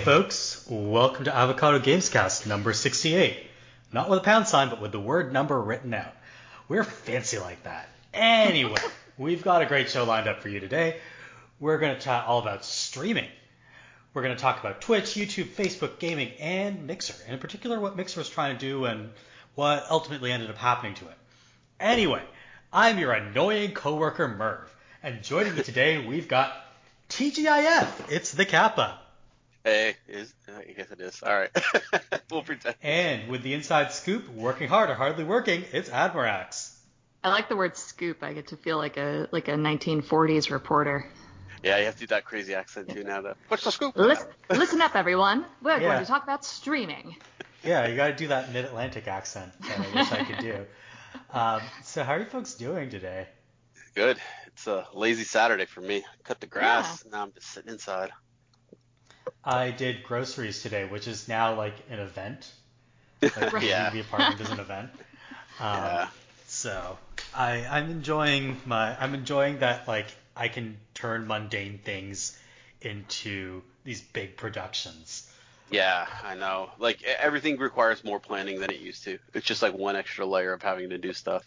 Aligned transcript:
Hey 0.00 0.06
folks, 0.06 0.64
welcome 0.66 1.26
to 1.26 1.36
Avocado 1.36 1.78
Gamescast 1.78 2.46
number 2.46 2.72
68. 2.72 3.36
Not 3.92 4.08
with 4.08 4.20
a 4.20 4.22
pound 4.22 4.48
sign, 4.48 4.70
but 4.70 4.80
with 4.80 4.92
the 4.92 4.98
word 4.98 5.30
number 5.30 5.60
written 5.60 5.92
out. 5.92 6.14
We're 6.68 6.84
fancy 6.84 7.38
like 7.38 7.64
that. 7.64 7.86
Anyway, 8.14 8.80
we've 9.18 9.42
got 9.42 9.60
a 9.60 9.66
great 9.66 9.90
show 9.90 10.04
lined 10.04 10.26
up 10.26 10.40
for 10.40 10.48
you 10.48 10.58
today. 10.58 10.96
We're 11.60 11.76
going 11.76 11.94
to 11.94 12.00
chat 12.00 12.24
all 12.24 12.38
about 12.38 12.64
streaming. 12.64 13.28
We're 14.14 14.22
going 14.22 14.34
to 14.34 14.40
talk 14.40 14.58
about 14.58 14.80
Twitch, 14.80 15.16
YouTube, 15.16 15.48
Facebook, 15.48 15.98
gaming, 15.98 16.32
and 16.40 16.86
Mixer. 16.86 17.16
And 17.24 17.34
in 17.34 17.38
particular, 17.38 17.78
what 17.78 17.94
Mixer 17.94 18.20
was 18.20 18.30
trying 18.30 18.56
to 18.56 18.58
do 18.58 18.86
and 18.86 19.10
what 19.54 19.84
ultimately 19.90 20.32
ended 20.32 20.48
up 20.48 20.56
happening 20.56 20.94
to 20.94 21.08
it. 21.08 21.18
Anyway, 21.78 22.22
I'm 22.72 22.98
your 22.98 23.12
annoying 23.12 23.72
coworker 23.72 24.28
Merv. 24.28 24.74
And 25.02 25.22
joining 25.22 25.54
me 25.54 25.62
today, 25.62 26.02
we've 26.02 26.26
got 26.26 26.56
TGIF. 27.10 28.10
It's 28.10 28.32
the 28.32 28.46
Kappa. 28.46 28.98
Hey, 29.64 29.96
is 30.08 30.32
I 30.48 30.72
guess 30.72 30.90
it 30.90 31.00
is. 31.00 31.22
All 31.22 31.34
right, 31.38 31.50
we'll 32.30 32.42
pretend. 32.42 32.76
And 32.82 33.28
with 33.28 33.42
the 33.42 33.52
inside 33.52 33.92
scoop, 33.92 34.28
working 34.30 34.68
hard 34.68 34.88
or 34.88 34.94
hardly 34.94 35.24
working, 35.24 35.64
it's 35.72 35.90
Admirax. 35.90 36.74
I 37.22 37.28
like 37.28 37.50
the 37.50 37.56
word 37.56 37.76
scoop. 37.76 38.22
I 38.22 38.32
get 38.32 38.48
to 38.48 38.56
feel 38.56 38.78
like 38.78 38.96
a 38.96 39.28
like 39.32 39.48
a 39.48 39.52
1940s 39.52 40.50
reporter. 40.50 41.06
Yeah, 41.62 41.76
you 41.78 41.84
have 41.84 41.94
to 41.96 42.00
do 42.00 42.06
that 42.06 42.24
crazy 42.24 42.54
accent 42.54 42.88
too 42.88 43.04
now. 43.04 43.20
Though. 43.20 43.34
What's 43.48 43.64
the 43.64 43.70
scoop? 43.70 43.94
Listen, 43.96 44.28
listen 44.48 44.80
up, 44.80 44.96
everyone. 44.96 45.44
We're 45.62 45.72
Yeah. 45.72 45.88
going 45.88 45.98
to 45.98 46.06
talk 46.06 46.22
about 46.22 46.44
streaming. 46.46 47.16
Yeah, 47.62 47.86
you 47.86 47.96
got 47.96 48.06
to 48.06 48.14
do 48.14 48.28
that 48.28 48.52
mid-Atlantic 48.54 49.06
accent 49.06 49.52
that 49.60 49.78
I 49.78 49.94
wish 49.94 50.10
I 50.10 50.24
could 50.24 50.38
do. 50.38 50.66
Um, 51.34 51.60
so 51.84 52.02
how 52.02 52.14
are 52.14 52.18
you 52.20 52.24
folks 52.24 52.54
doing 52.54 52.88
today? 52.88 53.28
Good. 53.94 54.18
It's 54.46 54.66
a 54.66 54.86
lazy 54.94 55.24
Saturday 55.24 55.66
for 55.66 55.82
me. 55.82 56.02
Cut 56.24 56.40
the 56.40 56.46
grass. 56.46 57.04
Now 57.04 57.22
I'm 57.22 57.32
just 57.32 57.48
sitting 57.48 57.70
inside. 57.72 58.10
I 59.44 59.70
did 59.70 60.02
groceries 60.02 60.62
today, 60.62 60.84
which 60.86 61.06
is 61.08 61.28
now 61.28 61.54
like 61.54 61.74
an 61.90 61.98
event. 62.00 62.50
Like 63.36 63.60
Yeah. 63.60 63.90
the 63.90 64.00
apartment 64.00 64.40
is 64.40 64.50
an 64.50 64.58
event. 64.60 64.90
Um, 65.60 65.76
Yeah. 65.76 66.08
So 66.46 66.98
I 67.34 67.66
I'm 67.66 67.90
enjoying 67.90 68.56
my 68.64 68.96
I'm 68.98 69.14
enjoying 69.14 69.58
that 69.60 69.86
like 69.86 70.06
I 70.36 70.48
can 70.48 70.78
turn 70.94 71.26
mundane 71.26 71.78
things 71.78 72.36
into 72.80 73.62
these 73.84 74.00
big 74.00 74.36
productions. 74.36 75.28
Yeah, 75.70 76.06
I 76.22 76.34
know. 76.34 76.70
Like 76.78 77.02
everything 77.02 77.58
requires 77.58 78.04
more 78.04 78.20
planning 78.20 78.60
than 78.60 78.70
it 78.70 78.80
used 78.80 79.04
to. 79.04 79.18
It's 79.34 79.46
just 79.46 79.62
like 79.62 79.74
one 79.74 79.96
extra 79.96 80.26
layer 80.26 80.52
of 80.52 80.62
having 80.62 80.90
to 80.90 80.98
do 80.98 81.12
stuff. 81.12 81.44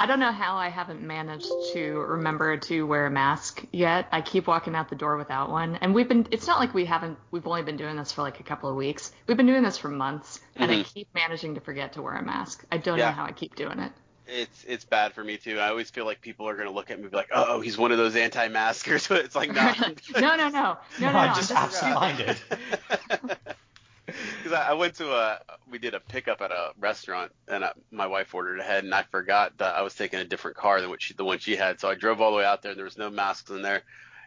I 0.00 0.06
don't 0.06 0.20
know 0.20 0.30
how 0.30 0.56
I 0.56 0.68
haven't 0.68 1.02
managed 1.02 1.50
to 1.72 1.98
remember 1.98 2.56
to 2.56 2.86
wear 2.86 3.06
a 3.06 3.10
mask 3.10 3.64
yet. 3.72 4.06
I 4.12 4.20
keep 4.20 4.46
walking 4.46 4.76
out 4.76 4.88
the 4.88 4.94
door 4.96 5.16
without 5.16 5.50
one. 5.50 5.74
And 5.76 5.92
we've 5.94 6.08
been 6.08 6.28
it's 6.30 6.46
not 6.46 6.60
like 6.60 6.72
we 6.72 6.84
haven't 6.84 7.18
we've 7.32 7.46
only 7.46 7.62
been 7.62 7.76
doing 7.76 7.96
this 7.96 8.12
for 8.12 8.22
like 8.22 8.38
a 8.38 8.44
couple 8.44 8.70
of 8.70 8.76
weeks. 8.76 9.12
We've 9.26 9.36
been 9.36 9.46
doing 9.46 9.62
this 9.64 9.76
for 9.76 9.88
months 9.88 10.40
and 10.54 10.70
I 10.70 10.76
Mhm. 10.76 10.94
keep 10.94 11.08
managing 11.14 11.56
to 11.56 11.60
forget 11.60 11.94
to 11.94 12.02
wear 12.02 12.14
a 12.14 12.22
mask. 12.22 12.64
I 12.70 12.76
don't 12.78 12.98
Yeah. 12.98 13.06
know 13.06 13.12
how 13.16 13.24
I 13.24 13.32
keep 13.32 13.56
doing 13.56 13.80
it. 13.80 13.92
It's 14.28 14.62
it's 14.68 14.84
bad 14.84 15.14
for 15.14 15.24
me 15.24 15.36
too. 15.36 15.58
I 15.58 15.68
always 15.70 15.90
feel 15.90 16.04
like 16.04 16.20
people 16.20 16.48
are 16.48 16.54
gonna 16.56 16.70
look 16.70 16.90
at 16.90 16.98
me 16.98 17.02
and 17.04 17.10
be 17.10 17.16
like, 17.16 17.30
oh, 17.34 17.60
he's 17.60 17.76
one 17.76 17.90
of 17.92 17.98
those 17.98 18.14
anti-maskers. 18.14 19.10
It's 19.10 19.34
like 19.34 19.52
no. 19.52 19.72
no, 20.20 20.36
no, 20.36 20.48
no. 20.48 20.48
No, 20.48 20.48
no, 20.48 20.76
no. 21.00 21.08
I'm 21.08 21.16
I'm 21.30 21.34
just 21.34 21.48
just- 21.48 21.52
absent-minded. 21.52 22.36
Because 24.42 24.58
I, 24.58 24.70
I 24.70 24.72
went 24.72 24.94
to 24.96 25.12
a, 25.12 25.38
we 25.70 25.78
did 25.78 25.94
a 25.94 26.00
pickup 26.00 26.40
at 26.40 26.50
a 26.50 26.70
restaurant, 26.78 27.32
and 27.46 27.64
I, 27.64 27.72
my 27.90 28.06
wife 28.06 28.34
ordered 28.34 28.58
ahead, 28.58 28.84
and 28.84 28.94
I 28.94 29.02
forgot 29.02 29.58
that 29.58 29.76
I 29.76 29.82
was 29.82 29.94
taking 29.94 30.18
a 30.18 30.24
different 30.24 30.56
car 30.56 30.80
than 30.80 30.90
what 30.90 31.02
she, 31.02 31.14
the 31.14 31.24
one 31.24 31.38
she 31.38 31.56
had. 31.56 31.78
So 31.78 31.88
I 31.88 31.94
drove 31.94 32.20
all 32.20 32.30
the 32.30 32.38
way 32.38 32.44
out 32.44 32.62
there, 32.62 32.72
and 32.72 32.78
there 32.78 32.84
was 32.84 32.96
no 32.96 33.10
masks 33.10 33.50
in 33.50 33.62
there, 33.62 33.82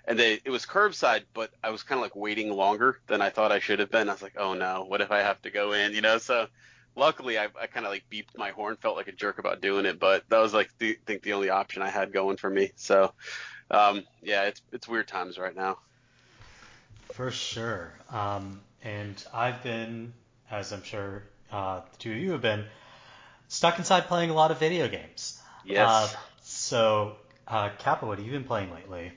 and 0.06 0.18
they, 0.18 0.40
it 0.44 0.50
was 0.50 0.66
curbside, 0.66 1.24
but 1.34 1.52
I 1.64 1.70
was 1.70 1.84
kind 1.84 1.98
of 2.00 2.04
like 2.04 2.16
waiting 2.16 2.52
longer 2.52 3.00
than 3.08 3.22
I 3.22 3.30
thought 3.30 3.52
I 3.52 3.60
should 3.60 3.80
have 3.80 3.92
been. 3.92 4.10
I 4.10 4.14
was 4.14 4.22
like, 4.22 4.36
oh 4.38 4.54
no, 4.54 4.86
what 4.88 5.02
if 5.02 5.12
I 5.12 5.20
have 5.20 5.42
to 5.44 5.50
go 5.50 5.74
in, 5.74 5.94
you 5.94 6.02
know? 6.02 6.18
So 6.18 6.48
luckily, 6.96 7.38
I, 7.38 7.48
I 7.60 7.68
kind 7.68 7.86
of 7.86 7.92
like 7.92 8.04
beeped 8.12 8.38
my 8.38 8.52
horn, 8.52 8.78
felt 8.78 8.98
like 8.98 9.08
a 9.08 9.14
jerk 9.14 9.40
about 9.40 9.62
doing 9.62 9.86
it, 9.86 10.00
but 10.00 10.24
that 10.30 10.40
was 10.40 10.54
like 10.54 10.70
the, 10.80 10.98
think 11.06 11.24
the 11.24 11.34
only 11.34 11.50
option 11.50 11.82
I 11.82 11.90
had 11.90 12.14
going 12.14 12.38
for 12.38 12.50
me. 12.50 12.72
So, 12.76 13.14
um, 13.70 14.04
yeah, 14.22 14.44
it's 14.44 14.62
it's 14.72 14.88
weird 14.88 15.08
times 15.08 15.38
right 15.38 15.56
now. 15.56 15.78
For 17.14 17.32
sure. 17.32 17.94
Um, 18.10 18.62
and 18.84 19.24
I've 19.34 19.62
been, 19.64 20.14
as 20.50 20.72
I'm 20.72 20.84
sure 20.84 21.24
uh, 21.52 21.82
the 21.92 21.98
two 21.98 22.12
of 22.12 22.18
you 22.18 22.32
have 22.32 22.42
been, 22.42 22.66
stuck 23.48 23.78
inside 23.78 24.08
playing 24.08 24.30
a 24.30 24.34
lot 24.34 24.52
of 24.52 24.60
video 24.60 24.88
games. 24.88 25.42
Yes. 25.66 25.90
Uh, 25.90 26.18
so, 26.42 27.16
uh, 27.48 27.70
Kappa, 27.78 28.06
what 28.06 28.18
have 28.18 28.26
you 28.26 28.34
been 28.34 28.44
playing 28.44 28.74
lately? 28.74 29.12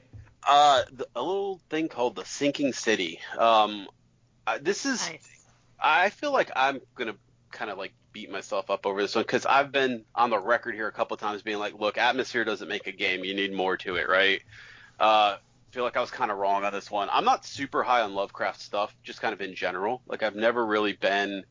Uh, 0.47 0.83
the, 0.93 1.07
a 1.17 1.23
little 1.23 1.61
thing 1.71 1.89
called 1.89 2.17
the 2.17 2.25
Sinking 2.25 2.73
City. 2.73 3.21
Um, 3.39 3.87
I, 4.47 4.59
this 4.59 4.85
is 4.85 5.09
Nice. 5.09 5.47
I 5.81 6.11
feel 6.11 6.33
like 6.33 6.51
I'm 6.55 6.81
gonna 6.95 7.15
kind 7.51 7.71
of 7.71 7.79
like 7.79 7.93
beat 8.13 8.31
myself 8.31 8.71
up 8.71 8.87
over 8.87 9.01
this 9.01 9.15
one 9.15 9.25
because 9.25 9.47
I've 9.47 9.73
been 9.73 10.05
on 10.15 10.31
the 10.31 10.39
record 10.39 10.75
here 10.75 10.89
a 10.89 10.93
couple 10.93 11.17
times 11.17 11.43
being 11.43 11.59
like, 11.59 11.79
look, 11.79 11.99
atmosphere 11.99 12.45
doesn't 12.45 12.69
make 12.69 12.87
a 12.87 12.93
game. 12.93 13.25
You 13.25 13.35
need 13.35 13.53
more 13.53 13.77
to 13.79 13.97
it, 13.97 14.09
right? 14.09 14.43
Uh, 14.99 15.37
feel 15.75 15.85
like 15.85 15.97
I 15.97 16.01
was 16.01 16.11
kind 16.11 16.31
of 16.31 16.39
wrong 16.39 16.65
on 16.65 16.73
this 16.73 16.89
one. 16.91 17.09
I'm 17.13 17.25
not 17.25 17.45
super 17.45 17.83
high 17.83 18.03
on 18.03 18.15
Lovecraft 18.15 18.61
stuff, 18.61 18.95
just 19.03 19.21
kind 19.21 19.35
of 19.35 19.41
in 19.41 19.55
general. 19.57 20.03
Like 20.07 20.23
I've 20.23 20.37
never 20.37 20.65
really 20.65 20.93
been 20.93 21.45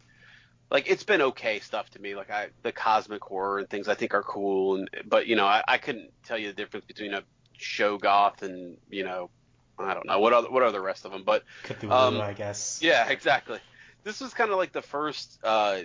like 0.72 0.89
it's 0.89 1.03
been 1.03 1.22
okay 1.22 1.59
stuff 1.59 1.89
to 1.91 2.01
me. 2.01 2.16
Like 2.16 2.31
I 2.31 2.47
the 2.63 2.72
cosmic 2.72 3.22
horror 3.22 3.59
and 3.59 3.69
things 3.69 3.88
I 3.89 3.95
think 3.95 4.13
are 4.13 4.23
cool, 4.23 4.78
and 4.78 4.89
but 5.06 5.28
you 5.28 5.35
know 5.35 5.45
I, 5.45 5.61
I 5.67 5.78
couldn't 5.78 6.09
tell 6.23 6.38
you 6.38 6.47
the 6.47 6.53
difference 6.53 6.85
between 6.85 7.13
a 7.13 7.22
Shoggoth 7.59 8.41
and 8.41 8.78
you 8.89 9.03
know 9.03 9.29
I 9.78 9.94
don't 9.94 10.07
know 10.07 10.19
what 10.19 10.34
other 10.34 10.50
what 10.50 10.63
are 10.63 10.72
the 10.72 10.81
rest 10.81 11.05
of 11.05 11.11
them, 11.11 11.23
but 11.25 11.44
Cthulhu, 11.66 11.91
Um, 11.91 12.22
I 12.22 12.34
guess. 12.34 12.79
yeah, 12.81 13.09
exactly. 13.09 13.59
This 14.05 14.22
was 14.22 14.34
kind 14.34 14.51
of 14.51 14.57
like 14.57 14.72
the 14.72 14.81
first 14.81 15.38
uh, 15.44 15.81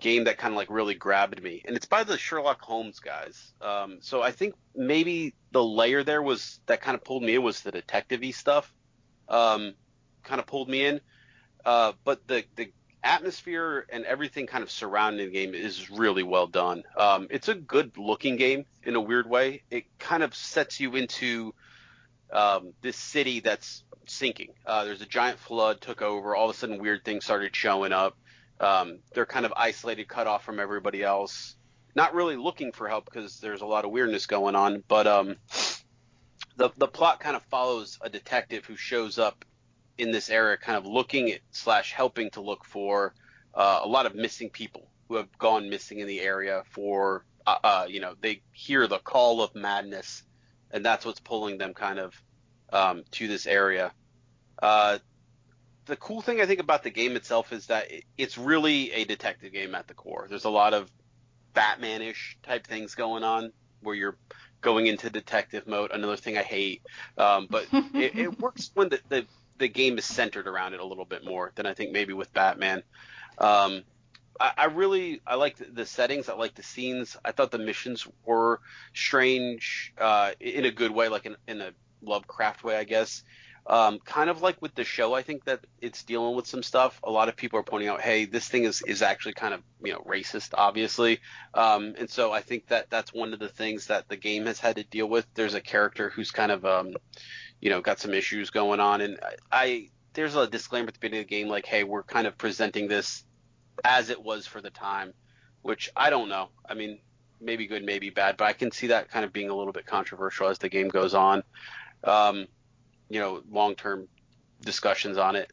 game 0.00 0.24
that 0.24 0.38
kind 0.38 0.52
of 0.52 0.56
like 0.56 0.70
really 0.70 0.94
grabbed 0.94 1.42
me, 1.42 1.62
and 1.64 1.76
it's 1.76 1.86
by 1.86 2.04
the 2.04 2.16
Sherlock 2.16 2.60
Holmes 2.60 3.00
guys. 3.00 3.52
Um, 3.60 3.98
so 4.00 4.22
I 4.22 4.30
think 4.32 4.54
maybe 4.74 5.34
the 5.52 5.62
layer 5.62 6.04
there 6.04 6.22
was 6.22 6.60
that 6.66 6.80
kind 6.80 6.94
of 6.94 7.04
pulled 7.04 7.22
me 7.22 7.34
in 7.34 7.42
was 7.42 7.60
the 7.60 7.72
detective-y 7.72 8.30
stuff. 8.30 8.72
Um, 9.28 9.74
kind 10.22 10.40
of 10.40 10.46
pulled 10.46 10.68
me 10.68 10.84
in, 10.84 11.00
uh, 11.64 11.92
but 12.04 12.26
the 12.26 12.44
the 12.56 12.72
atmosphere 13.02 13.86
and 13.88 14.04
everything 14.04 14.46
kind 14.46 14.62
of 14.62 14.70
surrounding 14.70 15.26
the 15.26 15.32
game 15.32 15.54
is 15.54 15.90
really 15.90 16.22
well 16.22 16.46
done. 16.46 16.82
Um, 16.96 17.28
it's 17.30 17.48
a 17.48 17.54
good 17.54 17.96
looking 17.96 18.36
game 18.36 18.66
in 18.82 18.94
a 18.94 19.00
weird 19.00 19.28
way. 19.28 19.62
It 19.70 19.84
kind 19.98 20.22
of 20.22 20.34
sets 20.34 20.80
you 20.80 20.96
into 20.96 21.54
um, 22.32 22.74
this 22.82 22.96
city 22.96 23.40
that's 23.40 23.84
sinking. 24.06 24.52
Uh, 24.66 24.84
there's 24.84 25.02
a 25.02 25.06
giant 25.06 25.38
flood 25.38 25.80
took 25.80 26.02
over. 26.02 26.34
All 26.34 26.50
of 26.50 26.56
a 26.56 26.58
sudden, 26.58 26.78
weird 26.78 27.04
things 27.04 27.24
started 27.24 27.54
showing 27.54 27.92
up. 27.92 28.16
Um, 28.60 28.98
they're 29.14 29.26
kind 29.26 29.46
of 29.46 29.52
isolated, 29.56 30.06
cut 30.06 30.26
off 30.26 30.44
from 30.44 30.60
everybody 30.60 31.02
else. 31.02 31.56
Not 31.94 32.14
really 32.14 32.36
looking 32.36 32.72
for 32.72 32.88
help 32.88 33.06
because 33.06 33.40
there's 33.40 33.62
a 33.62 33.66
lot 33.66 33.84
of 33.84 33.90
weirdness 33.90 34.26
going 34.26 34.54
on. 34.54 34.84
But 34.86 35.06
um, 35.06 35.36
the 36.56 36.70
the 36.76 36.86
plot 36.86 37.20
kind 37.20 37.34
of 37.34 37.42
follows 37.44 37.98
a 38.00 38.08
detective 38.08 38.64
who 38.66 38.76
shows 38.76 39.18
up 39.18 39.44
in 39.98 40.12
this 40.12 40.30
area, 40.30 40.56
kind 40.56 40.78
of 40.78 40.86
looking 40.86 41.32
at 41.32 41.40
slash 41.50 41.92
helping 41.92 42.30
to 42.30 42.40
look 42.40 42.64
for 42.64 43.14
uh, 43.54 43.80
a 43.82 43.88
lot 43.88 44.06
of 44.06 44.14
missing 44.14 44.50
people 44.50 44.88
who 45.08 45.16
have 45.16 45.36
gone 45.38 45.68
missing 45.68 45.98
in 45.98 46.06
the 46.06 46.20
area. 46.20 46.62
For 46.70 47.24
uh, 47.46 47.56
uh, 47.64 47.86
you 47.88 48.00
know, 48.00 48.14
they 48.20 48.42
hear 48.52 48.86
the 48.86 48.98
call 48.98 49.42
of 49.42 49.54
madness, 49.54 50.22
and 50.70 50.84
that's 50.84 51.04
what's 51.04 51.20
pulling 51.20 51.58
them 51.58 51.74
kind 51.74 51.98
of 51.98 52.14
um, 52.72 53.04
to 53.12 53.26
this 53.26 53.46
area. 53.46 53.92
The 55.90 55.96
cool 55.96 56.20
thing 56.20 56.40
I 56.40 56.46
think 56.46 56.60
about 56.60 56.84
the 56.84 56.90
game 56.90 57.16
itself 57.16 57.52
is 57.52 57.66
that 57.66 57.90
it, 57.90 58.04
it's 58.16 58.38
really 58.38 58.92
a 58.92 59.04
detective 59.04 59.52
game 59.52 59.74
at 59.74 59.88
the 59.88 59.94
core. 59.94 60.26
There's 60.28 60.44
a 60.44 60.50
lot 60.50 60.72
of 60.72 60.88
Batman-ish 61.52 62.38
type 62.44 62.64
things 62.64 62.94
going 62.94 63.24
on 63.24 63.52
where 63.80 63.96
you're 63.96 64.16
going 64.60 64.86
into 64.86 65.10
detective 65.10 65.66
mode. 65.66 65.90
Another 65.90 66.14
thing 66.14 66.38
I 66.38 66.42
hate, 66.42 66.82
um, 67.18 67.48
but 67.50 67.66
it, 67.72 68.16
it 68.16 68.40
works 68.40 68.70
when 68.74 68.90
the, 68.90 69.00
the 69.08 69.26
the 69.58 69.66
game 69.66 69.98
is 69.98 70.04
centered 70.04 70.46
around 70.46 70.74
it 70.74 70.80
a 70.80 70.84
little 70.84 71.04
bit 71.04 71.24
more 71.24 71.50
than 71.56 71.66
I 71.66 71.74
think 71.74 71.90
maybe 71.90 72.12
with 72.12 72.32
Batman. 72.32 72.84
Um, 73.36 73.82
I, 74.38 74.52
I 74.56 74.64
really 74.66 75.22
I 75.26 75.34
like 75.34 75.56
the, 75.56 75.64
the 75.64 75.86
settings. 75.86 76.28
I 76.28 76.34
like 76.34 76.54
the 76.54 76.62
scenes. 76.62 77.16
I 77.24 77.32
thought 77.32 77.50
the 77.50 77.58
missions 77.58 78.06
were 78.24 78.60
strange 78.94 79.92
uh, 79.98 80.30
in 80.38 80.66
a 80.66 80.70
good 80.70 80.92
way, 80.92 81.08
like 81.08 81.26
in, 81.26 81.34
in 81.48 81.60
a 81.60 81.72
Lovecraft 82.00 82.62
way, 82.62 82.76
I 82.76 82.84
guess. 82.84 83.24
Um, 83.66 83.98
kind 84.00 84.30
of 84.30 84.42
like 84.42 84.60
with 84.60 84.74
the 84.74 84.84
show, 84.84 85.14
I 85.14 85.22
think 85.22 85.44
that 85.44 85.60
it's 85.80 86.02
dealing 86.02 86.34
with 86.34 86.46
some 86.46 86.62
stuff. 86.62 86.98
A 87.04 87.10
lot 87.10 87.28
of 87.28 87.36
people 87.36 87.58
are 87.58 87.62
pointing 87.62 87.88
out, 87.88 88.00
hey, 88.00 88.24
this 88.24 88.48
thing 88.48 88.64
is, 88.64 88.82
is 88.82 89.02
actually 89.02 89.34
kind 89.34 89.54
of 89.54 89.62
you 89.82 89.92
know 89.92 90.00
racist, 90.00 90.50
obviously. 90.54 91.20
Um, 91.54 91.94
and 91.98 92.10
so 92.10 92.32
I 92.32 92.40
think 92.40 92.66
that 92.68 92.90
that's 92.90 93.12
one 93.12 93.32
of 93.32 93.38
the 93.38 93.48
things 93.48 93.86
that 93.86 94.08
the 94.08 94.16
game 94.16 94.46
has 94.46 94.58
had 94.58 94.76
to 94.76 94.84
deal 94.84 95.06
with. 95.06 95.26
There's 95.34 95.54
a 95.54 95.60
character 95.60 96.10
who's 96.10 96.30
kind 96.30 96.50
of 96.50 96.64
um, 96.64 96.94
you 97.60 97.70
know 97.70 97.80
got 97.80 98.00
some 98.00 98.14
issues 98.14 98.50
going 98.50 98.80
on, 98.80 99.00
and 99.02 99.18
I, 99.22 99.34
I 99.52 99.90
there's 100.14 100.34
a 100.34 100.46
disclaimer 100.46 100.88
at 100.88 100.94
the 100.94 101.00
beginning 101.00 101.20
of 101.20 101.28
the 101.28 101.36
game 101.36 101.48
like, 101.48 101.66
hey, 101.66 101.84
we're 101.84 102.02
kind 102.02 102.26
of 102.26 102.36
presenting 102.36 102.88
this 102.88 103.24
as 103.84 104.10
it 104.10 104.22
was 104.22 104.46
for 104.46 104.60
the 104.60 104.70
time, 104.70 105.12
which 105.62 105.90
I 105.96 106.10
don't 106.10 106.28
know. 106.28 106.48
I 106.68 106.74
mean, 106.74 106.98
maybe 107.40 107.66
good, 107.66 107.84
maybe 107.84 108.10
bad, 108.10 108.36
but 108.36 108.44
I 108.44 108.52
can 108.52 108.70
see 108.70 108.88
that 108.88 109.10
kind 109.10 109.24
of 109.24 109.32
being 109.32 109.50
a 109.50 109.54
little 109.54 109.72
bit 109.72 109.86
controversial 109.86 110.48
as 110.48 110.58
the 110.58 110.68
game 110.68 110.88
goes 110.88 111.14
on. 111.14 111.42
Um, 112.04 112.46
you 113.10 113.20
know, 113.20 113.42
long 113.50 113.74
term 113.74 114.08
discussions 114.62 115.18
on 115.18 115.36
it. 115.36 115.50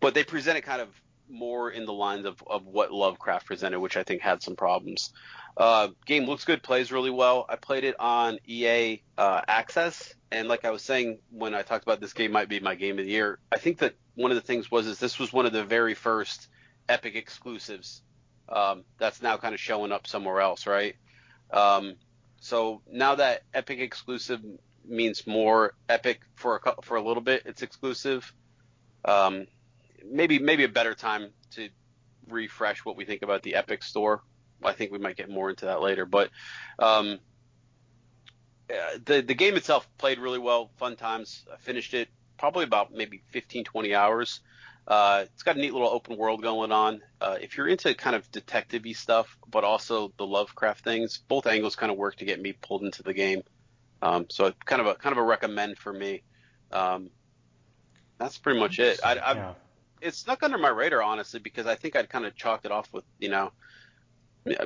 but 0.00 0.14
they 0.14 0.22
present 0.22 0.56
it 0.56 0.62
kind 0.62 0.80
of 0.80 0.88
more 1.30 1.70
in 1.70 1.84
the 1.84 1.92
lines 1.92 2.24
of, 2.24 2.42
of 2.46 2.66
what 2.66 2.92
Lovecraft 2.92 3.46
presented, 3.46 3.80
which 3.80 3.96
I 3.96 4.02
think 4.04 4.22
had 4.22 4.42
some 4.42 4.56
problems. 4.56 5.12
Uh, 5.56 5.88
game 6.06 6.24
looks 6.24 6.44
good, 6.44 6.62
plays 6.62 6.92
really 6.92 7.10
well. 7.10 7.44
I 7.48 7.56
played 7.56 7.84
it 7.84 7.96
on 7.98 8.38
EA 8.46 9.02
uh, 9.16 9.42
Access, 9.48 10.14
and 10.30 10.48
like 10.48 10.64
I 10.64 10.70
was 10.70 10.82
saying 10.82 11.18
when 11.30 11.54
I 11.54 11.62
talked 11.62 11.84
about 11.84 12.00
this 12.00 12.12
game 12.12 12.32
might 12.32 12.48
be 12.48 12.60
my 12.60 12.74
game 12.74 12.98
of 12.98 13.04
the 13.04 13.10
year, 13.10 13.38
I 13.50 13.58
think 13.58 13.78
that 13.78 13.94
one 14.14 14.30
of 14.30 14.36
the 14.36 14.42
things 14.42 14.70
was 14.70 14.86
is 14.86 14.98
this 14.98 15.18
was 15.18 15.32
one 15.32 15.46
of 15.46 15.52
the 15.52 15.64
very 15.64 15.94
first 15.94 16.48
Epic 16.88 17.16
exclusives 17.16 18.02
um, 18.48 18.84
that's 18.98 19.20
now 19.20 19.36
kind 19.36 19.54
of 19.54 19.60
showing 19.60 19.92
up 19.92 20.06
somewhere 20.06 20.40
else, 20.40 20.66
right? 20.66 20.96
Um, 21.50 21.96
so 22.40 22.82
now 22.90 23.16
that 23.16 23.42
Epic 23.52 23.80
exclusive 23.80 24.40
means 24.88 25.26
more 25.26 25.74
Epic 25.88 26.20
for 26.34 26.60
a 26.64 26.82
for 26.82 26.96
a 26.96 27.02
little 27.02 27.22
bit, 27.22 27.42
it's 27.46 27.62
exclusive. 27.62 28.32
Um, 29.04 29.46
maybe 30.04 30.38
maybe 30.38 30.64
a 30.64 30.68
better 30.68 30.94
time 30.94 31.30
to 31.52 31.68
refresh 32.28 32.84
what 32.84 32.96
we 32.96 33.04
think 33.04 33.22
about 33.22 33.42
the 33.42 33.54
Epic 33.54 33.82
Store 33.82 34.22
I 34.62 34.72
think 34.72 34.92
we 34.92 34.98
might 34.98 35.16
get 35.16 35.28
more 35.28 35.50
into 35.50 35.66
that 35.66 35.80
later. 35.80 36.06
But 36.06 36.30
um, 36.78 37.18
the 38.68 39.22
the 39.22 39.34
game 39.34 39.56
itself 39.56 39.88
played 39.98 40.18
really 40.18 40.38
well, 40.38 40.70
fun 40.78 40.96
times. 40.96 41.44
I 41.52 41.56
finished 41.58 41.94
it 41.94 42.08
probably 42.38 42.64
about 42.64 42.92
maybe 42.92 43.22
15, 43.30 43.64
20 43.64 43.94
hours. 43.94 44.40
Uh, 44.86 45.24
it's 45.34 45.42
got 45.42 45.56
a 45.56 45.58
neat 45.58 45.72
little 45.72 45.88
open 45.88 46.16
world 46.16 46.40
going 46.40 46.72
on. 46.72 47.02
Uh, 47.20 47.36
if 47.40 47.56
you're 47.56 47.68
into 47.68 47.94
kind 47.94 48.16
of 48.16 48.30
detective 48.32 48.84
stuff, 48.94 49.36
but 49.50 49.62
also 49.62 50.12
the 50.16 50.26
Lovecraft 50.26 50.82
things, 50.82 51.18
both 51.28 51.46
angles 51.46 51.76
kind 51.76 51.92
of 51.92 51.98
work 51.98 52.16
to 52.16 52.24
get 52.24 52.40
me 52.40 52.52
pulled 52.52 52.82
into 52.82 53.02
the 53.02 53.12
game. 53.12 53.42
Um, 54.00 54.26
so 54.28 54.52
kind 54.64 54.80
of 54.80 54.86
a 54.86 54.94
kind 54.94 55.12
of 55.12 55.18
a 55.18 55.22
recommend 55.22 55.78
for 55.78 55.92
me. 55.92 56.22
Um, 56.70 57.10
that's 58.18 58.38
pretty 58.38 58.60
much 58.60 58.78
it. 58.78 59.00
I, 59.04 59.16
I, 59.16 59.32
yeah. 59.34 59.52
It 60.00 60.14
snuck 60.14 60.42
under 60.42 60.58
my 60.58 60.68
radar 60.68 61.02
honestly 61.02 61.40
because 61.40 61.66
I 61.66 61.74
think 61.74 61.96
I'd 61.96 62.08
kind 62.08 62.24
of 62.24 62.36
chalked 62.36 62.64
it 62.64 62.72
off 62.72 62.92
with 62.92 63.04
you 63.18 63.28
know 63.28 63.52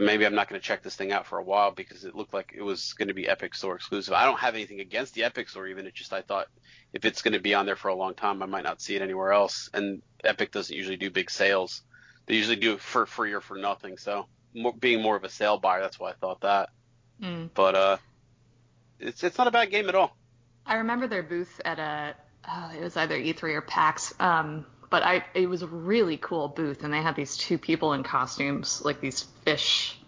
maybe 0.00 0.24
I'm 0.24 0.34
not 0.34 0.48
going 0.48 0.60
to 0.60 0.66
check 0.66 0.82
this 0.82 0.96
thing 0.96 1.12
out 1.12 1.26
for 1.26 1.38
a 1.38 1.42
while 1.42 1.70
because 1.70 2.04
it 2.04 2.14
looked 2.14 2.34
like 2.34 2.52
it 2.56 2.62
was 2.62 2.92
going 2.94 3.08
to 3.08 3.14
be 3.14 3.28
Epic 3.28 3.54
Store 3.54 3.74
exclusive. 3.74 4.14
I 4.14 4.24
don't 4.24 4.38
have 4.38 4.54
anything 4.54 4.80
against 4.80 5.14
the 5.14 5.24
Epic 5.24 5.48
Store, 5.48 5.66
even. 5.66 5.86
It's 5.86 5.98
just 5.98 6.12
I 6.12 6.22
thought 6.22 6.48
if 6.92 7.04
it's 7.04 7.22
going 7.22 7.32
to 7.32 7.40
be 7.40 7.54
on 7.54 7.66
there 7.66 7.76
for 7.76 7.88
a 7.88 7.94
long 7.94 8.14
time, 8.14 8.42
I 8.42 8.46
might 8.46 8.64
not 8.64 8.80
see 8.80 8.94
it 8.94 9.02
anywhere 9.02 9.32
else. 9.32 9.70
And 9.72 10.02
Epic 10.24 10.52
doesn't 10.52 10.74
usually 10.74 10.96
do 10.96 11.10
big 11.10 11.30
sales; 11.30 11.82
they 12.26 12.34
usually 12.34 12.56
do 12.56 12.74
it 12.74 12.80
for 12.80 13.06
free 13.06 13.32
or 13.32 13.40
for 13.40 13.56
nothing. 13.56 13.98
So 13.98 14.26
more, 14.54 14.72
being 14.72 15.02
more 15.02 15.16
of 15.16 15.24
a 15.24 15.28
sale 15.28 15.58
buyer, 15.58 15.80
that's 15.80 15.98
why 15.98 16.10
I 16.10 16.14
thought 16.14 16.40
that. 16.42 16.70
Mm. 17.20 17.50
But 17.54 17.74
uh, 17.74 17.96
it's 18.98 19.22
it's 19.24 19.38
not 19.38 19.46
a 19.46 19.50
bad 19.50 19.70
game 19.70 19.88
at 19.88 19.94
all. 19.94 20.16
I 20.64 20.76
remember 20.76 21.06
their 21.06 21.22
booth 21.22 21.60
at 21.64 21.78
a 21.78 22.14
oh, 22.48 22.72
it 22.76 22.82
was 22.82 22.96
either 22.96 23.16
E3 23.16 23.54
or 23.54 23.60
PAX. 23.60 24.14
Um, 24.20 24.66
but 24.90 25.02
I 25.02 25.24
it 25.34 25.48
was 25.48 25.62
a 25.62 25.66
really 25.66 26.18
cool 26.18 26.48
booth, 26.48 26.84
and 26.84 26.92
they 26.92 27.00
had 27.00 27.16
these 27.16 27.36
two 27.36 27.58
people 27.58 27.94
in 27.94 28.02
costumes, 28.02 28.82
like 28.84 29.00
these 29.00 29.22
fish, 29.44 29.98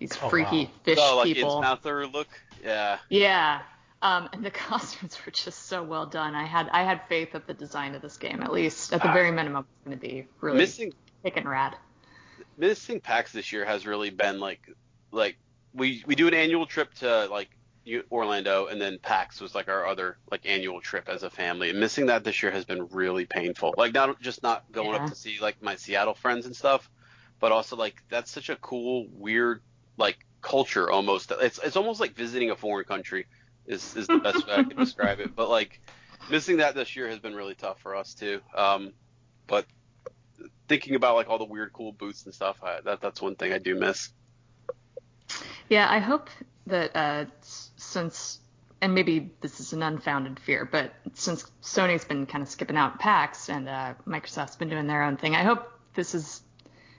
these 0.00 0.12
oh, 0.20 0.28
freaky 0.28 0.64
wow. 0.64 0.70
fish 0.82 0.98
oh, 1.00 1.16
like 1.18 1.26
people. 1.26 1.60
Mouther 1.60 2.06
look, 2.06 2.28
yeah. 2.64 2.98
Yeah. 3.08 3.62
Um, 4.02 4.28
and 4.32 4.44
the 4.44 4.50
costumes 4.68 5.16
were 5.24 5.30
just 5.30 5.66
so 5.66 5.84
well 5.84 6.06
done. 6.06 6.34
I 6.34 6.44
had 6.44 6.68
I 6.70 6.82
had 6.82 7.02
faith 7.08 7.32
that 7.32 7.46
the 7.46 7.54
design 7.54 7.94
of 7.94 8.02
this 8.02 8.16
game, 8.16 8.42
at 8.42 8.52
least 8.52 8.92
at 8.92 9.02
the 9.02 9.08
ah. 9.08 9.14
very 9.14 9.30
minimum, 9.30 9.64
was 9.64 9.84
going 9.84 9.96
to 9.96 10.00
be 10.00 10.26
really 10.40 10.58
missing, 10.58 10.92
and 11.24 11.48
rad. 11.48 11.76
Missing 12.58 13.00
PAX 13.00 13.32
this 13.32 13.52
year 13.52 13.64
has 13.64 13.86
really 13.86 14.10
been 14.10 14.40
like 14.40 14.68
like 15.12 15.36
we 15.72 16.02
we 16.06 16.16
do 16.16 16.26
an 16.26 16.34
annual 16.34 16.66
trip 16.66 16.92
to 16.94 17.26
like 17.26 17.50
Orlando, 18.10 18.66
and 18.66 18.80
then 18.80 18.98
PAX 19.00 19.40
was 19.40 19.54
like 19.54 19.68
our 19.68 19.86
other 19.86 20.18
like 20.30 20.46
annual 20.46 20.80
trip 20.80 21.08
as 21.08 21.22
a 21.22 21.30
family. 21.30 21.70
And 21.70 21.80
missing 21.80 22.06
that 22.06 22.24
this 22.24 22.42
year 22.42 22.52
has 22.52 22.64
been 22.64 22.88
really 22.88 23.26
painful. 23.26 23.74
Like 23.76 23.92
not 23.92 24.20
just 24.20 24.42
not 24.42 24.70
going 24.72 24.90
yeah. 24.90 25.04
up 25.04 25.10
to 25.10 25.16
see 25.16 25.38
like 25.40 25.62
my 25.62 25.76
Seattle 25.76 26.14
friends 26.14 26.46
and 26.46 26.54
stuff, 26.54 26.88
but 27.40 27.52
also 27.52 27.76
like 27.76 28.02
that's 28.08 28.30
such 28.30 28.48
a 28.50 28.56
cool, 28.56 29.06
weird 29.12 29.62
like 29.96 30.18
culture 30.40 30.90
almost. 30.90 31.32
It's 31.40 31.58
it's 31.58 31.76
almost 31.76 32.00
like 32.00 32.14
visiting 32.14 32.50
a 32.50 32.56
foreign 32.56 32.84
country 32.84 33.26
is 33.66 33.96
is 33.96 34.06
the 34.06 34.18
best 34.18 34.46
way 34.46 34.54
I 34.54 34.64
can 34.64 34.76
describe 34.76 35.20
it. 35.20 35.34
But 35.34 35.48
like 35.48 35.80
missing 36.30 36.58
that 36.58 36.74
this 36.74 36.94
year 36.94 37.08
has 37.08 37.18
been 37.18 37.34
really 37.34 37.54
tough 37.54 37.80
for 37.80 37.96
us 37.96 38.14
too. 38.14 38.40
Um, 38.54 38.92
but 39.46 39.66
thinking 40.68 40.94
about 40.94 41.16
like 41.16 41.28
all 41.28 41.38
the 41.38 41.44
weird, 41.44 41.72
cool 41.72 41.92
booths 41.92 42.24
and 42.24 42.34
stuff, 42.34 42.58
I, 42.62 42.80
that 42.82 43.00
that's 43.00 43.20
one 43.20 43.34
thing 43.34 43.52
I 43.52 43.58
do 43.58 43.74
miss. 43.74 44.10
Yeah, 45.68 45.90
I 45.90 45.98
hope 45.98 46.28
that 46.66 46.94
uh, 46.94 47.24
since, 47.82 48.40
and 48.80 48.94
maybe 48.94 49.30
this 49.40 49.60
is 49.60 49.72
an 49.72 49.82
unfounded 49.82 50.38
fear, 50.40 50.64
but 50.64 50.92
since 51.14 51.44
Sony's 51.62 52.04
been 52.04 52.26
kind 52.26 52.42
of 52.42 52.48
skipping 52.48 52.76
out 52.76 52.98
PAX 52.98 53.48
and 53.48 53.68
uh, 53.68 53.94
Microsoft's 54.06 54.56
been 54.56 54.68
doing 54.68 54.86
their 54.86 55.02
own 55.02 55.16
thing, 55.16 55.34
I 55.34 55.42
hope 55.42 55.70
this 55.94 56.14
is 56.14 56.42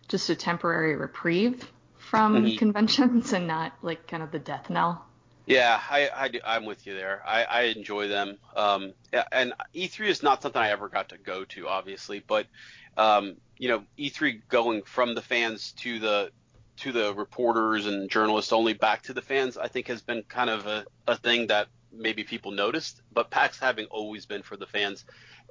just 0.07 0.29
a 0.29 0.35
temporary 0.35 0.95
reprieve 0.95 1.71
from 1.97 2.43
mm-hmm. 2.43 2.57
conventions 2.57 3.33
and 3.33 3.47
not 3.47 3.73
like 3.81 4.07
kind 4.07 4.23
of 4.23 4.31
the 4.31 4.39
death 4.39 4.69
knell. 4.69 5.05
Yeah, 5.45 5.79
I, 5.89 6.31
I 6.45 6.55
am 6.55 6.65
with 6.65 6.87
you 6.87 6.93
there. 6.93 7.21
I, 7.25 7.43
I 7.43 7.61
enjoy 7.63 8.07
them. 8.07 8.37
Um, 8.55 8.93
and 9.31 9.53
E3 9.75 10.07
is 10.07 10.23
not 10.23 10.41
something 10.41 10.61
I 10.61 10.69
ever 10.69 10.87
got 10.87 11.09
to 11.09 11.17
go 11.17 11.43
to, 11.45 11.67
obviously, 11.67 12.23
but 12.25 12.47
um, 12.95 13.35
you 13.57 13.67
know, 13.67 13.83
E3 13.97 14.41
going 14.47 14.83
from 14.83 15.15
the 15.15 15.21
fans 15.21 15.73
to 15.77 15.99
the 15.99 16.31
to 16.77 16.91
the 16.91 17.13
reporters 17.13 17.85
and 17.85 18.09
journalists 18.09 18.51
only 18.51 18.73
back 18.73 19.03
to 19.03 19.13
the 19.13 19.21
fans, 19.21 19.57
I 19.57 19.67
think 19.67 19.87
has 19.87 20.01
been 20.01 20.23
kind 20.23 20.49
of 20.49 20.65
a, 20.65 20.85
a 21.07 21.15
thing 21.15 21.47
that 21.47 21.67
maybe 21.91 22.23
people 22.23 22.51
noticed. 22.51 23.01
But 23.11 23.29
PAX 23.29 23.59
having 23.59 23.85
always 23.85 24.25
been 24.25 24.41
for 24.41 24.57
the 24.57 24.65
fans. 24.65 25.05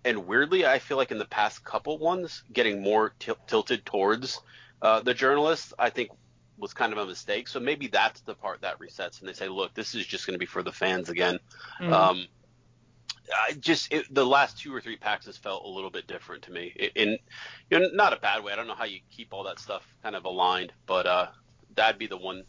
And 0.05 0.27
weirdly, 0.27 0.67
I 0.67 0.79
feel 0.79 0.97
like 0.97 1.13
in 1.13 1.19
the 1.19 1.25
past 1.25 1.65
couple 1.65 1.99
ones, 1.99 2.43
getting 2.53 2.83
more 2.83 3.15
t- 3.19 3.33
tilted 3.47 3.87
towards 3.87 4.41
uh, 4.81 5.01
the 5.01 5.15
journalists, 5.15 5.73
I 5.79 5.91
think 5.91 6.11
was 6.59 6.75
kind 6.75 6.93
of 6.93 6.99
a 6.99 7.07
mistake. 7.07 7.49
So 7.49 7.61
maybe 7.61 7.87
that's 7.87 8.21
the 8.23 8.35
part 8.35 8.63
that 8.63 8.79
resets 8.79 9.21
and 9.21 9.29
they 9.29 9.33
say, 9.33 9.49
look, 9.49 9.75
this 9.75 9.95
is 9.95 10.07
just 10.07 10.27
going 10.27 10.35
to 10.35 10.39
be 10.39 10.47
for 10.47 10.63
the 10.63 10.73
fans 10.73 11.09
again. 11.09 11.39
Mm. 11.81 11.93
Um, 11.93 12.27
I 13.35 13.53
just 13.53 13.93
it, 13.93 14.13
the 14.13 14.27
last 14.27 14.59
two 14.59 14.75
or 14.75 14.81
three 14.81 14.97
PAX 14.97 15.27
has 15.27 15.37
felt 15.37 15.65
a 15.65 15.69
little 15.69 15.91
bit 15.91 16.07
different 16.07 16.43
to 16.45 16.53
me. 16.53 16.91
In 16.95 17.19
you 17.71 17.79
know, 17.79 17.89
not 17.93 18.13
a 18.13 18.17
bad 18.17 18.43
way. 18.43 18.53
I 18.53 18.57
don't 18.57 18.67
know 18.67 18.75
how 18.75 18.85
you 18.85 19.01
keep 19.11 19.33
all 19.33 19.45
that 19.45 19.59
stuff 19.59 19.87
kind 20.03 20.17
of 20.17 20.25
aligned, 20.25 20.73
but 20.87 21.07
uh, 21.07 21.27
that'd 21.75 21.99
be 21.99 22.07
the 22.07 22.17
one 22.17 22.45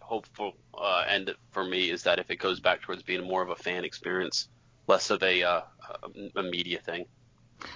hopeful 0.00 0.52
uh, 0.74 1.04
end 1.08 1.34
for 1.50 1.64
me 1.64 1.90
is 1.90 2.02
that 2.02 2.18
if 2.18 2.30
it 2.30 2.36
goes 2.36 2.60
back 2.60 2.82
towards 2.82 3.02
being 3.02 3.26
more 3.26 3.42
of 3.42 3.50
a 3.50 3.56
fan 3.56 3.84
experience, 3.84 4.48
less 4.86 5.10
of 5.10 5.22
a 5.22 5.42
uh, 5.42 5.62
a 6.36 6.42
media 6.42 6.78
thing. 6.80 7.06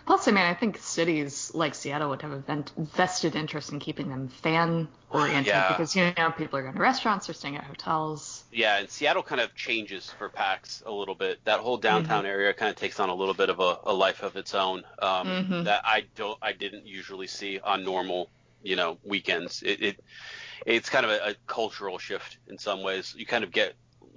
Plus, 0.07 0.29
I 0.29 0.31
mean, 0.31 0.45
I 0.45 0.55
think 0.55 0.79
cities 0.79 1.51
like 1.55 1.75
Seattle 1.75 2.11
would 2.11 2.23
have 2.23 2.33
a 2.33 2.65
vested 2.77 3.37
interest 3.37 3.73
in 3.73 3.79
keeping 3.79 4.09
them 4.09 4.29
fan 4.29 4.89
oriented 5.11 5.47
yeah. 5.47 5.69
because 5.69 5.95
you 5.95 6.13
know 6.17 6.31
people 6.31 6.59
are 6.59 6.63
going 6.63 6.75
to 6.75 6.81
restaurants 6.81 7.29
or 7.29 7.33
staying 7.33 7.57
at 7.57 7.65
hotels. 7.65 8.45
Yeah, 8.53 8.79
and 8.79 8.91
Seattle 8.91 9.23
kind 9.23 9.41
of 9.41 9.55
changes 9.55 10.11
for 10.19 10.29
PAX 10.29 10.83
a 10.87 10.93
little 10.93 11.15
bit. 11.15 11.45
That 11.45 11.61
whole 11.61 11.77
downtown 11.77 12.25
mm-hmm. 12.25 12.33
area 12.33 12.55
kind 12.55 12.71
of 12.71 12.77
takes 12.77 13.01
on 13.01 13.09
a 13.09 13.15
little 13.15 13.35
bit 13.35 13.51
of 13.51 13.61
a, 13.61 13.79
a 13.85 13.93
life 13.93 14.23
of 14.23 14.37
its 14.37 14.55
own 14.55 14.85
um, 15.01 15.27
mm-hmm. 15.27 15.63
that 15.65 15.83
I 15.85 16.05
don't, 16.15 16.39
I 16.43 16.53
didn't 16.53 16.87
usually 16.87 17.27
see 17.27 17.61
on 17.61 17.85
normal, 17.85 18.31
you 18.63 18.77
know, 18.77 18.99
weekends. 19.05 19.63
It, 19.63 19.83
it 19.83 20.05
it's 20.65 20.89
kind 20.89 21.05
of 21.05 21.13
a, 21.13 21.31
a 21.31 21.35
cultural 21.47 21.99
shift 21.99 22.39
in 22.49 22.59
some 22.59 22.83
ways. 22.83 23.15
You 23.17 23.27
kind 23.27 23.45
of 23.45 23.53
get 23.53 23.75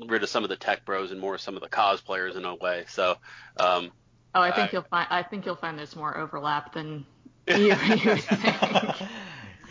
rid 0.07 0.23
of 0.23 0.29
some 0.29 0.43
of 0.43 0.49
the 0.49 0.55
tech 0.55 0.85
bros 0.85 1.11
and 1.11 1.19
more 1.19 1.37
some 1.37 1.55
of 1.55 1.61
the 1.61 1.69
cosplayers 1.69 2.35
in 2.35 2.45
a 2.45 2.55
way. 2.55 2.85
So 2.87 3.17
um, 3.57 3.91
Oh, 4.35 4.41
I 4.41 4.51
think 4.51 4.69
I, 4.69 4.71
you'll 4.73 4.83
find. 4.83 5.07
I 5.09 5.23
think 5.23 5.45
you'll 5.45 5.55
find 5.55 5.77
there's 5.77 5.95
more 5.95 6.15
overlap 6.17 6.73
than 6.73 7.05
you, 7.47 7.55
you 7.57 7.75
think. 7.75 8.95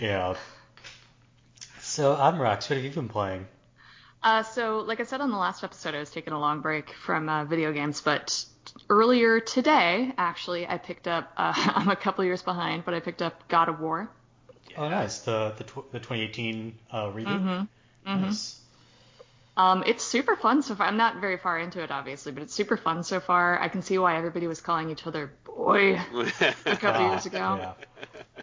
Yeah. 0.00 0.34
So 1.80 2.14
I'm 2.14 2.40
Rex. 2.40 2.68
What 2.68 2.76
have 2.76 2.84
you 2.84 2.90
been 2.90 3.08
playing? 3.08 3.46
Uh, 4.22 4.42
so, 4.42 4.80
like 4.80 5.00
I 5.00 5.04
said 5.04 5.20
on 5.20 5.30
the 5.30 5.36
last 5.36 5.62
episode, 5.62 5.94
I 5.94 6.00
was 6.00 6.10
taking 6.10 6.32
a 6.32 6.40
long 6.40 6.60
break 6.60 6.92
from 6.92 7.28
uh, 7.28 7.44
video 7.44 7.72
games, 7.72 8.00
but 8.00 8.44
earlier 8.90 9.38
today, 9.38 10.12
actually, 10.18 10.66
I 10.66 10.78
picked 10.78 11.06
up. 11.06 11.32
Uh, 11.36 11.52
I'm 11.56 11.88
a 11.88 11.96
couple 11.96 12.24
years 12.24 12.42
behind, 12.42 12.84
but 12.84 12.94
I 12.94 13.00
picked 13.00 13.22
up 13.22 13.46
God 13.48 13.68
of 13.68 13.80
War. 13.80 14.10
Oh, 14.76 14.88
nice. 14.88 15.20
The 15.20 15.54
the, 15.56 15.64
tw- 15.64 15.90
the 15.92 16.00
2018 16.00 16.74
uh, 16.90 17.04
reboot. 17.06 17.24
Mm-hmm. 17.26 18.10
Mm-hmm. 18.10 18.22
Nice. 18.22 18.60
Um, 19.58 19.82
it's 19.86 20.04
super 20.04 20.36
fun 20.36 20.62
so 20.62 20.76
far. 20.76 20.86
I'm 20.86 20.96
not 20.96 21.20
very 21.20 21.36
far 21.36 21.58
into 21.58 21.82
it, 21.82 21.90
obviously, 21.90 22.30
but 22.30 22.44
it's 22.44 22.54
super 22.54 22.76
fun 22.76 23.02
so 23.02 23.18
far. 23.18 23.60
I 23.60 23.66
can 23.66 23.82
see 23.82 23.98
why 23.98 24.16
everybody 24.16 24.46
was 24.46 24.60
calling 24.60 24.88
each 24.88 25.04
other 25.04 25.32
boy 25.44 26.00
a 26.64 26.76
couple 26.76 27.08
years 27.08 27.26
ago. 27.32 27.74
Yeah. 28.38 28.42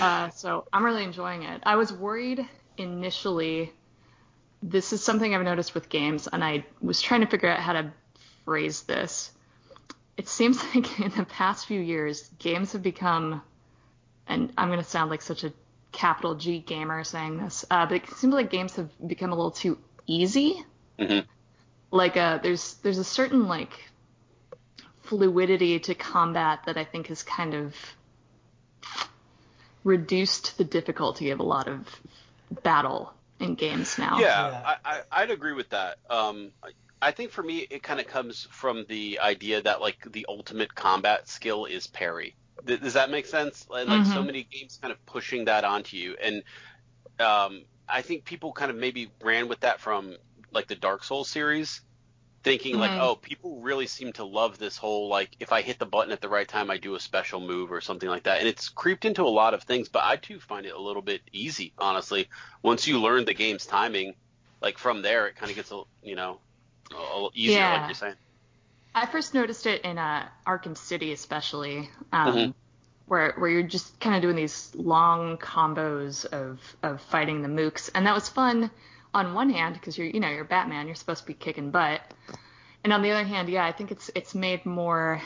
Uh, 0.00 0.30
so 0.30 0.66
I'm 0.72 0.84
really 0.84 1.04
enjoying 1.04 1.44
it. 1.44 1.62
I 1.62 1.76
was 1.76 1.92
worried 1.92 2.44
initially. 2.76 3.72
This 4.60 4.92
is 4.92 5.00
something 5.02 5.32
I've 5.32 5.44
noticed 5.44 5.74
with 5.74 5.88
games, 5.88 6.26
and 6.26 6.42
I 6.42 6.66
was 6.80 7.00
trying 7.00 7.20
to 7.20 7.28
figure 7.28 7.48
out 7.48 7.60
how 7.60 7.74
to 7.74 7.92
phrase 8.44 8.82
this. 8.82 9.30
It 10.16 10.26
seems 10.26 10.60
like 10.74 10.98
in 10.98 11.12
the 11.12 11.24
past 11.24 11.66
few 11.66 11.80
years, 11.80 12.28
games 12.40 12.72
have 12.72 12.82
become, 12.82 13.42
and 14.26 14.52
I'm 14.58 14.66
going 14.66 14.80
to 14.80 14.84
sound 14.84 15.08
like 15.08 15.22
such 15.22 15.44
a 15.44 15.52
capital 15.92 16.34
G 16.34 16.58
gamer 16.58 17.04
saying 17.04 17.38
this, 17.38 17.64
uh, 17.70 17.86
but 17.86 18.02
it 18.02 18.10
seems 18.10 18.34
like 18.34 18.50
games 18.50 18.74
have 18.74 18.90
become 19.06 19.30
a 19.30 19.36
little 19.36 19.52
too 19.52 19.78
easy. 20.08 20.64
Mm-hmm. 20.98 21.26
Like 21.92 22.16
a, 22.16 22.20
uh, 22.20 22.38
there's 22.38 22.74
there's 22.82 22.98
a 22.98 23.04
certain 23.04 23.46
like 23.46 23.72
fluidity 25.04 25.78
to 25.78 25.94
combat 25.94 26.60
that 26.66 26.76
I 26.76 26.84
think 26.84 27.06
has 27.06 27.22
kind 27.22 27.54
of 27.54 27.74
reduced 29.84 30.58
the 30.58 30.64
difficulty 30.64 31.30
of 31.30 31.40
a 31.40 31.42
lot 31.44 31.68
of 31.68 31.86
battle 32.62 33.12
in 33.40 33.54
games 33.54 33.98
now. 33.98 34.18
Yeah, 34.18 34.26
Yeah. 34.50 34.62
I, 34.66 34.76
I, 34.84 35.00
I'd 35.22 35.30
agree 35.30 35.52
with 35.52 35.70
that. 35.70 35.98
Um, 36.10 36.50
I- 36.62 36.70
I 37.00 37.12
think 37.12 37.30
for 37.30 37.44
me, 37.44 37.58
it 37.58 37.80
kind 37.84 38.00
of 38.00 38.08
comes 38.08 38.48
from 38.50 38.84
the 38.88 39.20
idea 39.20 39.62
that 39.62 39.80
like 39.80 39.98
the 40.10 40.26
ultimate 40.28 40.74
combat 40.74 41.28
skill 41.28 41.64
is 41.64 41.86
parry. 41.86 42.34
Th- 42.66 42.80
does 42.80 42.94
that 42.94 43.08
make 43.08 43.26
sense? 43.26 43.64
And 43.72 43.88
like 43.88 44.04
so 44.04 44.20
Mhm. 44.20 44.26
many 44.26 44.42
games 44.42 44.80
kind 44.82 44.90
of 44.90 45.06
pushing 45.06 45.44
that 45.44 45.62
onto 45.62 45.96
you, 45.96 46.16
and 46.20 46.42
um, 47.20 47.62
I 47.88 48.02
think 48.02 48.24
people 48.24 48.52
kind 48.52 48.70
of 48.70 48.76
maybe 48.76 49.12
ran 49.22 49.48
with 49.48 49.60
that 49.60 49.80
from 49.80 50.16
like 50.52 50.66
the 50.68 50.76
Dark 50.76 51.04
Souls 51.04 51.30
series, 51.30 51.80
thinking 52.44 52.78
like, 52.78 52.94
Mhm. 52.94 52.98
oh, 52.98 53.16
people 53.16 53.60
really 53.62 53.86
seem 53.86 54.12
to 54.14 54.24
love 54.24 54.58
this 54.58 54.76
whole 54.76 55.08
like 55.08 55.36
if 55.40 55.52
I 55.52 55.62
hit 55.62 55.78
the 55.78 55.86
button 55.86 56.12
at 56.12 56.20
the 56.20 56.28
right 56.28 56.48
time, 56.48 56.70
I 56.70 56.78
do 56.78 56.94
a 56.96 57.00
special 57.00 57.40
move 57.40 57.72
or 57.72 57.80
something 57.80 58.08
like 58.08 58.24
that, 58.24 58.40
and 58.40 58.48
it's 58.48 58.68
creeped 58.70 59.04
into 59.04 59.22
a 59.24 59.28
lot 59.28 59.54
of 59.54 59.64
things. 59.64 59.88
But 59.88 60.04
I 60.04 60.16
too 60.16 60.40
find 60.40 60.66
it 60.66 60.74
a 60.74 60.80
little 60.80 61.02
bit 61.02 61.22
easy, 61.32 61.74
honestly. 61.78 62.28
Once 62.62 62.86
you 62.86 63.00
learn 63.00 63.24
the 63.24 63.34
game's 63.34 63.66
timing, 63.66 64.14
like 64.62 64.78
from 64.78 65.02
there, 65.02 65.26
it 65.28 65.36
kind 65.36 65.50
of 65.50 65.56
gets 65.56 65.72
a 65.72 65.82
you 66.02 66.16
know 66.16 66.42
a 66.92 66.96
little 66.96 67.32
easier, 67.34 67.68
like 67.68 67.86
Yeah. 67.86 67.88
you're 67.88 67.94
saying. 67.94 68.16
I 68.94 69.06
first 69.06 69.32
noticed 69.34 69.66
it 69.66 69.82
in 69.82 69.96
uh, 69.98 70.28
Arkham 70.46 70.76
City, 70.76 71.12
especially, 71.12 71.90
um, 72.12 72.36
Mhm. 72.36 72.52
Where 73.08 73.32
where 73.38 73.50
you're 73.50 73.62
just 73.62 73.98
kind 74.00 74.14
of 74.14 74.22
doing 74.22 74.36
these 74.36 74.70
long 74.74 75.38
combos 75.38 76.24
of 76.26 76.60
of 76.82 77.00
fighting 77.02 77.42
the 77.42 77.48
mooks, 77.48 77.90
and 77.94 78.06
that 78.06 78.14
was 78.14 78.28
fun 78.28 78.70
on 79.14 79.34
one 79.34 79.50
hand 79.50 79.74
because 79.74 79.96
you're 79.98 80.06
you 80.06 80.20
know 80.20 80.28
you're 80.28 80.44
Batman, 80.44 80.86
you're 80.86 80.94
supposed 80.94 81.22
to 81.22 81.26
be 81.26 81.34
kicking 81.34 81.70
butt, 81.70 82.00
and 82.84 82.92
on 82.92 83.02
the 83.02 83.10
other 83.10 83.24
hand, 83.24 83.48
yeah, 83.48 83.64
I 83.64 83.72
think 83.72 83.90
it's 83.90 84.10
it's 84.14 84.34
made 84.34 84.64
more. 84.64 85.20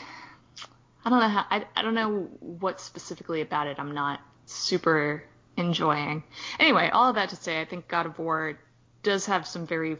I 1.05 1.09
don't 1.09 1.19
know 1.19 1.27
how 1.27 1.45
I, 1.49 1.65
I 1.75 1.81
don't 1.81 1.95
know 1.95 2.29
what 2.39 2.79
specifically 2.79 3.41
about 3.41 3.67
it 3.67 3.77
I'm 3.77 3.93
not 3.93 4.21
super 4.45 5.23
enjoying. 5.57 6.23
Anyway, 6.59 6.89
all 6.91 7.09
of 7.09 7.15
that 7.15 7.29
to 7.29 7.35
say, 7.35 7.59
I 7.59 7.65
think 7.65 7.87
God 7.87 8.05
of 8.05 8.17
War 8.17 8.57
does 9.03 9.25
have 9.25 9.45
some 9.45 9.67
very 9.67 9.97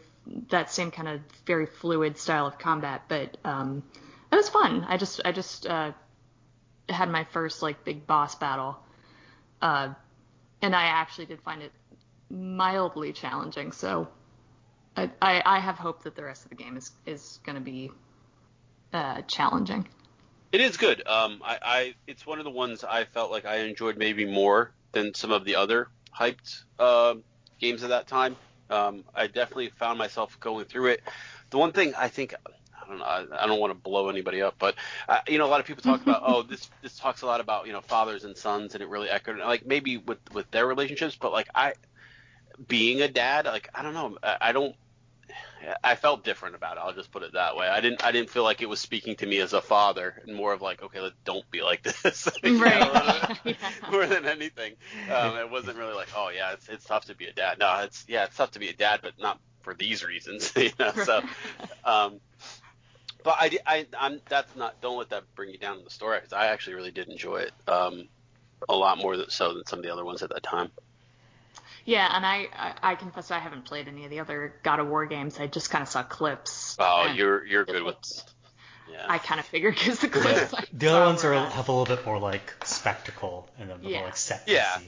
that 0.48 0.72
same 0.72 0.90
kind 0.90 1.08
of 1.08 1.20
very 1.46 1.66
fluid 1.66 2.16
style 2.18 2.46
of 2.46 2.58
combat, 2.58 3.02
but 3.08 3.36
um, 3.44 3.82
it 4.32 4.36
was 4.36 4.48
fun. 4.48 4.84
I 4.88 4.96
just 4.96 5.20
I 5.24 5.32
just 5.32 5.66
uh, 5.66 5.92
had 6.88 7.10
my 7.10 7.24
first 7.24 7.62
like 7.62 7.84
big 7.84 8.06
boss 8.06 8.34
battle, 8.34 8.76
uh, 9.62 9.94
and 10.62 10.74
I 10.74 10.84
actually 10.84 11.26
did 11.26 11.40
find 11.42 11.62
it 11.62 11.72
mildly 12.30 13.12
challenging. 13.12 13.72
So 13.72 14.08
I, 14.96 15.10
I, 15.20 15.42
I 15.44 15.58
have 15.58 15.76
hope 15.76 16.02
that 16.04 16.16
the 16.16 16.24
rest 16.24 16.44
of 16.44 16.50
the 16.50 16.56
game 16.56 16.76
is 16.76 16.90
is 17.06 17.40
going 17.44 17.56
to 17.56 17.62
be 17.62 17.90
uh, 18.92 19.22
challenging. 19.22 19.86
It 20.52 20.60
is 20.60 20.76
good. 20.76 21.06
Um, 21.06 21.42
I, 21.44 21.58
I 21.62 21.94
it's 22.06 22.26
one 22.26 22.38
of 22.38 22.44
the 22.44 22.50
ones 22.50 22.84
I 22.84 23.04
felt 23.04 23.30
like 23.30 23.44
I 23.44 23.56
enjoyed 23.56 23.98
maybe 23.98 24.24
more 24.24 24.72
than 24.92 25.14
some 25.14 25.32
of 25.32 25.44
the 25.44 25.56
other 25.56 25.88
hyped 26.16 26.62
uh, 26.78 27.14
games 27.58 27.82
at 27.82 27.90
that 27.90 28.06
time. 28.06 28.36
Um, 28.70 29.04
I 29.14 29.26
definitely 29.26 29.70
found 29.70 29.98
myself 29.98 30.38
going 30.40 30.64
through 30.66 30.86
it. 30.86 31.02
The 31.50 31.58
one 31.58 31.72
thing 31.72 31.94
I 31.96 32.08
think 32.08 32.34
I 32.84 32.88
don't 32.88 32.98
know 32.98 33.04
I, 33.04 33.44
I 33.44 33.46
don't 33.46 33.60
want 33.60 33.72
to 33.72 33.78
blow 33.78 34.08
anybody 34.08 34.42
up, 34.42 34.56
but 34.58 34.74
uh, 35.08 35.20
you 35.28 35.38
know 35.38 35.46
a 35.46 35.48
lot 35.48 35.60
of 35.60 35.66
people 35.66 35.82
talk 35.82 36.02
about 36.02 36.22
oh 36.26 36.42
this 36.42 36.68
this 36.82 36.96
talks 36.96 37.22
a 37.22 37.26
lot 37.26 37.40
about 37.40 37.66
you 37.66 37.72
know 37.72 37.80
fathers 37.80 38.24
and 38.24 38.36
sons 38.36 38.74
and 38.74 38.82
it 38.82 38.88
really 38.88 39.08
echoed 39.08 39.38
like 39.38 39.66
maybe 39.66 39.96
with 39.98 40.18
with 40.32 40.50
their 40.50 40.66
relationships, 40.66 41.16
but 41.20 41.32
like 41.32 41.48
I 41.54 41.74
being 42.68 43.02
a 43.02 43.08
dad 43.08 43.46
like 43.46 43.68
I 43.74 43.82
don't 43.82 43.94
know 43.94 44.16
I, 44.22 44.36
I 44.40 44.52
don't 44.52 44.76
I 45.82 45.94
felt 45.94 46.24
different 46.24 46.54
about 46.54 46.76
it. 46.76 46.80
I'll 46.84 46.92
just 46.92 47.10
put 47.10 47.22
it 47.22 47.32
that 47.32 47.56
way. 47.56 47.66
I 47.66 47.80
didn't. 47.80 48.04
I 48.04 48.12
didn't 48.12 48.30
feel 48.30 48.42
like 48.42 48.60
it 48.60 48.68
was 48.68 48.80
speaking 48.80 49.16
to 49.16 49.26
me 49.26 49.38
as 49.38 49.52
a 49.52 49.62
father, 49.62 50.22
and 50.26 50.36
more 50.36 50.52
of 50.52 50.60
like, 50.60 50.82
okay, 50.82 51.00
let, 51.00 51.12
don't 51.24 51.48
be 51.50 51.62
like 51.62 51.82
this. 52.02 52.28
Know, 52.44 52.58
Right. 52.60 53.38
Yeah. 53.44 53.54
more 53.90 54.06
than 54.06 54.26
anything, 54.26 54.74
um, 55.10 55.36
it 55.36 55.50
wasn't 55.50 55.78
really 55.78 55.94
like, 55.94 56.08
oh 56.14 56.28
yeah, 56.28 56.52
it's 56.52 56.68
it's 56.68 56.84
tough 56.84 57.06
to 57.06 57.14
be 57.14 57.26
a 57.26 57.32
dad. 57.32 57.58
No, 57.58 57.80
it's 57.80 58.04
yeah, 58.08 58.24
it's 58.24 58.36
tough 58.36 58.52
to 58.52 58.58
be 58.58 58.68
a 58.68 58.74
dad, 58.74 59.00
but 59.02 59.14
not 59.18 59.40
for 59.62 59.74
these 59.74 60.04
reasons. 60.04 60.52
You 60.56 60.70
know, 60.78 60.92
so. 60.92 61.22
Um, 61.84 62.20
but 63.24 63.36
I, 63.40 63.48
di- 63.48 63.58
I, 63.66 63.86
I'm 63.98 64.20
that's 64.28 64.54
not. 64.54 64.80
Don't 64.80 64.96
let 64.98 65.08
that 65.10 65.24
bring 65.34 65.50
you 65.50 65.58
down 65.58 65.78
in 65.78 65.84
the 65.84 65.90
story 65.90 66.18
because 66.18 66.32
I 66.32 66.46
actually 66.46 66.74
really 66.74 66.92
did 66.92 67.08
enjoy 67.08 67.38
it. 67.38 67.52
Um, 67.66 68.06
a 68.68 68.74
lot 68.76 68.98
more 68.98 69.16
th- 69.16 69.30
so 69.30 69.52
than 69.54 69.66
some 69.66 69.80
of 69.80 69.84
the 69.84 69.92
other 69.92 70.04
ones 70.04 70.22
at 70.22 70.28
that 70.30 70.42
time. 70.44 70.70
Yeah, 71.84 72.08
and 72.14 72.24
I, 72.24 72.46
I 72.56 72.92
I 72.92 72.94
confess 72.94 73.30
I 73.30 73.38
haven't 73.40 73.64
played 73.66 73.88
any 73.88 74.04
of 74.04 74.10
the 74.10 74.20
other 74.20 74.54
God 74.62 74.78
of 74.80 74.86
War 74.88 75.04
games. 75.06 75.38
I 75.40 75.48
just 75.48 75.68
kind 75.70 75.82
of 75.82 75.88
saw 75.88 76.02
clips. 76.02 76.76
Oh, 76.78 77.12
you're 77.14 77.44
you're 77.44 77.62
it 77.62 77.68
good 77.68 77.82
with. 77.82 78.22
Yeah. 78.90 79.04
I 79.08 79.18
kind 79.18 79.40
of 79.40 79.46
figured 79.46 79.74
because 79.74 79.98
the 79.98 80.08
clips. 80.08 80.52
Yeah. 80.52 80.58
I 80.60 80.64
The 80.72 80.86
other 80.88 81.04
ones 81.06 81.24
are 81.24 81.34
have 81.34 81.68
a 81.68 81.72
little 81.72 81.96
bit 81.96 82.06
more 82.06 82.18
like 82.18 82.54
spectacle 82.64 83.48
and 83.58 83.70
a 83.70 83.74
little 83.76 83.90
Yeah. 83.90 84.02
like 84.02 84.16
set 84.16 84.44
Yeah. 84.46 84.64
piecey. 84.64 84.84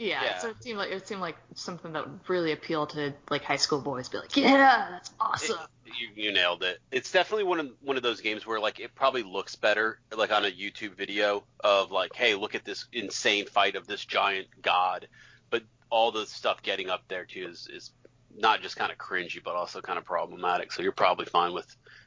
Yeah, 0.00 0.24
Yeah. 0.24 0.38
so 0.38 0.48
it 0.48 0.62
seemed 0.62 0.78
like 0.78 0.90
it 0.90 1.06
seemed 1.06 1.20
like 1.20 1.36
something 1.54 1.92
that 1.92 2.08
would 2.08 2.20
really 2.26 2.52
appeal 2.52 2.86
to 2.86 3.12
like 3.28 3.44
high 3.44 3.56
school 3.56 3.82
boys. 3.82 4.08
Be 4.08 4.16
like, 4.16 4.34
yeah, 4.34 4.86
that's 4.90 5.10
awesome. 5.20 5.58
you, 5.84 6.08
you 6.14 6.32
nailed 6.32 6.62
it. 6.62 6.78
It's 6.90 7.12
definitely 7.12 7.44
one 7.44 7.60
of 7.60 7.68
one 7.82 7.98
of 7.98 8.02
those 8.02 8.22
games 8.22 8.46
where 8.46 8.58
like 8.58 8.80
it 8.80 8.94
probably 8.94 9.22
looks 9.22 9.56
better 9.56 10.00
like 10.16 10.32
on 10.32 10.46
a 10.46 10.50
YouTube 10.50 10.96
video 10.96 11.44
of 11.62 11.90
like, 11.90 12.14
hey, 12.14 12.34
look 12.34 12.54
at 12.54 12.64
this 12.64 12.86
insane 12.94 13.44
fight 13.44 13.76
of 13.76 13.86
this 13.86 14.02
giant 14.02 14.46
god, 14.62 15.06
but 15.50 15.64
all 15.90 16.12
the 16.12 16.24
stuff 16.24 16.62
getting 16.62 16.88
up 16.88 17.02
there 17.08 17.26
too 17.26 17.46
is 17.50 17.68
is 17.70 17.90
not 18.34 18.62
just 18.62 18.76
kind 18.76 18.90
of 18.90 18.96
cringy, 18.96 19.42
but 19.44 19.54
also 19.54 19.82
kind 19.82 19.98
of 19.98 20.06
problematic. 20.06 20.72
So 20.72 20.82
you're 20.82 20.92
probably 20.92 21.26
fine 21.26 21.52
with 21.52 21.66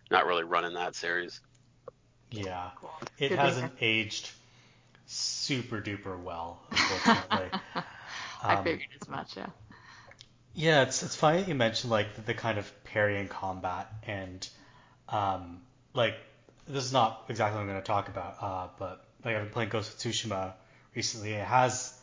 not 0.10 0.26
really 0.26 0.46
running 0.46 0.74
that 0.74 0.96
series. 0.96 1.42
Yeah. 2.32 2.72
Cool. 2.78 2.90
It 3.20 3.30
Good 3.30 3.38
hasn't 3.38 3.72
aged 3.82 4.32
super 5.06 5.82
duper 5.82 6.18
well, 6.22 6.60
unfortunately. 6.72 7.60
I 8.48 8.56
Um, 8.56 8.64
figured 8.64 8.90
as 9.02 9.08
much. 9.10 9.38
Yeah. 9.38 9.50
Yeah, 10.54 10.84
it's 10.84 11.02
it's 11.04 11.16
funny 11.16 11.40
that 11.40 11.48
you 11.48 11.56
mentioned 11.56 11.92
like 11.92 12.16
the, 12.16 12.22
the 12.22 12.34
kind 12.34 12.58
of 12.58 12.72
parrying 12.84 13.28
combat 13.28 13.92
and 14.06 14.48
um 15.10 15.62
like 15.94 16.16
this 16.68 16.86
is 16.86 16.94
not 16.94 17.26
exactly 17.30 17.56
what 17.58 17.62
I'm 17.64 17.68
going 17.70 17.82
to 17.82 17.86
talk 17.86 18.08
about, 18.08 18.38
uh, 18.42 18.68
but 18.80 19.06
like 19.26 19.36
I've 19.36 19.44
been 19.44 19.52
playing 19.52 19.70
Ghost 19.70 19.94
of 19.94 20.00
Tsushima 20.00 20.54
recently. 20.96 21.34
It 21.34 21.46
has 21.46 21.94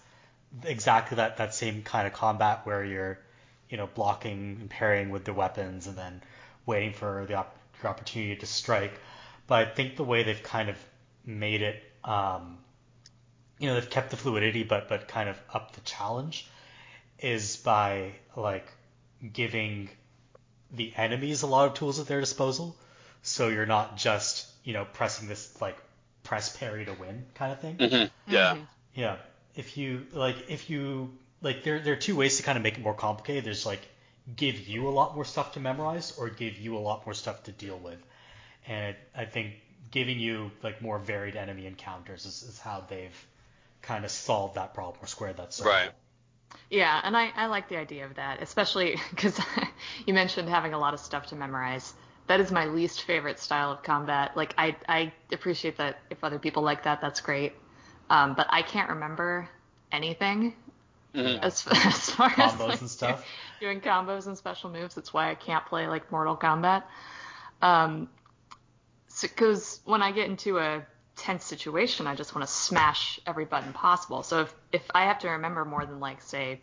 exactly 0.65 1.17
that 1.17 1.39
that 1.39 1.55
same 1.55 1.83
kind 1.83 2.07
of 2.07 2.13
combat 2.13 2.63
where 2.67 2.85
you're 2.85 3.19
you 3.71 3.77
know 3.79 3.89
blocking 3.89 4.59
and 4.61 4.71
parrying 4.71 5.11
with 5.11 5.25
the 5.25 5.33
weapons 5.35 5.87
and 5.87 5.97
then 5.97 6.23
waiting 6.67 6.93
for 6.93 7.27
the 7.27 7.35
op- 7.35 7.57
your 7.83 7.91
opportunity 7.91 8.37
to 8.37 8.47
strike. 8.47 9.01
But 9.47 9.69
I 9.69 9.71
think 9.75 9.97
the 9.97 10.05
way 10.05 10.23
they've 10.25 10.43
kind 10.43 10.69
of 10.71 10.77
made 11.25 11.63
it, 11.63 11.83
um, 12.05 12.59
you 13.61 13.69
know, 13.69 13.75
they've 13.75 13.91
kept 13.91 14.11
the 14.11 14.17
fluidity 14.17 14.65
but 14.65 14.89
but 14.89 15.07
kind 15.09 15.29
of 15.29 15.39
up 15.55 15.73
the 15.75 15.83
challenge 15.83 16.49
is 17.21 17.59
by 17.59 18.13
like 18.37 18.67
giving 19.33 19.91
the 20.73 20.93
enemies 20.97 21.43
a 21.43 21.47
lot 21.47 21.69
of 21.69 21.75
tools 21.75 22.01
at 22.01 22.07
their 22.07 22.21
disposal. 22.21 22.77
So 23.23 23.49
you're 23.49 23.67
not 23.67 23.97
just, 23.99 24.49
you 24.65 24.73
know, 24.73 24.87
pressing 24.93 25.29
this 25.29 25.61
like 25.61 25.77
press 26.23 26.57
parry 26.57 26.87
to 26.87 26.95
win 26.95 27.27
kind 27.35 27.53
of 27.53 27.61
thing. 27.61 27.77
Mm-hmm. 27.77 28.33
Yeah. 28.33 28.55
Mhm. 28.57 28.67
Yeah. 28.95 29.17
If 29.55 29.77
you 29.77 30.07
like 30.13 30.37
if 30.49 30.71
you 30.71 31.13
like 31.43 31.63
there 31.65 31.81
there 31.81 31.93
are 31.95 32.05
two 32.09 32.17
ways 32.17 32.39
to 32.39 32.43
kind 32.43 32.57
of 32.57 32.63
make 32.65 32.79
it 32.79 32.83
more 32.83 32.95
complicated. 32.95 33.45
There's 33.45 33.67
like 33.67 33.87
give 34.37 34.69
you 34.69 34.89
a 34.89 34.91
lot 34.91 35.15
more 35.15 35.25
stuff 35.25 35.53
to 35.55 35.61
memorize 35.61 36.17
or 36.19 36.31
give 36.31 36.59
you 36.59 36.77
a 36.77 36.83
lot 36.89 37.05
more 37.07 37.15
stuff 37.15 37.43
to 37.45 37.53
deal 37.53 37.79
with. 37.79 37.99
And 38.67 38.97
I 39.15 39.25
think 39.27 39.55
giving 39.91 40.19
you 40.21 40.51
like 40.63 40.81
more 40.81 40.99
varied 40.99 41.37
enemy 41.37 41.67
encounters 41.67 42.27
is, 42.27 42.43
is 42.43 42.59
how 42.59 42.85
they've 42.89 43.27
kind 43.83 44.05
of 44.05 44.11
solve 44.11 44.55
that 44.55 44.75
problem 44.75 45.03
or 45.03 45.07
square 45.07 45.33
that 45.33 45.53
circle. 45.53 45.73
Right. 45.73 45.91
Yeah, 46.69 47.01
and 47.03 47.17
I, 47.17 47.31
I 47.37 47.47
like 47.47 47.69
the 47.69 47.77
idea 47.77 48.05
of 48.07 48.15
that, 48.17 48.43
especially 48.43 48.97
because 49.11 49.39
you 50.07 50.15
mentioned 50.15 50.49
having 50.49 50.73
a 50.75 50.79
lot 50.79 50.95
of 50.95 51.01
stuff 51.01 51.27
to 51.29 51.37
memorize. 51.37 51.95
That 52.27 52.41
is 52.41 52.53
my 52.53 52.67
least 52.67 53.03
favorite 53.03 53.41
style 53.41 53.73
of 53.73 53.83
combat. 53.83 54.37
Like 54.37 54.55
I 54.57 54.77
I 54.89 55.13
appreciate 55.33 55.79
that 55.79 55.99
if 56.11 56.23
other 56.23 56.39
people 56.39 56.63
like 56.63 56.85
that, 56.85 57.01
that's 57.01 57.21
great. 57.21 57.55
Um, 58.09 58.35
but 58.35 58.47
I 58.51 58.63
can't 58.63 58.91
remember 58.91 59.49
anything 59.93 60.55
Mhm. 61.15 61.43
as, 61.43 61.67
as 61.85 62.11
far 62.11 62.29
as 62.29 62.53
Combos 62.55 62.69
like, 62.69 62.81
and 62.81 62.91
stuff. 62.91 63.27
doing 63.61 63.81
combos 63.81 64.27
and 64.29 64.39
special 64.39 64.71
moves. 64.71 64.95
That's 64.95 65.13
why 65.13 65.31
I 65.31 65.35
can't 65.35 65.67
play 65.67 65.89
like 65.89 66.11
Mortal 66.13 66.37
Kombat. 66.37 66.85
Um, 67.63 68.09
because 69.23 69.81
when 69.85 70.03
I 70.03 70.13
get 70.13 70.29
into 70.29 70.59
a 70.59 70.87
tense 71.21 71.45
situation, 71.45 72.07
I 72.07 72.15
just 72.15 72.35
want 72.35 72.47
to 72.47 72.53
smash 72.53 73.21
every 73.27 73.45
button 73.45 73.73
possible. 73.75 74.23
So 74.23 74.41
if 74.41 74.55
if 74.73 74.83
I 74.95 75.05
have 75.05 75.19
to 75.21 75.29
remember 75.29 75.65
more 75.65 75.85
than 75.85 76.01
like 76.01 76.23
say 76.23 76.61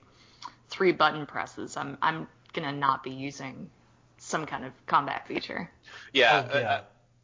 three 0.69 0.91
button 0.91 1.25
presses, 1.27 1.77
I'm 1.77 1.97
I'm 2.01 2.27
gonna 2.53 2.71
not 2.71 3.03
be 3.03 3.11
using 3.11 3.69
some 4.17 4.47
kind 4.47 4.65
of 4.65 4.73
combat 4.87 5.27
feature. 5.27 5.69
Yeah. 6.11 6.49
Oh, 6.51 6.59
yeah. 6.59 6.81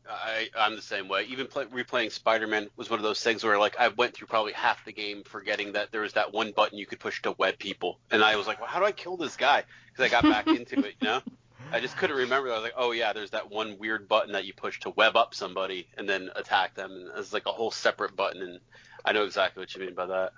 I, 0.08 0.50
I'm 0.56 0.75
the 0.75 0.82
same 0.82 1.08
way. 1.08 1.24
Even 1.30 1.48
play, 1.48 1.63
replaying 1.66 2.12
Spider-Man 2.12 2.70
was 2.75 2.90
one 2.90 3.00
of 3.00 3.04
those 3.04 3.24
things 3.24 3.44
where 3.44 3.58
like 3.58 3.78
I 3.80 3.88
went 3.88 4.13
through 4.13 4.28
probably 4.28 4.52
half 4.52 4.84
the 4.86 4.92
game 4.92 5.24
forgetting 5.24 5.72
that 5.72 5.92
there 5.92 6.02
was 6.02 6.13
that 6.13 6.34
one 6.34 6.52
button 6.52 6.78
you 6.78 6.86
could 6.86 7.00
push 7.00 7.22
to 7.24 7.34
web 7.40 7.58
people, 7.58 8.00
and 8.12 8.24
I 8.24 8.36
was 8.36 8.46
like, 8.46 8.60
well, 8.60 8.70
how 8.70 8.80
do 8.80 8.86
I 8.86 8.92
kill 8.92 9.18
this 9.18 9.38
guy? 9.38 9.63
Because 9.88 10.06
I 10.06 10.10
got 10.10 10.24
back 10.24 10.48
into 10.60 10.86
it, 10.86 10.96
you 11.02 11.08
know. 11.08 11.22
I 11.72 11.79
just 11.79 11.98
couldn't 11.98 12.17
remember. 12.17 12.50
I 12.51 12.55
was 12.55 12.63
like, 12.63 12.74
oh 12.77 12.91
yeah, 12.91 13.13
there's 13.13 13.32
that 13.32 13.50
one 13.50 13.77
weird 13.79 14.08
button 14.08 14.34
that 14.34 14.46
you 14.46 14.53
push 14.53 14.79
to 14.82 14.89
web 14.91 15.15
up 15.15 15.34
somebody 15.34 15.88
and 15.98 16.08
then 16.08 16.29
attack 16.36 16.75
them, 16.75 16.91
and 16.91 17.10
it's 17.17 17.34
like 17.34 17.46
a 17.46 17.51
whole 17.51 17.72
separate 17.72 18.15
button. 18.15 18.41
And 18.41 18.60
I 19.05 19.13
know 19.13 19.24
exactly 19.24 19.62
what 19.62 19.74
you 19.74 19.82
mean 19.82 19.96
by 19.96 20.08
that. 20.08 20.34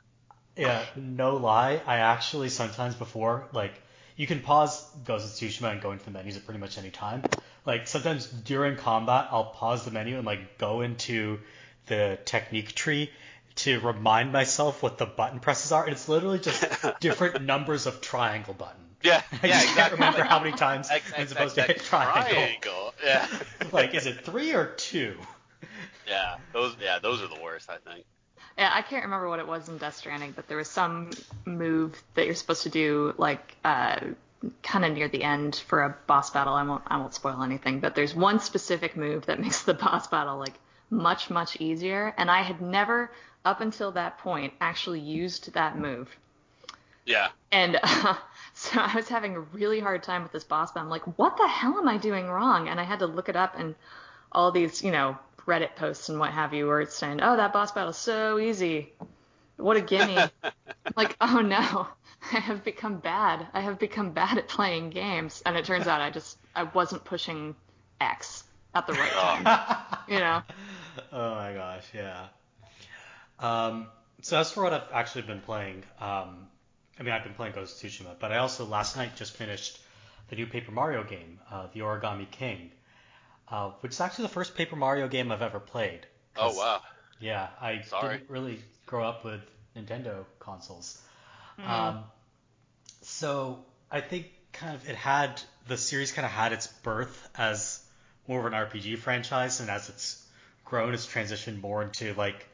Yeah, 0.56 0.84
no 0.96 1.36
lie. 1.36 1.82
I 1.86 1.98
actually 1.98 2.50
sometimes 2.50 2.96
before 2.96 3.48
like 3.52 3.74
you 4.16 4.28
can 4.28 4.40
pause 4.40 4.90
Ghost 5.04 5.26
of 5.26 5.50
Tsushima 5.50 5.72
and 5.72 5.82
go 5.82 5.92
into 5.92 6.06
the 6.06 6.12
menus 6.12 6.38
at 6.38 6.46
pretty 6.46 6.60
much 6.60 6.78
any 6.78 6.90
time. 6.90 7.26
Like 7.66 7.88
sometimes 7.88 8.28
during 8.28 8.78
combat, 8.78 9.28
I'll 9.32 9.46
pause 9.46 9.84
the 9.84 9.92
menu 9.92 10.18
and 10.18 10.26
like 10.26 10.58
go 10.58 10.82
into 10.82 11.40
the 11.88 12.18
technique 12.26 12.74
tree 12.74 13.12
to 13.56 13.80
remind 13.80 14.32
myself 14.32 14.82
what 14.84 14.98
the 14.98 15.06
button 15.06 15.40
presses 15.40 15.72
are. 15.72 15.84
And 15.84 15.94
it's 15.94 16.08
literally 16.08 16.40
just 16.40 16.66
different 17.00 17.42
numbers 17.44 17.86
of 17.88 18.02
triangle 18.02 18.54
button. 18.54 18.85
Yeah, 19.06 19.22
I 19.44 19.48
yeah, 19.48 19.54
just 19.62 19.76
can't 19.76 19.94
exactly. 19.94 19.96
remember 19.98 20.20
Like, 20.20 20.30
how 20.30 20.40
many 20.40 20.52
times 20.58 20.90
X, 20.90 21.12
I'm 21.16 21.22
X, 21.22 21.30
supposed 21.30 21.58
X, 21.58 21.68
to 21.68 21.74
hit 21.74 21.78
X, 21.78 21.88
triangle. 21.90 22.24
Triangle. 22.34 22.94
Yeah. 23.04 23.28
Like, 23.72 23.94
is 23.96 24.06
it 24.06 24.26
three 24.26 24.54
or 24.54 24.68
two? 24.68 25.16
yeah. 26.08 26.38
Those. 26.54 26.76
Yeah. 26.82 27.00
Those 27.00 27.22
are 27.22 27.28
the 27.28 27.40
worst. 27.42 27.70
I 27.70 27.78
think. 27.78 28.06
Yeah, 28.58 28.72
I 28.74 28.82
can't 28.84 29.04
remember 29.04 29.28
what 29.28 29.40
it 29.40 29.48
was 29.48 29.68
in 29.68 29.78
Death 29.78 29.96
Stranding, 29.98 30.32
but 30.34 30.48
there 30.48 30.58
was 30.58 30.70
some 30.70 31.10
move 31.46 32.02
that 32.14 32.26
you're 32.26 32.36
supposed 32.36 32.64
to 32.64 32.70
do, 32.70 33.14
like 33.18 33.56
uh, 33.66 34.00
kind 34.64 34.86
of 34.86 34.94
near 34.94 35.10
the 35.10 35.24
end 35.24 35.56
for 35.68 35.84
a 35.84 35.96
boss 36.08 36.30
battle. 36.30 36.54
I 36.54 36.64
won't, 36.64 36.84
I 36.88 36.98
won't 36.98 37.14
spoil 37.14 37.44
anything, 37.44 37.82
but 37.82 37.96
there's 37.96 38.16
one 38.16 38.40
specific 38.40 38.96
move 38.96 39.26
that 39.26 39.40
makes 39.46 39.64
the 39.64 39.74
boss 39.74 40.08
battle 40.08 40.38
like 40.38 40.54
much, 40.90 41.30
much 41.30 41.60
easier. 41.60 42.14
And 42.18 42.32
I 42.32 42.44
had 42.44 42.62
never, 42.62 43.12
up 43.44 43.60
until 43.60 43.92
that 43.94 44.20
point, 44.20 44.54
actually 44.62 45.02
used 45.02 45.52
that 45.54 45.78
move. 45.78 46.16
Yeah. 47.06 47.30
And 47.52 47.80
uh, 47.82 48.16
so 48.54 48.80
I 48.80 48.96
was 48.96 49.08
having 49.08 49.36
a 49.36 49.40
really 49.40 49.80
hard 49.80 50.04
time 50.04 50.24
with 50.24 50.32
this 50.32 50.44
boss 50.44 50.72
battle. 50.72 50.84
I'm 50.84 50.90
like, 50.90 51.18
what 51.18 51.38
the 51.38 51.48
hell 51.48 51.78
am 51.78 51.88
I 51.88 51.98
doing 51.98 52.28
wrong? 52.28 52.68
And 52.68 52.80
I 52.80 52.84
had 52.84 53.00
to 53.00 53.08
look 53.08 53.30
it 53.30 53.36
up, 53.36 53.58
and 53.58 53.76
all 54.32 54.52
these, 54.52 54.84
you 54.84 54.92
know, 54.92 55.18
Reddit 55.46 55.76
posts 55.76 56.10
and 56.10 56.20
what 56.20 56.32
have 56.32 56.54
you, 56.54 56.68
where 56.68 56.82
it's 56.82 56.96
saying, 56.96 57.22
oh, 57.22 57.38
that 57.38 57.54
boss 57.54 57.72
battle 57.72 57.92
is 57.92 57.98
so 57.98 58.40
easy. 58.40 58.94
What 59.58 59.78
a 59.78 59.82
gimme. 59.82 60.18
like, 60.96 61.16
oh 61.22 61.42
no, 61.42 61.88
I 62.34 62.40
have 62.40 62.64
become 62.64 62.98
bad. 62.98 63.48
I 63.54 63.62
have 63.62 63.80
become 63.80 64.12
bad 64.12 64.38
at 64.38 64.48
playing 64.48 64.90
games. 64.90 65.42
And 65.46 65.56
it 65.56 65.66
turns 65.66 65.88
out 65.88 66.02
I 66.02 66.10
just, 66.10 66.38
I 66.56 66.64
wasn't 66.64 67.04
pushing 67.04 67.56
X 68.02 68.44
at 68.74 68.88
the 68.88 68.94
right 68.94 69.12
time. 69.12 70.00
you 70.08 70.20
know? 70.20 70.42
Oh 71.12 71.36
my 71.36 71.54
gosh, 71.54 71.86
yeah. 71.94 72.28
Um, 73.40 73.88
so 74.22 74.40
as 74.40 74.52
for 74.52 74.64
what 74.64 74.74
I've 74.74 74.92
actually 74.92 75.24
been 75.24 75.42
playing, 75.42 75.84
um, 76.00 76.48
I 77.00 77.04
mean, 77.04 77.14
I've 77.14 77.24
been 77.24 77.34
playing 77.34 77.54
Ghost 77.54 77.84
of 77.84 77.90
Tsushima, 77.90 78.16
but 78.20 78.32
I 78.32 78.38
also 78.38 78.66
last 78.66 78.96
night 78.96 79.16
just 79.16 79.36
finished 79.36 79.80
the 80.30 80.36
new 80.36 80.48
Paper 80.48 80.72
Mario 80.72 81.04
game, 81.04 81.40
uh, 81.52 81.68
The 81.74 81.82
Origami 81.82 82.30
King, 82.32 82.72
uh, 83.50 83.72
which 83.82 83.92
is 83.92 84.02
actually 84.02 84.24
the 84.24 84.34
first 84.34 84.56
Paper 84.56 84.76
Mario 84.76 85.08
game 85.08 85.32
I've 85.32 85.42
ever 85.42 85.60
played. 85.60 86.06
Oh 86.38 86.56
wow. 86.56 86.82
Yeah, 87.20 87.48
I 87.62 87.82
Sorry. 87.82 88.18
didn't 88.18 88.30
really 88.30 88.60
grow 88.86 89.04
up 89.04 89.24
with 89.24 89.42
Nintendo 89.76 90.26
consoles. 90.40 91.02
Um, 91.66 92.04
so 93.02 93.64
I 93.90 94.02
think 94.02 94.28
kind 94.52 94.76
of 94.76 94.90
it 94.90 94.96
had 94.96 95.42
the 95.68 95.78
series 95.78 96.12
kind 96.12 96.26
of 96.26 96.32
had 96.32 96.54
its 96.54 96.68
birth 96.68 97.30
as 97.36 97.82
more 98.28 98.40
of 98.40 98.46
an 98.46 98.54
RPG 98.54 98.98
franchise, 98.98 99.60
and 99.60 99.70
as 99.70 99.90
it's 99.90 100.26
grown, 100.66 100.94
it's 100.94 101.08
transitioned 101.08 101.62
more 101.62 101.82
into 101.84 102.14
like 102.14 102.48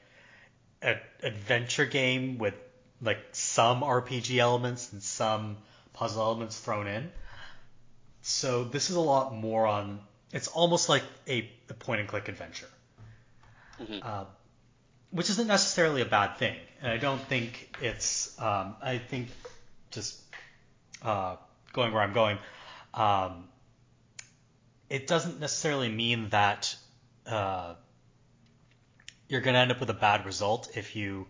an 0.81 0.99
adventure 1.23 1.85
game 1.85 2.37
with 2.37 2.53
like 3.01 3.19
some 3.31 3.81
RPG 3.81 4.37
elements 4.37 4.91
and 4.93 5.01
some 5.01 5.57
puzzle 5.93 6.21
elements 6.23 6.59
thrown 6.59 6.87
in. 6.87 7.11
So 8.21 8.63
this 8.63 8.89
is 8.89 8.95
a 8.95 9.01
lot 9.01 9.33
more 9.33 9.65
on. 9.65 9.99
It's 10.31 10.47
almost 10.47 10.87
like 10.87 11.03
a, 11.27 11.49
a 11.69 11.73
point 11.73 11.99
and 12.01 12.09
click 12.09 12.29
adventure, 12.29 12.69
Mhm. 13.81 14.05
uh, 14.05 14.25
which 15.09 15.29
isn't 15.29 15.47
necessarily 15.47 16.01
a 16.01 16.05
bad 16.05 16.37
thing. 16.37 16.55
And 16.81 16.91
I 16.91 16.97
don't 16.97 17.21
think 17.21 17.75
it's. 17.81 18.39
Um, 18.39 18.75
I 18.81 18.97
think 18.99 19.29
just 19.89 20.19
uh, 21.01 21.35
going 21.73 21.93
where 21.93 22.03
I'm 22.03 22.13
going, 22.13 22.37
um, 22.93 23.49
it 24.89 25.07
doesn't 25.07 25.39
necessarily 25.39 25.89
mean 25.89 26.29
that 26.29 26.75
uh, 27.25 27.73
you're 29.27 29.41
going 29.41 29.53
to 29.55 29.59
end 29.59 29.71
up 29.71 29.79
with 29.79 29.89
a 29.89 29.93
bad 29.95 30.25
result 30.25 30.69
if 30.75 30.95
you 30.95 31.27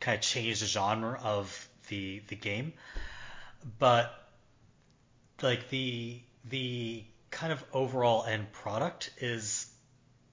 kind 0.00 0.16
of 0.16 0.22
change 0.22 0.60
the 0.60 0.66
genre 0.66 1.20
of 1.22 1.68
the 1.88 2.22
the 2.28 2.36
game. 2.36 2.72
But 3.78 4.12
like 5.42 5.68
the 5.70 6.20
the 6.48 7.04
kind 7.30 7.52
of 7.52 7.62
overall 7.72 8.24
end 8.24 8.50
product 8.52 9.10
is 9.18 9.70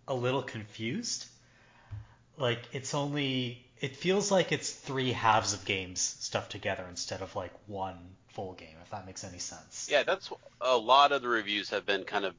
a 0.08 0.13
little 0.13 0.41
confused. 0.41 1.25
Like 2.38 2.60
it's 2.71 2.93
only 2.93 3.65
it 3.80 3.95
feels 3.95 4.32
like 4.32 4.51
it's 4.51 4.71
three 4.71 5.12
halves 5.12 5.53
of 5.53 5.65
games 5.65 6.01
stuffed 6.19 6.51
together 6.51 6.86
instead 6.89 7.21
of 7.21 7.36
like 7.36 7.51
one 7.67 7.97
full 8.30 8.53
game, 8.53 8.75
if 8.82 8.89
that 8.91 9.06
makes 9.06 9.23
any 9.23 9.39
sense. 9.39 9.88
Yeah, 9.91 10.03
that's 10.03 10.30
a 10.62 10.77
lot 10.77 11.12
of 11.12 11.21
the 11.21 11.27
reviews 11.27 11.69
have 11.69 11.86
been 11.86 12.03
kind 12.03 12.25
of 12.25 12.34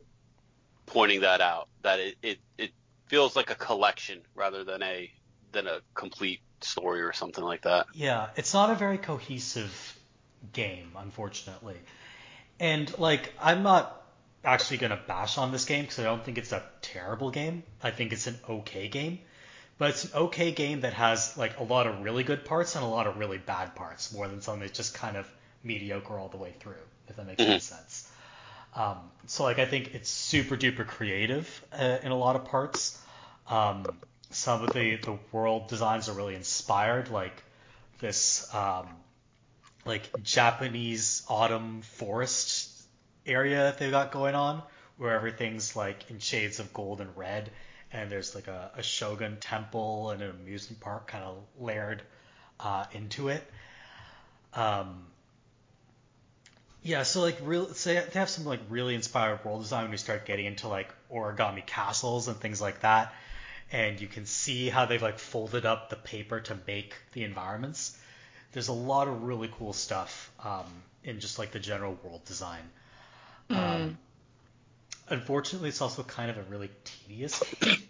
pointing 0.87 1.21
that 1.21 1.41
out. 1.41 1.69
That 1.83 2.01
it, 2.01 2.17
it, 2.23 2.39
it 2.57 2.71
feels 3.07 3.37
like 3.37 3.51
a 3.51 3.55
collection 3.55 4.21
rather 4.35 4.65
than 4.65 4.83
a 4.83 5.11
than 5.53 5.67
a 5.67 5.81
complete 5.95 6.41
story 6.65 7.03
or 7.03 7.13
something 7.13 7.45
like 7.45 7.63
that. 7.63 7.87
Yeah, 7.95 8.29
it's 8.37 8.55
not 8.55 8.71
a 8.71 8.75
very 8.75 8.99
cohesive 8.99 9.99
game, 10.53 10.93
unfortunately. 10.97 11.77
And 12.61 12.97
like, 12.99 13.33
I'm 13.41 13.63
not 13.63 13.95
actually 14.45 14.79
gonna 14.79 15.01
bash 15.07 15.39
on 15.39 15.53
this 15.53 15.65
game 15.65 15.83
because 15.83 15.99
I 15.99 16.05
don't 16.05 16.25
think 16.25 16.39
it's 16.39 16.53
a 16.53 16.63
terrible 16.83 17.31
game. 17.31 17.63
I 17.83 17.91
think 17.91 18.13
it's 18.13 18.27
an 18.27 18.39
okay 18.49 18.89
game, 18.89 19.19
but 19.79 19.91
it's 19.91 20.05
an 20.05 20.11
okay 20.15 20.53
game 20.53 20.81
that 20.83 20.95
has 20.95 21.37
like 21.37 21.59
a 21.59 21.65
lot 21.65 21.87
of 21.87 22.03
really 22.03 22.25
good 22.25 22.45
parts 22.45 22.75
and 22.77 22.85
a 22.85 22.89
lot 22.89 23.07
of 23.07 23.19
really 23.19 23.39
bad 23.39 23.75
parts, 23.75 24.13
more 24.13 24.29
than 24.29 24.41
something 24.41 24.61
that's 24.61 24.77
just 24.77 24.95
kind 24.95 25.17
of 25.17 25.29
mediocre 25.63 26.19
all 26.19 26.29
the 26.29 26.37
way 26.37 26.55
through. 26.61 26.75
If 27.09 27.17
that 27.17 27.27
makes 27.27 27.43
any 27.43 27.59
sense. 27.59 28.11
Um, 28.77 28.99
so 29.27 29.45
like, 29.45 29.59
I 29.59 29.65
think 29.65 29.95
it's 29.95 30.11
super 30.11 30.57
duper 30.57 30.87
creative 30.87 31.65
uh, 31.73 31.99
in 32.03 32.13
a 32.13 32.17
lot 32.17 32.37
of 32.37 32.45
parts. 32.45 33.01
Um, 33.49 33.87
some 34.31 34.63
of 34.63 34.73
the 34.73 34.97
the 34.97 35.19
world 35.33 35.69
designs 35.69 36.09
are 36.09 36.13
really 36.15 36.35
inspired, 36.35 37.11
like 37.11 37.43
this 37.99 38.53
um, 38.55 38.89
like 39.85 40.23
Japanese 40.23 41.25
autumn 41.29 41.83
forest 41.83 42.71
area 43.27 43.57
that 43.57 43.79
they've 43.79 43.91
got 43.91 44.13
going 44.13 44.35
on, 44.35 44.63
where 44.97 45.15
everything's 45.15 45.77
like 45.77 46.11
in 46.11 46.19
shades 46.19 46.61
of 46.61 46.73
gold 46.73 47.01
and 47.01 47.17
red, 47.17 47.51
and 47.93 48.11
there's 48.11 48.35
like 48.35 48.49
a, 48.49 48.71
a 48.77 48.83
shogun 48.83 49.39
temple 49.41 50.11
and 50.11 50.23
an 50.23 50.31
amusement 50.31 50.81
park 50.81 51.07
kind 51.07 51.25
of 51.25 51.37
layered 51.59 52.03
uh, 52.61 52.85
into 52.93 53.29
it. 53.29 53.43
Um, 54.55 55.07
yeah, 56.83 57.03
so 57.03 57.21
like 57.21 57.39
real, 57.43 57.67
so 57.75 57.93
they 57.93 58.19
have 58.19 58.31
some 58.31 58.45
like 58.45 58.61
really 58.69 58.95
inspired 58.95 59.45
world 59.45 59.63
design 59.63 59.85
when 59.85 59.93
you 59.93 59.99
start 59.99 60.27
getting 60.27 60.47
into 60.47 60.69
like 60.69 60.89
origami 61.13 61.65
castles 61.67 62.29
and 62.29 62.37
things 62.37 62.61
like 62.61 62.81
that, 62.81 63.13
and 63.71 64.01
you 64.01 64.07
can 64.07 64.27
see 64.27 64.69
how 64.69 64.87
they've 64.87 65.03
like 65.03 65.19
folded 65.19 65.67
up 65.67 65.91
the 65.91 65.97
paper 65.97 66.41
to 66.41 66.59
make 66.67 66.95
the 67.13 67.25
environments. 67.25 67.97
There's 68.53 68.69
a 68.69 68.73
lot 68.73 69.09
of 69.09 69.25
really 69.25 69.51
cool 69.59 69.73
stuff 69.73 70.31
um, 70.43 70.65
in 71.05 71.21
just 71.21 71.39
like 71.39 71.53
the 71.53 71.59
general 71.59 71.99
world 72.03 72.25
design. 72.25 72.63
Um, 73.51 73.99
unfortunately, 75.09 75.69
it's 75.69 75.81
also 75.81 76.03
kind 76.03 76.31
of 76.31 76.39
a 76.39 76.43
really 76.43 76.71
tedious 76.85 77.43
game. 77.61 77.77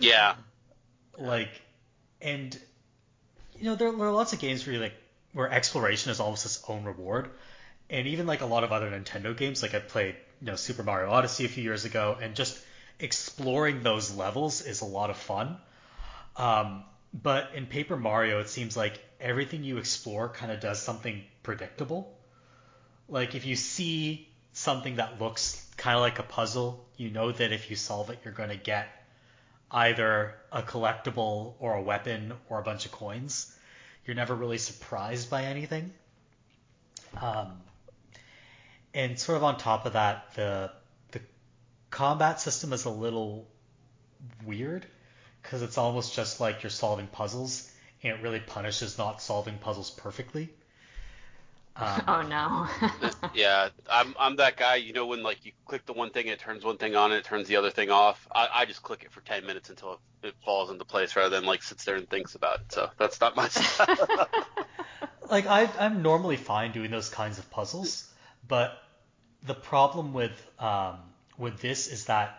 Yeah. 0.00 0.36
like, 1.18 1.50
and 2.22 2.56
you 3.58 3.64
know 3.64 3.74
there, 3.74 3.90
there 3.90 4.06
are 4.06 4.12
lots 4.12 4.32
of 4.32 4.38
games 4.38 4.64
where 4.64 4.74
you 4.74 4.80
like 4.80 4.94
where 5.32 5.50
exploration 5.50 6.12
is 6.12 6.20
almost 6.20 6.44
its 6.44 6.62
own 6.68 6.84
reward, 6.84 7.30
and 7.90 8.06
even 8.06 8.26
like 8.26 8.40
a 8.40 8.46
lot 8.46 8.62
of 8.62 8.70
other 8.70 8.88
Nintendo 8.90 9.36
games, 9.36 9.60
like 9.60 9.74
I 9.74 9.80
played 9.80 10.14
you 10.40 10.46
know 10.46 10.54
Super 10.54 10.84
Mario 10.84 11.10
Odyssey 11.10 11.44
a 11.44 11.48
few 11.48 11.64
years 11.64 11.84
ago, 11.84 12.16
and 12.20 12.36
just 12.36 12.58
exploring 13.00 13.82
those 13.82 14.14
levels 14.14 14.62
is 14.62 14.80
a 14.80 14.84
lot 14.84 15.10
of 15.10 15.16
fun. 15.16 15.56
Um, 16.36 16.84
but 17.12 17.50
in 17.54 17.66
Paper 17.66 17.96
Mario, 17.96 18.40
it 18.40 18.48
seems 18.48 18.76
like 18.76 19.00
everything 19.20 19.64
you 19.64 19.78
explore 19.78 20.28
kind 20.28 20.52
of 20.52 20.60
does 20.60 20.80
something 20.80 21.22
predictable. 21.42 22.16
Like 23.08 23.34
if 23.34 23.46
you 23.46 23.56
see 23.56 24.28
something 24.52 24.96
that 24.96 25.20
looks 25.20 25.64
kind 25.76 25.96
of 25.96 26.02
like 26.02 26.18
a 26.18 26.22
puzzle, 26.22 26.86
you 26.96 27.10
know 27.10 27.32
that 27.32 27.52
if 27.52 27.70
you 27.70 27.76
solve 27.76 28.10
it, 28.10 28.18
you're 28.24 28.34
going 28.34 28.50
to 28.50 28.56
get 28.56 28.88
either 29.70 30.34
a 30.52 30.62
collectible 30.62 31.54
or 31.58 31.74
a 31.74 31.82
weapon 31.82 32.32
or 32.48 32.58
a 32.58 32.62
bunch 32.62 32.86
of 32.86 32.92
coins. 32.92 33.54
You're 34.04 34.16
never 34.16 34.34
really 34.34 34.58
surprised 34.58 35.30
by 35.30 35.44
anything. 35.44 35.92
Um, 37.20 37.52
and 38.94 39.18
sort 39.18 39.36
of 39.36 39.44
on 39.44 39.58
top 39.58 39.86
of 39.86 39.92
that, 39.92 40.34
the 40.34 40.70
the 40.77 40.77
combat 41.90 42.40
system 42.40 42.72
is 42.72 42.84
a 42.84 42.90
little 42.90 43.46
weird 44.44 44.86
because 45.42 45.62
it's 45.62 45.78
almost 45.78 46.14
just 46.14 46.40
like 46.40 46.62
you're 46.62 46.70
solving 46.70 47.06
puzzles, 47.06 47.70
and 48.02 48.18
it 48.18 48.22
really 48.22 48.40
punishes 48.40 48.98
not 48.98 49.22
solving 49.22 49.58
puzzles 49.58 49.90
perfectly. 49.90 50.50
Um, 51.76 52.02
Oh 52.08 52.22
no. 52.22 52.68
Yeah, 53.34 53.68
I'm 53.88 54.14
I'm 54.18 54.36
that 54.36 54.56
guy. 54.56 54.76
You 54.76 54.92
know 54.92 55.06
when 55.06 55.22
like 55.22 55.44
you 55.44 55.52
click 55.66 55.86
the 55.86 55.92
one 55.92 56.10
thing, 56.10 56.26
it 56.26 56.40
turns 56.40 56.64
one 56.64 56.76
thing 56.76 56.96
on, 56.96 57.12
and 57.12 57.20
it 57.20 57.24
turns 57.24 57.46
the 57.46 57.56
other 57.56 57.70
thing 57.70 57.90
off. 57.90 58.26
I, 58.34 58.48
I 58.52 58.64
just 58.64 58.82
click 58.82 59.04
it 59.04 59.12
for 59.12 59.20
ten 59.20 59.46
minutes 59.46 59.70
until 59.70 60.00
it, 60.22 60.28
it 60.28 60.34
falls 60.44 60.70
into 60.70 60.84
place, 60.84 61.14
rather 61.14 61.30
than 61.36 61.44
like 61.44 61.62
sits 61.62 61.84
there 61.84 61.94
and 61.96 62.08
thinks 62.08 62.34
about 62.34 62.60
it. 62.60 62.72
So 62.72 62.90
that's 62.98 63.20
not 63.20 63.36
my 63.36 63.48
style. 63.48 64.28
like 65.30 65.46
I 65.46 65.68
I'm 65.78 66.02
normally 66.02 66.36
fine 66.36 66.72
doing 66.72 66.90
those 66.90 67.08
kinds 67.10 67.38
of 67.38 67.48
puzzles, 67.50 68.12
but 68.46 68.76
the 69.46 69.54
problem 69.54 70.12
with 70.12 70.32
um 70.58 70.98
with 71.38 71.60
this 71.60 71.86
is 71.86 72.06
that 72.06 72.38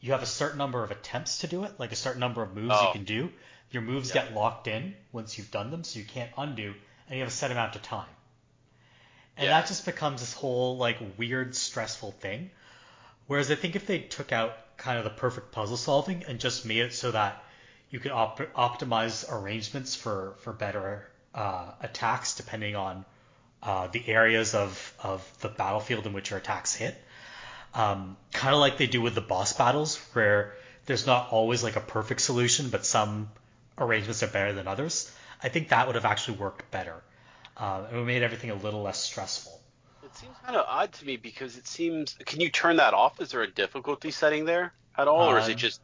you 0.00 0.12
have 0.12 0.22
a 0.22 0.26
certain 0.26 0.58
number 0.58 0.82
of 0.84 0.90
attempts 0.90 1.38
to 1.38 1.46
do 1.48 1.64
it, 1.64 1.78
like 1.78 1.92
a 1.92 1.96
certain 1.96 2.20
number 2.20 2.42
of 2.42 2.54
moves 2.54 2.74
Oh. 2.76 2.86
you 2.86 2.92
can 2.92 3.04
do. 3.04 3.32
Your 3.70 3.82
moves 3.82 4.08
Yeah. 4.14 4.24
get 4.24 4.34
locked 4.34 4.66
in 4.68 4.96
once 5.12 5.36
you've 5.36 5.50
done 5.50 5.70
them, 5.70 5.84
so 5.84 5.98
you 5.98 6.04
can't 6.04 6.30
undo, 6.38 6.74
and 7.08 7.16
you 7.16 7.20
have 7.20 7.28
a 7.28 7.34
set 7.34 7.50
amount 7.50 7.74
of 7.76 7.82
time. 7.82 8.08
And 9.36 9.46
Yeah. 9.46 9.60
that 9.60 9.68
just 9.68 9.84
becomes 9.84 10.20
this 10.20 10.32
whole 10.32 10.76
like 10.76 10.98
weird, 11.16 11.54
stressful 11.54 12.12
thing. 12.12 12.50
Whereas 13.26 13.50
I 13.50 13.56
think 13.56 13.76
if 13.76 13.86
they 13.86 13.98
took 13.98 14.32
out 14.32 14.56
kind 14.78 14.96
of 14.98 15.04
the 15.04 15.10
perfect 15.10 15.52
puzzle 15.52 15.76
solving 15.76 16.24
and 16.24 16.38
just 16.40 16.64
made 16.64 16.82
it 16.82 16.94
so 16.94 17.10
that 17.10 17.42
you 17.90 18.00
could 18.00 18.12
op- 18.12 18.38
optimize 18.54 19.30
arrangements 19.30 19.94
for 19.94 20.34
for 20.40 20.52
better 20.52 21.08
uh, 21.34 21.72
attacks 21.80 22.34
depending 22.36 22.74
on 22.76 23.04
uh, 23.62 23.88
the 23.88 24.06
areas 24.08 24.54
of 24.54 24.94
of 25.02 25.22
the 25.40 25.48
battlefield 25.48 26.06
in 26.06 26.12
which 26.12 26.30
your 26.30 26.38
attacks 26.38 26.74
hit, 26.74 26.96
um, 27.74 28.16
kind 28.32 28.54
of 28.54 28.60
like 28.60 28.76
they 28.78 28.86
do 28.86 29.00
with 29.02 29.14
the 29.14 29.20
boss 29.20 29.52
battles, 29.52 29.96
where 30.12 30.54
there's 30.86 31.06
not 31.06 31.28
always 31.32 31.62
like 31.62 31.76
a 31.76 31.80
perfect 31.80 32.20
solution, 32.20 32.70
but 32.70 32.84
some 32.86 33.30
arrangements 33.76 34.22
are 34.22 34.26
better 34.28 34.52
than 34.52 34.66
others. 34.68 35.12
I 35.42 35.48
think 35.48 35.68
that 35.68 35.86
would 35.86 35.94
have 35.96 36.04
actually 36.04 36.38
worked 36.38 36.70
better. 36.70 37.02
Uh, 37.56 37.84
it 37.92 37.96
would 37.96 38.06
made 38.06 38.22
everything 38.22 38.50
a 38.50 38.54
little 38.54 38.82
less 38.82 38.98
stressful. 39.00 39.60
It 40.04 40.16
seems 40.16 40.34
kind 40.44 40.56
of 40.56 40.64
odd 40.68 40.92
to 40.94 41.04
me 41.04 41.16
because 41.16 41.56
it 41.56 41.66
seems. 41.66 42.16
Can 42.24 42.40
you 42.40 42.48
turn 42.50 42.76
that 42.76 42.94
off? 42.94 43.20
Is 43.20 43.30
there 43.30 43.42
a 43.42 43.50
difficulty 43.50 44.10
setting 44.10 44.44
there 44.46 44.72
at 44.96 45.06
all, 45.08 45.28
or 45.28 45.38
is 45.38 45.48
it 45.48 45.56
just? 45.56 45.80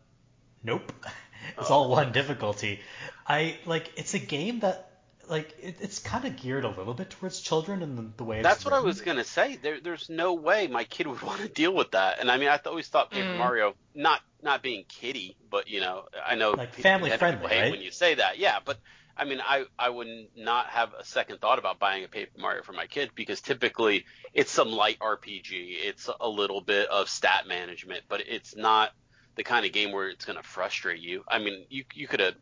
Nope. 0.62 0.92
It's 1.59 1.70
Oh. 1.70 1.75
all 1.75 1.88
one 1.90 2.11
difficulty. 2.12 2.81
I 3.27 3.59
like 3.66 3.92
it's 3.97 4.14
a 4.14 4.18
game 4.18 4.61
that 4.61 4.93
like 5.28 5.54
it, 5.60 5.76
it's 5.80 5.98
kind 5.98 6.24
of 6.24 6.37
geared 6.37 6.64
a 6.64 6.68
little 6.68 6.94
bit 6.94 7.10
towards 7.10 7.40
children 7.40 7.82
and 7.82 7.96
the, 7.98 8.10
the 8.18 8.24
way 8.24 8.38
it's 8.38 8.42
That's 8.48 8.64
what 8.64 8.74
I 8.74 8.80
was 8.80 9.00
gonna 9.00 9.24
say. 9.24 9.56
There, 9.56 9.80
there's 9.80 10.08
no 10.08 10.34
way 10.34 10.66
my 10.66 10.84
kid 10.84 11.06
would 11.06 11.22
want 11.28 11.40
to 11.40 11.48
deal 11.48 11.74
with 11.74 11.92
that. 11.92 12.20
And 12.20 12.30
I 12.30 12.37
mean, 12.37 12.48
I 12.48 12.56
th- 12.56 12.66
always 12.66 12.88
thought 12.88 13.10
Paper 13.10 13.28
Mm. 13.28 13.38
Mario, 13.38 13.74
not 13.94 14.20
not 14.42 14.62
being 14.62 14.84
kiddie, 14.88 15.37
but 15.50 15.68
you 15.68 15.80
know, 15.80 16.04
I 16.26 16.34
know 16.34 16.52
Like 16.52 16.74
family 16.74 17.10
friendly, 17.10 17.46
right? 17.46 17.70
when 17.70 17.80
you 17.80 17.90
say 17.90 18.14
that. 18.16 18.38
Yeah, 18.38 18.58
but 18.64 18.78
I 19.16 19.24
mean, 19.24 19.40
I 19.40 19.64
I 19.78 19.88
would 19.90 20.08
not 20.37 20.66
have 20.66 20.90
a 20.98 21.04
second 21.04 21.40
thought 21.40 21.58
about 21.58 21.78
buying 21.78 22.04
a 22.04 22.08
Paper 22.08 22.32
Mario 22.38 22.62
for 22.62 22.72
my 22.72 22.87
kid 22.87 23.10
because 23.14 23.40
typically 23.40 24.04
it's 24.32 24.50
some 24.50 24.68
light 24.70 24.98
RPG. 25.00 25.50
It's 25.52 26.08
a 26.20 26.28
little 26.28 26.60
bit 26.60 26.88
of 26.88 27.08
stat 27.08 27.46
management, 27.46 28.02
but 28.08 28.20
it's 28.26 28.56
not 28.56 28.90
the 29.37 29.44
kind 29.44 29.64
of 29.66 29.72
game 29.72 29.92
where 29.92 30.08
it's 30.08 30.24
gonna 30.24 30.42
frustrate 30.42 31.00
you. 31.00 31.24
I 31.28 31.38
mean, 31.38 31.66
you 31.68 31.84
you 31.94 32.08
could 32.08 32.20
have. 32.20 32.34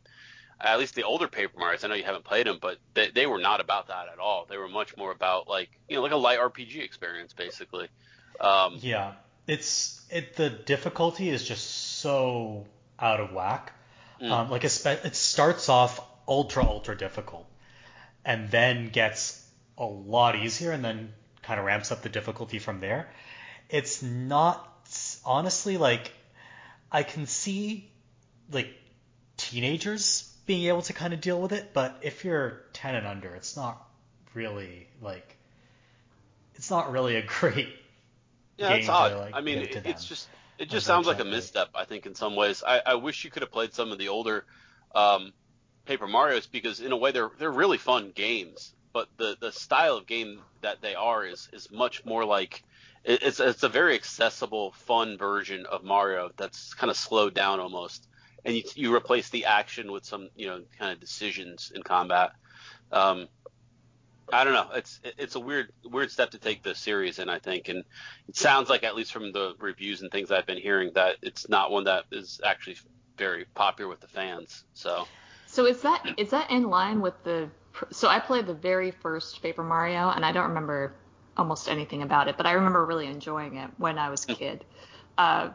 At 0.60 0.78
least 0.78 0.94
the 0.94 1.02
older 1.02 1.26
Paper 1.26 1.58
Mario's, 1.58 1.82
I 1.84 1.88
know 1.88 1.94
you 1.94 2.04
haven't 2.04 2.24
played 2.24 2.46
them, 2.46 2.58
but 2.60 2.78
they, 2.94 3.10
they 3.10 3.26
were 3.26 3.38
not 3.38 3.60
about 3.60 3.88
that 3.88 4.06
at 4.12 4.18
all. 4.18 4.46
They 4.48 4.56
were 4.56 4.68
much 4.68 4.96
more 4.96 5.10
about 5.10 5.48
like 5.48 5.70
you 5.88 5.96
know 5.96 6.02
like 6.02 6.12
a 6.12 6.16
light 6.16 6.38
RPG 6.38 6.82
experience 6.82 7.32
basically. 7.32 7.88
Um, 8.40 8.78
Yeah, 8.80 9.14
it's 9.46 10.00
it 10.10 10.36
the 10.36 10.50
difficulty 10.50 11.28
is 11.28 11.46
just 11.46 11.66
so 12.00 12.66
out 12.98 13.20
of 13.20 13.32
whack. 13.32 13.72
Mm. 14.20 14.30
Um, 14.30 14.50
like 14.50 14.64
it 14.64 15.16
starts 15.16 15.68
off 15.68 16.00
ultra 16.28 16.64
ultra 16.64 16.96
difficult, 16.96 17.46
and 18.24 18.50
then 18.50 18.90
gets 18.90 19.44
a 19.76 19.84
lot 19.84 20.36
easier, 20.36 20.70
and 20.70 20.84
then 20.84 21.12
kind 21.42 21.58
of 21.58 21.66
ramps 21.66 21.90
up 21.90 22.02
the 22.02 22.08
difficulty 22.08 22.58
from 22.60 22.80
there. 22.80 23.10
It's 23.68 24.02
not 24.02 24.68
honestly 25.24 25.76
like 25.76 26.12
I 26.90 27.02
can 27.02 27.26
see 27.26 27.90
like 28.50 28.68
teenagers 29.36 30.31
being 30.46 30.66
able 30.68 30.82
to 30.82 30.92
kind 30.92 31.14
of 31.14 31.20
deal 31.20 31.40
with 31.40 31.52
it, 31.52 31.72
but 31.72 31.98
if 32.02 32.24
you're 32.24 32.62
10 32.72 32.94
and 32.94 33.06
under, 33.06 33.34
it's 33.34 33.56
not 33.56 33.88
really 34.34 34.88
like 35.00 35.36
it's 36.54 36.70
not 36.70 36.90
really 36.92 37.16
a 37.16 37.22
great 37.26 37.68
Yeah, 38.58 38.74
game 38.74 38.76
it's 38.76 38.88
to, 38.94 39.04
odd. 39.04 39.16
like, 39.16 39.32
I 39.32 39.40
mean, 39.40 39.62
it, 39.62 39.80
it's 39.84 40.04
just 40.04 40.34
it 40.58 40.66
just 40.70 40.86
sounds 40.86 41.06
like 41.06 41.20
a 41.20 41.24
misstep. 41.24 41.70
I 41.74 41.84
think 41.84 42.06
in 42.06 42.14
some 42.14 42.36
ways, 42.36 42.62
I, 42.66 42.80
I 42.84 42.94
wish 42.96 43.24
you 43.24 43.30
could 43.30 43.42
have 43.42 43.50
played 43.52 43.74
some 43.74 43.90
of 43.92 43.98
the 43.98 44.08
older 44.08 44.46
um, 44.94 45.32
Paper 45.86 46.06
Mario's 46.06 46.46
because 46.46 46.80
in 46.80 46.92
a 46.92 46.96
way 46.96 47.12
they're 47.12 47.30
they're 47.38 47.52
really 47.52 47.78
fun 47.78 48.12
games. 48.14 48.74
But 48.92 49.08
the 49.16 49.36
the 49.40 49.52
style 49.52 49.96
of 49.96 50.06
game 50.06 50.42
that 50.62 50.82
they 50.82 50.94
are 50.94 51.24
is 51.24 51.48
is 51.52 51.70
much 51.70 52.04
more 52.04 52.24
like 52.24 52.62
it, 53.04 53.22
it's 53.22 53.40
it's 53.40 53.62
a 53.62 53.68
very 53.68 53.94
accessible, 53.94 54.72
fun 54.72 55.18
version 55.18 55.66
of 55.66 55.84
Mario 55.84 56.30
that's 56.36 56.74
kind 56.74 56.90
of 56.90 56.96
slowed 56.96 57.34
down 57.34 57.58
almost, 57.60 58.06
and 58.44 58.56
you 58.56 58.62
you 58.74 58.94
replace 58.94 59.30
the 59.30 59.46
action 59.46 59.92
with 59.92 60.04
some 60.04 60.28
you 60.34 60.46
know 60.46 60.60
kind 60.78 60.92
of 60.92 61.00
decisions 61.00 61.72
in 61.74 61.82
combat. 61.82 62.30
Um, 62.90 63.28
I 64.32 64.44
don't 64.44 64.54
know. 64.54 64.68
It's 64.74 65.00
it's 65.04 65.34
a 65.34 65.40
weird 65.40 65.68
weird 65.84 66.10
step 66.10 66.30
to 66.30 66.38
take 66.38 66.62
the 66.62 66.74
series 66.74 67.18
in, 67.18 67.28
I 67.28 67.38
think, 67.38 67.68
and 67.68 67.84
it 68.28 68.36
sounds 68.36 68.70
like 68.70 68.82
at 68.84 68.94
least 68.94 69.12
from 69.12 69.32
the 69.32 69.54
reviews 69.60 70.02
and 70.02 70.10
things 70.10 70.30
I've 70.30 70.46
been 70.46 70.58
hearing 70.58 70.90
that 70.94 71.16
it's 71.22 71.48
not 71.48 71.70
one 71.70 71.84
that 71.84 72.04
is 72.10 72.40
actually 72.44 72.76
very 73.18 73.46
popular 73.54 73.90
with 73.90 74.00
the 74.00 74.08
fans. 74.08 74.64
So 74.72 75.06
So 75.46 75.66
is 75.66 75.82
that 75.82 76.14
is 76.16 76.30
that 76.30 76.50
in 76.50 76.64
line 76.70 77.00
with 77.00 77.14
the? 77.24 77.50
So 77.90 78.08
I 78.08 78.20
played 78.20 78.46
the 78.46 78.54
very 78.54 78.90
first 78.90 79.42
Paper 79.42 79.62
Mario, 79.62 80.10
and 80.10 80.24
I 80.24 80.32
don't 80.32 80.48
remember 80.48 80.94
almost 81.36 81.68
anything 81.68 82.02
about 82.02 82.28
it, 82.28 82.36
but 82.36 82.46
I 82.46 82.52
remember 82.52 82.84
really 82.84 83.06
enjoying 83.06 83.56
it 83.56 83.70
when 83.78 83.98
I 83.98 84.10
was 84.10 84.24
a 84.24 84.28
kid. 84.28 84.64
Uh, 85.18 85.50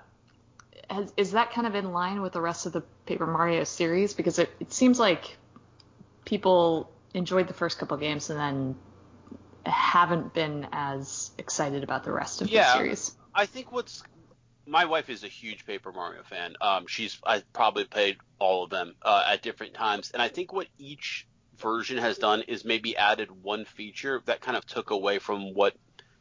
has, 0.90 1.14
is 1.18 1.32
that 1.32 1.52
kind 1.52 1.68
of 1.68 1.76
in 1.76 1.92
line 1.92 2.22
with 2.22 2.34
the 2.34 2.42
rest 2.42 2.66
of 2.66 2.74
the 2.74 2.82
Paper 3.06 3.28
Mario 3.28 3.64
series? 3.64 4.14
Because 4.14 4.40
it, 4.40 4.50
it 4.60 4.72
seems 4.72 5.00
like 5.00 5.38
people 6.26 6.92
enjoyed 7.14 7.48
the 7.48 7.54
first 7.54 7.80
couple 7.80 7.98
games 7.98 8.30
and 8.30 8.40
then 8.40 8.76
haven't 9.66 10.34
been 10.34 10.68
as 10.72 11.32
excited 11.38 11.84
about 11.84 12.04
the 12.04 12.12
rest 12.12 12.42
of 12.42 12.50
Yeah. 12.50 12.74
the 12.74 12.80
series. 12.80 13.16
I 13.34 13.46
think 13.46 13.72
what's 13.72 14.02
my 14.66 14.86
wife 14.86 15.10
is 15.10 15.24
a 15.24 15.28
huge 15.28 15.66
Paper 15.66 15.92
Mario 15.92 16.24
fan. 16.24 16.56
Um, 16.60 16.86
she's 16.88 17.18
I 17.26 17.44
probably 17.54 17.86
played 17.86 18.18
all 18.40 18.64
of 18.64 18.70
them 18.70 18.96
uh, 19.02 19.24
at 19.28 19.42
different 19.42 19.74
times, 19.74 20.12
and 20.12 20.22
I 20.22 20.28
think 20.28 20.52
what 20.52 20.68
each 20.78 21.28
version 21.58 21.98
has 21.98 22.18
done 22.18 22.44
is 22.48 22.66
maybe 22.66 22.98
added 22.98 23.30
one 23.32 23.66
feature 23.66 24.22
that 24.26 24.42
kind 24.42 24.58
of 24.58 24.66
took 24.66 24.92
away 24.92 25.20
from 25.20 25.54
what 25.54 25.74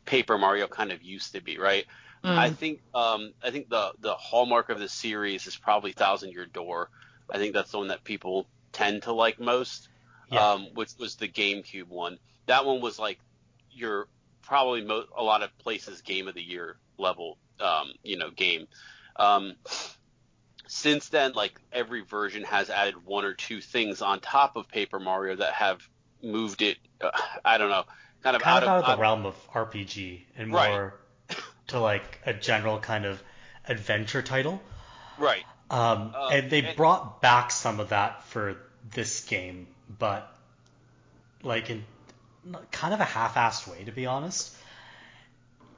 Paper 0.04 0.38
Mario 0.38 0.66
kind 0.68 0.92
of 0.92 1.02
used 1.02 1.32
to 1.32 1.40
be, 1.42 1.58
right? 1.58 1.84
Mm. 2.26 2.36
I 2.38 2.50
think 2.50 2.80
um, 2.92 3.32
I 3.42 3.50
think 3.50 3.68
the 3.68 3.92
the 4.00 4.14
hallmark 4.14 4.68
of 4.68 4.80
the 4.80 4.88
series 4.88 5.46
is 5.46 5.56
probably 5.56 5.92
Thousand 5.92 6.32
Year 6.32 6.44
Door. 6.46 6.90
I 7.30 7.38
think 7.38 7.54
that's 7.54 7.70
the 7.70 7.78
one 7.78 7.88
that 7.88 8.02
people 8.04 8.46
tend 8.72 9.04
to 9.04 9.12
like 9.12 9.38
most. 9.40 9.88
Yeah. 10.30 10.44
Um, 10.44 10.68
which 10.74 10.90
was 10.98 11.14
the 11.14 11.28
GameCube 11.28 11.86
one. 11.86 12.18
That 12.46 12.64
one 12.66 12.80
was 12.80 12.98
like 12.98 13.20
your 13.70 14.08
probably 14.42 14.82
mo- 14.82 15.04
a 15.16 15.22
lot 15.22 15.44
of 15.44 15.56
places 15.58 16.00
game 16.00 16.26
of 16.26 16.34
the 16.34 16.42
year 16.42 16.78
level, 16.98 17.38
um, 17.60 17.92
you 18.02 18.16
know, 18.16 18.30
game. 18.30 18.66
Um, 19.14 19.54
since 20.66 21.08
then, 21.10 21.32
like 21.34 21.60
every 21.72 22.00
version 22.02 22.42
has 22.42 22.70
added 22.70 22.94
one 23.04 23.24
or 23.24 23.34
two 23.34 23.60
things 23.60 24.02
on 24.02 24.18
top 24.18 24.56
of 24.56 24.68
Paper 24.68 24.98
Mario 24.98 25.36
that 25.36 25.52
have 25.52 25.88
moved 26.22 26.60
it. 26.62 26.78
Uh, 27.00 27.10
I 27.44 27.58
don't 27.58 27.70
know, 27.70 27.84
kind 28.22 28.34
of 28.34 28.42
kind 28.42 28.56
out 28.56 28.62
of 28.64 28.68
out 28.68 28.78
of 28.80 28.84
the 28.86 28.92
out 28.92 28.98
realm 28.98 29.26
of 29.26 29.36
RPG 29.52 30.22
and 30.36 30.52
Right. 30.52 30.70
more 30.70 30.94
to 31.68 31.80
like 31.80 32.20
a 32.26 32.32
general 32.32 32.78
kind 32.78 33.04
of 33.04 33.22
adventure 33.66 34.22
title. 34.22 34.60
right. 35.18 35.44
Um, 35.68 36.12
Uh, 36.14 36.28
and 36.28 36.48
they 36.50 36.62
and- 36.64 36.76
brought 36.76 37.20
back 37.20 37.50
some 37.50 37.80
of 37.80 37.88
that 37.88 38.22
for 38.24 38.56
this 38.92 39.24
game, 39.24 39.66
but 39.98 40.32
like 41.42 41.70
in 41.70 41.84
kind 42.70 42.94
of 42.94 43.00
a 43.00 43.04
half-assed 43.04 43.66
way, 43.66 43.82
to 43.84 43.90
be 43.92 44.06
honest. 44.06 44.54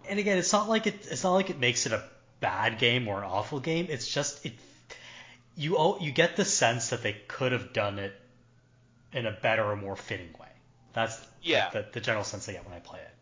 And 0.09 0.19
again, 0.19 0.37
it's 0.39 0.53
not 0.53 0.69
like 0.69 0.87
it, 0.87 1.07
it's 1.11 1.23
not 1.25 1.33
like 1.35 1.49
it 1.49 1.59
makes 1.59 1.87
it 1.87 1.93
a 1.93 2.03
bad 2.41 2.79
game 2.79 3.09
or 3.09 3.19
an 3.19 3.25
awful 3.25 3.61
game. 3.61 3.87
It's 3.89 4.07
just 4.07 4.45
it, 4.45 4.53
you 5.57 5.97
you 6.01 6.13
get 6.13 6.37
the 6.37 6.45
sense 6.45 6.91
that 6.91 7.03
they 7.03 7.15
could 7.27 7.53
have 7.53 7.73
done 7.73 7.99
it 7.99 8.19
in 9.13 9.25
a 9.27 9.33
better 9.33 9.65
or 9.65 9.77
more 9.77 9.97
fitting 9.97 10.35
way. 10.39 10.49
That's 10.93 11.19
like, 11.19 11.29
Yeah. 11.43 11.71
the, 11.71 11.87
the 11.93 12.01
general 12.01 12.25
sense 12.25 12.47
I 12.49 12.53
get 12.53 12.65
when 12.67 12.75
I 12.75 12.81
play 12.81 13.01
it. 13.01 13.15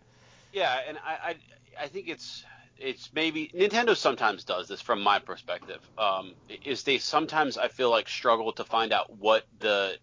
Yeah, 0.52 0.76
and 0.88 0.98
I, 0.98 1.18
I 1.30 1.84
I 1.84 1.86
think 1.88 2.08
it's 2.08 2.44
it's 2.78 3.10
maybe 3.12 3.50
Nintendo 3.54 3.96
sometimes 3.96 4.44
does 4.44 4.68
this 4.68 4.80
from 4.82 5.02
my 5.02 5.18
perspective. 5.18 5.80
Um, 5.98 6.34
is 6.64 6.82
they 6.82 6.98
sometimes 6.98 7.56
I 7.58 7.68
feel 7.68 7.90
like 7.90 8.08
struggle 8.08 8.52
to 8.54 8.64
find 8.64 8.92
out 8.92 9.06
what 9.16 9.44
the 9.58 9.98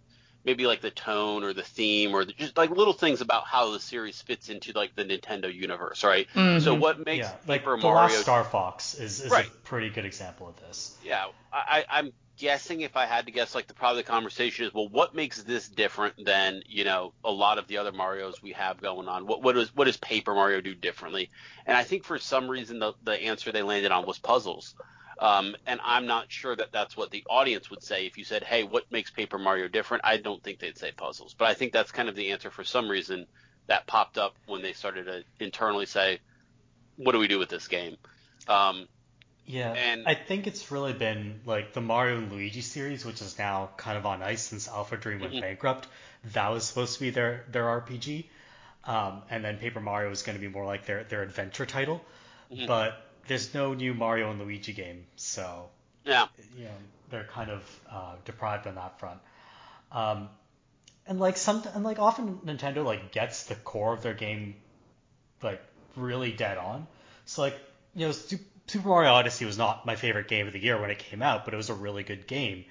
maybe 0.45 0.67
like 0.67 0.81
the 0.81 0.91
tone 0.91 1.43
or 1.43 1.53
the 1.53 1.63
theme 1.63 2.13
or 2.13 2.25
the, 2.25 2.33
just 2.33 2.57
like 2.57 2.69
little 2.69 2.93
things 2.93 3.21
about 3.21 3.45
how 3.45 3.71
the 3.71 3.79
series 3.79 4.21
fits 4.21 4.49
into 4.49 4.73
like 4.73 4.93
the 4.95 5.05
Nintendo 5.05 5.53
universe, 5.53 6.03
right? 6.03 6.27
So 6.59 6.75
Mhm. 6.75 6.79
what 6.79 7.05
makes 7.05 7.27
yeah, 7.27 7.37
like 7.47 7.61
Paper 7.61 7.77
the 7.77 7.83
Mario 7.83 8.21
Star 8.21 8.43
Fox 8.43 8.93
is, 8.95 9.21
is 9.21 9.31
Right. 9.31 9.47
a 9.47 9.67
pretty 9.67 9.89
good 9.89 10.05
example 10.05 10.49
of 10.49 10.59
this. 10.59 10.97
Yeah, 11.01 11.27
I- 11.51 11.85
I'm 11.89 12.11
guessing 12.43 12.81
if 12.81 12.97
I 12.97 13.05
had 13.05 13.27
to 13.27 13.31
guess, 13.31 13.55
like 13.55 13.67
the 13.67 13.73
probably 13.73 14.01
the 14.01 14.09
conversation 14.09 14.65
is, 14.65 14.73
well, 14.73 14.89
what 14.89 15.15
makes 15.15 15.41
this 15.41 15.69
different 15.69 16.25
than 16.25 16.61
you 16.67 16.83
know 16.83 17.13
a 17.23 17.31
lot 17.31 17.57
of 17.57 17.67
the 17.67 17.77
other 17.77 17.93
Mario's 17.93 18.41
we 18.43 18.51
have 18.51 18.81
going 18.81 19.07
on? 19.07 19.25
What 19.25 19.41
what 19.41 19.55
does 19.55 19.73
what 19.73 19.85
does 19.85 19.95
Paper 19.95 20.35
Mario 20.35 20.59
do 20.59 20.75
differently? 20.75 21.31
And 21.65 21.77
I 21.77 21.85
think 21.85 22.03
for 22.03 22.19
some 22.19 22.49
reason 22.49 22.79
the 22.79 22.95
the 23.01 23.13
answer 23.13 23.53
they 23.53 23.63
landed 23.63 23.93
on 23.93 24.05
was 24.05 24.19
puzzles. 24.19 24.75
Um, 25.19 25.55
and 25.65 25.79
I'm 25.85 26.05
not 26.05 26.29
sure 26.29 26.53
that 26.53 26.73
that's 26.73 26.97
what 26.97 27.11
the 27.11 27.23
audience 27.29 27.69
would 27.69 27.81
say 27.81 28.07
if 28.07 28.17
you 28.17 28.25
said, 28.25 28.43
"Hey, 28.43 28.63
what 28.63 28.91
makes 28.91 29.09
Paper 29.09 29.37
Mario 29.37 29.69
different?" 29.69 30.03
I 30.03 30.17
don't 30.17 30.43
think 30.43 30.59
they'd 30.59 30.77
say 30.77 30.91
puzzles, 30.91 31.33
but 31.33 31.47
I 31.47 31.53
think 31.53 31.71
that's 31.71 31.93
kind 31.93 32.09
of 32.09 32.15
the 32.15 32.31
answer 32.31 32.51
for 32.51 32.65
some 32.65 32.89
reason 32.89 33.25
that 33.67 33.87
popped 33.87 34.17
up 34.17 34.35
when 34.47 34.61
they 34.61 34.73
started 34.73 35.05
to 35.05 35.23
internally 35.39 35.85
say, 35.85 36.19
"What 36.97 37.13
do 37.13 37.19
we 37.19 37.29
do 37.29 37.39
with 37.39 37.47
this 37.47 37.69
game?" 37.69 37.95
Um, 38.49 38.89
Yeah, 39.45 39.73
And- 39.73 40.07
I 40.07 40.15
think 40.15 40.47
it's 40.47 40.71
really 40.71 40.93
been 40.93 41.41
like 41.45 41.73
the 41.73 41.81
Mario 41.81 42.17
and 42.17 42.31
Luigi 42.31 42.61
series, 42.61 43.03
which 43.05 43.21
is 43.21 43.37
now 43.37 43.69
kind 43.77 43.97
of 43.97 44.05
on 44.05 44.23
ice 44.23 44.41
since 44.43 44.67
AlphaDream 44.67 45.19
went 45.19 45.33
Mhm. 45.33 45.41
bankrupt. 45.41 45.87
That 46.31 46.49
was 46.49 46.63
supposed 46.65 46.93
to 46.95 46.99
be 47.01 47.09
their 47.09 47.43
their 47.49 47.65
RPG, 47.67 48.29
um, 48.85 49.21
and 49.29 49.43
then 49.43 49.57
Paper 49.57 49.81
Mario 49.81 50.09
was 50.09 50.23
going 50.23 50.37
to 50.37 50.41
be 50.41 50.47
more 50.47 50.65
like 50.65 50.85
their 50.85 51.03
their 51.03 51.21
adventure 51.23 51.65
title. 51.65 52.03
Mhm. 52.51 52.67
But 52.67 53.05
there's 53.27 53.53
no 53.53 53.73
new 53.73 53.93
Mario 53.93 54.31
and 54.31 54.39
Luigi 54.39 54.71
game, 54.73 55.05
so 55.17 55.69
yeah, 56.05 56.27
you 56.57 56.63
know 56.65 56.77
they're 57.09 57.25
kind 57.25 57.51
of 57.51 57.79
uh, 57.91 58.15
deprived 58.25 58.65
on 58.67 58.75
that 58.75 58.97
front. 58.99 59.19
Um, 59.91 60.29
and 61.05 61.19
like 61.19 61.35
some 61.35 61.63
and 61.73 61.83
like 61.83 61.99
often 61.99 62.37
Nintendo 62.45 62.85
like 62.85 63.11
gets 63.11 63.43
the 63.43 63.55
core 63.55 63.93
of 63.93 64.01
their 64.01 64.13
game 64.13 64.55
like 65.41 65.61
really 65.97 66.31
dead 66.31 66.57
on. 66.57 66.87
So 67.25 67.41
like 67.41 67.59
you 67.93 68.05
know 68.05 68.11
Su- 68.13 68.39
Super 68.67 68.87
Mario 68.87 69.11
Odyssey 69.11 69.45
was 69.45 69.57
not 69.57 69.85
my 69.85 69.95
favorite 69.95 70.27
game 70.27 70.47
of 70.47 70.53
the 70.53 70.59
year 70.59 70.79
when 70.79 70.89
it 70.89 70.99
came 70.99 71.21
out, 71.21 71.45
but 71.45 71.53
it 71.53 71.57
was 71.57 71.69
a 71.69 71.73
really 71.73 72.03
good 72.03 72.27
game 72.27 72.65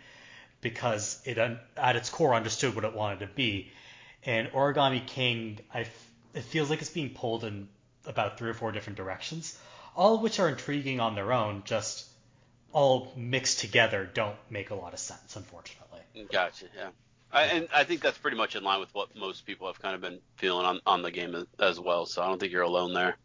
because 0.60 1.20
it 1.24 1.38
at 1.38 1.96
its 1.96 2.08
core 2.08 2.34
understood 2.34 2.74
what 2.74 2.84
it 2.84 2.94
wanted 2.94 3.20
to 3.20 3.26
be. 3.26 3.70
And 4.24 4.48
Origami 4.48 5.06
King, 5.06 5.58
I 5.74 5.86
it 6.34 6.44
feels 6.44 6.70
like 6.70 6.80
it's 6.80 6.90
being 6.90 7.10
pulled 7.10 7.44
in 7.44 7.68
about 8.06 8.38
three 8.38 8.48
or 8.48 8.54
four 8.54 8.72
different 8.72 8.96
directions, 8.96 9.58
all 9.94 10.14
of 10.14 10.22
which 10.22 10.40
are 10.40 10.48
intriguing 10.48 11.00
on 11.00 11.14
their 11.14 11.32
own, 11.32 11.62
just 11.64 12.08
all 12.72 13.12
mixed 13.16 13.60
together 13.60 14.08
don't 14.12 14.36
make 14.48 14.70
a 14.70 14.74
lot 14.74 14.94
of 14.94 14.98
sense, 14.98 15.36
unfortunately. 15.36 16.00
gotcha. 16.30 16.66
Yeah, 16.74 16.88
I, 17.30 17.44
and 17.44 17.68
I 17.74 17.84
think 17.84 18.00
that's 18.00 18.16
pretty 18.16 18.36
much 18.36 18.56
in 18.56 18.62
line 18.62 18.80
with 18.80 18.94
what 18.94 19.14
most 19.14 19.44
people 19.44 19.66
have 19.66 19.80
kind 19.80 19.94
of 19.94 20.00
been 20.00 20.20
feeling 20.36 20.64
on 20.64 20.80
on 20.86 21.02
the 21.02 21.10
game 21.10 21.46
as 21.58 21.78
well. 21.78 22.06
So 22.06 22.22
I 22.22 22.28
don't 22.28 22.38
think 22.38 22.52
you're 22.52 22.62
alone 22.62 22.94
there. 22.94 23.16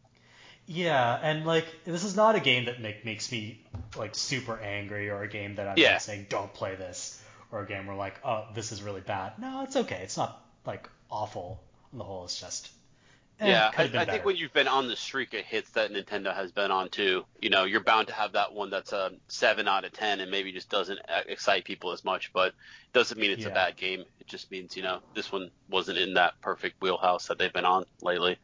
Yeah, 0.67 1.17
and 1.21 1.45
like 1.45 1.65
this 1.85 2.03
is 2.03 2.15
not 2.15 2.35
a 2.35 2.41
game 2.41 2.65
that 2.65 2.81
make, 2.81 3.05
makes 3.05 3.31
me 3.31 3.63
like 3.97 4.15
super 4.15 4.59
angry 4.59 5.09
or 5.09 5.23
a 5.23 5.27
game 5.27 5.55
that 5.55 5.67
I'm 5.67 5.77
Yeah. 5.77 5.97
saying 5.97 6.27
don't 6.29 6.53
play 6.53 6.75
this 6.75 7.21
or 7.51 7.61
a 7.61 7.65
game 7.65 7.87
where 7.87 7.95
like 7.95 8.19
oh 8.25 8.45
this 8.53 8.71
is 8.73 8.83
really 8.83 9.01
bad. 9.01 9.39
No, 9.39 9.63
it's 9.63 9.77
okay. 9.77 10.01
It's 10.03 10.17
not 10.17 10.45
like 10.65 10.89
awful 11.09 11.63
on 11.93 11.99
the 11.99 12.03
whole. 12.03 12.25
It's 12.25 12.39
just 12.39 12.69
eh, 13.39 13.47
yeah, 13.47 13.71
I, 13.77 13.83
I 13.83 14.05
think 14.05 14.25
when 14.25 14.35
you've 14.35 14.51
been 14.51 14.67
on 14.67 14.89
the 14.89 14.97
streak 14.97 15.33
of 15.33 15.41
hits 15.45 15.69
that 15.71 15.91
Nintendo 15.91 16.35
has 16.35 16.51
been 16.51 16.69
on 16.69 16.89
too, 16.89 17.23
you 17.39 17.49
know, 17.49 17.63
you're 17.63 17.83
bound 17.83 18.07
to 18.07 18.13
have 18.13 18.33
that 18.33 18.51
one 18.51 18.69
that's 18.69 18.91
a 18.91 19.11
seven 19.29 19.69
out 19.69 19.85
of 19.85 19.93
ten 19.93 20.19
and 20.19 20.29
maybe 20.29 20.51
just 20.51 20.69
doesn't 20.69 20.99
uh, 21.07 21.21
excite 21.27 21.63
people 21.63 21.93
as 21.93 22.03
much. 22.03 22.33
But 22.33 22.47
it 22.47 22.53
doesn't 22.93 23.17
mean 23.17 23.31
it's 23.31 23.45
a 23.45 23.51
bad 23.51 23.77
game. 23.77 24.01
It 24.19 24.27
just 24.27 24.51
means 24.51 24.75
you 24.75 24.83
know 24.83 24.99
this 25.15 25.31
one 25.31 25.49
wasn't 25.69 25.97
in 25.97 26.15
that 26.15 26.33
perfect 26.41 26.81
wheelhouse 26.81 27.27
that 27.27 27.37
they've 27.37 27.53
been 27.53 27.63
on 27.63 27.85
lately. 28.01 28.37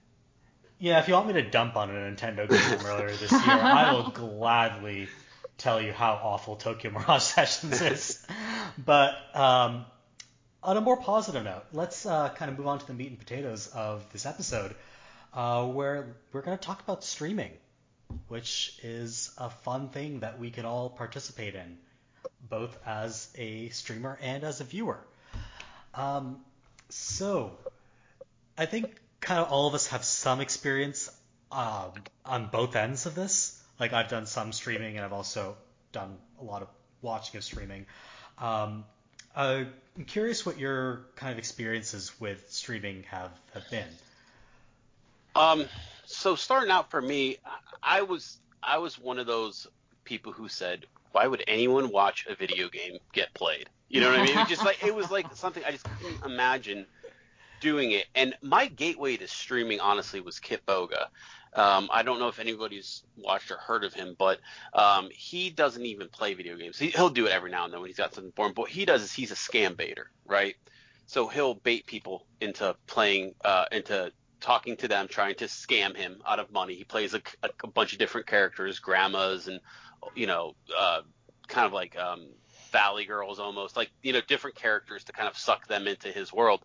Yeah, 0.84 1.00
if 1.00 1.08
you 1.08 1.13
want 1.13 1.28
me 1.28 1.34
to 1.36 1.50
dump 1.50 1.78
on 1.78 1.89
a 1.89 1.93
Nintendo 1.93 2.39
game 2.39 2.60
from 2.60 2.86
earlier 2.86 3.15
this 3.15 3.32
year, 3.32 3.39
I 3.41 3.93
will 3.93 4.10
gladly 4.10 5.08
tell 5.58 5.80
you 5.82 5.93
how 5.93 6.19
awful 6.22 6.58
Tokyo 6.58 6.91
Mirage 6.91 7.22
Sessions 7.24 7.82
is. 7.82 8.28
But 8.78 9.15
um, 9.34 9.86
on 10.62 10.76
a 10.76 10.82
more 10.82 10.98
positive 10.98 11.46
note, 11.46 11.63
let's 11.72 12.06
uh, 12.06 12.28
kind 12.36 12.52
of 12.52 12.58
move 12.58 12.67
on 12.67 12.80
to 12.80 12.86
the 12.86 12.93
meat 12.93 13.08
and 13.08 13.17
potatoes 13.17 13.67
of 13.67 14.04
this 14.12 14.26
episode, 14.26 14.76
uh, 15.34 15.65
where 15.67 16.17
we're 16.34 16.41
going 16.41 16.58
to 16.58 16.62
talk 16.62 16.82
about 16.82 17.06
streaming, 17.06 17.52
which 18.28 18.78
is 18.84 19.32
a 19.38 19.50
fun 19.50 19.88
thing 19.88 20.19
that 20.19 20.38
we 20.38 20.52
can 20.52 20.65
all 20.65 20.89
participate 20.89 21.56
in, 21.56 21.78
both 22.50 22.78
as 22.86 23.30
a 23.38 23.69
streamer 23.69 24.19
and 24.22 24.43
as 24.43 24.60
a 24.60 24.65
viewer. 24.65 25.00
Um, 25.93 26.41
so, 26.89 27.58
I 28.58 28.65
think 28.65 29.00
kind 29.24 29.40
of 29.40 29.52
all 29.52 29.68
of 29.68 29.74
us 29.74 29.88
have 29.88 30.04
some 30.04 30.42
experience 30.42 31.10
um, 31.52 31.92
on 32.26 32.48
both 32.48 32.76
ends 32.76 33.06
of 33.06 33.16
this. 33.16 33.60
Like 33.80 33.94
I've 33.94 34.10
done 34.10 34.26
some 34.26 34.52
streaming, 34.52 34.98
and 34.98 35.06
I've 35.06 35.14
also 35.14 35.56
done 35.92 36.18
a 36.40 36.44
lot 36.44 36.62
of 36.62 36.68
watching 37.02 37.38
of 37.38 37.44
streaming. 37.44 37.86
Um, 38.38 38.86
uh, 39.36 39.64
I'm 39.98 40.06
curious 40.06 40.46
what 40.46 40.60
your 40.60 41.06
kind 41.16 41.32
of 41.32 41.38
experiences 41.38 42.12
with 42.20 42.52
streaming 42.52 43.04
have, 43.10 43.32
have 43.54 43.70
been. 43.72 43.88
Um, 45.36 45.66
so 46.06 46.36
starting 46.36 46.70
out 46.70 46.92
for 46.92 47.02
me, 47.02 47.38
I 47.82 48.04
was 48.04 48.38
I 48.62 48.78
was 48.78 49.00
one 49.00 49.20
of 49.20 49.26
those 49.26 49.68
people 50.04 50.32
who 50.32 50.48
said, 50.48 50.86
"Why 51.12 51.28
would 51.28 51.44
anyone 51.48 51.90
watch 51.90 52.28
a 52.30 52.36
video 52.36 52.70
game 52.70 52.98
get 53.14 53.34
played?" 53.34 53.70
You 53.90 54.02
know 54.02 54.12
what 54.12 54.20
I 54.20 54.26
mean? 54.26 54.38
It 54.38 54.48
just 54.48 54.64
like 54.64 54.84
it 54.84 54.94
was 54.94 55.10
like 55.10 55.34
something 55.36 55.64
I 55.66 55.72
just 55.72 55.86
couldn't 56.00 56.24
imagine 56.24 56.86
doing 57.63 57.91
it. 57.91 58.06
And 58.13 58.36
my 58.41 58.67
gateway 58.67 59.15
to 59.17 59.28
streaming, 59.28 59.80
honestly, 59.80 60.19
was 60.19 60.39
Kitboga. 60.39 61.08
Um, 61.56 61.89
I 61.91 62.04
don't 62.04 62.19
know 62.19 62.28
if 62.28 62.39
anybody's 62.39 63.04
watched 63.15 63.52
or 63.52 63.58
heard 63.58 63.86
of 63.86 63.93
him, 63.93 64.15
but 64.19 64.39
um, 64.73 65.10
he 65.12 65.49
doesn't 65.49 65.86
even 65.86 66.10
play 66.10 66.34
video 66.34 66.58
games. 66.58 66.78
He, 66.78 66.88
he'll 66.88 67.10
do 67.10 67.26
it 67.26 67.32
every 67.32 67.52
now 67.52 67.63
and 67.63 67.73
then 67.73 67.80
when 67.80 67.89
he's 67.89 67.97
got 67.97 68.13
something 68.13 68.34
for 68.36 68.47
him. 68.47 68.54
But 68.54 68.63
what 68.63 68.71
he 68.71 68.86
does 68.86 69.02
is 69.02 69.13
he's 69.13 69.32
a 69.32 69.36
scam 69.36 69.78
baiter, 69.78 70.12
right? 70.26 70.56
So 71.06 71.28
he'll 71.28 71.54
bait 71.54 71.86
people 71.86 72.26
into 72.41 72.76
playing, 72.86 73.36
uh, 73.45 73.65
into 73.71 74.12
talking 74.41 74.76
to 74.78 74.88
them, 74.89 75.08
trying 75.08 75.36
to 75.36 75.45
scam 75.45 75.95
him 75.95 76.21
out 76.28 76.39
of 76.39 76.52
money. 76.52 76.76
He 76.76 76.84
plays 76.84 77.13
a, 77.13 77.21
a, 77.43 77.49
a 77.63 77.67
bunch 77.67 77.93
of 77.93 77.99
different 77.99 78.28
characters, 78.28 78.80
grandmas, 78.80 79.47
and 79.47 79.62
you 80.15 80.28
know, 80.28 80.56
uh, 80.78 81.02
kind 81.47 81.65
of 81.65 81.71
like 81.71 81.97
um, 81.97 82.28
Valley 82.71 83.06
Girls, 83.06 83.39
almost 83.39 83.78
like 83.78 83.91
you 84.02 84.12
know, 84.12 84.21
different 84.28 84.58
characters 84.58 85.06
to 85.06 85.13
kind 85.13 85.30
of 85.30 85.38
suck 85.38 85.67
them 85.67 85.88
into 85.88 86.10
his 86.10 86.34
world. 86.34 86.62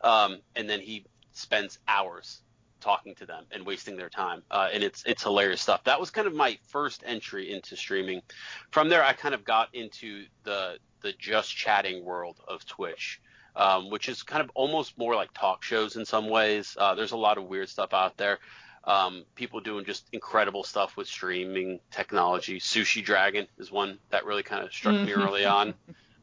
Um, 0.00 0.38
and 0.54 0.68
then 0.68 0.80
he 0.80 1.04
spends 1.32 1.78
hours 1.86 2.40
talking 2.80 3.14
to 3.16 3.26
them 3.26 3.44
and 3.50 3.66
wasting 3.66 3.96
their 3.96 4.08
time. 4.08 4.42
Uh, 4.50 4.68
and 4.72 4.82
it's 4.82 5.02
it's 5.06 5.22
hilarious 5.22 5.60
stuff. 5.60 5.84
That 5.84 6.00
was 6.00 6.10
kind 6.10 6.26
of 6.26 6.34
my 6.34 6.58
first 6.68 7.02
entry 7.06 7.52
into 7.52 7.76
streaming. 7.76 8.22
From 8.70 8.88
there, 8.88 9.04
I 9.04 9.12
kind 9.12 9.34
of 9.34 9.44
got 9.44 9.74
into 9.74 10.24
the 10.44 10.78
the 11.00 11.12
just 11.12 11.54
chatting 11.54 12.04
world 12.04 12.40
of 12.46 12.64
Twitch, 12.66 13.20
um, 13.56 13.90
which 13.90 14.08
is 14.08 14.22
kind 14.22 14.42
of 14.42 14.50
almost 14.54 14.98
more 14.98 15.14
like 15.14 15.32
talk 15.32 15.62
shows 15.62 15.96
in 15.96 16.04
some 16.04 16.28
ways. 16.28 16.76
Uh, 16.78 16.94
there's 16.94 17.12
a 17.12 17.16
lot 17.16 17.38
of 17.38 17.44
weird 17.44 17.68
stuff 17.68 17.92
out 17.92 18.16
there. 18.16 18.38
Um, 18.84 19.24
people 19.34 19.60
doing 19.60 19.84
just 19.84 20.08
incredible 20.12 20.64
stuff 20.64 20.96
with 20.96 21.08
streaming 21.08 21.80
technology. 21.90 22.58
Sushi 22.58 23.04
Dragon 23.04 23.46
is 23.58 23.70
one 23.70 23.98
that 24.10 24.24
really 24.24 24.42
kind 24.42 24.64
of 24.64 24.72
struck 24.72 24.94
me 24.94 25.12
early 25.12 25.44
on, 25.44 25.74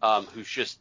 um, 0.01 0.25
who's 0.33 0.47
just 0.47 0.79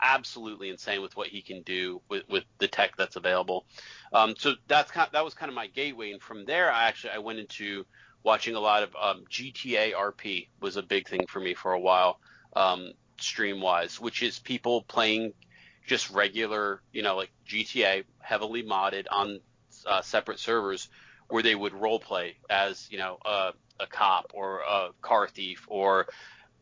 absolutely 0.00 0.70
insane 0.70 1.02
with 1.02 1.16
what 1.16 1.28
he 1.28 1.42
can 1.42 1.62
do 1.62 2.00
with, 2.08 2.28
with 2.28 2.44
the 2.58 2.68
tech 2.68 2.96
that's 2.96 3.16
available. 3.16 3.64
Um, 4.12 4.34
so 4.38 4.54
that's 4.68 4.90
kind 4.90 5.08
that 5.12 5.24
was 5.24 5.34
kind 5.34 5.48
of 5.48 5.54
my 5.54 5.66
gateway, 5.66 6.12
and 6.12 6.22
from 6.22 6.44
there, 6.44 6.70
I 6.70 6.88
actually 6.88 7.10
I 7.10 7.18
went 7.18 7.38
into 7.38 7.84
watching 8.22 8.54
a 8.54 8.60
lot 8.60 8.82
of 8.82 8.96
um, 9.00 9.24
GTA 9.30 9.92
RP 9.92 10.48
was 10.60 10.76
a 10.76 10.82
big 10.82 11.08
thing 11.08 11.26
for 11.26 11.40
me 11.40 11.54
for 11.54 11.72
a 11.72 11.80
while, 11.80 12.20
um, 12.56 12.92
stream 13.20 13.60
wise, 13.60 14.00
which 14.00 14.22
is 14.22 14.38
people 14.38 14.82
playing 14.82 15.34
just 15.86 16.10
regular, 16.10 16.80
you 16.92 17.02
know, 17.02 17.16
like 17.16 17.30
GTA, 17.46 18.04
heavily 18.20 18.62
modded 18.62 19.06
on 19.10 19.40
uh, 19.86 20.00
separate 20.00 20.38
servers, 20.38 20.88
where 21.28 21.42
they 21.42 21.54
would 21.54 21.74
role 21.74 22.00
play 22.00 22.36
as 22.48 22.88
you 22.90 22.98
know 22.98 23.18
a 23.80 23.86
cop 23.86 24.32
or 24.34 24.60
a 24.60 24.90
car 25.02 25.28
thief 25.28 25.64
or 25.68 26.06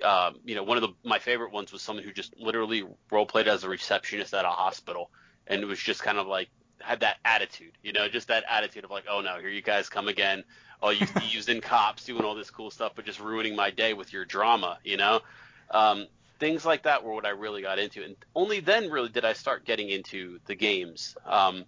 um, 0.02 0.36
you 0.44 0.54
know, 0.54 0.62
one 0.62 0.76
of 0.76 0.82
the 0.82 1.08
my 1.08 1.18
favorite 1.18 1.52
ones 1.52 1.72
was 1.72 1.82
someone 1.82 2.04
who 2.04 2.12
just 2.12 2.38
literally 2.38 2.84
role 3.10 3.26
played 3.26 3.48
as 3.48 3.64
a 3.64 3.68
receptionist 3.68 4.34
at 4.34 4.44
a 4.44 4.48
hospital, 4.48 5.10
and 5.46 5.62
it 5.62 5.66
was 5.66 5.78
just 5.78 6.02
kind 6.02 6.18
of 6.18 6.26
like 6.26 6.48
had 6.80 7.00
that 7.00 7.18
attitude, 7.24 7.72
you 7.82 7.92
know, 7.92 8.08
just 8.08 8.28
that 8.28 8.44
attitude 8.48 8.84
of 8.84 8.90
like, 8.90 9.04
oh 9.08 9.20
no, 9.20 9.38
here 9.38 9.48
you 9.48 9.62
guys 9.62 9.88
come 9.88 10.08
again, 10.08 10.44
all 10.82 10.92
you 10.92 11.06
thieves 11.06 11.48
and 11.48 11.62
cops 11.62 12.04
doing 12.04 12.24
all 12.24 12.34
this 12.34 12.50
cool 12.50 12.70
stuff, 12.70 12.92
but 12.94 13.04
just 13.04 13.20
ruining 13.20 13.56
my 13.56 13.70
day 13.70 13.94
with 13.94 14.12
your 14.12 14.24
drama, 14.24 14.78
you 14.84 14.96
know. 14.96 15.20
Um, 15.70 16.06
things 16.38 16.66
like 16.66 16.82
that 16.82 17.04
were 17.04 17.14
what 17.14 17.24
I 17.24 17.30
really 17.30 17.62
got 17.62 17.78
into, 17.78 18.02
and 18.02 18.16
only 18.34 18.60
then 18.60 18.90
really 18.90 19.08
did 19.08 19.24
I 19.24 19.32
start 19.32 19.64
getting 19.64 19.88
into 19.88 20.40
the 20.46 20.54
games. 20.54 21.16
Um, 21.24 21.64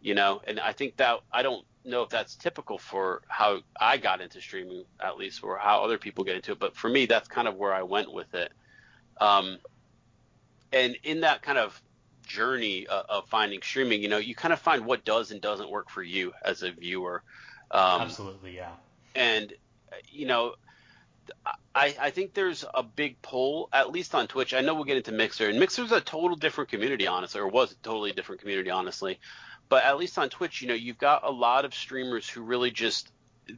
you 0.00 0.14
know, 0.14 0.40
and 0.46 0.58
I 0.60 0.72
think 0.72 0.96
that 0.96 1.20
I 1.32 1.42
don't 1.42 1.64
know 1.84 2.02
if 2.02 2.10
that's 2.10 2.36
typical 2.36 2.78
for 2.78 3.22
how 3.28 3.60
I 3.78 3.96
got 3.96 4.20
into 4.20 4.40
streaming, 4.40 4.84
at 5.00 5.16
least, 5.16 5.42
or 5.42 5.56
how 5.56 5.82
other 5.82 5.98
people 5.98 6.24
get 6.24 6.36
into 6.36 6.52
it. 6.52 6.58
But 6.58 6.76
for 6.76 6.88
me, 6.88 7.06
that's 7.06 7.28
kind 7.28 7.48
of 7.48 7.56
where 7.56 7.72
I 7.72 7.82
went 7.82 8.12
with 8.12 8.34
it. 8.34 8.52
Um, 9.20 9.58
and 10.72 10.96
in 11.02 11.20
that 11.20 11.42
kind 11.42 11.58
of 11.58 11.80
journey 12.26 12.86
of, 12.86 13.04
of 13.08 13.28
finding 13.28 13.60
streaming, 13.62 14.02
you 14.02 14.08
know, 14.08 14.18
you 14.18 14.34
kind 14.34 14.52
of 14.52 14.60
find 14.60 14.84
what 14.86 15.04
does 15.04 15.30
and 15.30 15.40
doesn't 15.40 15.70
work 15.70 15.90
for 15.90 16.02
you 16.02 16.32
as 16.44 16.62
a 16.62 16.70
viewer. 16.70 17.22
Um, 17.70 18.02
Absolutely, 18.02 18.56
yeah. 18.56 18.72
and 19.14 19.52
you 20.08 20.26
know 20.26 20.54
I, 21.74 21.94
I 22.00 22.10
think 22.10 22.34
there's 22.34 22.64
a 22.74 22.82
big 22.82 23.20
pull 23.22 23.68
at 23.72 23.90
least 23.90 24.14
on 24.14 24.26
twitch 24.26 24.54
i 24.54 24.60
know 24.60 24.74
we'll 24.74 24.84
get 24.84 24.96
into 24.96 25.12
mixer 25.12 25.48
and 25.48 25.58
mixer's 25.58 25.92
a 25.92 26.00
total 26.00 26.36
different 26.36 26.70
community 26.70 27.06
honestly 27.06 27.40
or 27.40 27.48
was 27.48 27.72
a 27.72 27.76
totally 27.76 28.12
different 28.12 28.40
community 28.40 28.70
honestly 28.70 29.20
but 29.68 29.84
at 29.84 29.96
least 29.98 30.18
on 30.18 30.28
twitch 30.28 30.62
you 30.62 30.68
know 30.68 30.74
you've 30.74 30.98
got 30.98 31.24
a 31.24 31.30
lot 31.30 31.64
of 31.64 31.74
streamers 31.74 32.28
who 32.28 32.42
really 32.42 32.70
just 32.70 33.12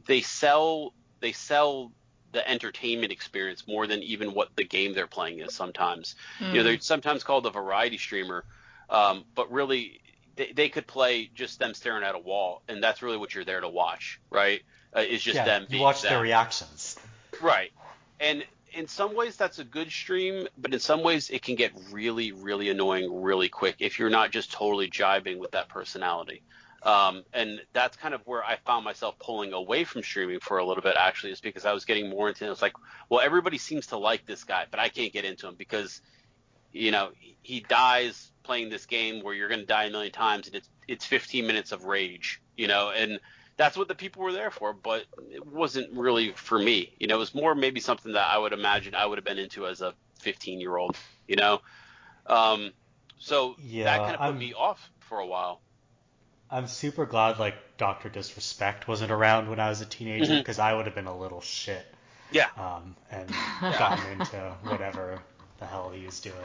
they 0.07 0.21
sell 0.21 0.93
they 1.19 1.31
sell 1.31 1.91
the 2.33 2.47
entertainment 2.49 3.11
experience 3.11 3.65
more 3.67 3.87
than 3.87 4.03
even 4.03 4.33
what 4.33 4.49
the 4.55 4.65
game 4.65 4.93
they're 4.93 5.07
playing 5.07 5.39
is 5.39 5.55
sometimes. 5.55 6.15
Hmm. 6.39 6.45
You 6.45 6.53
know, 6.55 6.63
they're 6.63 6.79
sometimes 6.79 7.23
called 7.23 7.45
a 7.45 7.51
variety 7.51 7.97
streamer, 7.97 8.43
um, 8.89 9.23
but 9.35 9.51
really 9.51 10.01
they, 10.35 10.51
they 10.51 10.69
could 10.69 10.87
play 10.87 11.29
just 11.33 11.59
them 11.59 11.73
staring 11.73 12.03
at 12.03 12.15
a 12.15 12.19
wall, 12.19 12.63
and 12.67 12.83
that's 12.83 13.01
really 13.01 13.17
what 13.17 13.33
you're 13.33 13.45
there 13.45 13.61
to 13.61 13.69
watch, 13.69 14.19
right? 14.29 14.61
Uh, 14.95 15.01
it's 15.01 15.23
just 15.23 15.37
yeah, 15.37 15.45
them. 15.45 15.61
you 15.63 15.67
being 15.69 15.83
watch 15.83 16.01
them. 16.01 16.11
their 16.11 16.21
reactions. 16.21 16.97
Right. 17.41 17.71
And 18.19 18.43
in 18.73 18.87
some 18.87 19.15
ways 19.15 19.35
that's 19.35 19.59
a 19.59 19.63
good 19.63 19.91
stream, 19.91 20.47
but 20.57 20.73
in 20.73 20.79
some 20.79 21.03
ways 21.03 21.29
it 21.29 21.41
can 21.41 21.55
get 21.55 21.71
really, 21.91 22.31
really 22.31 22.69
annoying 22.69 23.21
really 23.21 23.49
quick 23.49 23.75
if 23.79 23.99
you're 23.99 24.09
not 24.09 24.31
just 24.31 24.51
totally 24.51 24.89
jibing 24.89 25.37
with 25.37 25.51
that 25.51 25.69
personality. 25.69 26.41
Um, 26.83 27.23
and 27.33 27.61
that's 27.71 27.95
kind 27.95 28.13
of 28.13 28.21
where 28.25 28.43
I 28.43 28.57
found 28.65 28.83
myself 28.83 29.17
pulling 29.17 29.53
away 29.53 29.85
from 29.85 30.03
streaming 30.03 30.39
for 30.39 30.57
a 30.57 30.65
little 30.65 30.83
bit 30.83 30.95
actually, 30.99 31.31
is 31.31 31.39
because 31.39 31.65
I 31.65 31.71
was 31.71 31.85
getting 31.85 32.09
more 32.09 32.27
into 32.27 32.45
it. 32.45 32.51
It's 32.51 32.61
like, 32.61 32.73
well, 33.09 33.21
everybody 33.21 33.57
seems 33.57 33.87
to 33.87 33.97
like 33.97 34.25
this 34.25 34.43
guy, 34.43 34.65
but 34.69 34.79
I 34.79 34.89
can't 34.89 35.13
get 35.13 35.23
into 35.23 35.47
him 35.47 35.55
because, 35.55 36.01
you 36.73 36.91
know, 36.91 37.11
he 37.41 37.61
dies 37.61 38.31
playing 38.43 38.69
this 38.69 38.85
game 38.85 39.23
where 39.23 39.33
you're 39.33 39.47
going 39.47 39.61
to 39.61 39.65
die 39.65 39.85
a 39.85 39.91
million 39.91 40.11
times 40.11 40.47
and 40.47 40.55
it's, 40.57 40.69
it's 40.87 41.05
15 41.05 41.47
minutes 41.47 41.71
of 41.71 41.85
rage, 41.85 42.41
you 42.57 42.67
know, 42.67 42.89
and 42.89 43.19
that's 43.57 43.77
what 43.77 43.87
the 43.87 43.95
people 43.95 44.23
were 44.23 44.31
there 44.31 44.51
for, 44.51 44.73
but 44.73 45.05
it 45.29 45.45
wasn't 45.45 45.91
really 45.93 46.31
for 46.31 46.57
me. 46.57 46.91
You 46.99 47.07
know, 47.07 47.15
it 47.15 47.19
was 47.19 47.35
more 47.35 47.53
maybe 47.55 47.79
something 47.79 48.13
that 48.13 48.27
I 48.27 48.37
would 48.37 48.53
imagine 48.53 48.95
I 48.95 49.05
would 49.05 49.17
have 49.17 49.25
been 49.25 49.37
into 49.37 49.67
as 49.67 49.81
a 49.81 49.93
15 50.19 50.59
year 50.59 50.75
old, 50.75 50.95
you 51.27 51.35
know? 51.35 51.61
Um, 52.25 52.71
so 53.19 53.55
Yeah, 53.59 53.85
that 53.85 53.97
kind 53.99 54.11
of 54.13 54.17
put 54.19 54.23
I'm- 54.25 54.37
me 54.39 54.53
off 54.53 54.89
for 55.01 55.19
a 55.19 55.25
while. 55.27 55.61
I'm 56.49 56.67
super 56.67 57.05
glad 57.07 57.39
like 57.39 57.55
Doctor 57.77 58.09
Disrespect 58.09 58.87
wasn't 58.87 59.11
around 59.11 59.49
when 59.49 59.59
I 59.59 59.69
was 59.69 59.81
a 59.81 59.85
teenager 59.85 60.37
because 60.37 60.59
I 60.59 60.73
would 60.73 60.85
have 60.85 60.93
been 60.93 61.07
a 61.07 61.17
little 61.17 61.41
shit 61.41 61.83
Yeah. 62.31 62.49
um, 62.57 62.95
and 63.09 63.27
gotten 63.61 64.11
into 64.11 64.37
whatever 64.63 65.19
the 65.59 65.65
hell 65.65 65.89
he 65.89 66.05
was 66.05 66.19
doing. 66.19 66.35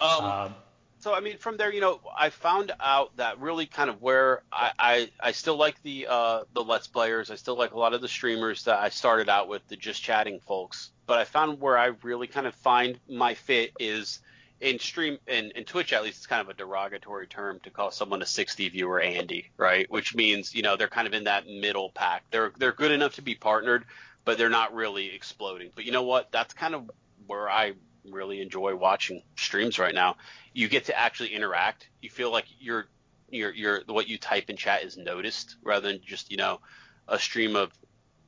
Um, 0.00 0.24
Um, 0.24 0.54
so 1.00 1.14
I 1.14 1.20
mean, 1.20 1.38
from 1.38 1.56
there, 1.56 1.72
you 1.72 1.80
know, 1.80 2.00
I 2.16 2.30
found 2.30 2.72
out 2.80 3.16
that 3.16 3.38
really 3.40 3.66
kind 3.66 3.88
of 3.88 4.02
where 4.02 4.42
I 4.52 4.72
I, 4.78 5.10
I 5.20 5.32
still 5.32 5.56
like 5.56 5.80
the 5.82 6.06
uh, 6.08 6.42
the 6.52 6.62
let's 6.62 6.86
players. 6.86 7.30
I 7.30 7.36
still 7.36 7.56
like 7.56 7.72
a 7.72 7.78
lot 7.78 7.94
of 7.94 8.00
the 8.00 8.08
streamers 8.08 8.64
that 8.64 8.78
I 8.78 8.88
started 8.88 9.28
out 9.28 9.48
with, 9.48 9.66
the 9.68 9.76
just 9.76 10.02
chatting 10.02 10.40
folks. 10.40 10.90
But 11.06 11.18
I 11.18 11.24
found 11.24 11.60
where 11.60 11.78
I 11.78 11.92
really 12.02 12.26
kind 12.26 12.46
of 12.46 12.54
find 12.56 12.98
my 13.08 13.34
fit 13.34 13.72
is 13.78 14.20
in 14.60 14.78
stream 14.80 15.18
in, 15.28 15.52
in 15.52 15.64
Twitch 15.64 15.92
at 15.92 16.02
least 16.02 16.18
it's 16.18 16.26
kind 16.26 16.40
of 16.40 16.48
a 16.48 16.54
derogatory 16.54 17.28
term 17.28 17.60
to 17.60 17.70
call 17.70 17.92
someone 17.92 18.20
a 18.22 18.26
60 18.26 18.68
viewer 18.70 19.00
Andy, 19.00 19.50
right? 19.56 19.88
Which 19.90 20.16
means 20.16 20.54
you 20.54 20.62
know 20.62 20.76
they're 20.76 20.88
kind 20.88 21.06
of 21.06 21.14
in 21.14 21.24
that 21.24 21.46
middle 21.46 21.90
pack. 21.90 22.24
They're 22.30 22.52
they're 22.58 22.72
good 22.72 22.90
enough 22.90 23.14
to 23.14 23.22
be 23.22 23.36
partnered, 23.36 23.84
but 24.24 24.36
they're 24.36 24.50
not 24.50 24.74
really 24.74 25.14
exploding. 25.14 25.70
But 25.74 25.84
you 25.84 25.92
know 25.92 26.02
what? 26.02 26.32
That's 26.32 26.54
kind 26.54 26.74
of 26.74 26.90
where 27.26 27.48
I 27.48 27.74
really 28.12 28.40
enjoy 28.40 28.74
watching 28.76 29.22
streams 29.36 29.78
right 29.78 29.94
now. 29.94 30.16
You 30.52 30.68
get 30.68 30.86
to 30.86 30.98
actually 30.98 31.34
interact. 31.34 31.88
You 32.00 32.10
feel 32.10 32.30
like 32.32 32.46
your 32.58 32.86
your 33.30 33.52
your 33.54 33.82
what 33.86 34.08
you 34.08 34.18
type 34.18 34.50
in 34.50 34.56
chat 34.56 34.84
is 34.84 34.96
noticed 34.96 35.56
rather 35.62 35.88
than 35.88 36.00
just 36.04 36.30
you 36.30 36.36
know 36.36 36.60
a 37.08 37.18
stream 37.18 37.56
of 37.56 37.72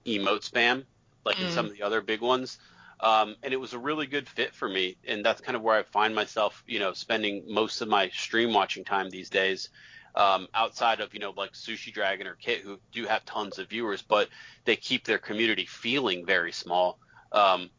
emote 0.07 0.49
spam 0.49 0.85
like 1.25 1.41
in 1.41 1.49
Mm. 1.49 1.51
some 1.51 1.67
of 1.67 1.73
the 1.73 1.83
other 1.83 2.01
big 2.01 2.21
ones. 2.21 2.59
Um, 3.01 3.37
and 3.43 3.53
it 3.55 3.57
was 3.57 3.73
a 3.73 3.79
really 3.79 4.07
good 4.07 4.29
fit 4.29 4.55
for 4.55 4.69
me, 4.69 4.99
and 5.07 5.25
that's 5.25 5.41
kind 5.41 5.57
of 5.57 5.63
where 5.63 5.77
I 5.79 5.83
find 5.85 6.15
myself, 6.15 6.63
you 6.67 6.79
know, 6.79 6.93
spending 6.93 7.45
most 7.49 7.81
of 7.81 7.89
my 7.89 8.11
stream 8.11 8.53
watching 8.53 8.85
time 8.85 9.09
these 9.11 9.31
days. 9.31 9.71
Um, 10.15 10.49
outside 10.55 11.01
of 11.01 11.15
you 11.15 11.21
know 11.21 11.33
like 11.37 11.53
Sushi 11.53 11.93
Dragon 11.93 12.27
or 12.27 12.35
Kit, 12.35 12.63
who 12.63 12.79
do 12.93 13.07
have 13.07 13.25
tons 13.25 13.59
of 13.59 13.69
viewers, 13.71 14.03
but 14.03 14.29
they 14.65 14.77
keep 14.77 15.05
their 15.05 15.19
community 15.19 15.67
feeling 15.67 16.27
very 16.27 16.53
small. 16.53 16.99
Um, 17.33 17.71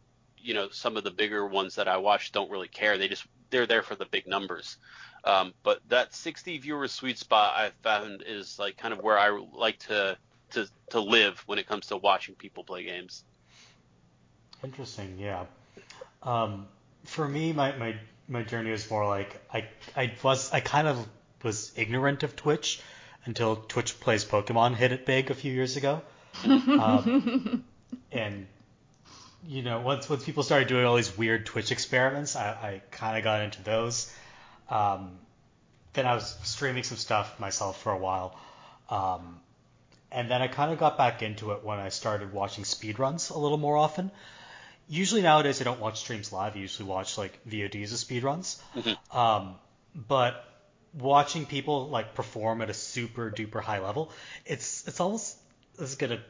you 0.42 0.54
know, 0.54 0.70
some 0.70 0.98
of 0.98 1.04
the 1.04 1.12
bigger 1.12 1.46
ones 1.46 1.76
that 1.76 1.88
I 1.88 1.98
watch 1.98 2.32
don't 2.32 2.52
really 2.52 2.68
care. 2.68 2.98
They 2.98 3.08
just 3.08 3.26
they're 3.50 3.68
there 3.68 3.84
for 3.84 3.96
the 3.96 4.06
big 4.06 4.28
numbers. 4.28 4.78
Um, 5.24 5.54
but 5.62 5.80
that 5.90 6.16
60 6.16 6.58
viewer 6.60 6.88
sweet 6.88 7.18
spot 7.18 7.54
I 7.56 7.72
found 7.84 8.24
is 8.26 8.58
like 8.58 8.78
kind 8.78 8.94
of 8.94 9.02
where 9.02 9.20
I 9.20 9.40
like 9.54 9.80
to 9.80 10.18
to 10.52 10.68
to 10.90 11.00
live 11.00 11.44
when 11.46 11.60
it 11.60 11.68
comes 11.68 11.88
to 11.88 11.98
watching 11.98 12.36
people 12.36 12.64
play 12.64 12.84
games. 12.84 13.24
Interesting, 14.64 15.18
yeah. 15.20 15.46
Um, 16.24 16.68
for 17.04 17.28
me, 17.28 17.52
my, 17.52 17.76
my, 17.78 17.96
my 18.28 18.44
journey 18.44 18.72
was 18.72 18.90
more 18.90 19.08
like 19.08 19.42
I 19.54 19.68
I 19.96 20.14
was 20.24 20.52
I 20.52 20.60
kind 20.60 20.88
of 20.88 21.08
was 21.44 21.72
ignorant 21.76 22.24
of 22.24 22.36
Twitch 22.36 22.82
until 23.26 23.56
Twitch 23.56 24.00
plays 24.00 24.26
Pokemon 24.26 24.76
hit 24.76 24.92
it 24.92 25.06
big 25.06 25.32
a 25.32 25.34
few 25.34 25.52
years 25.52 25.78
ago, 25.78 26.02
um, 26.46 27.64
and 28.12 28.48
you 29.48 29.64
know 29.64 29.82
once 29.82 30.10
once 30.10 30.24
people 30.24 30.44
started 30.44 30.68
doing 30.68 30.86
all 30.86 30.96
these 30.96 31.18
weird 31.18 31.46
Twitch 31.46 31.72
experiments, 31.72 32.36
I, 32.36 32.50
I 32.50 32.82
kind 32.92 33.18
of 33.18 33.24
got 33.24 33.42
into 33.42 33.64
those. 33.64 34.14
Um, 34.70 35.12
then 35.94 36.06
I 36.06 36.16
was 36.16 36.38
streaming 36.44 36.84
some 36.84 36.98
stuff 36.98 37.40
myself 37.40 37.82
for 37.82 37.92
a 37.92 37.98
while. 37.98 38.38
Um, 38.90 39.40
and 40.12 40.30
then 40.30 40.42
I 40.42 40.48
kind 40.48 40.72
of 40.72 40.80
got 40.80 40.98
back 40.98 41.22
into 41.22 41.52
it 41.52 41.64
when 41.64 41.80
I 41.80 41.90
started 41.90 42.34
watching 42.34 42.64
speedruns 42.64 43.34
a 43.34 43.38
little 43.38 43.58
more 43.58 43.78
often. 43.78 44.12
Usually 44.90 45.22
nowadays 45.22 45.62
I 45.62 45.64
don't 45.64 45.80
watch 45.80 46.00
streams 46.00 46.34
live. 46.34 46.56
I 46.56 46.60
usually 46.60 46.88
watch 46.90 47.18
like 47.18 47.40
VODs 47.48 47.92
of 47.94 47.98
speedruns. 48.00 48.60
Um, 49.16 49.56
but 49.96 50.46
watching 50.94 51.46
people 51.46 51.88
like 51.88 52.14
perform 52.14 52.62
at 52.62 52.70
a 52.70 52.74
super 52.74 53.32
duper 53.32 53.62
high 53.62 53.80
level, 53.80 54.12
it's 54.46 54.88
it's 54.88 55.00
almost 55.00 55.38
this 55.78 55.90
is 55.90 55.96
gonna 55.96 56.22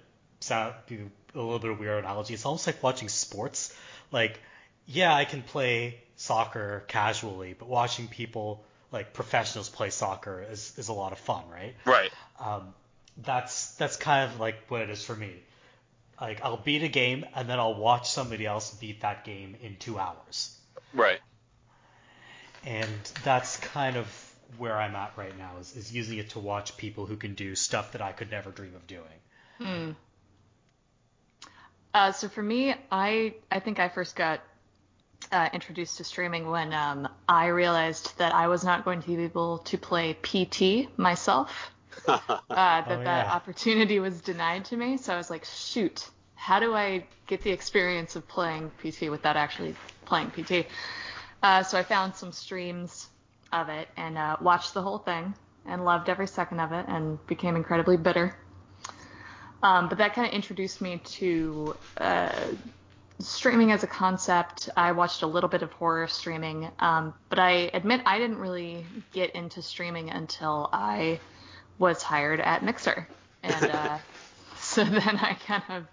sound 0.41 0.75
do 0.87 1.09
a 1.33 1.39
little 1.39 1.59
bit 1.59 1.71
of 1.71 1.79
weird 1.79 2.03
analogy. 2.03 2.33
It's 2.33 2.45
almost 2.45 2.67
like 2.67 2.83
watching 2.83 3.07
sports. 3.09 3.73
Like, 4.11 4.39
yeah, 4.85 5.15
I 5.15 5.23
can 5.25 5.41
play 5.41 5.99
soccer 6.17 6.83
casually, 6.87 7.55
but 7.57 7.67
watching 7.69 8.07
people 8.09 8.63
like 8.91 9.13
professionals 9.13 9.69
play 9.69 9.89
soccer 9.89 10.45
is, 10.51 10.77
is 10.77 10.89
a 10.89 10.93
lot 10.93 11.13
of 11.13 11.19
fun, 11.19 11.43
right? 11.49 11.73
Right. 11.85 12.11
um, 12.39 12.73
that's 13.17 13.75
that's 13.75 13.95
kind 13.97 14.29
of 14.31 14.39
like 14.39 14.55
what 14.69 14.81
it 14.81 14.89
is 14.89 15.03
for 15.03 15.15
me. 15.15 15.31
Like 16.19 16.41
I'll 16.43 16.57
beat 16.57 16.83
a 16.83 16.87
game 16.87 17.25
and 17.35 17.49
then 17.49 17.59
I'll 17.59 17.75
watch 17.75 18.09
somebody 18.09 18.45
else 18.45 18.73
beat 18.75 19.01
that 19.01 19.23
game 19.25 19.55
in 19.61 19.75
two 19.77 19.97
hours, 19.97 20.55
Right. 20.93 21.19
and 22.65 22.89
that's 23.23 23.57
kind 23.57 23.95
of 23.97 24.07
where 24.57 24.75
I'm 24.77 24.95
at 24.95 25.13
right 25.17 25.37
now 25.37 25.57
is, 25.59 25.75
is 25.75 25.93
using 25.93 26.17
it 26.19 26.31
to 26.31 26.39
watch 26.39 26.77
people 26.77 27.05
who 27.05 27.15
can 27.15 27.33
do 27.33 27.55
stuff 27.55 27.93
that 27.93 28.01
I 28.01 28.11
could 28.11 28.29
never 28.31 28.51
dream 28.51 28.75
of 28.75 28.85
doing. 28.87 29.95
Uh, 31.93 32.11
so 32.11 32.29
for 32.29 32.41
me, 32.43 32.73
I 32.91 33.35
I 33.51 33.59
think 33.59 33.79
I 33.79 33.89
first 33.89 34.15
got 34.15 34.41
uh, 35.31 35.49
introduced 35.53 35.97
to 35.97 36.03
streaming 36.03 36.47
when 36.49 36.73
um, 36.73 37.07
I 37.27 37.47
realized 37.47 38.17
that 38.17 38.33
I 38.33 38.47
was 38.47 38.63
not 38.63 38.85
going 38.85 39.01
to 39.01 39.07
be 39.07 39.23
able 39.23 39.59
to 39.59 39.77
play 39.77 40.13
PT 40.21 40.97
myself. 40.97 41.71
uh, 42.07 42.39
that 42.49 42.87
Oh, 42.87 43.01
that 43.03 43.27
yeah. 43.27 43.31
opportunity 43.31 43.99
was 43.99 44.21
denied 44.21 44.65
to 44.65 44.77
me. 44.77 44.97
So 44.97 45.13
I 45.13 45.17
was 45.17 45.29
like, 45.29 45.45
shoot, 45.45 46.09
how 46.35 46.59
do 46.59 46.73
I 46.73 47.05
get 47.27 47.41
the 47.41 47.51
experience 47.51 48.15
of 48.15 48.27
playing 48.27 48.71
PT 48.79 49.09
without 49.09 49.37
actually 49.37 49.75
playing 50.05 50.31
PT? 50.31 50.67
Uh, 51.43 51.63
so 51.63 51.77
I 51.77 51.83
found 51.83 52.15
some 52.15 52.31
streams 52.31 53.09
of 53.51 53.69
it 53.69 53.89
and 53.97 54.17
uh, 54.17 54.37
watched 54.41 54.73
the 54.73 54.81
whole 54.81 54.99
thing 54.99 55.33
and 55.65 55.85
loved 55.85 56.09
every 56.09 56.27
second 56.27 56.59
of 56.59 56.71
it 56.71 56.85
and 56.87 57.25
became 57.27 57.55
incredibly 57.55 57.97
bitter. 57.97 58.35
Um, 59.63 59.89
but 59.89 59.99
that 59.99 60.15
kind 60.15 60.27
of 60.27 60.33
introduced 60.33 60.81
me 60.81 60.99
to 61.03 61.75
uh, 61.97 62.31
streaming 63.19 63.71
as 63.71 63.83
a 63.83 63.87
concept. 63.87 64.69
I 64.75 64.91
watched 64.91 65.21
a 65.21 65.27
little 65.27 65.49
bit 65.49 65.61
of 65.61 65.71
horror 65.73 66.07
streaming, 66.07 66.69
um, 66.79 67.13
but 67.29 67.39
I 67.39 67.69
admit 67.73 68.01
I 68.05 68.17
didn't 68.17 68.37
really 68.37 68.85
get 69.13 69.35
into 69.35 69.61
streaming 69.61 70.09
until 70.09 70.69
I 70.73 71.19
was 71.77 72.01
hired 72.01 72.39
at 72.39 72.63
Mixer, 72.63 73.07
and 73.43 73.65
uh, 73.71 73.97
so 74.57 74.83
then 74.83 75.17
I 75.17 75.37
kind 75.45 75.63
of 75.69 75.85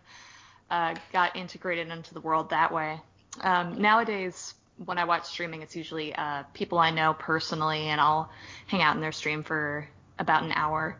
uh, 0.71 0.95
got 1.13 1.37
integrated 1.37 1.89
into 1.89 2.15
the 2.15 2.21
world 2.21 2.51
that 2.51 2.73
way. 2.73 3.01
Um, 3.41 3.81
nowadays, 3.81 4.55
when 4.85 4.99
I 4.99 5.05
watch 5.05 5.27
streaming, 5.27 5.63
it's 5.63 5.77
usually 5.77 6.15
uh, 6.15 6.45
people 6.55 6.79
I 6.79 6.91
know 6.91 7.15
personally, 7.15 7.89
and 7.89 8.01
I'll 8.01 8.31
hang 8.67 8.83
out 8.83 8.95
in 8.95 9.03
their 9.03 9.13
stream 9.13 9.43
for 9.43 9.89
about 10.19 10.43
an 10.43 10.53
hour. 10.53 10.97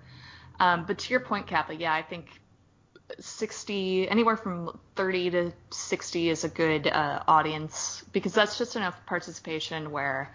Um, 0.61 0.85
but 0.87 0.99
to 0.99 1.11
your 1.11 1.21
point, 1.21 1.47
Kappa, 1.47 1.75
yeah, 1.75 1.93
I 1.93 2.03
think 2.03 2.27
60, 3.21 4.09
anywhere 4.09 4.37
from 4.37 4.79
30 4.97 5.31
to 5.31 5.53
60 5.71 6.29
is 6.29 6.45
a 6.45 6.49
good 6.49 6.87
uh, 6.87 7.23
audience 7.27 8.05
because 8.13 8.33
that's 8.33 8.59
just 8.59 8.77
enough 8.77 8.95
participation 9.07 9.91
where 9.91 10.31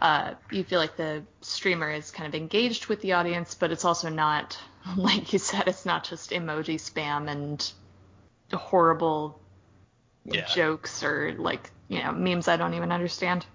uh, 0.00 0.34
you 0.50 0.64
feel 0.64 0.78
like 0.78 0.96
the 0.96 1.22
streamer 1.40 1.90
is 1.90 2.10
kind 2.10 2.26
of 2.26 2.34
engaged 2.34 2.86
with 2.86 3.00
the 3.00 3.12
audience, 3.12 3.54
but 3.54 3.70
it's 3.70 3.84
also 3.84 4.08
not, 4.08 4.58
like 4.96 5.32
you 5.32 5.38
said, 5.38 5.64
it's 5.66 5.86
not 5.86 6.04
just 6.04 6.30
emoji 6.30 6.76
spam 6.76 7.30
and 7.30 7.72
horrible 8.52 9.38
Yeah. 10.24 10.46
jokes 10.46 11.02
or 11.02 11.34
like, 11.38 11.70
you 11.88 12.02
know, 12.02 12.12
memes 12.12 12.48
I 12.48 12.56
don't 12.56 12.74
even 12.74 12.92
understand. 12.92 13.46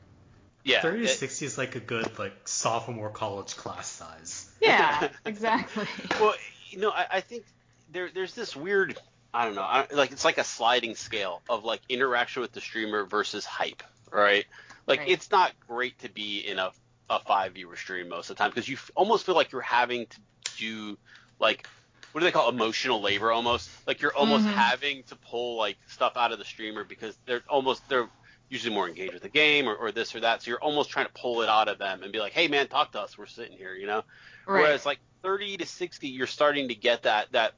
Yeah. 0.63 0.81
30 0.81 0.99
to 0.99 1.03
it- 1.05 1.09
60 1.09 1.45
is 1.45 1.57
like 1.57 1.75
a 1.75 1.79
good 1.79 2.17
like 2.19 2.47
sophomore 2.47 3.09
college 3.09 3.55
class 3.55 3.87
size. 3.87 4.49
Yeah, 4.61 5.09
exactly. 5.25 5.87
well, 6.19 6.35
you 6.71 6.79
know, 6.79 6.91
I, 6.91 7.07
I 7.13 7.21
think 7.21 7.43
there 7.89 8.09
there's 8.13 8.33
this 8.33 8.55
weird 8.55 8.97
I 9.33 9.45
don't 9.45 9.55
know. 9.55 9.61
I, 9.61 9.85
like 9.91 10.11
it's 10.11 10.25
like 10.25 10.39
a 10.39 10.43
sliding 10.43 10.95
scale 10.95 11.43
of 11.47 11.63
like 11.63 11.81
interaction 11.87 12.41
with 12.41 12.51
the 12.51 12.61
streamer 12.61 13.05
versus 13.05 13.45
hype, 13.45 13.83
right? 14.11 14.45
Like 14.87 15.01
Right. 15.01 15.07
it's 15.07 15.29
not 15.29 15.53
great 15.67 15.99
to 15.99 16.09
be 16.09 16.39
in 16.39 16.59
a 16.59 16.71
a 17.09 17.19
five 17.19 17.53
viewer 17.53 17.75
stream 17.75 18.09
most 18.09 18.29
of 18.29 18.35
the 18.37 18.43
time 18.43 18.51
because 18.51 18.67
you 18.67 18.75
f- 18.75 18.91
almost 18.95 19.25
feel 19.25 19.33
like 19.35 19.51
you're 19.51 19.61
having 19.61 20.05
to 20.07 20.21
do 20.57 20.97
like 21.39 21.65
what 22.11 22.21
do 22.21 22.25
they 22.25 22.31
call 22.31 22.49
emotional 22.49 23.01
labor 23.01 23.31
almost 23.31 23.71
like 23.87 24.01
you're 24.01 24.15
almost 24.15 24.45
Mhm. 24.45 24.53
having 24.53 25.03
to 25.05 25.15
pull 25.15 25.57
like 25.57 25.77
stuff 25.87 26.13
out 26.17 26.31
of 26.31 26.37
the 26.37 26.45
streamer 26.45 26.83
because 26.83 27.17
they're 27.25 27.41
almost 27.49 27.87
they're 27.89 28.11
usually 28.49 28.73
more 28.73 28.87
engaged 28.87 29.13
with 29.13 29.23
the 29.23 29.29
game 29.29 29.67
or, 29.67 29.75
or 29.75 29.91
this 29.91 30.13
or 30.13 30.19
that 30.19 30.41
so 30.43 30.51
you're 30.51 30.61
almost 30.63 30.89
trying 30.91 31.07
to 31.07 31.11
pull 31.19 31.41
it 31.41 31.49
out 31.49 31.67
of 31.67 31.79
them 31.79 32.03
and 32.03 32.11
be 32.13 32.19
like 32.19 32.33
hey 32.33 32.47
man 32.47 32.67
talk 32.67 32.91
to 32.91 33.01
us 33.01 33.17
we're 33.17 33.25
sitting 33.25 33.57
here 33.57 33.73
you 33.73 33.87
know 33.87 34.03
Right. 34.47 34.61
Whereas 34.61 34.85
like 34.85 34.99
30 35.23 35.57
to 35.57 35.65
60, 35.65 36.07
you're 36.09 36.27
starting 36.27 36.69
to 36.69 36.75
get 36.75 37.03
that 37.03 37.31
that 37.33 37.53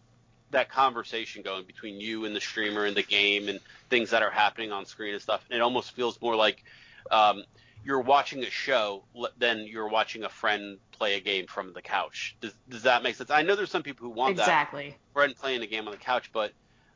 that 0.52 0.70
conversation 0.70 1.41
going 1.41 1.66
between 1.66 1.99
you 1.99 2.26
and 2.26 2.36
the 2.36 2.41
streamer 2.41 2.86
and 2.86 2.95
the 2.95 3.04
game 3.04 3.49
and 3.49 3.60
things 3.89 4.12
that 4.12 4.24
are 4.24 4.32
happening 4.32 4.72
on 4.72 4.86
screen 4.86 5.14
and 5.14 5.22
stuff. 5.22 5.43
And 5.49 5.58
it 5.58 5.62
almost 5.62 5.91
feels 5.91 6.22
more 6.22 6.36
like 6.36 6.64
um, 7.10 7.43
you're 7.84 8.02
watching 8.02 8.43
a 8.43 8.49
show 8.49 9.04
than 9.38 9.66
you're 9.66 9.88
watching 9.88 10.24
a 10.24 10.30
friend 10.30 10.78
play 10.91 11.16
a 11.16 11.20
game 11.20 11.47
from 11.47 11.74
the 11.74 11.82
couch. 11.82 12.36
Does, 12.41 12.54
does 12.70 12.84
that 12.84 13.04
make 13.04 13.16
sense? 13.16 13.32
I 13.32 13.41
know 13.41 13.56
there's 13.56 13.72
some 13.72 13.84
people 13.84 14.08
who 14.08 14.14
want 14.14 14.38
that 14.38 14.43
exactly. 14.43 14.95
friend 15.14 15.36
playing 15.36 15.62
a 15.62 15.68
game 15.68 15.88
on 15.88 15.91
the 15.91 15.97
couch, 15.97 16.32
but 16.32 16.52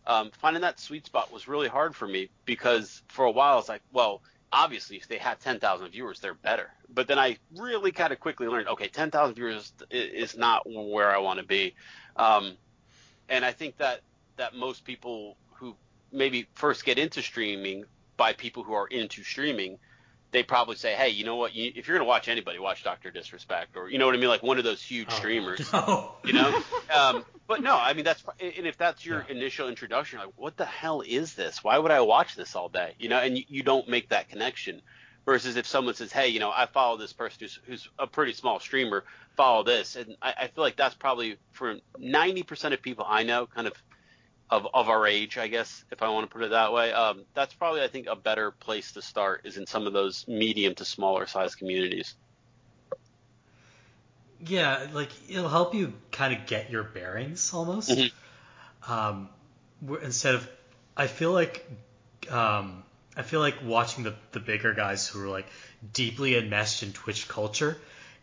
um, 0.08 0.32
finding 0.40 0.62
that 0.62 0.80
sweet 0.80 1.06
spot 1.06 1.34
was 1.34 1.48
really 1.48 1.68
hard 1.68 1.96
for 1.96 2.08
me 2.08 2.30
because 2.46 3.02
for 3.08 3.26
a 3.26 3.32
while 3.32 3.54
I 3.54 3.56
was 3.56 3.70
like, 3.70 3.82
well, 3.92 4.22
obviously 4.52 4.98
if 4.98 5.08
they 5.08 5.18
had 5.18 5.40
10,000 5.40 5.90
viewers, 5.90 6.20
they're 6.20 6.34
better. 6.34 6.72
But 6.94 7.08
then 7.08 7.20
I 7.20 7.38
really 7.58 7.92
kind 7.92 8.14
of 8.14 8.20
quickly 8.20 8.48
learned, 8.48 8.68
okay, 8.70 8.88
10,000 8.88 9.36
viewers 9.36 9.74
is 9.90 10.38
not 10.38 10.64
where 10.66 11.14
I 11.14 11.18
want 11.18 11.40
to 11.40 11.46
be. 11.46 11.76
Um, 12.16 12.58
and 13.30 13.44
I 13.46 13.52
think 13.52 13.78
that 13.78 14.02
that 14.38 14.54
most 14.56 14.84
people 14.86 15.38
who 15.60 15.76
maybe 16.12 16.48
first 16.54 16.86
get 16.86 17.00
into 17.00 17.22
streaming 17.22 17.86
by 18.18 18.34
people 18.34 18.64
who 18.64 18.74
are 18.74 18.88
into 18.88 19.24
streaming, 19.24 19.78
they 20.32 20.44
probably 20.44 20.76
say, 20.76 20.94
hey, 20.94 21.10
you 21.10 21.24
know 21.26 21.36
what? 21.36 21.54
You, 21.56 21.72
if 21.76 21.88
you're 21.88 21.98
gonna 21.98 22.08
watch 22.08 22.28
anybody, 22.28 22.60
watch 22.60 22.84
Doctor 22.84 23.12
Disrespect, 23.12 23.76
or 23.78 23.90
you 23.90 23.98
know 23.98 24.06
what 24.06 24.16
I 24.16 24.18
mean, 24.18 24.30
like 24.30 24.44
one 24.44 24.58
of 24.58 24.64
those 24.64 24.82
huge 24.84 25.08
Oh, 25.12 25.16
streamers 25.16 25.72
No. 25.74 26.12
you 26.26 26.34
know 26.34 26.60
um, 26.98 27.24
but 27.48 27.62
no 27.62 27.76
i 27.78 27.94
mean 27.94 28.04
that's 28.04 28.24
and 28.40 28.66
if 28.66 28.78
that's 28.78 29.06
your 29.06 29.20
Yeah. 29.20 29.36
initial 29.36 29.70
introduction 29.70 30.18
like 30.18 30.30
what 30.36 30.58
the 30.58 30.66
hell 30.66 31.02
is 31.02 31.36
this 31.36 31.64
why 31.64 31.78
would 31.78 31.92
i 31.92 32.02
watch 32.02 32.34
this 32.36 32.56
all 32.56 32.68
day 32.68 32.96
you 32.98 33.10
know 33.10 33.20
and 33.20 33.38
you, 33.38 33.44
you 33.48 33.62
don't 33.62 33.88
make 33.88 34.10
that 34.10 34.28
connection 34.28 34.82
versus 35.26 35.56
if 35.56 35.66
someone 35.68 35.96
says 35.96 36.12
hey 36.12 36.28
you 36.28 36.40
know 36.40 36.52
i 36.56 36.66
follow 36.66 36.98
this 36.98 37.14
person 37.14 37.38
who's, 37.42 37.60
who's 37.66 37.90
a 38.00 38.08
pretty 38.08 38.34
small 38.34 38.60
streamer 38.60 39.04
follow 39.36 39.64
this 39.64 39.96
and 39.96 40.16
I, 40.22 40.34
I 40.42 40.48
feel 40.48 40.64
like 40.64 40.78
that's 40.78 40.96
probably 40.96 41.38
for 41.52 41.76
90% 42.00 42.74
of 42.74 42.82
people 42.82 43.06
i 43.08 43.24
know 43.24 43.48
kind 43.48 43.68
of 43.68 43.74
of, 44.50 44.68
of 44.74 44.90
our 44.90 45.08
age 45.08 45.38
i 45.38 45.48
guess 45.48 45.84
if 45.92 46.04
i 46.04 46.10
want 46.10 46.30
to 46.30 46.34
put 46.34 46.44
it 46.44 46.52
that 46.52 46.72
way 46.72 46.92
um, 46.94 47.24
that's 47.34 47.54
probably 47.54 47.82
i 47.82 47.88
think 47.88 48.08
a 48.08 48.16
better 48.16 48.52
place 48.52 48.92
to 48.94 49.02
start 49.02 49.42
is 49.44 49.58
in 49.58 49.66
some 49.66 49.88
of 49.88 49.94
those 49.94 50.26
medium 50.28 50.76
to 50.76 50.86
smaller 50.86 51.26
size 51.26 51.56
communities 51.56 52.16
Yeah, 54.46 54.88
like 54.94 55.10
it'll 55.30 55.50
help 55.50 55.74
you 55.74 55.94
kind 56.12 56.34
of 56.34 56.46
get 56.46 56.70
your 56.70 56.84
bearings 56.84 57.54
almost. 57.54 57.90
Mhm. 57.90 58.12
Um, 58.88 59.30
instead 60.04 60.36
of, 60.36 60.48
I 60.96 61.08
feel 61.08 61.32
like, 61.32 61.68
um, 62.30 62.84
I 63.18 63.22
feel 63.22 63.40
like 63.40 63.56
watching 63.64 64.04
the 64.04 64.14
the 64.32 64.40
bigger 64.40 64.74
guys 64.74 65.08
who 65.08 65.24
are 65.24 65.30
like 65.30 65.48
deeply 65.94 66.36
enmeshed 66.38 66.84
in 66.84 66.92
Twitch 66.94 67.28
culture. 67.28 67.78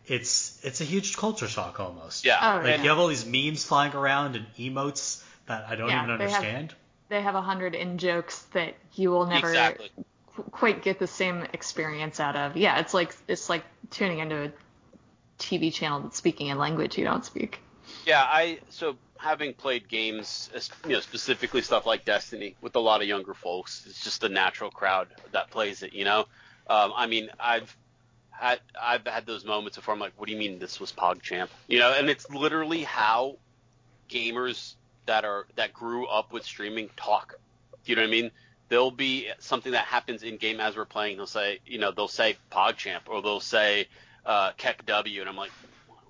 It's 0.07 0.59
it's 0.63 0.81
a 0.81 0.83
huge 0.83 1.15
culture 1.17 1.47
shock 1.47 1.79
almost. 1.79 2.25
yeah 2.25 2.37
Oh, 2.41 2.57
Like 2.57 2.77
yeah. 2.77 2.83
you 2.83 2.89
have 2.89 2.99
all 2.99 3.07
these 3.07 3.25
memes 3.25 3.63
flying 3.65 3.93
around 3.93 4.35
and 4.35 4.45
emotes 4.57 5.23
that 5.47 5.65
I 5.69 5.75
don't 5.75 5.89
Yeah, 5.89 6.03
even 6.05 6.17
they 6.17 6.23
have- 6.29 6.33
understand. 6.41 6.75
They 7.09 7.21
have 7.21 7.35
a 7.35 7.41
hundred 7.41 7.75
in 7.75 7.97
jokes 7.99 8.39
that 8.53 8.75
you 8.95 9.11
will 9.11 9.25
never 9.27 9.49
exactly 9.49 9.91
qu- 10.35 10.43
quite 10.43 10.81
get 10.83 10.99
the 10.99 11.07
same 11.07 11.45
experience 11.53 12.19
out 12.19 12.35
of. 12.35 12.57
Yeah, 12.57 12.79
it's 12.79 12.93
like 12.93 13.15
it's 13.27 13.49
like 13.49 13.63
tuning 13.91 14.19
into 14.19 14.45
a 14.45 14.51
TV 15.39 15.71
channel 15.73 15.99
that's 16.01 16.17
speaking 16.17 16.51
a 16.51 16.55
language 16.55 16.97
you 16.97 17.03
don't 17.03 17.23
speak. 17.25 17.59
Yeah, 18.05 18.21
I 18.23 18.59
so 18.69 18.95
having 19.23 19.53
played 19.53 19.87
games, 19.87 20.49
you 20.85 20.93
know, 20.93 20.99
specifically 20.99 21.61
stuff 21.61 21.85
like 21.85 22.03
Destiny 22.03 22.55
with 22.61 22.75
a 22.75 22.79
lot 22.79 23.01
of 23.01 23.07
younger 23.07 23.33
folks, 23.33 23.85
it's 23.89 24.03
just 24.03 24.19
the 24.21 24.29
natural 24.29 24.69
crowd 24.69 25.07
that 25.31 25.49
plays 25.49 25.81
it. 25.81 25.93
You 25.93 26.03
know, 26.03 26.19
um, 26.67 26.91
I 26.95 27.07
mean, 27.07 27.29
I've 27.39 27.75
had 28.29 28.59
I've 28.79 29.07
had 29.07 29.25
those 29.25 29.45
moments 29.45 29.77
before. 29.77 29.93
I'm 29.93 29.99
like, 29.99 30.13
what 30.17 30.27
do 30.27 30.33
you 30.33 30.39
mean 30.39 30.59
this 30.59 30.79
was 30.79 30.91
PogChamp? 30.91 31.47
You 31.67 31.79
know, 31.79 31.93
and 31.93 32.09
it's 32.09 32.29
literally 32.29 32.83
how 32.83 33.37
gamers 34.09 34.75
that 35.05 35.23
are 35.23 35.47
that 35.55 35.73
grew 35.73 36.05
up 36.05 36.33
with 36.33 36.43
streaming 36.43 36.89
talk. 36.97 37.35
You 37.85 37.95
know 37.95 38.01
what 38.01 38.09
I 38.09 38.11
mean? 38.11 38.31
There'll 38.67 38.91
be 38.91 39.29
something 39.39 39.71
that 39.71 39.85
happens 39.85 40.23
in 40.23 40.37
game 40.37 40.59
as 40.59 40.75
we're 40.75 40.85
playing. 40.85 41.17
They'll 41.17 41.27
say, 41.27 41.59
you 41.65 41.77
know, 41.79 41.91
they'll 41.91 42.07
say 42.07 42.37
PogChamp 42.51 43.01
or 43.07 43.21
they'll 43.21 43.39
say 43.39 43.87
uh, 44.25 44.51
KEKW, 44.53 45.21
and 45.21 45.29
I'm 45.29 45.35
like, 45.35 45.51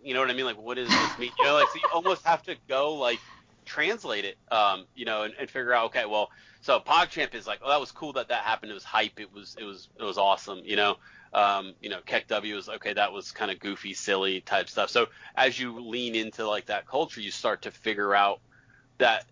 you 0.03 0.13
know 0.13 0.19
what 0.19 0.29
I 0.29 0.33
mean? 0.33 0.45
Like, 0.45 0.57
what 0.57 0.75
does 0.75 0.89
this 0.89 1.19
mean? 1.19 1.31
You 1.37 1.45
know, 1.45 1.53
like 1.55 1.67
so 1.69 1.75
you 1.75 1.89
almost 1.93 2.25
have 2.25 2.43
to 2.43 2.55
go 2.67 2.95
like 2.95 3.19
translate 3.65 4.25
it, 4.25 4.37
um, 4.51 4.85
you 4.95 5.05
know, 5.05 5.23
and, 5.23 5.33
and 5.39 5.49
figure 5.49 5.73
out, 5.73 5.85
okay, 5.85 6.05
well, 6.05 6.29
so 6.61 6.79
PogChamp 6.79 7.33
is 7.35 7.47
like, 7.47 7.59
oh, 7.63 7.69
that 7.69 7.79
was 7.79 7.91
cool 7.91 8.13
that 8.13 8.29
that 8.29 8.43
happened. 8.43 8.71
It 8.71 8.75
was 8.75 8.83
hype. 8.83 9.19
It 9.19 9.33
was 9.33 9.55
it 9.59 9.63
was 9.63 9.89
it 9.99 10.03
was 10.03 10.17
awesome. 10.17 10.61
You 10.63 10.75
know, 10.75 10.95
um, 11.33 11.73
you 11.81 11.89
know, 11.89 11.99
KEKW 12.05 12.57
is 12.57 12.69
okay. 12.69 12.93
That 12.93 13.11
was 13.11 13.31
kind 13.31 13.51
of 13.51 13.59
goofy, 13.59 13.93
silly 13.93 14.41
type 14.41 14.69
stuff. 14.69 14.89
So 14.89 15.07
as 15.35 15.59
you 15.59 15.79
lean 15.79 16.15
into 16.15 16.47
like 16.47 16.67
that 16.67 16.87
culture, 16.87 17.21
you 17.21 17.31
start 17.31 17.63
to 17.63 17.71
figure 17.71 18.13
out 18.15 18.39
that 18.99 19.25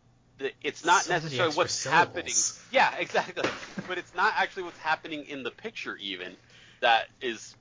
it's 0.63 0.83
not 0.83 1.03
So 1.03 1.13
necessarily 1.13 1.55
what's 1.55 1.85
happening. 1.85 2.33
Yeah, 2.71 2.93
exactly. 2.97 3.49
but 3.87 3.97
it's 3.97 4.13
not 4.15 4.33
actually 4.37 4.63
what's 4.63 4.79
happening 4.79 5.25
in 5.25 5.43
the 5.43 5.51
picture 5.51 5.95
even 5.97 6.35
that 6.81 7.05
is 7.21 7.55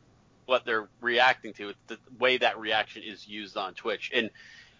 what 0.46 0.64
they're 0.64 0.88
reacting 1.00 1.52
to. 1.54 1.70
It's 1.70 1.78
the 1.88 1.98
way 2.18 2.38
that 2.38 2.58
reaction 2.58 3.02
is 3.04 3.26
used 3.26 3.56
on 3.56 3.74
Twitch. 3.74 4.10
And 4.14 4.30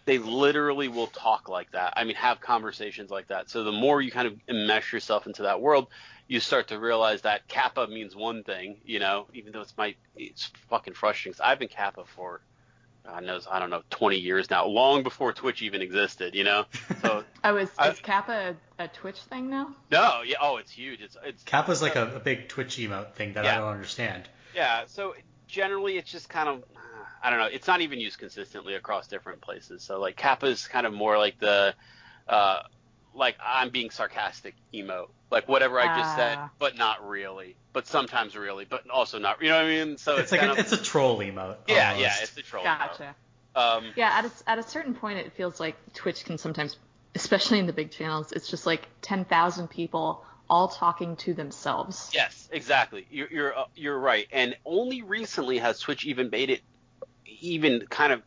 they 0.05 0.17
literally 0.17 0.87
will 0.87 1.07
talk 1.07 1.47
like 1.47 1.69
that. 1.71 1.93
I 1.95 2.03
mean, 2.03 2.15
have 2.15 2.41
conversations 2.41 3.11
like 3.11 3.27
that. 3.27 3.49
So 3.49 3.63
the 3.63 3.71
more 3.71 4.01
you 4.01 4.11
kind 4.11 4.27
of 4.27 4.33
enmesh 4.49 4.91
yourself 4.91 5.27
into 5.27 5.43
that 5.43 5.61
world, 5.61 5.87
you 6.27 6.39
start 6.39 6.69
to 6.69 6.79
realize 6.79 7.21
that 7.21 7.47
Kappa 7.47 7.87
means 7.87 8.15
one 8.15 8.43
thing, 8.43 8.77
you 8.83 8.99
know, 8.99 9.27
even 9.33 9.51
though 9.51 9.61
it's 9.61 9.77
my, 9.77 9.95
it's 10.15 10.49
fucking 10.69 10.95
frustrating. 10.95 11.33
'cause 11.33 11.41
I've 11.45 11.59
been 11.59 11.67
Kappa 11.67 12.05
for, 12.05 12.41
God 13.05 13.23
knows, 13.23 13.47
I 13.49 13.59
don't 13.59 13.69
know, 13.69 13.83
20 13.91 14.17
years 14.17 14.49
now, 14.49 14.65
long 14.65 15.03
before 15.03 15.33
Twitch 15.33 15.61
even 15.61 15.81
existed, 15.81 16.33
you 16.35 16.43
know? 16.45 16.65
So, 17.01 17.23
Oh, 17.43 17.57
is, 17.57 17.69
I- 17.77 17.89
is 17.89 17.99
Kappa 17.99 18.55
a, 18.79 18.83
a 18.83 18.87
Twitch 18.87 19.19
thing 19.19 19.49
now? 19.49 19.67
no, 19.91 20.21
yeah, 20.25 20.37
oh, 20.41 20.57
it's 20.57 20.71
huge. 20.71 21.01
It's, 21.01 21.17
it's, 21.23 21.43
Kappa's 21.43 21.81
like 21.81 21.95
a, 21.95 22.15
a 22.15 22.19
big 22.19 22.47
Twitch 22.49 22.77
emote 22.77 23.13
thing 23.13 23.33
that 23.33 23.45
I 23.45 23.57
don't 23.59 23.67
understand. 23.67 24.29
Yeah, 24.55 24.85
so 24.87 25.13
generally 25.51 25.97
it's 25.97 26.09
just 26.11 26.29
kind 26.29 26.49
of 26.49 26.63
I 27.23 27.29
don't 27.29 27.37
know, 27.37 27.45
it's 27.51 27.67
not 27.67 27.81
even 27.81 27.99
used 27.99 28.17
consistently 28.17 28.73
across 28.73 29.07
different 29.07 29.41
places. 29.41 29.83
So 29.83 29.99
like 29.99 30.15
Kappa 30.15 30.47
is 30.47 30.67
kind 30.67 30.87
of 30.87 30.93
more 30.93 31.17
like 31.19 31.37
the 31.39 31.75
uh 32.27 32.59
like 33.13 33.35
I'm 33.45 33.69
being 33.69 33.89
sarcastic 33.91 34.55
emo. 34.73 35.09
Like 35.29 35.47
whatever 35.47 35.79
I 35.79 35.97
just 35.99 36.15
said, 36.15 36.37
Ah. 36.39 36.49
but 36.59 36.77
not 36.77 37.07
really. 37.07 37.55
But 37.73 37.87
sometimes 37.87 38.35
really, 38.35 38.65
but 38.65 38.89
also 38.89 39.17
not. 39.19 39.41
You 39.41 39.49
know 39.49 39.57
what 39.57 39.65
I 39.65 39.69
mean? 39.69 39.97
So 39.97 40.13
It's, 40.13 40.23
it's, 40.23 40.31
like 40.31 40.41
kind 40.41 40.51
a, 40.51 40.53
of 40.55 40.59
it's 40.59 40.71
a 40.73 40.77
troll 40.77 41.19
emote. 41.19 41.57
yeah, 41.67 41.89
almost. 41.89 42.01
yeah, 42.01 42.13
it's 42.21 42.37
a 42.37 42.41
troll. 42.41 42.63
emo. 42.63 42.77
Gotcha. 42.77 43.15
Um 43.55 43.91
Yeah, 43.95 44.09
at 44.13 44.25
a, 44.25 44.31
at 44.49 44.59
a 44.59 44.63
certain 44.63 44.93
point, 44.93 45.19
it 45.19 45.33
feels 45.33 45.59
like 45.59 45.75
Twitch 45.93 46.23
can 46.25 46.37
sometimes, 46.37 46.77
especially 47.15 47.59
in 47.59 47.65
the 47.67 47.73
big 47.73 47.91
channels, 47.91 48.31
it's 48.31 48.49
just 48.49 48.65
like 48.65 48.87
10,000 49.01 49.69
people 49.69 50.25
all 50.51 50.67
talking 50.67 51.15
to 51.15 51.33
themselves. 51.33 52.11
Yes, 52.13 52.49
exactly. 52.51 53.07
You're 53.09 53.29
you're 53.31 53.57
uh, 53.57 53.63
you're 53.73 53.97
right. 53.97 54.27
And 54.31 54.55
only 54.65 55.01
recently 55.01 55.57
has 55.57 55.79
Twitch 55.79 56.05
even 56.05 56.29
made 56.29 56.49
it 56.49 56.61
even 57.25 57.87
kind 57.89 58.11
of 58.11 58.21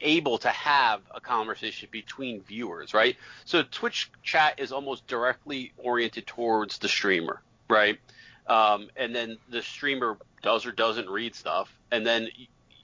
able 0.00 0.38
to 0.38 0.48
have 0.50 1.00
a 1.12 1.20
conversation 1.20 1.88
between 1.90 2.42
viewers, 2.42 2.94
right? 2.94 3.16
So 3.44 3.64
Twitch 3.64 4.10
chat 4.22 4.60
is 4.60 4.70
almost 4.70 5.06
directly 5.08 5.72
oriented 5.76 6.26
towards 6.28 6.78
the 6.78 6.88
streamer, 6.88 7.42
right? 7.68 7.98
Um, 8.46 8.88
and 8.96 9.14
then 9.14 9.38
the 9.50 9.62
streamer 9.62 10.16
does 10.42 10.64
or 10.66 10.72
doesn't 10.72 11.08
read 11.08 11.34
stuff, 11.34 11.74
and 11.90 12.06
then 12.06 12.28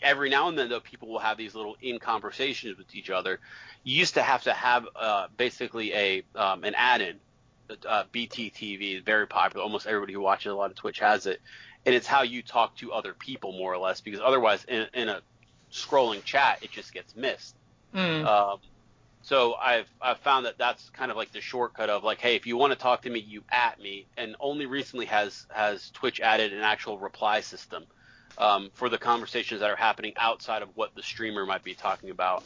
every 0.03 0.31
now 0.31 0.49
and 0.49 0.59
then 0.59 0.69
though 0.69 0.81
people 0.81 1.09
will 1.09 1.19
have 1.21 1.37
these 1.37 1.55
little 1.55 1.77
in 1.81 2.01
conversations 2.01 2.77
with 2.77 2.93
each 2.97 3.11
other. 3.11 3.39
You 3.85 3.97
used 3.97 4.15
to 4.15 4.23
have 4.23 4.43
to 4.45 4.53
have 4.53 4.87
uh, 4.97 5.29
basically 5.37 5.93
a 5.95 6.23
um, 6.35 6.65
an 6.65 6.75
add-in 6.75 7.21
uh, 7.87 8.05
BTTV 8.13 8.99
is 8.99 9.03
very 9.03 9.27
popular. 9.27 9.63
Almost 9.63 9.87
everybody 9.87 10.13
who 10.13 10.21
watches 10.21 10.53
a 10.53 10.55
lot 10.55 10.71
of 10.71 10.77
Twitch 10.77 10.99
has 11.01 11.27
it, 11.27 11.41
and 11.87 11.95
it's 11.95 12.07
how 12.07 12.23
you 12.23 12.43
talk 12.43 12.77
to 12.77 12.93
other 12.93 13.15
people 13.15 13.53
more 13.53 13.73
or 13.73 13.79
less. 13.79 14.01
Because 14.01 14.21
otherwise, 14.23 14.65
in, 14.65 14.87
in 14.95 15.09
a 15.09 15.21
scrolling 15.73 16.25
chat, 16.25 16.59
it 16.63 16.71
just 16.71 16.93
gets 16.93 17.17
missed. 17.17 17.57
Mm. 17.95 18.27
Um, 18.27 18.59
so 19.23 19.55
I've 19.55 19.89
I've 20.01 20.19
found 20.19 20.47
that 20.47 20.57
that's 20.59 20.91
kind 20.91 21.11
of 21.11 21.17
like 21.17 21.33
the 21.33 21.41
shortcut 21.41 21.91
of 21.91 22.05
like, 22.05 22.19
hey, 22.19 22.37
if 22.37 22.47
you 22.47 22.57
want 22.57 22.73
to 22.73 22.79
talk 22.79 23.03
to 23.03 23.11
me, 23.11 23.21
you 23.21 23.43
at 23.51 23.81
me. 23.81 24.07
And 24.17 24.37
only 24.41 24.67
recently 24.67 25.07
has 25.07 25.47
has 25.51 25.91
Twitch 25.91 26.21
added 26.21 26.53
an 26.53 26.61
actual 26.61 26.99
reply 26.99 27.41
system 27.41 27.85
um, 28.39 28.71
for 28.75 28.89
the 28.89 28.99
conversations 28.99 29.61
that 29.61 29.71
are 29.71 29.77
happening 29.77 30.15
outside 30.17 30.63
of 30.63 30.71
what 30.75 30.95
the 30.95 31.03
streamer 31.03 31.45
might 31.45 31.63
be 31.63 31.75
talking 31.75 32.11
about. 32.11 32.45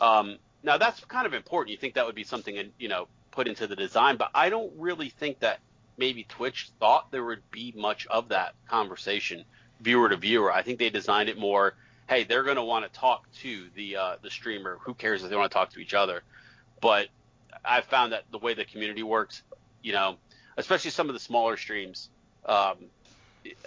Um, 0.00 0.38
now 0.62 0.78
that's 0.78 1.04
kind 1.04 1.26
of 1.26 1.34
important. 1.34 1.70
You 1.70 1.78
think 1.78 1.94
that 1.94 2.06
would 2.06 2.14
be 2.14 2.24
something 2.24 2.56
in 2.56 2.72
you 2.78 2.88
know 2.88 3.08
put 3.36 3.46
into 3.46 3.66
the 3.66 3.76
design. 3.76 4.16
But 4.16 4.30
I 4.34 4.48
don't 4.48 4.72
really 4.76 5.10
think 5.10 5.38
that 5.40 5.60
maybe 5.98 6.24
Twitch 6.24 6.70
thought 6.80 7.12
there 7.12 7.24
would 7.24 7.48
be 7.50 7.72
much 7.76 8.06
of 8.06 8.30
that 8.30 8.54
conversation, 8.66 9.44
viewer 9.80 10.08
to 10.08 10.16
viewer. 10.16 10.50
I 10.50 10.62
think 10.62 10.78
they 10.78 10.90
designed 10.90 11.28
it 11.28 11.38
more. 11.38 11.74
Hey, 12.08 12.24
they're 12.24 12.42
going 12.42 12.56
to 12.56 12.64
want 12.64 12.90
to 12.90 12.98
talk 12.98 13.30
to 13.42 13.66
the 13.74 13.96
uh, 13.96 14.16
the 14.22 14.30
streamer. 14.30 14.78
Who 14.80 14.94
cares 14.94 15.22
if 15.22 15.30
they 15.30 15.36
want 15.36 15.52
to 15.52 15.54
talk 15.54 15.70
to 15.74 15.80
each 15.80 15.94
other? 15.94 16.22
But 16.80 17.08
I've 17.64 17.84
found 17.84 18.12
that 18.12 18.24
the 18.32 18.38
way 18.38 18.54
the 18.54 18.64
community 18.64 19.02
works, 19.02 19.42
you 19.82 19.92
know, 19.92 20.16
especially 20.56 20.90
some 20.90 21.08
of 21.08 21.14
the 21.14 21.20
smaller 21.20 21.56
streams, 21.56 22.08
um, 22.46 22.76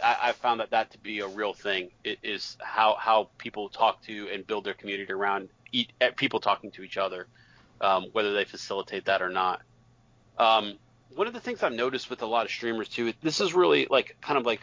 I, 0.04 0.18
I 0.22 0.32
found 0.32 0.62
that 0.62 0.72
that 0.72 0.92
to 0.92 0.98
be 0.98 1.20
a 1.20 1.28
real 1.28 1.54
thing. 1.54 1.92
It 2.04 2.20
is 2.24 2.58
how 2.60 2.96
how 2.96 3.30
people 3.38 3.70
talk 3.70 4.02
to 4.04 4.30
and 4.34 4.48
build 4.48 4.64
their 4.64 4.74
community 4.74 5.12
around 5.14 5.50
eat, 5.72 5.92
people 6.16 6.40
talking 6.40 6.72
to 6.72 6.82
each 6.82 6.98
other, 6.98 7.28
um, 7.82 8.08
whether 8.12 8.34
they 8.34 8.46
facilitate 8.46 9.06
that 9.06 9.22
or 9.22 9.30
not. 9.30 9.62
Um, 10.38 10.78
one 11.16 11.28
of 11.28 11.34
the 11.34 11.40
things 11.40 11.64
I've 11.64 11.74
noticed 11.74 12.10
with 12.10 12.22
a 12.22 12.26
lot 12.26 12.46
of 12.46 12.52
streamers 12.52 12.88
too, 12.88 13.14
this 13.22 13.42
is 13.42 13.54
really 13.54 13.88
like 13.90 14.16
kind 14.22 14.38
of 14.38 14.46
like 14.46 14.62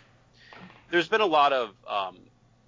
there's 0.90 1.08
been 1.08 1.20
a 1.20 1.26
lot 1.26 1.52
of 1.52 1.70
um, 1.88 2.18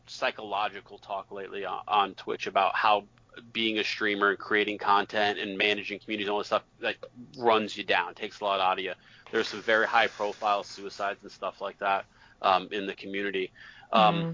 psychological 0.07 0.99
talk 0.99 1.31
lately 1.31 1.65
on, 1.65 1.81
on 1.87 2.15
Twitch 2.15 2.47
about 2.47 2.75
how 2.75 3.05
being 3.53 3.79
a 3.79 3.85
streamer 3.85 4.31
and 4.31 4.39
creating 4.39 4.79
content 4.79 5.39
and 5.39 5.57
managing 5.57 5.99
communities 6.01 6.27
and 6.27 6.33
all 6.33 6.39
this 6.39 6.49
stuff 6.49 6.65
that 6.81 6.97
runs 7.39 7.77
you 7.77 7.85
down, 7.85 8.15
takes 8.15 8.41
a 8.41 8.45
lot 8.45 8.61
out 8.61 8.79
of 8.79 8.85
you. 8.85 8.93
There's 9.31 9.49
some 9.49 9.63
very 9.63 9.87
high 9.87 10.09
profile 10.09 10.65
suicides 10.65 11.23
and 11.23 11.31
stuff 11.31 11.61
like 11.61 11.79
that 11.79 12.05
um, 12.43 12.69
in 12.73 12.87
the 12.87 12.95
community. 12.95 13.53
Um, 13.93 14.17
mm-hmm. 14.17 14.31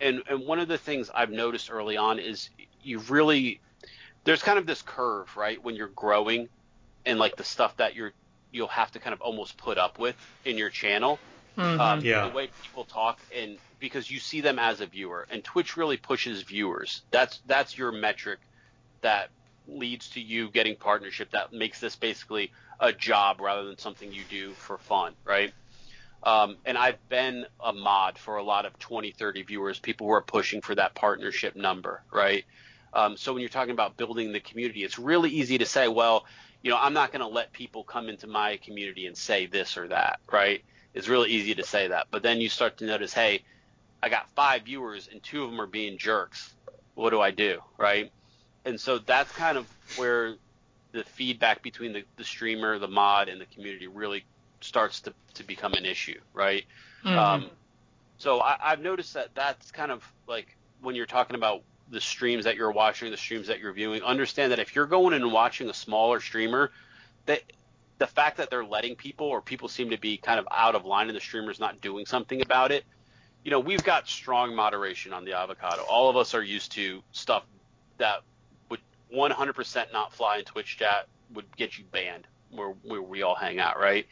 and, 0.00 0.22
and 0.28 0.46
one 0.46 0.58
of 0.58 0.68
the 0.68 0.78
things 0.78 1.10
I've 1.14 1.30
noticed 1.30 1.70
early 1.70 1.96
on 1.96 2.18
is 2.18 2.48
you 2.82 3.00
really 3.00 3.60
there's 4.26 4.42
kind 4.42 4.58
of 4.58 4.66
this 4.66 4.82
curve, 4.82 5.34
right? 5.36 5.62
When 5.62 5.76
you're 5.76 5.88
growing 5.88 6.48
and 7.06 7.18
like 7.18 7.36
the 7.36 7.44
stuff 7.44 7.76
that 7.78 7.94
you're 7.94 8.12
you'll 8.52 8.68
have 8.68 8.90
to 8.90 8.98
kind 8.98 9.14
of 9.14 9.20
almost 9.20 9.56
put 9.56 9.78
up 9.78 9.98
with 9.98 10.16
in 10.44 10.58
your 10.58 10.70
channel. 10.70 11.18
Mm-hmm. 11.56 11.80
Um, 11.80 12.00
yeah. 12.00 12.28
The 12.28 12.34
way 12.34 12.50
people 12.62 12.84
talk 12.84 13.18
and 13.34 13.56
because 13.78 14.10
you 14.10 14.18
see 14.18 14.40
them 14.40 14.58
as 14.58 14.80
a 14.80 14.86
viewer 14.86 15.26
and 15.30 15.42
Twitch 15.42 15.76
really 15.76 15.96
pushes 15.96 16.42
viewers. 16.42 17.02
That's 17.10 17.40
that's 17.46 17.78
your 17.78 17.92
metric 17.92 18.40
that 19.00 19.30
leads 19.68 20.10
to 20.10 20.20
you 20.20 20.50
getting 20.50 20.76
partnership 20.76 21.30
that 21.30 21.52
makes 21.52 21.80
this 21.80 21.96
basically 21.96 22.52
a 22.80 22.92
job 22.92 23.40
rather 23.40 23.64
than 23.64 23.78
something 23.78 24.12
you 24.12 24.22
do 24.28 24.52
for 24.52 24.78
fun, 24.78 25.14
right? 25.24 25.52
Um, 26.22 26.56
and 26.64 26.76
I've 26.76 27.08
been 27.08 27.46
a 27.62 27.72
mod 27.72 28.18
for 28.18 28.36
a 28.36 28.42
lot 28.42 28.66
of 28.66 28.78
20, 28.78 29.12
30 29.12 29.42
viewers, 29.42 29.78
people 29.78 30.08
who 30.08 30.12
are 30.12 30.22
pushing 30.22 30.60
for 30.60 30.74
that 30.74 30.94
partnership 30.94 31.54
number, 31.54 32.02
right? 32.12 32.44
Um, 32.92 33.16
so 33.16 33.32
when 33.32 33.40
you're 33.40 33.48
talking 33.48 33.72
about 33.72 33.96
building 33.96 34.32
the 34.32 34.40
community, 34.40 34.84
it's 34.84 34.98
really 34.98 35.30
easy 35.30 35.58
to 35.58 35.66
say, 35.66 35.88
well, 35.88 36.24
you 36.62 36.70
know, 36.70 36.78
I'm 36.78 36.94
not 36.94 37.12
going 37.12 37.20
to 37.20 37.28
let 37.28 37.52
people 37.52 37.84
come 37.84 38.08
into 38.08 38.26
my 38.26 38.56
community 38.56 39.06
and 39.06 39.16
say 39.16 39.46
this 39.46 39.76
or 39.76 39.88
that, 39.88 40.20
right? 40.32 40.64
It's 40.94 41.08
really 41.08 41.30
easy 41.30 41.54
to 41.54 41.62
say 41.62 41.88
that. 41.88 42.06
But 42.10 42.22
then 42.22 42.40
you 42.40 42.48
start 42.48 42.78
to 42.78 42.86
notice, 42.86 43.12
hey, 43.12 43.42
I 44.02 44.08
got 44.08 44.28
five 44.30 44.62
viewers 44.62 45.08
and 45.10 45.22
two 45.22 45.44
of 45.44 45.50
them 45.50 45.60
are 45.60 45.66
being 45.66 45.98
jerks. 45.98 46.54
What 46.94 47.10
do 47.10 47.20
I 47.20 47.30
do, 47.30 47.60
right? 47.76 48.10
And 48.64 48.80
so 48.80 48.98
that's 48.98 49.30
kind 49.32 49.58
of 49.58 49.66
where 49.96 50.36
the 50.92 51.04
feedback 51.04 51.62
between 51.62 51.92
the, 51.92 52.04
the 52.16 52.24
streamer, 52.24 52.78
the 52.78 52.88
mod, 52.88 53.28
and 53.28 53.40
the 53.40 53.46
community 53.46 53.86
really 53.86 54.24
starts 54.60 55.00
to, 55.02 55.12
to 55.34 55.44
become 55.44 55.74
an 55.74 55.84
issue, 55.84 56.18
right? 56.32 56.64
Mm-hmm. 57.04 57.18
Um, 57.18 57.50
so 58.18 58.40
I, 58.40 58.56
I've 58.60 58.80
noticed 58.80 59.14
that 59.14 59.34
that's 59.34 59.70
kind 59.70 59.92
of 59.92 60.02
like 60.26 60.56
when 60.80 60.94
you're 60.94 61.06
talking 61.06 61.36
about 61.36 61.62
the 61.90 62.00
streams 62.00 62.44
that 62.44 62.56
you're 62.56 62.72
watching, 62.72 63.10
the 63.10 63.16
streams 63.16 63.46
that 63.46 63.60
you're 63.60 63.72
viewing, 63.72 64.02
understand 64.02 64.52
that 64.52 64.58
if 64.58 64.74
you're 64.74 64.86
going 64.86 65.14
and 65.14 65.32
watching 65.32 65.68
a 65.68 65.74
smaller 65.74 66.20
streamer, 66.20 66.70
that 67.26 67.42
the 67.98 68.06
fact 68.06 68.36
that 68.38 68.50
they're 68.50 68.64
letting 68.64 68.96
people 68.96 69.26
or 69.26 69.40
people 69.40 69.68
seem 69.68 69.90
to 69.90 69.98
be 69.98 70.16
kind 70.16 70.38
of 70.38 70.46
out 70.50 70.74
of 70.74 70.84
line 70.84 71.08
and 71.08 71.16
the 71.16 71.20
streamer's 71.20 71.60
not 71.60 71.80
doing 71.80 72.06
something 72.06 72.42
about 72.42 72.72
it, 72.72 72.84
you 73.44 73.50
know, 73.50 73.60
we've 73.60 73.84
got 73.84 74.08
strong 74.08 74.54
moderation 74.54 75.12
on 75.12 75.24
the 75.24 75.32
avocado. 75.32 75.82
All 75.82 76.10
of 76.10 76.16
us 76.16 76.34
are 76.34 76.42
used 76.42 76.72
to 76.72 77.02
stuff 77.12 77.44
that 77.98 78.22
would 78.68 78.80
100% 79.14 79.92
not 79.92 80.12
fly 80.12 80.38
in 80.38 80.44
Twitch 80.44 80.76
chat 80.78 81.06
would 81.32 81.44
get 81.56 81.78
you 81.78 81.84
banned 81.92 82.26
where, 82.50 82.74
where 82.82 83.02
we 83.02 83.22
all 83.22 83.34
hang 83.34 83.58
out, 83.58 83.78
right? 83.78 84.06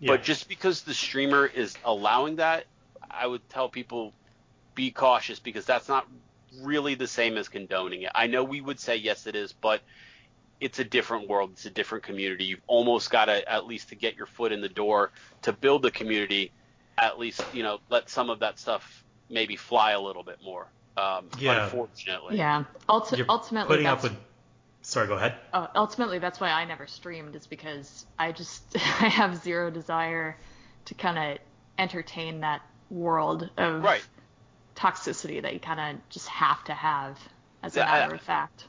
Yeah. 0.00 0.08
But 0.08 0.24
just 0.24 0.48
because 0.48 0.82
the 0.82 0.94
streamer 0.94 1.46
is 1.46 1.76
allowing 1.84 2.36
that, 2.36 2.64
I 3.10 3.26
would 3.26 3.48
tell 3.48 3.68
people 3.68 4.12
be 4.74 4.90
cautious 4.90 5.38
because 5.38 5.64
that's 5.64 5.88
not 5.88 6.08
really 6.60 6.94
the 6.94 7.06
same 7.06 7.36
as 7.36 7.48
condoning 7.48 8.02
it. 8.02 8.10
I 8.14 8.26
know 8.26 8.44
we 8.44 8.60
would 8.60 8.80
say 8.80 8.96
yes, 8.96 9.26
it 9.26 9.36
is, 9.36 9.52
but 9.52 9.80
it's 10.60 10.78
a 10.78 10.84
different 10.84 11.28
world. 11.28 11.50
It's 11.52 11.66
a 11.66 11.70
different 11.70 12.04
community. 12.04 12.44
You've 12.44 12.62
almost 12.66 13.10
got 13.10 13.26
to 13.26 13.50
at 13.50 13.66
least 13.66 13.88
to 13.88 13.96
get 13.96 14.16
your 14.16 14.26
foot 14.26 14.52
in 14.52 14.60
the 14.60 14.68
door 14.68 15.10
to 15.42 15.52
build 15.52 15.82
the 15.82 15.90
community. 15.90 16.52
At 16.98 17.18
least 17.18 17.42
you 17.52 17.62
know 17.62 17.78
let 17.90 18.08
some 18.08 18.30
of 18.30 18.40
that 18.40 18.58
stuff 18.58 19.04
maybe 19.28 19.56
fly 19.56 19.92
a 19.92 20.00
little 20.00 20.22
bit 20.22 20.38
more. 20.44 20.68
Um, 20.96 21.28
yeah. 21.38 21.64
Unfortunately. 21.64 22.36
Yeah. 22.36 22.64
Ulti- 22.88 23.24
ultimately, 23.28 23.68
putting 23.68 23.86
up 23.86 24.02
with. 24.02 24.16
Sorry, 24.82 25.06
go 25.06 25.14
ahead. 25.14 25.34
Uh, 25.52 25.68
ultimately, 25.74 26.18
that's 26.18 26.40
why 26.40 26.50
I 26.50 26.64
never 26.64 26.86
streamed. 26.86 27.34
Is 27.34 27.46
because 27.46 28.06
I 28.18 28.32
just 28.32 28.62
I 28.76 29.08
have 29.08 29.42
zero 29.42 29.70
desire 29.70 30.36
to 30.84 30.94
kind 30.94 31.18
of 31.18 31.38
entertain 31.78 32.40
that 32.40 32.60
world 32.90 33.48
of 33.56 33.82
right 33.82 34.04
toxicity 34.74 35.42
that 35.42 35.52
you 35.54 35.60
kind 35.60 35.80
of 35.80 36.08
just 36.08 36.28
have 36.28 36.62
to 36.64 36.72
have 36.72 37.18
as 37.62 37.76
a 37.76 37.80
matter 37.80 38.12
I, 38.12 38.16
of 38.16 38.22
fact. 38.22 38.64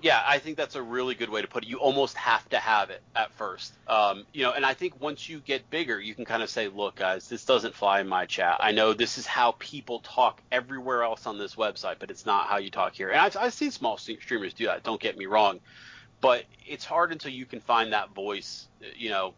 Yeah, 0.00 0.22
I 0.24 0.38
think 0.38 0.56
that's 0.56 0.76
a 0.76 0.82
really 0.82 1.16
good 1.16 1.28
way 1.28 1.42
to 1.42 1.48
put 1.48 1.64
it. 1.64 1.68
You 1.68 1.78
almost 1.78 2.16
have 2.16 2.48
to 2.50 2.58
have 2.58 2.90
it 2.90 3.02
at 3.16 3.32
first. 3.32 3.72
Um, 3.88 4.26
you 4.32 4.44
know, 4.44 4.52
and 4.52 4.64
I 4.64 4.74
think 4.74 5.00
once 5.00 5.28
you 5.28 5.40
get 5.40 5.68
bigger, 5.70 6.00
you 6.00 6.14
can 6.14 6.24
kind 6.24 6.40
of 6.40 6.48
say, 6.48 6.68
look, 6.68 6.94
guys, 6.94 7.28
this 7.28 7.44
doesn't 7.44 7.74
fly 7.74 8.00
in 8.00 8.06
my 8.06 8.26
chat. 8.26 8.58
I 8.60 8.70
know 8.70 8.92
this 8.92 9.18
is 9.18 9.26
how 9.26 9.56
people 9.58 9.98
talk 10.00 10.40
everywhere 10.52 11.02
else 11.02 11.26
on 11.26 11.36
this 11.36 11.56
website, 11.56 11.96
but 11.98 12.12
it's 12.12 12.24
not 12.24 12.46
how 12.46 12.58
you 12.58 12.70
talk 12.70 12.94
here. 12.94 13.10
And 13.10 13.18
I've, 13.18 13.36
I've 13.36 13.52
seen 13.52 13.72
small 13.72 13.96
streamers 13.96 14.54
do 14.54 14.66
that. 14.66 14.84
Don't 14.84 15.00
get 15.00 15.18
me 15.18 15.26
wrong, 15.26 15.58
but 16.20 16.44
it's 16.64 16.84
hard 16.84 17.10
until 17.10 17.32
you 17.32 17.44
can 17.44 17.58
find 17.58 17.92
that 17.92 18.14
voice, 18.14 18.68
you 18.96 19.10
know, 19.10 19.34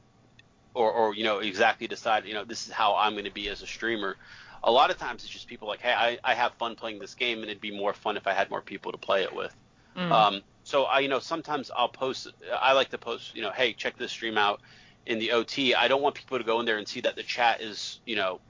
or, 0.74 0.92
or 0.92 1.14
you 1.14 1.24
know 1.24 1.38
exactly 1.38 1.86
decide, 1.86 2.26
you 2.26 2.34
know, 2.34 2.44
this 2.44 2.66
is 2.66 2.72
how 2.72 2.96
I'm 2.96 3.12
going 3.12 3.24
to 3.24 3.32
be 3.32 3.48
as 3.48 3.62
a 3.62 3.66
streamer 3.66 4.16
a 4.62 4.70
lot 4.70 4.90
of 4.90 4.98
times 4.98 5.22
it's 5.22 5.32
just 5.32 5.46
people 5.46 5.68
like, 5.68 5.80
hey, 5.80 5.92
I, 5.92 6.18
I 6.22 6.34
have 6.34 6.54
fun 6.54 6.74
playing 6.74 6.98
this 6.98 7.14
game, 7.14 7.38
and 7.38 7.50
it'd 7.50 7.60
be 7.60 7.76
more 7.76 7.92
fun 7.92 8.16
if 8.16 8.26
I 8.26 8.32
had 8.32 8.50
more 8.50 8.60
people 8.60 8.92
to 8.92 8.98
play 8.98 9.22
it 9.22 9.34
with. 9.34 9.54
Mm. 9.96 10.10
Um, 10.10 10.42
so 10.64 10.84
I, 10.84 11.00
you 11.00 11.08
know, 11.08 11.18
sometimes 11.18 11.70
I'll 11.74 11.88
post. 11.88 12.28
I 12.60 12.74
like 12.74 12.90
to 12.90 12.98
post, 12.98 13.34
you 13.34 13.42
know, 13.42 13.50
hey, 13.50 13.72
check 13.72 13.96
this 13.96 14.12
stream 14.12 14.38
out 14.38 14.60
in 15.06 15.18
the 15.18 15.32
OT. 15.32 15.74
I 15.74 15.88
don't 15.88 16.02
want 16.02 16.14
people 16.14 16.38
to 16.38 16.44
go 16.44 16.60
in 16.60 16.66
there 16.66 16.78
and 16.78 16.86
see 16.86 17.00
that 17.02 17.16
the 17.16 17.22
chat 17.22 17.60
is, 17.60 18.00
you 18.04 18.16
know, 18.16 18.40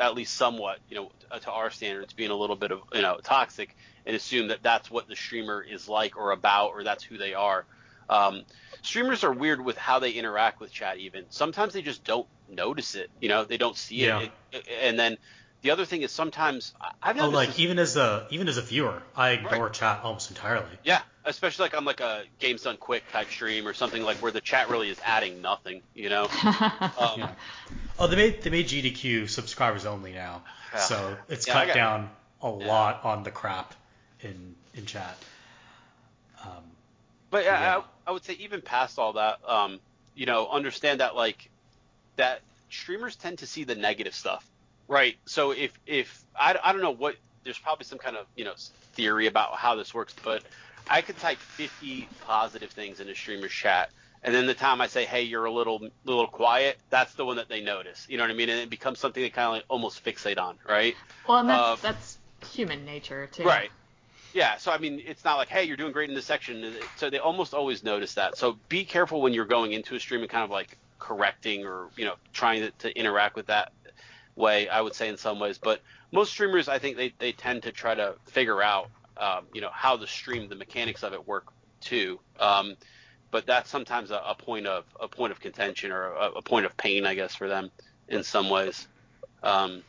at 0.00 0.14
least 0.14 0.34
somewhat, 0.34 0.78
you 0.88 0.96
know, 0.96 1.10
to 1.40 1.50
our 1.50 1.70
standards, 1.70 2.12
being 2.12 2.30
a 2.30 2.36
little 2.36 2.56
bit 2.56 2.72
of, 2.72 2.80
you 2.94 3.02
know, 3.02 3.18
toxic, 3.22 3.76
and 4.06 4.16
assume 4.16 4.48
that 4.48 4.62
that's 4.62 4.90
what 4.90 5.08
the 5.08 5.16
streamer 5.16 5.62
is 5.62 5.88
like 5.88 6.16
or 6.16 6.32
about, 6.32 6.70
or 6.70 6.82
that's 6.82 7.04
who 7.04 7.18
they 7.18 7.34
are. 7.34 7.66
Um, 8.08 8.44
streamers 8.82 9.22
are 9.22 9.32
weird 9.32 9.62
with 9.62 9.76
how 9.76 9.98
they 9.98 10.12
interact 10.12 10.60
with 10.60 10.72
chat. 10.72 10.98
Even 10.98 11.24
sometimes 11.28 11.74
they 11.74 11.82
just 11.82 12.04
don't 12.04 12.26
notice 12.48 12.94
it. 12.94 13.10
You 13.20 13.28
know, 13.28 13.44
they 13.44 13.58
don't 13.58 13.76
see 13.76 14.06
yeah. 14.06 14.28
it, 14.52 14.66
and 14.80 14.98
then 14.98 15.18
the 15.62 15.70
other 15.70 15.84
thing 15.84 16.02
is 16.02 16.12
sometimes 16.12 16.72
I've 17.02 17.18
oh, 17.18 17.28
like 17.30 17.48
this, 17.48 17.60
even 17.60 17.78
as 17.78 17.96
a 17.96 18.26
even 18.30 18.48
as 18.48 18.58
a 18.58 18.62
viewer, 18.62 19.02
I 19.16 19.30
ignore 19.30 19.64
right. 19.64 19.72
chat 19.72 20.00
almost 20.04 20.30
entirely. 20.30 20.66
Yeah, 20.84 21.00
especially 21.24 21.64
like 21.64 21.76
on 21.76 21.84
like 21.84 22.00
a 22.00 22.24
games 22.38 22.62
done 22.62 22.76
quick 22.76 23.02
type 23.12 23.28
stream 23.28 23.66
or 23.66 23.74
something 23.74 24.02
like 24.02 24.18
where 24.18 24.30
the 24.30 24.40
chat 24.40 24.70
really 24.70 24.88
is 24.88 25.00
adding 25.04 25.42
nothing. 25.42 25.82
You 25.94 26.10
know. 26.10 26.24
um, 26.44 27.18
yeah. 27.18 27.30
Oh, 27.98 28.06
they 28.06 28.16
made 28.16 28.42
they 28.42 28.50
made 28.50 28.68
GDQ 28.68 29.28
subscribers 29.28 29.84
only 29.84 30.12
now, 30.12 30.42
yeah. 30.72 30.80
so 30.80 31.16
it's 31.28 31.46
yeah, 31.46 31.52
cut 31.54 31.66
got, 31.68 31.74
down 31.74 32.10
a 32.40 32.48
lot 32.48 33.04
on 33.04 33.24
the 33.24 33.32
crap 33.32 33.74
in 34.20 34.54
in 34.74 34.86
chat. 34.86 35.16
Um, 36.44 36.62
but 37.30 37.44
yeah, 37.44 37.78
I, 38.06 38.10
I, 38.10 38.12
would 38.12 38.24
say 38.24 38.34
even 38.34 38.62
past 38.62 38.96
all 38.96 39.14
that, 39.14 39.40
um, 39.44 39.80
you 40.14 40.26
know, 40.26 40.48
understand 40.48 41.00
that 41.00 41.16
like 41.16 41.50
that 42.14 42.42
streamers 42.70 43.16
tend 43.16 43.38
to 43.38 43.46
see 43.46 43.64
the 43.64 43.74
negative 43.74 44.14
stuff 44.14 44.48
Right. 44.88 45.16
So 45.26 45.50
if 45.50 45.72
if 45.86 46.24
I, 46.38 46.56
I 46.62 46.72
don't 46.72 46.80
know 46.80 46.90
what 46.90 47.16
there's 47.44 47.58
probably 47.58 47.84
some 47.84 47.98
kind 47.98 48.16
of 48.16 48.26
you 48.34 48.44
know 48.44 48.54
theory 48.94 49.26
about 49.26 49.56
how 49.56 49.74
this 49.76 49.94
works, 49.94 50.14
but 50.22 50.42
I 50.88 51.02
could 51.02 51.18
type 51.18 51.38
50 51.38 52.08
positive 52.20 52.70
things 52.70 53.00
in 53.00 53.08
a 53.08 53.14
streamer's 53.14 53.52
chat, 53.52 53.90
and 54.22 54.34
then 54.34 54.46
the 54.46 54.54
time 54.54 54.80
I 54.80 54.86
say, 54.86 55.04
hey, 55.04 55.22
you're 55.22 55.44
a 55.44 55.52
little 55.52 55.86
little 56.04 56.26
quiet, 56.26 56.78
that's 56.90 57.14
the 57.14 57.24
one 57.24 57.36
that 57.36 57.48
they 57.48 57.60
notice. 57.60 58.06
You 58.08 58.16
know 58.16 58.24
what 58.24 58.30
I 58.30 58.34
mean? 58.34 58.48
And 58.48 58.60
it 58.60 58.70
becomes 58.70 58.98
something 58.98 59.22
they 59.22 59.30
kind 59.30 59.46
of 59.46 59.52
like 59.52 59.64
almost 59.68 60.02
fixate 60.02 60.38
on, 60.38 60.58
right? 60.66 60.94
Well, 61.28 61.38
and 61.38 61.50
that's, 61.50 61.60
uh, 61.60 61.76
that's 61.82 62.18
human 62.54 62.84
nature 62.84 63.26
too. 63.26 63.44
Right. 63.44 63.70
Yeah. 64.34 64.56
So 64.56 64.72
I 64.72 64.78
mean, 64.78 65.02
it's 65.06 65.24
not 65.24 65.36
like, 65.36 65.48
hey, 65.48 65.64
you're 65.64 65.76
doing 65.76 65.92
great 65.92 66.08
in 66.08 66.14
this 66.14 66.26
section. 66.26 66.74
So 66.96 67.10
they 67.10 67.18
almost 67.18 67.52
always 67.52 67.84
notice 67.84 68.14
that. 68.14 68.38
So 68.38 68.56
be 68.70 68.84
careful 68.84 69.20
when 69.20 69.34
you're 69.34 69.44
going 69.44 69.72
into 69.72 69.94
a 69.94 70.00
stream 70.00 70.22
and 70.22 70.30
kind 70.30 70.44
of 70.44 70.50
like 70.50 70.78
correcting 70.98 71.64
or 71.64 71.90
you 71.96 72.04
know 72.04 72.14
trying 72.32 72.60
to, 72.60 72.70
to 72.72 72.98
interact 72.98 73.36
with 73.36 73.46
that 73.46 73.70
way, 74.38 74.68
I 74.68 74.80
would 74.80 74.94
say 74.94 75.08
in 75.08 75.16
some 75.16 75.38
ways. 75.38 75.58
But 75.58 75.82
most 76.12 76.30
streamers, 76.30 76.68
I 76.68 76.78
think 76.78 76.96
they, 76.96 77.12
they 77.18 77.32
tend 77.32 77.64
to 77.64 77.72
try 77.72 77.94
to 77.94 78.14
figure 78.26 78.62
out, 78.62 78.88
um, 79.16 79.46
you 79.52 79.60
know, 79.60 79.70
how 79.72 79.96
the 79.96 80.06
stream, 80.06 80.48
the 80.48 80.54
mechanics 80.54 81.02
of 81.02 81.12
it 81.12 81.26
work 81.26 81.48
too. 81.80 82.18
Um, 82.38 82.76
but 83.30 83.46
that's 83.46 83.68
sometimes 83.68 84.10
a, 84.10 84.22
a 84.26 84.34
point 84.34 84.66
of 84.66 84.84
a 85.00 85.08
point 85.08 85.32
of 85.32 85.40
contention 85.40 85.92
or 85.92 86.12
a, 86.12 86.30
a, 86.36 86.42
point 86.42 86.64
of 86.64 86.76
pain, 86.76 87.04
I 87.04 87.14
guess, 87.14 87.34
for 87.34 87.48
them 87.48 87.70
in 88.08 88.22
some 88.22 88.48
ways. 88.48 88.88
Um, 89.42 89.82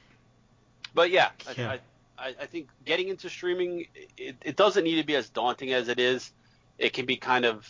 but 0.93 1.11
yeah, 1.11 1.29
yeah. 1.57 1.77
I, 2.17 2.27
I, 2.27 2.35
I 2.41 2.45
think 2.47 2.67
getting 2.85 3.07
into 3.07 3.29
streaming, 3.29 3.85
it, 4.17 4.35
it 4.41 4.55
doesn't 4.57 4.83
need 4.83 4.97
to 4.97 5.05
be 5.05 5.15
as 5.15 5.29
daunting 5.29 5.71
as 5.71 5.87
it 5.87 5.99
is. 5.99 6.31
It 6.77 6.91
can 6.91 7.05
be 7.05 7.15
kind 7.15 7.45
of 7.45 7.69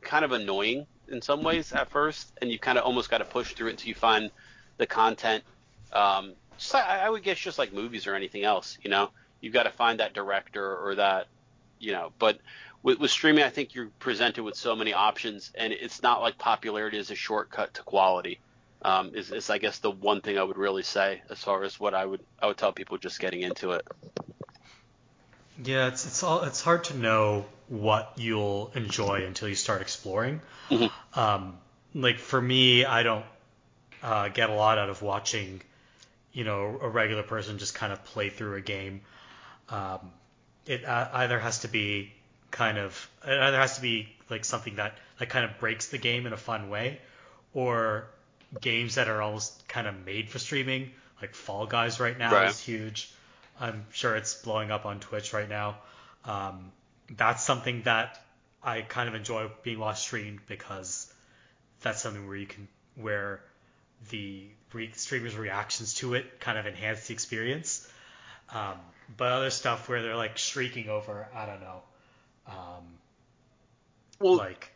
kind 0.00 0.24
of 0.24 0.32
annoying 0.32 0.86
in 1.08 1.22
some 1.22 1.42
ways 1.42 1.72
at 1.72 1.90
first, 1.90 2.32
and 2.40 2.50
you 2.50 2.58
kind 2.58 2.78
of 2.78 2.84
almost 2.84 3.10
got 3.10 3.18
to 3.18 3.24
push 3.24 3.54
through 3.54 3.68
it 3.68 3.72
until 3.72 3.88
you 3.88 3.94
find 3.94 4.30
the 4.78 4.86
content. 4.86 5.44
Um, 5.92 6.32
just, 6.56 6.74
I, 6.74 7.06
I 7.06 7.10
would 7.10 7.22
guess 7.22 7.38
just 7.38 7.58
like 7.58 7.72
movies 7.72 8.06
or 8.06 8.14
anything 8.14 8.44
else, 8.44 8.78
you 8.82 8.90
know, 8.90 9.10
you've 9.40 9.52
got 9.52 9.64
to 9.64 9.70
find 9.70 10.00
that 10.00 10.14
director 10.14 10.76
or 10.76 10.94
that, 10.96 11.26
you 11.78 11.92
know. 11.92 12.12
But 12.18 12.38
with, 12.82 12.98
with 12.98 13.10
streaming, 13.10 13.44
I 13.44 13.50
think 13.50 13.74
you're 13.74 13.90
presented 13.98 14.42
with 14.42 14.56
so 14.56 14.76
many 14.76 14.92
options, 14.92 15.52
and 15.54 15.72
it's 15.72 16.02
not 16.02 16.20
like 16.20 16.38
popularity 16.38 16.98
is 16.98 17.10
a 17.10 17.14
shortcut 17.14 17.74
to 17.74 17.82
quality. 17.82 18.38
Um, 18.82 19.12
is, 19.14 19.32
is 19.32 19.48
I 19.48 19.58
guess 19.58 19.78
the 19.78 19.90
one 19.90 20.20
thing 20.20 20.38
I 20.38 20.42
would 20.42 20.58
really 20.58 20.82
say 20.82 21.22
as 21.30 21.38
far 21.38 21.64
as 21.64 21.80
what 21.80 21.94
I 21.94 22.04
would 22.04 22.20
I 22.40 22.46
would 22.46 22.58
tell 22.58 22.72
people 22.72 22.98
just 22.98 23.18
getting 23.18 23.40
into 23.40 23.70
it. 23.70 23.86
Yeah, 25.64 25.88
it's 25.88 26.04
it's 26.04 26.22
all 26.22 26.42
it's 26.42 26.60
hard 26.60 26.84
to 26.84 26.96
know 26.96 27.46
what 27.68 28.12
you'll 28.16 28.70
enjoy 28.74 29.24
until 29.26 29.48
you 29.48 29.54
start 29.54 29.80
exploring. 29.80 30.42
Mm-hmm. 30.68 31.18
Um, 31.18 31.56
like 31.94 32.18
for 32.18 32.40
me, 32.40 32.84
I 32.84 33.02
don't 33.02 33.24
uh, 34.02 34.28
get 34.28 34.50
a 34.50 34.54
lot 34.54 34.76
out 34.76 34.90
of 34.90 35.00
watching, 35.00 35.62
you 36.34 36.44
know, 36.44 36.78
a 36.82 36.88
regular 36.88 37.22
person 37.22 37.56
just 37.58 37.74
kind 37.74 37.92
of 37.92 38.04
play 38.04 38.28
through 38.28 38.56
a 38.56 38.60
game. 38.60 39.00
Um, 39.70 40.10
it 40.66 40.84
uh, 40.84 41.08
either 41.14 41.38
has 41.38 41.60
to 41.60 41.68
be 41.68 42.12
kind 42.50 42.76
of 42.76 43.10
it 43.26 43.38
either 43.38 43.58
has 43.58 43.76
to 43.76 43.82
be 43.82 44.08
like 44.28 44.44
something 44.44 44.76
that 44.76 44.98
that 45.18 45.30
kind 45.30 45.44
of 45.44 45.58
breaks 45.58 45.88
the 45.88 45.98
game 45.98 46.26
in 46.26 46.32
a 46.32 46.36
fun 46.36 46.68
way, 46.68 47.00
or 47.54 48.06
games 48.60 48.96
that 48.96 49.08
are 49.08 49.22
almost 49.22 49.66
kind 49.68 49.86
of 49.86 50.04
made 50.04 50.28
for 50.28 50.38
streaming, 50.38 50.90
like 51.22 51.34
Fall 51.34 51.66
Guys 51.66 52.00
right 52.00 52.18
now 52.18 52.32
Right. 52.32 52.50
is 52.50 52.60
huge. 52.60 53.10
I'm 53.60 53.86
sure 53.92 54.16
it's 54.16 54.34
blowing 54.34 54.70
up 54.70 54.84
on 54.84 55.00
Twitch 55.00 55.32
right 55.32 55.48
now. 55.48 55.78
Um, 56.24 56.72
that's 57.16 57.44
something 57.44 57.82
that 57.82 58.20
I 58.62 58.82
kind 58.82 59.08
of 59.08 59.14
enjoy 59.14 59.48
being 59.62 59.78
watched 59.78 60.02
streamed 60.02 60.40
because 60.46 61.12
that's 61.82 62.02
something 62.02 62.26
where 62.26 62.36
you 62.36 62.46
can 62.46 62.66
where 62.96 63.40
the 64.10 64.46
re- 64.72 64.92
streamers' 64.94 65.36
reactions 65.36 65.94
to 65.94 66.14
it 66.14 66.40
kind 66.40 66.58
of 66.58 66.66
enhance 66.66 67.06
the 67.06 67.14
experience. 67.14 67.88
Um, 68.52 68.78
but 69.16 69.32
other 69.32 69.50
stuff 69.50 69.88
where 69.88 70.02
they're 70.02 70.16
like 70.16 70.38
shrieking 70.38 70.88
over, 70.88 71.28
I 71.34 71.46
don't 71.46 71.60
know, 71.60 71.82
um, 72.46 72.84
Well, 74.20 74.36
like 74.36 74.72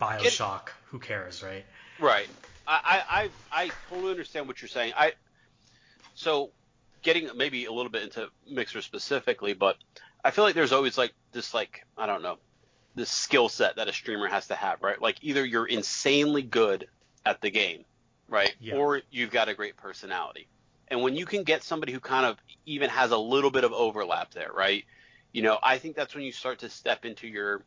Bioshock. 0.00 0.68
who 0.86 0.98
cares, 0.98 1.42
right? 1.42 1.64
Right. 1.98 2.28
I, 2.66 2.80
I, 2.84 3.22
I 3.22 3.64
I 3.64 3.70
totally 3.90 4.10
understand 4.12 4.46
what 4.46 4.60
you're 4.62 4.68
saying. 4.68 4.92
I 4.96 5.12
so 6.14 6.50
getting 7.02 7.28
maybe 7.36 7.64
a 7.64 7.72
little 7.72 7.90
bit 7.90 8.04
into 8.04 8.28
Mixer 8.48 8.82
specifically, 8.82 9.54
but 9.54 9.76
I 10.24 10.30
feel 10.30 10.44
like 10.44 10.54
there's 10.54 10.72
always 10.72 10.96
like 10.96 11.12
this 11.32 11.54
like 11.54 11.84
I 11.98 12.06
don't 12.06 12.22
know 12.22 12.38
this 12.94 13.10
skill 13.10 13.48
set 13.48 13.76
that 13.76 13.88
a 13.88 13.92
streamer 13.92 14.28
has 14.28 14.48
to 14.48 14.54
have, 14.54 14.82
right? 14.82 15.00
Like 15.00 15.16
either 15.22 15.44
you're 15.44 15.66
insanely 15.66 16.42
good 16.42 16.86
at 17.24 17.40
the 17.40 17.50
game, 17.50 17.84
right, 18.32 18.54
Yeah. 18.60 18.74
or 18.76 19.02
you've 19.10 19.30
got 19.30 19.48
a 19.48 19.54
great 19.54 19.76
personality. 19.76 20.48
And 20.88 21.02
when 21.02 21.14
you 21.14 21.26
can 21.26 21.44
get 21.44 21.62
somebody 21.62 21.92
who 21.92 22.00
kind 22.00 22.26
of 22.26 22.36
even 22.66 22.90
has 22.90 23.12
a 23.12 23.16
little 23.16 23.50
bit 23.50 23.64
of 23.64 23.72
overlap 23.72 24.32
there, 24.32 24.50
right? 24.52 24.84
You 25.32 25.42
know, 25.42 25.58
I 25.62 25.78
think 25.78 25.94
that's 25.96 26.14
when 26.14 26.24
you 26.24 26.32
start 26.32 26.58
to 26.60 26.68
step 26.68 27.04
into 27.04 27.28
your 27.28 27.62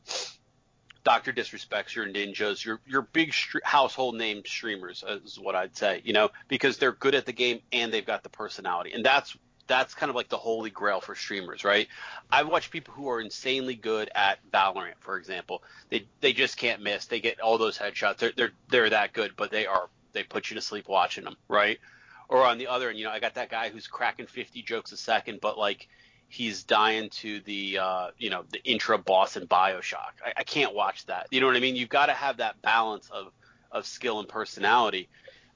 Doctor 1.03 1.31
Disrespects, 1.31 1.95
your 1.95 2.07
ninjas, 2.07 2.65
your 2.65 2.79
your 2.87 3.03
big 3.03 3.33
household 3.63 4.15
name 4.15 4.41
streamers 4.45 5.03
uh, 5.07 5.19
is 5.23 5.39
what 5.39 5.55
I'd 5.55 5.77
say. 5.77 6.01
You 6.03 6.13
know, 6.13 6.29
because 6.47 6.77
they're 6.77 6.91
good 6.91 7.13
at 7.15 7.25
the 7.27 7.33
game 7.33 7.61
and 7.71 7.93
they've 7.93 8.05
got 8.05 8.23
the 8.23 8.29
personality, 8.29 8.91
and 8.93 9.05
that's 9.05 9.37
that's 9.67 9.95
kind 9.95 10.09
of 10.11 10.15
like 10.15 10.29
the 10.29 10.37
holy 10.37 10.69
grail 10.69 11.01
for 11.01 11.15
streamers, 11.15 11.63
right? 11.63 11.87
I've 12.31 12.47
watched 12.47 12.69
people 12.71 12.93
who 12.93 13.09
are 13.09 13.19
insanely 13.19 13.73
good 13.75 14.11
at 14.13 14.39
Valorant, 14.51 14.95
for 14.99 15.17
example. 15.17 15.63
They 15.89 16.05
they 16.21 16.33
just 16.33 16.57
can't 16.57 16.81
miss. 16.81 17.05
They 17.05 17.19
get 17.19 17.39
all 17.39 17.57
those 17.57 17.77
headshots. 17.77 18.17
They're 18.17 18.33
they're 18.35 18.51
they're 18.69 18.89
that 18.91 19.13
good, 19.13 19.33
but 19.35 19.51
they 19.51 19.65
are 19.67 19.89
they 20.15 20.23
put 20.23 20.49
you 20.49 20.55
to 20.55 20.61
sleep 20.61 20.87
watching 20.87 21.23
them, 21.23 21.35
right? 21.47 21.79
Or 22.27 22.43
on 22.43 22.57
the 22.57 22.67
other 22.67 22.89
end, 22.89 22.97
you 22.97 23.05
know, 23.05 23.11
I 23.11 23.19
got 23.19 23.35
that 23.35 23.51
guy 23.51 23.69
who's 23.69 23.85
cracking 23.85 24.25
50 24.25 24.63
jokes 24.63 24.91
a 24.91 24.97
second, 24.97 25.39
but 25.41 25.59
like 25.59 25.87
he's 26.27 26.63
dying 26.63 27.09
to 27.09 27.39
the 27.41 27.77
uh, 27.77 28.07
you 28.17 28.31
know 28.31 28.43
the 28.51 28.63
intra 28.63 28.97
boss 28.97 29.37
in 29.37 29.47
Bioshock. 29.47 30.13
I, 30.25 30.33
I 30.37 30.43
can't 30.43 30.73
watch 30.73 31.05
that. 31.05 31.27
You 31.29 31.41
know 31.41 31.47
what 31.47 31.55
I 31.55 31.59
mean? 31.59 31.75
You've 31.75 31.89
got 31.89 32.07
to 32.07 32.13
have 32.13 32.37
that 32.37 32.61
balance 32.63 33.09
of 33.11 33.31
of 33.71 33.85
skill 33.85 34.19
and 34.19 34.27
personality. 34.27 35.07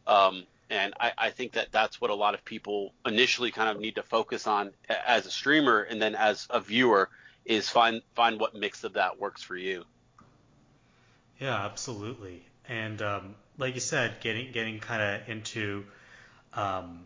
Um, 0.05 0.43
and 0.69 0.93
I, 0.99 1.13
I 1.17 1.29
think 1.31 1.53
that 1.53 1.71
that's 1.71 1.99
what 1.99 2.11
a 2.11 2.15
lot 2.15 2.35
of 2.35 2.45
people 2.45 2.93
initially 3.05 3.49
kind 3.49 3.69
of 3.69 3.81
need 3.81 3.95
to 3.95 4.03
focus 4.03 4.45
on 4.45 4.71
as 4.87 5.25
a 5.25 5.31
streamer, 5.31 5.81
and 5.81 5.99
then 6.01 6.13
as 6.13 6.47
a 6.51 6.59
viewer 6.59 7.09
is 7.45 7.67
find 7.67 8.01
find 8.13 8.39
what 8.39 8.53
mix 8.53 8.83
of 8.83 8.93
that 8.93 9.19
works 9.19 9.41
for 9.41 9.55
you. 9.55 9.83
Yeah, 11.39 11.55
absolutely. 11.65 12.43
And 12.67 13.01
um, 13.01 13.35
like 13.59 13.75
you 13.75 13.81
said, 13.81 14.21
getting 14.21 14.51
getting 14.51 14.79
kind 14.79 15.01
of 15.01 15.29
into 15.29 15.85
um, 16.53 17.01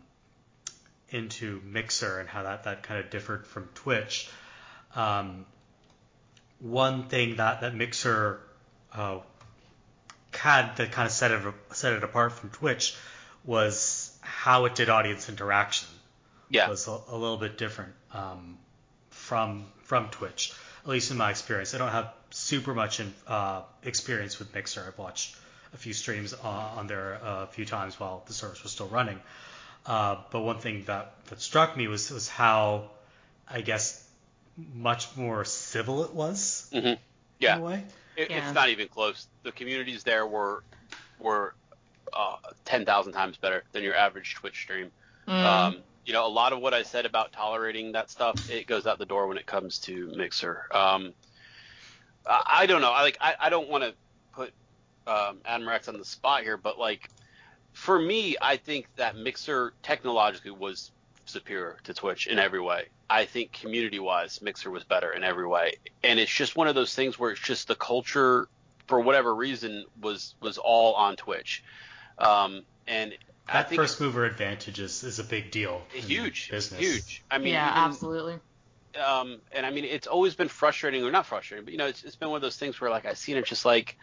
into 1.10 1.60
Mixer 1.64 2.20
and 2.20 2.28
how 2.28 2.44
that, 2.44 2.64
that 2.64 2.82
kind 2.82 3.04
of 3.04 3.10
differed 3.10 3.46
from 3.46 3.68
Twitch. 3.74 4.28
Um, 4.94 5.44
one 6.60 7.08
thing 7.08 7.36
that 7.36 7.60
that 7.60 7.74
Mixer 7.74 8.40
uh, 8.92 9.18
had 10.32 10.76
that 10.76 10.92
kind 10.92 11.06
of 11.06 11.12
set 11.12 11.32
it 11.32 11.54
set 11.72 11.92
it 11.92 12.04
apart 12.04 12.32
from 12.32 12.50
Twitch 12.50 12.96
was 13.44 14.16
how 14.20 14.64
it 14.64 14.74
did 14.74 14.88
audience 14.88 15.28
interaction 15.28 15.88
Yeah, 16.48 16.68
was 16.68 16.86
a, 16.88 16.98
a 17.08 17.16
little 17.16 17.36
bit 17.36 17.58
different 17.58 17.92
um, 18.12 18.58
from 19.10 19.66
from 19.82 20.08
Twitch, 20.08 20.52
at 20.84 20.88
least 20.88 21.10
in 21.10 21.16
my 21.16 21.30
experience. 21.30 21.74
I 21.74 21.78
don't 21.78 21.90
have 21.90 22.12
super 22.30 22.74
much 22.74 23.00
in, 23.00 23.12
uh, 23.26 23.62
experience 23.82 24.38
with 24.38 24.54
Mixer. 24.54 24.84
I've 24.86 24.98
watched 24.98 25.36
a 25.74 25.76
few 25.76 25.92
streams 25.92 26.32
uh, 26.32 26.48
on 26.48 26.86
there 26.86 27.18
a 27.22 27.48
few 27.50 27.64
times 27.64 27.98
while 28.00 28.22
the 28.26 28.32
service 28.32 28.62
was 28.62 28.72
still 28.72 28.88
running. 28.88 29.20
Uh, 29.86 30.16
but 30.30 30.40
one 30.40 30.58
thing 30.58 30.84
that, 30.86 31.14
that 31.26 31.40
struck 31.40 31.76
me 31.76 31.88
was 31.88 32.10
was 32.10 32.28
how, 32.28 32.90
I 33.48 33.60
guess, 33.60 34.02
much 34.74 35.14
more 35.16 35.44
civil 35.44 36.04
it 36.04 36.14
was 36.14 36.68
hmm 36.72 36.78
in 36.78 36.98
yeah. 37.38 37.58
a 37.58 37.60
way. 37.60 37.84
It, 38.16 38.30
Yeah. 38.30 38.46
It's 38.46 38.54
not 38.54 38.68
even 38.68 38.88
close. 38.88 39.26
The 39.42 39.52
communities 39.52 40.04
there 40.04 40.26
were 40.26 40.62
were 41.18 41.54
uh, 42.12 42.36
ten 42.64 42.84
thousand 42.84 43.12
times 43.12 43.36
better 43.36 43.64
than 43.72 43.82
your 43.82 43.94
average 43.94 44.36
Twitch 44.36 44.60
stream. 44.62 44.90
Mm. 45.26 45.44
Um, 45.44 45.76
you 46.06 46.12
know, 46.12 46.26
a 46.26 46.28
lot 46.28 46.52
of 46.52 46.60
what 46.60 46.74
I 46.74 46.82
said 46.82 47.06
about 47.06 47.32
tolerating 47.32 47.92
that 47.92 48.10
stuff, 48.10 48.50
it 48.50 48.66
goes 48.66 48.86
out 48.86 48.98
the 48.98 49.06
door 49.06 49.26
when 49.26 49.38
it 49.38 49.46
comes 49.46 49.78
to 49.80 50.12
Mixer. 50.16 50.66
Um, 50.70 51.12
I, 52.26 52.42
I 52.46 52.66
don't 52.66 52.82
know. 52.82 52.92
I 52.92 53.02
like. 53.02 53.18
I, 53.20 53.34
I 53.40 53.50
don't 53.50 53.68
want 53.68 53.84
to 53.84 53.90
put 53.90 53.96
um, 55.06 55.38
Adam 55.44 55.68
Rex 55.68 55.88
on 55.88 55.98
the 55.98 56.04
spot 56.04 56.42
here, 56.42 56.56
but 56.56 56.78
like, 56.78 57.10
for 57.72 57.98
me, 57.98 58.36
I 58.40 58.56
think 58.56 58.86
that 58.96 59.16
Mixer 59.16 59.74
technologically 59.82 60.52
was 60.52 60.92
superior 61.26 61.76
to 61.84 61.94
Twitch 61.94 62.26
in 62.26 62.38
every 62.38 62.60
way. 62.60 62.86
I 63.10 63.24
think 63.26 63.52
community-wise, 63.52 64.40
Mixer 64.42 64.70
was 64.70 64.84
better 64.84 65.12
in 65.12 65.24
every 65.24 65.46
way, 65.46 65.74
and 66.02 66.18
it's 66.18 66.32
just 66.32 66.56
one 66.56 66.68
of 66.68 66.74
those 66.74 66.94
things 66.94 67.18
where 67.18 67.32
it's 67.32 67.40
just 67.40 67.68
the 67.68 67.74
culture, 67.74 68.48
for 68.86 69.00
whatever 69.00 69.34
reason, 69.34 69.84
was 70.00 70.34
was 70.40 70.58
all 70.58 70.94
on 70.94 71.16
Twitch. 71.16 71.64
Um, 72.18 72.62
and 72.86 73.14
I 73.48 73.54
That 73.54 73.68
think 73.68 73.80
first 73.80 74.00
mover 74.00 74.24
advantage 74.24 74.78
is, 74.78 75.02
is 75.02 75.18
a 75.18 75.24
big 75.24 75.50
deal. 75.50 75.82
huge, 75.92 76.50
business. 76.50 76.80
huge. 76.80 77.24
I 77.30 77.38
mean, 77.38 77.52
yeah, 77.52 77.70
even, 77.70 77.82
absolutely. 77.90 78.38
um, 79.04 79.40
and 79.52 79.66
I 79.66 79.70
mean, 79.70 79.84
it's 79.84 80.06
always 80.06 80.34
been 80.34 80.48
frustrating, 80.48 81.04
or 81.04 81.10
not 81.10 81.26
frustrating, 81.26 81.64
but 81.64 81.72
you 81.72 81.78
know, 81.78 81.86
it's, 81.86 82.04
it's 82.04 82.16
been 82.16 82.30
one 82.30 82.36
of 82.36 82.42
those 82.42 82.56
things 82.56 82.80
where 82.80 82.90
like 82.90 83.04
I 83.04 83.14
see 83.14 83.32
it, 83.32 83.38
it's 83.38 83.48
just 83.48 83.64
like, 83.64 83.98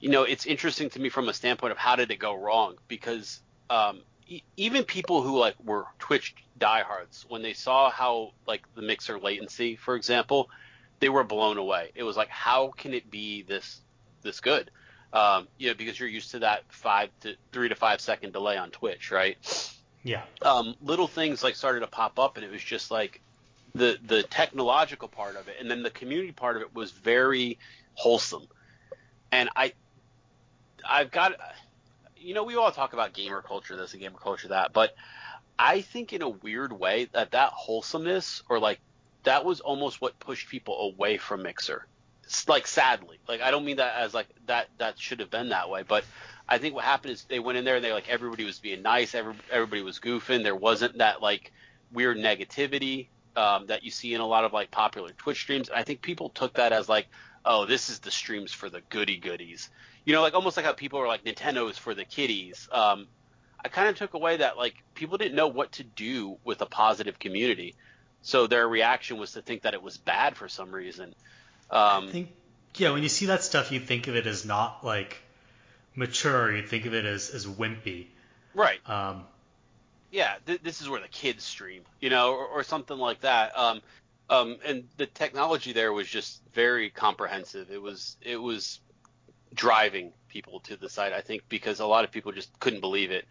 you 0.00 0.10
know, 0.10 0.22
it's 0.24 0.46
interesting 0.46 0.90
to 0.90 1.00
me 1.00 1.08
from 1.08 1.28
a 1.28 1.34
standpoint 1.34 1.72
of 1.72 1.78
how 1.78 1.96
did 1.96 2.10
it 2.10 2.18
go 2.18 2.34
wrong? 2.34 2.76
Because 2.88 3.40
um, 3.70 4.00
e- 4.26 4.42
even 4.56 4.84
people 4.84 5.22
who 5.22 5.38
like 5.38 5.54
were 5.64 5.86
Twitch 5.98 6.34
diehards, 6.58 7.24
when 7.28 7.42
they 7.42 7.52
saw 7.52 7.90
how 7.90 8.32
like 8.46 8.62
the 8.74 8.82
mixer 8.82 9.18
latency, 9.18 9.76
for 9.76 9.96
example, 9.96 10.50
they 11.00 11.08
were 11.08 11.24
blown 11.24 11.58
away. 11.58 11.92
It 11.94 12.02
was 12.02 12.16
like, 12.16 12.28
how 12.28 12.68
can 12.76 12.94
it 12.94 13.10
be 13.10 13.42
this 13.42 13.80
this 14.22 14.40
good? 14.40 14.70
Um, 15.12 15.48
you 15.56 15.68
know, 15.68 15.74
because 15.74 15.98
you're 15.98 16.08
used 16.08 16.32
to 16.32 16.40
that 16.40 16.64
five 16.68 17.10
to 17.20 17.36
three 17.52 17.68
to 17.68 17.74
five 17.74 18.00
second 18.00 18.32
delay 18.32 18.56
on 18.56 18.70
Twitch, 18.70 19.10
right? 19.10 19.38
Yeah. 20.02 20.22
um, 20.42 20.76
little 20.82 21.08
things 21.08 21.42
like 21.42 21.56
started 21.56 21.80
to 21.80 21.88
pop 21.88 22.18
up, 22.18 22.36
and 22.36 22.44
it 22.44 22.52
was 22.52 22.62
just 22.62 22.90
like 22.90 23.20
the 23.74 23.98
the 24.06 24.22
technological 24.24 25.08
part 25.08 25.36
of 25.36 25.48
it, 25.48 25.56
and 25.60 25.70
then 25.70 25.82
the 25.82 25.90
community 25.90 26.32
part 26.32 26.56
of 26.56 26.62
it 26.62 26.74
was 26.74 26.92
very 26.92 27.58
wholesome. 27.94 28.46
And 29.32 29.48
I, 29.56 29.72
I've 30.88 31.10
got, 31.10 31.34
you 32.16 32.34
know, 32.34 32.44
we 32.44 32.56
all 32.56 32.70
talk 32.72 32.92
about 32.92 33.12
gamer 33.12 33.42
culture 33.42 33.76
this 33.76 33.92
and 33.92 34.02
gamer 34.02 34.18
culture 34.18 34.48
that, 34.48 34.72
but 34.72 34.94
I 35.58 35.80
think 35.80 36.12
in 36.12 36.22
a 36.22 36.28
weird 36.28 36.72
way 36.72 37.08
that 37.12 37.32
that 37.32 37.50
wholesomeness 37.52 38.42
or 38.48 38.58
like 38.58 38.80
that 39.24 39.44
was 39.44 39.60
almost 39.60 40.00
what 40.00 40.18
pushed 40.18 40.48
people 40.48 40.92
away 40.92 41.16
from 41.18 41.42
Mixer. 41.42 41.86
It's 42.24 42.48
like 42.48 42.66
sadly. 42.66 43.18
Like 43.28 43.40
I 43.40 43.50
don't 43.50 43.64
mean 43.64 43.76
that 43.76 43.94
as 43.96 44.14
like 44.14 44.28
that 44.46 44.68
that 44.78 44.98
should 44.98 45.20
have 45.20 45.30
been 45.30 45.50
that 45.50 45.70
way, 45.70 45.82
but 45.82 46.04
I 46.48 46.58
think 46.58 46.74
what 46.74 46.84
happened 46.84 47.12
is 47.12 47.24
they 47.24 47.38
went 47.38 47.58
in 47.58 47.64
there 47.64 47.76
and 47.76 47.84
they 47.84 47.92
like 47.92 48.08
everybody 48.08 48.44
was 48.44 48.58
being 48.58 48.82
nice, 48.82 49.14
every, 49.14 49.34
everybody 49.50 49.82
was 49.82 49.98
goofing. 49.98 50.42
There 50.42 50.56
wasn't 50.56 50.98
that 50.98 51.22
like 51.22 51.52
weird 51.92 52.18
negativity 52.18 53.08
um, 53.36 53.66
that 53.66 53.82
you 53.82 53.90
see 53.90 54.14
in 54.14 54.20
a 54.20 54.26
lot 54.26 54.44
of 54.44 54.52
like 54.52 54.70
popular 54.70 55.10
Twitch 55.10 55.40
streams. 55.40 55.70
I 55.70 55.82
think 55.82 56.02
people 56.02 56.30
took 56.30 56.54
that 56.54 56.72
as 56.72 56.88
like, 56.88 57.06
oh, 57.44 57.66
this 57.66 57.88
is 57.88 57.98
the 58.00 58.10
streams 58.10 58.52
for 58.52 58.70
the 58.70 58.80
goody 58.90 59.16
goodies. 59.16 59.70
You 60.06 60.14
know, 60.14 60.22
like 60.22 60.32
almost 60.32 60.56
like 60.56 60.64
how 60.64 60.72
people 60.72 61.00
are 61.00 61.06
like 61.06 61.24
Nintendo's 61.24 61.76
for 61.76 61.94
the 61.94 62.06
kiddies. 62.06 62.68
Um, 62.72 63.06
I 63.62 63.68
kind 63.68 63.88
of 63.88 63.96
took 63.96 64.14
away 64.14 64.38
that 64.38 64.56
like 64.56 64.76
people 64.94 65.18
didn't 65.18 65.34
know 65.34 65.48
what 65.48 65.72
to 65.72 65.84
do 65.84 66.38
with 66.44 66.62
a 66.62 66.66
positive 66.66 67.18
community, 67.18 67.74
so 68.22 68.46
their 68.46 68.66
reaction 68.66 69.18
was 69.18 69.32
to 69.32 69.42
think 69.42 69.62
that 69.62 69.74
it 69.74 69.82
was 69.82 69.98
bad 69.98 70.36
for 70.36 70.48
some 70.48 70.70
reason. 70.70 71.14
Um, 71.70 72.08
I 72.08 72.10
think 72.12 72.30
yeah, 72.76 72.92
when 72.92 73.02
you 73.02 73.08
see 73.08 73.26
that 73.26 73.42
stuff, 73.42 73.72
you 73.72 73.80
think 73.80 74.06
of 74.06 74.16
it 74.16 74.26
as 74.26 74.44
not 74.44 74.84
like 74.84 75.18
mature. 75.94 76.54
You 76.54 76.66
think 76.66 76.86
of 76.86 76.94
it 76.94 77.04
as 77.04 77.30
as 77.30 77.46
wimpy. 77.46 78.06
Right. 78.54 78.78
Um, 78.88 79.24
yeah, 80.10 80.36
th- 80.46 80.62
this 80.62 80.80
is 80.80 80.88
where 80.88 81.00
the 81.00 81.08
kids 81.08 81.44
stream, 81.44 81.82
you 82.00 82.10
know, 82.10 82.32
or, 82.32 82.46
or 82.46 82.62
something 82.62 82.96
like 82.96 83.20
that. 83.20 83.56
Um, 83.58 83.82
um, 84.28 84.56
and 84.64 84.84
the 84.96 85.06
technology 85.06 85.72
there 85.72 85.92
was 85.92 86.08
just 86.08 86.42
very 86.52 86.90
comprehensive. 86.90 87.70
It 87.70 87.80
was 87.80 88.16
it 88.22 88.36
was 88.36 88.80
driving 89.54 90.12
people 90.28 90.60
to 90.60 90.76
the 90.76 90.88
site, 90.88 91.12
I 91.12 91.20
think, 91.20 91.42
because 91.48 91.80
a 91.80 91.86
lot 91.86 92.04
of 92.04 92.12
people 92.12 92.32
just 92.32 92.58
couldn't 92.60 92.80
believe 92.80 93.10
it. 93.10 93.26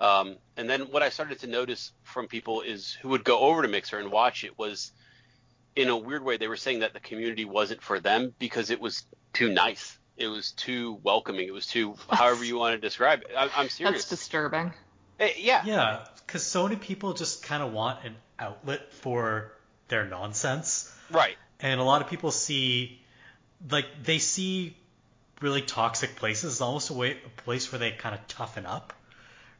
Um, 0.00 0.36
and 0.56 0.68
then 0.68 0.82
what 0.90 1.02
I 1.02 1.08
started 1.08 1.40
to 1.40 1.46
notice 1.46 1.92
from 2.02 2.28
people 2.28 2.62
is 2.62 2.92
who 3.02 3.08
would 3.10 3.24
go 3.24 3.40
over 3.40 3.62
to 3.62 3.68
Mixer 3.68 3.98
and 3.98 4.10
watch 4.10 4.44
it 4.44 4.58
was, 4.58 4.92
in 5.74 5.88
a 5.88 5.96
weird 5.96 6.24
way, 6.24 6.36
they 6.36 6.48
were 6.48 6.56
saying 6.56 6.80
that 6.80 6.92
the 6.92 7.00
community 7.00 7.44
wasn't 7.44 7.82
for 7.82 8.00
them 8.00 8.34
because 8.38 8.70
it 8.70 8.80
was 8.80 9.04
too 9.32 9.52
nice. 9.52 9.98
It 10.16 10.28
was 10.28 10.52
too 10.52 10.98
welcoming. 11.02 11.46
It 11.46 11.52
was 11.52 11.66
too, 11.66 11.94
however 12.10 12.44
you 12.44 12.58
want 12.58 12.74
to 12.74 12.80
describe 12.80 13.22
it. 13.22 13.28
I, 13.36 13.62
am 13.62 13.68
serious. 13.68 13.94
That's 13.94 14.08
disturbing. 14.08 14.72
Hey, 15.18 15.30
eh, 15.30 15.34
yeah. 15.38 15.62
Yeah, 15.64 16.04
because 16.26 16.42
so 16.44 16.64
many 16.64 16.76
people 16.76 17.12
just 17.12 17.42
kind 17.42 17.62
of 17.62 17.72
want 17.72 18.04
an 18.04 18.16
outlet 18.38 18.92
for 18.92 19.52
their 19.88 20.04
nonsense. 20.04 20.92
Right. 21.10 21.36
And 21.60 21.80
a 21.80 21.84
lot 21.84 22.02
of 22.02 22.08
people 22.08 22.30
see, 22.30 23.00
like, 23.70 23.86
they 24.02 24.18
see 24.18 24.76
really 25.40 25.62
toxic 25.62 26.16
places 26.16 26.54
It's 26.54 26.60
almost 26.60 26.90
a 26.90 26.94
way, 26.94 27.12
a 27.12 27.42
place 27.42 27.70
where 27.70 27.78
they 27.78 27.92
kind 27.92 28.14
of 28.14 28.26
toughen 28.28 28.66
up 28.66 28.92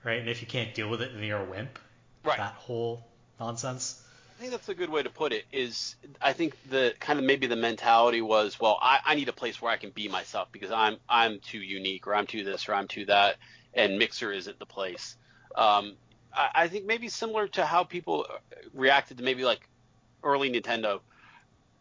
right? 0.04 0.20
And 0.20 0.28
if 0.28 0.40
you 0.40 0.46
can't 0.46 0.74
deal 0.74 0.88
with 0.88 1.02
it, 1.02 1.12
then 1.12 1.22
you're 1.22 1.40
a 1.40 1.44
wimp. 1.44 1.78
Right. 2.24 2.38
That 2.38 2.54
whole 2.54 3.06
nonsense. 3.38 4.02
I 4.36 4.40
think 4.40 4.52
that's 4.52 4.68
a 4.68 4.74
good 4.74 4.90
way 4.90 5.02
to 5.02 5.10
put 5.10 5.32
it. 5.32 5.44
Is 5.52 5.96
I 6.20 6.32
think 6.32 6.56
the 6.70 6.94
kind 7.00 7.18
of 7.18 7.24
maybe 7.24 7.46
the 7.46 7.56
mentality 7.56 8.20
was, 8.20 8.58
well, 8.60 8.78
I, 8.80 9.00
I 9.04 9.14
need 9.16 9.28
a 9.28 9.32
place 9.32 9.60
where 9.60 9.72
I 9.72 9.76
can 9.76 9.90
be 9.90 10.08
myself 10.08 10.48
because 10.52 10.70
I'm 10.70 10.96
I'm 11.08 11.40
too 11.40 11.58
unique 11.58 12.06
or 12.06 12.14
I'm 12.14 12.26
too 12.26 12.44
this 12.44 12.68
or 12.68 12.74
I'm 12.74 12.86
too 12.88 13.06
that, 13.06 13.36
and 13.74 13.98
Mixer 13.98 14.32
isn't 14.32 14.58
the 14.58 14.66
place. 14.66 15.16
Um, 15.56 15.96
I, 16.32 16.50
I 16.54 16.68
think 16.68 16.86
maybe 16.86 17.08
similar 17.08 17.48
to 17.48 17.66
how 17.66 17.82
people 17.82 18.26
reacted 18.72 19.18
to 19.18 19.24
maybe 19.24 19.44
like 19.44 19.68
early 20.22 20.50
Nintendo, 20.50 21.00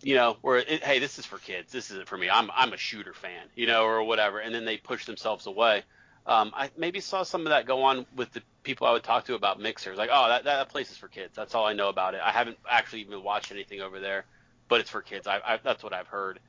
you 0.02 0.16
know, 0.16 0.38
where 0.42 0.58
it, 0.58 0.84
hey, 0.84 1.00
this 1.00 1.18
is 1.20 1.26
for 1.26 1.38
kids, 1.38 1.72
this 1.72 1.92
isn't 1.92 2.08
for 2.08 2.18
me. 2.18 2.30
I'm 2.30 2.50
I'm 2.56 2.74
a 2.74 2.78
shooter 2.78 3.14
fan, 3.14 3.48
you 3.56 3.68
know, 3.68 3.84
or 3.84 4.04
whatever, 4.04 4.40
and 4.40 4.54
then 4.54 4.66
they 4.66 4.78
push 4.78 5.06
themselves 5.06 5.48
away. 5.48 5.84
Um, 6.26 6.52
I 6.54 6.70
maybe 6.78 7.00
saw 7.00 7.24
some 7.24 7.42
of 7.42 7.50
that 7.50 7.66
go 7.66 7.84
on 7.84 8.06
with 8.16 8.32
the 8.34 8.42
people 8.64 8.86
I 8.86 8.92
would 8.92 9.04
talk 9.04 9.26
to 9.26 9.36
about 9.36 9.62
mixers. 9.62 9.98
Like, 9.98 10.10
oh, 10.12 10.28
that, 10.28 10.44
that 10.44 10.68
place 10.68 10.92
is 10.92 10.98
for 10.98 11.08
kids. 11.08 11.34
That's 11.36 11.56
all 11.56 11.66
I 11.66 11.72
know 11.72 11.88
about 11.88 12.16
it. 12.16 12.22
I 12.22 12.32
haven't 12.32 12.58
actually 12.70 13.02
even 13.02 13.24
watched 13.24 13.52
anything 13.52 13.80
over 13.80 14.02
there, 14.02 14.26
but 14.68 14.82
it's 14.82 14.90
for 14.90 15.02
kids. 15.02 15.26
I, 15.26 15.40
I 15.46 15.60
that's 15.64 15.84
what 15.84 15.94
I've 15.94 16.08
heard. 16.08 16.40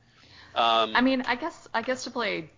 Um, 0.53 0.95
I 0.95 1.01
mean, 1.01 1.21
I 1.21 1.35
guess 1.35 1.67
I 1.73 1.81
guess 1.81 2.03
to 2.03 2.11
play 2.11 2.49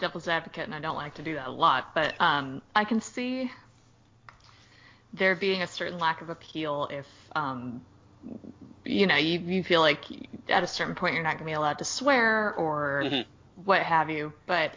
devil's 0.00 0.26
advocate, 0.26 0.64
and 0.64 0.74
I 0.74 0.80
don't 0.80 0.96
like 0.96 1.14
to 1.14 1.22
do 1.22 1.34
that 1.34 1.48
a 1.48 1.52
lot, 1.52 1.94
but 1.94 2.14
um, 2.20 2.62
I 2.74 2.84
can 2.84 3.00
see 3.00 3.50
there 5.12 5.36
being 5.36 5.62
a 5.62 5.66
certain 5.66 5.98
lack 5.98 6.22
of 6.22 6.30
appeal 6.30 6.88
if 6.90 7.06
um, 7.36 7.82
you 8.84 9.06
know 9.06 9.16
you, 9.16 9.38
you 9.40 9.62
feel 9.64 9.80
like 9.80 10.04
at 10.48 10.62
a 10.62 10.66
certain 10.66 10.94
point 10.94 11.14
you're 11.14 11.22
not 11.22 11.38
going 11.38 11.44
to 11.44 11.44
be 11.44 11.52
allowed 11.52 11.78
to 11.78 11.84
swear 11.84 12.54
or 12.54 13.02
mm-hmm. 13.04 13.30
what 13.64 13.82
have 13.82 14.10
you. 14.10 14.32
But 14.46 14.72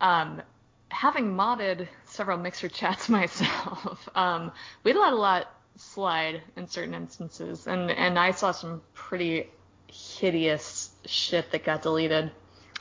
um, 0.00 0.42
having 0.88 1.34
modded 1.34 1.88
several 2.04 2.38
mixer 2.38 2.68
chats 2.80 3.08
myself, 3.08 4.08
um, 4.14 4.52
we 4.84 4.92
let 4.92 5.12
a 5.12 5.16
lot 5.16 5.52
slide 5.76 6.42
in 6.56 6.68
certain 6.68 6.94
instances, 6.94 7.66
and 7.66 7.90
and 7.90 8.18
I 8.18 8.32
saw 8.32 8.52
some 8.52 8.82
pretty 8.94 9.48
hideous 9.88 10.90
shit 11.04 11.50
that 11.52 11.64
got 11.64 11.82
deleted, 11.82 12.30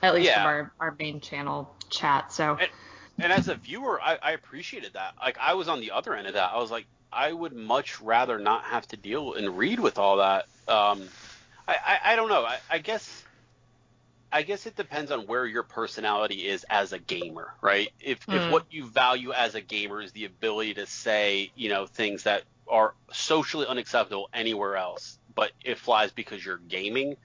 at 0.02 0.14
least 0.14 0.28
yeah. 0.28 0.36
from 0.36 0.46
our 0.46 0.72
our 0.80 0.96
main 1.00 1.22
channel 1.22 1.74
chat. 1.90 2.32
So. 2.32 2.58
And, 2.60 2.70
and 3.22 3.34
as 3.34 3.50
a 3.50 3.56
viewer, 3.56 4.00
I, 4.02 4.18
I 4.22 4.32
appreciated 4.32 4.94
that. 4.94 5.16
Like 5.20 5.38
I 5.40 5.54
was 5.56 5.68
on 5.68 5.82
the 5.82 5.92
other 5.92 6.16
end 6.16 6.28
of 6.28 6.36
that. 6.36 6.52
I 6.54 6.58
was 6.58 6.72
like, 6.72 6.86
I 7.12 7.32
would 7.32 7.54
much 7.54 8.00
rather 8.02 8.38
not 8.38 8.66
have 8.66 8.88
to 8.90 8.98
deal 8.98 9.34
and 9.34 9.58
read 9.58 9.80
with 9.80 9.98
all 9.98 10.18
that. 10.18 10.46
Um, 10.68 11.08
I, 11.68 11.76
I, 11.86 12.00
I 12.14 12.16
don't 12.16 12.30
know. 12.30 12.44
I, 12.44 12.60
I 12.70 12.78
guess 12.80 13.24
I 14.32 14.44
guess 14.44 14.66
it 14.66 14.76
depends 14.76 15.12
on 15.12 15.22
where 15.22 15.46
your 15.46 15.64
personality 15.64 16.48
is 16.48 16.66
as 16.70 16.94
a 16.94 17.00
gamer, 17.00 17.54
right? 17.62 17.90
If 18.00 18.26
mm. 18.28 18.36
if 18.36 18.44
hmm. 18.44 18.52
what 18.52 18.66
you 18.72 18.86
value 18.86 19.34
as 19.34 19.56
a 19.56 19.62
gamer 19.62 20.02
is 20.02 20.12
the 20.12 20.26
ability 20.26 20.76
to 20.76 20.86
say, 20.86 21.52
you 21.56 21.70
know, 21.70 21.86
things 21.86 22.24
that 22.24 22.44
are 22.68 22.94
socially 23.12 23.66
unacceptable 23.66 24.30
anywhere 24.34 24.76
else, 24.76 25.18
but 25.34 25.52
it 25.66 25.80
flies 25.80 26.12
because 26.12 26.46
you're 26.46 26.58
gaming, 26.58 27.18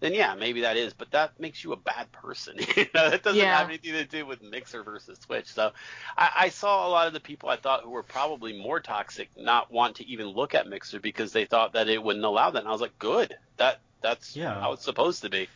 then 0.00 0.14
yeah, 0.14 0.34
maybe 0.34 0.62
that 0.62 0.76
is, 0.76 0.92
but 0.92 1.10
that 1.12 1.38
makes 1.38 1.62
you 1.62 1.72
a 1.72 1.76
bad 1.76 2.10
person. 2.12 2.56
you 2.76 2.86
know, 2.94 3.10
that 3.10 3.22
doesn't 3.22 3.40
yeah. 3.40 3.58
have 3.58 3.68
anything 3.68 3.92
to 3.92 4.04
do 4.04 4.26
with 4.26 4.42
Mixer 4.42 4.82
versus 4.82 5.18
Twitch. 5.18 5.46
So 5.46 5.72
I, 6.16 6.30
I, 6.36 6.48
saw 6.48 6.86
a 6.86 6.90
lot 6.90 7.06
of 7.06 7.12
the 7.12 7.20
people 7.20 7.48
I 7.48 7.56
thought 7.56 7.82
who 7.82 7.90
were 7.90 8.02
probably 8.02 8.58
more 8.58 8.80
toxic 8.80 9.28
not 9.36 9.72
want 9.72 9.96
to 9.96 10.06
even 10.06 10.26
look 10.26 10.54
at 10.54 10.66
Mixer 10.66 11.00
because 11.00 11.32
they 11.32 11.44
thought 11.44 11.74
that 11.74 11.88
it 11.88 12.02
wouldn't 12.02 12.24
allow 12.24 12.50
that. 12.50 12.58
And 12.58 12.68
I 12.68 12.72
was 12.72 12.80
like, 12.80 12.98
good, 12.98 13.36
that 13.56 13.80
that's 14.02 14.34
yeah. 14.34 14.58
how 14.58 14.72
it's 14.72 14.84
supposed 14.84 15.22
to 15.22 15.28
be 15.28 15.48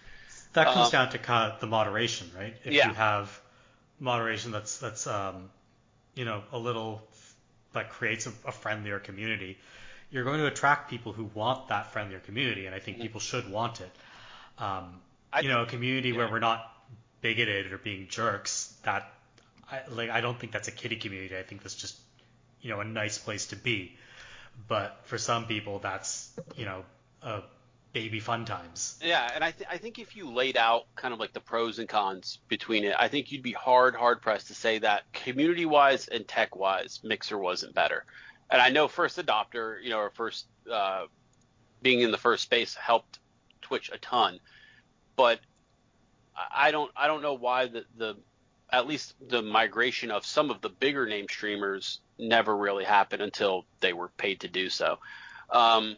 that 0.54 0.66
comes 0.66 0.86
um, 0.86 0.92
down 0.92 1.10
to 1.10 1.18
kind 1.18 1.52
of 1.52 1.60
the 1.60 1.66
moderation, 1.66 2.30
right? 2.36 2.54
If 2.64 2.72
yeah. 2.72 2.88
you 2.88 2.94
have 2.94 3.40
moderation 4.00 4.50
that's 4.50 4.78
that's 4.78 5.06
um, 5.06 5.50
you 6.14 6.24
know 6.24 6.42
a 6.52 6.58
little 6.58 7.02
that 7.72 7.90
creates 7.90 8.26
a, 8.26 8.32
a, 8.46 8.52
friendlier 8.52 9.00
community, 9.00 9.58
you're 10.10 10.24
going 10.24 10.38
to 10.38 10.46
attract 10.46 10.88
people 10.88 11.12
who 11.12 11.24
want 11.34 11.68
that 11.68 11.92
friendlier 11.92 12.20
community, 12.20 12.66
and 12.66 12.74
I 12.74 12.78
think 12.78 12.96
mm-hmm. 12.96 13.02
people 13.02 13.20
should 13.20 13.50
want 13.50 13.80
it. 13.80 13.90
Um, 14.58 15.00
you 15.42 15.48
know, 15.48 15.62
a 15.62 15.66
community 15.66 16.10
yeah. 16.10 16.18
where 16.18 16.30
we're 16.30 16.38
not 16.38 16.70
bigoted 17.20 17.72
or 17.72 17.78
being 17.78 18.06
jerks. 18.08 18.74
That 18.84 19.12
I, 19.70 19.80
like 19.90 20.10
I 20.10 20.20
don't 20.20 20.38
think 20.38 20.52
that's 20.52 20.68
a 20.68 20.72
kitty 20.72 20.96
community. 20.96 21.36
I 21.36 21.42
think 21.42 21.62
that's 21.62 21.74
just 21.74 21.98
you 22.60 22.70
know 22.70 22.80
a 22.80 22.84
nice 22.84 23.18
place 23.18 23.46
to 23.48 23.56
be. 23.56 23.96
But 24.68 25.00
for 25.04 25.18
some 25.18 25.46
people, 25.46 25.80
that's 25.80 26.30
you 26.56 26.64
know 26.64 26.84
a 27.22 27.42
baby 27.94 28.20
fun 28.20 28.44
times. 28.44 28.98
Yeah, 29.02 29.30
and 29.34 29.42
I, 29.42 29.52
th- 29.52 29.68
I 29.70 29.78
think 29.78 29.98
if 29.98 30.16
you 30.16 30.30
laid 30.30 30.56
out 30.58 30.86
kind 30.96 31.14
of 31.14 31.20
like 31.20 31.32
the 31.32 31.40
pros 31.40 31.78
and 31.78 31.88
cons 31.88 32.40
between 32.48 32.84
it, 32.84 32.94
I 32.98 33.08
think 33.08 33.32
you'd 33.32 33.42
be 33.42 33.52
hard, 33.52 33.94
hard 33.94 34.20
pressed 34.20 34.48
to 34.48 34.54
say 34.54 34.78
that 34.80 35.10
community 35.12 35.64
wise 35.64 36.08
and 36.08 36.26
tech 36.26 36.56
wise, 36.56 37.00
Mixer 37.02 37.38
wasn't 37.38 37.74
better. 37.74 38.04
And 38.50 38.60
I 38.60 38.68
know 38.68 38.88
first 38.88 39.16
adopter, 39.16 39.82
you 39.82 39.90
know, 39.90 39.98
or 39.98 40.10
first 40.10 40.46
uh, 40.70 41.06
being 41.80 42.00
in 42.00 42.10
the 42.10 42.18
first 42.18 42.42
space 42.42 42.74
helped 42.74 43.20
Twitch 43.64 43.90
a 43.92 43.98
ton, 43.98 44.38
but 45.16 45.40
I 46.54 46.70
don't 46.70 46.90
I 46.96 47.06
don't 47.06 47.22
know 47.22 47.34
why 47.34 47.66
the 47.66 47.84
the 47.96 48.16
at 48.70 48.86
least 48.86 49.14
the 49.28 49.42
migration 49.42 50.10
of 50.10 50.24
some 50.24 50.50
of 50.50 50.60
the 50.60 50.68
bigger 50.68 51.06
name 51.06 51.26
streamers 51.28 52.00
never 52.18 52.56
really 52.56 52.84
happened 52.84 53.22
until 53.22 53.64
they 53.80 53.92
were 53.92 54.08
paid 54.08 54.40
to 54.40 54.48
do 54.48 54.70
so. 54.70 54.98
Um, 55.50 55.96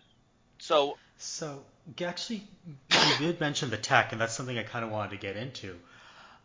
so 0.58 0.96
so 1.18 1.64
actually, 2.02 2.42
you 2.90 3.18
did 3.18 3.40
mention 3.40 3.70
the 3.70 3.76
tech, 3.76 4.12
and 4.12 4.20
that's 4.20 4.34
something 4.34 4.58
I 4.58 4.62
kind 4.62 4.84
of 4.84 4.90
wanted 4.90 5.10
to 5.10 5.16
get 5.16 5.36
into, 5.36 5.76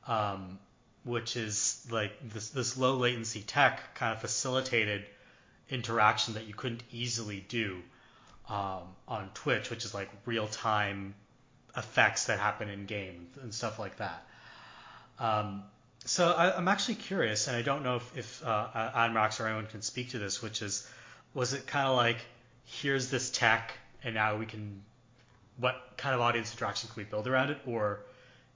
um, 0.07 0.59
which 1.03 1.35
is 1.35 1.85
like 1.89 2.13
this 2.29 2.49
this 2.49 2.77
low 2.77 2.95
latency 2.95 3.41
tech 3.41 3.95
kind 3.95 4.13
of 4.13 4.21
facilitated 4.21 5.05
interaction 5.69 6.33
that 6.33 6.45
you 6.47 6.53
couldn't 6.53 6.83
easily 6.91 7.45
do 7.47 7.81
um, 8.49 8.83
on 9.07 9.29
Twitch, 9.33 9.69
which 9.69 9.85
is 9.85 9.93
like 9.93 10.09
real 10.25 10.47
time 10.47 11.13
effects 11.75 12.25
that 12.25 12.39
happen 12.39 12.69
in 12.69 12.85
game 12.85 13.27
and 13.41 13.53
stuff 13.53 13.79
like 13.79 13.97
that. 13.97 14.25
Um, 15.19 15.63
so 16.05 16.31
I, 16.31 16.57
am 16.57 16.67
actually 16.67 16.95
curious, 16.95 17.47
and 17.47 17.55
I 17.55 17.61
don't 17.61 17.83
know 17.83 17.97
if, 17.97 18.17
if 18.17 18.43
uh, 18.45 19.09
or 19.39 19.47
anyone 19.47 19.67
can 19.67 19.81
speak 19.81 20.09
to 20.09 20.19
this, 20.19 20.41
which 20.41 20.61
is, 20.61 20.87
was 21.33 21.53
it 21.53 21.67
kind 21.67 21.87
of 21.87 21.95
like, 21.95 22.17
here's 22.65 23.09
this 23.11 23.29
tech, 23.29 23.73
and 24.03 24.15
now 24.15 24.37
we 24.37 24.45
can 24.45 24.81
what 25.57 25.75
kind 25.97 26.15
of 26.15 26.21
audience 26.21 26.51
interaction 26.53 26.89
can 26.89 27.03
we 27.03 27.03
build 27.03 27.27
around 27.27 27.51
it, 27.51 27.59
or 27.67 27.99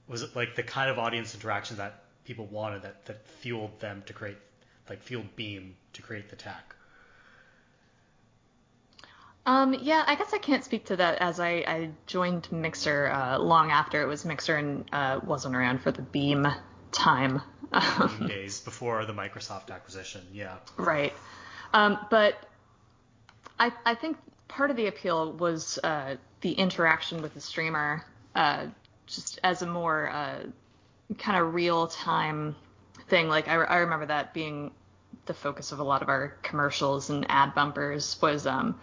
was 0.08 0.22
it 0.22 0.34
like 0.34 0.56
the 0.56 0.62
kind 0.62 0.90
of 0.90 0.98
audience 0.98 1.34
interaction 1.34 1.76
that 1.76 2.02
people 2.24 2.46
wanted 2.46 2.82
that, 2.82 3.06
that 3.06 3.26
fueled 3.26 3.78
them 3.78 4.02
to 4.06 4.12
create, 4.12 4.36
like 4.90 5.00
fueled 5.02 5.36
Beam 5.36 5.76
to 5.92 6.02
create 6.02 6.28
the 6.28 6.36
tech? 6.36 6.74
Um, 9.46 9.74
yeah, 9.80 10.02
I 10.06 10.16
guess 10.16 10.34
I 10.34 10.38
can't 10.38 10.64
speak 10.64 10.86
to 10.86 10.96
that 10.96 11.18
as 11.18 11.38
I, 11.38 11.64
I 11.66 11.90
joined 12.06 12.50
Mixer 12.50 13.06
uh, 13.06 13.38
long 13.38 13.70
after 13.70 14.02
it 14.02 14.06
was 14.06 14.24
Mixer 14.24 14.56
and 14.56 14.84
uh, 14.92 15.20
wasn't 15.24 15.54
around 15.54 15.82
for 15.82 15.92
the 15.92 16.02
Beam 16.02 16.48
time. 16.90 17.40
Days 18.26 18.60
before 18.60 19.04
the 19.06 19.12
Microsoft 19.12 19.70
acquisition, 19.70 20.22
yeah. 20.32 20.56
Right. 20.76 21.14
Um, 21.72 21.96
but 22.10 22.34
I, 23.58 23.70
I 23.84 23.94
think 23.94 24.16
part 24.48 24.70
of 24.70 24.76
the 24.76 24.88
appeal 24.88 25.32
was 25.32 25.78
uh, 25.84 26.16
the 26.40 26.52
interaction 26.52 27.22
with 27.22 27.34
the 27.34 27.40
streamer, 27.40 28.04
uh, 28.34 28.66
just 29.06 29.38
as 29.44 29.62
a 29.62 29.66
more 29.66 30.10
uh, 30.10 30.40
kind 31.18 31.40
of 31.40 31.54
real 31.54 31.86
time 31.86 32.56
thing. 33.08 33.28
Like 33.28 33.46
I, 33.46 33.54
I 33.54 33.76
remember 33.78 34.06
that 34.06 34.34
being 34.34 34.72
the 35.26 35.34
focus 35.34 35.70
of 35.70 35.78
a 35.78 35.84
lot 35.84 36.02
of 36.02 36.08
our 36.08 36.36
commercials 36.42 37.10
and 37.10 37.26
ad 37.28 37.54
bumpers 37.54 38.16
was 38.20 38.46
um, 38.46 38.78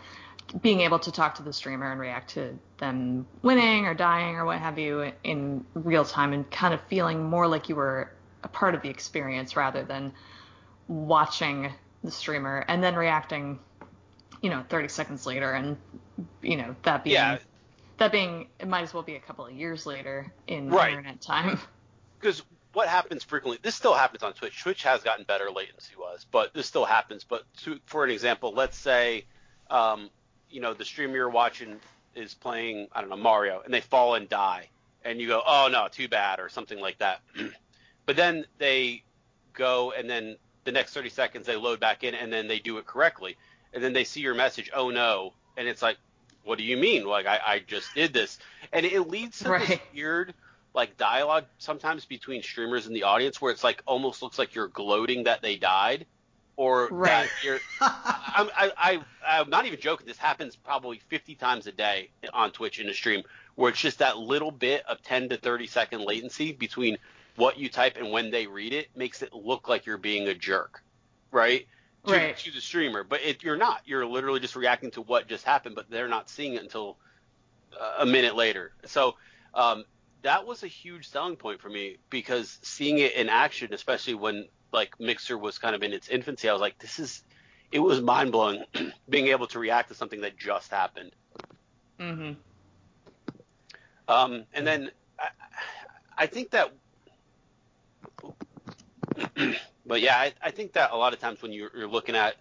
being 0.61 0.81
able 0.81 0.99
to 0.99 1.11
talk 1.11 1.35
to 1.35 1.43
the 1.43 1.53
streamer 1.53 1.91
and 1.91 1.99
react 1.99 2.31
to 2.31 2.57
them 2.77 3.25
winning 3.41 3.85
or 3.85 3.93
dying 3.93 4.35
or 4.35 4.45
what 4.45 4.59
have 4.59 4.77
you 4.77 5.11
in 5.23 5.65
real 5.73 6.05
time 6.05 6.33
and 6.33 6.49
kind 6.51 6.73
of 6.73 6.81
feeling 6.89 7.23
more 7.23 7.47
like 7.47 7.69
you 7.69 7.75
were 7.75 8.11
a 8.43 8.47
part 8.47 8.75
of 8.75 8.81
the 8.81 8.89
experience 8.89 9.55
rather 9.55 9.83
than 9.83 10.13
watching 10.87 11.71
the 12.03 12.11
streamer 12.11 12.63
and 12.67 12.83
then 12.83 12.95
reacting 12.95 13.59
you 14.41 14.49
know 14.49 14.63
30 14.69 14.89
seconds 14.89 15.25
later 15.25 15.53
and 15.53 15.77
you 16.41 16.57
know 16.57 16.75
that 16.83 17.03
being 17.03 17.15
Yeah. 17.15 17.37
that 17.97 18.11
being 18.11 18.47
it 18.59 18.67
might 18.67 18.81
as 18.81 18.93
well 18.93 19.03
be 19.03 19.15
a 19.15 19.19
couple 19.19 19.45
of 19.45 19.53
years 19.53 19.85
later 19.85 20.33
in 20.47 20.69
Right. 20.69 20.89
internet 20.89 21.21
time 21.21 21.59
because 22.19 22.43
what 22.73 22.87
happens 22.87 23.23
frequently, 23.23 23.59
this 23.61 23.75
still 23.75 23.93
happens 23.93 24.23
on 24.23 24.33
Twitch. 24.33 24.61
Twitch 24.61 24.83
has 24.83 25.03
gotten 25.03 25.25
better 25.25 25.51
latency 25.51 25.93
wise, 25.97 26.25
but 26.31 26.51
this 26.53 26.65
still 26.65 26.85
happens. 26.85 27.23
But 27.23 27.43
to, 27.63 27.79
for 27.85 28.03
an 28.03 28.09
example, 28.09 28.53
let's 28.55 28.77
say, 28.77 29.25
um, 29.69 30.09
you 30.53 30.61
know, 30.61 30.73
the 30.73 30.85
streamer 30.85 31.15
you're 31.15 31.29
watching 31.29 31.79
is 32.15 32.35
playing, 32.35 32.87
I 32.93 33.01
don't 33.01 33.09
know, 33.09 33.17
Mario, 33.17 33.61
and 33.65 33.73
they 33.73 33.81
fall 33.81 34.15
and 34.15 34.29
die, 34.29 34.69
and 35.03 35.19
you 35.19 35.27
go, 35.27 35.41
oh 35.45 35.67
no, 35.71 35.87
too 35.91 36.07
bad, 36.07 36.39
or 36.39 36.47
something 36.47 36.79
like 36.79 36.99
that. 36.99 37.21
but 38.05 38.15
then 38.15 38.45
they 38.59 39.03
go, 39.53 39.91
and 39.91 40.07
then 40.09 40.37
the 40.63 40.71
next 40.71 40.93
30 40.93 41.09
seconds 41.09 41.47
they 41.47 41.55
load 41.55 41.79
back 41.79 42.03
in, 42.03 42.13
and 42.13 42.31
then 42.31 42.47
they 42.47 42.59
do 42.59 42.77
it 42.77 42.85
correctly, 42.85 43.35
and 43.73 43.83
then 43.83 43.93
they 43.93 44.03
see 44.03 44.21
your 44.21 44.35
message, 44.35 44.69
oh 44.75 44.91
no, 44.91 45.33
and 45.57 45.67
it's 45.67 45.81
like, 45.81 45.97
what 46.43 46.57
do 46.59 46.63
you 46.63 46.77
mean? 46.77 47.05
Like 47.05 47.25
I, 47.25 47.39
I 47.45 47.59
just 47.59 47.93
did 47.95 48.13
this, 48.13 48.37
and 48.71 48.85
it 48.85 49.09
leads 49.09 49.39
to 49.39 49.59
this 49.59 49.79
weird 49.93 50.33
like 50.75 50.97
dialogue 50.97 51.45
sometimes 51.57 52.05
between 52.05 52.41
streamers 52.41 52.87
and 52.87 52.95
the 52.95 53.03
audience 53.03 53.39
where 53.39 53.51
it's 53.51 53.63
like 53.63 53.81
almost 53.85 54.21
looks 54.21 54.39
like 54.39 54.55
you're 54.55 54.67
gloating 54.67 55.23
that 55.23 55.41
they 55.41 55.55
died 55.55 56.05
or 56.57 56.91
Right. 56.91 57.03
that 57.03 57.31
you're 57.41 57.61
I'm, 58.35 58.49
I, 58.55 58.71
I, 58.77 59.05
I'm 59.41 59.49
not 59.49 59.65
even 59.65 59.79
joking. 59.79 60.07
This 60.07 60.17
happens 60.17 60.55
probably 60.55 60.99
50 61.09 61.35
times 61.35 61.67
a 61.67 61.71
day 61.71 62.11
on 62.33 62.51
Twitch 62.51 62.79
in 62.79 62.89
a 62.89 62.93
stream 62.93 63.23
where 63.55 63.69
it's 63.69 63.79
just 63.81 63.99
that 63.99 64.17
little 64.17 64.51
bit 64.51 64.83
of 64.87 65.01
10 65.01 65.29
to 65.29 65.37
30 65.37 65.67
second 65.67 66.01
latency 66.01 66.51
between 66.53 66.97
what 67.35 67.57
you 67.57 67.69
type 67.69 67.97
and 67.97 68.11
when 68.11 68.31
they 68.31 68.47
read 68.47 68.73
it 68.73 68.87
makes 68.95 69.21
it 69.21 69.33
look 69.33 69.67
like 69.67 69.85
you're 69.85 69.97
being 69.97 70.27
a 70.27 70.33
jerk, 70.35 70.81
right? 71.31 71.65
To, 72.07 72.19
Right. 72.19 72.35
to 72.35 72.51
the 72.51 72.59
streamer, 72.61 73.03
but 73.05 73.21
it, 73.21 73.43
you're 73.43 73.55
not. 73.57 73.79
You're 73.85 74.05
literally 74.05 74.41
just 74.41 74.57
reacting 74.57 74.91
to 74.91 75.01
what 75.01 75.27
just 75.27 75.45
happened, 75.45 75.75
but 75.75 75.89
they're 75.89 76.09
not 76.09 76.29
seeing 76.29 76.55
it 76.55 76.61
until 76.63 76.97
uh, 77.79 77.95
a 77.99 78.05
minute 78.05 78.35
later. 78.35 78.73
So 78.85 79.13
um, 79.53 79.83
that 80.21 80.45
was 80.45 80.63
a 80.63 80.67
huge 80.67 81.07
selling 81.09 81.35
point 81.37 81.61
for 81.61 81.69
me 81.69 81.97
because 82.09 82.59
seeing 82.63 82.99
it 82.99 83.13
in 83.15 83.29
action, 83.29 83.73
especially 83.73 84.15
when 84.15 84.47
like 84.73 84.99
Mixer 84.99 85.37
was 85.37 85.57
kind 85.57 85.75
of 85.75 85.83
in 85.83 85.93
its 85.93 86.09
infancy, 86.09 86.49
I 86.49 86.53
was 86.53 86.61
like, 86.61 86.77
this 86.79 86.99
is. 86.99 87.23
It 87.71 87.79
was 87.79 88.01
mind 88.01 88.31
blowing 88.31 88.65
being 89.09 89.27
able 89.27 89.47
to 89.47 89.57
react 89.57 89.89
to 89.89 89.95
something 89.95 90.21
that 90.21 90.37
just 90.37 90.69
happened. 90.69 91.11
mm-hmm. 91.99 92.33
Um, 94.07 94.43
and 94.53 94.67
then 94.67 94.91
I, 95.19 95.29
I 96.17 96.27
think 96.27 96.51
that, 96.51 96.71
but 99.87 100.01
yeah, 100.01 100.17
I, 100.17 100.33
I 100.41 100.51
think 100.51 100.73
that 100.73 100.91
a 100.91 100.95
lot 100.95 101.13
of 101.13 101.19
times 101.19 101.41
when 101.41 101.51
you're, 101.51 101.71
you're 101.75 101.87
looking 101.87 102.15
at 102.15 102.35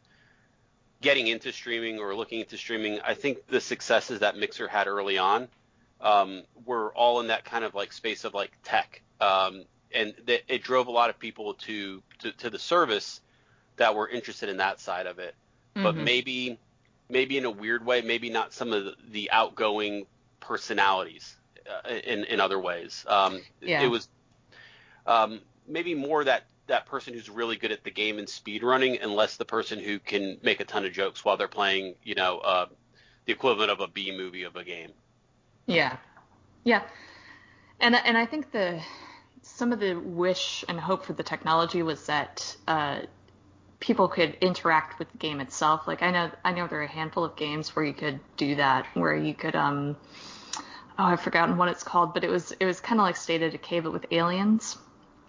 getting 1.01 1.27
into 1.27 1.53
streaming 1.53 1.99
or 1.99 2.15
looking 2.15 2.41
into 2.41 2.57
streaming, 2.57 3.01
I 3.01 3.15
think 3.15 3.47
the 3.47 3.61
successes 3.61 4.21
that 4.21 4.37
Mixer 4.37 4.69
had 4.69 4.87
early 4.87 5.19
on 5.19 5.49
um, 6.01 6.43
were 6.65 6.93
all 6.95 7.21
in 7.21 7.29
that 7.29 7.45
kind 7.45 7.65
of 7.65 7.75
like 7.75 7.93
space 7.93 8.25
of 8.25 8.35
like 8.35 8.53
tech, 8.65 9.03
um, 9.21 9.65
and 9.95 10.15
that 10.27 10.43
it 10.49 10.63
drove 10.63 10.87
a 10.87 10.91
lot 10.91 11.11
of 11.11 11.19
people 11.19 11.55
to, 11.55 12.03
to 12.23 12.33
to 12.33 12.51
the 12.51 12.59
service 12.59 13.21
that 13.77 13.95
were 13.95 14.09
interested 14.09 14.49
in 14.49 14.59
that 14.59 14.81
side 14.81 15.07
of 15.07 15.19
it. 15.19 15.37
But 15.83 15.97
Mhm. 15.97 16.05
maybe 16.05 16.61
maybe 17.09 17.39
in 17.39 17.45
a 17.45 17.51
weird 17.51 17.85
way, 17.87 18.03
maybe 18.03 18.31
not 18.31 18.53
some 18.55 18.73
of 18.73 18.85
the, 18.85 18.97
the 19.11 19.31
outgoing 19.33 20.07
personalities 20.41 21.37
uh, 21.69 21.89
in 21.91 22.25
in 22.25 22.41
other 22.41 22.61
ways. 22.61 23.05
Um, 23.09 23.45
Yeah. 23.61 23.85
It 23.85 23.89
was 23.89 24.09
um, 25.07 25.41
maybe 25.67 25.95
more 25.95 26.25
that 26.25 26.45
that 26.69 26.87
person 26.87 27.15
who's 27.15 27.29
really 27.29 27.57
good 27.57 27.73
at 27.73 27.85
the 27.85 27.91
game 27.91 28.19
and 28.19 28.29
speed 28.29 28.63
running, 28.63 28.99
and 28.99 29.15
less 29.15 29.37
the 29.37 29.45
person 29.45 29.79
who 29.81 29.99
can 29.99 30.39
make 30.43 30.61
a 30.61 30.65
ton 30.65 30.85
of 30.85 30.93
jokes 30.93 31.25
while 31.25 31.37
they're 31.37 31.49
playing, 31.49 31.97
you 32.03 32.15
know, 32.15 32.39
uh, 32.39 32.67
the 33.27 33.33
equivalent 33.33 33.71
of 33.71 33.81
a 33.81 33.89
B 33.89 34.13
movie 34.17 34.45
of 34.45 34.57
a 34.57 34.65
game. 34.65 34.93
Yeah, 35.67 35.97
yeah, 36.65 36.83
and 37.81 37.95
and 37.97 38.17
I 38.19 38.27
think 38.27 38.53
the 38.53 38.83
some 39.43 39.73
of 39.73 39.81
the 39.81 39.95
wish 39.95 40.65
and 40.69 40.79
hope 40.79 41.05
for 41.05 41.13
the 41.13 41.23
technology 41.23 41.83
was 41.83 42.07
that 42.07 42.57
uh, 42.69 43.01
people 43.81 44.09
could 44.09 44.37
interact 44.41 44.99
with 44.99 45.11
the 45.13 45.19
game 45.19 45.41
itself. 45.41 45.87
Like 45.87 46.03
I 46.03 46.11
know 46.11 46.31
I 46.45 46.53
know 46.53 46.67
there 46.69 46.81
are 46.81 46.85
a 46.85 46.89
handful 46.89 47.25
of 47.25 47.37
games 47.37 47.75
where 47.75 47.85
you 47.85 47.93
could 47.93 48.21
do 48.37 48.55
that, 48.57 48.87
where 48.95 49.15
you 49.15 49.35
could 49.35 49.57
um 49.57 49.97
oh 50.99 51.05
I've 51.05 51.21
forgotten 51.21 51.57
what 51.57 51.69
it's 51.69 51.83
called, 51.83 52.15
but 52.15 52.25
it 52.25 52.31
was 52.31 52.53
it 52.53 52.65
was 52.65 52.81
kind 52.81 53.01
of 53.01 53.05
like 53.05 53.17
State 53.17 53.43
of 53.43 53.53
Decay 53.53 53.81
but 53.81 53.93
with 53.93 54.07
aliens, 54.13 54.79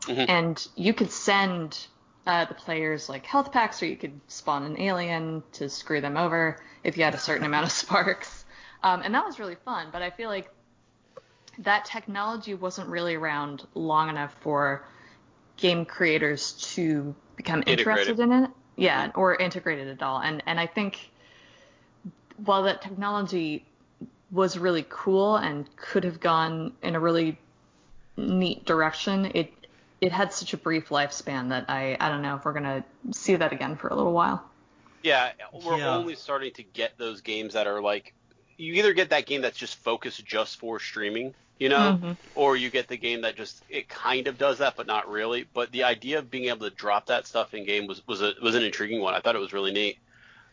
Mhm. 0.01 0.26
and 0.30 0.68
you 0.76 0.93
could 0.93 1.11
send. 1.11 1.88
Uh, 2.26 2.45
the 2.45 2.53
players 2.53 3.09
like 3.09 3.26
health 3.26 3.51
packs, 3.51 3.84
or 3.84 3.86
you 3.86 3.97
could 3.97 4.18
spawn 4.30 4.64
an 4.64 4.80
alien 4.80 5.43
to 5.51 5.68
screw 5.68 5.99
them 5.99 6.16
over 6.16 6.57
if 6.82 6.97
you 6.97 7.03
had 7.03 7.14
a 7.14 7.18
certain 7.18 7.45
amount 7.45 7.66
of 7.66 7.72
sparks. 7.84 8.45
Um, 8.82 9.01
and 9.03 9.14
that 9.14 9.26
was 9.26 9.39
really 9.39 9.55
fun, 9.66 9.89
but 9.91 10.01
I 10.01 10.09
feel 10.09 10.30
like 10.30 10.49
that 11.60 11.86
technology 11.86 12.54
wasn't 12.54 12.88
really 12.89 13.16
around 13.16 13.66
long 13.76 14.10
enough 14.10 14.36
for 14.41 14.84
game 15.58 15.86
creators 15.86 16.54
to 16.74 17.16
become 17.36 17.64
Integrated. 17.66 17.80
interested 18.10 18.20
in 18.20 18.32
it. 18.43 18.49
Yeah, 18.76 19.12
or 19.16 19.36
integrated 19.36 19.88
at 19.88 20.01
all. 20.01 20.20
And 20.20 20.41
and 20.47 20.60
I 20.60 20.66
think 20.66 21.12
while 22.38 22.64
that 22.64 22.82
technology 22.82 23.66
was 24.32 24.58
really 24.58 24.86
cool 24.89 25.36
and 25.38 25.74
could 25.76 26.04
have 26.04 26.20
gone 26.20 26.74
in 26.82 26.95
a 26.95 26.99
really 26.99 27.38
neat 28.18 28.66
direction, 28.66 29.26
it 29.36 29.54
it 30.01 30.12
had 30.12 30.34
such 30.34 30.54
a 30.54 30.58
brief 30.58 30.89
lifespan 30.89 31.49
that 31.49 31.70
I 31.70 31.95
I 31.99 32.10
don't 32.10 32.22
know 32.24 32.36
if 32.36 32.45
we're 32.45 32.54
gonna 32.54 32.84
see 33.12 33.36
that 33.36 33.54
again 33.54 33.76
for 33.76 33.89
a 33.89 33.95
little 33.95 34.14
while. 34.14 34.43
Yeah, 35.04 35.34
we're 35.51 35.78
Yeah. 35.78 35.95
only 35.95 36.16
starting 36.16 36.54
to 36.54 36.64
get 36.64 36.97
those 36.97 37.22
games 37.22 37.54
that 37.54 37.68
are 37.68 37.82
like 37.82 38.14
you 38.58 38.74
either 38.76 38.93
get 38.93 39.10
that 39.12 39.26
game 39.26 39.41
that's 39.41 39.58
just 39.58 39.76
focused 39.76 40.26
just 40.26 40.60
for 40.60 40.80
streaming, 40.80 41.34
you 41.60 41.70
know, 41.70 41.99
Mhm. 42.01 42.18
or 42.36 42.56
you 42.56 42.70
get 42.70 42.88
the 42.88 42.97
game 42.97 43.22
that 43.22 43.36
just 43.36 43.64
it 43.70 43.88
kind 43.89 44.28
of 44.28 44.38
does 44.38 44.60
that 44.60 44.76
but 44.76 44.88
not 44.88 45.10
really. 45.10 45.45
But 45.54 45.72
the 45.72 45.84
idea 45.84 46.20
of 46.20 46.30
being 46.32 46.45
able 46.45 46.70
to 46.70 46.76
drop 46.76 47.08
that 47.08 47.28
stuff 47.28 47.54
in 47.54 47.66
game 47.66 47.88
was 47.88 48.01
was 48.08 48.22
a 48.22 48.34
was 48.41 48.56
an 48.56 48.64
intriguing 48.64 49.01
one. 49.01 49.14
I 49.14 49.20
thought 49.20 49.36
it 49.36 49.39
was 49.39 49.54
really 49.54 49.72
neat. 49.72 49.97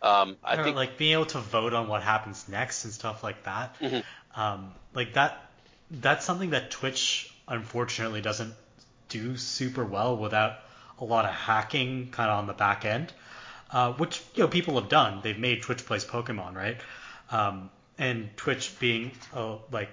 Um, 0.03 0.37
I 0.43 0.57
Or, 0.57 0.65
think 0.65 0.77
like 0.77 0.97
being 0.97 1.13
able 1.13 1.27
to 1.27 1.39
vote 1.41 1.75
on 1.75 1.87
what 1.89 2.03
happens 2.03 2.49
next 2.49 2.85
and 2.85 2.93
stuff 2.93 3.23
like 3.23 3.43
that. 3.45 3.79
Mhm. 3.81 4.03
Um, 4.35 4.73
like 4.95 5.15
that, 5.15 5.51
that's 5.91 6.25
something 6.25 6.51
that 6.51 6.71
Twitch 6.71 7.31
unfortunately 7.49 8.21
doesn't 8.23 8.55
do 9.09 9.37
super 9.37 9.85
well 9.85 10.17
without 10.17 10.59
a 11.01 11.05
lot 11.05 11.25
of 11.25 11.33
hacking 11.33 12.11
kind 12.13 12.31
of 12.31 12.39
on 12.39 12.47
the 12.47 12.53
back 12.53 12.85
end, 12.85 13.13
uh, 13.73 13.93
which 13.95 14.23
you 14.35 14.43
know 14.45 14.49
people 14.49 14.81
have 14.81 14.89
done. 14.89 15.21
They've 15.23 15.39
made 15.39 15.63
Twitch 15.63 15.85
plays 15.85 16.05
Pokemon, 16.05 16.55
right? 16.55 16.79
Um, 17.31 17.71
and 18.01 18.37
Twitch 18.37 18.77
being 18.81 19.13
uh, 19.35 19.57
like 19.71 19.91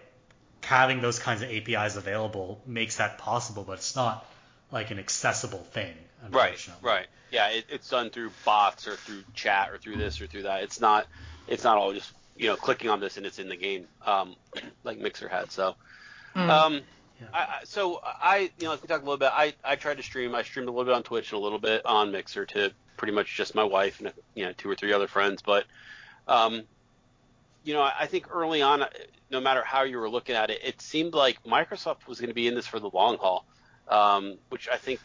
having 0.64 1.02
those 1.02 1.20
kinds 1.20 1.42
of 1.44 1.50
APIs 1.52 1.96
available 1.96 2.60
makes 2.66 2.98
that 2.98 3.20
possible, 3.20 3.64
but 3.64 3.74
it's 3.74 3.96
not 3.96 4.26
like 4.72 4.90
an 4.92 4.98
accessible 5.00 5.60
thing. 5.60 5.94
Right, 6.32 6.68
right. 6.82 7.08
Yeah, 7.32 7.50
it, 7.50 7.66
it's 7.70 7.90
done 7.90 8.10
through 8.10 8.32
bots 8.46 8.88
or 8.88 8.96
through 8.96 9.24
chat 9.34 9.70
or 9.70 9.78
through 9.78 9.98
this 9.98 10.20
or 10.20 10.28
through 10.28 10.44
that. 10.44 10.64
It's 10.64 10.80
not 10.82 11.06
it's 11.48 11.64
not 11.64 11.78
all 11.78 11.94
just 11.94 12.12
you 12.38 12.48
know 12.48 12.56
clicking 12.56 12.90
on 12.90 13.00
this 13.00 13.18
and 13.18 13.26
it's 13.26 13.38
in 13.40 13.50
the 13.50 13.56
game 13.56 13.88
um, 14.06 14.36
like 14.84 14.98
Mixer 14.98 15.28
had. 15.30 15.52
So 15.52 15.76
Mm. 16.36 16.50
um, 16.50 16.82
Yeah. 17.20 17.28
I, 17.34 17.40
I- 17.40 17.64
so 17.66 18.00
I 18.04 18.52
you 18.60 18.66
know 18.66 18.72
like 18.72 18.82
we 18.82 18.88
talked 18.88 19.02
a 19.04 19.06
little 19.06 19.18
bit. 19.18 19.32
I 19.34 19.54
I 19.64 19.76
tried 19.76 19.98
to 19.98 20.04
stream. 20.04 20.36
I 20.36 20.44
streamed 20.44 20.70
a 20.70 20.72
little 20.72 20.86
bit 20.86 20.94
on 20.94 21.04
Twitch 21.04 21.32
and 21.32 21.40
a 21.40 21.44
little 21.44 21.60
bit 21.60 21.86
on 21.86 22.12
Mixer 22.12 22.46
to 22.48 22.72
pretty 22.96 23.14
much 23.14 23.36
just 23.36 23.56
my 23.56 23.64
wife 23.64 24.00
and 24.00 24.12
you 24.36 24.46
know 24.46 24.54
two 24.54 24.70
or 24.70 24.76
three 24.76 24.94
other 24.94 25.08
friends. 25.08 25.42
But 25.42 25.66
um, 26.28 26.64
you 27.68 27.74
know 27.74 27.82
I, 27.82 28.06
think 28.06 28.34
early 28.34 28.62
on, 28.62 28.86
no 29.30 29.42
matter 29.42 29.62
how 29.62 29.84
you 29.84 29.98
were 29.98 30.10
looking 30.10 30.36
at 30.36 30.50
it, 30.50 30.62
it 30.64 30.82
seemed 30.82 31.14
like 31.14 31.44
Microsoft 31.44 32.08
was 32.08 32.18
going 32.18 32.30
to 32.30 32.34
be 32.34 32.48
in 32.48 32.56
this 32.56 32.66
for 32.66 32.80
the 32.80 32.90
long 32.90 33.18
haul, 33.18 33.46
um, 33.90 34.38
which 34.48 34.70
I 34.70 34.78
think 34.78 35.02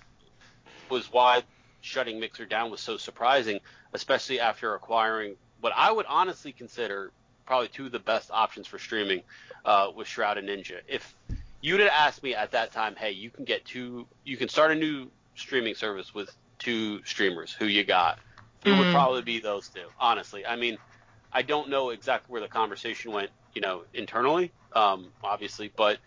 was 0.89 1.13
why 1.13 1.43
shutting 1.81 2.21
Mixer 2.21 2.47
down 2.47 2.71
was 2.71 2.81
so 2.81 2.97
surprising, 2.97 3.59
especially 3.95 4.39
after 4.39 4.77
acquiring 4.77 5.35
what 5.61 5.73
I 5.77 5.91
would 5.91 6.07
honestly 6.09 6.53
consider 6.53 7.11
probably 7.47 7.67
two 7.67 7.87
of 7.87 7.93
the 7.93 7.99
best 7.99 8.31
options 8.31 8.69
for 8.69 8.79
streaming 8.79 9.23
uh, 9.65 9.89
with 9.95 10.07
Shroud 10.07 10.39
and 10.39 10.49
Ninja. 10.49 10.83
If 10.87 11.17
you'd 11.61 11.81
have 11.81 11.91
asked 11.91 12.23
me 12.23 12.37
at 12.37 12.53
that 12.53 12.73
time, 12.73 12.95
hey, 12.95 13.11
you 13.11 13.31
can 13.31 13.45
get 13.45 13.65
two, 13.65 14.07
you 14.25 14.37
can 14.37 14.49
start 14.49 14.71
a 14.71 14.77
new 14.77 15.11
streaming 15.35 15.75
service 15.75 16.15
with 16.15 16.31
two 16.61 17.05
streamers. 17.05 17.53
Who 17.53 17.67
you 17.67 17.83
got? 17.83 18.21
It 18.65 18.69
mm-hmm. 18.69 18.79
would 18.79 18.93
probably 18.93 19.23
be 19.23 19.41
those 19.41 19.69
two. 19.69 19.87
Honestly, 19.99 20.47
I 20.47 20.55
mean, 20.55 20.79
I 21.33 21.43
don't 21.43 21.69
know 21.69 21.91
exactly 21.91 22.31
where 22.33 22.41
the 22.41 22.49
conversation 22.49 23.13
went, 23.13 23.31
you 23.55 23.61
know, 23.61 23.85
internally, 23.95 24.53
um, 24.75 25.09
obviously, 25.25 25.73
but 25.75 25.99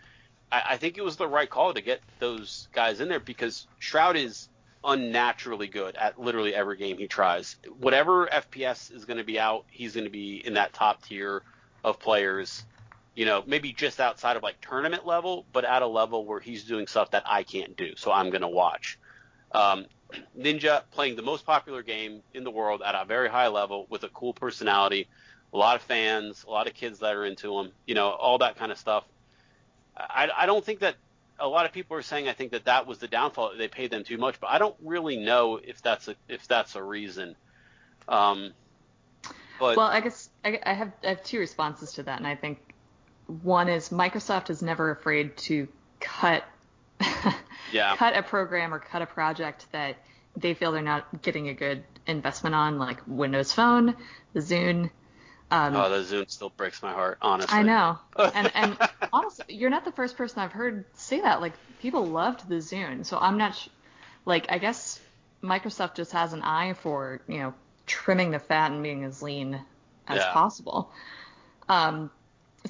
I, 0.51 0.63
I 0.71 0.77
think 0.77 0.97
it 0.97 1.03
was 1.03 1.15
the 1.15 1.27
right 1.27 1.49
call 1.49 1.73
to 1.73 1.81
get 1.81 2.01
those 2.19 2.67
guys 2.73 2.99
in 3.01 3.09
there 3.09 3.19
because 3.19 3.67
Shroud 3.79 4.15
is 4.15 4.49
unnaturally 4.83 5.67
good 5.67 5.95
at 5.95 6.19
literally 6.19 6.53
every 6.53 6.77
game 6.77 6.97
he 6.97 7.07
tries. 7.07 7.57
Whatever 7.79 8.27
FPS 8.27 8.93
is 8.93 9.05
going 9.05 9.17
to 9.17 9.23
be 9.23 9.39
out, 9.39 9.65
he's 9.71 9.95
going 9.95 10.05
to 10.05 10.11
be 10.11 10.45
in 10.45 10.53
that 10.53 10.73
top 10.73 11.03
tier 11.03 11.41
of 11.83 11.99
players. 11.99 12.63
You 13.15 13.25
know, 13.25 13.43
maybe 13.47 13.73
just 13.73 13.99
outside 13.99 14.37
of 14.37 14.43
like 14.43 14.61
tournament 14.61 15.05
level, 15.07 15.45
but 15.53 15.65
at 15.65 15.81
a 15.81 15.87
level 15.87 16.25
where 16.25 16.39
he's 16.39 16.65
doing 16.65 16.85
stuff 16.85 17.11
that 17.11 17.23
I 17.25 17.43
can't 17.43 17.75
do. 17.75 17.95
So 17.95 18.11
I'm 18.11 18.29
going 18.29 18.41
to 18.41 18.47
watch. 18.47 18.99
Um, 19.53 19.85
Ninja 20.37 20.83
playing 20.91 21.15
the 21.15 21.21
most 21.21 21.45
popular 21.45 21.81
game 21.83 22.21
in 22.33 22.43
the 22.43 22.51
world 22.51 22.81
at 22.85 22.95
a 22.95 23.05
very 23.05 23.29
high 23.29 23.47
level 23.47 23.87
with 23.89 24.03
a 24.03 24.09
cool 24.09 24.33
personality, 24.33 25.07
a 25.53 25.57
lot 25.57 25.75
of 25.75 25.81
fans, 25.81 26.45
a 26.47 26.51
lot 26.51 26.67
of 26.67 26.73
kids 26.73 26.99
that 26.99 27.15
are 27.15 27.25
into 27.25 27.57
him, 27.59 27.71
you 27.85 27.95
know, 27.95 28.09
all 28.09 28.37
that 28.39 28.57
kind 28.57 28.71
of 28.71 28.77
stuff. 28.77 29.03
I, 29.97 30.29
I 30.35 30.45
don't 30.45 30.63
think 30.63 30.79
that 30.79 30.95
a 31.39 31.47
lot 31.47 31.65
of 31.65 31.71
people 31.71 31.97
are 31.97 32.01
saying 32.01 32.27
I 32.27 32.33
think 32.33 32.51
that 32.51 32.65
that 32.65 32.87
was 32.87 32.99
the 32.99 33.07
downfall. 33.07 33.53
They 33.57 33.67
paid 33.67 33.91
them 33.91 34.03
too 34.03 34.17
much, 34.17 34.39
but 34.39 34.49
I 34.49 34.57
don't 34.57 34.75
really 34.83 35.17
know 35.17 35.59
if 35.61 35.81
that's 35.81 36.07
a 36.07 36.15
if 36.27 36.47
that's 36.47 36.75
a 36.75 36.83
reason. 36.83 37.35
Um, 38.07 38.53
but 39.59 39.77
well, 39.77 39.87
I 39.87 40.01
guess 40.01 40.29
I, 40.43 40.59
I 40.65 40.73
have 40.73 40.91
I 41.03 41.09
have 41.09 41.23
two 41.23 41.39
responses 41.39 41.93
to 41.93 42.03
that, 42.03 42.19
and 42.19 42.27
I 42.27 42.35
think 42.35 42.59
one 43.41 43.69
is 43.69 43.89
Microsoft 43.89 44.49
is 44.49 44.61
never 44.61 44.91
afraid 44.91 45.35
to 45.37 45.67
cut 45.99 46.43
yeah. 47.71 47.95
cut 47.95 48.15
a 48.15 48.23
program 48.23 48.73
or 48.73 48.79
cut 48.79 49.01
a 49.01 49.05
project 49.05 49.67
that 49.71 49.97
they 50.37 50.53
feel 50.53 50.71
they're 50.71 50.81
not 50.81 51.21
getting 51.21 51.49
a 51.49 51.53
good 51.53 51.83
investment 52.07 52.55
on, 52.55 52.77
like 52.77 52.99
Windows 53.07 53.53
Phone, 53.53 53.95
the 54.33 54.39
Zune. 54.39 54.89
Um, 55.51 55.75
oh, 55.75 55.89
the 55.89 56.03
Zune 56.03 56.29
still 56.29 56.49
breaks 56.49 56.81
my 56.81 56.91
heart, 56.91 57.17
honestly. 57.21 57.57
I 57.57 57.63
know, 57.63 57.99
and 58.33 58.51
and 58.53 58.77
honestly, 59.13 59.45
you're 59.49 59.69
not 59.69 59.85
the 59.85 59.91
first 59.91 60.17
person 60.17 60.39
I've 60.39 60.51
heard 60.51 60.85
say 60.93 61.21
that. 61.21 61.41
Like 61.41 61.53
people 61.81 62.05
loved 62.05 62.47
the 62.49 62.55
Zune, 62.55 63.05
so 63.05 63.17
I'm 63.17 63.37
not 63.37 63.55
sh- 63.55 63.69
like 64.25 64.47
I 64.49 64.57
guess 64.57 64.99
Microsoft 65.43 65.95
just 65.95 66.11
has 66.11 66.33
an 66.33 66.41
eye 66.41 66.73
for 66.73 67.21
you 67.27 67.37
know 67.39 67.53
trimming 67.85 68.31
the 68.31 68.39
fat 68.39 68.71
and 68.71 68.81
being 68.81 69.03
as 69.03 69.21
lean 69.21 69.61
as 70.07 70.17
yeah. 70.17 70.33
possible. 70.33 70.91
Um, 71.69 72.11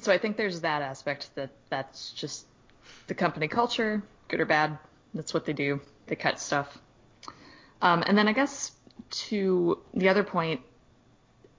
so 0.00 0.12
I 0.12 0.18
think 0.18 0.36
there's 0.36 0.60
that 0.60 0.82
aspect 0.82 1.34
that 1.34 1.50
that's 1.70 2.12
just 2.12 2.46
the 3.06 3.14
company 3.14 3.48
culture, 3.48 4.02
good 4.28 4.40
or 4.40 4.46
bad. 4.46 4.78
That's 5.14 5.32
what 5.32 5.44
they 5.44 5.52
do. 5.52 5.80
They 6.06 6.16
cut 6.16 6.40
stuff. 6.40 6.78
Um, 7.82 8.02
and 8.06 8.16
then 8.16 8.28
I 8.28 8.32
guess 8.32 8.72
to 9.10 9.82
the 9.94 10.08
other 10.08 10.24
point, 10.24 10.60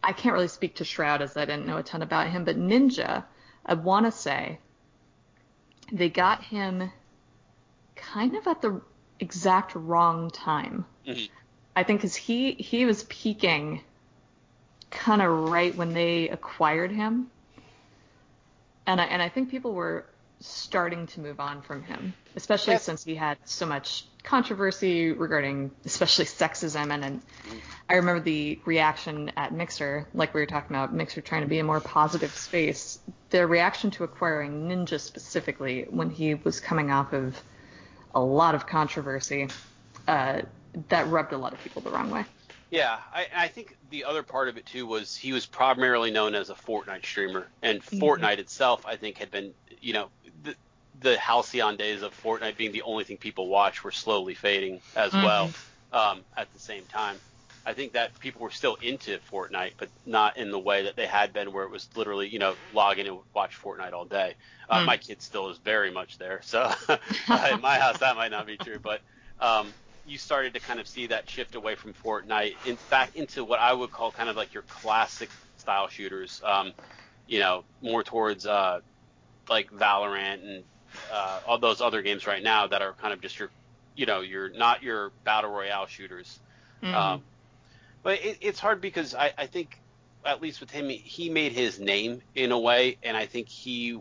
I 0.04 0.14
can't 0.14 0.34
really 0.34 0.48
speak 0.48 0.76
to 0.76 0.86
Shroud 0.86 1.22
as 1.22 1.36
I 1.38 1.46
didn't 1.46 1.66
know 1.66 1.78
a 1.78 1.84
ton 1.84 2.02
about 2.02 2.30
him, 2.30 2.46
but 2.46 2.58
Ninja, 2.58 3.26
I 3.66 3.74
want 3.74 4.06
to 4.06 4.12
say 4.12 4.60
they 5.92 6.10
got 6.10 6.44
him 6.44 6.92
kind 7.96 8.36
of 8.36 8.48
at 8.48 8.62
the 8.62 8.82
exact 9.20 9.76
wrong 9.76 10.30
time. 10.30 10.86
Mm-hmm. 11.06 11.26
I 11.76 11.84
think 11.84 12.00
because 12.02 12.16
he 12.16 12.54
he 12.54 12.86
was 12.86 13.04
peaking 13.04 13.82
kind 14.90 15.22
of 15.22 15.50
right 15.50 15.76
when 15.76 15.94
they 15.94 16.30
acquired 16.30 16.92
him, 16.92 17.30
and 18.86 19.00
I 19.02 19.06
and 19.06 19.22
I 19.22 19.30
think 19.30 19.50
people 19.50 19.74
were 19.74 20.06
starting 20.40 21.08
to 21.08 21.20
move 21.20 21.40
on 21.40 21.62
from 21.62 21.84
him, 21.84 22.14
especially 22.36 22.74
yes. 22.74 22.84
since 22.84 23.04
he 23.04 23.16
had 23.16 23.38
so 23.46 23.66
much 23.66 24.06
controversy 24.24 25.12
regarding 25.12 25.72
especially 25.86 26.26
sexism 26.26 26.92
and, 26.92 27.06
and 27.06 27.22
I 27.90 27.96
remember 27.96 28.22
the 28.22 28.60
reaction 28.66 29.32
at 29.38 29.54
Mixer, 29.54 30.08
like 30.14 30.34
we 30.34 30.42
were 30.42 30.46
talking 30.46 30.76
about 30.76 30.94
Mixer 30.94 31.22
trying 31.22 31.44
to 31.44 31.48
be 31.48 31.60
a 31.60 31.64
more 31.64 31.80
positive 31.80 32.32
space. 32.36 33.00
The 33.30 33.48
reaction 33.48 33.90
to 33.92 34.04
acquiring 34.04 34.68
Ninja 34.68 35.00
specifically 35.00 35.86
when 35.90 36.10
he 36.10 36.36
was 36.36 36.60
coming 36.60 36.92
off 36.92 37.14
of 37.14 37.42
a 38.14 38.20
lot 38.20 38.54
of 38.54 38.68
controversy, 38.68 39.48
uh, 40.08 40.42
that 40.90 41.08
rubbed 41.08 41.32
a 41.32 41.38
lot 41.38 41.54
of 41.54 41.60
people 41.64 41.82
the 41.82 41.90
wrong 41.90 42.10
way. 42.10 42.26
Yeah, 42.70 42.98
I, 43.14 43.28
I 43.36 43.48
think 43.48 43.78
the 43.90 44.04
other 44.04 44.24
part 44.24 44.50
of 44.50 44.58
it 44.58 44.66
too 44.66 44.86
was 44.86 45.16
he 45.16 45.32
was 45.32 45.46
primarily 45.46 46.12
known 46.12 46.36
as 46.36 46.50
a 46.50 46.54
Fortnite 46.54 47.06
streamer, 47.06 47.48
and 47.62 47.82
mm-hmm. 47.82 48.00
Fortnite 48.00 48.40
itself, 48.40 48.86
I 48.86 48.98
think, 48.98 49.18
had 49.18 49.32
been, 49.32 49.54
you 49.82 49.94
know, 49.94 50.10
the, 50.44 50.56
the 51.00 51.18
halcyon 51.18 51.78
days 51.78 52.02
of 52.02 52.14
Fortnite 52.22 52.58
being 52.58 52.74
the 52.74 52.82
only 52.82 53.06
thing 53.06 53.18
people 53.18 53.48
watch 53.48 53.84
were 53.84 53.92
slowly 53.92 54.34
fading 54.34 54.82
as 54.96 55.12
mm-hmm. 55.12 55.26
well. 55.26 55.52
Um, 55.94 56.22
at 56.36 56.52
the 56.54 56.60
same 56.60 56.84
time, 56.86 57.18
I 57.66 57.74
think 57.74 57.94
that 57.94 58.20
people 58.20 58.42
were 58.42 58.52
still 58.52 58.76
into 58.82 59.18
Fortnite, 59.32 59.74
but 59.78 59.88
not 60.06 60.38
in 60.38 60.52
the 60.52 60.60
way 60.60 60.84
that 60.84 60.98
they 60.98 61.06
had 61.06 61.32
been, 61.32 61.54
where 61.54 61.64
it 61.64 61.72
was 61.72 61.88
literally, 61.96 62.28
you 62.28 62.40
know, 62.40 62.56
log 62.74 63.00
in 63.00 63.08
and 63.08 63.20
watch 63.34 63.62
Fortnite 63.62 63.94
all 63.94 64.06
day. 64.06 64.36
Uh, 64.70 64.80
mm. 64.80 64.86
My 64.86 64.98
kid 64.98 65.22
still 65.22 65.50
is 65.50 65.58
very 65.58 65.92
much 65.92 66.18
there, 66.18 66.42
so 66.44 66.72
in 66.90 67.62
my 67.62 67.80
house 67.80 68.00
that 68.00 68.18
might 68.18 68.32
not 68.32 68.46
be 68.46 68.58
true, 68.58 68.80
but 68.80 69.00
um, 69.40 69.74
you 70.08 70.18
started 70.18 70.54
to 70.54 70.60
kind 70.60 70.80
of 70.80 70.88
see 70.88 71.08
that 71.08 71.30
shift 71.30 71.56
away 71.56 71.76
from 71.76 71.94
Fortnite 71.94 72.56
in 72.66 72.78
back 72.90 73.16
into 73.16 73.44
what 73.44 73.60
I 73.60 73.74
would 73.74 73.92
call 73.92 74.12
kind 74.12 74.30
of 74.30 74.36
like 74.36 74.54
your 74.54 74.64
classic 74.64 75.30
style 75.58 75.88
shooters. 75.88 76.42
Um, 76.44 76.74
you 77.28 77.40
know, 77.40 77.64
more 77.82 78.04
towards 78.04 78.46
uh, 78.46 78.80
like 79.50 79.72
Valorant 79.72 80.44
and 80.44 80.64
uh, 81.12 81.40
all 81.46 81.58
those 81.58 81.82
other 81.82 82.02
games 82.02 82.26
right 82.26 82.42
now 82.42 82.68
that 82.68 82.82
are 82.82 82.94
kind 82.94 83.14
of 83.14 83.22
just 83.22 83.38
your, 83.38 83.50
you 83.96 84.06
know, 84.06 84.22
you're 84.22 84.50
not 84.50 84.82
your 84.82 85.12
battle 85.26 85.52
royale 85.52 85.88
shooters. 85.88 86.40
Mm-hmm. 86.82 86.96
Um, 86.96 87.24
but 88.04 88.24
it, 88.24 88.38
it's 88.42 88.60
hard 88.60 88.80
because 88.80 89.14
I, 89.14 89.34
I 89.38 89.48
think, 89.48 89.80
at 90.26 90.42
least 90.42 90.62
with 90.62 90.72
him, 90.72 90.90
he 90.90 91.30
made 91.30 91.52
his 91.52 91.80
name 91.80 92.22
in 92.36 92.52
a 92.52 92.60
way, 92.60 92.98
and 93.04 93.16
I 93.16 93.26
think 93.26 93.50
he 93.50 94.00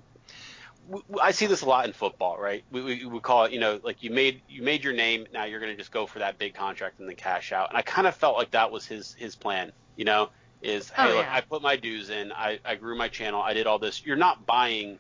I 1.21 1.33
see 1.33 1.47
this 1.47 1.63
a 1.63 1.67
lot 1.67 1.87
in 1.87 1.93
football, 1.93 2.39
right? 2.39 2.65
We, 2.71 2.83
we, 2.83 3.05
we 3.07 3.21
call 3.21 3.45
it, 3.45 3.53
you 3.53 3.61
know, 3.61 3.81
like 3.83 4.03
you 4.03 4.11
made 4.11 4.43
you 4.49 4.63
made 4.63 4.85
your 4.85 4.93
name, 4.93 5.27
now 5.33 5.45
you're 5.45 5.61
going 5.61 5.73
to 5.73 5.77
just 5.77 5.91
go 5.91 6.07
for 6.07 6.21
that 6.21 6.39
big 6.39 6.55
contract 6.55 7.01
and 7.01 7.09
then 7.09 7.17
cash 7.17 7.53
out. 7.53 7.69
And 7.69 7.79
I 7.79 7.83
kind 7.83 8.07
of 8.07 8.15
felt 8.15 8.37
like 8.37 8.53
that 8.53 8.71
was 8.71 8.87
his 8.87 9.15
his 9.19 9.35
plan, 9.35 9.73
you 9.97 10.05
know, 10.05 10.31
is 10.63 10.93
oh, 10.97 11.03
hey, 11.03 11.15
look, 11.15 11.27
I 11.27 11.41
put 11.41 11.63
my 11.63 11.77
dues 11.77 12.11
in, 12.11 12.33
I, 12.33 12.59
I 12.65 12.77
grew 12.77 12.97
my 12.97 13.09
channel, 13.09 13.43
I 13.43 13.55
did 13.55 13.67
all 13.67 13.79
this. 13.79 14.05
You're 14.05 14.17
not 14.17 14.47
buying, 14.47 14.99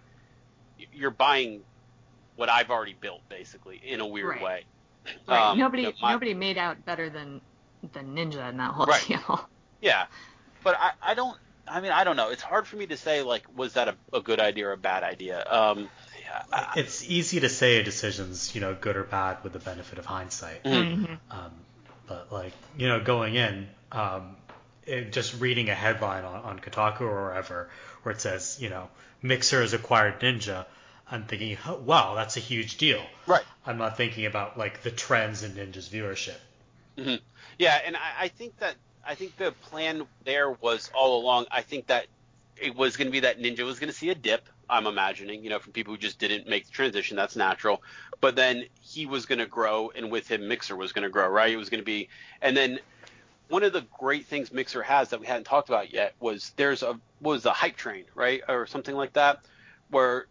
you're 0.93 1.11
buying 1.11 1.63
what 2.37 2.49
I've 2.49 2.71
already 2.71 2.97
built, 3.01 3.23
basically, 3.29 3.81
in 3.85 4.01
a 4.01 4.07
weird 4.07 4.29
right. 4.29 4.43
way. 4.43 4.65
Right. 5.29 5.51
Um, 5.51 5.59
nobody 5.59 5.83
you 5.83 5.89
know, 5.89 5.95
my, 6.03 6.13
nobody 6.13 6.35
made 6.35 6.59
out 6.59 6.85
better 6.85 7.09
than 7.09 7.41
than 7.93 8.15
Ninja 8.15 8.49
in 8.49 8.57
that 8.57 8.73
whole 8.73 8.87
right. 8.87 9.05
deal. 9.07 9.49
Yeah, 9.83 10.07
but 10.65 10.75
I 10.81 10.93
I 11.03 11.15
don't 11.15 11.37
I 11.69 11.81
mean, 11.81 11.93
I 11.93 12.05
don't 12.05 12.17
know. 12.17 12.31
It's 12.31 12.43
hard 12.43 12.67
for 12.67 12.77
me 12.77 12.87
to 12.87 12.97
say 12.97 13.23
like 13.23 13.45
was 13.57 13.75
that 13.75 13.89
a, 13.89 13.97
a 14.13 14.21
good 14.21 14.41
idea 14.41 14.69
or 14.69 14.73
a 14.73 14.77
bad 14.77 15.03
idea. 15.03 15.45
Um, 15.49 15.89
yeah, 16.21 16.73
it's 16.77 17.09
easy 17.09 17.41
to 17.41 17.49
say 17.49 17.79
a 17.79 17.83
decision's 17.83 18.55
you 18.55 18.61
know 18.61 18.75
good 18.75 18.97
or 18.97 19.05
bad 19.05 19.43
with 19.43 19.53
the 19.53 19.59
benefit 19.59 19.99
of 19.99 20.07
hindsight. 20.07 20.65
Mm-hmm. 20.65 21.15
Um, 21.31 21.53
but 22.07 22.33
like 22.33 22.53
you 22.77 22.89
know 22.89 23.01
going 23.01 23.35
in, 23.35 23.69
um, 23.93 24.37
it, 24.87 25.13
just 25.13 25.41
reading 25.41 25.69
a 25.69 25.75
headline 25.75 26.25
on, 26.25 26.43
on 26.43 26.61
Kotaku 26.61 27.03
or 27.03 27.25
wherever 27.25 27.71
where 28.03 28.15
it 28.15 28.21
says 28.21 28.59
you 28.61 28.71
know 28.71 28.89
Mixer 29.23 29.61
has 29.61 29.73
acquired 29.73 30.21
Ninja. 30.21 30.67
I'm 31.09 31.25
thinking, 31.25 31.57
oh, 31.65 31.77
wow, 31.77 32.17
that's 32.17 32.37
a 32.37 32.41
huge 32.41 32.79
deal. 32.79 33.01
Right. 33.29 33.45
I'm 33.65 33.79
not 33.79 33.97
thinking 33.97 34.27
about 34.27 34.59
like 34.59 34.83
the 34.83 34.91
trends 34.91 35.45
in 35.45 35.53
Ninja's 35.53 35.89
viewership. 35.89 36.39
Mm-hmm. 36.99 37.17
Yeah, 37.59 37.79
and 37.85 37.97
I, 37.97 38.25
I 38.25 38.29
think 38.29 38.59
that 38.59 38.75
I 39.07 39.15
think 39.15 39.37
the 39.37 39.53
plan 39.63 40.07
there 40.25 40.51
was 40.51 40.91
all 40.95 41.21
along. 41.21 41.47
I 41.51 41.63
think 41.63 41.87
that 41.87 42.07
it 42.57 42.75
was 42.75 42.97
going 42.97 43.07
to 43.07 43.13
be 43.13 43.21
that 43.21 43.39
Ninja 43.39 43.65
was 43.65 43.79
going 43.79 43.91
to 43.91 43.97
see 43.97 44.11
a 44.11 44.15
dip. 44.15 44.49
I'm 44.69 44.87
imagining, 44.87 45.45
you 45.45 45.51
know, 45.51 45.59
from 45.59 45.73
people 45.73 45.95
who 45.95 45.99
just 45.99 46.19
didn't 46.19 46.49
make 46.49 46.67
the 46.67 46.73
transition. 46.73 47.17
That's 47.17 47.37
natural. 47.37 47.83
But 48.21 48.35
then 48.35 48.65
he 48.81 49.07
was 49.07 49.27
going 49.27 49.39
to 49.39 49.47
grow, 49.47 49.93
and 49.95 50.11
with 50.11 50.29
him, 50.29 50.49
Mixer 50.49 50.75
was 50.75 50.93
going 50.93 51.05
to 51.05 51.11
grow, 51.11 51.29
right? 51.29 51.53
It 51.53 51.57
was 51.57 51.69
going 51.69 51.81
to 51.81 51.85
be, 51.85 52.09
and 52.43 52.57
then 52.57 52.81
one 53.49 53.63
of 53.63 53.73
the 53.73 53.85
great 53.97 54.27
things 54.27 54.53
Mixer 54.53 54.83
has 54.83 55.11
that 55.11 55.21
we 55.21 55.27
hadn't 55.27 55.45
talked 55.45 55.69
about 55.69 55.93
yet 55.93 56.15
was 56.19 56.53
there's 56.57 56.83
a 56.83 56.99
was 57.21 57.47
a 57.47 57.53
hype 57.53 57.77
train, 57.77 58.05
right, 58.15 58.43
or 58.49 58.67
something 58.67 58.95
like 58.95 59.13
that, 59.13 59.45
where 59.91 60.27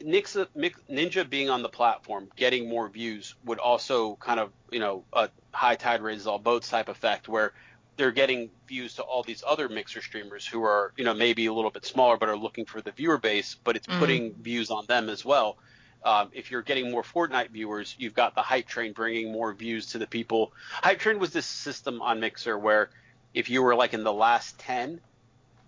Ninja 0.00 1.28
being 1.28 1.50
on 1.50 1.62
the 1.62 1.68
platform, 1.68 2.28
getting 2.36 2.68
more 2.68 2.88
views 2.88 3.34
would 3.44 3.58
also 3.58 4.14
kind 4.16 4.40
of, 4.40 4.50
you 4.70 4.80
know, 4.80 5.04
a 5.12 5.28
high 5.52 5.74
tide 5.74 6.02
raises 6.02 6.26
all 6.26 6.38
boats 6.38 6.68
type 6.70 6.88
effect 6.88 7.28
where 7.28 7.52
they're 8.00 8.10
getting 8.10 8.48
views 8.66 8.94
to 8.94 9.02
all 9.02 9.22
these 9.22 9.44
other 9.46 9.68
mixer 9.68 10.00
streamers 10.00 10.46
who 10.46 10.64
are, 10.64 10.94
you 10.96 11.04
know, 11.04 11.12
maybe 11.12 11.44
a 11.44 11.52
little 11.52 11.70
bit 11.70 11.84
smaller 11.84 12.16
but 12.16 12.30
are 12.30 12.36
looking 12.36 12.64
for 12.64 12.80
the 12.80 12.90
viewer 12.92 13.18
base, 13.18 13.56
but 13.62 13.76
it's 13.76 13.86
mm-hmm. 13.86 13.98
putting 14.00 14.34
views 14.36 14.70
on 14.70 14.86
them 14.86 15.10
as 15.10 15.22
well. 15.22 15.58
Um, 16.02 16.30
if 16.32 16.50
you're 16.50 16.62
getting 16.62 16.90
more 16.90 17.02
Fortnite 17.02 17.50
viewers, 17.50 17.94
you've 17.98 18.14
got 18.14 18.34
the 18.34 18.40
hype 18.40 18.66
train 18.66 18.94
bringing 18.94 19.30
more 19.30 19.52
views 19.52 19.88
to 19.88 19.98
the 19.98 20.06
people. 20.06 20.54
Hype 20.70 20.98
train 20.98 21.18
was 21.18 21.34
this 21.34 21.44
system 21.44 22.00
on 22.00 22.20
Mixer 22.20 22.58
where 22.58 22.88
if 23.34 23.50
you 23.50 23.62
were 23.62 23.74
like 23.74 23.92
in 23.92 24.02
the 24.02 24.12
last 24.12 24.58
10, 24.60 24.98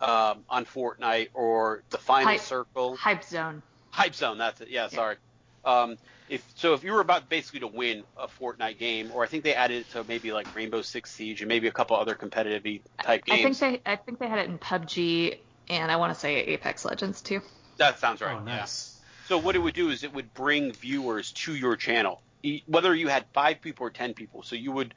um, 0.01 0.43
on 0.49 0.65
Fortnite 0.65 1.29
or 1.35 1.83
the 1.91 1.99
Final 1.99 2.29
Hype- 2.29 2.41
Circle. 2.41 2.97
Hype 2.97 3.25
Zone. 3.25 3.63
Hype 3.91 4.15
Zone, 4.15 4.39
that's 4.39 4.63
it. 4.63 4.71
Yeah, 4.71 4.89
sorry. 4.89 5.17
Um, 5.65 5.97
if 6.29 6.45
so, 6.55 6.75
if 6.75 6.85
you 6.85 6.93
were 6.93 7.01
about 7.01 7.29
basically 7.29 7.61
to 7.61 7.67
win 7.67 8.05
a 8.17 8.27
Fortnite 8.27 8.79
game, 8.79 9.11
or 9.13 9.23
I 9.23 9.27
think 9.27 9.45
they 9.45 9.55
added 9.55 9.83
it 9.83 9.91
to 9.91 10.05
maybe 10.05 10.33
like 10.33 10.55
Rainbow 10.55 10.83
Six 10.83 11.11
Siege 11.11 11.43
and 11.43 11.49
maybe 11.49 11.69
a 11.69 11.73
couple 11.73 11.97
other 11.97 12.15
competitive 12.15 12.63
type 13.03 13.23
I 13.29 13.37
think 13.37 13.43
games. 13.43 13.61
they 13.61 13.81
I 13.85 13.97
think 13.97 14.19
they 14.19 14.29
had 14.29 14.39
it 14.39 14.49
in 14.49 14.59
PUBG 14.59 15.39
and 15.69 15.91
I 15.91 15.97
want 15.97 16.13
to 16.13 16.19
say 16.19 16.37
Apex 16.37 16.85
Legends 16.85 17.21
too. 17.21 17.41
that 17.77 17.99
sounds 17.99 18.21
right. 18.21 18.35
oh, 18.35 18.39
yeah. 18.39 18.57
nice. 18.57 18.99
So 19.29 19.39
what 19.39 19.55
it 19.55 19.61
would 19.61 19.75
do 19.75 19.91
is 19.91 20.05
it 20.05 20.13
would 20.15 20.35
bring 20.35 20.73
viewers 20.73 21.33
to 21.33 21.55
your 21.55 21.77
channel, 21.77 22.23
whether 22.67 22.95
you 22.95 23.09
had 23.09 23.25
five 23.33 23.61
people 23.61 23.87
or 23.87 23.91
ten 23.91 24.15
people. 24.15 24.43
So 24.43 24.57
you 24.57 24.73
would 24.73 24.95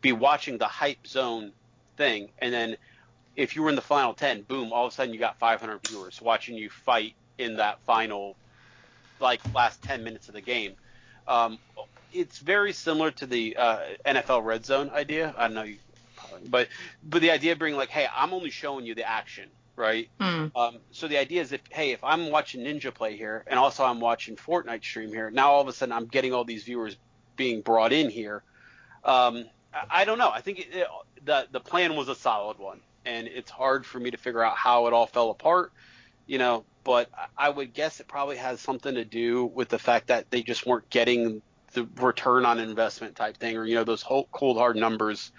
be 0.00 0.12
watching 0.12 0.58
the 0.58 0.66
hype 0.66 1.06
zone 1.06 1.52
thing, 1.96 2.30
and 2.38 2.52
then 2.52 2.76
if 3.36 3.54
you 3.54 3.62
were 3.62 3.68
in 3.68 3.76
the 3.76 3.82
final 3.82 4.14
ten, 4.14 4.42
boom, 4.42 4.72
all 4.72 4.86
of 4.86 4.92
a 4.92 4.94
sudden 4.94 5.14
you 5.14 5.20
got 5.20 5.38
500 5.38 5.80
viewers 5.88 6.20
watching 6.20 6.56
you 6.56 6.70
fight 6.70 7.14
in 7.38 7.56
that 7.56 7.80
final, 7.86 8.36
like 9.20 9.40
last 9.54 9.82
10 9.82 10.04
minutes 10.04 10.28
of 10.28 10.34
the 10.34 10.40
game. 10.40 10.74
Um, 11.26 11.58
it's 12.12 12.38
very 12.38 12.72
similar 12.72 13.10
to 13.12 13.26
the 13.26 13.56
uh, 13.56 13.78
NFL 14.06 14.44
Red 14.44 14.64
Zone 14.64 14.90
idea. 14.90 15.34
I 15.36 15.46
don't 15.46 15.54
know 15.54 15.62
you, 15.62 15.76
but 16.48 16.68
but 17.02 17.20
the 17.20 17.30
idea 17.30 17.56
being 17.56 17.76
like, 17.76 17.90
hey, 17.90 18.06
I'm 18.14 18.32
only 18.32 18.50
showing 18.50 18.86
you 18.86 18.94
the 18.94 19.08
action, 19.08 19.50
right? 19.76 20.08
Mm. 20.20 20.50
Um, 20.56 20.78
so 20.90 21.08
the 21.08 21.18
idea 21.18 21.42
is 21.42 21.52
if, 21.52 21.60
hey, 21.70 21.92
if 21.92 22.02
I'm 22.02 22.30
watching 22.30 22.62
Ninja 22.62 22.92
play 22.92 23.16
here 23.16 23.44
and 23.46 23.58
also 23.58 23.84
I'm 23.84 24.00
watching 24.00 24.36
Fortnite 24.36 24.82
stream 24.82 25.10
here, 25.10 25.30
now 25.30 25.50
all 25.50 25.60
of 25.60 25.68
a 25.68 25.72
sudden 25.72 25.92
I'm 25.92 26.06
getting 26.06 26.32
all 26.32 26.44
these 26.44 26.64
viewers 26.64 26.96
being 27.36 27.60
brought 27.60 27.92
in 27.92 28.10
here. 28.10 28.42
Um, 29.04 29.44
I, 29.72 30.02
I 30.02 30.04
don't 30.04 30.18
know. 30.18 30.30
I 30.30 30.40
think 30.40 30.60
it, 30.60 30.68
it, 30.72 30.86
the 31.24 31.46
the 31.50 31.60
plan 31.60 31.96
was 31.96 32.08
a 32.08 32.14
solid 32.14 32.58
one, 32.58 32.80
and 33.04 33.26
it's 33.26 33.50
hard 33.50 33.84
for 33.84 34.00
me 34.00 34.10
to 34.10 34.16
figure 34.16 34.42
out 34.42 34.56
how 34.56 34.86
it 34.86 34.92
all 34.92 35.06
fell 35.06 35.30
apart, 35.30 35.72
you 36.26 36.38
know. 36.38 36.64
But 36.88 37.10
I- 37.36 37.50
would 37.50 37.74
guess 37.74 38.00
it 38.00 38.08
probably 38.08 38.38
has 38.38 38.62
something 38.62 38.96
to 38.96 39.04
do 39.06 39.46
with 39.46 39.68
the 39.70 39.78
fact 39.78 40.08
that 40.08 40.30
they 40.32 40.42
just 40.42 40.66
weren't 40.66 40.90
getting 40.90 41.42
the 41.74 41.86
return 41.96 42.46
on 42.46 42.60
investment 42.60 43.16
type 43.16 43.38
thing, 43.38 43.58
or 43.58 43.66
you 43.66 43.76
know, 43.76 43.84
those 43.84 44.02
whole 44.02 44.28
cold 44.32 44.58
hard 44.58 44.76
numbers 44.76 45.32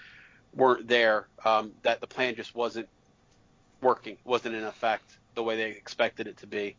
weren't 0.54 0.88
there. 0.88 1.30
Um, 1.46 1.74
that 1.84 2.02
the 2.02 2.08
plan 2.08 2.36
just 2.36 2.56
wasn't 2.56 2.90
working, 3.82 4.18
wasn't 4.26 4.56
in 4.56 4.66
effect 4.66 5.20
the 5.36 5.44
way 5.44 5.58
they 5.58 5.72
expected 5.72 6.28
it 6.28 6.38
to 6.40 6.48
be. 6.48 6.78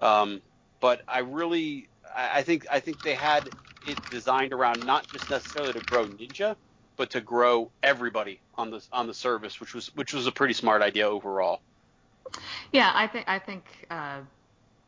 Um, 0.00 0.42
but 0.80 1.02
I 1.08 1.20
really, 1.20 1.90
I 2.16 2.42
think, 2.42 2.66
I 2.70 2.80
think 2.80 3.02
they 3.02 3.14
had 3.16 3.52
it 3.86 3.98
designed 4.10 4.54
around 4.54 4.84
not 4.86 5.08
just 5.08 5.30
necessarily 5.30 5.74
to 5.74 5.80
grow 5.82 6.06
Ninja, 6.06 6.56
but 6.98 7.10
to 7.12 7.22
grow 7.22 7.72
everybody 7.82 8.42
on 8.56 8.70
the 8.70 8.86
on 8.92 9.06
the 9.08 9.14
service, 9.14 9.60
which 9.60 9.74
was 9.74 9.88
which 9.94 10.14
was 10.14 10.26
a 10.28 10.32
pretty 10.32 10.54
smart 10.54 10.82
idea 10.82 11.08
overall. 11.08 11.60
Yeah, 12.72 12.90
I 12.94 13.06
think 13.06 13.28
I 13.28 13.38
think 13.38 13.64
uh, 13.90 14.18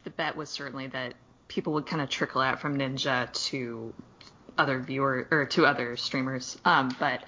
the 0.04 0.10
bet 0.10 0.36
was 0.36 0.48
certainly 0.50 0.88
that 0.88 1.14
people 1.48 1.74
would 1.74 1.86
kind 1.86 2.02
of 2.02 2.08
trickle 2.08 2.40
out 2.40 2.60
from 2.60 2.76
Ninja 2.78 3.32
to 3.50 3.94
other 4.58 4.78
viewer 4.80 5.28
or 5.30 5.46
to 5.46 5.66
other 5.66 5.96
streamers. 5.96 6.56
Um, 6.64 6.94
but 6.98 7.22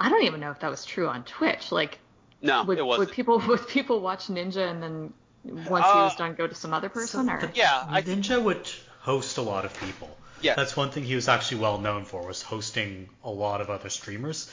I 0.00 0.08
don't 0.10 0.24
even 0.24 0.40
know 0.40 0.50
if 0.50 0.60
that 0.60 0.70
was 0.70 0.84
true 0.84 1.08
on 1.08 1.24
Twitch. 1.24 1.70
Like, 1.72 1.98
No, 2.42 2.64
would, 2.64 2.78
it 2.78 2.84
wasn't. 2.84 3.08
would 3.08 3.14
people 3.14 3.38
would 3.48 3.66
people 3.68 4.00
watch 4.00 4.26
Ninja 4.26 4.68
and 4.70 4.82
then 4.82 5.12
once 5.44 5.86
he 5.86 5.98
was 5.98 6.12
Uh, 6.14 6.16
done 6.18 6.34
go 6.34 6.46
to 6.46 6.54
some 6.54 6.74
other 6.74 6.88
person 6.88 7.26
So 7.26 7.32
or? 7.32 7.40
the- 7.40 7.50
Yeah, 7.54 7.84
I 7.88 8.02
Ninja 8.02 8.42
would 8.42 8.68
host 9.00 9.38
a 9.38 9.42
lot 9.42 9.64
of 9.64 9.78
people. 9.80 10.14
Yeah. 10.40 10.54
That's 10.54 10.76
one 10.76 10.90
thing 10.90 11.04
he 11.04 11.14
was 11.14 11.28
actually 11.28 11.60
well 11.60 11.78
known 11.78 12.04
for 12.04 12.26
was 12.26 12.42
hosting 12.42 13.08
a 13.24 13.30
lot 13.30 13.60
of 13.60 13.70
other 13.70 13.88
streamers. 13.88 14.50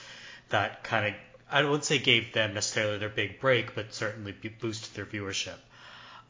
That 0.49 0.83
kind 0.83 1.07
of 1.07 1.13
I 1.51 1.63
wouldn't 1.63 1.85
say 1.85 1.99
gave 1.99 2.33
them 2.33 2.53
necessarily 2.53 2.97
their 2.97 3.09
big 3.09 3.39
break, 3.39 3.75
but 3.75 3.93
certainly 3.93 4.31
boosted 4.31 4.93
their 4.95 5.05
viewership. 5.05 5.57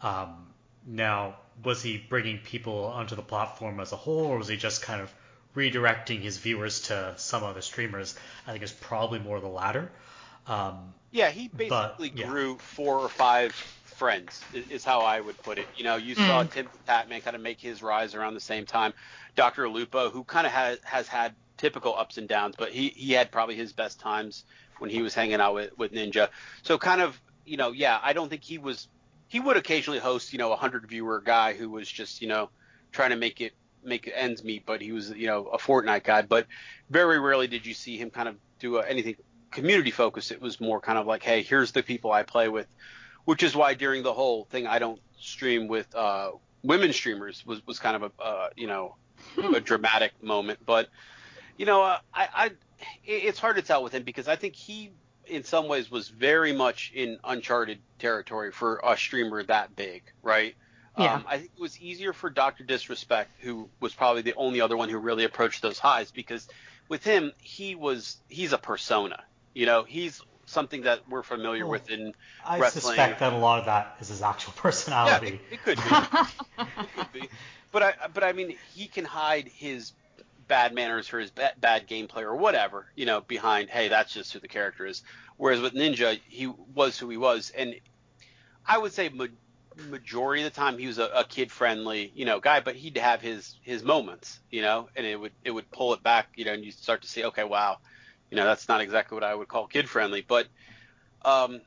Um, 0.01 0.47
now, 0.85 1.35
was 1.63 1.81
he 1.83 1.97
bringing 1.97 2.39
people 2.39 2.85
onto 2.85 3.15
the 3.15 3.21
platform 3.21 3.79
as 3.79 3.91
a 3.91 3.97
whole, 3.97 4.25
or 4.25 4.37
was 4.37 4.47
he 4.47 4.57
just 4.57 4.81
kind 4.81 5.01
of 5.01 5.13
redirecting 5.55 6.21
his 6.21 6.37
viewers 6.37 6.81
to 6.83 7.13
some 7.17 7.43
other 7.43 7.61
streamers? 7.61 8.15
I 8.47 8.51
think 8.51 8.63
it's 8.63 8.71
probably 8.71 9.19
more 9.19 9.39
the 9.39 9.47
latter. 9.47 9.91
Um, 10.47 10.93
Yeah, 11.11 11.29
he 11.31 11.47
But, 11.49 11.97
basically 11.97 12.21
yeah. 12.21 12.27
grew 12.27 12.57
four 12.57 12.99
or 12.99 13.09
five 13.09 13.51
friends, 13.85 14.41
is 14.53 14.85
how 14.85 15.01
I 15.01 15.19
would 15.19 15.37
put 15.43 15.57
it. 15.57 15.67
You 15.75 15.83
know, 15.83 15.97
you 15.97 16.15
saw 16.15 16.43
Mm. 16.43 16.51
Tim 16.51 16.69
Tatman 16.87 17.23
kind 17.23 17.35
of 17.35 17.41
make 17.41 17.59
his 17.59 17.83
rise 17.83 18.15
around 18.15 18.35
the 18.35 18.39
same 18.39 18.65
time. 18.65 18.93
Dr. 19.35 19.67
Lupo, 19.67 20.09
who 20.09 20.23
kind 20.23 20.47
of 20.47 20.53
has, 20.53 20.79
has 20.83 21.07
had 21.07 21.35
typical 21.57 21.93
ups 21.95 22.17
and 22.17 22.27
downs, 22.29 22.55
but 22.57 22.71
he, 22.71 22.89
he 22.89 23.11
had 23.13 23.31
probably 23.31 23.55
his 23.55 23.73
best 23.73 23.99
times 23.99 24.45
when 24.79 24.89
he 24.89 25.01
was 25.01 25.13
hanging 25.13 25.39
out 25.39 25.53
with, 25.53 25.77
with 25.77 25.91
Ninja. 25.91 26.29
So 26.63 26.77
kind 26.77 27.01
of, 27.01 27.19
you 27.45 27.57
know, 27.57 27.71
yeah, 27.71 27.99
I 28.01 28.13
don't 28.13 28.29
think 28.29 28.43
he 28.43 28.57
was, 28.57 28.87
he 29.27 29.39
would 29.39 29.57
occasionally 29.57 29.99
host, 29.99 30.33
you 30.33 30.39
know, 30.39 30.51
a 30.51 30.55
hundred 30.55 30.87
viewer 30.87 31.21
guy 31.23 31.53
who 31.53 31.69
was 31.69 31.89
just, 31.89 32.21
you 32.21 32.27
know, 32.27 32.49
trying 32.91 33.11
to 33.11 33.15
make 33.15 33.41
it, 33.41 33.53
make 33.83 34.11
ends 34.13 34.43
meet, 34.43 34.65
but 34.65 34.81
he 34.81 34.91
was, 34.91 35.11
you 35.11 35.27
know, 35.27 35.45
a 35.47 35.57
Fortnite 35.57 36.03
guy. 36.03 36.21
But 36.21 36.47
very 36.89 37.19
rarely 37.19 37.47
did 37.47 37.65
you 37.65 37.73
see 37.73 37.97
him 37.97 38.09
kind 38.09 38.27
of 38.27 38.35
do 38.59 38.77
anything 38.77 39.15
community 39.51 39.91
focused. 39.91 40.31
It 40.31 40.41
was 40.41 40.59
more 40.59 40.79
kind 40.79 40.97
of 40.97 41.07
like, 41.07 41.23
hey, 41.23 41.41
here's 41.41 41.71
the 41.71 41.83
people 41.83 42.11
I 42.11 42.23
play 42.23 42.49
with, 42.49 42.67
which 43.25 43.43
is 43.43 43.55
why 43.55 43.73
during 43.73 44.03
the 44.03 44.13
whole 44.13 44.45
thing 44.45 44.67
I 44.67 44.79
don't 44.79 44.99
stream 45.19 45.67
with 45.67 45.93
uh, 45.95 46.31
women 46.63 46.93
streamers 46.93 47.45
was 47.45 47.65
was 47.65 47.79
kind 47.79 47.95
of 47.95 48.11
a 48.19 48.23
uh, 48.23 48.49
you 48.55 48.67
know 48.67 48.95
a 49.37 49.59
dramatic 49.59 50.11
moment. 50.21 50.59
But 50.65 50.89
you 51.57 51.65
know, 51.65 51.83
uh, 51.83 51.97
I, 52.13 52.51
it's 53.05 53.39
hard 53.39 53.55
to 53.57 53.61
tell 53.61 53.83
with 53.83 53.93
him 53.93 54.03
because 54.03 54.27
I 54.27 54.35
think 54.35 54.55
he 54.55 54.91
in 55.25 55.43
some 55.43 55.67
ways 55.67 55.91
was 55.91 56.09
very 56.09 56.53
much 56.53 56.91
in 56.93 57.19
uncharted 57.23 57.79
territory 57.99 58.51
for 58.51 58.81
a 58.83 58.97
streamer 58.97 59.43
that 59.43 59.75
big, 59.75 60.03
right? 60.23 60.55
Yeah. 60.97 61.15
Um, 61.15 61.25
I 61.27 61.37
think 61.37 61.51
it 61.55 61.61
was 61.61 61.79
easier 61.79 62.13
for 62.13 62.29
Doctor 62.29 62.63
Disrespect, 62.63 63.29
who 63.41 63.69
was 63.79 63.93
probably 63.93 64.23
the 64.23 64.33
only 64.35 64.59
other 64.59 64.75
one 64.75 64.89
who 64.89 64.97
really 64.97 65.23
approached 65.23 65.61
those 65.61 65.79
highs, 65.79 66.11
because 66.11 66.47
with 66.89 67.03
him, 67.03 67.31
he 67.39 67.75
was 67.75 68.17
he's 68.27 68.53
a 68.53 68.57
persona. 68.57 69.23
You 69.53 69.65
know, 69.65 69.83
he's 69.83 70.21
something 70.45 70.81
that 70.81 71.07
we're 71.07 71.23
familiar 71.23 71.63
Well, 71.63 71.73
with 71.73 71.89
in 71.89 72.13
I 72.45 72.59
Wrestling. 72.59 72.81
suspect 72.95 73.19
that 73.19 73.33
a 73.33 73.37
lot 73.37 73.59
of 73.59 73.65
that 73.65 73.97
is 74.01 74.09
his 74.09 74.21
actual 74.21 74.53
yeah, 74.55 74.61
personality. 74.61 75.39
it, 75.51 75.53
it 75.53 75.63
could 75.63 75.77
be. 75.77 75.83
it 76.59 76.95
could 76.95 77.11
be. 77.13 77.29
But 77.71 77.83
I 77.83 77.93
but 78.13 78.23
I 78.23 78.33
mean, 78.33 78.55
he 78.73 78.87
can 78.87 79.05
hide 79.05 79.47
his 79.47 79.91
bad 80.49 80.73
manners 80.73 81.13
or 81.13 81.19
his 81.19 81.31
bad, 81.31 81.87
gameplay 81.87 82.23
or 82.23 82.35
whatever, 82.35 82.87
you 82.95 83.05
know, 83.05 83.21
behind 83.21 83.69
hey, 83.69 83.87
that's 83.87 84.13
just 84.13 84.33
who 84.33 84.39
the 84.39 84.49
character 84.49 84.85
is. 84.85 85.03
Whereas 85.37 85.61
with 85.61 85.73
Ninja, 85.73 86.19
he 86.27 86.47
was 86.47 86.99
who 86.99 87.09
he 87.09 87.15
was, 87.15 87.51
and 87.51 87.75
I 88.67 88.77
would 88.77 88.91
say 88.91 89.07
ma- 89.07 89.27
majority 89.89 90.43
of 90.43 90.53
the 90.53 90.59
time 90.59 90.77
he 90.77 90.87
was 90.87 90.97
a, 90.97 91.05
a 91.15 91.23
kid 91.23 91.49
friendly, 91.51 92.11
you 92.13 92.25
know, 92.25 92.41
guy, 92.41 92.59
but 92.59 92.75
he'd 92.75 92.97
have 92.97 93.21
his 93.21 93.55
his 93.61 93.83
moments, 93.83 94.41
you 94.51 94.61
know, 94.61 94.89
and 94.97 95.05
it 95.05 95.17
would 95.17 95.31
it 95.45 95.51
would 95.51 95.71
pull 95.71 95.93
it 95.93 96.03
back, 96.03 96.27
you 96.35 96.43
know, 96.43 96.51
and 96.51 96.65
you 96.65 96.71
start 96.71 97.03
to 97.03 97.07
see, 97.07 97.23
okay, 97.23 97.45
wow, 97.45 97.77
you 98.29 98.35
know, 98.35 98.45
that's 98.45 98.67
not 98.67 98.81
exactly 98.81 99.15
what 99.15 99.23
I 99.23 99.33
would 99.33 99.47
call 99.47 99.67
kid 99.67 99.87
friendly, 99.87 100.25
but 100.27 100.47
um, 101.23 101.61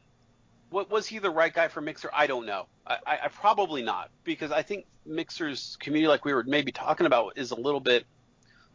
what 0.70 0.90
was 0.90 1.06
he 1.06 1.18
the 1.18 1.30
right 1.30 1.52
guy 1.52 1.68
for 1.68 1.80
Mixer? 1.80 2.10
I 2.12 2.26
don't 2.26 2.46
know. 2.46 2.66
I, 2.86 2.96
I, 3.06 3.18
I 3.24 3.28
probably 3.28 3.82
not 3.82 4.10
because 4.24 4.50
I 4.50 4.62
think 4.62 4.86
Mixer's 5.04 5.76
community, 5.80 6.08
like 6.08 6.24
we 6.24 6.32
were 6.32 6.44
maybe 6.44 6.72
talking 6.72 7.06
about, 7.06 7.34
is 7.36 7.50
a 7.50 7.56
little 7.56 7.80
bit, 7.80 8.06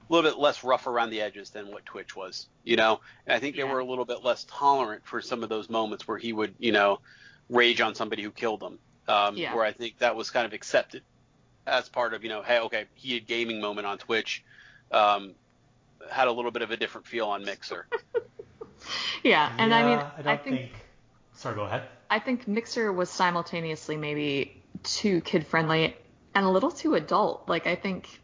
a 0.10 0.14
little 0.14 0.30
bit 0.30 0.40
less 0.40 0.64
rough 0.64 0.88
around 0.88 1.10
the 1.10 1.22
edges 1.22 1.50
than 1.50 1.72
what 1.72 1.86
Twitch 1.86 2.16
was. 2.16 2.48
You 2.64 2.76
know, 2.76 3.02
and 3.26 3.36
I 3.36 3.40
think 3.40 3.56
they 3.56 3.64
were 3.64 3.80
a 3.80 3.86
little 3.86 4.06
bit 4.06 4.24
less 4.24 4.46
tolerant 4.50 5.06
for 5.06 5.22
some 5.22 5.44
of 5.44 5.50
those 5.50 5.70
moments 5.70 6.08
where 6.08 6.18
he 6.18 6.34
would, 6.34 6.56
you 6.60 6.72
know, 6.72 7.00
rage 7.50 7.82
on 7.82 7.96
somebody 7.96 8.24
who 8.24 8.32
killed 8.32 8.62
him. 8.62 8.80
Um, 9.08 9.38
Yeah. 9.38 9.56
Where 9.56 9.64
I 9.64 9.72
think 9.72 10.00
that 10.00 10.16
was 10.16 10.32
kind 10.32 10.46
of 10.46 10.54
accepted 10.54 11.04
as 11.66 11.90
part 11.90 12.14
of, 12.14 12.24
you 12.24 12.30
know, 12.30 12.42
hey, 12.42 12.60
okay, 12.60 12.86
he 12.96 13.14
had 13.14 13.28
gaming 13.28 13.60
moment 13.62 13.88
on 13.88 13.98
Twitch. 13.98 14.44
Um, 14.92 15.34
had 16.10 16.28
a 16.28 16.32
little 16.32 16.52
bit 16.52 16.62
of 16.62 16.72
a 16.72 16.78
different 16.78 17.08
feel 17.08 17.28
on 17.28 17.44
Mixer. 17.44 17.88
yeah, 19.24 19.52
and 19.58 19.74
I 19.74 19.84
mean, 19.84 19.98
I 19.98 20.12
I, 20.18 20.22
don't 20.22 20.44
think, 20.44 20.56
think. 20.58 20.72
Sorry, 21.34 21.56
go 21.56 21.64
ahead. 21.64 21.84
I 22.10 22.20
think 22.20 22.48
Mixer 22.48 22.92
was 22.94 23.10
simultaneously 23.10 23.98
maybe 23.98 24.64
too 24.84 25.22
kid 25.22 25.46
friendly 25.46 25.96
and 26.34 26.46
a 26.46 26.50
little 26.50 26.72
too 26.72 26.96
adult. 26.96 27.50
Like 27.50 27.68
I 27.68 27.76
think 27.76 28.22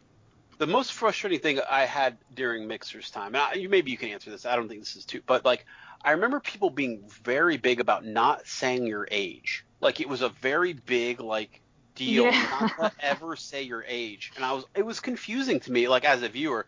the 0.64 0.72
most 0.72 0.92
frustrating 0.92 1.40
thing 1.40 1.60
I 1.68 1.84
had 1.84 2.16
during 2.32 2.66
Mixer's 2.66 3.10
time, 3.10 3.34
and 3.34 3.36
I, 3.36 3.52
you 3.54 3.68
maybe 3.68 3.90
you 3.90 3.98
can 3.98 4.08
answer 4.08 4.30
this. 4.30 4.46
I 4.46 4.56
don't 4.56 4.68
think 4.68 4.80
this 4.80 4.96
is 4.96 5.04
too, 5.04 5.20
but 5.26 5.44
like 5.44 5.66
I 6.02 6.12
remember 6.12 6.40
people 6.40 6.70
being 6.70 7.02
very 7.22 7.56
big 7.58 7.80
about 7.80 8.04
not 8.04 8.46
saying 8.46 8.86
your 8.86 9.06
age. 9.10 9.64
Like 9.80 10.00
it 10.00 10.08
was 10.08 10.22
a 10.22 10.30
very 10.30 10.72
big 10.72 11.20
like 11.20 11.60
deal 11.94 12.24
Yeah. 12.24 12.46
not 12.50 12.76
to 12.78 12.92
ever 13.04 13.36
say 13.36 13.62
your 13.62 13.84
age, 13.86 14.32
and 14.36 14.44
I 14.44 14.52
was 14.52 14.64
it 14.74 14.86
was 14.86 15.00
confusing 15.00 15.60
to 15.60 15.72
me 15.72 15.86
like 15.88 16.04
as 16.06 16.22
a 16.22 16.28
viewer 16.28 16.66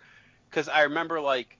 because 0.50 0.68
I 0.68 0.82
remember 0.82 1.20
like 1.20 1.56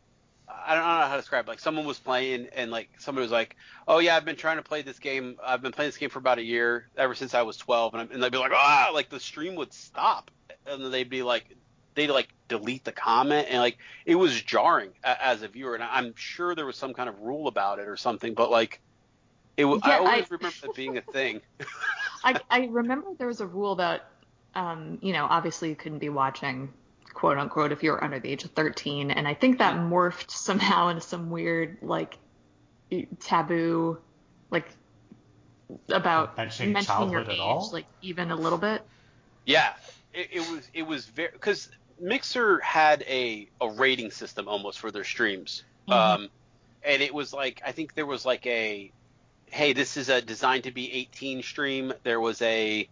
I 0.49 0.75
don't 0.75 0.85
know 0.85 1.07
how 1.07 1.13
to 1.17 1.21
describe. 1.21 1.47
it. 1.47 1.49
Like 1.49 1.61
someone 1.61 1.87
was 1.87 1.99
playing 1.99 2.49
and 2.55 2.71
like 2.71 2.91
somebody 2.99 3.23
was 3.23 3.33
like, 3.33 3.57
"Oh 3.89 3.99
yeah, 3.99 4.15
I've 4.15 4.25
been 4.27 4.37
trying 4.37 4.59
to 4.59 4.63
play 4.63 4.83
this 4.83 4.99
game. 4.99 5.37
I've 5.45 5.63
been 5.63 5.73
playing 5.73 5.89
this 5.89 5.97
game 5.97 6.11
for 6.11 6.19
about 6.19 6.39
a 6.39 6.45
year, 6.45 6.89
ever 6.97 7.15
since 7.15 7.35
I 7.35 7.43
was 7.43 7.57
12." 7.57 7.95
And, 7.95 8.03
I'm, 8.03 8.11
and 8.13 8.23
they'd 8.23 8.31
be 8.31 8.39
like, 8.39 8.53
"Ah!" 8.55 8.91
Like 8.93 9.09
the 9.09 9.21
stream 9.21 9.55
would 9.57 9.73
stop, 9.73 10.31
and 10.67 10.85
then 10.85 10.91
they'd 10.93 11.11
be 11.11 11.23
like, 11.23 11.57
they'd 11.97 12.11
like 12.11 12.31
delete 12.49 12.85
the 12.85 12.93
comment, 12.93 13.49
and 13.51 13.61
like 13.61 13.79
it 14.07 14.17
was 14.17 14.43
jarring 14.43 14.93
a, 15.05 15.25
as 15.27 15.43
a 15.43 15.49
viewer. 15.49 15.75
And 15.77 15.85
I'm 15.85 16.15
sure 16.17 16.55
there 16.55 16.67
was 16.67 16.79
some 16.79 16.95
kind 16.95 17.09
of 17.11 17.21
rule 17.21 17.49
about 17.49 17.81
it 17.81 17.89
or 17.89 17.97
something, 17.99 18.35
but 18.35 18.51
like 18.53 18.83
It, 19.59 19.63
w- 19.63 19.81
I 19.83 19.91
Yeah, 19.91 19.99
always 19.99 20.31
I- 20.31 20.31
remember 20.31 20.59
that 20.63 20.75
being 20.75 20.99
a 20.99 21.03
thing. 21.13 21.43
I, 22.25 22.41
I 22.51 22.67
remember 22.67 23.09
there 23.19 23.27
was 23.29 23.41
a 23.41 23.47
rule 23.47 23.77
that, 23.77 24.03
um, 24.55 24.99
you 25.03 25.13
know, 25.13 25.27
obviously 25.29 25.69
you 25.71 25.77
couldn't 25.77 25.99
be 25.99 26.09
watching, 26.09 26.73
quote 27.15 27.39
unquote, 27.39 27.73
if 27.73 27.83
you 27.83 27.93
were 27.93 28.03
under 28.03 28.21
the 28.21 28.29
age 28.31 28.45
of 28.45 28.53
13. 28.53 29.11
And 29.11 29.27
I 29.29 29.35
think 29.35 29.59
that 29.59 29.77
morphed 29.77 30.31
somehow 30.31 30.89
into 30.89 31.01
some 31.03 31.31
weird, 31.31 31.79
like, 31.83 32.19
taboo, 33.21 33.99
like, 34.51 34.67
about 35.91 36.37
Mentioning 36.37 36.73
mentioning 36.73 37.11
your 37.11 37.23
childhood 37.23 37.29
at 37.29 37.39
age, 37.39 37.41
all? 37.41 37.71
like, 37.73 37.87
even 38.01 38.31
a 38.31 38.37
little 38.37 38.59
bit. 38.59 38.83
Yeah, 39.45 39.73
it, 40.13 40.29
it 40.33 40.41
was 40.41 40.69
it 40.75 40.83
was 40.83 41.07
very 41.07 41.31
because 41.33 41.69
Mixer 41.99 42.61
had 42.61 43.03
a 43.09 43.49
a 43.61 43.69
rating 43.71 44.11
system 44.11 44.49
almost 44.49 44.79
for 44.79 44.91
their 44.91 45.05
streams, 45.05 45.65
um, 45.89 46.29
and 46.83 47.03
it 47.03 47.15
was 47.15 47.33
like 47.33 47.63
I 47.65 47.73
think 47.73 47.95
there 47.95 48.07
was 48.07 48.25
like 48.25 48.47
a 48.47 48.91
hey 49.47 49.73
this 49.73 49.97
is 49.97 50.09
a 50.09 50.21
designed 50.21 50.65
to 50.65 50.73
be 50.73 50.93
18 50.93 51.43
stream. 51.43 51.93
There 52.03 52.21
was 52.21 52.43
a 52.43 52.89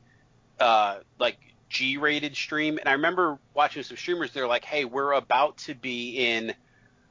uh, 0.58 0.98
like 1.18 1.38
G 1.68 1.96
rated 1.96 2.36
stream, 2.36 2.78
and 2.78 2.88
I 2.88 2.92
remember 2.92 3.38
watching 3.52 3.82
some 3.82 3.96
streamers. 3.96 4.32
They're 4.32 4.46
like, 4.46 4.64
hey, 4.64 4.84
we're 4.84 5.12
about 5.12 5.58
to 5.58 5.74
be 5.74 6.26
in 6.26 6.54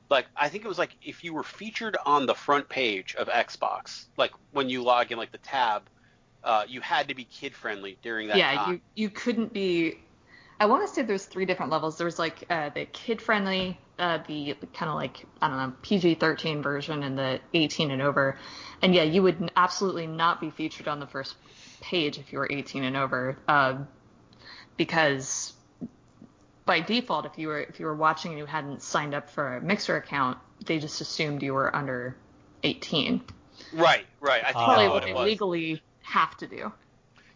like 0.10 0.26
I 0.36 0.50
think 0.50 0.66
it 0.66 0.68
was 0.68 0.78
like 0.80 0.96
if 1.04 1.24
you 1.24 1.34
were 1.34 1.44
featured 1.44 1.98
on 2.06 2.26
the 2.26 2.36
front 2.36 2.70
page 2.70 3.16
of 3.16 3.28
Xbox, 3.28 4.06
like 4.18 4.32
when 4.52 4.70
you 4.70 4.84
log 4.84 5.12
in 5.12 5.18
like 5.18 5.32
the 5.32 5.40
tab. 5.40 5.84
Uh, 6.46 6.66
you 6.68 6.82
had 6.82 7.08
to 7.08 7.16
be 7.16 7.24
kid 7.24 7.56
friendly 7.56 7.98
during 8.02 8.28
that 8.28 8.36
yeah, 8.36 8.54
time. 8.56 8.74
you 8.74 8.82
you 8.96 9.10
couldn't 9.10 9.54
be. 9.54 9.98
I 10.60 10.66
want 10.66 10.88
to 10.88 10.94
say 10.94 11.02
there's 11.02 11.26
three 11.26 11.46
different 11.46 11.72
levels. 11.72 11.98
There 11.98 12.06
was 12.06 12.20
like 12.20 12.46
uh, 12.50 12.70
the 12.70 12.86
kid 12.86 13.22
friendly, 13.22 13.80
uh, 14.00 14.20
the 14.28 14.56
kind 14.74 14.90
of 14.90 14.96
like 14.96 15.26
I 15.42 15.48
don't 15.48 15.58
know 15.58 15.74
PG-13 15.82 16.62
version, 16.64 17.04
and 17.04 17.18
the 17.18 17.40
18 17.54 17.92
and 17.92 18.02
over. 18.02 18.38
And 18.82 18.94
yeah, 18.94 19.04
you 19.04 19.24
would 19.24 19.52
absolutely 19.56 20.08
not 20.08 20.40
be 20.40 20.50
featured 20.50 20.88
on 20.88 21.00
the 21.00 21.08
first 21.08 21.36
page 21.82 22.18
if 22.18 22.32
you 22.32 22.40
were 22.40 22.48
18 22.50 22.84
and 22.84 22.96
over, 22.96 23.38
uh, 23.48 23.78
because 24.78 25.54
by 26.66 26.80
default, 26.80 27.26
if 27.26 27.38
you 27.38 27.48
were 27.48 27.62
if 27.62 27.80
you 27.80 27.86
were 27.86 27.96
watching 27.96 28.32
and 28.32 28.40
you 28.40 28.46
hadn't 28.46 28.82
signed 28.82 29.14
up 29.14 29.30
for 29.30 29.58
a 29.58 29.62
Mixer 29.62 29.98
account, 29.98 30.38
they 30.66 30.80
just 30.80 31.02
assumed 31.02 31.44
you 31.44 31.54
were 31.54 31.76
under 31.76 32.16
18. 32.64 33.22
Right, 33.74 34.06
right. 34.22 34.42
I 34.44 34.54
think 34.54 34.66
Probably 34.66 34.88
what 34.88 35.04
they 35.04 35.14
legally 35.14 35.82
have 36.02 36.36
to 36.38 36.48
do. 36.48 36.72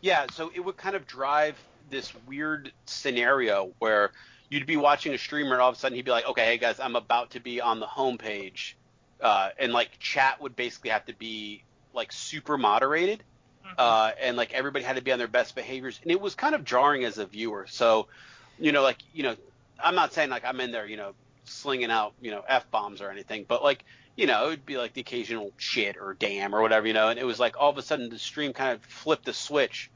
Yeah, 0.01 0.27
so 0.31 0.51
it 0.55 0.59
would 0.59 0.77
kind 0.77 0.95
of 0.95 1.07
drive 1.07 1.57
this 1.89 2.13
weird 2.27 2.71
scenario 2.85 3.71
where 3.79 4.11
you'd 4.49 4.65
be 4.65 4.77
watching 4.77 5.13
a 5.13 5.17
streamer 5.17 5.53
and 5.53 5.61
all 5.61 5.69
of 5.69 5.75
a 5.75 5.79
sudden 5.79 5.95
he'd 5.95 6.05
be 6.05 6.11
like, 6.11 6.27
okay, 6.27 6.45
hey 6.45 6.57
guys, 6.57 6.79
I'm 6.79 6.95
about 6.95 7.31
to 7.31 7.39
be 7.39 7.61
on 7.61 7.79
the 7.79 7.85
homepage. 7.85 8.73
Uh, 9.19 9.49
and 9.57 9.73
like 9.73 9.97
chat 9.99 10.41
would 10.41 10.55
basically 10.55 10.91
have 10.91 11.05
to 11.05 11.13
be 11.13 11.63
like 11.93 12.11
super 12.11 12.57
moderated. 12.57 13.23
Uh, 13.77 14.11
and 14.21 14.37
like 14.37 14.53
everybody 14.53 14.85
had 14.85 14.95
to 14.95 15.01
be 15.01 15.11
on 15.11 15.19
their 15.19 15.27
best 15.27 15.53
behaviors. 15.53 15.99
And 16.01 16.11
it 16.11 16.21
was 16.21 16.35
kind 16.35 16.55
of 16.55 16.63
jarring 16.63 17.03
as 17.03 17.17
a 17.17 17.25
viewer. 17.25 17.65
So, 17.69 18.07
you 18.57 18.71
know, 18.71 18.81
like, 18.81 18.97
you 19.13 19.23
know, 19.23 19.35
I'm 19.83 19.95
not 19.95 20.13
saying 20.13 20.29
like 20.29 20.45
I'm 20.45 20.61
in 20.61 20.71
there, 20.71 20.85
you 20.85 20.97
know, 20.97 21.13
slinging 21.43 21.91
out, 21.91 22.13
you 22.21 22.31
know, 22.31 22.43
F 22.47 22.69
bombs 22.71 23.01
or 23.01 23.09
anything, 23.09 23.45
but 23.47 23.63
like, 23.63 23.83
you 24.15 24.25
know, 24.25 24.45
it 24.45 24.49
would 24.49 24.65
be 24.65 24.77
like 24.77 24.93
the 24.93 25.01
occasional 25.01 25.51
shit 25.57 25.97
or 25.97 26.13
damn 26.13 26.55
or 26.55 26.61
whatever, 26.61 26.87
you 26.87 26.93
know, 26.93 27.09
and 27.09 27.19
it 27.19 27.25
was 27.25 27.39
like 27.39 27.55
all 27.59 27.69
of 27.69 27.77
a 27.77 27.81
sudden 27.81 28.09
the 28.09 28.17
stream 28.17 28.53
kind 28.53 28.71
of 28.71 28.81
flipped 28.83 29.25
the 29.25 29.33
switch 29.33 29.91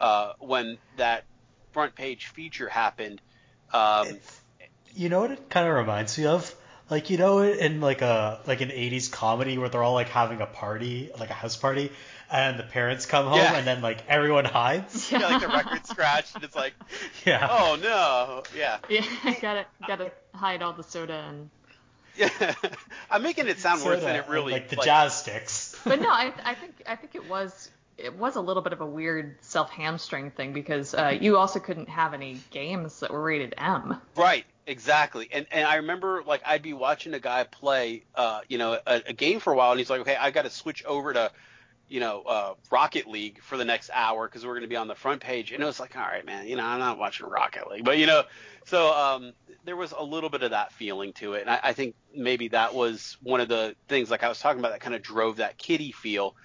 uh, 0.00 0.32
when 0.38 0.78
that 0.96 1.24
front 1.76 1.94
page 1.94 2.28
feature 2.28 2.70
happened. 2.70 3.20
Um, 3.70 4.08
You 4.94 5.10
know 5.10 5.20
what 5.20 5.30
it 5.30 5.50
kind 5.50 5.68
of 5.68 5.74
reminds 5.74 6.16
me 6.16 6.24
of? 6.24 6.54
Like 6.88 7.10
you 7.10 7.18
know 7.18 7.40
in 7.40 7.82
like 7.82 8.00
a 8.00 8.40
like 8.46 8.62
an 8.62 8.70
80s 8.70 9.12
comedy 9.12 9.58
where 9.58 9.68
they're 9.68 9.82
all 9.82 9.92
like 9.92 10.08
having 10.08 10.40
a 10.40 10.46
party, 10.46 11.10
like 11.20 11.28
a 11.28 11.34
house 11.34 11.54
party, 11.56 11.92
and 12.30 12.58
the 12.58 12.62
parents 12.62 13.04
come 13.04 13.26
home 13.26 13.36
Yeah. 13.36 13.56
and 13.58 13.66
then 13.66 13.82
like 13.82 13.98
everyone 14.08 14.46
hides. 14.46 15.12
yeah, 15.12 15.18
like 15.18 15.42
the 15.42 15.48
record 15.60 15.84
scratched 15.86 16.34
and 16.34 16.44
it's 16.44 16.56
like, 16.56 16.72
Yeah. 17.26 17.46
oh 17.50 17.76
no, 17.82 18.42
yeah, 18.56 18.78
Yeah, 18.88 19.04
gotta 19.42 19.66
gotta 19.86 20.12
hide 20.32 20.62
all 20.62 20.72
the 20.72 20.82
soda 20.84 21.26
and. 21.28 21.50
yeah. 22.16 22.54
I'm 23.10 23.22
making 23.22 23.48
it 23.48 23.58
sound 23.58 23.82
worse 23.84 24.00
Soda, 24.00 24.06
than 24.06 24.16
it 24.16 24.28
really. 24.30 24.52
like 24.52 24.70
the 24.70 24.76
jazz 24.76 25.14
sticks. 25.18 25.78
But 25.84 26.00
no, 26.00 26.08
I 26.08 26.32
I 26.42 26.54
think 26.54 26.82
I 26.88 26.96
think 26.96 27.14
it 27.16 27.28
was 27.28 27.70
it 27.98 28.16
was 28.16 28.36
a 28.36 28.40
little 28.40 28.62
bit 28.62 28.72
of 28.72 28.80
a 28.80 28.86
weird 28.86 29.36
self 29.40 29.70
hamstring 29.70 30.30
thing 30.30 30.52
because 30.52 30.94
uh, 30.94 31.16
you 31.18 31.36
also 31.36 31.58
couldn't 31.58 31.88
have 31.88 32.14
any 32.14 32.40
games 32.50 33.00
that 33.00 33.10
were 33.10 33.22
rated 33.22 33.54
M. 33.56 34.00
Right, 34.14 34.44
exactly. 34.66 35.28
And 35.32 35.46
and 35.50 35.66
I 35.66 35.76
remember 35.76 36.22
like 36.26 36.42
I'd 36.44 36.62
be 36.62 36.74
watching 36.74 37.14
a 37.14 37.20
guy 37.20 37.44
play, 37.44 38.04
uh, 38.14 38.40
you 38.48 38.58
know, 38.58 38.78
a, 38.86 39.02
a 39.06 39.12
game 39.12 39.40
for 39.40 39.52
a 39.52 39.56
while, 39.56 39.70
and 39.70 39.80
he's 39.80 39.90
like, 39.90 40.00
okay, 40.00 40.16
I 40.16 40.30
got 40.30 40.42
to 40.42 40.50
switch 40.50 40.84
over 40.84 41.14
to, 41.14 41.30
you 41.88 42.00
know, 42.00 42.22
uh, 42.22 42.54
Rocket 42.70 43.06
League 43.06 43.40
for 43.42 43.56
the 43.56 43.64
next 43.64 43.90
hour 43.94 44.28
because 44.28 44.44
we're 44.44 44.52
going 44.52 44.62
to 44.62 44.68
be 44.68 44.76
on 44.76 44.88
the 44.88 44.94
front 44.94 45.22
page. 45.22 45.52
And 45.52 45.62
it 45.62 45.66
was 45.66 45.80
like, 45.80 45.96
all 45.96 46.02
right, 46.02 46.24
man, 46.24 46.46
you 46.46 46.56
know, 46.56 46.64
I'm 46.64 46.78
not 46.78 46.98
watching 46.98 47.26
Rocket 47.26 47.70
League, 47.70 47.84
but 47.84 47.96
you 47.96 48.06
know, 48.06 48.24
so 48.66 48.92
um, 48.92 49.32
there 49.64 49.76
was 49.76 49.92
a 49.92 50.04
little 50.04 50.28
bit 50.28 50.42
of 50.42 50.50
that 50.50 50.72
feeling 50.72 51.14
to 51.14 51.32
it, 51.32 51.42
and 51.42 51.50
I, 51.50 51.60
I 51.62 51.72
think 51.72 51.94
maybe 52.14 52.48
that 52.48 52.74
was 52.74 53.16
one 53.22 53.40
of 53.40 53.48
the 53.48 53.74
things 53.88 54.10
like 54.10 54.22
I 54.22 54.28
was 54.28 54.38
talking 54.38 54.58
about 54.58 54.72
that 54.72 54.80
kind 54.80 54.94
of 54.94 55.00
drove 55.00 55.36
that 55.36 55.56
kiddie 55.56 55.92
feel 55.92 56.36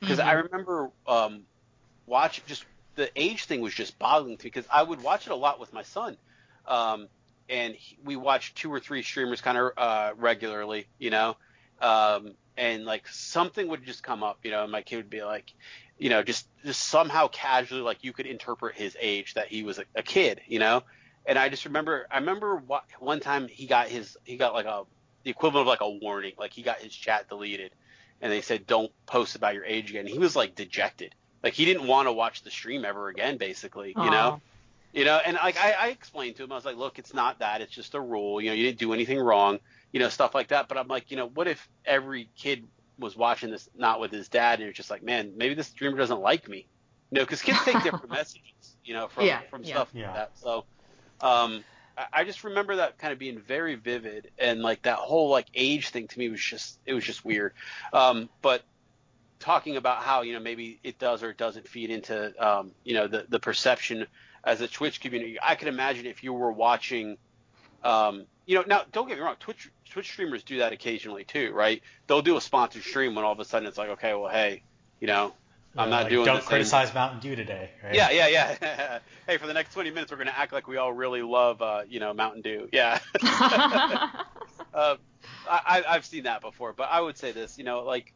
because 0.00 0.18
I 0.18 0.32
remember 0.32 0.90
um, 1.06 1.42
watch 2.06 2.42
just 2.46 2.64
the 2.96 3.10
age 3.16 3.44
thing 3.44 3.60
was 3.60 3.74
just 3.74 3.98
boggling 3.98 4.36
to 4.36 4.44
me 4.44 4.50
because 4.50 4.68
I 4.72 4.82
would 4.82 5.02
watch 5.02 5.26
it 5.26 5.32
a 5.32 5.36
lot 5.36 5.60
with 5.60 5.72
my 5.72 5.82
son. 5.82 6.16
Um, 6.66 7.08
and 7.48 7.74
he, 7.74 7.98
we 8.04 8.16
watched 8.16 8.56
two 8.56 8.72
or 8.72 8.80
three 8.80 9.02
streamers 9.02 9.40
kind 9.40 9.58
of 9.58 9.72
uh, 9.76 10.12
regularly, 10.16 10.86
you 10.98 11.10
know, 11.10 11.36
um, 11.80 12.34
and 12.56 12.84
like 12.84 13.08
something 13.08 13.68
would 13.68 13.84
just 13.84 14.02
come 14.02 14.22
up, 14.22 14.38
you 14.44 14.50
know, 14.50 14.62
and 14.62 14.72
my 14.72 14.82
kid 14.82 14.96
would 14.96 15.10
be 15.10 15.22
like, 15.22 15.52
you 15.98 16.08
know, 16.08 16.22
just 16.22 16.46
just 16.64 16.82
somehow 16.82 17.28
casually 17.28 17.82
like 17.82 18.04
you 18.04 18.12
could 18.12 18.26
interpret 18.26 18.74
his 18.76 18.96
age 19.00 19.34
that 19.34 19.48
he 19.48 19.62
was 19.62 19.78
a, 19.78 19.84
a 19.94 20.02
kid, 20.02 20.40
you 20.46 20.58
know, 20.58 20.82
and 21.26 21.38
I 21.38 21.48
just 21.48 21.64
remember 21.64 22.06
I 22.10 22.18
remember 22.18 22.56
what, 22.56 22.84
one 22.98 23.20
time 23.20 23.48
he 23.48 23.66
got 23.66 23.88
his 23.88 24.16
he 24.24 24.36
got 24.36 24.54
like 24.54 24.66
a 24.66 24.84
the 25.24 25.30
equivalent 25.30 25.66
of 25.66 25.68
like 25.68 25.80
a 25.82 25.90
warning, 25.90 26.32
like 26.38 26.52
he 26.52 26.62
got 26.62 26.78
his 26.78 26.94
chat 26.94 27.28
deleted, 27.28 27.72
and 28.20 28.32
they 28.32 28.40
said 28.42 28.66
don't 28.66 28.92
post 29.06 29.36
about 29.36 29.54
your 29.54 29.64
age 29.64 29.90
again. 29.90 30.06
He 30.06 30.18
was 30.18 30.36
like 30.36 30.54
dejected, 30.54 31.14
like 31.42 31.54
he 31.54 31.64
didn't 31.64 31.86
want 31.86 32.08
to 32.08 32.12
watch 32.12 32.42
the 32.42 32.50
stream 32.50 32.84
ever 32.84 33.08
again, 33.08 33.38
basically, 33.38 33.94
you 34.04 34.10
know. 34.10 34.40
You 34.92 35.04
know, 35.04 35.20
and 35.24 35.36
like 35.36 35.56
I, 35.56 35.72
I 35.72 35.88
explained 35.88 36.36
to 36.36 36.42
him, 36.44 36.50
I 36.50 36.56
was 36.56 36.64
like, 36.64 36.76
look, 36.76 36.98
it's 36.98 37.14
not 37.14 37.38
that. 37.38 37.60
It's 37.60 37.72
just 37.72 37.94
a 37.94 38.00
rule. 38.00 38.40
You 38.40 38.50
know, 38.50 38.54
you 38.54 38.64
didn't 38.64 38.80
do 38.80 38.92
anything 38.92 39.20
wrong. 39.20 39.60
You 39.92 40.00
know, 40.00 40.08
stuff 40.08 40.34
like 40.34 40.48
that. 40.48 40.66
But 40.68 40.78
I'm 40.78 40.88
like, 40.88 41.12
you 41.12 41.16
know, 41.16 41.28
what 41.28 41.46
if 41.46 41.68
every 41.84 42.28
kid 42.36 42.66
was 42.98 43.16
watching 43.16 43.50
this 43.50 43.68
not 43.76 44.00
with 44.00 44.10
his 44.10 44.28
dad, 44.28 44.58
and 44.58 44.68
it's 44.68 44.76
just 44.76 44.90
like, 44.90 45.04
man, 45.04 45.34
maybe 45.36 45.54
this 45.54 45.68
streamer 45.68 45.96
doesn't 45.96 46.20
like 46.20 46.48
me. 46.48 46.66
You 47.12 47.18
know, 47.20 47.24
because 47.24 47.40
kids 47.40 47.62
take 47.64 47.80
different 47.84 48.10
messages. 48.10 48.76
You 48.82 48.94
know, 48.94 49.06
from 49.06 49.26
Yeah, 49.26 49.40
from 49.48 49.62
yeah. 49.62 49.70
stuff 49.70 49.90
Yeah. 49.94 50.06
like 50.08 50.16
that. 50.16 50.30
So, 50.34 50.66
um, 51.20 51.64
I, 52.12 52.24
just 52.24 52.44
remember 52.44 52.76
that 52.76 52.98
kind 52.98 53.12
of 53.12 53.18
being 53.18 53.38
very 53.38 53.74
vivid, 53.74 54.30
and 54.38 54.62
like 54.62 54.82
that 54.82 54.98
whole 54.98 55.28
like 55.28 55.46
age 55.54 55.88
thing 55.90 56.08
to 56.08 56.18
me 56.18 56.28
was 56.28 56.40
just 56.40 56.78
it 56.86 56.94
was 56.94 57.04
just 57.04 57.24
weird. 57.24 57.52
Um, 57.92 58.28
but 58.42 58.62
talking 59.38 59.76
about 59.76 60.02
how 60.02 60.22
you 60.22 60.32
know 60.32 60.40
maybe 60.40 60.78
it 60.84 60.98
does 60.98 61.22
or 61.22 61.30
it 61.30 61.36
doesn't 61.36 61.66
feed 61.66 61.90
into 61.90 62.32
um, 62.44 62.72
you 62.84 62.94
know 62.94 63.08
the 63.08 63.26
the 63.28 63.40
perception 63.40 64.06
as 64.44 64.60
a 64.60 64.68
Twitch 64.68 65.00
community. 65.00 65.38
I 65.42 65.54
can 65.54 65.68
imagine 65.68 66.06
if 66.06 66.24
you 66.24 66.32
were 66.32 66.52
watching, 66.52 67.18
um, 67.84 68.24
you 68.46 68.56
know, 68.56 68.64
now 68.66 68.82
don't 68.92 69.08
get 69.08 69.18
me 69.18 69.24
wrong, 69.24 69.36
Twitch 69.38 69.70
Twitch 69.88 70.10
streamers 70.10 70.42
do 70.42 70.58
that 70.58 70.72
occasionally 70.72 71.24
too, 71.24 71.52
right? 71.52 71.82
They'll 72.06 72.22
do 72.22 72.36
a 72.36 72.40
sponsored 72.40 72.82
stream 72.82 73.14
when 73.14 73.24
all 73.24 73.32
of 73.32 73.40
a 73.40 73.44
sudden 73.44 73.66
it's 73.68 73.78
like, 73.78 73.90
okay, 73.90 74.14
well, 74.14 74.30
hey, 74.30 74.62
you 75.00 75.06
know, 75.06 75.34
I'm 75.76 75.90
not 75.90 76.02
like, 76.02 76.10
doing 76.10 76.26
Don't 76.26 76.36
this 76.36 76.46
criticize 76.46 76.92
Mountain 76.94 77.20
Dew 77.20 77.36
today. 77.36 77.70
Right? 77.82 77.94
Yeah, 77.94 78.10
yeah, 78.10 78.26
yeah. 78.60 78.98
hey, 79.26 79.36
for 79.36 79.46
the 79.46 79.54
next 79.54 79.72
20 79.72 79.90
minutes, 79.90 80.10
we're 80.10 80.18
gonna 80.18 80.34
act 80.36 80.52
like 80.52 80.66
we 80.66 80.76
all 80.76 80.92
really 80.92 81.22
love, 81.22 81.62
uh, 81.62 81.82
you 81.88 82.00
know, 82.00 82.12
Mountain 82.12 82.42
Dew. 82.42 82.68
Yeah. 82.72 82.98
uh, 83.22 84.16
I, 84.74 84.96
I- 85.48 85.84
I've 85.88 86.04
seen 86.04 86.24
that 86.24 86.40
before, 86.40 86.72
but 86.72 86.88
I 86.90 87.00
would 87.00 87.16
say 87.16 87.32
this, 87.32 87.56
you 87.56 87.64
know, 87.64 87.84
like 87.84 88.12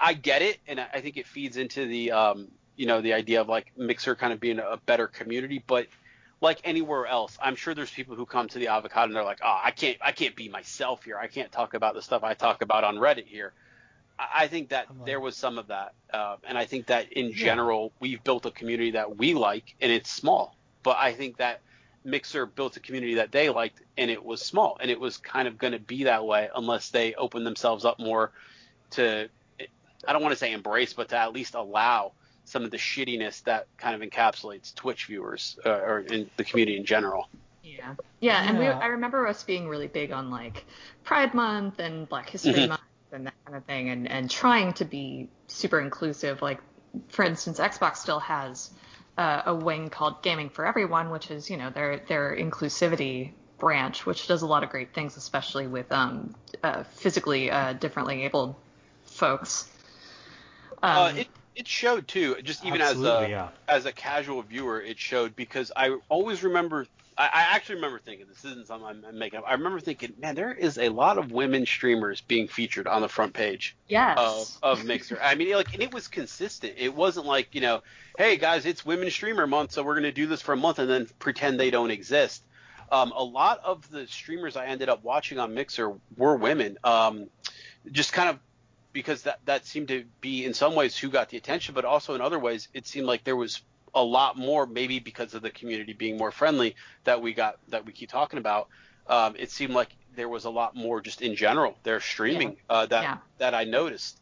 I 0.00 0.14
get 0.14 0.42
it, 0.42 0.58
and 0.66 0.80
I 0.80 0.86
I 0.94 1.00
think 1.00 1.16
it 1.16 1.26
feeds 1.26 1.56
into 1.56 1.86
the, 1.86 2.12
um, 2.12 2.48
you 2.76 2.86
know, 2.86 3.00
the 3.00 3.12
idea 3.12 3.40
of 3.40 3.48
like 3.48 3.72
Mixer 3.76 4.16
kind 4.16 4.32
of 4.32 4.40
being 4.40 4.58
a 4.58 4.78
better 4.86 5.06
community, 5.06 5.62
but 5.64 5.86
like 6.40 6.60
anywhere 6.64 7.06
else, 7.06 7.38
I'm 7.40 7.54
sure 7.56 7.74
there's 7.74 7.90
people 7.90 8.16
who 8.16 8.26
come 8.26 8.48
to 8.48 8.58
the 8.58 8.68
avocado 8.68 9.06
and 9.06 9.14
they're 9.14 9.24
like, 9.24 9.40
oh, 9.44 9.60
I 9.62 9.70
can't, 9.70 9.96
I 10.00 10.12
can't 10.12 10.34
be 10.36 10.48
myself 10.48 11.04
here. 11.04 11.16
I 11.16 11.26
can't 11.28 11.50
talk 11.52 11.74
about 11.74 11.94
the 11.94 12.02
stuff 12.02 12.22
I 12.24 12.34
talk 12.34 12.62
about 12.62 12.84
on 12.84 12.96
Reddit 12.96 13.26
here. 13.26 13.52
I 14.18 14.44
I 14.44 14.48
think 14.48 14.68
that 14.70 14.86
like- 14.90 15.06
there 15.06 15.20
was 15.20 15.36
some 15.36 15.58
of 15.58 15.68
that, 15.68 15.92
uh, 16.12 16.36
and 16.46 16.56
I 16.58 16.64
think 16.66 16.86
that 16.86 17.12
in 17.12 17.32
general 17.32 17.92
we've 18.00 18.22
built 18.24 18.46
a 18.46 18.50
community 18.50 18.92
that 18.92 19.16
we 19.16 19.34
like, 19.34 19.74
and 19.80 19.90
it's 19.90 20.10
small. 20.10 20.56
But 20.82 20.96
I 20.98 21.12
think 21.12 21.38
that 21.38 21.60
Mixer 22.04 22.44
built 22.46 22.76
a 22.76 22.80
community 22.80 23.14
that 23.14 23.32
they 23.32 23.48
liked, 23.48 23.80
and 23.96 24.10
it 24.10 24.22
was 24.22 24.42
small, 24.42 24.76
and 24.80 24.90
it 24.90 25.00
was 25.00 25.16
kind 25.16 25.48
of 25.48 25.56
going 25.56 25.72
to 25.72 25.78
be 25.78 26.04
that 26.04 26.24
way 26.26 26.50
unless 26.54 26.90
they 26.90 27.14
open 27.14 27.44
themselves 27.44 27.84
up 27.86 27.98
more 27.98 28.30
to, 28.90 29.28
I 30.06 30.12
don't 30.12 30.22
want 30.22 30.32
to 30.32 30.38
say 30.38 30.52
embrace, 30.52 30.92
but 30.92 31.08
to 31.08 31.16
at 31.18 31.32
least 31.32 31.54
allow 31.54 32.12
some 32.44 32.62
of 32.62 32.70
the 32.70 32.76
shittiness 32.76 33.42
that 33.44 33.66
kind 33.78 33.94
of 34.00 34.06
encapsulates 34.06 34.74
Twitch 34.74 35.06
viewers 35.06 35.58
uh, 35.64 35.70
or 35.70 36.00
in 36.00 36.28
the 36.36 36.44
community 36.44 36.76
in 36.76 36.84
general. 36.84 37.26
yeah, 37.62 37.94
yeah, 38.20 38.46
and 38.46 38.58
we 38.58 38.66
I 38.66 38.86
remember 38.88 39.26
us 39.26 39.42
being 39.42 39.66
really 39.66 39.88
big 39.88 40.12
on 40.12 40.30
like 40.30 40.66
Pride 41.04 41.32
Month 41.32 41.78
and 41.78 42.06
Black 42.06 42.28
History 42.28 42.52
Mhm. 42.52 42.68
Month 42.68 42.80
and 43.14 43.26
that 43.26 43.34
kind 43.44 43.56
of 43.56 43.64
thing, 43.64 43.88
and 43.88 44.10
and 44.10 44.30
trying 44.30 44.72
to 44.74 44.84
be 44.84 45.28
super 45.46 45.80
inclusive. 45.80 46.42
Like, 46.42 46.60
for 47.08 47.24
instance, 47.24 47.58
Xbox 47.58 47.96
still 47.96 48.20
has 48.20 48.70
uh, 49.16 49.42
a 49.46 49.54
wing 49.54 49.88
called 49.88 50.22
Gaming 50.22 50.50
for 50.50 50.66
Everyone, 50.66 51.10
which 51.10 51.30
is 51.30 51.48
you 51.48 51.56
know 51.56 51.70
their 51.70 51.98
their 51.98 52.36
inclusivity 52.36 53.32
branch, 53.58 54.04
which 54.04 54.26
does 54.26 54.42
a 54.42 54.46
lot 54.46 54.62
of 54.64 54.70
great 54.70 54.92
things, 54.92 55.16
especially 55.16 55.66
with 55.66 55.90
um, 55.92 56.34
uh, 56.62 56.82
physically 56.82 57.50
uh, 57.50 57.72
differently 57.72 58.24
abled 58.24 58.54
folks. 59.04 59.70
Uh, 60.82 61.10
Um, 61.10 61.18
it 61.18 61.28
it 61.54 61.68
showed 61.68 62.08
too. 62.08 62.36
Just 62.42 62.64
even 62.64 62.80
as 62.80 63.00
a 63.00 63.26
yeah. 63.30 63.48
as 63.68 63.86
a 63.86 63.92
casual 63.92 64.42
viewer, 64.42 64.80
it 64.82 64.98
showed 64.98 65.36
because 65.36 65.72
I 65.74 65.96
always 66.08 66.42
remember. 66.42 66.86
I, 67.16 67.24
I 67.24 67.42
actually 67.54 67.76
remember 67.76 67.98
thinking 67.98 68.26
this 68.28 68.44
isn't 68.44 68.66
something 68.66 68.86
I'm, 68.86 69.04
I'm 69.06 69.18
making 69.18 69.38
up. 69.38 69.44
I 69.46 69.52
remember 69.52 69.80
thinking, 69.80 70.14
man, 70.20 70.34
there 70.34 70.52
is 70.52 70.78
a 70.78 70.88
lot 70.88 71.18
of 71.18 71.32
women 71.32 71.66
streamers 71.66 72.20
being 72.20 72.48
featured 72.48 72.86
on 72.86 73.02
the 73.02 73.08
front 73.08 73.34
page 73.34 73.76
yes. 73.88 74.58
of, 74.62 74.80
of 74.80 74.84
Mixer. 74.84 75.18
I 75.22 75.34
mean, 75.34 75.54
like, 75.54 75.72
and 75.74 75.82
it 75.82 75.92
was 75.92 76.08
consistent. 76.08 76.74
It 76.76 76.94
wasn't 76.94 77.26
like, 77.26 77.54
you 77.54 77.60
know, 77.60 77.82
hey 78.18 78.36
guys, 78.36 78.66
it's 78.66 78.84
Women 78.84 79.10
Streamer 79.10 79.46
Month, 79.46 79.72
so 79.72 79.82
we're 79.82 79.94
gonna 79.94 80.12
do 80.12 80.26
this 80.26 80.42
for 80.42 80.52
a 80.52 80.56
month 80.56 80.78
and 80.78 80.90
then 80.90 81.08
pretend 81.18 81.58
they 81.60 81.70
don't 81.70 81.90
exist. 81.90 82.42
Um, 82.90 83.12
a 83.16 83.24
lot 83.24 83.60
of 83.64 83.88
the 83.90 84.06
streamers 84.06 84.56
I 84.56 84.66
ended 84.66 84.88
up 84.88 85.02
watching 85.02 85.38
on 85.38 85.54
Mixer 85.54 85.94
were 86.16 86.36
women. 86.36 86.78
Um, 86.84 87.28
just 87.90 88.12
kind 88.12 88.28
of 88.28 88.38
because 88.92 89.22
that 89.22 89.40
that 89.44 89.66
seemed 89.66 89.88
to 89.88 90.04
be 90.20 90.44
in 90.44 90.54
some 90.54 90.74
ways 90.74 90.96
who 90.96 91.10
got 91.10 91.28
the 91.28 91.36
attention, 91.36 91.74
but 91.74 91.84
also 91.84 92.14
in 92.14 92.20
other 92.20 92.38
ways 92.38 92.68
it 92.72 92.86
seemed 92.86 93.06
like 93.06 93.24
there 93.24 93.36
was 93.36 93.62
a 93.94 94.02
lot 94.02 94.36
more, 94.36 94.66
maybe 94.66 94.98
because 94.98 95.34
of 95.34 95.42
the 95.42 95.50
community 95.50 95.92
being 95.92 96.16
more 96.16 96.30
friendly 96.32 96.76
that 97.04 97.22
we 97.22 97.32
got 97.32 97.58
that 97.68 97.86
we 97.86 97.92
keep 97.92 98.10
talking 98.10 98.38
about. 98.38 98.68
Um, 99.06 99.34
it 99.38 99.50
seemed 99.50 99.74
like 99.74 99.94
there 100.16 100.28
was 100.28 100.44
a 100.44 100.50
lot 100.50 100.74
more 100.74 101.00
just 101.00 101.22
in 101.22 101.36
general. 101.36 101.76
They're 101.82 102.00
streaming 102.00 102.56
uh, 102.70 102.86
that 102.86 103.02
Yeah. 103.02 103.16
that 103.38 103.54
I 103.54 103.64
noticed. 103.64 104.20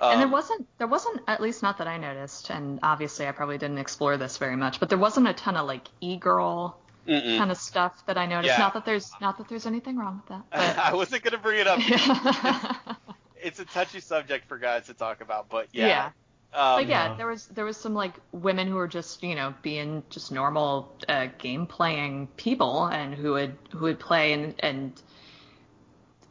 and 0.00 0.20
there 0.20 0.26
Um, 0.26 0.32
wasn't 0.32 0.66
there 0.78 0.86
wasn't 0.86 1.22
at 1.26 1.40
least 1.40 1.62
not 1.62 1.78
that 1.78 1.88
I 1.88 1.96
noticed, 1.96 2.50
and 2.50 2.78
obviously 2.82 3.26
I 3.26 3.32
probably 3.32 3.58
didn't 3.58 3.78
explore 3.78 4.16
this 4.16 4.36
very 4.38 4.56
much, 4.56 4.80
but 4.80 4.88
there 4.88 4.98
wasn't 4.98 5.28
a 5.28 5.32
ton 5.34 5.56
of 5.56 5.66
like 5.66 5.88
e-girl 6.00 6.78
mm-mm. 7.06 7.38
kind 7.38 7.50
of 7.50 7.56
stuff 7.56 8.04
that 8.06 8.18
I 8.18 8.26
noticed. 8.26 8.54
Yeah. 8.54 8.58
Not 8.64 8.74
that 8.74 8.84
there's 8.84 9.10
not 9.20 9.38
that 9.38 9.48
there's 9.48 9.66
anything 9.66 9.96
wrong 9.96 10.22
with 10.28 10.42
that. 10.52 10.78
I 10.92 10.94
wasn't 10.94 11.22
gonna 11.22 11.38
bring 11.38 11.60
it 11.60 11.66
up. 11.66 11.80
But 11.88 12.96
It's 13.40 13.60
a 13.60 13.64
touchy 13.64 14.00
subject 14.00 14.48
for 14.48 14.58
guys 14.58 14.86
to 14.86 14.94
talk 14.94 15.20
about, 15.20 15.48
but 15.48 15.68
yeah. 15.72 16.10
Yeah. 16.52 16.74
Um, 16.76 16.82
But 16.82 16.88
yeah, 16.88 17.08
Yeah. 17.08 17.14
there 17.16 17.26
was 17.26 17.46
there 17.48 17.64
was 17.64 17.76
some 17.76 17.94
like 17.94 18.14
women 18.32 18.68
who 18.68 18.74
were 18.76 18.88
just 18.88 19.22
you 19.22 19.34
know 19.34 19.54
being 19.62 20.02
just 20.10 20.32
normal 20.32 20.96
uh, 21.08 21.26
game 21.38 21.66
playing 21.66 22.28
people 22.36 22.86
and 22.86 23.14
who 23.14 23.32
would 23.32 23.56
who 23.72 23.80
would 23.80 24.00
play 24.00 24.32
and 24.32 24.54
and 24.60 25.02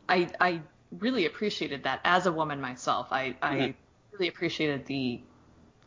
I 0.10 0.27
I 0.39 0.61
really 0.91 1.26
appreciated 1.26 1.84
that 1.84 2.02
as 2.03 2.26
a 2.26 2.31
woman 2.31 2.61
myself. 2.61 3.07
I 3.11 3.35
I 3.41 3.56
Mhm. 3.56 3.76
really 4.11 4.27
appreciated 4.27 4.85
the 4.85 5.22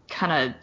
kind 0.08 0.54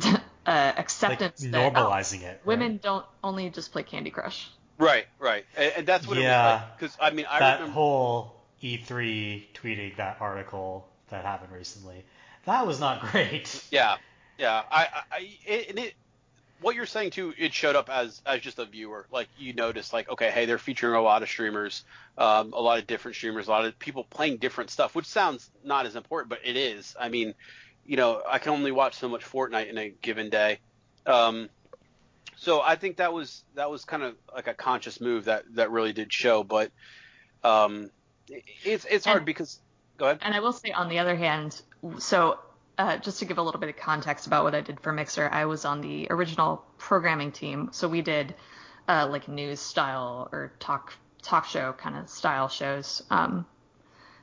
of 0.00 0.14
uh, 0.46 0.72
Like 0.76 0.78
acceptance 0.78 1.46
that 1.46 1.72
oh, 1.76 1.90
normalizing 1.90 2.22
it. 2.22 2.40
right? 2.46 2.46
women 2.46 2.78
don't 2.82 3.06
only 3.22 3.50
just 3.50 3.72
play 3.72 3.82
Candy 3.82 4.10
Crush. 4.10 4.48
Right, 4.78 5.06
right, 5.20 5.44
and, 5.56 5.72
and 5.78 5.86
that's 5.86 6.06
what 6.06 6.18
Yeah. 6.18 6.20
it 6.20 6.26
was 6.28 6.60
like. 6.60 6.78
Because 6.78 6.96
I 7.00 7.10
mean, 7.10 7.26
I 7.26 7.38
that 7.38 7.54
remember. 7.60 7.74
whole 7.74 8.44
E3 8.60 9.48
tweeting 9.54 9.96
that 9.96 10.16
article 10.20 10.88
that 11.10 11.24
happened 11.24 11.52
recently. 11.52 12.04
That 12.46 12.66
was 12.66 12.80
not 12.80 13.00
great. 13.10 13.62
Yeah, 13.70 13.96
yeah. 14.38 14.62
I, 14.70 14.88
I, 15.10 15.18
it, 15.46 15.78
it, 15.78 15.94
what 16.60 16.74
you're 16.74 16.86
saying 16.86 17.10
too, 17.10 17.32
it 17.38 17.52
showed 17.52 17.76
up 17.76 17.88
as 17.90 18.22
as 18.26 18.40
just 18.40 18.58
a 18.58 18.64
viewer. 18.64 19.06
Like 19.10 19.28
you 19.38 19.52
noticed, 19.52 19.92
like 19.92 20.08
okay, 20.10 20.30
hey, 20.30 20.46
they're 20.46 20.58
featuring 20.58 20.94
a 20.94 21.00
lot 21.02 21.22
of 21.22 21.28
streamers, 21.28 21.84
um, 22.18 22.52
a 22.52 22.60
lot 22.60 22.78
of 22.78 22.86
different 22.86 23.16
streamers, 23.16 23.48
a 23.48 23.50
lot 23.50 23.64
of 23.64 23.78
people 23.78 24.04
playing 24.04 24.38
different 24.38 24.70
stuff, 24.70 24.94
which 24.94 25.06
sounds 25.06 25.50
not 25.64 25.86
as 25.86 25.96
important, 25.96 26.30
but 26.30 26.40
it 26.44 26.56
is. 26.56 26.94
I 26.98 27.08
mean, 27.08 27.34
you 27.86 27.96
know, 27.96 28.22
I 28.28 28.38
can 28.38 28.52
only 28.52 28.72
watch 28.72 28.94
so 28.94 29.08
much 29.08 29.24
Fortnite 29.24 29.68
in 29.68 29.78
a 29.78 29.88
given 29.90 30.30
day. 30.30 30.58
Um, 31.06 31.48
so 32.36 32.60
I 32.60 32.76
think 32.76 32.96
that 32.96 33.12
was 33.12 33.44
that 33.54 33.70
was 33.70 33.84
kind 33.84 34.02
of 34.02 34.14
like 34.34 34.46
a 34.48 34.54
conscious 34.54 35.00
move 35.00 35.26
that 35.26 35.44
that 35.54 35.70
really 35.70 35.92
did 35.92 36.12
show, 36.12 36.42
but 36.44 36.70
um, 37.42 37.90
it's 38.64 38.84
it's 38.86 39.04
hard 39.04 39.18
And- 39.18 39.26
because 39.26 39.60
go 39.98 40.06
ahead. 40.06 40.18
And 40.22 40.34
I 40.34 40.40
will 40.40 40.52
say, 40.52 40.70
on 40.70 40.88
the 40.88 40.98
other 40.98 41.16
hand, 41.16 41.60
so 41.98 42.38
uh, 42.78 42.96
just 42.98 43.18
to 43.20 43.24
give 43.24 43.38
a 43.38 43.42
little 43.42 43.60
bit 43.60 43.68
of 43.68 43.76
context 43.76 44.26
about 44.26 44.44
what 44.44 44.54
I 44.54 44.60
did 44.60 44.80
for 44.80 44.92
Mixer, 44.92 45.28
I 45.30 45.44
was 45.44 45.64
on 45.64 45.80
the 45.80 46.08
original 46.10 46.64
programming 46.78 47.32
team. 47.32 47.70
So 47.72 47.88
we 47.88 48.02
did 48.02 48.34
uh, 48.88 49.06
like 49.10 49.28
news 49.28 49.60
style 49.60 50.28
or 50.32 50.52
talk 50.58 50.92
talk 51.22 51.46
show 51.46 51.72
kind 51.72 51.96
of 51.96 52.08
style 52.08 52.48
shows. 52.48 53.02
Um, 53.10 53.46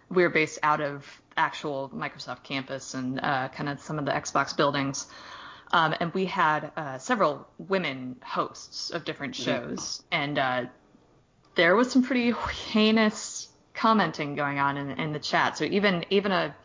we 0.10 0.24
were 0.24 0.30
based 0.30 0.60
out 0.62 0.82
of 0.82 1.06
actual 1.38 1.90
Microsoft 1.90 2.44
campus 2.44 2.94
and 2.94 3.20
uh, 3.22 3.48
kind 3.50 3.70
of 3.70 3.80
some 3.80 3.98
of 3.98 4.06
the 4.06 4.12
Xbox 4.12 4.56
buildings. 4.56 5.08
Um, 5.74 5.96
and 6.00 6.14
we 6.14 6.26
had 6.26 6.72
uh, 6.76 6.98
several 6.98 7.48
women 7.58 8.18
hosts 8.22 8.90
of 8.90 9.06
different 9.06 9.36
shows, 9.36 10.04
and 10.12 10.38
uh, 10.38 10.66
there 11.56 11.78
was 11.78 11.90
some 11.90 12.04
pretty 12.04 12.32
heinous 12.72 13.48
commenting 13.82 14.36
going 14.36 14.60
on 14.60 14.78
in, 14.78 14.92
in 14.92 15.12
the 15.12 15.20
chat. 15.20 15.58
So 15.58 15.64
even 15.66 16.06
even 16.12 16.32
a 16.32 16.56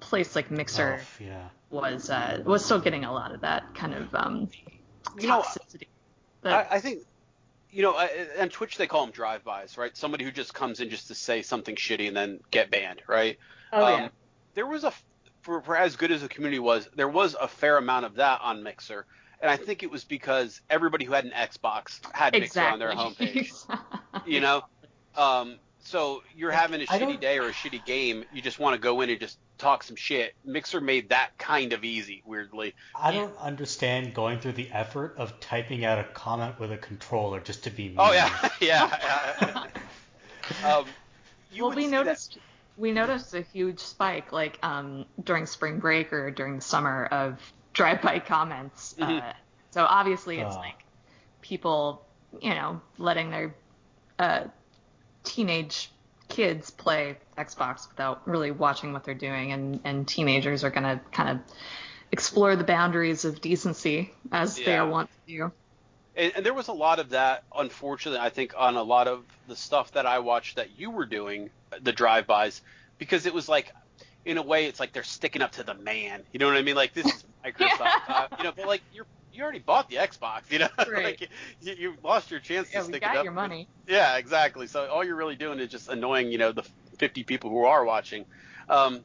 place 0.00 0.34
like 0.34 0.50
Mixer 0.50 1.02
yeah. 1.20 1.48
was 1.68 2.08
uh, 2.08 2.42
was 2.46 2.64
still 2.64 2.80
getting 2.80 3.04
a 3.04 3.12
lot 3.12 3.34
of 3.34 3.42
that 3.42 3.74
kind 3.74 3.92
of 3.92 4.14
um, 4.14 4.48
You 5.20 5.28
know, 5.28 5.42
toxicity. 5.42 5.86
I, 6.42 6.66
I 6.72 6.80
think, 6.80 7.00
you 7.70 7.82
know, 7.82 7.92
on 8.40 8.48
Twitch 8.48 8.78
they 8.78 8.86
call 8.86 9.04
them 9.04 9.12
drive-bys, 9.12 9.76
right? 9.76 9.94
Somebody 9.94 10.24
who 10.24 10.30
just 10.30 10.54
comes 10.54 10.80
in 10.80 10.88
just 10.88 11.08
to 11.08 11.14
say 11.14 11.42
something 11.42 11.74
shitty 11.74 12.08
and 12.08 12.16
then 12.16 12.40
get 12.50 12.70
banned, 12.70 13.02
right? 13.06 13.38
oh 13.72 13.84
Um, 13.84 14.00
yeah, 14.00 14.08
There 14.54 14.66
was 14.66 14.84
a, 14.84 14.92
for, 15.42 15.60
for 15.60 15.76
as 15.76 15.96
good 15.96 16.10
as 16.10 16.22
the 16.22 16.28
community 16.28 16.58
was, 16.58 16.88
there 16.96 17.08
was 17.08 17.34
a 17.38 17.48
fair 17.48 17.76
amount 17.76 18.06
of 18.06 18.14
that 18.14 18.40
on 18.42 18.62
Mixer, 18.62 19.06
and 19.40 19.50
I 19.50 19.56
think 19.56 19.82
it 19.82 19.90
was 19.90 20.04
because 20.04 20.60
everybody 20.70 21.04
who 21.04 21.12
had 21.12 21.24
an 21.24 21.32
Xbox 21.32 22.00
had 22.14 22.32
Mixer 22.32 22.60
on 22.60 22.78
their 22.78 22.92
homepage, 22.92 23.52
you 24.26 24.40
know. 24.40 24.62
Um, 25.16 25.58
so 25.84 26.22
you're 26.36 26.50
having 26.50 26.80
a 26.80 26.86
I 26.88 26.98
shitty 26.98 27.20
day 27.20 27.38
or 27.38 27.48
a 27.48 27.52
shitty 27.52 27.84
game, 27.84 28.24
you 28.32 28.42
just 28.42 28.58
want 28.58 28.74
to 28.74 28.80
go 28.80 29.00
in 29.02 29.10
and 29.10 29.20
just 29.20 29.38
talk 29.58 29.82
some 29.82 29.96
shit. 29.96 30.34
Mixer 30.44 30.80
made 30.80 31.10
that 31.10 31.36
kind 31.38 31.72
of 31.72 31.84
easy, 31.84 32.22
weirdly. 32.26 32.74
I 33.00 33.12
don't 33.12 33.36
understand 33.38 34.14
going 34.14 34.40
through 34.40 34.52
the 34.54 34.70
effort 34.72 35.14
of 35.18 35.38
typing 35.40 35.84
out 35.84 35.98
a 35.98 36.04
comment 36.04 36.58
with 36.58 36.72
a 36.72 36.78
controller 36.78 37.38
just 37.40 37.64
to 37.64 37.70
be 37.70 37.88
mean. 37.88 37.96
Oh 37.98 38.12
yeah, 38.12 38.48
yeah. 38.60 39.36
yeah. 39.42 40.66
um, 40.76 40.86
you 41.52 41.64
well, 41.64 41.74
we 41.74 41.84
see 41.84 41.90
that- 41.90 41.96
noticed 42.04 42.38
we 42.76 42.90
noticed 42.90 43.34
a 43.34 43.42
huge 43.42 43.78
spike 43.78 44.32
like 44.32 44.58
um, 44.64 45.04
during 45.22 45.46
spring 45.46 45.78
break 45.78 46.12
or 46.12 46.30
during 46.32 46.56
the 46.56 46.62
summer 46.62 47.06
of 47.06 47.38
drive-by 47.72 48.18
comments. 48.20 48.96
Mhm. 48.98 49.22
Uh, 49.22 49.32
so 49.70 49.84
obviously 49.84 50.38
it's 50.40 50.56
Ah. 50.56 50.60
like 50.60 50.82
people, 51.42 52.04
you 52.40 52.50
know, 52.50 52.80
letting 52.98 53.30
their 53.30 53.54
uh, 54.18 54.44
teenage 55.24 55.90
kids 56.28 56.70
play 56.70 57.18
Xbox 57.36 57.88
without 57.88 58.26
really 58.28 58.50
watching 58.50 58.92
what 58.92 59.04
they're 59.04 59.14
doing, 59.14 59.52
and 59.52 59.80
and 59.84 60.06
teenagers 60.06 60.62
are 60.64 60.70
gonna 60.70 61.00
kind 61.12 61.30
of 61.30 61.54
explore 62.12 62.54
the 62.56 62.64
boundaries 62.64 63.24
of 63.24 63.40
decency 63.40 64.12
as 64.30 64.56
they 64.56 64.62
Yeah. 64.72 64.82
are 64.82 64.88
wont 64.88 65.10
to 65.10 65.18
do. 65.26 65.52
and, 66.16 66.32
and 66.36 66.46
there 66.46 66.54
was 66.54 66.68
a 66.68 66.72
lot 66.72 67.00
of 67.00 67.10
that 67.10 67.42
unfortunately 67.56 68.20
i 68.20 68.28
think 68.30 68.54
on 68.56 68.76
a 68.76 68.82
lot 68.84 69.08
of 69.08 69.24
the 69.48 69.56
stuff 69.56 69.90
that 69.92 70.06
i 70.06 70.20
watched 70.20 70.54
that 70.56 70.78
you 70.78 70.90
were 70.92 71.06
doing 71.06 71.50
the 71.82 71.92
drive-bys 71.92 72.62
because 72.98 73.26
it 73.26 73.34
was 73.34 73.48
like 73.48 73.72
in 74.24 74.38
a 74.38 74.42
way 74.42 74.66
it's 74.66 74.78
like 74.78 74.92
they're 74.92 75.02
sticking 75.02 75.42
up 75.42 75.50
to 75.52 75.64
the 75.64 75.74
man 75.74 76.22
you 76.32 76.38
know 76.38 76.46
what 76.46 76.56
i 76.56 76.62
mean 76.62 76.76
like 76.76 76.92
this 76.94 77.06
is 77.06 77.24
microsoft 77.44 77.90
uh, 78.08 78.28
you 78.38 78.44
know 78.44 78.52
but 78.56 78.66
like 78.68 78.82
you're 78.92 79.06
you 79.34 79.42
already 79.42 79.58
bought 79.60 79.88
the 79.88 79.96
xbox 79.96 80.50
you 80.50 80.58
know 80.60 80.68
Right. 80.88 81.04
like 81.20 81.28
you, 81.60 81.74
you 81.78 81.94
lost 82.02 82.30
your 82.30 82.40
chance 82.40 82.68
to 82.68 82.74
Yeah, 82.76 82.82
we 82.82 82.88
stick 82.88 83.02
it 83.02 83.06
got 83.06 83.16
up 83.18 83.24
your 83.24 83.32
money. 83.32 83.68
yeah 83.86 84.16
exactly 84.16 84.66
so 84.66 84.86
all 84.88 85.04
you're 85.04 85.16
really 85.16 85.36
doing 85.36 85.58
is 85.60 85.68
just 85.70 85.88
annoying 85.88 86.30
you 86.30 86.38
know 86.38 86.52
the 86.52 86.64
50 86.98 87.24
people 87.24 87.50
who 87.50 87.64
are 87.64 87.84
watching 87.84 88.24
um, 88.68 89.04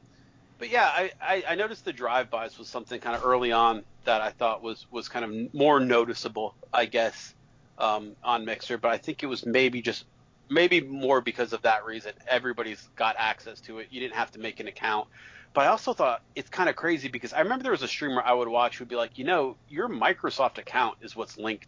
but 0.58 0.70
yeah, 0.70 0.84
I, 0.86 1.10
I, 1.20 1.44
I 1.50 1.54
noticed 1.54 1.84
the 1.84 1.92
drive-bys 1.92 2.58
was 2.58 2.68
something 2.68 3.00
kind 3.00 3.16
of 3.16 3.24
early 3.24 3.52
on 3.52 3.84
that 4.04 4.20
I 4.20 4.30
thought 4.30 4.62
was 4.62 4.86
was 4.90 5.08
kind 5.08 5.24
of 5.24 5.54
more 5.54 5.80
noticeable, 5.80 6.54
I 6.72 6.86
guess, 6.86 7.34
um, 7.78 8.14
on 8.22 8.44
Mixer. 8.44 8.78
But 8.78 8.90
I 8.90 8.98
think 8.98 9.22
it 9.22 9.26
was 9.26 9.44
maybe 9.46 9.80
just 9.82 10.04
maybe 10.50 10.80
more 10.82 11.20
because 11.22 11.52
of 11.52 11.62
that 11.62 11.84
reason. 11.84 12.12
Everybody's 12.28 12.86
got 12.96 13.16
access 13.18 13.60
to 13.62 13.78
it. 13.78 13.88
You 13.90 14.00
didn't 14.00 14.16
have 14.16 14.30
to 14.32 14.38
make 14.38 14.60
an 14.60 14.68
account. 14.68 15.08
But 15.52 15.64
I 15.64 15.68
also 15.68 15.92
thought 15.94 16.20
it's 16.34 16.48
kind 16.48 16.68
of 16.68 16.76
crazy 16.76 17.08
because 17.08 17.32
I 17.32 17.40
remember 17.40 17.64
there 17.64 17.72
was 17.72 17.82
a 17.82 17.88
streamer 17.88 18.22
I 18.24 18.32
would 18.32 18.48
watch 18.48 18.78
who'd 18.78 18.88
be 18.88 18.96
like, 18.96 19.18
you 19.18 19.24
know, 19.24 19.56
your 19.66 19.88
Microsoft 19.88 20.58
account 20.58 20.96
is 21.00 21.16
what's 21.16 21.36
linked 21.36 21.66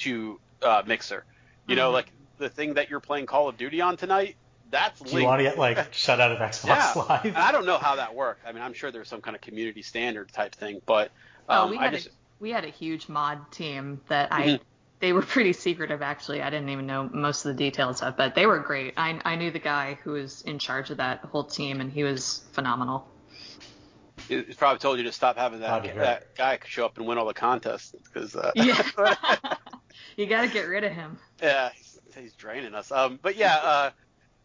to 0.00 0.38
uh, 0.62 0.82
Mixer. 0.86 1.24
You 1.66 1.76
know, 1.76 1.90
Mhm. 1.90 1.94
like 1.94 2.12
the 2.38 2.50
thing 2.50 2.74
that 2.74 2.90
you're 2.90 3.00
playing 3.00 3.26
Call 3.26 3.48
of 3.48 3.56
Duty 3.56 3.80
on 3.80 3.96
tonight. 3.96 4.36
That's 4.70 5.00
Do 5.00 5.10
you 5.10 5.14
linked 5.14 5.28
want 5.28 5.40
to 5.40 5.44
get 5.44 5.58
like 5.58 5.78
shut 5.94 6.20
out 6.20 6.32
of 6.32 6.38
Xbox 6.38 6.66
yeah, 6.66 6.92
Live? 7.08 7.24
and 7.24 7.36
I 7.36 7.52
don't 7.52 7.66
know 7.66 7.78
how 7.78 7.96
that 7.96 8.14
worked. 8.14 8.42
I 8.46 8.52
mean, 8.52 8.62
I'm 8.62 8.74
sure 8.74 8.90
there's 8.90 9.08
some 9.08 9.20
kind 9.20 9.34
of 9.34 9.40
community 9.40 9.82
standard 9.82 10.30
type 10.32 10.54
thing, 10.54 10.80
but 10.86 11.10
Oh, 11.48 11.64
um, 11.64 11.70
we 11.70 11.78
I 11.78 11.84
had 11.84 11.94
just 11.94 12.06
a 12.08 12.10
we 12.40 12.50
had 12.50 12.64
a 12.64 12.68
huge 12.70 13.08
mod 13.08 13.50
team 13.52 14.02
that 14.08 14.32
I 14.32 14.42
Mhm. 14.42 14.60
they 15.00 15.12
were 15.12 15.22
pretty 15.22 15.52
secretive 15.52 16.02
actually. 16.02 16.42
I 16.42 16.50
didn't 16.50 16.68
even 16.68 16.86
know 16.86 17.08
most 17.12 17.44
of 17.44 17.56
the 17.56 17.58
details 17.64 18.02
of, 18.02 18.16
but 18.16 18.34
they 18.34 18.46
were 18.46 18.58
great. 18.60 18.94
I 18.96 19.20
I 19.24 19.36
knew 19.36 19.50
the 19.50 19.58
guy 19.58 19.98
who 20.04 20.12
was 20.12 20.42
in 20.42 20.58
charge 20.58 20.90
of 20.90 20.98
that 20.98 21.20
whole 21.20 21.44
team, 21.44 21.80
and 21.80 21.90
he 21.92 22.04
was 22.04 22.48
phenomenal. 22.52 23.11
He's 24.40 24.56
probably 24.56 24.78
told 24.78 24.98
you 24.98 25.04
to 25.04 25.12
stop 25.12 25.36
having 25.36 25.60
that 25.60 25.70
right. 25.70 25.94
that 25.96 26.34
guy 26.36 26.58
show 26.66 26.84
up 26.86 26.98
and 26.98 27.06
win 27.06 27.18
all 27.18 27.26
the 27.26 27.34
contests 27.34 27.92
because 27.92 28.34
uh, 28.34 28.52
Yeah. 28.54 28.82
you 30.16 30.26
got 30.26 30.42
to 30.42 30.48
get 30.48 30.62
rid 30.62 30.84
of 30.84 30.92
him. 30.92 31.18
yeah, 31.42 31.70
he's, 31.74 32.00
he's 32.16 32.32
draining 32.34 32.74
us. 32.74 32.90
Um, 32.90 33.18
but 33.22 33.36
yeah, 33.36 33.56
uh, 33.56 33.90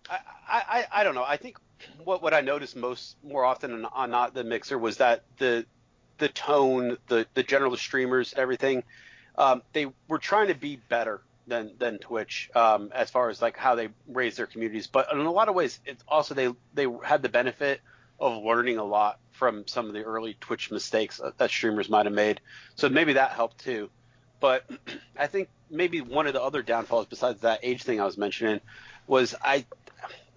I, 0.10 0.20
I 0.48 0.62
I 0.70 0.86
I 0.92 1.04
don't 1.04 1.16
know. 1.16 1.26
I 1.26 1.38
think 1.38 1.58
what 2.04 2.22
what 2.22 2.34
I 2.34 2.42
noticed 2.42 2.76
most 2.76 3.16
more 3.24 3.46
often 3.46 3.74
on, 3.74 3.86
on 3.86 4.12
not 4.12 4.34
the 4.34 4.44
mixer 4.44 4.78
was 4.78 4.98
that 4.98 5.24
the 5.38 5.66
the 6.18 6.30
tone, 6.30 6.98
the 7.08 7.28
the 7.34 7.44
general 7.44 7.76
streamers, 7.78 8.34
everything, 8.36 8.84
um, 9.38 9.62
they 9.74 9.88
were 10.08 10.20
trying 10.20 10.48
to 10.48 10.56
be 10.56 10.78
better 10.90 11.22
than 11.48 11.72
than 11.78 12.00
Twitch 12.00 12.50
um, 12.56 12.92
as 12.94 13.10
far 13.10 13.30
as 13.30 13.42
like 13.42 13.58
how 13.58 13.76
they 13.76 13.90
raise 14.08 14.36
their 14.36 14.48
communities. 14.48 14.88
But 14.88 15.12
in 15.12 15.20
a 15.20 15.32
lot 15.32 15.50
of 15.50 15.56
ways, 15.56 15.80
it's 15.86 16.04
also 16.08 16.34
they 16.34 16.54
they 16.74 16.88
had 17.04 17.22
the 17.22 17.30
benefit 17.30 17.82
of 18.20 18.44
learning 18.44 18.78
a 18.78 18.84
lot 18.84 19.20
from 19.38 19.68
some 19.68 19.86
of 19.86 19.94
the 19.94 20.02
early 20.02 20.36
Twitch 20.40 20.72
mistakes 20.72 21.18
that, 21.18 21.38
that 21.38 21.52
streamers 21.52 21.90
might 21.90 22.08
have 22.08 22.16
made. 22.16 22.42
So 22.76 22.90
maybe 22.90 23.14
that 23.14 23.32
helped 23.32 23.60
too. 23.60 23.90
But 24.40 24.70
I 25.18 25.28
think 25.28 25.50
maybe 25.70 26.02
one 26.02 26.26
of 26.26 26.34
the 26.34 26.42
other 26.42 26.64
downfalls 26.64 27.06
besides 27.06 27.42
that 27.42 27.60
age 27.62 27.84
thing 27.84 28.02
I 28.02 28.06
was 28.06 28.18
mentioning 28.18 28.60
was 29.06 29.36
I 29.42 29.66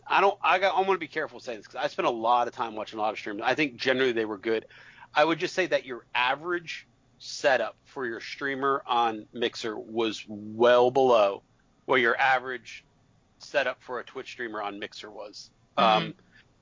I 0.06 0.20
don't 0.20 0.38
I 0.42 0.58
got 0.58 0.76
I 0.76 0.80
want 0.80 0.92
to 0.92 0.98
be 0.98 1.08
careful 1.08 1.40
saying 1.40 1.60
this 1.60 1.66
because 1.66 1.82
I 1.82 1.88
spent 1.88 2.08
a 2.08 2.12
lot 2.12 2.46
of 2.46 2.54
time 2.54 2.74
watching 2.74 2.98
a 2.98 3.02
lot 3.02 3.12
of 3.12 3.18
streams. 3.18 3.40
I 3.42 3.54
think 3.54 3.76
generally 3.76 4.12
they 4.12 4.26
were 4.26 4.38
good. 4.38 4.66
I 5.14 5.24
would 5.24 5.38
just 5.38 5.54
say 5.54 5.66
that 5.66 5.86
your 5.86 6.04
average 6.14 6.86
setup 7.18 7.76
for 7.86 8.06
your 8.06 8.20
streamer 8.20 8.82
on 8.86 9.26
Mixer 9.32 9.78
was 9.78 10.24
well 10.28 10.90
below 10.90 11.42
what 11.86 12.00
your 12.00 12.18
average 12.18 12.84
setup 13.38 13.82
for 13.82 13.98
a 13.98 14.04
Twitch 14.04 14.28
streamer 14.28 14.60
on 14.60 14.78
Mixer 14.78 15.10
was. 15.10 15.50
Um, 15.76 16.14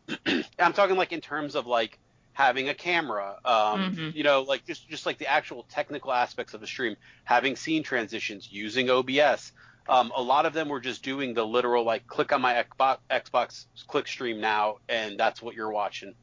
I'm 0.59 0.73
talking 0.73 0.97
like 0.97 1.13
in 1.13 1.21
terms 1.21 1.57
of 1.57 1.67
like 1.67 1.99
having 2.39 2.69
a 2.69 2.75
camera, 2.75 3.37
um, 3.45 3.97
Mhm. 3.97 4.15
you 4.15 4.23
know, 4.23 4.43
like 4.43 4.65
just 4.65 4.89
just 4.89 5.07
like 5.07 5.19
the 5.19 5.27
actual 5.27 5.65
technical 5.65 6.13
aspects 6.13 6.55
of 6.55 6.61
the 6.61 6.69
stream, 6.69 6.97
having 7.25 7.57
scene 7.57 7.83
transitions, 7.83 8.49
using 8.49 8.89
OBS. 8.89 9.51
Um, 9.89 10.13
a 10.15 10.23
lot 10.23 10.47
of 10.47 10.53
them 10.53 10.69
were 10.69 10.79
just 10.79 11.03
doing 11.03 11.35
the 11.35 11.45
literal 11.45 11.83
like 11.83 12.07
click 12.07 12.33
on 12.33 12.41
my 12.41 12.55
Xbox, 12.63 12.99
Xbox 13.11 13.65
click 13.89 14.07
stream 14.07 14.41
now, 14.41 14.77
and 14.89 15.19
that's 15.19 15.43
what 15.43 15.57
you're 15.57 15.73
watching. 15.73 16.15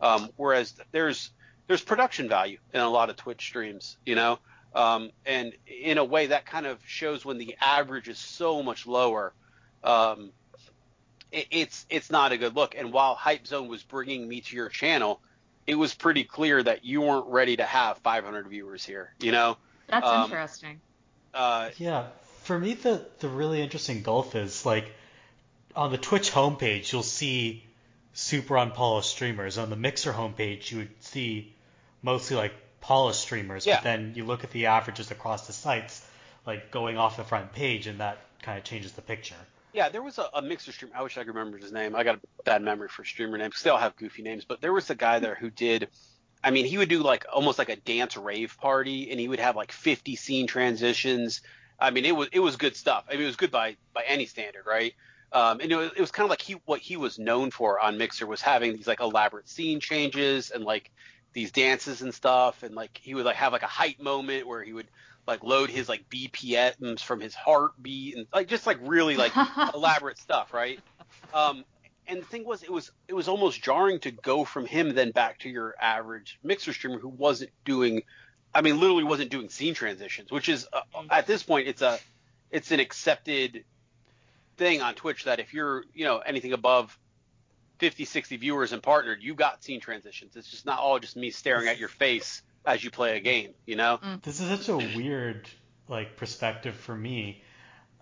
Um, 0.00 0.30
whereas 0.36 0.74
there's 0.92 1.30
there's 1.66 1.82
production 1.82 2.28
value 2.28 2.58
in 2.72 2.80
a 2.80 2.88
lot 2.88 3.10
of 3.10 3.16
Twitch 3.16 3.42
streams, 3.42 3.96
you 4.06 4.14
know, 4.14 4.38
um, 4.76 5.10
and 5.26 5.54
in 5.66 5.98
a 5.98 6.04
way 6.04 6.26
that 6.26 6.46
kind 6.46 6.66
of 6.66 6.78
shows 6.86 7.24
when 7.24 7.38
the 7.38 7.56
average 7.60 8.08
is 8.08 8.18
so 8.18 8.62
much 8.62 8.86
lower. 8.86 9.32
Um, 9.82 10.30
it, 11.32 11.48
it's 11.50 11.84
it's 11.90 12.12
not 12.12 12.30
a 12.30 12.36
good 12.36 12.54
look. 12.54 12.76
And 12.78 12.92
while 12.92 13.16
Hype 13.16 13.44
Zone 13.44 13.66
was 13.66 13.82
bringing 13.82 14.28
me 14.28 14.40
to 14.42 14.54
your 14.54 14.68
channel, 14.68 15.20
it 15.66 15.74
was 15.76 15.94
pretty 15.94 16.24
clear 16.24 16.62
that 16.62 16.84
you 16.84 17.00
weren't 17.02 17.26
ready 17.28 17.56
to 17.56 17.64
have 17.64 17.98
500 17.98 18.46
viewers 18.48 18.84
here, 18.84 19.12
you 19.20 19.32
know. 19.32 19.56
That's 19.88 20.06
Um, 20.06 20.24
interesting. 20.24 20.80
Uh, 21.32 21.70
Yeah, 21.76 22.06
for 22.42 22.58
me 22.58 22.74
the 22.74 23.04
the 23.20 23.28
really 23.28 23.62
interesting 23.62 24.02
gulf 24.02 24.34
is 24.34 24.64
like 24.66 24.94
on 25.74 25.90
the 25.90 25.98
Twitch 25.98 26.30
homepage 26.30 26.92
you'll 26.92 27.02
see 27.02 27.64
super 28.12 28.56
unpolished 28.56 29.10
streamers. 29.10 29.58
On 29.58 29.70
the 29.70 29.76
Mixer 29.76 30.12
homepage 30.12 30.70
you 30.70 30.78
would 30.78 31.02
see 31.02 31.52
mostly 32.02 32.36
like 32.36 32.54
polished 32.80 33.20
streamers, 33.22 33.66
Yeah. 33.66 33.76
but 33.76 33.84
then 33.84 34.12
you 34.14 34.24
look 34.24 34.44
at 34.44 34.50
the 34.50 34.66
averages 34.66 35.10
across 35.10 35.46
the 35.46 35.52
sites, 35.54 36.06
like 36.46 36.70
going 36.70 36.98
off 36.98 37.16
the 37.16 37.24
front 37.24 37.52
page, 37.52 37.86
and 37.86 38.00
that 38.00 38.18
kind 38.42 38.58
of 38.58 38.64
changes 38.64 38.92
the 38.92 39.02
picture. 39.02 39.34
Yeah, 39.74 39.88
there 39.88 40.02
was 40.02 40.18
a, 40.18 40.28
a 40.32 40.40
mixer 40.40 40.70
stream. 40.70 40.92
I 40.94 41.02
wish 41.02 41.18
I 41.18 41.24
could 41.24 41.34
remember 41.34 41.58
his 41.58 41.72
name. 41.72 41.96
I 41.96 42.04
got 42.04 42.14
a 42.14 42.20
bad 42.44 42.62
memory 42.62 42.88
for 42.88 43.04
streamer 43.04 43.36
names. 43.36 43.60
They 43.60 43.70
all 43.70 43.76
have 43.76 43.96
goofy 43.96 44.22
names, 44.22 44.44
but 44.44 44.60
there 44.60 44.72
was 44.72 44.88
a 44.88 44.94
guy 44.94 45.18
there 45.18 45.34
who 45.34 45.50
did. 45.50 45.88
I 46.44 46.52
mean, 46.52 46.64
he 46.64 46.78
would 46.78 46.88
do 46.88 47.02
like 47.02 47.26
almost 47.32 47.58
like 47.58 47.70
a 47.70 47.76
dance 47.76 48.16
rave 48.16 48.56
party, 48.60 49.10
and 49.10 49.18
he 49.18 49.26
would 49.26 49.40
have 49.40 49.56
like 49.56 49.72
50 49.72 50.14
scene 50.14 50.46
transitions. 50.46 51.42
I 51.80 51.90
mean, 51.90 52.04
it 52.04 52.14
was 52.14 52.28
it 52.32 52.38
was 52.38 52.54
good 52.54 52.76
stuff. 52.76 53.04
I 53.08 53.14
mean, 53.14 53.22
it 53.22 53.26
was 53.26 53.36
good 53.36 53.50
by 53.50 53.76
by 53.92 54.04
any 54.06 54.26
standard, 54.26 54.64
right? 54.64 54.94
Um, 55.32 55.58
and 55.58 55.72
it 55.72 55.76
was, 55.76 55.90
was 55.98 56.10
kind 56.12 56.24
of 56.24 56.30
like 56.30 56.42
he 56.42 56.52
what 56.66 56.78
he 56.78 56.96
was 56.96 57.18
known 57.18 57.50
for 57.50 57.80
on 57.80 57.98
Mixer 57.98 58.28
was 58.28 58.40
having 58.40 58.76
these 58.76 58.86
like 58.86 59.00
elaborate 59.00 59.48
scene 59.48 59.80
changes 59.80 60.52
and 60.52 60.62
like 60.62 60.92
these 61.32 61.50
dances 61.50 62.00
and 62.00 62.14
stuff, 62.14 62.62
and 62.62 62.76
like 62.76 63.00
he 63.02 63.16
would 63.16 63.24
like 63.24 63.34
have 63.34 63.52
like 63.52 63.64
a 63.64 63.66
hype 63.66 63.98
moment 63.98 64.46
where 64.46 64.62
he 64.62 64.72
would 64.72 64.86
like 65.26 65.42
load 65.42 65.70
his 65.70 65.88
like 65.88 66.08
BPMs 66.10 67.00
from 67.00 67.20
his 67.20 67.34
heartbeat 67.34 68.16
and 68.16 68.26
like 68.32 68.48
just 68.48 68.66
like 68.66 68.78
really 68.82 69.16
like 69.16 69.32
elaborate 69.74 70.18
stuff, 70.18 70.52
right? 70.52 70.80
Um, 71.32 71.64
and 72.06 72.20
the 72.20 72.26
thing 72.26 72.44
was, 72.44 72.62
it 72.62 72.70
was 72.70 72.90
it 73.08 73.14
was 73.14 73.28
almost 73.28 73.62
jarring 73.62 74.00
to 74.00 74.10
go 74.10 74.44
from 74.44 74.66
him 74.66 74.94
then 74.94 75.10
back 75.10 75.38
to 75.40 75.48
your 75.48 75.74
average 75.80 76.38
mixer 76.42 76.72
streamer 76.72 76.98
who 76.98 77.08
wasn't 77.08 77.50
doing, 77.64 78.02
I 78.54 78.60
mean, 78.60 78.78
literally 78.78 79.04
wasn't 79.04 79.30
doing 79.30 79.48
scene 79.48 79.74
transitions, 79.74 80.30
which 80.30 80.48
is 80.48 80.66
uh, 80.72 80.82
at 81.10 81.26
this 81.26 81.42
point 81.42 81.68
it's 81.68 81.82
a 81.82 81.98
it's 82.50 82.70
an 82.70 82.80
accepted 82.80 83.64
thing 84.56 84.82
on 84.82 84.94
Twitch 84.94 85.24
that 85.24 85.40
if 85.40 85.54
you're 85.54 85.84
you 85.94 86.04
know 86.04 86.18
anything 86.18 86.52
above 86.52 86.96
50, 87.78 88.04
60 88.04 88.36
viewers 88.36 88.72
and 88.72 88.82
partnered, 88.82 89.22
you 89.22 89.34
got 89.34 89.64
scene 89.64 89.80
transitions. 89.80 90.36
It's 90.36 90.50
just 90.50 90.66
not 90.66 90.78
all 90.78 90.98
just 90.98 91.16
me 91.16 91.30
staring 91.30 91.68
at 91.68 91.78
your 91.78 91.88
face 91.88 92.42
as 92.64 92.82
you 92.82 92.90
play 92.90 93.16
a 93.16 93.20
game, 93.20 93.50
you 93.66 93.76
know? 93.76 94.00
This 94.22 94.40
is 94.40 94.48
such 94.48 94.68
a 94.68 94.76
weird 94.96 95.48
like 95.88 96.16
perspective 96.16 96.74
for 96.74 96.94
me. 96.94 97.42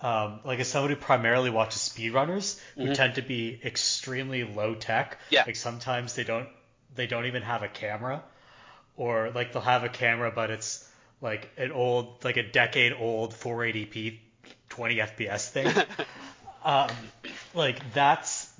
Um, 0.01 0.41
like 0.45 0.59
as 0.61 0.69
somebody 0.69 0.95
who 0.95 1.01
primarily 1.01 1.51
watches 1.51 1.81
speedrunners 1.83 2.61
who 2.77 2.87
Mhm. 2.87 2.95
tend 2.95 3.15
to 3.17 3.23
be 3.23 3.61
extremely 3.65 4.45
low 4.45 4.75
tech. 4.75 5.19
Yeah. 5.31 5.45
Like 5.47 5.57
sometimes 5.57 6.15
they 6.15 6.25
don't 6.25 6.49
they 6.95 7.07
don't 7.07 7.27
even 7.27 7.43
have 7.43 7.63
a 7.63 7.69
camera, 7.69 8.23
or 8.97 9.31
like 9.31 9.53
they'll 9.53 9.63
have 9.63 9.83
a 9.85 9.89
camera 9.89 10.31
but 10.31 10.51
it's 10.51 10.89
like 11.21 11.51
an 11.57 11.73
old 11.73 12.25
like 12.25 12.37
a 12.37 12.43
decade 12.43 12.93
old 12.93 13.33
480p 13.33 14.19
20 14.69 14.97
FPS 14.97 15.49
thing. 15.51 15.73
um, 16.65 16.91
like 17.55 17.93
that's 17.95 18.53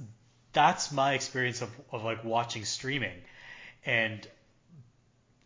that's 0.53 0.93
my 0.93 1.15
experience 1.15 1.63
of, 1.63 1.71
of 1.91 2.05
like 2.05 2.25
watching 2.25 2.65
streaming, 2.65 3.17
and 3.85 4.27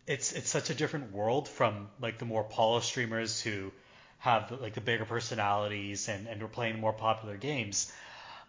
it's 0.07 0.31
it's 0.31 0.49
such 0.49 0.69
a 0.69 0.73
different 0.73 1.11
world 1.11 1.47
from 1.47 1.89
like 2.01 2.17
the 2.17 2.25
more 2.25 2.43
polished 2.43 2.87
streamers 2.87 3.41
who 3.41 3.71
have 4.19 4.51
like 4.61 4.73
the 4.73 4.81
bigger 4.81 5.05
personalities 5.05 6.07
and 6.07 6.27
and 6.27 6.41
are 6.41 6.47
playing 6.47 6.79
more 6.79 6.93
popular 6.93 7.35
games. 7.35 7.91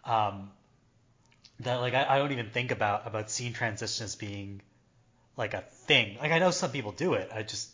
Um, 0.05 0.51
that 1.59 1.75
like 1.75 1.93
I, 1.93 2.15
I 2.15 2.17
don't 2.17 2.31
even 2.31 2.49
think 2.49 2.71
about 2.71 3.05
about 3.05 3.29
scene 3.29 3.53
transitions 3.53 4.15
being 4.15 4.61
like 5.35 5.53
a 5.53 5.61
thing. 5.61 6.17
Like 6.19 6.31
I 6.31 6.39
know 6.39 6.51
some 6.51 6.71
people 6.71 6.93
do 6.93 7.13
it. 7.13 7.29
I 7.33 7.43
just 7.43 7.69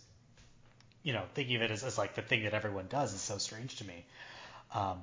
you 1.03 1.13
know 1.13 1.23
thinking 1.35 1.57
of 1.57 1.61
it 1.61 1.71
as, 1.71 1.83
as 1.83 1.97
like 1.97 2.15
the 2.15 2.23
thing 2.23 2.43
that 2.43 2.55
everyone 2.55 2.87
does 2.89 3.13
is 3.13 3.21
so 3.21 3.37
strange 3.37 3.75
to 3.77 3.85
me. 3.85 4.03
Um, 4.73 4.99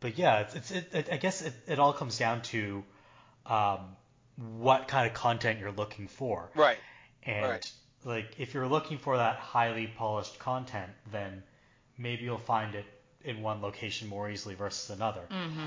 but 0.00 0.18
yeah, 0.18 0.40
it's, 0.40 0.54
it's 0.54 0.70
it, 0.70 0.88
it, 0.92 1.08
I 1.10 1.16
guess 1.16 1.40
it, 1.40 1.54
it 1.66 1.78
all 1.78 1.94
comes 1.94 2.18
down 2.18 2.42
to 2.42 2.84
um, 3.46 3.96
what 4.36 4.88
kind 4.88 5.06
of 5.06 5.14
content 5.14 5.58
you're 5.58 5.72
looking 5.72 6.08
for. 6.08 6.50
Right. 6.54 6.76
And 7.22 7.42
Right. 7.42 7.72
Like 8.06 8.36
if 8.38 8.54
you're 8.54 8.68
looking 8.68 8.98
for 8.98 9.16
that 9.16 9.36
highly 9.36 9.88
polished 9.98 10.38
content, 10.38 10.90
then 11.12 11.42
maybe 11.98 12.24
you'll 12.24 12.38
find 12.38 12.74
it 12.74 12.86
in 13.24 13.42
one 13.42 13.60
location 13.60 14.08
more 14.08 14.30
easily 14.30 14.54
versus 14.54 14.90
another. 14.90 15.22
hmm 15.28 15.66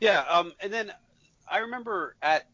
Yeah, 0.00 0.20
um, 0.20 0.54
and 0.60 0.72
then 0.72 0.92
I 1.50 1.58
remember 1.58 2.14
at 2.22 2.46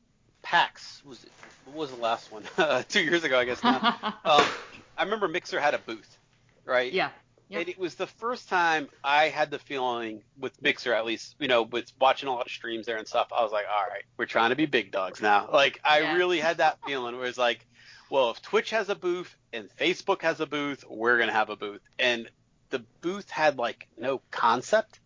PAX 0.43 1.03
was 1.05 1.25
what 1.65 1.77
was 1.77 1.91
the 1.91 1.97
last 1.97 2.33
one? 2.33 2.45
Two 2.89 3.03
years 3.03 3.23
ago, 3.23 3.39
I 3.39 3.45
guess 3.45 3.63
now. 3.63 3.77
um, 4.25 4.45
I 4.97 5.05
remember 5.05 5.29
Mixer 5.29 5.61
had 5.61 5.75
a 5.75 5.79
booth, 5.79 6.17
right? 6.65 6.93
yeah. 6.93 7.11
Yep. 7.48 7.60
And 7.60 7.68
it 7.68 7.78
was 7.78 7.94
the 7.94 8.06
first 8.09 8.48
time 8.48 8.89
I 9.05 9.28
had 9.28 9.51
the 9.51 9.59
feeling 9.59 10.23
with 10.39 10.60
Mixer, 10.62 10.93
at 10.93 11.05
least, 11.06 11.36
you 11.39 11.47
know, 11.48 11.62
with 11.62 11.93
watching 12.01 12.28
a 12.28 12.32
lot 12.32 12.47
of 12.47 12.52
streams 12.52 12.86
there 12.86 12.97
and 12.97 13.06
stuff. 13.06 13.28
I 13.36 13.43
was 13.43 13.52
like, 13.52 13.66
all 13.73 13.85
right, 13.89 14.02
we're 14.16 14.27
trying 14.27 14.51
to 14.51 14.56
be 14.56 14.66
big 14.66 14.90
dogs 14.90 15.23
now. 15.23 15.48
Like, 15.52 15.81
I 15.85 16.01
Yeah. 16.01 16.16
really 16.16 16.40
had 16.40 16.56
that 16.59 16.78
feeling 16.85 17.16
where 17.16 17.27
it's 17.27 17.39
like, 17.39 17.64
well, 18.10 18.31
if 18.31 18.43
Twitch 18.43 18.70
has 18.70 18.89
a 18.89 18.94
booth 18.97 19.35
and 19.52 19.68
Facebook 19.78 20.23
has 20.23 20.40
a 20.40 20.47
booth, 20.47 20.85
we're 20.89 21.18
gonna 21.18 21.32
have 21.32 21.51
a 21.51 21.56
booth. 21.56 21.82
And 21.98 22.28
the 22.70 22.81
booth 23.01 23.31
had 23.31 23.59
like 23.59 23.86
no 23.97 24.20
concept, 24.32 24.98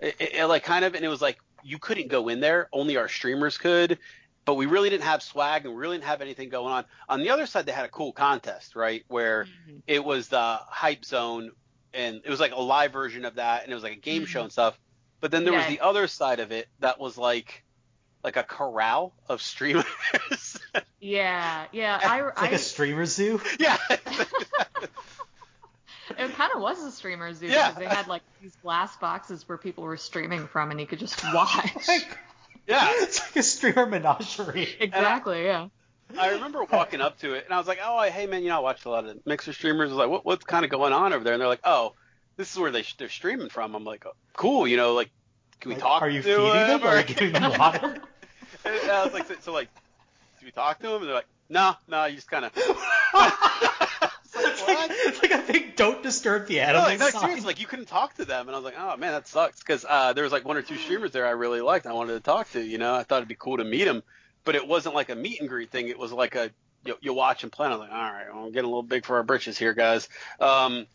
it, 0.00 0.16
it- 0.18 0.34
it, 0.34 0.46
like 0.46 0.64
kind 0.64 0.84
of, 0.84 0.94
and 0.94 1.04
it 1.04 1.08
was 1.08 1.22
like 1.22 1.38
you 1.64 1.78
couldn't 1.78 2.08
go 2.08 2.28
in 2.28 2.40
there, 2.40 2.68
only 2.72 2.96
our 2.98 3.08
streamers 3.08 3.56
could. 3.58 3.98
But 4.44 4.54
we 4.54 4.66
really 4.66 4.90
didn't 4.90 5.02
have 5.04 5.22
swag 5.24 5.64
and 5.64 5.74
we 5.74 5.80
really 5.80 5.96
didn't 5.96 6.06
have 6.08 6.20
anything 6.20 6.50
going 6.50 6.72
on. 6.72 6.84
On 7.08 7.18
the 7.20 7.30
other 7.30 7.46
side, 7.46 7.66
they 7.66 7.72
had 7.72 7.84
a 7.84 7.88
cool 7.88 8.12
contest, 8.12 8.76
right? 8.76 9.02
Where 9.08 9.46
Mhm. 9.68 9.82
it 9.88 10.04
was 10.04 10.28
the 10.28 10.60
hype 10.68 11.04
zone 11.04 11.50
and 11.96 12.20
it 12.24 12.30
was 12.30 12.38
like 12.40 12.52
a 12.52 12.60
live 12.60 12.92
version 12.92 13.24
of 13.24 13.36
that 13.36 13.62
and 13.62 13.72
it 13.72 13.74
was 13.74 13.82
like 13.82 13.94
a 13.94 14.00
game 14.00 14.26
show 14.26 14.38
mm-hmm. 14.38 14.44
and 14.44 14.52
stuff 14.52 14.78
but 15.20 15.30
then 15.30 15.44
there 15.44 15.52
was 15.52 15.66
the 15.66 15.80
other 15.80 16.06
side 16.06 16.40
of 16.40 16.52
it 16.52 16.68
that 16.80 17.00
was 17.00 17.18
like 17.18 17.64
like 18.22 18.36
a 18.36 18.42
corral 18.42 19.12
of 19.28 19.40
streamers 19.42 19.84
Yeah, 21.06 21.66
yeah. 21.72 22.00
I, 22.02 22.28
It's 22.28 22.40
like 22.42 22.52
I 22.52 22.54
a 22.54 22.58
streamer 22.58 23.06
zoo. 23.06 23.40
yeah 23.60 23.76
it 23.90 23.98
kind 26.34 26.52
of 26.54 26.60
was 26.60 26.82
a 26.82 26.90
streamer 26.90 27.32
zoo 27.32 27.46
Yeah. 27.46 27.68
Because 27.68 27.88
they 27.88 27.94
had 27.94 28.08
like 28.08 28.22
these 28.42 28.56
glass 28.56 28.96
boxes 28.96 29.48
where 29.48 29.58
people 29.58 29.84
were 29.84 29.96
streaming 29.96 30.48
from, 30.48 30.70
and 30.70 30.80
you 30.80 30.86
could 30.86 30.98
just 30.98 31.22
watch. 31.32 31.88
Like, 31.88 32.18
Yeah. 32.66 32.90
it's 32.96 33.20
like 33.20 33.36
a 33.36 33.42
streamer 33.42 33.86
menagerie. 33.86 34.68
exactly. 34.80 35.44
Yeah. 35.44 35.68
I 36.18 36.30
remember 36.30 36.64
walking 36.64 37.00
up 37.00 37.18
to 37.20 37.34
it 37.34 37.44
and 37.44 37.54
I 37.54 37.58
was 37.58 37.66
like, 37.66 37.78
oh, 37.82 38.02
hey 38.02 38.26
man, 38.26 38.42
you 38.42 38.48
know, 38.48 38.56
I 38.56 38.60
watched 38.60 38.84
a 38.84 38.90
lot 38.90 39.06
of 39.06 39.18
mixer 39.26 39.52
streamers. 39.52 39.90
I 39.90 39.92
was 39.92 39.98
like, 39.98 40.10
what, 40.10 40.24
what's 40.24 40.44
kind 40.44 40.64
of 40.64 40.70
going 40.70 40.92
on 40.92 41.12
over 41.12 41.24
there? 41.24 41.34
And 41.34 41.40
they're 41.40 41.48
like, 41.48 41.60
oh, 41.64 41.94
this 42.36 42.52
is 42.52 42.58
where 42.58 42.70
they 42.70 42.84
they're 42.98 43.08
streaming 43.08 43.48
from. 43.48 43.74
I'm 43.74 43.84
like, 43.84 44.04
oh, 44.06 44.12
cool, 44.34 44.66
you 44.66 44.76
know, 44.76 44.94
like, 44.94 45.10
can 45.60 45.70
we 45.70 45.74
Like, 45.74 45.82
talk? 45.82 46.02
Are 46.02 46.08
you 46.08 46.22
to 46.22 46.28
feeding 46.28 46.52
them? 46.52 46.80
them? 46.80 46.88
Are 46.88 46.98
you 46.98 47.04
giving 47.04 47.32
them 47.32 47.58
water? 47.58 47.96
And 48.64 48.90
I 48.90 49.04
was 49.04 49.12
like, 49.12 49.26
so, 49.28 49.34
so 49.40 49.52
like, 49.52 49.68
do 50.40 50.46
we 50.46 50.50
talk 50.52 50.80
to 50.80 50.88
them? 50.88 50.96
And 50.96 51.06
they're 51.06 51.14
like, 51.14 51.28
no, 51.48 51.74
no, 51.86 52.04
you 52.06 52.16
just 52.16 52.28
kind 52.28 52.44
of. 52.44 52.52
it's, 52.56 52.66
like, 54.66 54.90
it's 54.90 55.22
like 55.22 55.30
a 55.30 55.52
big 55.52 55.76
don't 55.76 56.02
disturb 56.02 56.46
the 56.48 56.56
No, 56.56 56.62
animals 56.62 56.86
like, 56.88 57.14
no, 57.14 57.20
seriously, 57.20 57.46
like 57.46 57.60
you 57.60 57.66
couldn't 57.66 57.86
talk 57.86 58.14
to 58.14 58.24
them, 58.24 58.48
and 58.48 58.54
I 58.56 58.58
was 58.58 58.64
like, 58.64 58.74
oh 58.78 58.96
man, 58.96 59.12
that 59.12 59.28
sucks, 59.28 59.60
because 59.60 59.84
uh, 59.88 60.12
there 60.14 60.24
was 60.24 60.32
like 60.32 60.44
one 60.44 60.56
or 60.56 60.62
two 60.62 60.76
streamers 60.76 61.12
there 61.12 61.26
I 61.26 61.30
really 61.30 61.60
liked. 61.60 61.86
I 61.86 61.92
wanted 61.92 62.14
to 62.14 62.20
talk 62.20 62.50
to, 62.52 62.60
you 62.62 62.78
know, 62.78 62.94
I 62.94 63.04
thought 63.04 63.18
it'd 63.18 63.28
be 63.28 63.36
cool 63.36 63.58
to 63.58 63.64
meet 63.64 63.84
them, 63.84 64.02
but 64.46 64.54
it 64.54 64.66
wasn't 64.66 64.94
like 64.94 65.10
a 65.10 65.14
meet 65.14 65.40
and 65.40 65.48
greet 65.50 65.70
thing. 65.70 65.88
It 65.88 65.98
was 65.98 66.12
like 66.12 66.34
a 66.36 66.50
you, 66.86 66.96
you 67.02 67.12
watch 67.12 67.42
and 67.42 67.52
plan. 67.52 67.72
I 67.72 67.74
was 67.74 67.80
like, 67.80 67.92
all 67.92 68.12
right, 68.12 68.26
well, 68.32 68.44
I'm 68.44 68.52
getting 68.52 68.64
a 68.64 68.68
little 68.68 68.82
big 68.82 69.04
for 69.04 69.16
our 69.16 69.22
britches 69.22 69.58
here, 69.58 69.74
guys. 69.74 70.08
Um, 70.40 70.86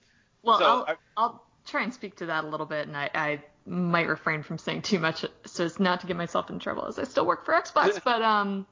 Well, 0.41 0.57
So, 0.57 0.65
I'll, 0.65 0.85
I- 0.87 0.95
I'll 1.17 1.45
try 1.67 1.83
and 1.83 1.93
speak 1.93 2.15
to 2.17 2.25
that 2.27 2.45
a 2.45 2.47
little 2.47 2.65
bit, 2.65 2.87
and 2.87 2.97
I, 2.97 3.09
I 3.13 3.43
might 3.67 4.07
refrain 4.07 4.41
from 4.41 4.57
saying 4.57 4.81
too 4.81 4.97
much 4.99 5.23
so 5.45 5.65
as 5.65 5.79
not 5.79 6.01
to 6.01 6.07
get 6.07 6.15
myself 6.17 6.49
in 6.49 6.57
trouble, 6.57 6.87
as 6.87 6.97
I 6.97 7.03
still 7.03 7.25
work 7.27 7.45
for 7.45 7.53
Xbox. 7.53 8.01
but 8.05 8.21
um, 8.23 8.65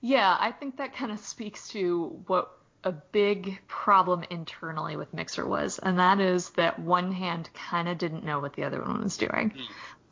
yeah, 0.00 0.36
I 0.40 0.50
think 0.52 0.78
that 0.78 0.96
kind 0.96 1.12
of 1.12 1.20
speaks 1.20 1.68
to 1.68 2.22
what 2.26 2.50
a 2.84 2.92
big 2.92 3.58
problem 3.66 4.24
internally 4.30 4.96
with 4.96 5.12
Mixer 5.12 5.46
was, 5.46 5.78
and 5.80 5.98
that 5.98 6.18
is 6.20 6.50
that 6.50 6.78
one 6.78 7.12
hand 7.12 7.50
kind 7.52 7.88
of 7.88 7.98
didn't 7.98 8.24
know 8.24 8.40
what 8.40 8.54
the 8.54 8.64
other 8.64 8.80
one 8.80 9.02
was 9.02 9.16
doing. 9.16 9.52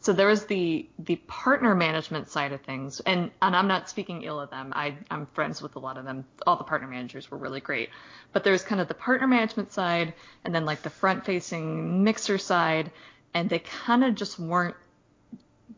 So 0.07 0.13
there 0.13 0.29
was 0.29 0.45
the 0.45 0.89
the 1.01 1.17
partner 1.17 1.75
management 1.75 2.29
side 2.29 2.53
of 2.53 2.61
things, 2.61 3.01
and 3.01 3.33
and 3.43 3.57
I'm 3.57 3.67
not 3.67 3.91
speaking 3.91 4.23
ill 4.23 4.39
of 4.39 4.51
them. 4.51 4.73
I 4.73 4.95
I'm 5.11 5.27
friends 5.27 5.61
with 5.61 5.75
a 5.75 5.81
lot 5.81 5.99
of 5.99 6.05
them. 6.05 6.25
All 6.47 6.55
the 6.55 6.63
partner 6.63 6.87
managers 6.87 7.29
were 7.29 7.37
really 7.37 7.59
great, 7.59 7.91
but 8.33 8.45
there's 8.45 8.63
kind 8.63 8.81
of 8.81 8.87
the 8.87 8.95
partner 8.95 9.27
management 9.27 9.73
side, 9.73 10.15
and 10.45 10.55
then 10.55 10.65
like 10.65 10.83
the 10.83 10.91
front 10.91 11.25
facing 11.25 12.05
mixer 12.05 12.39
side, 12.39 12.93
and 13.35 13.51
they 13.51 13.59
kind 13.59 14.05
of 14.05 14.15
just 14.15 14.39
weren't 14.39 14.77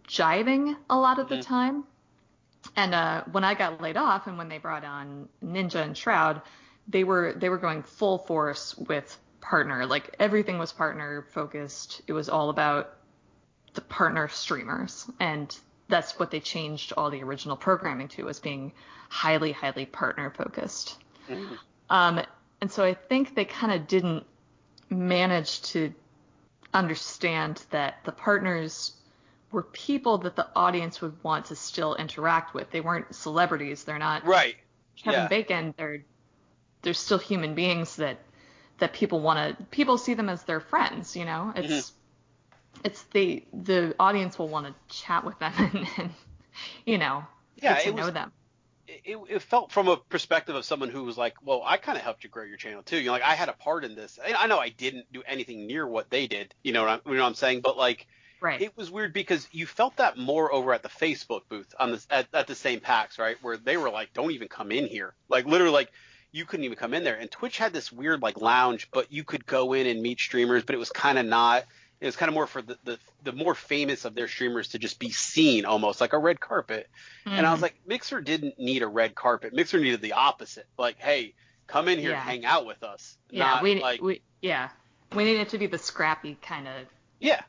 jiving 0.06 0.76
a 0.90 0.98
lot 0.98 1.18
of 1.18 1.30
the 1.30 1.40
time. 1.42 1.84
And 2.76 2.94
uh, 2.94 3.24
when 3.32 3.44
I 3.44 3.54
got 3.54 3.80
laid 3.80 3.96
off, 3.96 4.26
and 4.26 4.36
when 4.36 4.50
they 4.50 4.58
brought 4.58 4.84
on 4.84 5.30
Ninja 5.42 5.82
and 5.82 5.96
Shroud, 5.96 6.42
they 6.86 7.02
were 7.02 7.32
they 7.34 7.48
were 7.48 7.56
going 7.56 7.82
full 7.82 8.18
force 8.18 8.76
with 8.76 9.16
partner. 9.40 9.86
Like 9.86 10.16
everything 10.18 10.58
was 10.58 10.70
partner 10.70 11.24
focused. 11.32 12.02
It 12.06 12.12
was 12.12 12.28
all 12.28 12.50
about 12.50 12.97
the 13.78 13.82
partner 13.82 14.26
streamers, 14.26 15.06
and 15.20 15.56
that's 15.86 16.18
what 16.18 16.32
they 16.32 16.40
changed 16.40 16.92
all 16.96 17.12
the 17.12 17.22
original 17.22 17.56
programming 17.56 18.08
to, 18.08 18.24
was 18.24 18.40
being 18.40 18.72
highly, 19.08 19.52
highly 19.52 19.86
partner 19.86 20.30
focused. 20.30 20.96
Um, 21.88 22.20
and 22.60 22.72
so 22.72 22.82
I 22.82 22.94
think 22.94 23.36
they 23.36 23.44
kind 23.44 23.72
of 23.72 23.86
didn't 23.86 24.26
manage 24.90 25.62
to 25.62 25.94
understand 26.74 27.64
that 27.70 27.98
the 28.04 28.10
partners 28.10 28.94
were 29.52 29.62
people 29.62 30.18
that 30.18 30.34
the 30.34 30.48
audience 30.56 31.00
would 31.00 31.22
want 31.22 31.44
to 31.46 31.54
still 31.54 31.94
interact 31.94 32.54
with. 32.54 32.72
They 32.72 32.80
weren't 32.80 33.14
celebrities. 33.14 33.84
They're 33.84 34.00
not 34.00 34.26
right. 34.26 34.56
Kevin 34.96 35.20
yeah. 35.20 35.28
Bacon. 35.28 35.74
They're 35.78 36.02
they're 36.82 36.94
still 36.94 37.18
human 37.18 37.54
beings 37.54 37.94
that 37.96 38.18
that 38.78 38.92
people 38.92 39.20
want 39.20 39.58
to 39.58 39.64
people 39.66 39.98
see 39.98 40.14
them 40.14 40.28
as 40.28 40.42
their 40.42 40.58
friends. 40.58 41.14
You 41.14 41.26
know, 41.26 41.52
it's 41.54 41.68
Mm-hmm. 41.68 41.97
It's 42.84 43.02
the 43.12 43.44
the 43.52 43.94
audience 43.98 44.38
will 44.38 44.48
want 44.48 44.66
to 44.66 44.74
chat 44.94 45.24
with 45.24 45.38
them 45.38 45.52
and, 45.58 45.88
and 45.98 46.10
you 46.86 46.98
know 46.98 47.24
Yeah, 47.56 47.74
get 47.74 47.80
to 47.80 47.90
it 47.90 47.94
know 47.94 48.10
them. 48.10 48.32
it, 48.86 49.18
it 49.28 49.42
felt 49.42 49.70
from 49.72 49.88
a 49.88 49.96
perspective 49.96 50.56
of 50.56 50.64
someone 50.64 50.88
who 50.88 51.04
was 51.04 51.18
like, 51.18 51.34
well, 51.42 51.62
I 51.64 51.76
kind 51.76 51.98
of 51.98 52.04
helped 52.04 52.24
you 52.24 52.30
grow 52.30 52.44
your 52.44 52.56
channel 52.56 52.82
too. 52.82 52.98
You 52.98 53.06
know, 53.06 53.12
like 53.12 53.22
I 53.22 53.34
had 53.34 53.48
a 53.48 53.52
part 53.52 53.84
in 53.84 53.94
this. 53.94 54.18
I 54.24 54.46
know 54.46 54.58
I 54.58 54.70
didn't 54.70 55.12
do 55.12 55.22
anything 55.26 55.66
near 55.66 55.86
what 55.86 56.10
they 56.10 56.26
did. 56.26 56.54
You 56.62 56.72
know 56.72 56.82
what 56.84 56.90
I'm, 56.90 57.00
you 57.06 57.14
know 57.16 57.22
what 57.22 57.28
I'm 57.28 57.34
saying? 57.34 57.60
But 57.62 57.76
like, 57.76 58.06
Right. 58.40 58.62
it 58.62 58.76
was 58.76 58.90
weird 58.90 59.12
because 59.12 59.46
you 59.52 59.66
felt 59.66 59.96
that 59.96 60.16
more 60.16 60.52
over 60.52 60.72
at 60.72 60.82
the 60.82 60.88
Facebook 60.88 61.42
booth 61.50 61.74
on 61.78 61.92
the 61.92 62.06
at, 62.10 62.28
at 62.32 62.46
the 62.46 62.54
same 62.54 62.80
PAX, 62.80 63.18
right? 63.18 63.36
Where 63.42 63.56
they 63.58 63.76
were 63.76 63.90
like, 63.90 64.12
don't 64.14 64.32
even 64.32 64.48
come 64.48 64.72
in 64.72 64.86
here. 64.86 65.14
Like 65.28 65.46
literally, 65.46 65.72
like 65.74 65.90
you 66.32 66.44
couldn't 66.46 66.64
even 66.64 66.78
come 66.78 66.94
in 66.94 67.04
there. 67.04 67.16
And 67.16 67.30
Twitch 67.30 67.58
had 67.58 67.72
this 67.72 67.92
weird 67.92 68.22
like 68.22 68.40
lounge, 68.40 68.88
but 68.92 69.12
you 69.12 69.24
could 69.24 69.44
go 69.46 69.74
in 69.74 69.86
and 69.86 70.02
meet 70.02 70.20
streamers, 70.20 70.64
but 70.64 70.74
it 70.74 70.78
was 70.78 70.90
kind 70.90 71.18
of 71.18 71.26
not. 71.26 71.64
It 72.00 72.06
was 72.06 72.14
kind 72.16 72.28
of 72.28 72.34
more 72.34 72.46
for 72.46 72.62
the, 72.62 72.78
the 72.84 72.98
the 73.24 73.32
more 73.32 73.54
famous 73.54 74.04
of 74.04 74.14
their 74.14 74.28
streamers 74.28 74.68
to 74.68 74.78
just 74.78 74.98
be 75.00 75.10
seen, 75.10 75.64
almost 75.64 76.00
like 76.00 76.12
a 76.12 76.18
red 76.18 76.38
carpet. 76.38 76.88
And 77.26 77.44
I 77.44 77.50
was 77.50 77.58
Mhm. 77.58 77.62
like, 77.62 77.74
Mixer 77.86 78.20
didn't 78.20 78.58
need 78.58 78.82
a 78.82 78.86
red 78.86 79.14
carpet. 79.16 79.52
Mixer 79.52 79.80
needed 79.80 80.00
the 80.00 80.12
opposite. 80.12 80.66
Like, 80.78 80.98
hey, 81.00 81.34
come 81.66 81.88
in 81.88 81.98
here 81.98 82.10
Yeah. 82.10 82.20
and 82.20 82.28
hang 82.30 82.44
out 82.44 82.66
with 82.66 82.82
us. 82.84 83.16
yeah, 83.30 83.44
Not 83.44 83.62
we, 83.64 83.80
like, 83.80 84.00
we 84.00 84.22
yeah 84.40 84.68
we 85.14 85.24
need 85.24 85.40
it 85.40 85.48
to 85.50 85.58
be 85.58 85.66
the 85.66 85.78
scrappy 85.78 86.38
kind 86.40 86.68
of 86.68 86.74
yeah, 87.18 87.42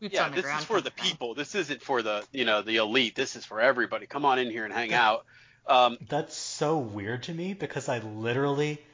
yeah. 0.00 0.24
on 0.24 0.30
the 0.32 0.42
This 0.42 0.58
is 0.58 0.64
for 0.64 0.80
the 0.82 0.88
of 0.88 0.94
thing. 0.94 1.10
people. 1.10 1.34
This 1.34 1.54
isn't 1.54 1.80
for 1.80 2.02
the 2.02 2.22
you 2.32 2.44
know 2.44 2.60
the 2.62 2.76
elite. 2.76 3.14
This 3.14 3.34
is 3.36 3.44
for 3.46 3.60
everybody. 3.62 4.06
Come 4.06 4.24
on 4.26 4.38
in 4.38 4.50
here 4.50 4.64
and 4.66 4.74
hang 4.74 4.92
out. 4.92 5.24
Um, 5.66 5.96
That's 6.08 6.36
so 6.36 6.78
weird 6.78 7.22
to 7.24 7.32
me 7.34 7.54
because 7.54 7.88
I 7.88 7.98
literally 8.00 8.84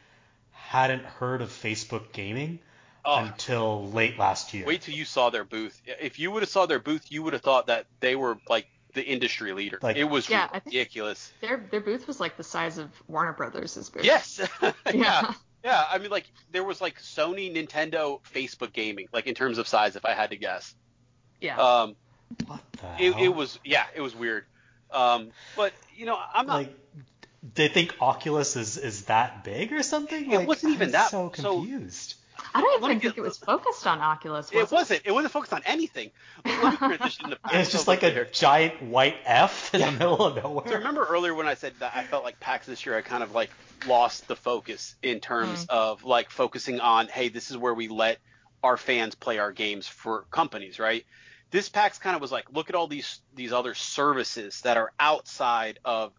hadn't 0.52 1.04
heard 1.04 1.42
of 1.42 1.48
Facebook 1.50 2.12
gaming 2.12 2.60
oh, 3.04 3.24
until 3.24 3.88
late 3.90 4.18
last 4.18 4.52
year. 4.54 4.64
wait 4.66 4.82
till 4.82 4.94
you 4.94 5.04
saw 5.04 5.30
their 5.30 5.44
booth. 5.44 5.80
If 5.86 6.18
you 6.18 6.30
would 6.30 6.42
have 6.42 6.50
saw 6.50 6.66
their 6.66 6.78
booth, 6.78 7.10
you 7.10 7.22
would 7.22 7.32
have 7.32 7.42
thought 7.42 7.66
that 7.68 7.86
they 8.00 8.16
were 8.16 8.38
like 8.48 8.66
the 8.94 9.02
industry 9.04 9.52
leader. 9.52 9.78
Like- 9.82 9.96
it 9.96 10.04
was 10.04 10.28
Yeah, 10.28 10.48
ridiculous. 10.52 11.32
Their 11.40 11.66
their 11.70 11.80
booth 11.80 12.06
was 12.06 12.20
like 12.20 12.36
the 12.36 12.44
size 12.44 12.78
of 12.78 12.90
Warner 13.08 13.32
Brothers' 13.32 13.88
booth. 13.90 14.04
Yes. 14.04 14.40
yeah. 14.62 14.72
Yeah. 14.92 15.32
Yeah. 15.64 15.84
I 15.90 15.98
mean, 15.98 16.10
like 16.10 16.24
there 16.50 16.64
was 16.64 16.80
like 16.80 17.00
Sony, 17.00 17.54
Nintendo, 17.54 18.20
Facebook 18.34 18.72
gaming, 18.72 19.08
like 19.12 19.26
in 19.26 19.34
terms 19.34 19.58
of 19.58 19.66
size, 19.68 19.96
if 19.96 20.04
I 20.04 20.12
had 20.12 20.30
to 20.30 20.36
guess. 20.36 20.74
Yeah. 21.40 21.56
Um, 21.58 21.96
What 22.46 22.60
the 22.72 23.04
it, 23.04 23.12
hell? 23.14 23.24
it 23.24 23.28
was 23.28 23.58
yeah, 23.64 23.84
it 23.94 24.00
was 24.00 24.14
weird. 24.14 24.44
Um, 24.90 25.30
but 25.56 25.72
you 25.96 26.04
know, 26.06 26.18
I'm 26.34 26.46
not. 26.46 26.54
like 26.54 26.76
they 27.54 27.68
think 27.68 27.94
Oculus 28.00 28.56
is 28.56 28.76
is 28.76 29.04
that 29.06 29.42
big 29.44 29.72
or 29.72 29.82
something? 29.82 30.30
It 30.30 30.36
Like, 30.38 30.48
wasn't 30.48 30.74
even 30.74 30.88
I'm 30.88 30.92
that- 30.92 31.10
So 31.10 31.32
so- 31.34 31.60
confused. 31.60 32.14
I 32.54 32.60
don't 32.60 32.82
let 32.82 32.88
me 32.88 32.94
even 32.96 33.00
think 33.00 33.14
get- 33.14 33.20
it 33.20 33.24
was 33.24 33.38
focused 33.38 33.86
on 33.86 34.00
Oculus. 34.00 34.52
Was 34.52 34.70
it 34.70 34.74
wasn't. 34.74 35.02
It 35.04 35.12
wasn't 35.12 35.32
focused 35.32 35.52
on 35.52 35.62
anything. 35.64 36.10
Let 36.44 36.72
me 36.72 36.76
transition 36.76 37.30
to 37.30 37.38
It 37.52 37.58
was 37.58 37.70
just 37.72 37.88
like 37.88 38.02
a 38.02 38.10
here. 38.10 38.28
giant 38.32 38.82
white 38.82 39.16
F 39.24 39.74
in 39.74 39.80
the 39.80 39.90
middle 39.92 40.22
of 40.24 40.36
nowhere. 40.36 40.66
So 40.68 40.74
remember 40.74 41.04
earlier 41.04 41.34
when 41.34 41.46
I 41.46 41.54
said 41.54 41.74
that 41.80 41.92
I 41.94 42.04
felt 42.04 42.24
like 42.24 42.38
PAX 42.40 42.66
this 42.66 42.84
year, 42.84 42.96
I 42.96 43.02
kind 43.02 43.22
of 43.22 43.32
like 43.32 43.50
lost 43.86 44.28
the 44.28 44.36
focus 44.36 44.94
in 45.02 45.20
terms 45.20 45.66
of 45.68 46.04
like 46.04 46.30
focusing 46.30 46.80
on, 46.80 47.08
hey, 47.08 47.28
this 47.28 47.50
is 47.50 47.56
where 47.56 47.74
we 47.74 47.88
let 47.88 48.18
our 48.62 48.76
fans 48.76 49.14
play 49.14 49.38
our 49.38 49.50
games 49.52 49.88
for 49.88 50.24
companies, 50.30 50.78
right? 50.78 51.04
This 51.50 51.68
PAX 51.68 51.98
kind 51.98 52.14
of 52.16 52.22
was 52.22 52.32
like, 52.32 52.44
look 52.52 52.68
at 52.70 52.74
all 52.76 52.86
these 52.86 53.20
these 53.34 53.52
other 53.52 53.74
services 53.74 54.60
that 54.62 54.76
are 54.76 54.92
outside 55.00 55.78
of 55.84 56.12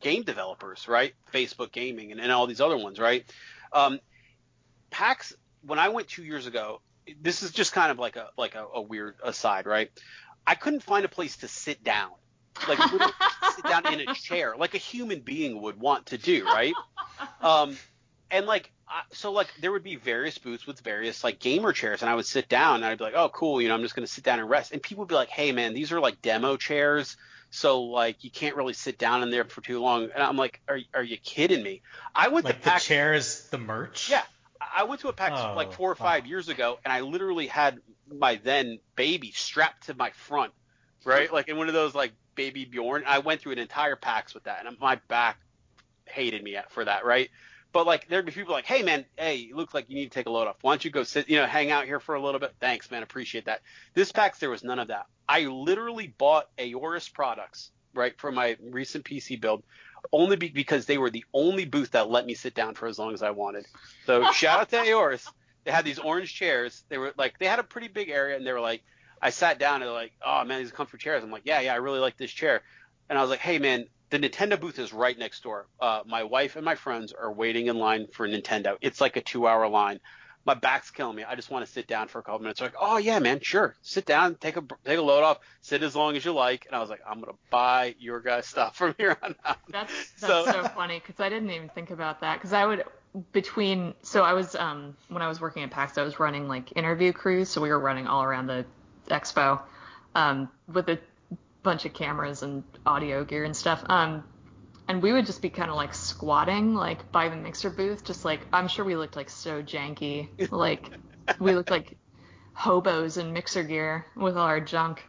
game 0.00 0.22
developers, 0.22 0.88
right? 0.88 1.12
Facebook 1.34 1.72
Gaming 1.72 2.12
and, 2.12 2.20
and 2.20 2.32
all 2.32 2.46
these 2.46 2.60
other 2.60 2.76
ones, 2.78 2.98
right? 2.98 3.24
Um, 3.72 4.00
PAX, 4.90 5.34
when 5.62 5.78
I 5.78 5.88
went 5.88 6.08
two 6.08 6.24
years 6.24 6.46
ago, 6.46 6.80
this 7.20 7.42
is 7.42 7.50
just 7.50 7.72
kind 7.72 7.90
of 7.90 7.98
like 7.98 8.16
a 8.16 8.30
like 8.36 8.54
a, 8.54 8.66
a 8.74 8.82
weird 8.82 9.16
aside, 9.22 9.66
right? 9.66 9.90
I 10.46 10.54
couldn't 10.54 10.82
find 10.82 11.04
a 11.04 11.08
place 11.08 11.38
to 11.38 11.48
sit 11.48 11.82
down, 11.82 12.10
like 12.68 12.78
sit 13.56 13.64
down 13.64 13.92
in 13.92 14.08
a 14.08 14.14
chair, 14.14 14.54
like 14.56 14.74
a 14.74 14.78
human 14.78 15.20
being 15.20 15.60
would 15.62 15.78
want 15.78 16.06
to 16.06 16.18
do, 16.18 16.44
right? 16.44 16.74
Um, 17.40 17.76
and 18.30 18.46
like 18.46 18.72
so, 19.12 19.32
like 19.32 19.48
there 19.60 19.72
would 19.72 19.82
be 19.82 19.96
various 19.96 20.38
booths 20.38 20.66
with 20.66 20.80
various 20.80 21.22
like 21.22 21.38
gamer 21.38 21.72
chairs, 21.72 22.02
and 22.02 22.10
I 22.10 22.14
would 22.14 22.26
sit 22.26 22.48
down 22.48 22.76
and 22.76 22.84
I'd 22.84 22.98
be 22.98 23.04
like, 23.04 23.14
oh, 23.16 23.28
cool, 23.28 23.60
you 23.60 23.68
know, 23.68 23.74
I'm 23.74 23.82
just 23.82 23.94
gonna 23.94 24.06
sit 24.06 24.24
down 24.24 24.38
and 24.38 24.48
rest, 24.48 24.72
and 24.72 24.82
people 24.82 25.02
would 25.02 25.08
be 25.08 25.14
like, 25.14 25.28
hey, 25.28 25.52
man, 25.52 25.74
these 25.74 25.92
are 25.92 26.00
like 26.00 26.22
demo 26.22 26.56
chairs. 26.56 27.16
So 27.50 27.82
like 27.82 28.22
you 28.22 28.30
can't 28.30 28.56
really 28.56 28.72
sit 28.74 28.98
down 28.98 29.22
in 29.22 29.30
there 29.30 29.44
for 29.44 29.60
too 29.60 29.80
long, 29.80 30.04
and 30.14 30.22
I'm 30.22 30.36
like, 30.36 30.60
are 30.68 30.78
are 30.94 31.02
you 31.02 31.16
kidding 31.16 31.62
me? 31.62 31.82
I 32.14 32.28
went 32.28 32.44
like 32.44 32.58
to 32.58 32.64
the 32.64 32.70
PAX. 32.70 32.84
chair 32.84 33.18
the 33.50 33.58
merch. 33.58 34.10
Yeah, 34.10 34.22
I 34.74 34.84
went 34.84 35.00
to 35.02 35.08
a 35.08 35.12
PAX 35.12 35.40
Oh, 35.40 35.54
like 35.54 35.72
four 35.72 35.90
or 35.90 35.94
five 35.94 36.26
years 36.26 36.48
ago, 36.48 36.78
and 36.84 36.92
I 36.92 37.00
literally 37.00 37.46
had 37.46 37.80
my 38.12 38.36
then 38.36 38.78
baby 38.96 39.32
strapped 39.32 39.86
to 39.86 39.94
my 39.94 40.10
front, 40.10 40.52
right? 41.04 41.32
Like 41.32 41.48
in 41.48 41.56
one 41.56 41.68
of 41.68 41.74
those 41.74 41.94
like 41.94 42.12
baby 42.34 42.64
Bjorn. 42.64 43.04
I 43.06 43.18
went 43.18 43.40
through 43.40 43.52
an 43.52 43.58
entire 43.58 43.96
PAX 43.96 44.34
with 44.34 44.44
that, 44.44 44.64
and 44.66 44.78
my 44.80 44.96
back 45.08 45.38
hated 46.06 46.42
me 46.42 46.56
for 46.70 46.84
that, 46.84 47.04
right? 47.04 47.30
But 47.72 47.86
like 47.86 48.08
there'd 48.08 48.26
be 48.26 48.32
people 48.32 48.52
like, 48.52 48.66
hey 48.66 48.82
man, 48.82 49.04
hey, 49.16 49.36
you 49.36 49.56
look 49.56 49.74
like 49.74 49.88
you 49.88 49.96
need 49.96 50.10
to 50.10 50.14
take 50.14 50.26
a 50.26 50.30
load 50.30 50.48
off. 50.48 50.56
Why 50.60 50.72
don't 50.72 50.84
you 50.84 50.90
go 50.90 51.04
sit, 51.04 51.28
you 51.28 51.36
know, 51.36 51.46
hang 51.46 51.70
out 51.70 51.84
here 51.84 52.00
for 52.00 52.14
a 52.14 52.22
little 52.22 52.40
bit? 52.40 52.54
Thanks, 52.60 52.90
man, 52.90 53.02
appreciate 53.02 53.44
that. 53.44 53.60
This 53.94 54.10
PAX 54.10 54.38
there 54.38 54.50
was 54.50 54.64
none 54.64 54.78
of 54.78 54.88
that. 54.88 55.06
I 55.28 55.42
literally 55.42 56.08
bought 56.08 56.48
Aorus 56.58 57.08
products, 57.12 57.70
right, 57.94 58.18
for 58.18 58.32
my 58.32 58.56
recent 58.60 59.04
PC 59.04 59.40
build, 59.40 59.62
only 60.12 60.36
be, 60.36 60.48
because 60.48 60.86
they 60.86 60.98
were 60.98 61.10
the 61.10 61.24
only 61.32 61.64
booth 61.64 61.92
that 61.92 62.10
let 62.10 62.26
me 62.26 62.34
sit 62.34 62.54
down 62.54 62.74
for 62.74 62.86
as 62.86 62.98
long 62.98 63.12
as 63.12 63.22
I 63.22 63.30
wanted. 63.30 63.66
So 64.06 64.30
shout 64.32 64.60
out 64.60 64.68
to 64.70 64.76
Aorus. 64.76 65.26
They 65.64 65.70
had 65.70 65.84
these 65.84 65.98
orange 65.98 66.34
chairs. 66.34 66.84
They 66.88 66.98
were 66.98 67.12
like 67.16 67.38
they 67.38 67.46
had 67.46 67.58
a 67.58 67.64
pretty 67.64 67.88
big 67.88 68.08
area, 68.08 68.36
and 68.36 68.46
they 68.46 68.52
were 68.52 68.60
like, 68.60 68.82
I 69.22 69.30
sat 69.30 69.58
down 69.58 69.76
and 69.76 69.82
they're 69.82 69.92
like, 69.92 70.12
oh 70.24 70.44
man, 70.44 70.60
these 70.60 70.70
are 70.70 70.74
comfort 70.74 71.00
chairs. 71.00 71.22
I'm 71.22 71.30
like, 71.30 71.42
yeah, 71.44 71.60
yeah, 71.60 71.74
I 71.74 71.76
really 71.76 71.98
like 71.98 72.16
this 72.16 72.30
chair. 72.30 72.62
And 73.08 73.18
I 73.18 73.22
was 73.22 73.30
like, 73.30 73.40
hey 73.40 73.58
man, 73.58 73.86
the 74.10 74.18
Nintendo 74.18 74.58
booth 74.58 74.78
is 74.78 74.92
right 74.92 75.18
next 75.18 75.42
door. 75.42 75.66
Uh, 75.80 76.02
my 76.06 76.24
wife 76.24 76.56
and 76.56 76.64
my 76.64 76.74
friends 76.74 77.12
are 77.12 77.32
waiting 77.32 77.66
in 77.66 77.76
line 77.76 78.06
for 78.12 78.26
Nintendo. 78.26 78.76
It's 78.80 79.00
like 79.00 79.16
a 79.16 79.20
two 79.20 79.46
hour 79.46 79.68
line. 79.68 80.00
My 80.46 80.54
back's 80.54 80.90
killing 80.90 81.16
me. 81.16 81.24
I 81.24 81.34
just 81.34 81.50
want 81.50 81.66
to 81.66 81.70
sit 81.70 81.86
down 81.86 82.08
for 82.08 82.18
a 82.18 82.22
couple 82.22 82.40
minutes. 82.40 82.60
They're 82.60 82.68
like, 82.68 82.76
oh 82.80 82.96
yeah, 82.96 83.18
man, 83.18 83.40
sure. 83.40 83.76
Sit 83.82 84.06
down, 84.06 84.36
take 84.36 84.56
a 84.56 84.64
take 84.84 84.98
a 84.98 85.02
load 85.02 85.22
off, 85.22 85.38
sit 85.60 85.82
as 85.82 85.94
long 85.94 86.16
as 86.16 86.24
you 86.24 86.32
like. 86.32 86.66
And 86.66 86.74
I 86.74 86.80
was 86.80 86.88
like, 86.88 87.00
I'm 87.08 87.20
gonna 87.20 87.36
buy 87.50 87.94
your 87.98 88.20
guys' 88.20 88.46
stuff 88.46 88.76
from 88.76 88.94
here 88.98 89.16
on 89.22 89.34
out. 89.44 89.58
That's 89.68 89.92
that's 90.20 90.32
so, 90.32 90.44
so 90.46 90.68
funny 90.68 90.98
because 90.98 91.20
I 91.20 91.28
didn't 91.28 91.50
even 91.50 91.68
think 91.68 91.90
about 91.90 92.20
that 92.22 92.38
because 92.38 92.52
I 92.52 92.64
would 92.64 92.84
between 93.32 93.94
so 94.02 94.22
I 94.22 94.32
was 94.34 94.54
um 94.54 94.96
when 95.08 95.22
I 95.22 95.28
was 95.28 95.40
working 95.40 95.62
at 95.62 95.70
PAX 95.70 95.98
I 95.98 96.02
was 96.02 96.20
running 96.20 96.46
like 96.46 96.76
interview 96.76 97.12
crews 97.12 97.48
so 97.48 97.60
we 97.60 97.68
were 97.68 97.78
running 97.78 98.06
all 98.06 98.22
around 98.22 98.46
the 98.46 98.64
expo 99.08 99.60
um 100.14 100.48
with 100.72 100.88
a 100.88 100.98
bunch 101.62 101.84
of 101.84 101.92
cameras 101.92 102.42
and 102.42 102.62
audio 102.86 103.24
gear 103.24 103.44
and 103.44 103.56
stuff 103.56 103.82
um 103.86 104.22
and 104.90 105.00
we 105.00 105.12
would 105.12 105.24
just 105.24 105.40
be 105.40 105.48
kind 105.48 105.70
of 105.70 105.76
like 105.76 105.94
squatting 105.94 106.74
like 106.74 107.12
by 107.12 107.28
the 107.28 107.36
mixer 107.36 107.70
booth 107.70 108.02
just 108.02 108.24
like 108.24 108.40
i'm 108.52 108.66
sure 108.66 108.84
we 108.84 108.96
looked 108.96 109.14
like 109.14 109.30
so 109.30 109.62
janky. 109.62 110.28
Like 110.50 110.90
we 111.38 111.54
looked 111.54 111.70
like 111.70 111.96
hobos 112.54 113.16
in 113.16 113.32
mixer 113.32 113.62
gear 113.62 114.04
with 114.16 114.36
all 114.36 114.46
our 114.46 114.60
junk. 114.60 115.04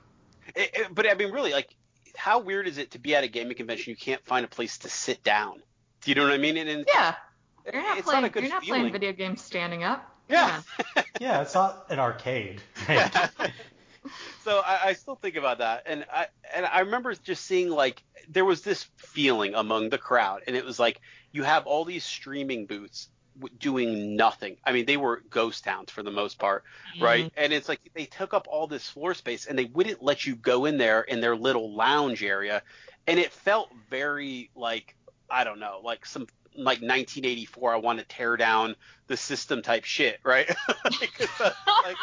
It, 0.55 0.69
it, 0.73 0.87
but 0.93 1.09
i 1.09 1.15
mean 1.15 1.31
really 1.31 1.51
like 1.51 1.75
how 2.15 2.39
weird 2.39 2.67
is 2.67 2.77
it 2.77 2.91
to 2.91 2.99
be 2.99 3.15
at 3.15 3.23
a 3.23 3.27
gaming 3.27 3.57
convention? 3.57 3.89
You 3.89 3.95
can't 3.95 4.23
find 4.23 4.45
a 4.45 4.47
place 4.47 4.77
to 4.79 4.89
sit 4.89 5.23
down. 5.23 5.63
Do 6.01 6.11
you 6.11 6.15
know 6.15 6.23
what 6.25 6.33
i 6.33 6.37
mean? 6.37 6.57
And, 6.57 6.69
and 6.69 6.85
yeah. 6.87 7.15
You're 7.71 7.81
not, 7.81 8.03
playing, 8.03 8.21
not 8.23 8.35
you're 8.35 8.49
not 8.49 8.63
playing 8.63 8.91
video 8.91 9.13
games 9.13 9.41
standing 9.41 9.83
up. 9.83 10.15
Yeah. 10.29 10.61
Yeah, 10.95 11.03
yeah 11.19 11.41
it's 11.41 11.55
not 11.55 11.85
an 11.89 11.99
arcade 11.99 12.61
so 14.43 14.61
I, 14.65 14.89
I 14.89 14.93
still 14.93 15.15
think 15.15 15.35
about 15.35 15.59
that, 15.59 15.83
and 15.85 16.05
I 16.11 16.27
and 16.53 16.65
I 16.65 16.81
remember 16.81 17.13
just 17.15 17.45
seeing 17.45 17.69
like 17.69 18.03
there 18.29 18.45
was 18.45 18.61
this 18.61 18.83
feeling 18.97 19.53
among 19.55 19.89
the 19.89 19.97
crowd, 19.97 20.41
and 20.47 20.55
it 20.55 20.65
was 20.65 20.79
like 20.79 21.01
you 21.31 21.43
have 21.43 21.67
all 21.67 21.85
these 21.85 22.03
streaming 22.03 22.65
booths 22.65 23.09
doing 23.59 24.15
nothing. 24.15 24.57
I 24.65 24.71
mean, 24.71 24.85
they 24.85 24.97
were 24.97 25.23
ghost 25.29 25.63
towns 25.63 25.91
for 25.91 26.03
the 26.03 26.11
most 26.11 26.37
part, 26.37 26.63
mm-hmm. 26.95 27.03
right? 27.03 27.33
And 27.37 27.53
it's 27.53 27.69
like 27.69 27.79
they 27.93 28.05
took 28.05 28.33
up 28.33 28.47
all 28.49 28.67
this 28.67 28.89
floor 28.89 29.13
space 29.13 29.45
and 29.45 29.57
they 29.57 29.65
wouldn't 29.65 30.03
let 30.03 30.25
you 30.25 30.35
go 30.35 30.65
in 30.65 30.77
there 30.77 31.01
in 31.01 31.21
their 31.21 31.35
little 31.35 31.73
lounge 31.73 32.23
area. 32.23 32.61
And 33.07 33.19
it 33.19 33.31
felt 33.31 33.69
very 33.89 34.49
like, 34.55 34.95
I 35.29 35.43
don't 35.43 35.59
know, 35.59 35.81
like 35.83 36.05
some 36.05 36.27
like 36.55 36.81
1984 36.81 37.73
I 37.73 37.77
want 37.77 37.99
to 37.99 38.05
tear 38.05 38.37
down 38.37 38.75
the 39.07 39.17
system 39.17 39.61
type 39.61 39.83
shit, 39.83 40.19
right? 40.23 40.47
like, 40.67 41.19
like, 41.39 41.97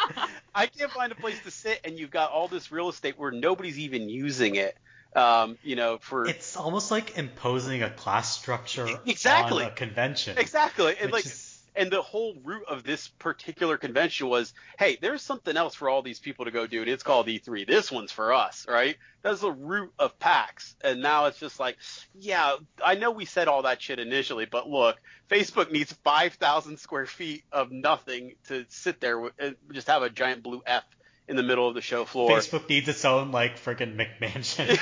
I 0.53 0.67
can't 0.67 0.91
find 0.91 1.11
a 1.11 1.15
place 1.15 1.39
to 1.43 1.51
sit 1.51 1.81
and 1.83 1.97
you've 1.97 2.11
got 2.11 2.31
all 2.31 2.47
this 2.47 2.71
real 2.71 2.89
estate 2.89 3.17
where 3.17 3.31
nobody's 3.31 3.79
even 3.79 4.09
using 4.09 4.55
it. 4.55 4.77
Um, 5.15 5.57
you 5.63 5.75
know, 5.75 5.97
for 5.97 6.27
it's 6.27 6.55
almost 6.55 6.91
like 6.91 7.17
imposing 7.17 7.81
a 7.81 7.89
class 7.89 8.37
structure 8.37 8.87
exactly. 9.07 9.63
on 9.63 9.71
a 9.71 9.73
convention. 9.73 10.37
Exactly. 10.37 10.95
And 11.01 11.11
like 11.11 11.25
is 11.25 11.48
and 11.79 11.89
the 11.89 12.01
whole 12.01 12.35
root 12.43 12.63
of 12.67 12.83
this 12.83 13.07
particular 13.07 13.77
convention 13.77 14.27
was, 14.27 14.53
hey, 14.77 14.97
there's 15.01 15.21
something 15.21 15.55
else 15.55 15.73
for 15.73 15.89
all 15.89 16.01
these 16.01 16.19
people 16.19 16.43
to 16.43 16.51
go 16.51 16.67
do, 16.67 16.81
and 16.81 16.89
it's 16.89 17.03
called 17.03 17.27
E3. 17.27 17.65
This 17.65 17.89
one's 17.89 18.11
for 18.11 18.33
us, 18.33 18.65
right? 18.67 18.97
That's 19.21 19.39
the 19.39 19.51
root 19.51 19.93
of 19.97 20.19
PAX. 20.19 20.75
And 20.81 21.01
now 21.01 21.27
it's 21.27 21.39
just 21.39 21.57
like, 21.57 21.77
yeah, 22.19 22.57
I 22.83 22.95
know 22.95 23.11
we 23.11 23.23
said 23.23 23.47
all 23.47 23.61
that 23.61 23.81
shit 23.81 23.97
initially, 23.97 24.45
but 24.45 24.69
look, 24.69 24.97
Facebook 25.29 25.71
needs 25.71 25.93
5,000 25.93 26.77
square 26.77 27.05
feet 27.05 27.43
of 27.49 27.71
nothing 27.71 28.33
to 28.49 28.65
sit 28.67 28.99
there 28.99 29.31
and 29.39 29.55
just 29.71 29.87
have 29.87 30.03
a 30.03 30.09
giant 30.09 30.43
blue 30.43 30.61
F 30.65 30.83
in 31.29 31.37
the 31.37 31.43
middle 31.43 31.69
of 31.69 31.75
the 31.75 31.81
show 31.81 32.03
floor. 32.03 32.29
Facebook 32.29 32.67
needs 32.67 32.89
its 32.89 33.05
own 33.05 33.31
like 33.31 33.57
freaking 33.57 33.95
McMansion. 33.95 34.77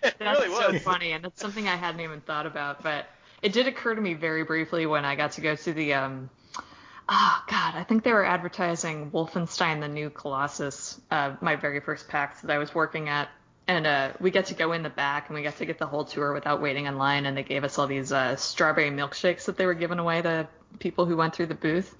That's 0.18 0.40
really 0.40 0.48
so 0.48 0.78
funny, 0.78 1.12
and 1.12 1.24
that's 1.24 1.40
something 1.40 1.68
I 1.68 1.76
hadn't 1.76 2.00
even 2.00 2.20
thought 2.20 2.46
about, 2.46 2.82
but 2.82 3.06
it 3.46 3.52
did 3.52 3.68
occur 3.68 3.94
to 3.94 4.00
me 4.00 4.14
very 4.14 4.42
briefly 4.42 4.86
when 4.86 5.04
I 5.04 5.14
got 5.14 5.32
to 5.32 5.40
go 5.40 5.54
to 5.54 5.72
the 5.72 5.94
um 5.94 6.30
oh 7.08 7.44
god, 7.48 7.76
I 7.76 7.84
think 7.84 8.02
they 8.02 8.12
were 8.12 8.24
advertising 8.24 9.12
Wolfenstein 9.12 9.80
the 9.80 9.86
New 9.86 10.10
Colossus, 10.10 11.00
uh, 11.12 11.36
my 11.40 11.54
very 11.54 11.78
first 11.78 12.08
PAX 12.08 12.40
that 12.40 12.50
I 12.50 12.58
was 12.58 12.74
working 12.74 13.08
at. 13.08 13.28
And 13.68 13.86
uh, 13.86 14.12
we 14.18 14.32
got 14.32 14.46
to 14.46 14.54
go 14.54 14.72
in 14.72 14.82
the 14.82 14.90
back 14.90 15.28
and 15.28 15.36
we 15.36 15.44
got 15.44 15.58
to 15.58 15.64
get 15.64 15.78
the 15.78 15.86
whole 15.86 16.04
tour 16.04 16.32
without 16.32 16.60
waiting 16.60 16.86
in 16.86 16.98
line. 16.98 17.24
And 17.24 17.36
they 17.36 17.44
gave 17.44 17.62
us 17.62 17.78
all 17.78 17.86
these 17.86 18.12
uh, 18.12 18.34
strawberry 18.34 18.90
milkshakes 18.90 19.44
that 19.44 19.56
they 19.56 19.66
were 19.66 19.74
giving 19.74 20.00
away 20.00 20.22
to 20.22 20.48
people 20.80 21.06
who 21.06 21.16
went 21.16 21.36
through 21.36 21.46
the 21.46 21.54
booth. 21.54 21.94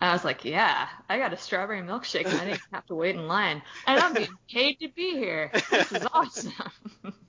And 0.00 0.10
I 0.10 0.12
was 0.12 0.24
like, 0.24 0.44
yeah, 0.44 0.88
I 1.08 1.18
got 1.18 1.32
a 1.32 1.36
strawberry 1.36 1.82
milkshake 1.82 2.26
and 2.26 2.40
I 2.40 2.44
didn't 2.46 2.62
have 2.72 2.86
to 2.86 2.96
wait 2.96 3.14
in 3.14 3.28
line. 3.28 3.62
And 3.86 4.00
I'm 4.00 4.12
being 4.12 4.36
paid 4.50 4.80
to 4.80 4.88
be 4.88 5.12
here. 5.12 5.52
This 5.70 5.92
is 5.92 6.06
awesome. 6.12 6.52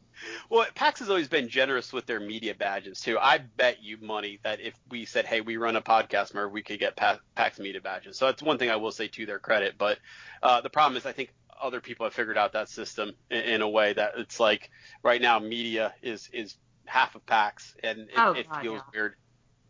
Well, 0.49 0.65
PAX 0.75 0.99
has 0.99 1.09
always 1.09 1.27
been 1.27 1.49
generous 1.49 1.91
with 1.91 2.05
their 2.05 2.19
media 2.19 2.53
badges 2.53 2.99
too. 2.99 3.17
I 3.19 3.39
bet 3.39 3.83
you 3.83 3.97
money 3.97 4.39
that 4.43 4.61
if 4.61 4.73
we 4.89 5.05
said, 5.05 5.25
"Hey, 5.25 5.41
we 5.41 5.57
run 5.57 5.75
a 5.75 5.81
podcast, 5.81 6.33
Merv," 6.33 6.51
we 6.51 6.63
could 6.63 6.79
get 6.79 6.95
PAX 6.95 7.59
media 7.59 7.81
badges. 7.81 8.17
So 8.17 8.25
that's 8.25 8.41
one 8.41 8.57
thing 8.57 8.69
I 8.69 8.75
will 8.77 8.91
say 8.91 9.07
to 9.07 9.25
their 9.25 9.39
credit. 9.39 9.75
But 9.77 9.99
uh, 10.41 10.61
the 10.61 10.69
problem 10.69 10.97
is, 10.97 11.05
I 11.05 11.11
think 11.11 11.33
other 11.61 11.81
people 11.81 12.05
have 12.05 12.13
figured 12.13 12.37
out 12.37 12.53
that 12.53 12.69
system 12.69 13.13
in, 13.29 13.41
in, 13.41 13.61
a 13.61 13.69
way 13.69 13.93
that 13.93 14.13
it's 14.17 14.39
like 14.39 14.69
right 15.03 15.21
now 15.21 15.39
media 15.39 15.93
is 16.01 16.29
is 16.33 16.55
half 16.85 17.15
of 17.15 17.25
PAX, 17.25 17.75
and 17.83 17.99
it, 17.99 18.09
oh, 18.17 18.31
it 18.31 18.47
feels 18.61 18.81
yeah. 18.85 18.91
weird. 18.93 19.15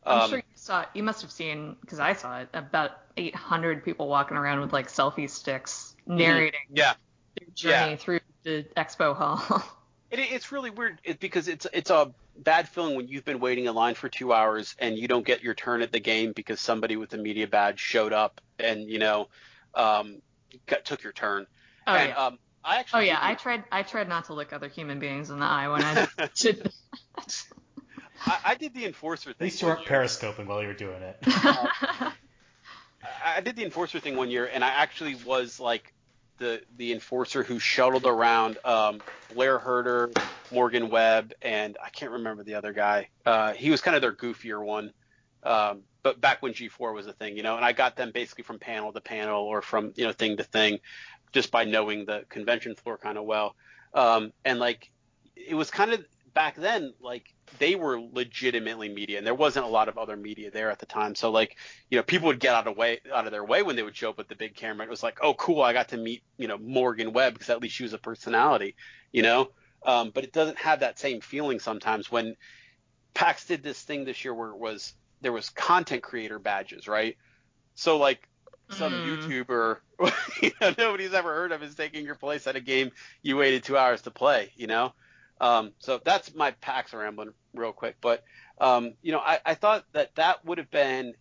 I'm 0.06 0.22
um, 0.22 0.30
sure 0.30 0.38
you 0.38 0.44
saw. 0.56 0.86
You 0.94 1.04
must 1.04 1.22
have 1.22 1.32
seen 1.32 1.76
because 1.82 2.00
I 2.00 2.14
saw 2.14 2.40
it. 2.42 2.50
About 2.54 2.92
800 3.18 3.84
people 3.84 4.08
walking 4.08 4.38
around 4.38 4.62
with 4.62 4.74
like 4.74 4.88
selfie 4.88 5.30
sticks 5.30 5.96
mm-hmm. 6.08 6.18
narrating 6.18 6.60
yeah. 6.72 6.94
their 7.40 7.48
journey 7.54 7.92
yeah. 7.92 7.98
through 7.98 8.20
the 8.44 8.66
expo 8.78 9.16
hall. 9.16 9.64
It, 10.12 10.20
it's 10.20 10.52
really 10.52 10.70
weird 10.70 11.00
because 11.20 11.48
it's 11.48 11.68
it's 11.74 11.90
a 11.90 12.14
bad 12.38 12.68
feeling 12.68 12.96
when 12.96 13.08
you've 13.08 13.26
been 13.26 13.40
waiting 13.40 13.66
in 13.66 13.76
line 13.76 13.96
for 13.96 14.10
two 14.10 14.34
hours 14.34 14.76
and 14.80 14.98
you 14.98 15.08
don't 15.08 15.26
get 15.26 15.44
your 15.44 15.54
turn 15.54 15.82
at 15.82 15.92
the 15.92 16.00
game 16.00 16.34
because 16.34 16.60
somebody 16.60 16.96
with 16.96 17.14
a 17.14 17.18
media 17.18 17.48
badge 17.48 17.80
showed 17.80 18.14
up 18.14 18.42
and 18.60 18.90
you 18.90 19.00
know 19.00 19.30
um, 19.74 20.22
got, 20.66 20.86
took 20.86 21.04
your 21.04 21.14
turn. 21.14 21.48
Oh 21.88 21.94
and, 21.94 22.10
yeah. 22.10 22.26
Um, 22.26 22.40
I 22.64 22.78
actually. 22.78 23.02
Oh 23.02 23.04
yeah, 23.04 23.20
I 23.22 23.36
tried. 23.36 23.64
I 23.72 23.84
tried 23.84 24.10
not 24.10 24.26
to 24.26 24.34
look 24.34 24.54
other 24.54 24.68
human 24.68 25.00
beings 25.00 25.30
in 25.30 25.40
the 25.40 25.46
eye 25.46 25.68
when 25.68 25.84
I 25.84 26.08
did. 26.36 26.72
I, 28.26 28.40
I, 28.46 28.56
did 28.56 28.74
the 28.74 28.86
enforcer 28.86 29.34
thing. 29.34 29.36
At 29.40 29.42
least 29.42 29.62
you 29.62 29.68
weren't 29.68 29.86
periscoping 29.86 30.48
while 30.48 30.62
you 30.62 30.68
were 30.68 30.74
doing 30.74 31.02
it. 31.02 31.18
Uh, 33.08 33.12
I 33.24 33.42
did 33.42 33.56
the 33.56 33.64
enforcer 33.64 34.00
thing 34.00 34.16
one 34.16 34.32
year, 34.32 34.50
and 34.52 34.64
I 34.64 34.70
actually 34.70 35.16
was 35.26 35.60
like 35.60 35.94
the 36.38 36.62
the 36.78 36.92
enforcer 36.92 37.44
who 37.44 37.60
shuttled 37.60 38.06
around 38.06 38.58
um, 38.66 39.02
Blair 39.34 39.60
Herter, 39.60 40.12
Morgan 40.52 40.90
Webb, 40.90 41.34
and 41.42 41.78
I 41.84 41.90
can't 41.90 42.12
remember 42.12 42.44
the 42.44 42.56
other 42.56 42.74
guy. 42.74 43.10
Uh, 43.26 43.54
he 43.54 43.70
was 43.70 43.82
kind 43.82 43.96
of 43.96 44.02
their 44.02 44.14
goofier 44.14 44.64
one. 44.64 44.92
Um, 45.44 45.82
but 46.04 46.22
back 46.22 46.42
when 46.42 46.54
G4 46.54 46.94
was 46.94 47.08
a 47.08 47.14
thing, 47.14 47.36
you 47.38 47.44
know, 47.44 47.56
and 47.56 47.66
I 47.66 47.72
got 47.72 47.96
them 47.96 48.12
basically 48.12 48.44
from 48.44 48.60
panel 48.60 48.94
to 48.94 49.02
panel 49.02 49.44
or 49.44 49.62
from 49.62 49.94
you 49.96 50.06
know 50.06 50.12
thing 50.12 50.38
to 50.38 50.44
thing, 50.44 50.80
just 51.34 51.52
by 51.52 51.66
knowing 51.66 52.06
the 52.06 52.26
convention 52.30 52.76
floor 52.76 52.98
kind 52.98 53.18
of 53.18 53.26
well. 53.26 53.56
Um, 53.94 54.34
and 54.44 54.60
like 54.60 54.92
it 55.36 55.56
was 55.56 55.70
kind 55.72 55.94
of 55.94 56.06
back 56.36 56.56
then 56.56 56.94
like 57.02 57.34
they 57.58 57.74
were 57.74 58.00
legitimately 58.00 58.90
media 58.90 59.18
and 59.18 59.26
there 59.26 59.34
wasn't 59.34 59.66
a 59.66 59.70
lot 59.70 59.90
of 59.90 59.98
other 59.98 60.16
media 60.16 60.52
there 60.52 60.70
at 60.70 60.78
the 60.78 60.86
time. 60.86 61.16
So 61.16 61.32
like 61.32 61.58
you 61.90 61.98
know 61.98 62.04
people 62.04 62.28
would 62.28 62.40
get 62.40 62.54
out 62.54 62.68
of 62.68 62.78
way 62.78 63.00
out 63.12 63.26
of 63.26 63.32
their 63.32 63.44
way 63.44 63.64
when 63.64 63.76
they 63.76 63.84
would 63.84 63.96
show 63.96 64.10
up 64.10 64.18
with 64.18 64.28
the 64.28 64.36
big 64.36 64.56
camera. 64.56 64.86
It 64.86 64.90
was 64.90 65.02
like 65.02 65.18
oh 65.22 65.34
cool 65.34 65.64
i 65.64 65.74
got 65.74 65.90
to 65.90 65.98
meet 65.98 66.22
you 66.38 66.48
know 66.48 66.58
morgan 66.60 67.14
webb 67.14 67.34
because 67.34 67.50
at 67.50 67.62
least 67.62 67.76
she 67.76 67.84
was 67.84 67.94
a 67.94 67.98
personality 67.98 68.76
you 69.16 69.22
know? 69.22 69.50
Um, 69.86 70.12
but 70.14 70.26
it 70.26 70.34
doesn't 70.34 70.58
have 70.58 70.82
that 70.82 71.00
same 71.00 71.22
feeling 71.22 71.60
sometimes. 71.60 72.12
When 72.12 72.36
pax 73.14 73.46
did 73.46 73.64
this 73.64 73.82
thing 73.82 74.04
this 74.04 74.26
year 74.26 74.34
where 74.34 74.50
it 74.50 74.58
was 74.58 74.94
there 75.22 75.32
was 75.32 75.50
content 75.50 76.04
creator 76.04 76.38
badges 76.38 76.88
right? 76.88 77.16
So 77.76 77.98
like 77.98 78.28
some 78.72 78.92
mm. 78.92 79.06
YouTuber 79.06 79.78
you 80.42 80.52
know, 80.60 80.74
nobody's 80.78 81.14
ever 81.14 81.34
heard 81.34 81.54
of 81.54 81.64
is 81.64 81.76
taking 81.76 82.04
your 82.04 82.16
place 82.16 82.46
at 82.46 82.58
a 82.58 82.60
game 82.60 82.92
you 83.22 83.38
waited 83.38 83.64
two 83.64 83.78
hours 83.78 84.02
to 84.02 84.12
play, 84.12 84.52
you 84.58 84.68
know? 84.68 84.94
Um, 85.42 85.72
so 85.80 86.00
that's 86.04 86.34
my 86.34 86.52
PAX 86.52 86.94
rambling 86.94 87.34
real 87.54 87.74
quick. 87.74 87.98
But, 88.02 88.24
um, 88.60 88.94
you 89.02 89.12
know, 89.12 89.20
I, 89.20 89.40
I 89.46 89.54
thought 89.56 89.86
that 89.94 90.16
that 90.16 90.46
would 90.46 90.58
have 90.58 90.72
been, 90.72 91.14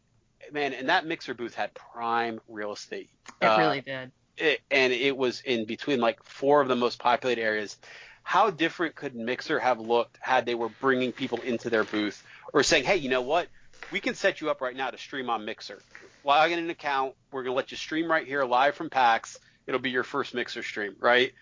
man, 0.53 0.73
and 0.73 0.89
that 0.89 1.07
mixer 1.07 1.35
booth 1.35 1.55
had 1.55 1.75
prime 1.75 2.41
real 2.49 2.73
estate. 2.73 3.11
It 3.41 3.47
uh, 3.47 3.59
really 3.59 3.81
did. 3.81 4.13
It, 4.37 4.61
and 4.71 4.93
it 4.93 5.17
was 5.17 5.41
in 5.41 5.65
between 5.65 6.01
like 6.01 6.23
four 6.25 6.61
of 6.61 6.69
the 6.69 6.77
most 6.77 6.99
populated 6.99 7.43
areas. 7.43 7.77
How 8.23 8.51
different 8.51 8.95
could 8.95 9.15
Mixer 9.15 9.61
have 9.61 9.79
looked 9.79 10.17
had 10.19 10.47
they 10.47 10.55
were 10.55 10.71
bringing 10.81 11.13
people 11.13 11.41
into 11.43 11.69
their 11.69 11.85
booth 11.85 12.25
or 12.53 12.63
saying, 12.63 12.85
hey, 12.85 12.97
you 12.97 13.11
know 13.11 13.21
what? 13.21 13.49
We 13.93 14.01
can 14.01 14.15
set 14.15 14.41
you 14.41 14.51
up 14.51 14.63
right 14.63 14.75
now 14.75 14.91
to 14.91 14.97
stream 14.97 15.29
on 15.29 15.45
Mixer. 15.45 15.81
Log 16.25 16.51
in 16.51 16.59
an 16.59 16.71
account. 16.71 17.15
We're 17.31 17.43
going 17.43 17.53
to 17.53 17.57
let 17.57 17.71
you 17.71 17.77
stream 17.77 18.11
right 18.11 18.27
here 18.27 18.43
live 18.45 18.77
from 18.77 18.89
PAX. 18.89 19.39
It'll 19.67 19.81
be 19.81 19.91
your 19.91 20.05
first 20.05 20.35
Mixer 20.35 20.63
stream, 20.63 20.97
right? 21.01 21.33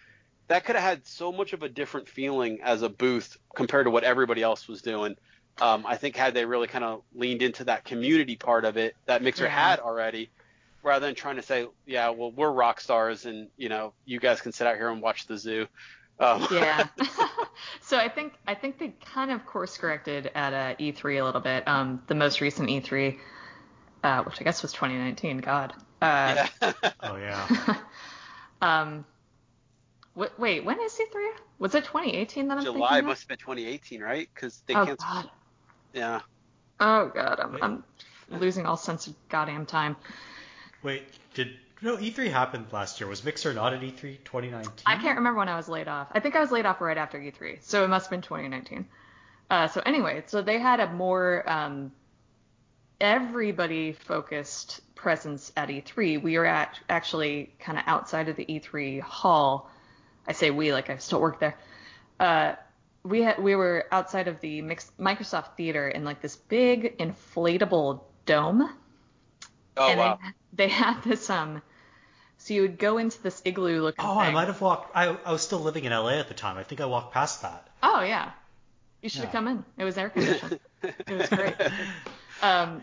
That 0.49 0.65
could 0.65 0.77
have 0.77 0.85
had 0.85 1.07
so 1.07 1.33
much 1.33 1.53
of 1.53 1.63
a 1.63 1.69
different 1.69 2.09
feeling 2.09 2.61
as 2.63 2.83
a 2.83 2.89
booth 2.89 3.37
compared 3.55 3.87
to 3.87 3.91
what 3.91 4.05
everybody 4.05 4.43
else 4.43 4.69
was 4.69 4.83
doing. 4.83 5.17
Um, 5.61 5.85
I 5.87 5.97
think 5.97 6.17
had 6.17 6.35
they 6.35 6.45
really 6.45 6.67
kind 6.67 6.85
of 6.85 7.03
leaned 7.15 7.43
into 7.43 7.65
that 7.65 7.85
community 7.85 8.37
part 8.37 8.65
of 8.65 8.77
it 8.77 8.97
that 9.07 9.23
Mixer 9.23 9.45
yeah. 9.45 9.51
had 9.51 9.81
already, 9.81 10.31
rather 10.83 11.07
than 11.07 11.15
trying 11.15 11.37
to 11.37 11.43
say, 11.43 11.67
yeah, 11.87 12.11
well, 12.11 12.33
we're 12.33 12.51
rock 12.51 12.81
stars, 12.81 13.27
and 13.27 13.49
you 13.57 13.69
know, 13.69 13.93
you 14.05 14.19
guys 14.19 14.41
can 14.41 14.53
sit 14.53 14.67
out 14.67 14.77
here 14.77 14.89
and 14.89 15.03
watch 15.03 15.27
the 15.27 15.37
zoo. 15.37 15.67
Um. 16.19 16.47
Yeah. 16.51 16.87
so 17.81 17.99
I 17.99 18.09
think 18.09 18.35
I 18.47 18.55
think 18.55 18.79
they 18.79 18.95
kind 19.13 19.31
of 19.31 19.45
course 19.45 19.77
corrected 19.77 20.31
at 20.35 20.55
uh, 20.55 20.77
E3 20.77 21.21
a 21.21 21.25
little 21.25 21.41
bit. 21.41 21.67
Um, 21.69 22.03
the 22.07 22.15
most 22.15 22.41
recent 22.41 22.69
E3, 22.69 23.19
uh, 24.03 24.23
which 24.25 24.41
I 24.41 24.45
guess 24.45 24.63
was 24.63 24.73
2019. 24.73 25.39
God. 25.39 25.75
Uh, 26.01 26.47
yeah. 26.63 26.73
oh 27.01 27.17
yeah. 27.17 27.77
um. 28.63 29.05
Wait, 30.15 30.31
wait, 30.39 30.65
when 30.65 30.81
is 30.81 30.93
E3? 30.93 31.31
Was 31.59 31.75
it 31.75 31.85
2018 31.85 32.49
that 32.49 32.59
I'm 32.59 32.65
July 32.65 33.01
must 33.01 33.23
have 33.23 33.29
been 33.29 33.39
2018, 33.39 34.03
right? 34.03 34.29
Because 34.35 34.63
they 34.67 34.75
oh, 34.75 34.85
canceled. 34.85 34.99
God. 35.01 35.31
Yeah. 35.95 36.21
Oh 36.81 37.11
god, 37.15 37.41
I'm, 37.41 37.59
I'm 37.63 37.85
losing 38.41 38.67
all 38.67 38.77
sense 38.77 39.07
of 39.07 39.15
goddamn 39.29 39.67
time. 39.67 39.97
Wait, 40.83 41.05
did 41.35 41.53
no 41.81 41.97
E3 41.97 42.31
happened 42.31 42.67
last 42.73 43.01
year? 43.01 43.09
Was 43.09 43.25
Mixer 43.25 43.55
not 43.55 43.73
at 43.73 43.81
E3 43.81 44.19
2019? 44.25 44.71
I 44.87 44.97
can't 44.97 45.17
remember 45.17 45.39
when 45.39 45.49
I 45.49 45.57
was 45.57 45.69
laid 45.69 45.89
off. 45.89 46.09
I 46.13 46.21
think 46.21 46.37
I 46.37 46.41
was 46.41 46.51
laid 46.51 46.67
off 46.67 46.81
right 46.81 46.97
after 46.97 47.19
E3, 47.19 47.63
so 47.63 47.85
it 47.85 47.89
must 47.89 48.07
have 48.07 48.11
been 48.11 48.23
2019. 48.23 48.87
Uh, 49.51 49.69
so 49.69 49.83
anyway, 49.85 50.23
so 50.27 50.43
they 50.43 50.59
had 50.59 50.81
a 50.81 50.93
more 50.93 51.49
um, 51.49 51.93
everybody 53.01 53.93
focused 53.93 54.81
presence 54.95 55.53
at 55.57 55.69
E3. 55.69 56.23
We 56.23 56.39
were 56.39 56.47
at 56.47 56.79
actually 56.89 57.53
kind 57.59 57.77
of 57.77 57.85
outside 57.87 58.29
of 58.29 58.37
the 58.37 58.45
E3 58.45 59.01
hall. 59.01 59.71
I 60.27 60.33
say 60.33 60.51
we 60.51 60.73
like 60.73 60.91
I 60.91 60.97
still 60.99 61.21
work 61.21 61.41
there. 61.41 61.57
Uh, 62.19 62.55
we 63.03 63.23
had 63.23 63.43
we 63.43 63.57
were 63.57 63.87
outside 63.91 64.29
of 64.29 64.41
the 64.41 64.63
Mix, 64.63 64.91
Microsoft 64.99 65.57
Theater 65.57 65.89
in 65.89 66.05
like 66.05 66.21
this 66.21 66.37
big 66.37 66.99
inflatable 66.99 68.03
dome. 68.27 68.71
Oh 69.77 69.89
and 69.89 69.99
wow! 69.99 70.19
They, 70.53 70.67
they 70.67 70.69
had 70.69 71.03
this 71.03 71.29
um. 71.31 71.63
So 72.39 72.55
you 72.55 72.63
would 72.63 72.79
go 72.79 72.99
into 72.99 73.23
this 73.23 73.41
igloo 73.45 73.83
looking. 73.83 74.05
Oh, 74.05 74.15
thing. 74.15 74.29
I 74.29 74.31
might 74.31 74.49
have 74.49 74.61
walked. 74.61 74.97
I 74.97 75.17
I 75.25 75.33
was 75.33 75.43
still 75.43 75.61
living 75.61 75.85
in 75.85 75.93
LA 75.93 76.19
at 76.19 76.29
the 76.29 76.35
time. 76.35 76.59
I 76.59 76.65
think 76.65 76.81
I 76.81 76.87
walked 76.87 77.13
past 77.13 77.43
that. 77.43 77.69
Oh 77.83 78.03
yeah, 78.03 78.31
you 79.01 79.09
should 79.09 79.23
have 79.23 79.33
come 79.33 79.49
in. 79.49 79.65
It 79.79 79.85
was 79.85 79.99
air 79.99 80.11
conditioned. 80.11 80.61
it 80.83 81.11
was 81.11 81.29
great. 81.29 81.55
Um, 82.43 82.83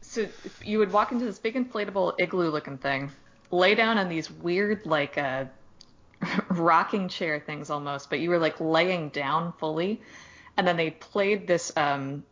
so 0.00 0.26
you 0.64 0.80
would 0.80 0.92
walk 0.92 1.12
into 1.12 1.24
this 1.24 1.38
big 1.38 1.54
inflatable 1.54 2.14
igloo 2.18 2.50
looking 2.50 2.78
thing, 2.78 3.12
lay 3.52 3.76
down 3.76 3.96
on 3.96 4.08
these 4.08 4.28
weird 4.28 4.84
like 4.86 5.16
uh, 5.16 5.44
rocking 6.50 7.08
chair 7.08 7.40
things 7.40 7.70
almost, 7.70 8.10
but 8.10 8.20
you 8.20 8.30
were 8.30 8.38
like 8.38 8.60
laying 8.60 9.08
down 9.08 9.52
fully, 9.58 10.00
and 10.56 10.66
then 10.66 10.76
they 10.76 10.90
played 10.90 11.46
this 11.46 11.72
um, 11.76 12.24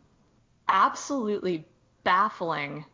absolutely 0.67 1.65
baffling 2.03 2.85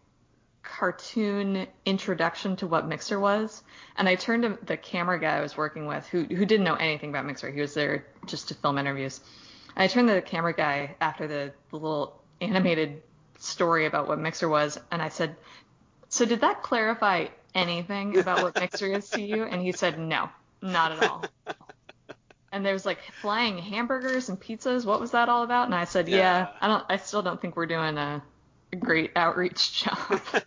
cartoon 0.63 1.65
introduction 1.85 2.55
to 2.57 2.67
what 2.67 2.87
Mixer 2.87 3.19
was. 3.19 3.63
And 3.97 4.09
I 4.09 4.15
turned 4.15 4.43
to 4.43 4.57
the 4.65 4.75
camera 4.75 5.19
guy 5.19 5.37
I 5.37 5.41
was 5.41 5.55
working 5.55 5.85
with, 5.85 6.05
who 6.07 6.23
who 6.23 6.45
didn't 6.45 6.65
know 6.65 6.75
anything 6.75 7.09
about 7.09 7.25
Mixer. 7.25 7.49
He 7.51 7.61
was 7.61 7.73
there 7.73 8.05
just 8.25 8.49
to 8.49 8.53
film 8.53 8.77
interviews. 8.77 9.21
And 9.75 9.83
I 9.83 9.87
turned 9.87 10.07
to 10.09 10.15
the 10.15 10.21
camera 10.21 10.53
guy 10.53 10.95
after 10.99 11.27
the, 11.27 11.53
the 11.69 11.77
little 11.77 12.21
animated 12.41 13.01
story 13.39 13.85
about 13.85 14.07
what 14.07 14.19
Mixer 14.19 14.49
was, 14.49 14.79
and 14.91 15.01
I 15.01 15.09
said, 15.09 15.35
"So 16.09 16.25
did 16.25 16.41
that 16.41 16.63
clarify 16.63 17.27
anything 17.53 18.17
about 18.17 18.41
what 18.41 18.55
Mixer 18.59 18.87
is 18.87 19.09
to 19.11 19.21
you?" 19.21 19.43
And 19.43 19.61
he 19.61 19.71
said, 19.71 19.99
"No, 19.99 20.29
not 20.61 20.91
at 20.91 21.03
all." 21.03 21.25
And 22.49 22.65
there 22.65 22.73
was 22.73 22.85
like 22.85 22.99
flying 23.21 23.57
hamburgers 23.57 24.29
and 24.29 24.39
pizzas. 24.39 24.85
What 24.85 25.01
was 25.01 25.11
that 25.11 25.27
all 25.27 25.43
about? 25.43 25.65
And 25.65 25.75
I 25.75 25.83
said, 25.83 26.07
"Yeah, 26.07 26.17
Yeah. 26.17 26.47
I 26.61 26.67
don't. 26.67 26.85
I 26.89 26.95
still 26.95 27.21
don't 27.21 27.41
think 27.41 27.57
we're 27.57 27.65
doing 27.65 27.97
a, 27.97 28.23
a 28.71 28.75
great 28.77 29.11
outreach 29.17 29.83
job." 29.83 30.21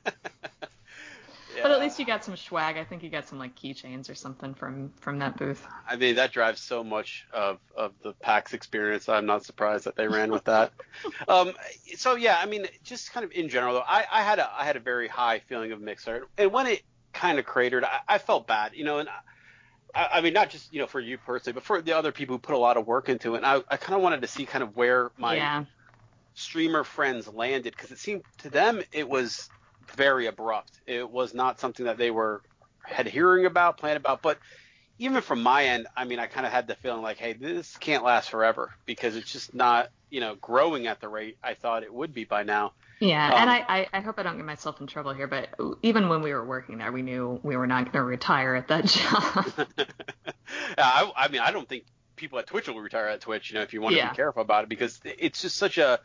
But 1.62 1.72
at 1.72 1.80
least 1.80 1.98
you 1.98 2.06
got 2.06 2.24
some 2.24 2.36
swag. 2.36 2.76
I 2.76 2.84
think 2.84 3.02
you 3.02 3.10
got 3.10 3.28
some 3.28 3.38
like 3.38 3.54
keychains 3.54 4.08
or 4.08 4.14
something 4.14 4.54
from 4.54 4.92
from 5.00 5.18
that 5.18 5.36
booth. 5.36 5.66
I 5.86 5.96
mean, 5.96 6.14
that 6.14 6.32
drives 6.32 6.60
so 6.60 6.82
much 6.82 7.26
of, 7.32 7.58
of 7.76 7.92
the 8.02 8.14
PAX 8.14 8.54
experience. 8.54 9.08
I'm 9.08 9.26
not 9.26 9.44
surprised 9.44 9.84
that 9.84 9.96
they 9.96 10.08
ran 10.08 10.30
with 10.30 10.44
that. 10.44 10.72
um, 11.28 11.52
so 11.96 12.14
yeah, 12.14 12.38
I 12.40 12.46
mean, 12.46 12.66
just 12.82 13.12
kind 13.12 13.24
of 13.24 13.32
in 13.32 13.48
general, 13.48 13.74
though, 13.74 13.84
I, 13.86 14.04
I 14.10 14.22
had 14.22 14.38
a 14.38 14.50
I 14.50 14.64
had 14.64 14.76
a 14.76 14.80
very 14.80 15.08
high 15.08 15.40
feeling 15.40 15.72
of 15.72 15.80
Mixer, 15.80 16.28
and 16.38 16.50
when 16.52 16.66
it 16.66 16.82
kind 17.12 17.38
of 17.38 17.44
cratered, 17.44 17.84
I, 17.84 18.00
I 18.08 18.18
felt 18.18 18.46
bad, 18.46 18.72
you 18.74 18.84
know, 18.84 18.98
and 18.98 19.08
I, 19.08 19.18
I 19.94 20.20
mean, 20.20 20.32
not 20.32 20.50
just 20.50 20.72
you 20.72 20.80
know 20.80 20.86
for 20.86 21.00
you 21.00 21.18
personally, 21.18 21.54
but 21.54 21.62
for 21.62 21.80
the 21.82 21.96
other 21.96 22.12
people 22.12 22.36
who 22.36 22.40
put 22.40 22.54
a 22.54 22.58
lot 22.58 22.76
of 22.76 22.86
work 22.86 23.08
into 23.08 23.34
it. 23.34 23.38
And 23.38 23.46
I, 23.46 23.62
I 23.68 23.76
kind 23.76 23.96
of 23.96 24.02
wanted 24.02 24.22
to 24.22 24.28
see 24.28 24.46
kind 24.46 24.62
of 24.62 24.76
where 24.76 25.10
my 25.16 25.36
yeah. 25.36 25.64
streamer 26.34 26.84
friends 26.84 27.28
landed 27.28 27.74
because 27.76 27.90
it 27.90 27.98
seemed 27.98 28.22
to 28.38 28.50
them 28.50 28.82
it 28.92 29.08
was 29.08 29.48
very 29.94 30.26
abrupt. 30.26 30.80
It 30.86 31.08
was 31.08 31.34
not 31.34 31.60
something 31.60 31.86
that 31.86 31.98
they 31.98 32.10
were 32.10 32.42
had 32.82 33.06
hearing 33.06 33.46
about, 33.46 33.78
planned 33.78 33.96
about. 33.96 34.22
But 34.22 34.38
even 34.98 35.22
from 35.22 35.42
my 35.42 35.64
end, 35.64 35.86
I 35.96 36.04
mean, 36.04 36.18
I 36.18 36.26
kind 36.26 36.46
of 36.46 36.52
had 36.52 36.66
the 36.66 36.74
feeling 36.74 37.02
like, 37.02 37.18
hey, 37.18 37.32
this 37.32 37.76
can't 37.78 38.04
last 38.04 38.30
forever 38.30 38.74
because 38.86 39.16
it's 39.16 39.32
just 39.32 39.54
not, 39.54 39.90
you 40.10 40.20
know, 40.20 40.34
growing 40.34 40.86
at 40.86 41.00
the 41.00 41.08
rate 41.08 41.38
I 41.42 41.54
thought 41.54 41.82
it 41.82 41.92
would 41.92 42.12
be 42.12 42.24
by 42.24 42.42
now. 42.42 42.72
Yeah, 43.00 43.30
Um, 43.30 43.34
and 43.34 43.50
I, 43.50 43.64
I, 43.66 43.88
I 43.94 44.00
hope 44.00 44.18
I 44.18 44.22
don't 44.22 44.36
get 44.36 44.44
myself 44.44 44.80
in 44.80 44.86
trouble 44.86 45.14
here, 45.14 45.26
but 45.26 45.48
even 45.82 46.08
when 46.10 46.20
we 46.22 46.32
were 46.34 46.44
working 46.46 46.78
there, 46.78 46.92
we 46.92 47.02
knew 47.02 47.40
we 47.42 47.56
were 47.56 47.66
not 47.66 47.84
going 47.86 47.92
to 47.94 48.04
retire 48.04 48.54
at 48.54 48.68
that 48.68 48.84
job. 48.86 49.66
I, 50.78 51.10
I 51.16 51.28
mean, 51.28 51.40
I 51.40 51.50
don't 51.50 51.68
think 51.68 51.84
people 52.16 52.38
at 52.38 52.46
Twitch 52.46 52.68
will 52.68 52.80
retire 52.80 53.06
at 53.08 53.22
Twitch, 53.22 53.50
you 53.50 53.56
know, 53.56 53.62
if 53.62 53.72
you 53.72 53.80
want 53.80 53.94
to 53.94 53.98
Yeah. 53.98 54.08
be 54.12 54.14
careful 54.16 54.42
about 54.42 54.64
it 54.64 54.68
because 54.70 55.00
it's 55.04 55.40
just 55.42 55.56
such 55.56 55.78
a, 55.78 55.98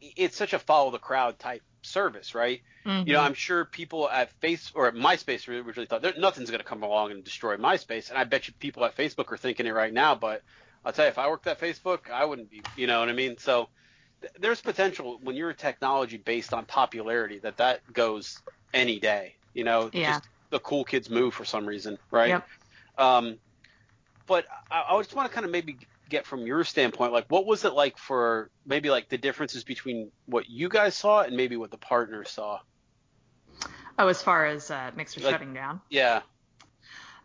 it's 0.00 0.36
such 0.36 0.52
a 0.52 0.58
follow 0.58 0.90
the 0.90 0.98
crowd 0.98 1.38
type 1.38 1.62
service, 1.82 2.34
right? 2.34 2.60
You 3.04 3.12
know, 3.14 3.20
I'm 3.20 3.34
sure 3.34 3.64
people 3.64 4.08
at 4.10 4.32
Face 4.40 4.72
or 4.74 4.86
at 4.88 4.94
MySpace 4.94 5.48
originally 5.48 5.86
thought 5.86 6.02
there, 6.02 6.14
nothing's 6.18 6.50
going 6.50 6.60
to 6.60 6.66
come 6.68 6.82
along 6.82 7.12
and 7.12 7.24
destroy 7.24 7.56
MySpace, 7.56 8.10
and 8.10 8.18
I 8.18 8.24
bet 8.24 8.48
you 8.48 8.54
people 8.60 8.84
at 8.84 8.96
Facebook 8.96 9.32
are 9.32 9.36
thinking 9.38 9.66
it 9.66 9.70
right 9.74 9.92
now. 9.92 10.14
But 10.14 10.42
I'll 10.84 10.92
tell 10.92 11.06
you, 11.06 11.10
if 11.10 11.18
I 11.18 11.28
worked 11.28 11.46
at 11.46 11.60
Facebook, 11.60 12.10
I 12.10 12.24
wouldn't 12.26 12.50
be. 12.50 12.62
You 12.74 12.86
know 12.86 13.00
what 13.00 13.08
I 13.08 13.12
mean? 13.12 13.36
So 13.38 13.68
there's 14.38 14.60
potential 14.60 15.18
when 15.22 15.36
you're 15.36 15.50
a 15.50 15.54
technology 15.54 16.16
based 16.16 16.52
on 16.52 16.64
popularity 16.66 17.38
that 17.38 17.56
that 17.58 17.80
goes 17.92 18.40
any 18.74 18.98
day. 18.98 19.34
You 19.54 19.64
know, 19.64 19.90
Yeah. 19.92 20.12
just 20.12 20.24
the 20.50 20.58
cool 20.60 20.84
kids 20.84 21.08
move 21.10 21.34
for 21.34 21.44
some 21.44 21.66
reason, 21.66 21.98
right? 22.10 22.28
Yep. 22.28 22.48
Um, 22.98 23.38
but 24.26 24.44
I, 24.70 24.84
I 24.90 24.98
just 24.98 25.14
want 25.14 25.28
to 25.28 25.34
kind 25.34 25.44
of 25.44 25.50
maybe 25.52 25.78
get 26.08 26.26
from 26.26 26.46
your 26.46 26.64
standpoint, 26.64 27.12
like 27.12 27.26
what 27.28 27.46
was 27.46 27.64
it 27.64 27.72
like 27.72 27.96
for 27.96 28.50
maybe 28.66 28.90
like 28.90 29.08
the 29.08 29.18
differences 29.18 29.62
between 29.64 30.10
what 30.26 30.48
you 30.50 30.68
guys 30.68 30.96
saw 30.96 31.22
and 31.22 31.36
maybe 31.36 31.56
what 31.56 31.70
the 31.70 31.78
partners 31.78 32.30
saw? 32.30 32.58
oh, 33.98 34.08
as 34.08 34.22
far 34.22 34.46
as 34.46 34.70
uh, 34.70 34.90
Mixer 34.96 35.20
Like- 35.20 35.30
shutting 35.32 35.52
down. 35.54 35.80
Yeah. 35.90 36.22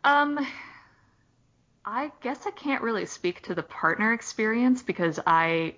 Um, 0.03 0.45
I 1.85 2.11
guess 2.21 2.45
I 2.45 2.51
can't 2.51 2.81
really 2.83 3.05
speak 3.05 3.41
to 3.43 3.55
the 3.55 3.63
partner 3.63 4.13
experience 4.13 4.81
because 4.83 5.19
I 5.25 5.75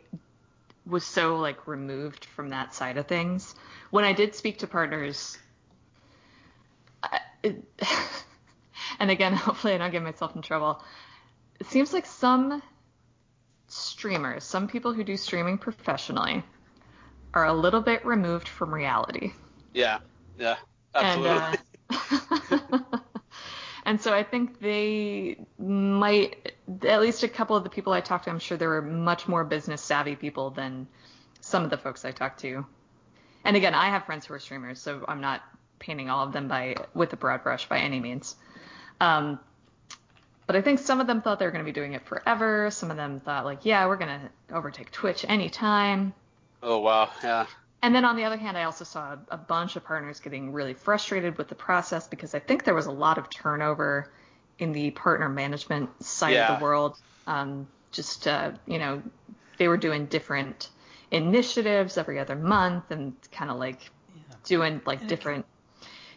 was 0.87 1.03
so 1.03 1.37
like 1.37 1.67
removed 1.67 2.25
from 2.25 2.49
that 2.49 2.73
side 2.73 2.97
of 2.97 3.07
things. 3.07 3.55
When 3.89 4.05
I 4.05 4.13
did 4.13 4.35
speak 4.35 4.59
to 4.59 4.67
partners, 4.67 5.37
I, 7.03 7.19
it, 7.43 7.63
and 8.99 9.11
again, 9.11 9.33
hopefully 9.35 9.73
I 9.73 9.77
don't 9.77 9.91
get 9.91 10.03
myself 10.03 10.35
in 10.35 10.41
trouble. 10.41 10.81
It 11.59 11.67
seems 11.67 11.93
like 11.93 12.05
some 12.05 12.61
streamers, 13.67 14.43
some 14.43 14.67
people 14.67 14.93
who 14.93 15.03
do 15.03 15.17
streaming 15.17 15.57
professionally, 15.57 16.43
are 17.33 17.45
a 17.45 17.53
little 17.53 17.81
bit 17.81 18.05
removed 18.05 18.47
from 18.47 18.73
reality. 18.73 19.33
Yeah. 19.73 19.99
Yeah. 20.39 20.55
Absolutely. 20.95 21.29
And, 21.31 21.59
uh, 21.91 22.99
and 23.87 24.01
so 24.01 24.13
I 24.13 24.21
think 24.21 24.59
they 24.59 25.37
might, 25.57 26.51
at 26.85 26.99
least 26.99 27.23
a 27.23 27.29
couple 27.29 27.55
of 27.55 27.63
the 27.63 27.69
people 27.69 27.93
I 27.93 28.01
talked 28.01 28.25
to, 28.25 28.29
I'm 28.29 28.37
sure 28.37 28.57
there 28.57 28.67
were 28.67 28.81
much 28.81 29.29
more 29.29 29.45
business 29.45 29.81
savvy 29.81 30.17
people 30.17 30.49
than 30.49 30.87
some 31.39 31.63
of 31.63 31.69
the 31.69 31.77
folks 31.77 32.03
I 32.03 32.11
talked 32.11 32.41
to. 32.41 32.65
And 33.45 33.55
again, 33.55 33.73
I 33.73 33.85
have 33.85 34.05
friends 34.05 34.25
who 34.25 34.33
are 34.33 34.39
streamers, 34.39 34.81
so 34.81 35.05
I'm 35.07 35.21
not 35.21 35.41
painting 35.79 36.09
all 36.09 36.25
of 36.25 36.33
them 36.33 36.49
by 36.49 36.75
with 36.93 37.13
a 37.13 37.15
broad 37.15 37.43
brush 37.43 37.69
by 37.69 37.79
any 37.79 38.01
means. 38.01 38.35
Um, 38.99 39.39
but 40.47 40.57
I 40.57 40.61
think 40.61 40.79
some 40.79 40.99
of 40.99 41.07
them 41.07 41.21
thought 41.21 41.39
they 41.39 41.45
were 41.45 41.51
going 41.51 41.63
to 41.63 41.71
be 41.71 41.71
doing 41.71 41.93
it 41.93 42.05
forever. 42.05 42.69
Some 42.71 42.91
of 42.91 42.97
them 42.97 43.21
thought 43.21 43.45
like, 43.45 43.63
yeah, 43.63 43.87
we're 43.87 43.95
going 43.95 44.19
to 44.19 44.53
overtake 44.53 44.91
Twitch 44.91 45.23
anytime. 45.29 46.13
oh 46.61 46.79
wow. 46.79 47.09
Yeah. 47.23 47.45
And 47.81 47.93
then 47.93 48.05
on 48.05 48.15
the 48.15 48.23
other 48.23 48.37
hand, 48.37 48.57
I 48.57 48.63
also 48.63 48.83
saw 48.83 49.13
a, 49.13 49.19
a 49.29 49.37
bunch 49.37 49.75
of 49.75 49.83
partners 49.83 50.19
getting 50.19 50.51
really 50.51 50.73
frustrated 50.73 51.37
with 51.37 51.47
the 51.47 51.55
process 51.55 52.07
because 52.07 52.33
I 52.33 52.39
think 52.39 52.63
there 52.63 52.73
was 52.73 52.87
a 52.87 52.91
lot 52.91 53.17
of 53.17 53.29
turnover 53.29 54.11
in 54.59 54.71
the 54.73 54.91
partner 54.91 55.29
management 55.29 56.03
side 56.03 56.33
Yeah. 56.33 56.51
of 56.51 56.57
the 56.59 56.63
world. 56.63 56.97
Um, 57.27 57.67
just, 57.91 58.27
uh, 58.27 58.51
you 58.65 58.79
know, 58.79 59.03
they 59.57 59.67
were 59.67 59.77
doing 59.77 60.07
different 60.07 60.69
initiatives 61.11 61.97
every 61.97 62.19
other 62.19 62.35
month 62.35 62.91
and 62.91 63.15
kind 63.31 63.51
of 63.51 63.57
like 63.57 63.91
doing 64.45 64.81
like 64.85 65.07
different, 65.07 65.45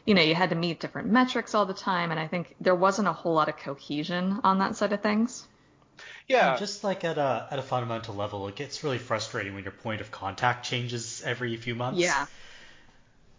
you 0.07 0.15
know, 0.15 0.23
you 0.23 0.35
had 0.35 0.51
to 0.51 0.57
meet 0.57 0.81
different 0.81 1.09
metrics 1.11 1.55
all 1.55 1.67
the 1.67 1.75
time. 1.75 2.11
And 2.11 2.19
I 2.19 2.27
think 2.27 2.57
there 2.61 2.75
wasn't 2.75 3.09
a 3.09 3.13
whole 3.13 3.35
lot 3.35 3.49
of 3.49 3.57
cohesion 3.59 4.41
on 4.45 4.59
that 4.59 4.77
side 4.77 4.93
of 4.93 5.03
things. 5.03 5.47
Yeah. 6.31 6.51
And 6.51 6.59
just 6.59 6.85
like 6.85 7.03
at 7.05 7.19
a 7.19 7.49
at 7.51 7.59
a 7.59 7.63
fundamental 7.63 8.15
level, 8.15 8.47
it 8.47 8.55
gets 8.55 8.85
really 8.85 8.99
frustrating 8.99 9.55
when 9.55 9.65
your 9.65 9.73
point 9.73 10.01
of 10.01 10.13
contact 10.13 10.65
changes 10.65 11.23
every 11.25 11.57
few 11.57 11.75
months. 11.75 11.99
Yeah, 11.99 12.27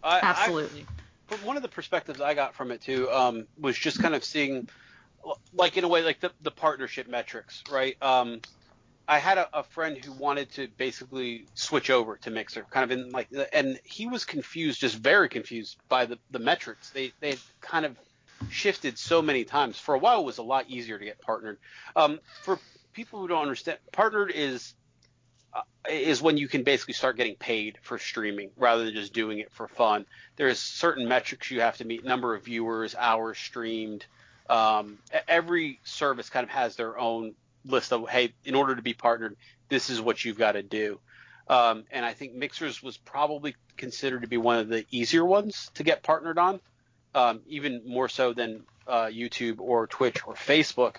I, 0.02 0.18
I- 0.18 0.20
absolutely. 0.22 0.86
but 1.28 1.42
one 1.42 1.56
of 1.56 1.62
the 1.62 1.70
perspectives 1.70 2.20
I 2.20 2.34
got 2.34 2.54
from 2.54 2.70
it 2.70 2.82
too 2.82 3.10
um, 3.10 3.46
was 3.58 3.78
just 3.78 4.02
kind 4.02 4.14
of 4.14 4.22
seeing, 4.22 4.68
like 5.54 5.78
in 5.78 5.84
a 5.84 5.88
way, 5.88 6.02
like 6.02 6.20
the, 6.20 6.32
the 6.42 6.50
partnership 6.50 7.08
metrics, 7.08 7.62
right? 7.72 7.96
Um, 8.02 8.42
I 9.08 9.18
had 9.18 9.38
a, 9.38 9.48
a 9.60 9.62
friend 9.62 9.96
who 9.96 10.12
wanted 10.12 10.52
to 10.52 10.68
basically 10.76 11.46
switch 11.54 11.88
over 11.88 12.18
to 12.18 12.30
Mixer, 12.30 12.66
kind 12.70 12.84
of 12.84 12.98
in 12.98 13.10
like, 13.10 13.28
and 13.54 13.80
he 13.84 14.06
was 14.06 14.26
confused, 14.26 14.80
just 14.80 14.96
very 14.98 15.30
confused 15.30 15.78
by 15.88 16.04
the, 16.04 16.18
the 16.30 16.38
metrics. 16.38 16.90
They 16.90 17.12
they 17.20 17.36
kind 17.62 17.86
of 17.86 17.96
shifted 18.50 18.98
so 18.98 19.22
many 19.22 19.44
times. 19.44 19.78
For 19.78 19.94
a 19.94 19.98
while, 19.98 20.20
it 20.20 20.26
was 20.26 20.38
a 20.38 20.42
lot 20.42 20.68
easier 20.68 20.98
to 20.98 21.04
get 21.04 21.20
partnered. 21.20 21.58
Um, 21.96 22.20
for 22.42 22.58
people 22.92 23.20
who 23.20 23.28
don't 23.28 23.42
understand, 23.42 23.78
partnered 23.92 24.32
is 24.34 24.74
uh, 25.54 25.62
is 25.90 26.22
when 26.22 26.36
you 26.36 26.48
can 26.48 26.62
basically 26.62 26.94
start 26.94 27.16
getting 27.16 27.36
paid 27.36 27.78
for 27.82 27.98
streaming 27.98 28.50
rather 28.56 28.84
than 28.84 28.94
just 28.94 29.12
doing 29.12 29.38
it 29.38 29.52
for 29.52 29.68
fun. 29.68 30.06
There's 30.36 30.58
certain 30.58 31.08
metrics 31.08 31.50
you 31.50 31.60
have 31.60 31.76
to 31.78 31.84
meet: 31.84 32.04
number 32.04 32.34
of 32.34 32.44
viewers, 32.44 32.94
hours 32.94 33.38
streamed. 33.38 34.06
Um, 34.48 34.98
every 35.28 35.80
service 35.84 36.28
kind 36.28 36.44
of 36.44 36.50
has 36.50 36.76
their 36.76 36.98
own 36.98 37.34
list 37.64 37.92
of 37.92 38.08
hey, 38.08 38.34
in 38.44 38.54
order 38.54 38.76
to 38.76 38.82
be 38.82 38.94
partnered, 38.94 39.36
this 39.68 39.90
is 39.90 40.00
what 40.00 40.24
you've 40.24 40.38
got 40.38 40.52
to 40.52 40.62
do. 40.62 40.98
Um, 41.48 41.84
and 41.90 42.04
I 42.04 42.12
think 42.14 42.34
Mixers 42.34 42.82
was 42.82 42.96
probably 42.96 43.56
considered 43.76 44.22
to 44.22 44.28
be 44.28 44.36
one 44.36 44.58
of 44.58 44.68
the 44.68 44.86
easier 44.90 45.24
ones 45.24 45.70
to 45.74 45.82
get 45.82 46.02
partnered 46.02 46.38
on, 46.38 46.60
um, 47.14 47.40
even 47.46 47.82
more 47.86 48.08
so 48.08 48.32
than 48.32 48.62
uh, 48.86 49.06
YouTube 49.06 49.56
or 49.58 49.86
Twitch 49.86 50.26
or 50.26 50.34
Facebook. 50.34 50.96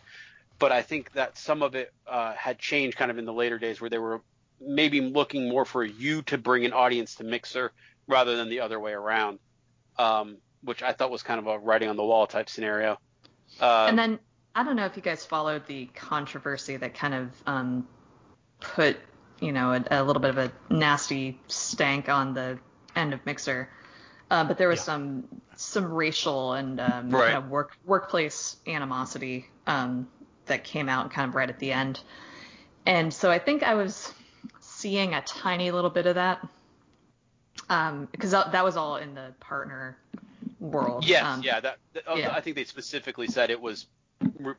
But 0.64 0.72
I 0.72 0.82
think 0.82 1.12
that 1.12 1.38
some 1.38 1.62
of 1.62 1.76
it 1.76 1.92
uh, 2.08 2.32
had 2.36 2.58
changed 2.58 2.96
kind 2.96 3.12
of 3.12 3.18
in 3.18 3.26
the 3.26 3.34
later 3.34 3.60
days 3.60 3.82
where 3.82 3.90
they 3.90 3.98
were 3.98 4.22
maybe 4.62 5.02
looking 5.02 5.50
more 5.50 5.66
for 5.66 5.84
you 5.84 6.22
to 6.22 6.38
bring 6.38 6.64
an 6.64 6.72
audience 6.72 7.16
to 7.16 7.26
Mixer 7.26 7.74
rather 8.08 8.38
than 8.38 8.48
the 8.48 8.62
other 8.62 8.80
way 8.80 8.94
around, 8.94 9.40
um, 10.00 10.38
which 10.62 10.82
I 10.82 10.94
thought 10.94 11.12
was 11.12 11.22
kind 11.22 11.38
of 11.38 11.48
a 11.48 11.60
writing 11.60 11.90
on 11.90 11.98
the 11.98 12.06
wall 12.06 12.28
type 12.28 12.48
scenario. 12.48 12.98
Uh, 13.60 13.88
and 13.90 14.00
then 14.00 14.20
I 14.56 14.64
don't 14.64 14.78
know 14.78 14.86
if 14.86 14.96
you 14.96 15.02
guys 15.02 15.26
followed 15.26 15.68
the 15.68 15.88
controversy 15.88 16.78
that 16.78 16.94
kind 16.94 17.14
of 17.14 17.32
um, 17.46 17.86
put, 18.62 18.96
you 19.42 19.52
know, 19.52 19.74
a, 19.74 19.84
a, 19.92 20.02
little 20.02 20.22
bit 20.22 20.30
of 20.30 20.38
a 20.38 20.50
nasty 20.70 21.42
stank 21.50 22.08
on 22.08 22.34
the 22.34 22.58
end 22.96 23.14
of 23.14 23.26
Mixer. 23.26 23.68
Uh, 24.32 24.46
but 24.46 24.58
there 24.58 24.70
was 24.70 24.80
yeah. 24.80 24.86
some 24.86 25.28
some 25.58 25.92
racial 25.92 26.54
and 26.54 26.80
um, 26.80 27.10
right. 27.10 27.34
kind 27.34 27.44
of 27.44 27.50
work 27.50 27.78
workplace 27.84 28.56
animosity 28.66 29.50
um, 29.68 30.08
that 30.46 30.64
came 30.64 30.90
out 30.90 31.12
kind 31.12 31.30
of 31.30 31.36
right 31.36 31.50
at 31.50 31.60
the 31.60 31.72
end. 31.72 32.00
And 32.86 33.14
so 33.14 33.32
I 33.32 33.40
think 33.40 33.64
I 33.64 33.76
was 33.76 34.14
seeing 34.60 35.14
a 35.14 35.22
tiny 35.22 35.72
little 35.72 35.90
bit 35.90 36.06
of 36.06 36.16
that 36.16 36.46
because 38.12 38.34
um, 38.34 38.52
that 38.52 38.64
was 38.64 38.76
all 38.76 38.98
in 38.98 39.16
the 39.16 39.34
partner 39.40 39.98
world. 40.60 41.06
Yes, 41.06 41.24
um, 41.24 41.42
yeah, 41.44 41.60
that, 41.60 41.78
that 41.94 42.04
yeah. 42.18 42.34
I 42.34 42.42
think 42.42 42.56
they 42.56 42.64
specifically 42.64 43.28
said 43.28 43.50
it 43.50 43.62
was 43.62 43.88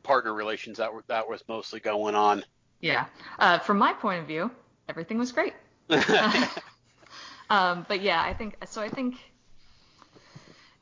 partner 0.03 0.33
relations 0.33 0.77
that 0.77 0.93
were 0.93 1.03
that 1.07 1.29
was 1.29 1.43
mostly 1.47 1.79
going 1.79 2.15
on. 2.15 2.43
Yeah, 2.81 3.05
uh, 3.39 3.59
from 3.59 3.77
my 3.77 3.93
point 3.93 4.21
of 4.21 4.27
view, 4.27 4.51
everything 4.89 5.17
was 5.17 5.31
great. 5.31 5.53
um, 7.49 7.85
but 7.87 8.01
yeah, 8.01 8.21
I 8.21 8.33
think 8.33 8.55
so. 8.67 8.81
I 8.81 8.89
think, 8.89 9.15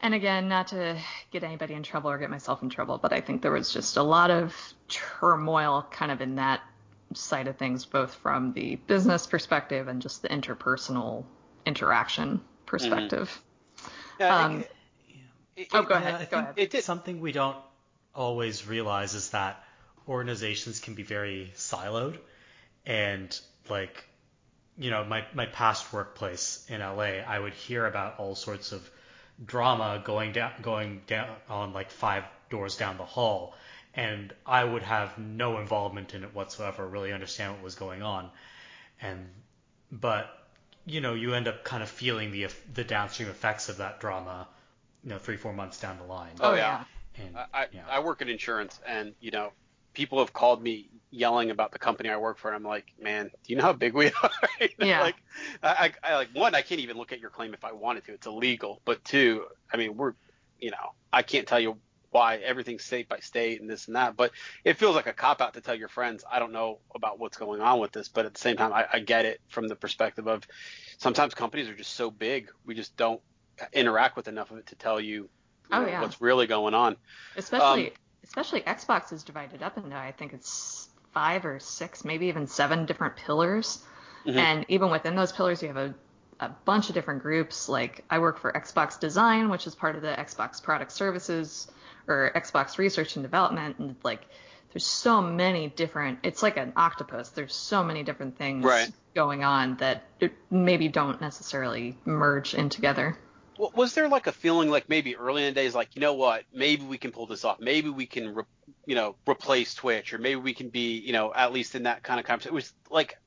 and 0.03 0.13
again, 0.13 0.49
not 0.49 0.67
to 0.67 0.97
get 1.31 1.43
anybody 1.43 1.73
in 1.73 1.81
trouble 1.81 2.11
or 2.11 2.17
get 2.17 2.29
myself 2.29 2.61
in 2.61 2.69
trouble, 2.69 2.97
but 2.97 3.13
I 3.13 3.21
think 3.21 3.41
there 3.41 3.51
was 3.51 3.71
just 3.71 3.95
a 3.95 4.03
lot 4.03 4.31
of 4.31 4.53
turmoil 4.89 5.87
kind 5.89 6.11
of 6.11 6.19
in 6.19 6.35
that 6.35 6.59
side 7.13 7.47
of 7.47 7.55
things, 7.55 7.85
both 7.85 8.13
from 8.15 8.51
the 8.51 8.75
business 8.75 9.25
perspective 9.25 9.87
and 9.87 10.01
just 10.01 10.21
the 10.21 10.27
interpersonal 10.27 11.23
interaction 11.65 12.41
perspective. 12.65 13.41
Mm-hmm. 13.77 13.89
Yeah, 14.19 14.35
um, 14.35 14.63
it, 15.55 15.67
oh, 15.71 15.83
go 15.83 15.95
ahead. 15.95 16.29
go 16.29 16.37
ahead. 16.39 16.53
It, 16.57 16.83
something 16.83 17.21
we 17.21 17.31
don't 17.31 17.57
always 18.13 18.67
realize 18.67 19.13
is 19.13 19.29
that 19.29 19.63
organizations 20.07 20.81
can 20.81 20.95
be 20.95 21.03
very 21.03 21.51
siloed 21.55 22.19
and 22.85 23.39
like 23.69 24.03
you 24.77 24.91
know 24.91 25.05
my 25.05 25.23
my 25.33 25.45
past 25.45 25.93
workplace 25.93 26.65
in 26.67 26.81
LA 26.81 27.23
I 27.25 27.39
would 27.39 27.53
hear 27.53 27.85
about 27.85 28.19
all 28.19 28.35
sorts 28.35 28.73
of 28.73 28.87
drama 29.43 30.01
going 30.03 30.31
down 30.31 30.51
going 30.61 31.01
down 31.07 31.29
on 31.49 31.73
like 31.73 31.91
five 31.91 32.23
doors 32.49 32.77
down 32.77 32.97
the 32.97 33.05
hall 33.05 33.55
and 33.93 34.33
I 34.45 34.63
would 34.63 34.83
have 34.83 35.17
no 35.17 35.59
involvement 35.59 36.13
in 36.13 36.23
it 36.23 36.33
whatsoever 36.33 36.87
really 36.87 37.13
understand 37.13 37.53
what 37.53 37.63
was 37.63 37.75
going 37.75 38.01
on. 38.01 38.29
And 39.01 39.29
but 39.91 40.47
you 40.85 41.01
know 41.01 41.13
you 41.13 41.33
end 41.33 41.47
up 41.47 41.63
kind 41.63 41.83
of 41.83 41.89
feeling 41.89 42.31
the 42.31 42.47
the 42.73 42.83
downstream 42.83 43.29
effects 43.29 43.69
of 43.69 43.77
that 43.77 43.99
drama 43.99 44.47
you 45.03 45.11
know 45.11 45.19
three 45.19 45.37
four 45.37 45.53
months 45.53 45.79
down 45.79 45.97
the 45.97 46.05
line. 46.05 46.31
Oh 46.39 46.55
yeah. 46.55 46.83
Oh, 46.83 47.21
and, 47.21 47.37
I, 47.53 47.67
yeah. 47.71 47.83
I 47.87 47.99
work 47.99 48.23
in 48.23 48.29
insurance, 48.29 48.79
and 48.87 49.13
you 49.19 49.29
know, 49.29 49.51
people 49.93 50.19
have 50.19 50.33
called 50.33 50.61
me 50.61 50.89
yelling 51.11 51.51
about 51.51 51.71
the 51.71 51.79
company 51.79 52.09
I 52.09 52.17
work 52.17 52.37
for, 52.37 52.47
and 52.47 52.55
I'm 52.55 52.63
like, 52.63 52.91
man, 52.99 53.25
do 53.25 53.53
you 53.53 53.55
know 53.55 53.63
how 53.63 53.73
big 53.73 53.93
we 53.93 54.07
are? 54.23 54.31
yeah. 54.79 55.01
Like, 55.01 55.15
I, 55.61 55.91
I 56.03 56.15
like 56.15 56.29
one, 56.33 56.55
I 56.55 56.61
can't 56.61 56.81
even 56.81 56.97
look 56.97 57.11
at 57.11 57.19
your 57.19 57.29
claim 57.29 57.53
if 57.53 57.63
I 57.63 57.71
wanted 57.71 58.05
to. 58.05 58.13
It's 58.13 58.27
illegal. 58.27 58.81
But 58.85 59.03
two, 59.03 59.45
I 59.71 59.77
mean, 59.77 59.95
we're, 59.95 60.13
you 60.59 60.71
know, 60.71 60.93
I 61.11 61.21
can't 61.21 61.47
tell 61.47 61.59
you 61.59 61.77
why 62.11 62.37
everything's 62.37 62.83
state 62.83 63.09
by 63.09 63.19
state 63.19 63.59
and 63.59 63.69
this 63.69 63.87
and 63.87 63.95
that. 63.95 64.15
But 64.15 64.31
it 64.63 64.77
feels 64.77 64.95
like 64.95 65.07
a 65.07 65.13
cop 65.13 65.41
out 65.41 65.55
to 65.55 65.61
tell 65.61 65.75
your 65.75 65.87
friends, 65.87 66.23
I 66.29 66.39
don't 66.39 66.51
know 66.51 66.79
about 66.93 67.19
what's 67.19 67.37
going 67.37 67.61
on 67.61 67.79
with 67.79 67.91
this. 67.91 68.07
But 68.07 68.25
at 68.25 68.33
the 68.33 68.39
same 68.39 68.55
time, 68.55 68.71
I, 68.71 68.85
I 68.91 68.99
get 68.99 69.25
it 69.25 69.41
from 69.49 69.67
the 69.67 69.75
perspective 69.75 70.27
of 70.27 70.47
sometimes 70.97 71.33
companies 71.33 71.69
are 71.69 71.75
just 71.75 71.93
so 71.93 72.11
big, 72.11 72.49
we 72.65 72.75
just 72.75 72.95
don't 72.95 73.21
interact 73.71 74.15
with 74.15 74.27
enough 74.27 74.51
of 74.51 74.57
it 74.57 74.67
to 74.67 74.75
tell 74.75 74.99
you 74.99 75.29
oh, 75.71 75.85
yeah. 75.85 76.01
what's 76.01 76.21
really 76.21 76.47
going 76.47 76.73
on. 76.73 76.97
Especially 77.35 77.87
um, 77.87 77.93
especially 78.35 78.61
Xbox 78.61 79.13
is 79.13 79.23
divided 79.23 79.61
up 79.61 79.77
into 79.77 79.95
I 79.95 80.11
think 80.11 80.33
it's 80.33 80.89
five 81.13 81.45
or 81.45 81.59
six, 81.59 82.03
maybe 82.03 82.27
even 82.27 82.47
seven 82.47 82.85
different 82.85 83.15
pillars. 83.15 83.83
Mm-hmm. 84.25 84.39
And 84.39 84.65
even 84.69 84.89
within 84.89 85.15
those 85.15 85.31
pillars, 85.31 85.61
you 85.61 85.67
have 85.67 85.77
a, 85.77 85.93
a 86.39 86.49
bunch 86.65 86.89
of 86.89 86.95
different 86.95 87.21
groups. 87.21 87.69
Like 87.69 88.03
I 88.09 88.17
work 88.17 88.39
for 88.39 88.51
Xbox 88.51 88.99
Design, 88.99 89.49
which 89.49 89.67
is 89.67 89.75
part 89.75 89.95
of 89.95 90.01
the 90.01 90.07
Xbox 90.07 90.61
Product 90.63 90.91
Services 90.91 91.67
or 92.07 92.31
Xbox 92.35 92.79
Research 92.79 93.15
and 93.15 93.23
Development, 93.23 93.77
and 93.77 93.95
like 94.03 94.21
there's 94.73 94.85
so 94.85 95.21
many 95.21 95.67
different. 95.67 96.19
It's 96.23 96.41
like 96.41 96.57
an 96.57 96.73
octopus. 96.75 97.29
There's 97.29 97.53
so 97.53 97.83
many 97.83 98.01
different 98.01 98.35
things 98.35 98.65
right. 98.65 98.91
going 99.13 99.43
on 99.43 99.77
that 99.77 100.05
maybe 100.49 100.87
don't 100.87 101.21
necessarily 101.21 101.97
merge 102.03 102.55
in 102.55 102.69
together 102.69 103.15
was 103.57 103.93
there 103.93 104.07
like 104.07 104.27
a 104.27 104.31
feeling 104.31 104.69
like 104.69 104.89
maybe 104.89 105.15
early 105.15 105.45
in 105.45 105.53
the 105.53 105.59
days 105.59 105.75
like 105.75 105.95
you 105.95 106.01
know 106.01 106.13
what 106.13 106.43
maybe 106.53 106.83
we 106.83 106.97
can 106.97 107.11
pull 107.11 107.27
this 107.27 107.45
off 107.45 107.59
maybe 107.59 107.89
we 107.89 108.05
can 108.05 108.33
re- 108.33 108.43
you 108.85 108.95
know 108.95 109.15
replace 109.27 109.73
twitch 109.73 110.13
or 110.13 110.17
maybe 110.17 110.39
we 110.39 110.53
can 110.53 110.69
be 110.69 110.99
you 110.99 111.13
know 111.13 111.31
at 111.33 111.53
least 111.53 111.75
in 111.75 111.83
that 111.83 112.03
kind 112.03 112.19
of 112.19 112.25
conversation? 112.25 112.53
It 112.53 112.55
was 112.55 112.73
like 112.89 113.17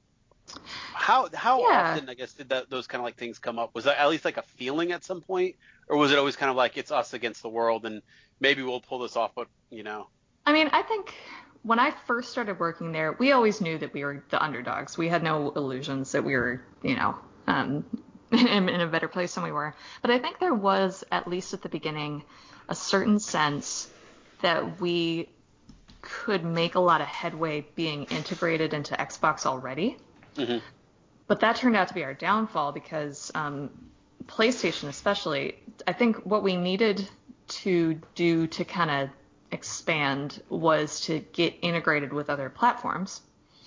how 0.93 1.29
how 1.35 1.61
yeah. 1.61 1.93
often 1.93 2.09
i 2.09 2.15
guess 2.15 2.33
did 2.33 2.51
that, 2.51 2.71
those 2.71 2.87
kind 2.87 3.01
of 3.01 3.05
like 3.05 3.17
things 3.17 3.39
come 3.39 3.59
up? 3.59 3.75
Was 3.75 3.85
that 3.85 3.99
at 3.99 4.09
least 4.09 4.25
like 4.25 4.37
a 4.37 4.43
feeling 4.43 4.93
at 4.93 5.05
some 5.05 5.21
point? 5.21 5.57
Or 5.89 5.97
was 5.97 6.11
it 6.11 6.19
always 6.19 6.35
kind 6.35 6.51
of 6.51 6.57
like 6.57 6.77
it's 6.77 6.91
us 6.91 7.15
against 7.15 7.43
the 7.43 7.49
world 7.49 7.87
and 7.87 8.03
maybe 8.41 8.63
we'll 8.63 8.81
pull 8.81 8.99
this 9.01 9.17
off 9.17 9.33
but 9.35 9.49
you 9.71 9.83
know? 9.83 10.09
I 10.45 10.53
mean 10.53 10.69
i 10.73 10.83
think 10.83 11.15
when 11.63 11.79
i 11.79 11.93
first 12.07 12.31
started 12.31 12.61
working 12.61 12.93
there 12.93 13.13
we 13.19 13.33
always 13.33 13.61
knew 13.61 13.79
that 13.79 13.93
we 13.93 14.05
were 14.05 14.25
the 14.31 14.43
underdogs. 14.43 14.97
We 14.97 15.09
had 15.09 15.23
no 15.23 15.53
illusions 15.53 16.13
that 16.13 16.25
we 16.25 16.35
were 16.35 16.63
you 16.83 16.97
know 16.97 17.17
um, 17.49 17.85
in, 18.39 18.69
in 18.69 18.81
a 18.81 18.87
better 18.87 19.09
place 19.09 19.35
than 19.35 19.45
we 19.45 19.53
were. 19.53 19.75
But 20.03 20.11
I 20.11 20.19
think 20.19 20.39
there 20.39 20.55
was, 20.55 21.05
at 21.11 21.29
least 21.29 21.55
at 21.55 21.63
the 21.63 21.69
beginning, 21.69 22.25
a 22.69 22.75
certain 22.75 23.19
sense 23.19 23.89
that 24.43 24.81
we 24.81 25.29
could 26.03 26.45
make 26.45 26.75
a 26.75 26.81
lot 26.81 27.01
of 27.01 27.07
headway 27.07 27.67
being 27.75 28.05
integrated 28.05 28.75
into 28.75 28.95
Xbox 28.95 29.47
already. 29.47 29.97
Mm-hmm. 30.37 30.59
But 31.27 31.41
that 31.41 31.57
turned 31.57 31.77
out 31.77 31.89
to 31.89 31.95
be 31.95 32.05
our 32.05 32.15
downfall 32.15 32.73
because 32.73 33.33
um, 33.35 33.71
PlayStation, 34.27 34.89
especially, 34.89 35.59
I 35.87 35.93
think 35.93 36.19
what 36.19 36.43
we 36.43 36.57
needed 36.57 37.09
to 37.49 38.01
do 38.15 38.47
to 38.47 38.65
kind 38.65 38.91
of 38.91 39.11
expand 39.51 40.43
was 40.49 41.01
to 41.03 41.21
get 41.33 41.55
integrated 41.63 42.13
with 42.13 42.31
other 42.31 42.51
platforms. 42.51 43.23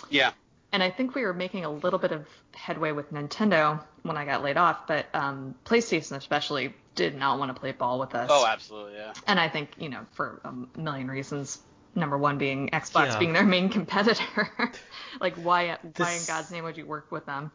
Yeah 0.09 0.31
and 0.71 0.83
I 0.83 0.91
think 0.91 1.15
we 1.15 1.23
were 1.23 1.33
making 1.33 1.65
a 1.65 1.71
little 1.71 1.99
bit 1.99 2.11
of 2.11 2.27
headway 2.53 2.91
with 2.91 3.11
Nintendo 3.11 3.83
when 4.03 4.17
I 4.17 4.25
got 4.25 4.43
laid 4.43 4.57
off, 4.57 4.87
but 4.87 5.07
um, 5.13 5.55
PlayStation 5.65 6.15
especially 6.15 6.73
did 6.95 7.15
not 7.15 7.39
want 7.39 7.53
to 7.53 7.59
play 7.59 7.71
ball 7.71 7.99
with 7.99 8.13
us. 8.13 8.29
Oh, 8.31 8.45
absolutely, 8.45 8.93
yeah. 8.93 9.13
And 9.25 9.39
I 9.39 9.49
think 9.49 9.69
you 9.79 9.89
know 9.89 10.05
for 10.13 10.41
a 10.43 10.79
million 10.79 11.07
reasons. 11.09 11.59
Number 11.95 12.19
one 12.19 12.37
being 12.37 12.69
Xbox 12.69 13.07
yeah. 13.07 13.19
being 13.19 13.33
their 13.33 13.43
main 13.43 13.69
competitor. 13.69 14.71
like 15.19 15.35
why 15.37 15.77
this, 15.95 16.05
why 16.05 16.13
in 16.13 16.21
God's 16.27 16.51
name 16.51 16.63
would 16.63 16.77
you 16.77 16.85
work 16.85 17.11
with 17.11 17.25
them? 17.25 17.51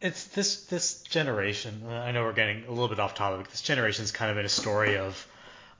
It's 0.00 0.24
this 0.24 0.64
this 0.64 1.02
generation. 1.02 1.84
I 1.88 2.10
know 2.10 2.24
we're 2.24 2.32
getting 2.32 2.64
a 2.64 2.70
little 2.70 2.88
bit 2.88 2.98
off 2.98 3.14
topic. 3.14 3.48
This 3.48 3.62
generation 3.62 4.04
is 4.04 4.10
kind 4.10 4.32
of 4.32 4.36
in 4.36 4.44
a 4.44 4.48
story 4.48 4.98
of 4.98 5.26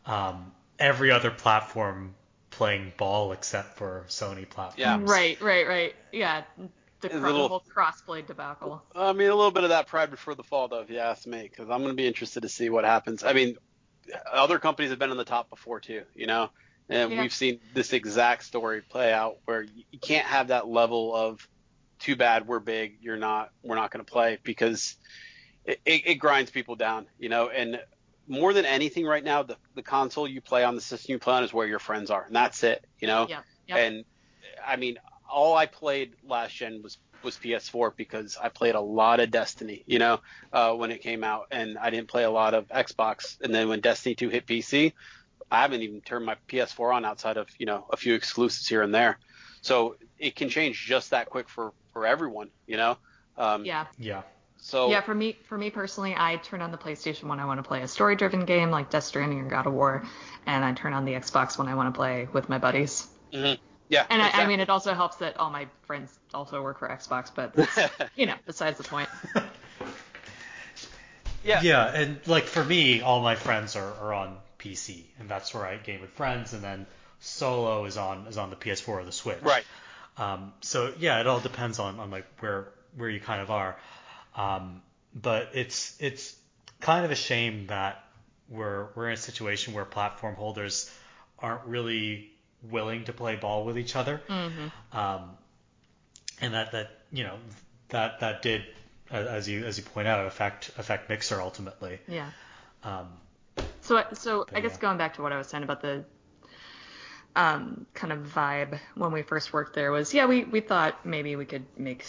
um, 0.06 0.52
every 0.78 1.10
other 1.10 1.32
platform 1.32 2.14
playing 2.62 2.92
ball 2.96 3.32
except 3.32 3.76
for 3.76 4.04
Sony 4.08 4.48
platforms. 4.48 4.78
Yeah. 4.78 4.98
Right, 5.02 5.40
right, 5.40 5.66
right. 5.66 5.94
Yeah. 6.12 6.42
The, 7.00 7.08
A 7.08 7.10
cro- 7.10 7.20
little- 7.20 7.42
the 7.42 7.48
whole 7.48 7.64
crossplay 7.76 8.24
debacle. 8.24 8.80
I 8.94 9.12
mean, 9.12 9.28
a 9.30 9.34
little 9.34 9.50
bit 9.50 9.64
of 9.64 9.70
that 9.70 9.88
pride 9.88 10.10
before 10.12 10.36
the 10.36 10.44
fall, 10.44 10.68
though, 10.68 10.80
if 10.80 10.88
you 10.90 10.98
ask 10.98 11.26
me, 11.26 11.42
because 11.42 11.68
I'm 11.68 11.78
going 11.82 11.88
to 11.90 11.94
be 11.94 12.06
interested 12.06 12.42
to 12.42 12.48
see 12.48 12.70
what 12.70 12.84
happens. 12.84 13.24
I 13.24 13.32
mean, 13.32 13.56
other 14.32 14.60
companies 14.60 14.90
have 14.90 15.00
been 15.00 15.10
on 15.10 15.16
the 15.16 15.24
top 15.24 15.50
before 15.50 15.80
too, 15.80 16.02
you 16.14 16.26
know, 16.28 16.50
and 16.88 17.10
Yeah. 17.10 17.20
we've 17.22 17.32
seen 17.32 17.58
this 17.74 17.92
exact 17.92 18.44
story 18.44 18.80
play 18.82 19.12
out 19.12 19.38
where 19.44 19.62
you 19.62 19.82
you 19.90 19.98
can't 19.98 20.26
have 20.26 20.48
that 20.48 20.68
level 20.68 21.14
of 21.14 21.46
too 21.98 22.14
bad 22.16 22.46
we're 22.46 22.58
big, 22.60 22.98
you're 23.00 23.16
not, 23.16 23.50
we're 23.62 23.76
not 23.76 23.90
going 23.90 24.04
to 24.04 24.10
play 24.10 24.38
because 24.42 24.96
it, 25.64 25.80
it, 25.84 26.02
it 26.06 26.14
grinds 26.16 26.50
people 26.50 26.74
down, 26.76 27.06
you 27.18 27.28
know, 27.28 27.48
and 27.48 27.80
more 28.32 28.54
than 28.54 28.64
anything 28.64 29.04
right 29.04 29.22
now, 29.22 29.42
the, 29.42 29.56
the 29.74 29.82
console 29.82 30.26
you 30.26 30.40
play 30.40 30.64
on, 30.64 30.74
the 30.74 30.80
system 30.80 31.12
you 31.12 31.18
play 31.18 31.34
on 31.34 31.44
is 31.44 31.52
where 31.52 31.66
your 31.66 31.78
friends 31.78 32.10
are, 32.10 32.24
and 32.24 32.34
that's 32.34 32.62
it, 32.62 32.84
you 32.98 33.06
know. 33.06 33.26
Yep. 33.28 33.44
Yep. 33.68 33.78
And 33.78 34.04
I 34.66 34.76
mean, 34.76 34.98
all 35.30 35.54
I 35.54 35.66
played 35.66 36.14
last 36.24 36.56
gen 36.56 36.80
was 36.82 36.96
was 37.22 37.36
PS4 37.36 37.94
because 37.94 38.36
I 38.42 38.48
played 38.48 38.74
a 38.74 38.80
lot 38.80 39.20
of 39.20 39.30
Destiny, 39.30 39.84
you 39.86 40.00
know, 40.00 40.20
uh, 40.52 40.72
when 40.72 40.90
it 40.90 41.02
came 41.02 41.22
out, 41.22 41.46
and 41.52 41.78
I 41.78 41.90
didn't 41.90 42.08
play 42.08 42.24
a 42.24 42.30
lot 42.30 42.54
of 42.54 42.66
Xbox. 42.68 43.40
And 43.40 43.54
then 43.54 43.68
when 43.68 43.80
Destiny 43.80 44.16
2 44.16 44.28
hit 44.28 44.46
PC, 44.46 44.92
I 45.48 45.60
haven't 45.60 45.82
even 45.82 46.00
turned 46.00 46.24
my 46.24 46.36
PS4 46.48 46.94
on 46.94 47.04
outside 47.04 47.36
of 47.36 47.48
you 47.58 47.66
know 47.66 47.86
a 47.92 47.98
few 47.98 48.14
exclusives 48.14 48.66
here 48.66 48.82
and 48.82 48.94
there. 48.94 49.18
So 49.60 49.96
it 50.18 50.34
can 50.34 50.48
change 50.48 50.84
just 50.86 51.10
that 51.10 51.28
quick 51.28 51.50
for 51.50 51.74
for 51.92 52.06
everyone, 52.06 52.48
you 52.66 52.78
know. 52.78 52.96
Um, 53.36 53.66
yeah. 53.66 53.86
Yeah. 53.98 54.22
So 54.62 54.88
Yeah, 54.90 55.00
for 55.00 55.14
me, 55.14 55.36
for 55.42 55.58
me 55.58 55.70
personally, 55.70 56.14
I 56.16 56.36
turn 56.36 56.62
on 56.62 56.70
the 56.70 56.78
PlayStation 56.78 57.24
when 57.24 57.40
I 57.40 57.44
want 57.46 57.58
to 57.58 57.66
play 57.66 57.82
a 57.82 57.88
story-driven 57.88 58.44
game 58.44 58.70
like 58.70 58.90
Death 58.90 59.02
Stranding 59.04 59.40
or 59.40 59.48
God 59.48 59.66
of 59.66 59.72
War, 59.72 60.04
and 60.46 60.64
I 60.64 60.72
turn 60.72 60.92
on 60.92 61.04
the 61.04 61.14
Xbox 61.14 61.58
when 61.58 61.66
I 61.66 61.74
want 61.74 61.92
to 61.92 61.98
play 61.98 62.28
with 62.32 62.48
my 62.48 62.58
buddies. 62.58 63.08
mhm. 63.32 63.58
yeah, 63.88 64.06
And 64.08 64.22
I, 64.22 64.30
I 64.30 64.46
mean, 64.46 64.60
it 64.60 64.70
also 64.70 64.94
helps 64.94 65.16
that 65.16 65.36
all 65.36 65.50
my 65.50 65.66
friends 65.82 66.16
also 66.32 66.62
work 66.62 66.78
for 66.78 66.88
Xbox, 66.88 67.32
but 67.34 67.52
that's, 67.56 67.76
you 68.14 68.26
know, 68.26 68.36
besides 68.46 68.78
the 68.78 68.84
point. 68.84 69.08
yeah, 71.44 71.60
Yeah, 71.62 71.84
and 71.92 72.20
like 72.28 72.44
for 72.44 72.64
me, 72.64 73.00
all 73.00 73.20
my 73.20 73.34
friends 73.34 73.74
are, 73.74 73.92
are 74.00 74.14
on 74.14 74.36
PC, 74.60 75.02
and 75.18 75.28
that's 75.28 75.52
where 75.52 75.66
I 75.66 75.76
game 75.76 76.00
with 76.00 76.10
friends, 76.10 76.52
and 76.52 76.62
then 76.62 76.86
solo 77.18 77.84
is 77.86 77.96
on 77.96 78.28
is 78.28 78.38
on 78.38 78.50
the 78.50 78.56
PS4 78.56 78.88
or 78.88 79.04
the 79.04 79.10
Switch. 79.10 79.42
right. 79.42 79.64
Um, 80.18 80.52
so 80.60 80.94
yeah, 81.00 81.18
it 81.18 81.26
all 81.26 81.40
depends 81.40 81.80
on, 81.80 81.98
on 81.98 82.12
like 82.12 82.26
where 82.38 82.68
where 82.96 83.10
you 83.10 83.18
kind 83.18 83.42
of 83.42 83.50
are. 83.50 83.76
Um, 84.36 84.82
but 85.14 85.50
it's 85.54 85.96
it's 86.00 86.34
kind 86.80 87.04
of 87.04 87.10
a 87.10 87.14
shame 87.16 87.66
that 87.68 88.04
we're 88.48 88.88
we're 88.94 89.08
in 89.08 89.14
a 89.14 89.16
situation 89.16 89.74
where 89.74 89.84
platform 89.84 90.34
holders 90.34 90.90
aren't 91.38 91.64
really 91.66 92.30
willing 92.70 93.04
to 93.04 93.12
play 93.12 93.36
ball 93.36 93.64
with 93.64 93.78
each 93.78 93.96
other. 93.96 94.20
hmm 94.28 94.68
Um, 94.92 95.30
and 96.40 96.54
that 96.54 96.72
that 96.72 96.90
you 97.12 97.24
know 97.24 97.36
that 97.88 98.20
that 98.20 98.42
did 98.42 98.62
as 99.10 99.48
you 99.48 99.64
as 99.64 99.78
you 99.78 99.84
point 99.84 100.08
out 100.08 100.26
affect 100.26 100.70
affect 100.78 101.08
Mixer 101.08 101.40
ultimately. 101.40 101.98
Yeah. 102.08 102.30
Um, 102.84 103.08
So, 103.82 104.02
so 104.14 104.46
I 104.54 104.60
guess 104.60 104.72
yeah. 104.72 104.80
going 104.80 104.98
back 104.98 105.14
to 105.14 105.22
what 105.22 105.32
I 105.32 105.38
was 105.38 105.48
saying 105.48 105.64
about 105.64 105.82
the 105.82 106.04
um, 107.34 107.86
kind 107.94 108.12
of 108.12 108.20
vibe 108.20 108.78
when 108.94 109.12
we 109.12 109.22
first 109.22 109.52
worked 109.52 109.74
there 109.74 109.90
was, 109.90 110.12
yeah, 110.14 110.26
we, 110.26 110.44
we 110.44 110.60
thought 110.60 111.04
maybe 111.04 111.36
we 111.36 111.44
could 111.44 111.66
make 111.78 112.04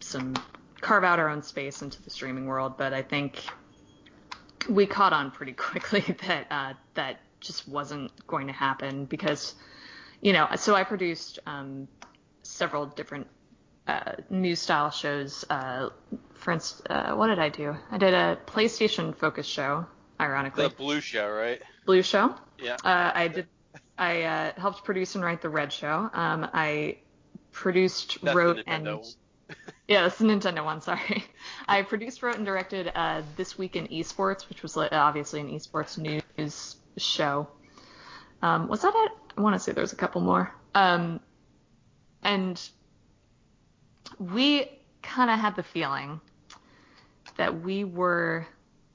some 0.00 0.34
carve 0.80 1.04
out 1.04 1.18
our 1.18 1.28
own 1.28 1.42
space 1.42 1.82
into 1.82 2.02
the 2.02 2.10
streaming 2.10 2.46
world, 2.46 2.76
but 2.76 2.92
I 2.92 3.02
think 3.02 3.42
we 4.68 4.86
caught 4.86 5.12
on 5.12 5.30
pretty 5.30 5.52
quickly 5.68 6.04
that 6.26 6.46
uh, 6.50 6.74
that 6.94 7.20
just 7.40 7.68
wasn't 7.68 8.12
going 8.26 8.46
to 8.46 8.52
happen 8.52 9.06
because, 9.06 9.54
you 10.20 10.32
know, 10.32 10.46
so 10.56 10.74
I 10.74 10.84
produced 10.84 11.38
um, 11.46 11.88
several 12.42 12.86
different 12.86 13.26
uh, 13.86 14.12
news 14.28 14.60
style 14.60 14.90
shows. 14.90 15.44
Uh, 15.48 15.88
for 16.34 16.52
instance, 16.52 16.86
uh, 16.90 17.14
what 17.14 17.28
did 17.28 17.38
I 17.38 17.48
do? 17.48 17.74
I 17.90 17.98
did 17.98 18.14
a 18.14 18.38
PlayStation 18.46 19.16
focused 19.16 19.50
show, 19.50 19.86
ironically. 20.20 20.68
The 20.68 20.74
blue 20.74 21.00
show, 21.00 21.28
right? 21.28 21.60
Blue 21.86 22.02
Show. 22.02 22.34
Yeah. 22.58 22.76
Uh, 22.84 23.10
I 23.14 23.28
did. 23.28 23.46
I 23.98 24.22
uh, 24.22 24.52
helped 24.60 24.84
produce 24.84 25.14
and 25.14 25.24
write 25.24 25.42
the 25.42 25.48
Red 25.48 25.72
Show. 25.72 26.08
Um, 26.12 26.48
I 26.52 26.98
produced, 27.52 28.22
That's 28.22 28.36
wrote, 28.36 28.62
and. 28.66 28.86
Yeah, 29.88 30.02
that's 30.02 30.18
the 30.18 30.24
Nintendo 30.24 30.64
one. 30.64 30.80
Sorry. 30.80 31.24
I 31.68 31.82
produced, 31.82 32.22
wrote, 32.22 32.36
and 32.36 32.46
directed 32.46 32.92
uh, 32.94 33.22
this 33.36 33.58
week 33.58 33.76
in 33.76 33.86
esports, 33.88 34.48
which 34.48 34.62
was 34.62 34.76
obviously 34.76 35.40
an 35.40 35.48
esports 35.48 35.98
news 35.98 36.76
show. 36.96 37.48
Um, 38.42 38.68
was 38.68 38.82
that 38.82 38.92
it? 38.94 39.12
I 39.36 39.40
want 39.40 39.54
to 39.54 39.60
say 39.60 39.72
there's 39.72 39.92
a 39.92 39.96
couple 39.96 40.20
more. 40.20 40.54
Um, 40.74 41.20
and 42.22 42.60
we 44.18 44.80
kind 45.02 45.30
of 45.30 45.38
had 45.38 45.56
the 45.56 45.62
feeling 45.62 46.20
that 47.36 47.62
we 47.62 47.84
were, 47.84 48.46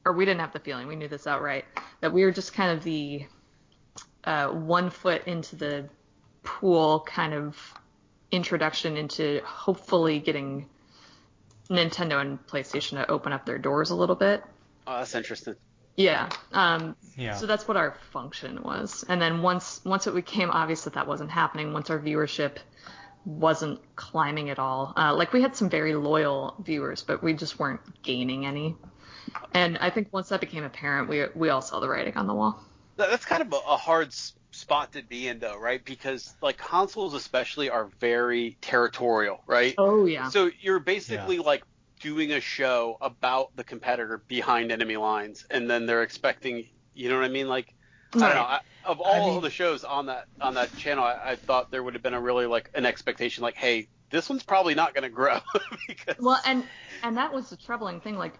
or 0.06 0.14
we 0.14 0.26
didn't 0.26 0.41
have 0.41 0.53
the 0.53 0.60
feeling, 0.60 0.88
we 0.88 0.95
knew 0.95 1.07
this 1.07 1.27
outright, 1.27 1.65
that 2.02 2.14
we 2.14 2.23
were 2.23 2.32
just 2.32 2.53
kind 2.53 2.77
of 2.77 2.84
the 2.84 3.26
uh, 4.23 4.48
one 4.49 4.90
foot 4.90 5.26
into 5.27 5.56
the 5.56 5.90
pool 6.44 6.99
kind 7.02 7.34
of 7.34 7.57
introduction 8.31 8.97
into 8.97 9.41
hopefully 9.43 10.19
getting 10.19 10.68
Nintendo 11.69 12.22
and 12.22 12.45
PlayStation 12.47 12.91
to 12.91 13.10
open 13.10 13.34
up 13.34 13.45
their 13.45 13.57
doors 13.57 13.89
a 13.89 13.95
little 13.95 14.15
bit. 14.15 14.43
Oh, 14.88 14.97
that's 14.99 15.15
interesting. 15.15 15.56
Yeah. 15.95 16.30
Um, 16.52 16.95
yeah. 17.15 17.35
so 17.35 17.45
that's 17.45 17.68
what 17.68 17.77
our 17.77 17.95
function 18.11 18.61
was. 18.61 19.06
And 19.07 19.22
then 19.22 19.41
once 19.41 19.81
once 19.85 20.07
it 20.07 20.14
became 20.14 20.52
obvious 20.52 20.84
that 20.84 20.93
that 20.93 21.07
wasn't 21.07 21.31
happening, 21.31 21.73
once 21.73 21.89
our 21.89 21.99
viewership 21.99 22.57
wasn't 23.23 23.80
climbing 23.95 24.49
at 24.49 24.60
all, 24.60 24.93
uh, 24.97 25.15
like 25.15 25.34
we 25.34 25.41
had 25.41 25.56
some 25.56 25.69
very 25.69 25.95
loyal 25.95 26.56
viewers, 26.60 27.02
but 27.02 27.23
we 27.23 27.34
just 27.34 27.57
weren't 27.57 27.81
gaining 28.03 28.45
any. 28.45 28.76
And 29.53 29.77
I 29.80 29.89
think 29.89 30.10
once 30.11 30.30
that 30.30 30.41
became 30.41 30.64
apparent, 30.64 31.10
we 31.10 31.26
we 31.34 31.49
all 31.49 31.61
saw 31.61 31.80
the 31.80 31.88
writing 31.89 32.15
on 32.18 32.27
the 32.27 32.34
wall. 32.34 32.61
That's 32.97 33.26
kind 33.26 33.41
of 33.41 33.52
a, 33.53 33.56
a 33.56 33.77
hard 33.77 34.07
s- 34.07 34.34
spot 34.56 34.94
to 34.94 35.03
be 35.03 35.27
in, 35.27 35.40
though, 35.40 35.57
right? 35.57 35.84
Because 35.84 36.34
like 36.41 36.57
consoles, 36.57 37.14
especially, 37.14 37.69
are 37.69 37.90
very 37.99 38.57
territorial, 38.61 39.41
right? 39.45 39.76
Oh 39.77 40.06
yeah. 40.06 40.30
So 40.30 40.49
you're 40.61 40.80
basically 40.80 41.38
like 41.40 41.64
doing 41.99 42.32
a 42.32 42.40
show 42.40 42.98
about 43.02 43.56
the 43.56 43.64
competitor 43.64 44.23
behind 44.27 44.72
enemy 44.72 44.98
lines, 44.98 45.45
and 45.49 45.69
then 45.69 45.86
they're 45.86 46.03
expecting, 46.03 46.68
you 46.94 47.10
know 47.10 47.15
what 47.15 47.26
I 47.26 47.30
mean? 47.30 47.48
Like, 47.48 47.73
I 48.14 48.19
don't 48.19 48.30
know. 48.30 48.41
I, 48.41 48.60
of 48.86 49.02
all 49.02 49.27
mean- 49.27 49.38
of 49.38 49.44
the 49.44 49.49
shows 49.49 49.84
on 49.84 50.07
that 50.07 50.26
on 50.40 50.53
that 50.56 50.76
channel, 50.77 51.03
I, 51.03 51.32
I 51.32 51.36
thought 51.36 51.72
there 51.72 51.84
would 51.84 51.94
have 51.94 52.03
been 52.03 52.14
a 52.14 52.22
really 52.22 52.45
like 52.45 52.69
an 52.73 52.86
expectation, 52.86 53.41
like, 53.44 53.56
hey, 53.56 53.88
this 54.10 54.30
one's 54.30 54.44
probably 54.44 54.76
not 54.76 54.94
going 54.94 55.03
to 55.03 55.10
grow 55.10 55.40
because 55.88 56.15
Well, 56.19 56.40
and 56.45 56.64
and 57.03 57.18
that 57.18 57.34
was 57.34 57.49
the 57.49 57.57
troubling 57.57 57.99
thing. 58.02 58.18
Like, 58.18 58.40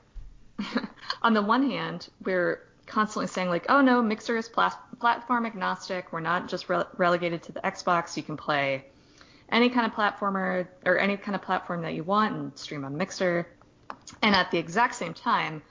on 1.22 1.34
the 1.34 1.42
one 1.42 1.70
hand, 1.70 2.08
we're 2.24 2.62
constantly 2.86 3.28
saying 3.28 3.49
like, 3.49 3.66
oh 3.70 3.82
no, 3.82 4.02
Mixer 4.02 4.38
is 4.38 4.49
platform 4.49 5.45
agnostic. 5.45 6.12
We're 6.12 6.20
not 6.20 6.48
just 6.48 6.68
rele- 6.68 6.88
relegated 6.98 7.44
to 7.44 7.52
the 7.52 7.62
Xbox. 7.62 8.16
You 8.16 8.24
can 8.24 8.38
play 8.38 8.86
any 9.49 9.70
kind 9.70 9.86
of 9.86 9.94
platformer 9.94 10.68
or 10.86 10.98
any 10.98 11.18
kind 11.18 11.36
of 11.36 11.41
platform 11.41 11.82
that 11.84 11.94
you 11.94 12.03
want 12.03 12.36
and 12.36 12.57
stream 12.57 12.86
on 12.86 12.98
Mixer. 12.98 13.48
And 14.22 14.36
at 14.36 14.52
the 14.52 14.57
exact 14.57 14.95
same 14.95 15.14
time, 15.14 15.62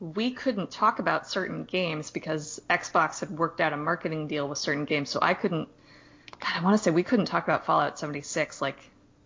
we 0.00 0.30
couldn't 0.30 0.70
talk 0.70 0.98
about 0.98 1.28
certain 1.28 1.64
games 1.64 2.10
because 2.10 2.60
Xbox 2.68 3.20
had 3.20 3.30
worked 3.30 3.60
out 3.60 3.72
a 3.72 3.76
marketing 3.76 4.26
deal 4.26 4.48
with 4.48 4.58
certain 4.58 4.84
games. 4.84 5.10
So 5.10 5.18
I 5.22 5.34
couldn't. 5.34 5.68
God, 6.38 6.52
I 6.54 6.62
want 6.62 6.76
to 6.76 6.82
say 6.82 6.90
we 6.90 7.02
couldn't 7.02 7.26
talk 7.26 7.44
about 7.44 7.64
Fallout 7.64 7.98
76 7.98 8.60
like 8.60 8.78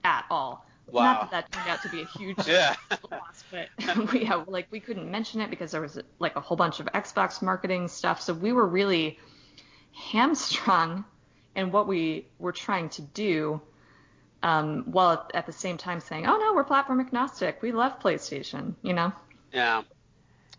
at 0.05 0.25
all. 0.31 0.65
Wow. 0.93 1.03
Not 1.03 1.31
that 1.31 1.51
that 1.51 1.53
turned 1.53 1.69
out 1.69 1.83
to 1.83 1.89
be 1.89 2.03
a 2.03 2.07
huge 2.19 2.39
Yeah. 2.47 2.75
loss, 3.11 3.45
but 3.51 4.13
we 4.13 4.23
yeah, 4.25 4.43
like 4.47 4.69
we 4.71 4.81
couldn't 4.81 5.11
mention 5.11 5.41
it 5.41 5.51
because 5.51 5.71
there 5.71 5.81
was 5.81 5.99
like 6.19 6.37
a 6.37 6.41
whole 6.41 6.57
bunch 6.57 6.81
of 6.81 6.87
Xbox 6.87 7.43
marketing 7.43 7.89
stuff. 7.89 8.21
So 8.21 8.35
we 8.35 8.53
were 8.53 8.67
really 8.67 9.19
hamstrung 9.95 11.05
in 11.55 11.73
what 11.73 11.87
we 11.87 12.27
were 12.39 12.53
trying 12.53 12.89
to 12.91 13.03
do, 13.03 13.61
um, 14.43 14.85
while 14.87 15.29
at 15.35 15.47
the 15.47 15.53
same 15.53 15.77
time 15.77 16.01
saying, 16.01 16.27
"Oh 16.27 16.37
no, 16.37 16.55
we're 16.55 16.65
platform 16.65 17.01
agnostic. 17.01 17.61
We 17.63 17.73
love 17.73 18.01
PlayStation." 18.01 18.75
You 18.83 18.95
know? 18.95 19.13
Yeah, 19.53 19.83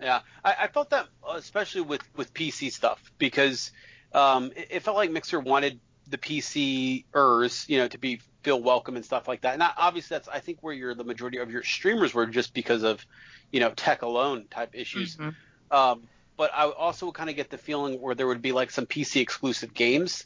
yeah. 0.01 0.19
I, 0.43 0.55
I 0.61 0.67
felt 0.67 0.89
that 0.91 1.07
uh, 1.27 1.33
especially 1.35 1.81
with 1.81 2.01
with 2.15 2.33
PC 2.33 2.71
stuff 2.71 2.99
because 3.17 3.71
um, 4.13 4.51
it, 4.55 4.67
it 4.71 4.79
felt 4.83 4.97
like 4.97 5.11
Mixer 5.11 5.39
wanted 5.39 5.79
the 6.07 6.17
PCers, 6.17 7.69
you 7.69 7.77
know, 7.77 7.87
to 7.87 7.97
be 7.97 8.19
feel 8.43 8.61
welcome 8.61 8.95
and 8.95 9.05
stuff 9.05 9.27
like 9.27 9.41
that. 9.41 9.53
And 9.53 9.63
obviously, 9.77 10.15
that's 10.15 10.27
I 10.27 10.39
think 10.39 10.59
where 10.61 10.73
your 10.73 10.93
the 10.93 11.03
majority 11.03 11.37
of 11.37 11.51
your 11.51 11.63
streamers 11.63 12.13
were 12.13 12.25
just 12.25 12.53
because 12.53 12.83
of 12.83 13.05
you 13.51 13.59
know 13.59 13.71
tech 13.71 14.01
alone 14.01 14.45
type 14.49 14.71
issues. 14.73 15.17
Mhm. 15.17 15.35
Um, 15.71 16.03
but 16.37 16.51
I 16.53 16.69
also 16.69 17.11
kind 17.11 17.29
of 17.29 17.35
get 17.35 17.49
the 17.49 17.57
feeling 17.57 18.01
where 18.01 18.15
there 18.15 18.27
would 18.27 18.41
be 18.41 18.51
like 18.51 18.71
some 18.71 18.85
PC 18.85 19.21
exclusive 19.21 19.73
games. 19.73 20.25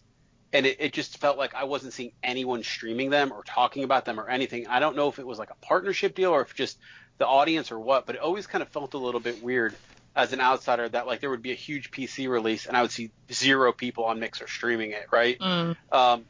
And 0.53 0.65
it, 0.65 0.77
it 0.79 0.93
just 0.93 1.17
felt 1.17 1.37
like 1.37 1.53
I 1.53 1.65
wasn't 1.65 1.91
seeing 1.91 2.13
anyone 2.23 2.63
streaming 2.63 3.09
them 3.09 3.33
or 3.33 3.43
talking 3.43 3.83
about 3.83 4.05
them 4.05 4.17
or 4.17 4.29
anything. 4.29 4.67
I 4.67 4.79
don't 4.79 4.95
know 4.95 5.09
if 5.09 5.19
it 5.19 5.27
was 5.27 5.37
like 5.37 5.49
a 5.49 5.55
partnership 5.55 6.15
deal 6.15 6.31
or 6.31 6.41
if 6.41 6.55
just 6.55 6.77
the 7.17 7.27
audience 7.27 7.71
or 7.71 7.79
what, 7.79 8.05
but 8.05 8.15
it 8.15 8.21
always 8.21 8.47
kind 8.47 8.61
of 8.61 8.69
felt 8.69 8.93
a 8.93 8.97
little 8.97 9.19
bit 9.19 9.43
weird 9.43 9.75
as 10.15 10.31
an 10.31 10.39
outsider 10.39 10.87
that 10.87 11.05
like 11.05 11.19
there 11.19 11.29
would 11.29 11.41
be 11.41 11.51
a 11.51 11.55
huge 11.55 11.91
PC 11.91 12.29
release 12.29 12.65
and 12.67 12.77
I 12.77 12.81
would 12.81 12.91
see 12.91 13.11
zero 13.31 13.73
people 13.73 14.05
on 14.05 14.19
Mixer 14.19 14.47
streaming 14.47 14.91
it, 14.91 15.07
right? 15.11 15.37
Mm. 15.37 15.75
Um, 15.91 16.25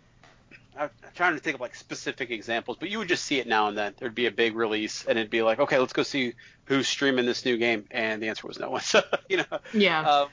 I'm 0.77 0.89
trying 1.15 1.33
to 1.35 1.39
think 1.39 1.55
of 1.55 1.61
like 1.61 1.75
specific 1.75 2.31
examples, 2.31 2.77
but 2.79 2.89
you 2.89 2.99
would 2.99 3.07
just 3.07 3.25
see 3.25 3.39
it 3.39 3.47
now 3.47 3.67
and 3.67 3.77
then. 3.77 3.93
There'd 3.97 4.15
be 4.15 4.25
a 4.27 4.31
big 4.31 4.55
release, 4.55 5.05
and 5.05 5.17
it'd 5.17 5.31
be 5.31 5.41
like, 5.41 5.59
okay, 5.59 5.77
let's 5.79 5.93
go 5.93 6.03
see 6.03 6.33
who's 6.65 6.87
streaming 6.87 7.25
this 7.25 7.45
new 7.45 7.57
game, 7.57 7.85
and 7.91 8.21
the 8.21 8.29
answer 8.29 8.47
was 8.47 8.59
no 8.59 8.69
one. 8.69 8.81
So 8.85 9.01
you 9.29 9.37
know, 9.37 9.59
Yeah. 9.73 10.01
uh, 10.01 10.27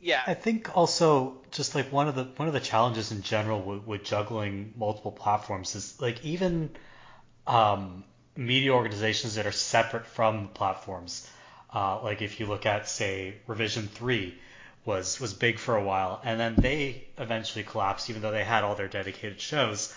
yeah, 0.00 0.20
I 0.26 0.34
think 0.34 0.76
also 0.76 1.36
just 1.50 1.74
like 1.74 1.92
one 1.92 2.08
of 2.08 2.14
the 2.14 2.24
one 2.36 2.48
of 2.48 2.54
the 2.54 2.60
challenges 2.60 3.12
in 3.12 3.22
general 3.22 3.60
with, 3.62 3.84
with 3.86 4.04
juggling 4.04 4.74
multiple 4.76 5.12
platforms 5.12 5.74
is 5.76 6.00
like 6.00 6.24
even 6.24 6.70
um, 7.46 8.04
media 8.36 8.72
organizations 8.72 9.36
that 9.36 9.46
are 9.46 9.52
separate 9.52 10.06
from 10.06 10.42
the 10.44 10.48
platforms. 10.48 11.28
Uh, 11.72 12.02
like 12.02 12.20
if 12.20 12.40
you 12.40 12.46
look 12.46 12.66
at 12.66 12.88
say 12.88 13.34
Revision 13.46 13.88
Three 13.88 14.34
was 14.84 15.20
was 15.20 15.32
big 15.34 15.58
for 15.58 15.76
a 15.76 15.84
while, 15.84 16.20
and 16.24 16.40
then 16.40 16.54
they 16.56 17.04
eventually 17.18 17.64
collapsed, 17.64 18.10
even 18.10 18.22
though 18.22 18.30
they 18.30 18.44
had 18.44 18.64
all 18.64 18.74
their 18.74 18.88
dedicated 18.88 19.40
shows. 19.40 19.94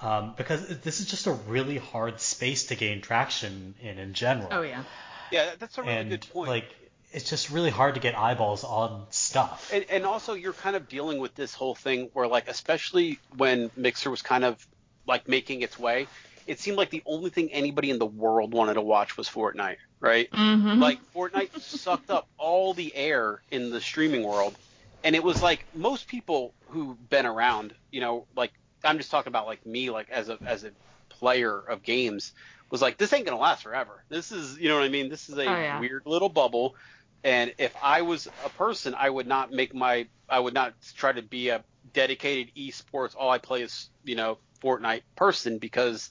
Um, 0.00 0.34
because 0.36 0.66
this 0.80 1.00
is 1.00 1.06
just 1.06 1.28
a 1.28 1.32
really 1.32 1.78
hard 1.78 2.20
space 2.20 2.66
to 2.66 2.74
gain 2.74 3.00
traction 3.00 3.74
in 3.80 3.98
in 3.98 4.12
general. 4.12 4.48
oh 4.50 4.62
yeah. 4.62 4.82
yeah, 5.30 5.52
that's 5.58 5.78
a 5.78 5.82
really 5.82 5.94
and 5.94 6.10
good 6.10 6.26
point. 6.32 6.48
like 6.48 6.74
it's 7.14 7.30
just 7.30 7.50
really 7.50 7.70
hard 7.70 7.94
to 7.94 8.00
get 8.00 8.18
eyeballs 8.18 8.64
on 8.64 9.06
stuff. 9.10 9.70
And, 9.72 9.84
and 9.88 10.04
also, 10.04 10.34
you're 10.34 10.52
kind 10.52 10.74
of 10.74 10.88
dealing 10.88 11.20
with 11.20 11.36
this 11.36 11.54
whole 11.54 11.76
thing 11.76 12.10
where, 12.12 12.26
like, 12.26 12.48
especially 12.48 13.20
when 13.36 13.70
Mixer 13.76 14.10
was 14.10 14.20
kind 14.20 14.44
of 14.44 14.66
like 15.06 15.28
making 15.28 15.62
its 15.62 15.78
way, 15.78 16.08
it 16.48 16.58
seemed 16.58 16.76
like 16.76 16.90
the 16.90 17.04
only 17.06 17.30
thing 17.30 17.52
anybody 17.52 17.90
in 17.90 18.00
the 18.00 18.06
world 18.06 18.52
wanted 18.52 18.74
to 18.74 18.80
watch 18.80 19.16
was 19.16 19.28
Fortnite, 19.28 19.76
right? 20.00 20.30
Mm-hmm. 20.30 20.80
Like, 20.80 20.98
Fortnite 21.14 21.60
sucked 21.60 22.10
up 22.10 22.28
all 22.38 22.74
the 22.74 22.94
air 22.94 23.42
in 23.50 23.70
the 23.70 23.80
streaming 23.80 24.24
world, 24.24 24.56
and 25.02 25.14
it 25.14 25.22
was 25.22 25.42
like 25.42 25.66
most 25.74 26.08
people 26.08 26.54
who've 26.68 27.08
been 27.08 27.26
around, 27.26 27.74
you 27.90 28.00
know, 28.00 28.26
like 28.36 28.52
I'm 28.82 28.98
just 28.98 29.10
talking 29.10 29.30
about 29.30 29.46
like 29.46 29.64
me, 29.66 29.90
like 29.90 30.10
as 30.10 30.28
a 30.28 30.38
as 30.46 30.64
a 30.64 30.70
player 31.08 31.58
of 31.58 31.82
games, 31.82 32.32
was 32.70 32.82
like, 32.82 32.98
this 32.98 33.12
ain't 33.12 33.24
gonna 33.24 33.38
last 33.38 33.62
forever. 33.62 34.04
This 34.08 34.32
is, 34.32 34.58
you 34.58 34.68
know 34.68 34.76
what 34.76 34.84
I 34.84 34.88
mean? 34.88 35.08
This 35.08 35.28
is 35.28 35.38
a 35.38 35.46
Oh, 35.46 35.56
yeah. 35.56 35.80
weird 35.80 36.02
little 36.06 36.28
bubble. 36.28 36.74
And 37.22 37.54
if 37.58 37.74
I 37.82 38.02
was 38.02 38.26
a 38.44 38.50
person, 38.50 38.94
I 38.98 39.08
would 39.08 39.26
not 39.26 39.50
make 39.50 39.74
my, 39.74 40.06
I 40.28 40.40
would 40.40 40.54
not 40.54 40.74
try 40.96 41.12
to 41.12 41.22
be 41.22 41.48
a 41.48 41.64
dedicated 41.92 42.54
esports. 42.56 43.14
All 43.16 43.30
I 43.30 43.38
play 43.38 43.62
is, 43.62 43.88
you 44.04 44.16
know, 44.16 44.38
Fortnite 44.62 45.02
person 45.16 45.58
because 45.58 46.10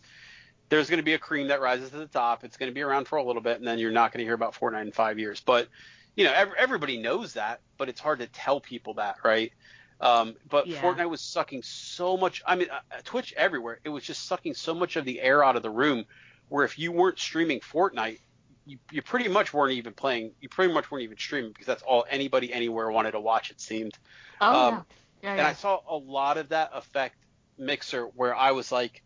there's 0.73 0.89
going 0.89 0.97
to 0.97 1.03
be 1.03 1.13
a 1.13 1.19
cream 1.19 1.49
that 1.49 1.61
rises 1.61 1.91
to 1.91 1.97
the 1.97 2.07
top. 2.07 2.43
It's 2.43 2.57
going 2.57 2.71
to 2.71 2.73
be 2.73 2.81
around 2.81 3.07
for 3.07 3.17
a 3.17 3.23
little 3.23 3.43
bit, 3.43 3.59
and 3.59 3.67
then 3.67 3.77
you're 3.77 3.91
not 3.91 4.11
going 4.11 4.19
to 4.19 4.23
hear 4.23 4.33
about 4.33 4.55
Fortnite 4.55 4.81
in 4.81 4.91
five 4.91 5.19
years. 5.19 5.39
But 5.39 5.67
you 6.15 6.23
know, 6.23 6.33
ev- 6.33 6.53
everybody 6.57 6.97
knows 6.97 7.33
that, 7.33 7.61
but 7.77 7.89
it's 7.89 7.99
hard 7.99 8.19
to 8.19 8.27
tell 8.27 8.59
people 8.59 8.95
that, 8.95 9.17
right? 9.23 9.53
Um, 10.01 10.35
but 10.49 10.65
Yeah. 10.65 10.81
Fortnite 10.81 11.09
was 11.09 11.21
sucking 11.21 11.61
so 11.61 12.17
much. 12.17 12.41
I 12.47 12.55
mean, 12.55 12.69
uh, 12.71 12.79
Twitch 13.03 13.33
everywhere. 13.37 13.81
It 13.83 13.89
was 13.89 14.03
just 14.03 14.25
sucking 14.25 14.55
so 14.55 14.73
much 14.73 14.95
of 14.95 15.05
the 15.05 15.21
air 15.21 15.43
out 15.43 15.55
of 15.55 15.61
the 15.61 15.69
room. 15.69 16.05
Where 16.49 16.65
if 16.65 16.79
you 16.79 16.91
weren't 16.91 17.19
streaming 17.19 17.59
Fortnite, 17.59 18.19
you, 18.65 18.79
you 18.91 19.03
pretty 19.03 19.29
much 19.29 19.53
weren't 19.53 19.73
even 19.73 19.93
playing. 19.93 20.31
You 20.41 20.49
pretty 20.49 20.73
much 20.73 20.89
weren't 20.89 21.03
even 21.03 21.17
streaming 21.17 21.51
because 21.51 21.67
that's 21.67 21.83
all 21.83 22.03
anybody 22.09 22.51
anywhere 22.51 22.89
wanted 22.89 23.11
to 23.11 23.19
watch. 23.19 23.51
It 23.51 23.61
seemed. 23.61 23.93
Oh 24.41 24.67
um, 24.67 24.73
yeah. 24.73 24.81
Yeah, 25.21 25.31
And 25.33 25.41
I 25.41 25.53
saw 25.53 25.81
a 25.87 25.95
lot 25.95 26.37
of 26.37 26.49
that 26.49 26.71
affect 26.73 27.15
Mixer, 27.59 28.05
where 28.05 28.35
I 28.35 28.51
was 28.51 28.71
like, 28.71 29.02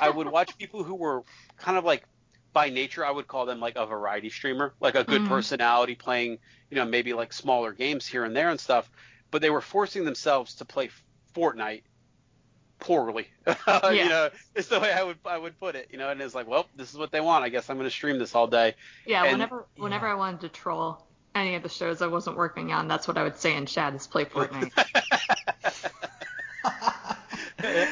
I 0.00 0.10
would 0.10 0.28
watch 0.28 0.56
people 0.58 0.82
who 0.84 0.94
were 0.94 1.22
kind 1.56 1.76
of 1.78 1.84
like, 1.84 2.04
by 2.52 2.68
nature, 2.68 3.04
I 3.04 3.10
would 3.10 3.28
call 3.28 3.46
them 3.46 3.60
like 3.60 3.76
a 3.76 3.86
variety 3.86 4.28
streamer, 4.30 4.74
like 4.80 4.94
a 4.96 5.04
good 5.04 5.22
Mhm. 5.22 5.28
personality 5.28 5.94
playing, 5.94 6.38
you 6.70 6.76
know, 6.76 6.84
maybe 6.84 7.12
like 7.12 7.32
smaller 7.32 7.72
games 7.72 8.06
here 8.06 8.24
and 8.24 8.34
there 8.34 8.50
and 8.50 8.58
stuff, 8.58 8.90
but 9.30 9.40
they 9.40 9.50
were 9.50 9.60
forcing 9.60 10.04
themselves 10.04 10.54
to 10.56 10.64
play 10.64 10.90
Fortnite 11.34 11.82
poorly. 12.80 13.28
Yeah. 13.66 13.90
you 13.90 14.08
know, 14.08 14.30
it's 14.56 14.66
the 14.68 14.80
way 14.80 14.92
I 14.92 15.02
would 15.02 15.18
I 15.24 15.38
would 15.38 15.58
put 15.60 15.76
it, 15.76 15.88
you 15.92 15.98
know, 15.98 16.10
and 16.10 16.20
it's 16.20 16.34
like, 16.34 16.48
well, 16.48 16.66
this 16.74 16.90
is 16.90 16.98
what 16.98 17.12
they 17.12 17.20
want. 17.20 17.44
I 17.44 17.48
guess 17.50 17.70
I'm 17.70 17.76
going 17.76 17.86
to 17.86 17.90
stream 17.94 18.18
this 18.18 18.34
all 18.34 18.46
day. 18.48 18.74
Yeah, 19.06 19.22
And- 19.22 19.32
whenever 19.32 19.66
whenever 19.76 20.06
I 20.08 20.14
wanted 20.14 20.40
to 20.40 20.48
troll 20.48 21.06
any 21.36 21.54
of 21.54 21.62
the 21.62 21.68
shows 21.68 22.02
I 22.02 22.08
wasn't 22.08 22.36
working 22.36 22.72
on, 22.72 22.88
that's 22.88 23.06
what 23.06 23.16
I 23.16 23.22
would 23.22 23.36
say 23.38 23.54
in 23.54 23.66
chat 23.66 23.94
is 23.94 24.08
play 24.08 24.24
Fortnite. 24.24 24.72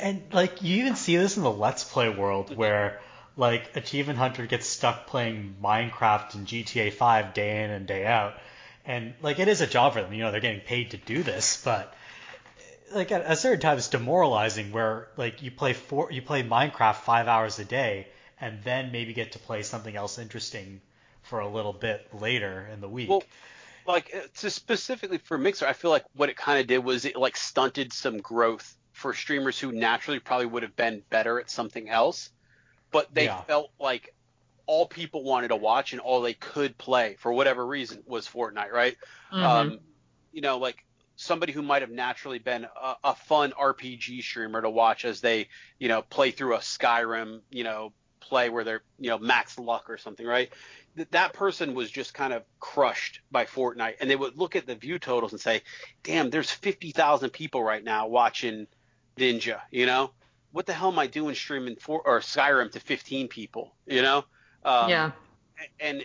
And 0.00 0.22
like 0.32 0.62
you 0.62 0.78
even 0.78 0.96
see 0.96 1.16
this 1.16 1.36
in 1.36 1.42
the 1.42 1.50
Let's 1.50 1.84
Play 1.84 2.08
world 2.08 2.56
where 2.56 3.00
like 3.36 3.76
Achievement 3.76 4.18
Hunter 4.18 4.46
gets 4.46 4.66
stuck 4.66 5.06
playing 5.06 5.56
Minecraft 5.62 6.34
and 6.34 6.46
GTA 6.46 6.92
5 6.92 7.34
day 7.34 7.64
in 7.64 7.70
and 7.70 7.86
day 7.86 8.06
out. 8.06 8.34
And 8.84 9.14
like 9.22 9.38
it 9.38 9.48
is 9.48 9.60
a 9.60 9.66
job 9.66 9.94
for 9.94 10.02
them, 10.02 10.12
you 10.12 10.22
know, 10.22 10.30
they're 10.30 10.40
getting 10.40 10.60
paid 10.60 10.92
to 10.92 10.96
do 10.96 11.22
this, 11.22 11.62
but 11.64 11.94
like 12.92 13.12
at 13.12 13.30
a 13.30 13.36
certain 13.36 13.60
time 13.60 13.76
it's 13.76 13.88
demoralizing 13.88 14.72
where 14.72 15.08
like 15.16 15.42
you 15.42 15.50
play 15.50 15.72
for 15.72 16.10
you 16.10 16.22
play 16.22 16.42
Minecraft 16.42 16.96
5 16.96 17.28
hours 17.28 17.58
a 17.58 17.64
day 17.64 18.08
and 18.40 18.62
then 18.62 18.92
maybe 18.92 19.12
get 19.12 19.32
to 19.32 19.38
play 19.38 19.62
something 19.62 19.94
else 19.94 20.18
interesting 20.18 20.80
for 21.22 21.40
a 21.40 21.48
little 21.48 21.72
bit 21.72 22.08
later 22.18 22.68
in 22.72 22.80
the 22.80 22.88
week. 22.88 23.10
Well, 23.10 23.22
like 23.86 24.14
uh, 24.14 24.20
specifically 24.34 25.18
for 25.18 25.36
Mixer, 25.38 25.66
I 25.66 25.72
feel 25.72 25.90
like 25.90 26.04
what 26.14 26.28
it 26.28 26.36
kind 26.36 26.60
of 26.60 26.66
did 26.66 26.78
was 26.78 27.04
it 27.04 27.16
like 27.16 27.36
stunted 27.36 27.92
some 27.92 28.18
growth 28.18 28.77
for 28.98 29.14
streamers 29.14 29.58
who 29.60 29.70
naturally 29.72 30.18
probably 30.18 30.46
would 30.46 30.64
have 30.64 30.74
been 30.76 31.04
better 31.08 31.38
at 31.38 31.48
something 31.48 31.88
else, 31.88 32.30
but 32.92 33.14
they 33.14 33.26
Yeah. 33.26 33.44
felt 33.46 33.70
like 33.78 34.12
all 34.66 34.86
people 34.88 35.24
wanted 35.24 35.48
to 35.48 35.56
watch 35.56 35.92
and 35.92 36.00
all 36.00 36.20
they 36.20 36.34
could 36.34 36.76
play 36.78 37.16
for 37.20 37.32
whatever 37.32 37.66
reason 37.66 38.02
was 38.06 38.28
Fortnite, 38.28 38.72
right? 38.72 38.96
Mhm. 39.32 39.70
Um, 39.70 39.80
you 40.32 40.40
know, 40.42 40.58
like 40.58 40.84
somebody 41.16 41.52
who 41.52 41.62
might 41.62 41.82
have 41.82 41.90
naturally 41.92 42.40
been 42.40 42.64
a, 42.64 42.94
a 43.04 43.14
fun 43.14 43.52
RPG 43.52 44.20
streamer 44.22 44.62
to 44.62 44.70
watch 44.70 45.04
as 45.04 45.20
they, 45.20 45.48
you 45.78 45.88
know, 45.88 46.02
play 46.02 46.32
through 46.32 46.54
a 46.56 46.58
Skyrim, 46.58 47.42
you 47.50 47.64
know, 47.64 47.94
play 48.20 48.50
where 48.50 48.64
they're, 48.64 48.82
you 48.98 49.10
know, 49.10 49.18
max 49.18 49.58
luck 49.58 49.88
or 49.88 49.96
something, 49.98 50.26
right? 50.26 50.52
That 50.96 51.12
that 51.12 51.32
person 51.34 51.74
was 51.74 51.90
just 51.90 52.14
kind 52.14 52.32
of 52.32 52.44
crushed 52.60 53.20
by 53.30 53.44
Fortnite, 53.46 53.96
and 54.00 54.10
they 54.10 54.16
would 54.16 54.36
look 54.36 54.56
at 54.56 54.66
the 54.66 54.74
view 54.74 54.98
totals 54.98 55.32
and 55.32 55.40
say, 55.40 55.62
"Damn, 56.02 56.30
there's 56.30 56.50
50,000 56.50 57.30
people 57.30 57.62
right 57.62 57.82
now 57.84 58.08
watching 58.08 58.66
Ninja," 59.18 59.60
you 59.70 59.86
know. 59.86 60.12
What 60.50 60.66
the 60.66 60.72
hell 60.72 60.90
am 60.90 60.98
I 60.98 61.06
doing 61.06 61.34
streaming 61.34 61.76
for 61.76 62.00
or 62.06 62.20
Skyrim 62.20 62.72
to 62.72 62.80
15 62.80 63.28
people, 63.28 63.76
you 63.86 64.00
know? 64.02 64.24
Um, 64.64 64.88
yeah. 64.90 65.10
and 65.78 66.04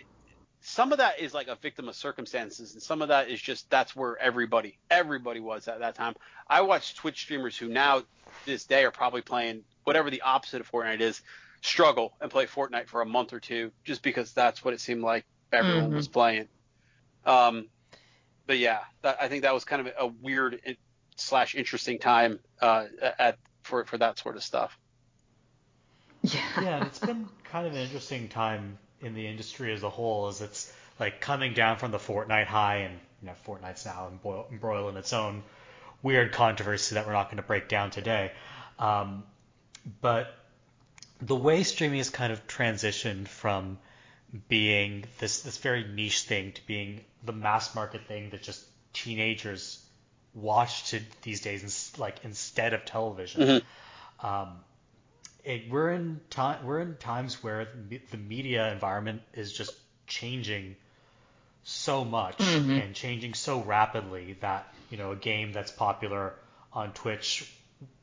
some 0.60 0.92
of 0.92 0.98
that 1.00 1.20
is 1.20 1.34
like 1.34 1.48
a 1.48 1.56
victim 1.56 1.90
of 1.90 1.96
circumstances 1.96 2.74
and 2.74 2.82
some 2.82 3.02
of 3.02 3.10
that 3.10 3.30
is 3.30 3.42
just 3.42 3.70
that's 3.70 3.96
where 3.96 4.18
everybody 4.18 4.80
everybody 4.90 5.42
was 5.42 5.68
at 5.68 5.80
that 5.80 5.94
time 5.94 6.16
i 6.48 6.62
watch 6.62 6.96
twitch 6.96 7.20
streamers 7.20 7.58
who 7.58 7.68
now 7.68 8.02
this 8.46 8.64
day 8.66 8.86
are 8.86 8.92
probably 8.92 9.22
playing 9.22 9.62
whatever 9.84 10.10
the 10.10 10.22
opposite 10.22 10.62
of 10.62 10.72
fortnite 10.72 11.02
is 11.02 11.22
struggle 11.62 12.14
and 12.22 12.32
play 12.32 12.46
fortnite 12.46 12.88
for 12.88 13.02
a 13.02 13.06
month 13.06 13.34
or 13.34 13.42
two 13.42 13.72
just 13.84 14.02
because 14.02 14.32
that's 14.32 14.64
what 14.64 14.74
it 14.74 14.80
seemed 14.80 15.02
like 15.04 15.26
everyone 15.52 15.92
Mhm. 15.92 15.96
was 15.96 16.08
playing 16.08 16.48
um 17.26 17.68
but 18.48 18.58
yeah 18.58 18.80
that, 19.02 19.18
i 19.22 19.28
think 19.28 19.42
that 19.44 19.54
was 19.54 19.66
kind 19.66 19.86
of 19.86 19.94
a 20.00 20.08
weird 20.08 20.62
slash 21.16 21.56
interesting 21.56 22.00
time 22.00 22.40
uh 22.62 22.86
at 23.20 23.38
for 23.64 23.86
for 23.86 23.98
that 23.98 24.18
sort 24.20 24.36
of 24.36 24.44
stuff 24.44 24.78
Yeah. 26.22 26.40
yeah, 26.62 26.86
it's 26.86 27.00
been 27.00 27.28
kind 27.46 27.68
of 27.68 27.74
an 27.74 27.80
interesting 27.80 28.30
time 28.30 28.78
in 29.02 29.14
the 29.14 29.28
industry 29.28 29.74
as 29.74 29.84
a 29.84 29.90
whole, 29.90 30.28
as 30.28 30.42
it's 30.42 30.72
like 31.00 31.20
coming 31.20 31.54
down 31.54 31.78
from 31.78 31.92
the 31.92 31.98
Fortnite 31.98 32.46
high, 32.46 32.78
and 32.78 33.00
you 33.22 33.28
know, 33.28 33.34
Fortnite's 33.46 33.86
now 33.86 34.08
embroiled, 34.10 34.46
embroiled 34.52 34.92
in 34.92 34.98
its 34.98 35.12
own 35.12 35.44
weird 36.02 36.32
controversy 36.32 36.96
that 36.96 37.06
we're 37.06 37.14
not 37.14 37.26
going 37.26 37.38
to 37.38 37.44
break 37.44 37.68
down 37.68 37.92
today. 37.92 38.32
Um, 38.80 39.24
but 40.02 40.34
the 41.22 41.36
way 41.36 41.64
streaming 41.64 41.98
has 41.98 42.10
kind 42.10 42.32
of 42.32 42.48
transitioned 42.48 43.28
from 43.28 43.78
being 44.48 45.04
this 45.20 45.42
this 45.42 45.58
very 45.58 45.84
niche 45.84 46.22
thing 46.24 46.54
to 46.54 46.66
being 46.66 47.02
the 47.24 47.34
mass 47.34 47.76
market 47.76 48.08
thing 48.08 48.30
that 48.30 48.42
just 48.42 48.64
teenagers 48.94 49.83
watch 50.34 50.90
to 50.92 51.02
these 51.22 51.42
days, 51.42 51.94
like 51.98 52.24
instead 52.24 52.74
of 52.74 52.86
television. 52.86 53.42
Mhm. 53.42 54.26
Um, 54.26 54.60
it, 55.44 55.70
we're 55.70 55.92
in 55.92 56.22
time 56.30 56.66
we're 56.66 56.80
in 56.80 56.96
times 56.98 57.44
where 57.44 57.68
the, 57.90 58.18
media 58.18 58.72
environment 58.72 59.22
is 59.34 59.52
just 59.52 59.74
changing 60.08 60.76
so 61.64 62.04
much 62.06 62.38
Mhm. 62.38 62.82
and 62.82 62.96
changing 62.96 63.34
so 63.34 63.62
rapidly 63.62 64.38
that 64.42 64.74
you 64.90 64.98
know 64.98 65.12
a 65.12 65.16
game 65.16 65.52
that's 65.52 65.72
popular 65.72 66.34
on 66.72 66.94
Twitch 66.94 67.52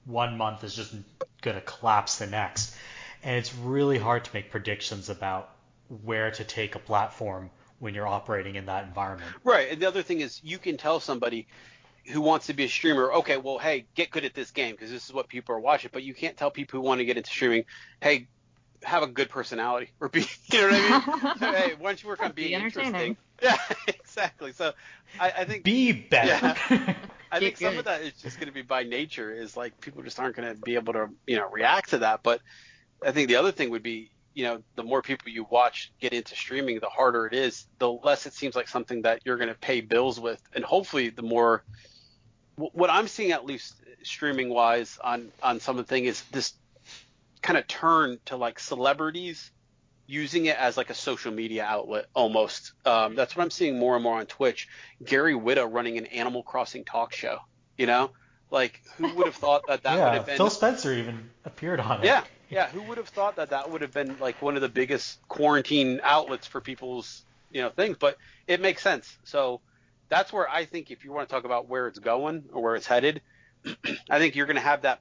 one 0.05 0.36
month 0.36 0.65
is 0.65 0.74
just 0.74 0.94
going 1.43 1.57
to 1.57 1.61
collapse 1.62 2.19
the 2.19 2.27
next 2.27 2.74
and 3.23 3.36
it's 3.36 3.55
really 3.55 3.98
hard 3.98 4.24
to 4.24 4.31
make 4.35 4.51
predictions 4.51 5.09
about 5.09 5.51
where 6.05 6.31
to 6.31 6.44
take 6.44 6.74
a 6.74 6.78
platform 6.78 7.51
when 7.78 7.94
you're 7.94 8.07
operating 8.09 8.55
in 8.57 8.66
that 8.66 8.85
environment 8.85 9.31
Right. 9.44 9.70
And 9.70 9.81
the 9.81 9.89
other 9.89 10.02
thing 10.02 10.20
is 10.20 10.40
you 10.43 10.59
can 10.59 10.77
tell 10.77 11.01
somebody 11.01 11.47
who 12.11 12.20
wants 12.20 12.47
to 12.47 12.55
be 12.55 12.65
a 12.65 12.69
streamer, 12.69 13.12
okay, 13.12 13.37
well, 13.37 13.59
hey, 13.59 13.87
get 13.95 14.11
good 14.11 14.24
at 14.24 14.35
this 14.35 14.51
game 14.51 14.73
because 14.73 14.91
this 14.91 15.07
is 15.07 15.12
what 15.12 15.28
people 15.28 15.55
are 15.55 15.61
watching. 15.61 15.91
But 15.93 16.03
you 16.03 16.15
can't 16.15 16.37
tell 16.37 16.51
people 16.51 16.81
who 16.81 16.87
want 16.87 16.99
to 16.99 17.05
get 17.05 17.16
into 17.16 17.31
streaming, 17.31 17.65
hey, 18.01 18.28
have 18.82 19.03
a 19.03 19.07
good 19.07 19.28
personality 19.28 19.91
or 20.01 20.09
be, 20.09 20.20
you 20.53 20.61
know 20.61 20.69
what 20.69 20.74
I 20.74 21.49
mean? 21.49 21.55
hey, 21.55 21.74
why 21.78 21.91
don't 21.91 22.03
you 22.03 22.09
work 22.09 22.23
on 22.23 22.32
being 22.32 22.55
entertaining. 22.55 22.95
interesting? 22.95 23.16
Yeah, 23.43 23.57
exactly. 23.87 24.53
So 24.53 24.74
I, 25.19 25.31
I 25.31 25.45
think 25.47 25.65
be 25.65 25.93
better 25.93 26.55
I 27.32 27.39
Get 27.39 27.59
think 27.59 27.59
some 27.59 27.78
of 27.78 27.85
that 27.85 28.03
is 28.03 28.12
just 28.15 28.39
going 28.39 28.49
to 28.49 28.53
be 28.53 28.62
by 28.62 28.82
nature. 28.82 29.32
Is 29.32 29.57
like 29.57 29.81
people 29.81 30.03
just 30.03 30.19
aren't 30.19 30.37
going 30.37 30.49
to 30.49 30.55
be 30.55 30.74
able 30.74 30.93
to 30.95 31.09
you 31.27 31.37
know 31.37 31.49
react 31.51 31.91
to 31.91 31.99
that. 31.99 32.23
But 32.23 32.41
I 33.05 33.12
think 33.12 33.28
the 33.28 33.37
other 33.37 33.53
thing 33.53 33.70
would 33.70 33.82
be 33.82 34.11
you 34.35 34.45
know 34.45 34.62
the 34.74 34.82
more 34.82 35.01
people 35.03 35.31
you 35.31 35.47
watch 35.49 35.93
get 36.01 36.12
into 36.12 36.35
streaming, 36.35 36.81
the 36.81 36.89
harder 36.89 37.27
it 37.27 37.35
is. 37.35 37.66
The 37.78 37.91
less 37.91 38.27
it 38.27 38.35
seems 38.35 38.57
like 38.57 38.69
something 38.69 39.03
that 39.03 39.20
you're 39.24 39.37
going 39.37 39.49
to 39.49 39.55
pay 39.55 39.81
bills 39.81 40.19
with, 40.19 40.43
and 40.55 40.65
hopefully 40.65 41.11
the 41.11 41.23
more. 41.23 41.65
Wh- 42.61 42.74
What 42.74 42.91
I'm 42.91 43.09
seeing 43.09 43.32
at 43.32 43.45
least 43.47 43.74
streaming 44.03 44.49
wise 44.51 44.99
on 45.03 45.31
on 45.43 45.61
something 45.61 46.05
is 46.05 46.23
this 46.32 46.53
kind 47.43 47.59
of 47.59 47.66
turn 47.66 48.19
to 48.27 48.37
like 48.37 48.59
celebrities 48.59 49.51
using 50.07 50.47
it 50.47 50.57
as 50.59 50.77
like 50.77 50.91
a 50.91 50.95
social 50.95 51.32
media 51.32 51.65
outlet 51.65 52.07
almost. 52.15 52.73
Um, 52.85 53.15
that's 53.15 53.37
what 53.37 53.43
I'm 53.45 53.51
seeing 53.51 53.78
more 53.78 53.95
and 53.95 54.03
more 54.03 54.19
on 54.19 54.27
Twitch. 54.27 54.69
Gary 55.05 55.35
Whitta 55.35 55.73
running 55.73 55.99
an 55.99 56.07
Animal 56.07 56.43
Crossing 56.43 56.85
talk 56.85 57.12
show. 57.12 57.39
You 57.78 57.87
know, 57.87 58.11
like 58.51 58.81
who 58.97 59.15
would 59.15 59.27
have 59.27 59.37
thought 59.37 59.62
that 59.69 59.82
that 59.85 59.99
would 59.99 60.15
have 60.15 60.27
been? 60.27 60.37
Phil 60.37 60.51
Spencer 60.51 60.93
even 60.93 61.31
appeared 61.45 61.81
on 61.81 62.03
it. 62.03 62.07
yeah, 62.07 62.24
yeah. 62.51 62.69
Who 62.69 62.82
would 62.82 62.99
have 62.99 63.09
thought 63.09 63.37
that 63.37 63.51
that 63.51 63.70
would 63.70 63.81
have 63.82 63.93
been 63.93 64.19
like 64.19 64.43
one 64.43 64.57
of 64.57 64.62
the 64.62 64.69
biggest 64.69 65.19
quarantine 65.28 66.01
outlets 66.03 66.47
for 66.47 66.61
people's 66.61 67.23
you 67.51 67.62
know 67.62 67.70
things? 67.70 67.97
But 67.99 68.16
it 68.47 68.61
makes 68.61 68.82
sense. 68.82 69.16
So 69.24 69.61
that's 70.11 70.32
where 70.32 70.49
I 70.49 70.66
think 70.66 70.91
if 70.91 71.05
you 71.05 71.12
want 71.12 71.28
to 71.28 71.35
talk 71.35 71.45
about 71.45 71.69
where 71.69 71.87
it's 71.87 71.99
going 71.99 72.45
or 72.53 72.62
where 72.62 72.77
it's 72.77 72.87
headed, 72.87 73.23
I 74.11 74.19
think 74.19 74.37
you're 74.37 74.47
going 74.47 74.57
to 74.57 74.62
have 74.62 74.82
that 74.82 75.01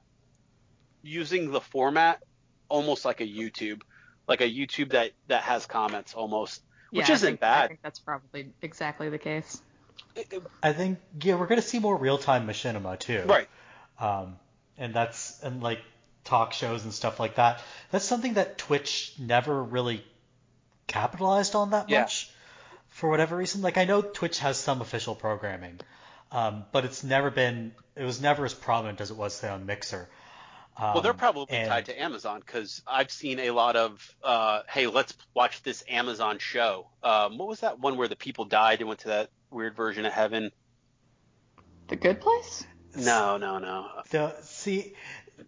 using 1.02 1.50
the 1.50 1.60
format 1.60 2.22
almost 2.68 3.04
like 3.04 3.20
a 3.20 3.26
YouTube, 3.26 3.82
like 4.28 4.40
a 4.40 4.48
YouTube 4.50 4.90
that 4.92 5.12
that 5.28 5.42
has 5.42 5.66
comments 5.66 6.14
almost, 6.14 6.62
which 6.90 7.08
Yeah, 7.08 7.12
I 7.12 7.16
isn't 7.16 7.26
think- 7.28 7.42
I 7.42 7.46
bad. 7.46 7.68
think 7.68 7.80
that's 7.82 7.98
probably 7.98 8.52
exactly 8.62 9.08
the 9.10 9.18
case. 9.18 9.60
I 10.62 10.72
think 10.72 10.98
yeah, 11.22 11.34
we're 11.36 11.46
gonna 11.46 11.62
see 11.62 11.78
more 11.78 11.96
real 11.96 12.18
time 12.18 12.46
machinima 12.46 12.98
too. 12.98 13.22
Right. 13.26 13.48
Um, 13.98 14.36
and 14.78 14.94
that's 14.94 15.40
and 15.42 15.62
like 15.62 15.80
talk 16.24 16.52
shows 16.52 16.84
and 16.84 16.92
stuff 16.92 17.18
like 17.20 17.36
that. 17.36 17.60
That's 17.90 18.04
something 18.04 18.34
that 18.34 18.58
Twitch 18.58 19.14
never 19.18 19.62
really 19.62 20.04
capitalized 20.86 21.54
on 21.54 21.70
that 21.70 21.88
Yeah. 21.88 22.00
much 22.02 22.30
for 22.90 23.08
whatever 23.08 23.36
reason. 23.36 23.62
Like 23.62 23.78
I 23.78 23.84
know 23.84 24.02
Twitch 24.02 24.38
has 24.40 24.58
some 24.58 24.80
official 24.80 25.14
programming, 25.14 25.80
um, 26.30 26.64
but 26.72 26.84
it's 26.84 27.02
never 27.02 27.30
been. 27.30 27.72
It 27.96 28.04
was 28.04 28.20
never 28.20 28.44
as 28.44 28.54
prominent 28.54 29.00
as 29.00 29.10
it 29.10 29.16
was 29.16 29.34
say 29.34 29.48
on 29.48 29.66
Mixer. 29.66 30.08
Um, 30.76 30.94
Well, 30.94 31.02
they're 31.02 31.12
probably 31.14 31.56
and- 31.56 31.68
tied 31.68 31.86
to 31.86 32.00
Amazon 32.00 32.40
because 32.40 32.80
I've 32.86 33.10
seen 33.10 33.38
a 33.40 33.50
lot 33.50 33.76
of, 33.76 34.14
uh, 34.22 34.62
hey, 34.68 34.86
let's 34.86 35.14
watch 35.34 35.62
this 35.62 35.84
Amazon 35.88 36.38
show. 36.38 36.86
Um, 37.02 37.36
what 37.38 37.48
was 37.48 37.60
that 37.60 37.80
one 37.80 37.96
where 37.96 38.08
the 38.08 38.16
people 38.16 38.44
died 38.46 38.78
and 38.78 38.88
went 38.88 39.00
to 39.00 39.08
that 39.08 39.30
weird 39.50 39.74
version 39.76 40.06
of 40.06 40.12
heaven? 40.12 40.52
The 41.88 41.96
Good 41.96 42.20
Place? 42.20 42.64
No, 42.96 43.36
no, 43.36 43.58
no. 43.58 43.88
The, 44.10 44.34
see, 44.42 44.94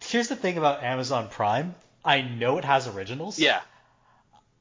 here's 0.05 0.29
the 0.29 0.37
thing 0.37 0.59
about 0.59 0.83
Amazon 0.83 1.29
Prime. 1.29 1.75
I 2.05 2.21
know 2.21 2.59
it 2.59 2.65
has 2.65 2.89
originals. 2.89 3.39
Yeah, 3.39 3.61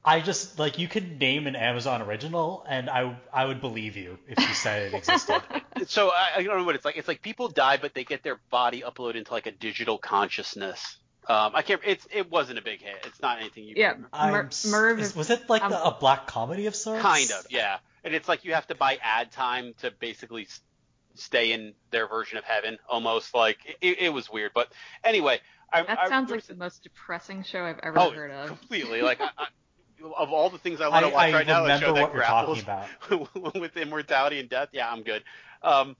I 0.03 0.19
just 0.19 0.57
like 0.57 0.79
you 0.79 0.87
could 0.87 1.19
name 1.19 1.45
an 1.45 1.55
Amazon 1.55 2.01
original, 2.01 2.65
and 2.67 2.89
I 2.89 3.15
I 3.31 3.45
would 3.45 3.61
believe 3.61 3.97
you 3.97 4.17
if 4.27 4.39
you 4.39 4.53
said 4.55 4.93
it 4.93 4.95
existed. 4.95 5.41
so 5.87 6.09
I, 6.09 6.37
I 6.37 6.43
don't 6.43 6.57
know 6.57 6.63
what 6.63 6.75
it's 6.75 6.85
like. 6.85 6.97
It's 6.97 7.07
like 7.07 7.21
people 7.21 7.49
die, 7.49 7.77
but 7.77 7.93
they 7.93 8.03
get 8.03 8.23
their 8.23 8.39
body 8.49 8.81
uploaded 8.81 9.15
into 9.15 9.31
like 9.31 9.45
a 9.45 9.51
digital 9.51 9.97
consciousness. 9.99 10.97
Um, 11.27 11.51
I 11.53 11.61
can't. 11.61 11.81
It's 11.85 12.07
it 12.11 12.31
wasn't 12.31 12.57
a 12.57 12.63
big 12.63 12.81
hit. 12.81 12.95
It's 13.05 13.21
not 13.21 13.39
anything 13.39 13.65
you. 13.65 13.75
Yeah, 13.77 13.93
I'm 14.11 14.31
Mer- 14.31 14.49
Merv 14.67 14.99
is- 14.99 15.09
is, 15.09 15.15
was 15.15 15.29
it 15.29 15.47
like 15.49 15.63
um, 15.63 15.71
a 15.71 15.95
black 15.99 16.25
comedy 16.25 16.65
of 16.65 16.75
sorts? 16.75 17.03
Kind 17.03 17.29
of, 17.31 17.45
yeah. 17.51 17.77
And 18.03 18.15
it's 18.15 18.27
like 18.27 18.43
you 18.43 18.53
have 18.55 18.65
to 18.67 18.75
buy 18.75 18.97
ad 19.03 19.31
time 19.31 19.75
to 19.81 19.91
basically 19.91 20.47
stay 21.13 21.51
in 21.51 21.73
their 21.91 22.07
version 22.07 22.39
of 22.39 22.43
heaven, 22.43 22.79
almost 22.89 23.35
like 23.35 23.77
it, 23.81 24.01
it 24.01 24.13
was 24.13 24.31
weird. 24.31 24.51
But 24.55 24.71
anyway, 25.03 25.39
I, 25.71 25.83
that 25.83 26.09
sounds 26.09 26.29
there 26.29 26.37
like 26.37 26.47
the 26.47 26.55
most 26.55 26.83
depressing 26.83 27.43
show 27.43 27.63
I've 27.63 27.79
ever 27.83 27.99
oh, 27.99 28.09
heard 28.09 28.31
of. 28.31 28.47
completely. 28.47 29.03
Like 29.03 29.21
I, 29.21 29.29
I, 29.37 29.47
of 30.17 30.31
all 30.31 30.49
the 30.49 30.57
things 30.57 30.81
I 30.81 30.87
want 30.87 31.05
to 31.05 31.11
watch 31.11 31.29
I 31.29 31.33
right 31.33 31.47
now, 31.47 31.65
a 31.65 31.79
show 31.79 31.93
that 31.93 32.01
what 32.01 32.13
you're 32.13 32.23
talking 32.23 32.63
grapples 32.63 33.29
with 33.55 33.77
immortality 33.77 34.39
and 34.39 34.49
death. 34.49 34.69
Yeah, 34.71 34.91
I'm 34.91 35.03
good. 35.03 35.23
Um, 35.63 35.95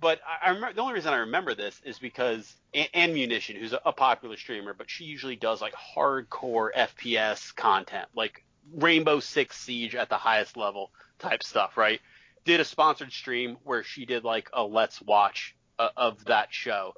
but 0.00 0.20
I, 0.26 0.48
I 0.48 0.50
remember 0.50 0.74
the 0.74 0.80
only 0.82 0.94
reason 0.94 1.12
I 1.12 1.18
remember 1.18 1.54
this 1.54 1.80
is 1.84 1.98
because 1.98 2.54
An- 2.74 3.14
Munition, 3.14 3.56
who's 3.56 3.72
a, 3.72 3.80
a 3.86 3.92
popular 3.92 4.36
streamer, 4.36 4.74
but 4.74 4.90
she 4.90 5.04
usually 5.04 5.36
does 5.36 5.60
like 5.60 5.74
hardcore 5.74 6.70
FPS 6.76 7.54
content, 7.54 8.08
like 8.14 8.44
Rainbow 8.72 9.20
Six 9.20 9.58
Siege 9.58 9.94
at 9.94 10.08
the 10.08 10.16
highest 10.16 10.56
level 10.56 10.90
type 11.18 11.42
stuff, 11.42 11.76
right? 11.76 12.00
Did 12.44 12.60
a 12.60 12.64
sponsored 12.64 13.12
stream 13.12 13.56
where 13.64 13.82
she 13.84 14.04
did 14.04 14.24
like 14.24 14.50
a 14.52 14.62
let's 14.62 15.00
watch 15.00 15.54
uh, 15.78 15.88
of 15.96 16.24
that 16.26 16.48
show. 16.52 16.94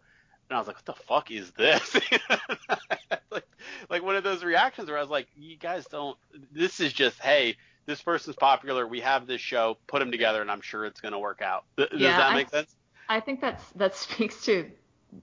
And 0.49 0.57
I 0.57 0.61
was 0.61 0.67
like, 0.67 0.77
what 0.77 0.85
the 0.87 0.93
fuck 0.95 1.31
is 1.31 1.51
this? 1.53 1.95
like, 3.31 3.47
like 3.91 4.03
one 4.03 4.17
of 4.17 4.25
those 4.25 4.45
reactions 4.45 4.89
where 4.89 4.99
I 4.99 5.01
was 5.01 5.11
like, 5.11 5.27
you 5.37 5.57
guys 5.57 5.87
don't, 5.87 6.17
this 6.53 6.81
is 6.81 6.93
just, 6.93 7.19
hey, 7.21 7.57
this 7.87 8.01
person's 8.03 8.37
popular. 8.37 8.87
We 8.87 9.01
have 9.01 9.27
this 9.27 9.41
show, 9.41 9.77
put 9.87 9.99
them 10.01 10.11
together, 10.11 10.41
and 10.41 10.51
I'm 10.51 10.61
sure 10.61 10.85
it's 10.85 11.01
going 11.01 11.13
to 11.13 11.19
work 11.19 11.43
out. 11.43 11.65
Th- 11.77 11.91
Does 11.91 12.01
Yeah, 12.01 12.17
that 12.19 12.31
I- 12.33 12.35
make 12.35 12.51
sense? 12.51 12.75
I 13.09 13.21
think 13.21 13.41
that's 13.41 13.63
that 13.77 13.95
speaks 13.95 14.45
to 14.47 14.69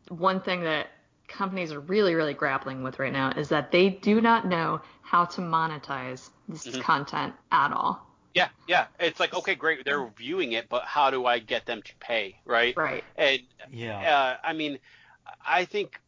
one 0.07 0.39
thing 0.39 0.63
that 0.63 0.87
companies 1.27 1.73
are 1.73 1.81
really, 1.81 2.15
really 2.15 2.33
grappling 2.33 2.81
with 2.83 2.97
right 2.99 3.11
now 3.11 3.31
is 3.31 3.49
that 3.49 3.71
they 3.71 3.89
do 3.89 4.21
not 4.21 4.47
know 4.47 4.79
how 5.01 5.25
to 5.25 5.41
monetize 5.41 6.29
this 6.47 6.65
Mhm. 6.67 6.81
content 6.81 7.33
at 7.51 7.73
all. 7.73 8.09
Yeah, 8.33 8.47
yeah. 8.67 8.85
It's 9.01 9.19
like, 9.19 9.33
okay, 9.35 9.53
great. 9.55 9.83
They're 9.83 10.07
viewing 10.17 10.53
it, 10.53 10.69
but 10.69 10.85
how 10.85 11.11
do 11.11 11.25
I 11.25 11.39
get 11.39 11.65
them 11.65 11.81
to 11.81 11.95
pay, 11.99 12.39
right? 12.45 12.75
Right. 12.77 13.03
And 13.17 13.41
Yeah. 13.69 13.99
uh, 13.99 14.37
I 14.47 14.53
mean, 14.53 14.79
I 15.45 15.65
think 15.65 15.99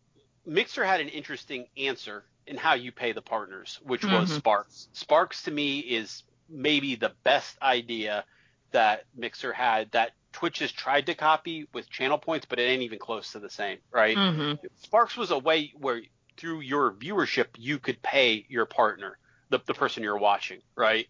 Mixer 0.45 0.83
had 0.83 1.01
an 1.01 1.09
interesting 1.09 1.67
answer 1.77 2.23
in 2.47 2.57
how 2.57 2.75
you 2.75 2.91
pay 2.91 3.11
the 3.11 3.21
partners, 3.21 3.79
which 3.83 4.05
was 4.05 4.29
Mhm. 4.29 4.37
Sparks. 4.37 4.89
Sparks 4.93 5.43
to 5.43 5.51
me 5.51 5.79
is 5.79 6.23
maybe 6.47 6.95
the 6.95 7.13
best 7.23 7.57
idea 7.61 8.23
that 8.71 9.05
Mixer 9.15 9.53
had 9.53 9.91
that 9.91 10.13
Twitch 10.31 10.59
has 10.59 10.71
tried 10.71 11.05
to 11.05 11.15
copy 11.15 11.67
with 11.73 11.89
channel 11.89 12.17
points, 12.17 12.45
but 12.45 12.59
it 12.59 12.63
ain't 12.63 12.83
even 12.83 12.99
close 12.99 13.31
to 13.31 13.39
the 13.39 13.49
same, 13.49 13.79
right? 13.89 14.17
Mm-hmm. 14.17 14.65
Sparks 14.75 15.15
was 15.15 15.31
a 15.31 15.39
way 15.39 15.71
where 15.77 16.01
through 16.37 16.59
your 16.59 16.91
viewership 16.91 17.47
you 17.57 17.79
could 17.79 18.01
pay 18.01 18.45
your 18.49 18.65
partner, 18.65 19.17
the, 19.49 19.59
the 19.65 19.73
person 19.73 20.03
you're 20.03 20.17
watching, 20.17 20.61
right? 20.75 21.07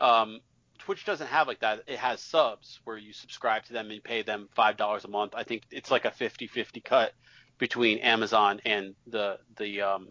Um, 0.00 0.40
Twitch 0.80 1.04
doesn't 1.04 1.28
have 1.28 1.46
like 1.46 1.60
that. 1.60 1.84
It 1.86 1.98
has 1.98 2.20
subs 2.20 2.80
where 2.84 2.98
you 2.98 3.12
subscribe 3.12 3.64
to 3.66 3.72
them 3.72 3.90
and 3.90 4.02
pay 4.02 4.22
them 4.22 4.48
five 4.54 4.76
dollars 4.76 5.04
a 5.04 5.08
month. 5.08 5.34
I 5.34 5.44
think 5.44 5.62
it's 5.70 5.90
like 5.90 6.04
a 6.04 6.10
50-50 6.10 6.84
cut 6.84 7.14
between 7.58 7.98
Amazon 7.98 8.60
and 8.64 8.94
the 9.06 9.38
the 9.56 9.82
um, 9.82 10.08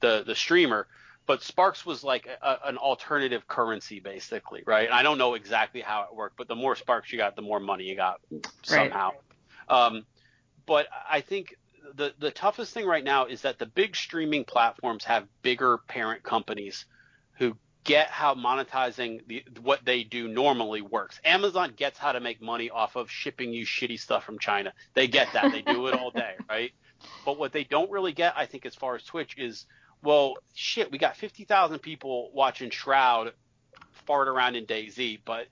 the 0.00 0.24
the 0.26 0.34
streamer. 0.34 0.86
But 1.26 1.42
Sparks 1.42 1.86
was 1.86 2.02
like 2.02 2.26
a, 2.26 2.58
an 2.64 2.76
alternative 2.76 3.46
currency, 3.46 4.00
basically, 4.00 4.62
right? 4.66 4.86
And 4.86 4.94
I 4.94 5.02
don't 5.02 5.18
know 5.18 5.34
exactly 5.34 5.80
how 5.80 6.02
it 6.02 6.14
worked, 6.14 6.36
but 6.36 6.48
the 6.48 6.56
more 6.56 6.74
Sparks 6.74 7.12
you 7.12 7.18
got, 7.18 7.36
the 7.36 7.42
more 7.42 7.60
money 7.60 7.84
you 7.84 7.94
got 7.94 8.20
somehow. 8.62 9.10
Um, 9.68 10.06
but 10.66 10.88
I 11.08 11.20
think 11.20 11.54
the 11.94 12.14
the 12.18 12.30
toughest 12.30 12.74
thing 12.74 12.86
right 12.86 13.04
now 13.04 13.26
is 13.26 13.42
that 13.42 13.58
the 13.58 13.66
big 13.66 13.96
streaming 13.96 14.44
platforms 14.44 15.04
have 15.04 15.26
bigger 15.42 15.78
parent 15.78 16.22
companies 16.22 16.86
who 17.38 17.56
get 17.90 18.08
how 18.08 18.36
monetizing 18.36 19.26
the 19.26 19.44
what 19.62 19.84
they 19.84 20.04
do 20.04 20.28
normally 20.28 20.80
works. 20.80 21.20
Amazon 21.24 21.72
gets 21.76 21.98
how 21.98 22.12
to 22.12 22.20
make 22.20 22.40
money 22.40 22.70
off 22.70 22.94
of 22.94 23.10
shipping 23.10 23.52
you 23.52 23.66
shitty 23.66 23.98
stuff 23.98 24.22
from 24.22 24.38
China. 24.38 24.72
They 24.94 25.08
get 25.08 25.32
that. 25.32 25.50
They 25.50 25.62
do 25.62 25.88
it 25.88 25.94
all 25.94 26.12
day, 26.12 26.34
right? 26.48 26.70
But 27.24 27.36
what 27.36 27.52
they 27.52 27.64
don't 27.64 27.90
really 27.90 28.12
get, 28.12 28.34
I 28.36 28.46
think, 28.46 28.64
as 28.64 28.76
far 28.76 28.94
as 28.94 29.02
Twitch 29.02 29.34
is, 29.36 29.66
well, 30.04 30.36
shit, 30.54 30.92
we 30.92 30.98
got 30.98 31.16
50,000 31.16 31.80
people 31.80 32.30
watching 32.32 32.70
Shroud 32.70 33.32
fart 34.06 34.28
around 34.28 34.54
in 34.54 34.66
DayZ, 34.66 35.20
but 35.24 35.48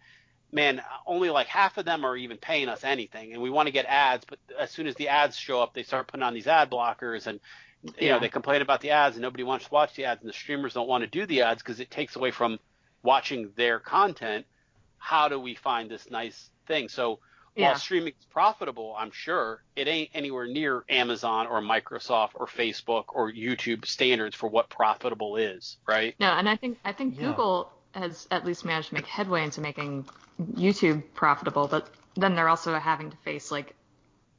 man, 0.52 0.80
only 1.06 1.30
like 1.30 1.48
half 1.48 1.76
of 1.76 1.84
them 1.84 2.04
are 2.04 2.16
even 2.16 2.36
paying 2.36 2.68
us 2.68 2.84
anything, 2.84 3.32
and 3.32 3.42
we 3.42 3.50
want 3.50 3.66
to 3.66 3.72
get 3.72 3.86
ads. 3.86 4.24
But 4.24 4.38
as 4.58 4.70
soon 4.70 4.86
as 4.86 4.94
the 4.94 5.08
ads 5.08 5.36
show 5.36 5.60
up, 5.60 5.74
they 5.74 5.82
start 5.82 6.06
putting 6.06 6.22
on 6.22 6.34
these 6.34 6.46
ad 6.46 6.70
blockers, 6.70 7.26
and 7.26 7.40
you 7.82 7.92
Yeah. 8.00 8.14
know 8.14 8.20
they 8.20 8.28
complain 8.28 8.62
about 8.62 8.80
the 8.80 8.90
ads, 8.90 9.16
and 9.16 9.22
nobody 9.22 9.42
wants 9.44 9.66
to 9.66 9.72
watch 9.72 9.94
the 9.94 10.04
ads, 10.04 10.20
and 10.20 10.28
the 10.28 10.34
streamers 10.34 10.74
don't 10.74 10.88
want 10.88 11.02
to 11.02 11.10
do 11.10 11.26
the 11.26 11.42
ads 11.42 11.62
because 11.62 11.80
it 11.80 11.90
takes 11.90 12.16
away 12.16 12.30
from 12.30 12.58
watching 13.02 13.52
their 13.56 13.78
content. 13.78 14.46
How 14.98 15.28
do 15.28 15.38
we 15.38 15.54
find 15.54 15.90
this 15.90 16.10
nice 16.10 16.50
thing? 16.66 16.88
So 16.88 17.20
Yeah. 17.54 17.66
while 17.68 17.74
streaming 17.76 18.14
is 18.18 18.26
profitable, 18.30 18.94
I'm 18.98 19.10
sure 19.12 19.64
it 19.76 19.88
ain't 19.88 20.10
anywhere 20.14 20.46
near 20.46 20.84
Amazon 20.88 21.46
or 21.46 21.60
Microsoft 21.60 22.30
or 22.34 22.46
Facebook 22.46 23.04
or 23.08 23.32
YouTube 23.32 23.86
standards 23.86 24.34
for 24.36 24.48
what 24.48 24.68
profitable 24.70 25.36
is, 25.36 25.78
right? 25.86 26.14
No, 26.20 26.32
and 26.32 26.48
I 26.48 26.56
think 26.56 26.78
I 26.84 26.92
think 26.92 27.16
Yeah. 27.16 27.28
Google 27.28 27.72
has 27.94 28.26
at 28.30 28.44
least 28.44 28.64
managed 28.64 28.88
to 28.88 28.94
make 28.94 29.06
headway 29.06 29.44
into 29.44 29.60
making 29.60 30.04
YouTube 30.54 31.02
profitable, 31.14 31.68
but 31.68 31.90
then 32.16 32.34
they're 32.34 32.48
also 32.48 32.76
having 32.78 33.10
to 33.10 33.16
face 33.18 33.50
like 33.50 33.74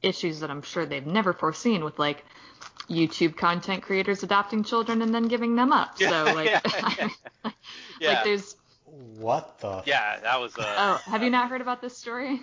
issues 0.01 0.39
that 0.41 0.49
I'm 0.51 0.61
sure 0.61 0.85
they've 0.85 1.05
never 1.05 1.33
foreseen 1.33 1.83
with 1.83 1.99
like 1.99 2.23
YouTube 2.89 3.35
content 3.37 3.83
creators 3.83 4.23
adopting 4.23 4.63
children 4.63 5.01
and 5.01 5.13
then 5.13 5.27
giving 5.27 5.55
them 5.55 5.71
up. 5.71 5.97
So 5.97 6.05
like, 6.35 6.47
yeah, 6.49 6.61
yeah. 6.65 7.09
Yeah. 7.99 8.09
like 8.13 8.23
there's 8.23 8.55
What 9.17 9.59
the? 9.59 9.83
Yeah, 9.85 10.19
that 10.21 10.39
was 10.39 10.57
uh, 10.57 10.63
oh, 11.05 11.11
have 11.11 11.21
you 11.23 11.29
not 11.29 11.49
heard 11.49 11.61
about 11.61 11.81
this 11.81 11.97
story? 11.97 12.41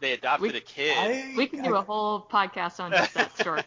they 0.00 0.12
adopted 0.12 0.52
We- 0.52 0.58
a 0.58 0.60
kid. 0.60 0.96
I- 0.98 1.34
We 1.36 1.46
can 1.46 1.62
do 1.62 1.74
I- 1.76 1.80
a 1.80 1.82
whole 1.82 2.20
podcast 2.20 2.80
on 2.80 2.90
just 2.92 3.14
that 3.14 3.36
story. 3.38 3.62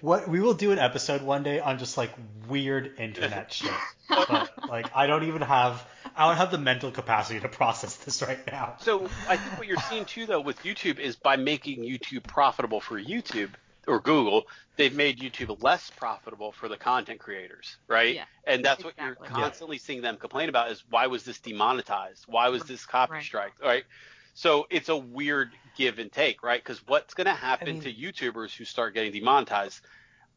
What 0.00 0.28
we 0.28 0.40
will 0.40 0.54
do 0.54 0.72
an 0.72 0.78
episode 0.78 1.22
one 1.22 1.42
day 1.42 1.60
on 1.60 1.78
just 1.78 1.96
like 1.96 2.10
weird 2.48 2.92
internet 2.98 3.52
shit. 3.52 3.72
But 4.08 4.50
like 4.68 4.90
I 4.94 5.06
don't 5.06 5.24
even 5.24 5.42
have 5.42 5.86
I 6.16 6.28
don't 6.28 6.36
have 6.36 6.50
the 6.50 6.58
mental 6.58 6.90
capacity 6.90 7.40
to 7.40 7.48
process 7.48 7.96
this 7.96 8.22
right 8.22 8.44
now. 8.46 8.76
So 8.80 9.08
I 9.28 9.36
think 9.36 9.58
what 9.58 9.66
you're 9.66 9.78
seeing 9.88 10.04
too, 10.04 10.26
though, 10.26 10.40
with 10.40 10.58
YouTube 10.62 10.98
is 10.98 11.16
by 11.16 11.36
making 11.36 11.82
YouTube 11.82 12.26
profitable 12.26 12.80
for 12.80 13.00
YouTube 13.00 13.50
or 13.86 14.00
Google, 14.00 14.44
they've 14.76 14.94
made 14.94 15.18
YouTube 15.18 15.62
less 15.62 15.90
profitable 15.90 16.52
for 16.52 16.68
the 16.68 16.76
content 16.76 17.20
creators, 17.20 17.76
right? 17.88 18.14
Yeah, 18.14 18.24
and 18.46 18.64
that's 18.64 18.80
exactly. 18.80 19.04
what 19.04 19.18
you're 19.20 19.28
constantly 19.28 19.78
seeing 19.78 20.02
them 20.02 20.16
complain 20.16 20.48
about 20.48 20.70
is 20.70 20.84
why 20.88 21.06
was 21.06 21.24
this 21.24 21.38
demonetized? 21.40 22.24
Why 22.26 22.48
was 22.48 22.64
this 22.64 22.84
copy 22.84 23.14
Right. 23.14 23.22
strike? 23.22 23.52
Right? 23.62 23.84
So 24.34 24.66
it's 24.70 24.88
a 24.88 24.96
weird 24.96 25.52
give 25.76 25.98
and 25.98 26.10
take, 26.10 26.42
right? 26.42 26.62
Because 26.62 26.80
what's 26.86 27.14
going 27.14 27.26
to 27.26 27.32
happen 27.32 27.68
I 27.68 27.72
mean- 27.72 27.82
to 27.82 27.92
YouTubers 27.92 28.54
who 28.56 28.64
start 28.64 28.94
getting 28.94 29.12
demonetized? 29.12 29.80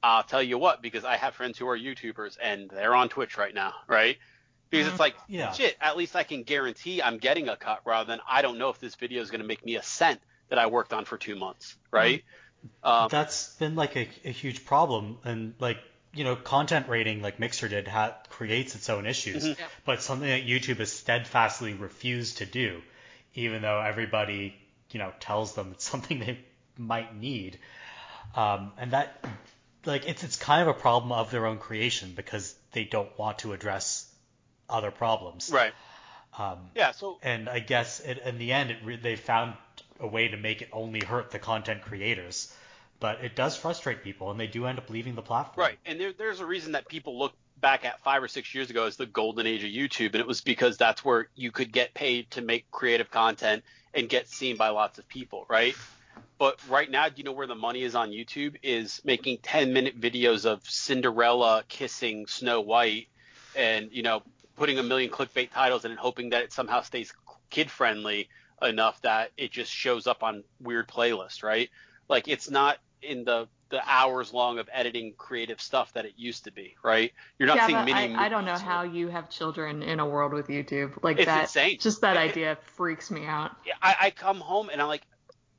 I'll 0.02 0.24
tell 0.24 0.44
you 0.44 0.58
what, 0.58 0.82
because 0.82 1.06
I 1.06 1.16
have 1.16 1.34
friends 1.36 1.58
who 1.58 1.68
are 1.70 1.78
YouTubers 1.78 2.38
and 2.42 2.70
they're 2.70 2.94
on 2.94 3.08
Twitch 3.08 3.38
right 3.38 3.54
now, 3.54 3.74
right? 3.88 4.18
Because 4.70 4.88
it's 4.88 5.00
like, 5.00 5.16
Yeah. 5.30 5.52
shit, 5.54 5.78
at 5.80 5.96
least 5.96 6.16
I 6.16 6.24
can 6.24 6.44
guarantee 6.44 7.02
I'm 7.02 7.20
getting 7.20 7.48
a 7.48 7.56
cut 7.56 7.82
rather 7.86 8.08
than 8.08 8.20
I 8.28 8.42
don't 8.42 8.58
know 8.58 8.70
if 8.70 8.80
this 8.80 8.96
video 8.96 9.22
is 9.22 9.32
going 9.32 9.40
to 9.42 9.48
make 9.48 9.64
me 9.64 9.76
a 9.78 9.84
cent 9.84 10.20
that 10.50 10.60
I 10.60 10.66
worked 10.66 10.92
on 10.92 11.06
for 11.06 11.18
two 11.18 11.36
months, 11.38 11.78
right? 11.90 12.24
Um, 12.84 13.08
That's 13.10 13.56
been 13.56 13.76
like 13.76 13.96
a, 13.96 14.10
a 14.26 14.32
huge 14.32 14.66
problem, 14.66 15.20
and 15.24 15.54
like 15.60 15.78
you 16.16 16.24
know, 16.24 16.36
content 16.36 16.88
rating 16.90 17.22
like 17.22 17.40
Mixer 17.40 17.68
did 17.68 17.88
ha- 17.88 18.18
creates 18.30 18.76
its 18.76 18.88
own 18.90 19.06
issues, 19.06 19.44
Mhm. 19.46 19.58
Yep. 19.58 19.70
but 19.86 20.02
something 20.02 20.28
that 20.30 20.46
YouTube 20.46 20.78
has 20.78 20.92
steadfastly 20.92 21.74
refused 21.74 22.38
to 22.38 22.46
do, 22.46 22.82
even 23.36 23.62
though 23.62 23.80
everybody 23.80 24.56
you 24.92 25.00
know 25.00 25.12
tells 25.20 25.56
them 25.56 25.72
it's 25.72 25.84
something 25.90 26.20
they 26.20 26.40
might 26.78 27.16
need, 27.16 27.60
um, 28.36 28.72
and 28.78 28.92
that 28.92 29.24
like 29.86 30.08
it's 30.08 30.24
it's 30.24 30.36
kind 30.36 30.62
of 30.62 30.68
a 30.68 30.80
problem 30.80 31.12
of 31.12 31.32
their 31.32 31.46
own 31.46 31.58
creation 31.58 32.14
because 32.16 32.56
they 32.72 32.84
don't 32.84 33.18
want 33.18 33.40
to 33.40 33.54
address 33.54 34.10
other 34.70 34.92
problems. 34.92 35.52
right. 35.52 35.74
Um, 36.38 36.70
Yeah. 36.76 36.92
So 36.92 37.20
and 37.22 37.48
I 37.48 37.60
guess 37.60 38.00
it, 38.00 38.18
in 38.20 38.38
the 38.38 38.54
end, 38.54 38.72
it 38.72 38.78
re- 38.84 38.96
they 38.96 39.16
found 39.16 39.54
a 40.00 40.08
way 40.08 40.30
to 40.30 40.38
make 40.38 40.62
it 40.62 40.70
only 40.72 41.02
hurt 41.02 41.32
the 41.32 41.40
content 41.40 41.84
creators, 41.84 42.54
but 43.00 43.24
it 43.24 43.36
does 43.36 43.56
frustrate 43.56 44.04
people, 44.04 44.32
and 44.32 44.40
they 44.40 44.48
do 44.48 44.66
end 44.66 44.80
up 44.80 44.90
leaving 44.90 45.16
the 45.16 45.22
platform. 45.22 45.66
Right, 45.66 45.80
and 45.86 46.00
there, 46.00 46.12
there's 46.12 46.40
a 46.40 46.46
reason 46.46 46.72
that 46.72 46.88
people 46.88 47.20
look 47.20 47.34
back 47.64 47.86
at 47.86 48.02
five 48.02 48.22
or 48.22 48.28
six 48.28 48.54
years 48.54 48.70
ago 48.70 48.86
as 48.86 48.98
the 48.98 49.06
golden 49.06 49.48
age 49.48 49.64
of 49.64 49.70
YouTube, 49.70 50.08
and 50.08 50.18
it 50.18 50.28
was 50.28 50.42
because 50.42 50.78
that's 50.78 51.04
where 51.04 51.30
you 51.34 51.50
could 51.50 51.72
get 51.72 51.94
paid 51.94 52.30
to 52.32 52.42
make 52.42 52.70
creative 52.70 53.10
content 53.10 53.64
and 53.94 54.10
get 54.10 54.28
seen 54.28 54.58
by 54.58 54.70
lots 54.70 55.00
of 55.00 55.08
people, 55.08 55.46
right? 55.50 55.74
But 56.38 56.60
right 56.68 56.92
now, 56.92 57.08
do 57.08 57.16
you 57.18 57.24
know 57.24 57.32
where 57.32 57.48
the 57.48 57.56
money 57.56 57.84
is 57.84 57.96
on 57.96 58.10
YouTube? 58.10 58.58
Is 58.64 59.02
making 59.06 59.38
10 59.44 59.72
minute 59.72 60.00
videos 60.00 60.46
of 60.46 60.62
Cinderella 60.70 61.64
kissing 61.70 62.28
Snow 62.28 62.60
White, 62.60 63.08
and 63.56 63.90
you 63.94 64.04
know, 64.04 64.24
putting 64.58 64.78
a 64.78 64.84
million 64.84 65.10
clickbait 65.10 65.52
titles 65.52 65.86
and 65.86 65.98
hoping 65.98 66.32
that 66.32 66.44
it 66.44 66.52
somehow 66.52 66.82
stays 66.82 67.14
kid 67.50 67.72
friendly 67.72 68.28
enough 68.62 69.02
that 69.04 69.32
it 69.38 69.52
just 69.52 69.72
shows 69.72 70.06
up 70.06 70.22
on 70.22 70.44
weird 70.60 70.90
playlists, 70.90 71.44
right? 71.44 71.70
Like 72.10 72.28
it's 72.28 72.50
not 72.50 72.78
in 73.04 73.24
the 73.24 73.48
the 73.70 73.82
hours 73.90 74.32
long 74.34 74.60
of 74.60 74.70
editing 74.72 75.14
creative 75.18 75.60
stuff 75.60 75.92
that 75.94 76.06
it 76.06 76.14
used 76.16 76.44
to 76.44 76.52
be, 76.52 76.76
right? 76.84 77.12
You're 77.40 77.48
not 77.48 77.58
yeah, 77.58 77.66
seeing 77.66 77.86
mini. 77.86 78.16
I, 78.16 78.26
I 78.26 78.30
don't 78.30 78.46
know 78.46 78.58
how 78.58 78.84
you 78.84 79.08
have 79.08 79.32
children 79.32 79.82
in 79.82 80.00
a 80.00 80.06
world 80.06 80.32
with 80.32 80.48
YouTube 80.48 81.04
like 81.04 81.18
It's 81.18 81.26
that. 81.26 81.44
insane. 81.44 81.80
Just 81.80 82.02
that 82.02 82.16
idea 82.16 82.58
freaks 82.76 83.10
me 83.10 83.26
out. 83.26 83.52
Yeah, 83.66 83.74
I, 83.82 83.96
I 84.00 84.10
come 84.12 84.40
home 84.40 84.70
and 84.70 84.80
I'm 84.80 84.88
like, 84.88 85.02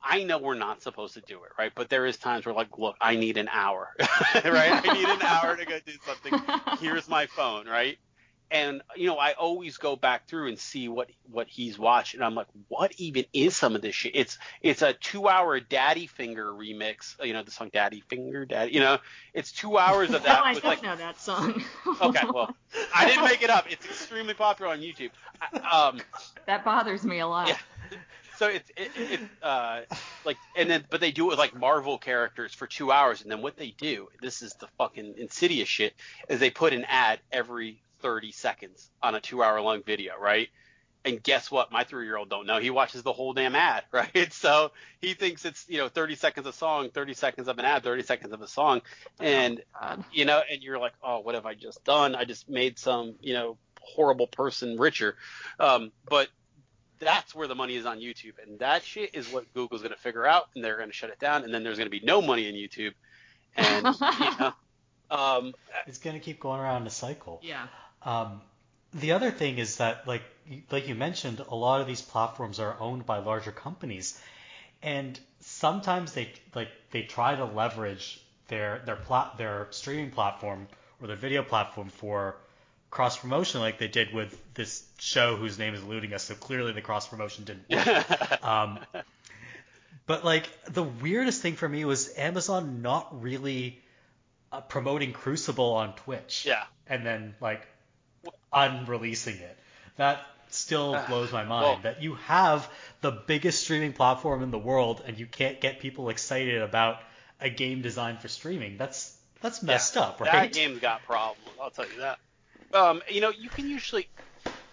I 0.01 0.23
know 0.23 0.37
we're 0.37 0.53
not 0.53 0.81
supposed 0.81 1.15
to 1.15 1.21
do 1.21 1.43
it, 1.43 1.51
right? 1.57 1.71
But 1.75 1.89
there 1.89 2.05
is 2.05 2.15
times 2.15 2.45
where 2.45 2.55
like, 2.55 2.77
look, 2.77 2.95
I 3.01 3.17
need 3.17 3.37
an 3.37 3.49
hour, 3.51 3.89
right? 3.99 4.87
I 4.87 4.93
need 4.93 5.09
an 5.09 5.21
hour 5.21 5.57
to 5.57 5.65
go 5.65 5.79
do 5.85 5.93
something. 6.05 6.39
Here's 6.79 7.09
my 7.09 7.25
phone, 7.25 7.67
right? 7.67 7.97
And 8.51 8.81
you 8.95 9.07
know, 9.07 9.17
I 9.17 9.33
always 9.33 9.77
go 9.77 9.95
back 9.95 10.27
through 10.27 10.49
and 10.49 10.59
see 10.59 10.87
what 10.87 11.09
what 11.31 11.47
he's 11.47 11.79
watching. 11.79 12.21
I'm 12.21 12.35
like, 12.35 12.47
what 12.67 12.93
even 12.97 13.25
is 13.33 13.55
some 13.57 13.75
of 13.75 13.81
this 13.81 13.95
shit? 13.95 14.15
It's 14.15 14.37
it's 14.61 14.81
a 14.83 14.93
two 14.93 15.27
hour 15.27 15.59
Daddy 15.59 16.05
Finger 16.07 16.51
remix. 16.53 17.15
You 17.25 17.33
know 17.33 17.41
the 17.43 17.51
song 17.51 17.69
Daddy 17.73 18.03
Finger, 18.07 18.45
Daddy. 18.45 18.73
You 18.73 18.81
know, 18.81 18.99
it's 19.33 19.51
two 19.51 19.77
hours 19.77 20.09
of 20.13 20.21
No, 20.21 20.27
that 20.27 20.43
I 20.45 20.53
don't 20.53 20.63
like 20.63 20.83
know 20.83 20.95
that 20.95 21.19
song. 21.19 21.63
Okay, 22.01 22.25
well, 22.33 22.55
I 22.93 23.05
didn't 23.05 23.23
make 23.23 23.41
it 23.41 23.49
up. 23.49 23.65
It's 23.71 23.85
extremely 23.85 24.33
popular 24.33 24.71
on 24.71 24.79
YouTube. 24.79 25.09
I- 25.41 25.87
Um, 25.87 26.01
that 26.45 26.63
bothers 26.63 27.03
me 27.03 27.19
a 27.19 27.27
lot. 27.27 27.47
Yeah. 27.47 27.57
so 28.37 28.47
it's 28.47 28.69
it, 28.77 28.91
it, 28.97 29.19
uh, 29.41 29.81
like, 30.25 30.37
and 30.55 30.69
then 30.69 30.85
but 30.89 30.99
they 31.01 31.11
do 31.11 31.25
it 31.25 31.29
with 31.29 31.39
like 31.39 31.55
Marvel 31.55 31.97
characters 31.97 32.53
for 32.53 32.67
two 32.67 32.91
hours, 32.91 33.21
and 33.21 33.31
then 33.31 33.41
what 33.41 33.57
they 33.57 33.71
do, 33.77 34.09
this 34.21 34.41
is 34.41 34.53
the 34.55 34.67
fucking 34.77 35.15
insidious 35.17 35.67
shit, 35.69 35.93
is 36.29 36.39
they 36.39 36.49
put 36.51 36.73
an 36.73 36.85
ad 36.87 37.19
every 37.31 37.81
30 38.05 38.31
seconds 38.33 38.91
on 39.01 39.15
a 39.15 39.19
two-hour 39.19 39.59
long 39.61 39.81
video, 39.81 40.13
right? 40.19 40.49
And 41.03 41.23
guess 41.23 41.49
what? 41.49 41.71
My 41.71 41.85
three-year-old 41.85 42.29
don't 42.29 42.45
know. 42.45 42.59
He 42.59 42.69
watches 42.69 43.01
the 43.01 43.11
whole 43.11 43.33
damn 43.33 43.55
ad, 43.55 43.83
right? 43.91 44.31
So 44.31 44.71
he 45.01 45.15
thinks 45.15 45.43
it's 45.43 45.65
you 45.67 45.79
know 45.79 45.89
30 45.89 46.13
seconds 46.13 46.45
of 46.45 46.53
song, 46.53 46.91
30 46.91 47.15
seconds 47.15 47.47
of 47.47 47.57
an 47.57 47.65
ad, 47.65 47.81
30 47.81 48.03
seconds 48.03 48.31
of 48.31 48.43
a 48.43 48.47
song, 48.47 48.83
and 49.19 49.59
God. 49.81 50.03
you 50.13 50.25
know, 50.25 50.39
and 50.47 50.61
you're 50.61 50.77
like, 50.77 50.93
oh, 51.03 51.21
what 51.21 51.33
have 51.33 51.47
I 51.47 51.55
just 51.55 51.83
done? 51.83 52.13
I 52.13 52.25
just 52.25 52.47
made 52.47 52.77
some, 52.77 53.15
you 53.21 53.33
know, 53.33 53.57
horrible 53.81 54.27
person 54.27 54.77
richer. 54.77 55.15
Um, 55.59 55.91
but 56.07 56.27
that's 56.99 57.33
where 57.33 57.47
the 57.47 57.55
money 57.55 57.75
is 57.75 57.87
on 57.87 58.01
YouTube, 58.01 58.33
and 58.45 58.59
that 58.59 58.83
shit 58.83 59.15
is 59.15 59.31
what 59.31 59.51
Google's 59.55 59.81
going 59.81 59.95
to 59.95 59.99
figure 59.99 60.27
out, 60.27 60.49
and 60.53 60.63
they're 60.63 60.77
going 60.77 60.89
to 60.89 60.95
shut 60.95 61.09
it 61.09 61.17
down, 61.19 61.43
and 61.43 61.51
then 61.51 61.63
there's 61.63 61.77
going 61.77 61.89
to 61.89 61.99
be 61.99 62.05
no 62.05 62.21
money 62.21 62.47
in 62.47 62.53
YouTube, 62.53 62.93
and 63.57 63.95
you 64.19 64.39
know, 64.39 64.53
um, 65.09 65.53
It's 65.87 65.97
gonna 65.97 66.19
keep 66.19 66.39
going 66.39 66.59
around 66.59 66.81
in 66.81 66.87
a 66.87 66.91
cycle. 66.91 67.39
Yeah. 67.43 67.67
Um, 68.05 68.41
the 68.93 69.11
other 69.11 69.31
thing 69.31 69.57
is 69.57 69.77
that, 69.77 70.07
like, 70.07 70.23
like 70.71 70.87
you 70.87 70.95
mentioned, 70.95 71.41
a 71.49 71.55
lot 71.55 71.81
of 71.81 71.87
these 71.87 72.01
platforms 72.01 72.59
are 72.59 72.77
owned 72.79 73.05
by 73.05 73.17
larger 73.17 73.51
companies, 73.51 74.19
and 74.81 75.19
sometimes 75.39 76.13
they 76.13 76.31
like 76.53 76.69
they 76.91 77.01
try 77.01 77.35
to 77.35 77.45
leverage 77.45 78.21
their 78.47 78.81
their 78.85 78.95
plat 78.95 79.37
their 79.37 79.67
streaming 79.71 80.11
platform 80.11 80.67
or 81.01 81.07
their 81.07 81.15
video 81.15 81.43
platform 81.43 81.89
for 81.89 82.37
cross 82.91 83.17
promotion, 83.17 83.59
like 83.59 83.77
they 83.77 83.89
did 83.89 84.13
with 84.13 84.39
this 84.53 84.85
show 84.99 85.35
whose 85.35 85.59
name 85.59 85.73
is 85.73 85.81
eluding 85.81 86.13
us. 86.13 86.23
So 86.23 86.35
clearly, 86.35 86.71
the 86.71 86.81
cross 86.81 87.07
promotion 87.07 87.43
didn't 87.43 87.69
work. 87.69 88.41
Um, 88.43 88.79
but 90.05 90.23
like 90.23 90.47
the 90.65 90.83
weirdest 90.83 91.41
thing 91.41 91.55
for 91.55 91.67
me 91.67 91.83
was 91.83 92.15
Amazon 92.15 92.81
not 92.83 93.21
really 93.21 93.81
uh, 94.51 94.61
promoting 94.61 95.13
Crucible 95.13 95.73
on 95.73 95.95
Twitch. 95.95 96.45
yeah. 96.45 96.63
And 96.87 97.05
then 97.05 97.35
like 97.41 97.67
unreleasing 98.53 99.35
it. 99.35 99.57
That 99.97 100.25
still 100.49 101.01
blows 101.07 101.31
my 101.31 101.43
mind 101.43 101.63
Well- 101.63 101.79
that 101.83 102.01
you 102.01 102.15
have 102.15 102.69
the 103.01 103.11
biggest 103.11 103.63
streaming 103.63 103.93
platform 103.93 104.43
in 104.43 104.51
the 104.51 104.59
world 104.59 105.03
and 105.05 105.19
you 105.19 105.25
can't 105.25 105.59
get 105.59 105.79
people 105.79 106.09
excited 106.09 106.61
about 106.61 107.01
a 107.39 107.49
game 107.49 107.81
designed 107.81 108.21
for 108.21 108.27
streaming. 108.27 108.77
That's 108.77 109.15
that's 109.41 109.61
messed 109.61 109.95
Yeah, 109.95 110.01
up, 110.03 110.21
right? 110.21 110.31
That 110.31 110.53
game's 110.53 110.79
got 110.79 111.03
problems. 111.03 111.41
I'll 111.61 111.69
tell 111.69 111.87
you 111.87 111.99
that. 111.99 112.19
Um, 112.73 113.03
you 113.09 113.21
know, 113.21 113.29
you 113.29 113.49
can 113.49 113.69
usually. 113.69 114.09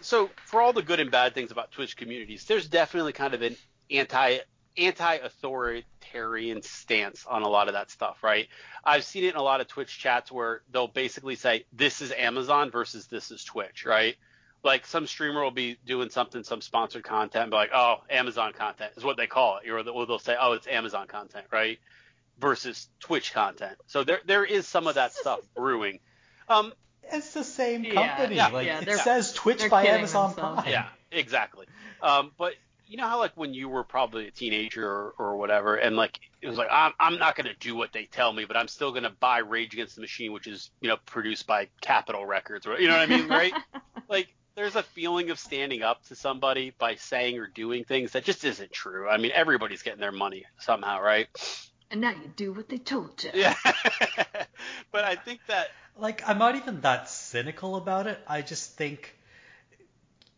So 0.01 0.31
for 0.47 0.61
all 0.63 0.73
the 0.73 0.83
good 0.83 0.99
and 1.01 1.11
bad 1.11 1.35
things 1.35 1.51
about 1.51 1.73
Twitch 1.73 1.97
communities, 1.97 2.45
there's 2.45 2.69
definitely 2.69 3.13
kind 3.13 3.35
of 3.35 3.43
an 3.43 3.57
anti 3.91 4.39
anti 4.77 5.15
authoritarian 5.17 6.63
stance 6.63 7.25
on 7.27 7.43
a 7.43 7.49
lot 7.49 7.69
of 7.69 7.75
that 7.75 7.91
stuff, 7.91 8.23
right? 8.23 8.49
I've 8.85 9.05
seen 9.05 9.25
it 9.25 9.31
in 9.31 9.37
a 9.37 9.43
lot 9.43 9.61
of 9.61 9.69
Twitch 9.69 9.99
chats 9.99 10.31
where 10.33 10.63
they'll 10.73 10.89
basically 10.89 11.37
say 11.37 11.65
this 11.73 12.01
is 12.03 12.13
Amazon 12.13 12.71
versus 12.71 13.07
this 13.07 13.31
is 13.31 13.45
Twitch, 13.45 13.85
right? 13.87 14.17
Like 14.65 14.87
some 14.87 15.07
streamer 15.07 15.43
will 15.43 15.51
be 15.51 15.77
doing 15.85 16.11
something, 16.11 16.45
some 16.45 16.61
sponsored 16.61 17.03
content, 17.03 17.43
and 17.43 17.51
be 17.51 17.57
like, 17.57 17.71
oh, 17.75 17.97
Amazon 18.09 18.53
content 18.53 18.93
is 18.97 19.05
what 19.05 19.17
they 19.17 19.27
call 19.27 19.59
it, 19.59 19.69
or 19.69 19.83
they'll 19.83 20.19
say, 20.19 20.37
oh, 20.41 20.53
it's 20.53 20.67
Amazon 20.69 21.07
content, 21.09 21.47
right? 21.51 21.79
Versus 22.39 22.89
Twitch 23.01 23.33
content. 23.33 23.77
So 23.87 24.05
there 24.05 24.21
there 24.25 24.45
is 24.45 24.67
some 24.67 24.87
of 24.87 24.95
that 24.95 25.13
stuff 25.15 25.41
brewing. 25.57 25.99
Um, 26.49 26.73
It's 27.13 27.35
the 27.35 27.45
same 27.45 27.85
company. 27.85 28.37
yeah, 28.37 28.49
like 28.49 28.67
yeah, 28.67 28.81
it 28.81 28.99
says 29.01 29.33
Twitch 29.33 29.69
by 29.69 29.85
Amazon 29.87 30.31
themselves. 30.31 30.63
Prime. 30.63 30.71
Yeah, 30.73 30.87
exactly. 31.11 31.67
Um, 32.01 32.31
but 32.39 32.55
you 32.93 32.99
know 32.99 33.09
how 33.09 33.19
like 33.19 33.33
when 33.37 33.55
you 33.55 33.71
were 33.71 33.85
probably 33.85 34.29
a 34.29 34.31
teenager 34.31 34.87
or, 34.87 35.15
or 35.19 35.37
whatever, 35.39 35.77
and 35.77 35.97
like 35.97 36.21
it 36.43 36.49
was 36.49 36.59
like 36.59 36.69
I'm 36.71 36.93
I'm 37.01 37.19
not 37.19 37.37
gonna 37.37 37.55
do 37.59 37.75
what 37.75 37.91
they 37.91 38.05
tell 38.05 38.31
me, 38.31 38.45
but 38.45 38.55
I'm 38.55 38.69
still 38.69 38.93
gonna 38.93 39.15
buy 39.19 39.39
Rage 39.39 39.73
Against 39.73 39.95
the 39.95 40.03
Machine, 40.03 40.31
which 40.31 40.47
is 40.47 40.71
you 40.83 40.91
know 40.91 40.99
produced 41.07 41.47
by 41.47 41.69
Capitol 41.81 42.27
Records, 42.27 42.67
right? 42.67 42.79
You 42.79 42.89
know 42.89 42.99
what 42.99 43.11
I 43.11 43.17
mean, 43.17 43.29
right? 43.29 43.55
like 44.11 44.35
there's 44.57 44.77
a 44.77 44.83
feeling 44.83 45.31
of 45.31 45.39
standing 45.39 45.83
up 45.83 46.05
to 46.09 46.15
somebody 46.15 46.75
by 46.79 46.97
saying 46.97 47.39
or 47.39 47.47
doing 47.47 47.85
things 47.85 48.13
that 48.13 48.25
just 48.25 48.45
isn't 48.45 48.73
true. 48.73 49.09
I 49.09 49.17
mean, 49.17 49.33
everybody's 49.35 49.81
getting 49.81 50.01
their 50.01 50.13
money 50.13 50.45
somehow, 50.59 51.01
right? 51.01 51.29
And 51.91 52.03
now 52.03 52.11
you 52.11 52.31
do 52.37 52.53
what 52.53 52.69
they 52.69 52.77
told 52.77 53.25
you. 53.25 53.31
Yeah. 53.33 53.55
but 54.93 55.05
I 55.05 55.15
think 55.15 55.41
that 55.47 55.69
like 55.97 56.29
I'm 56.29 56.37
not 56.37 56.57
even 56.57 56.83
that 56.83 57.09
cynical 57.09 57.77
about 57.77 58.07
it. 58.07 58.19
I 58.27 58.43
just 58.43 58.77
think, 58.77 59.17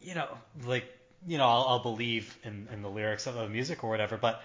you 0.01 0.14
know, 0.14 0.39
like 0.64 0.89
you 1.27 1.39
know, 1.39 1.47
I'll, 1.47 1.65
I'll 1.69 1.83
believe 1.83 2.37
in, 2.45 2.69
in 2.73 2.83
the 2.83 2.91
lyrics 2.91 3.27
of 3.27 3.35
the 3.35 3.49
music 3.49 3.85
or 3.85 3.91
whatever, 3.91 4.17
but 4.17 4.43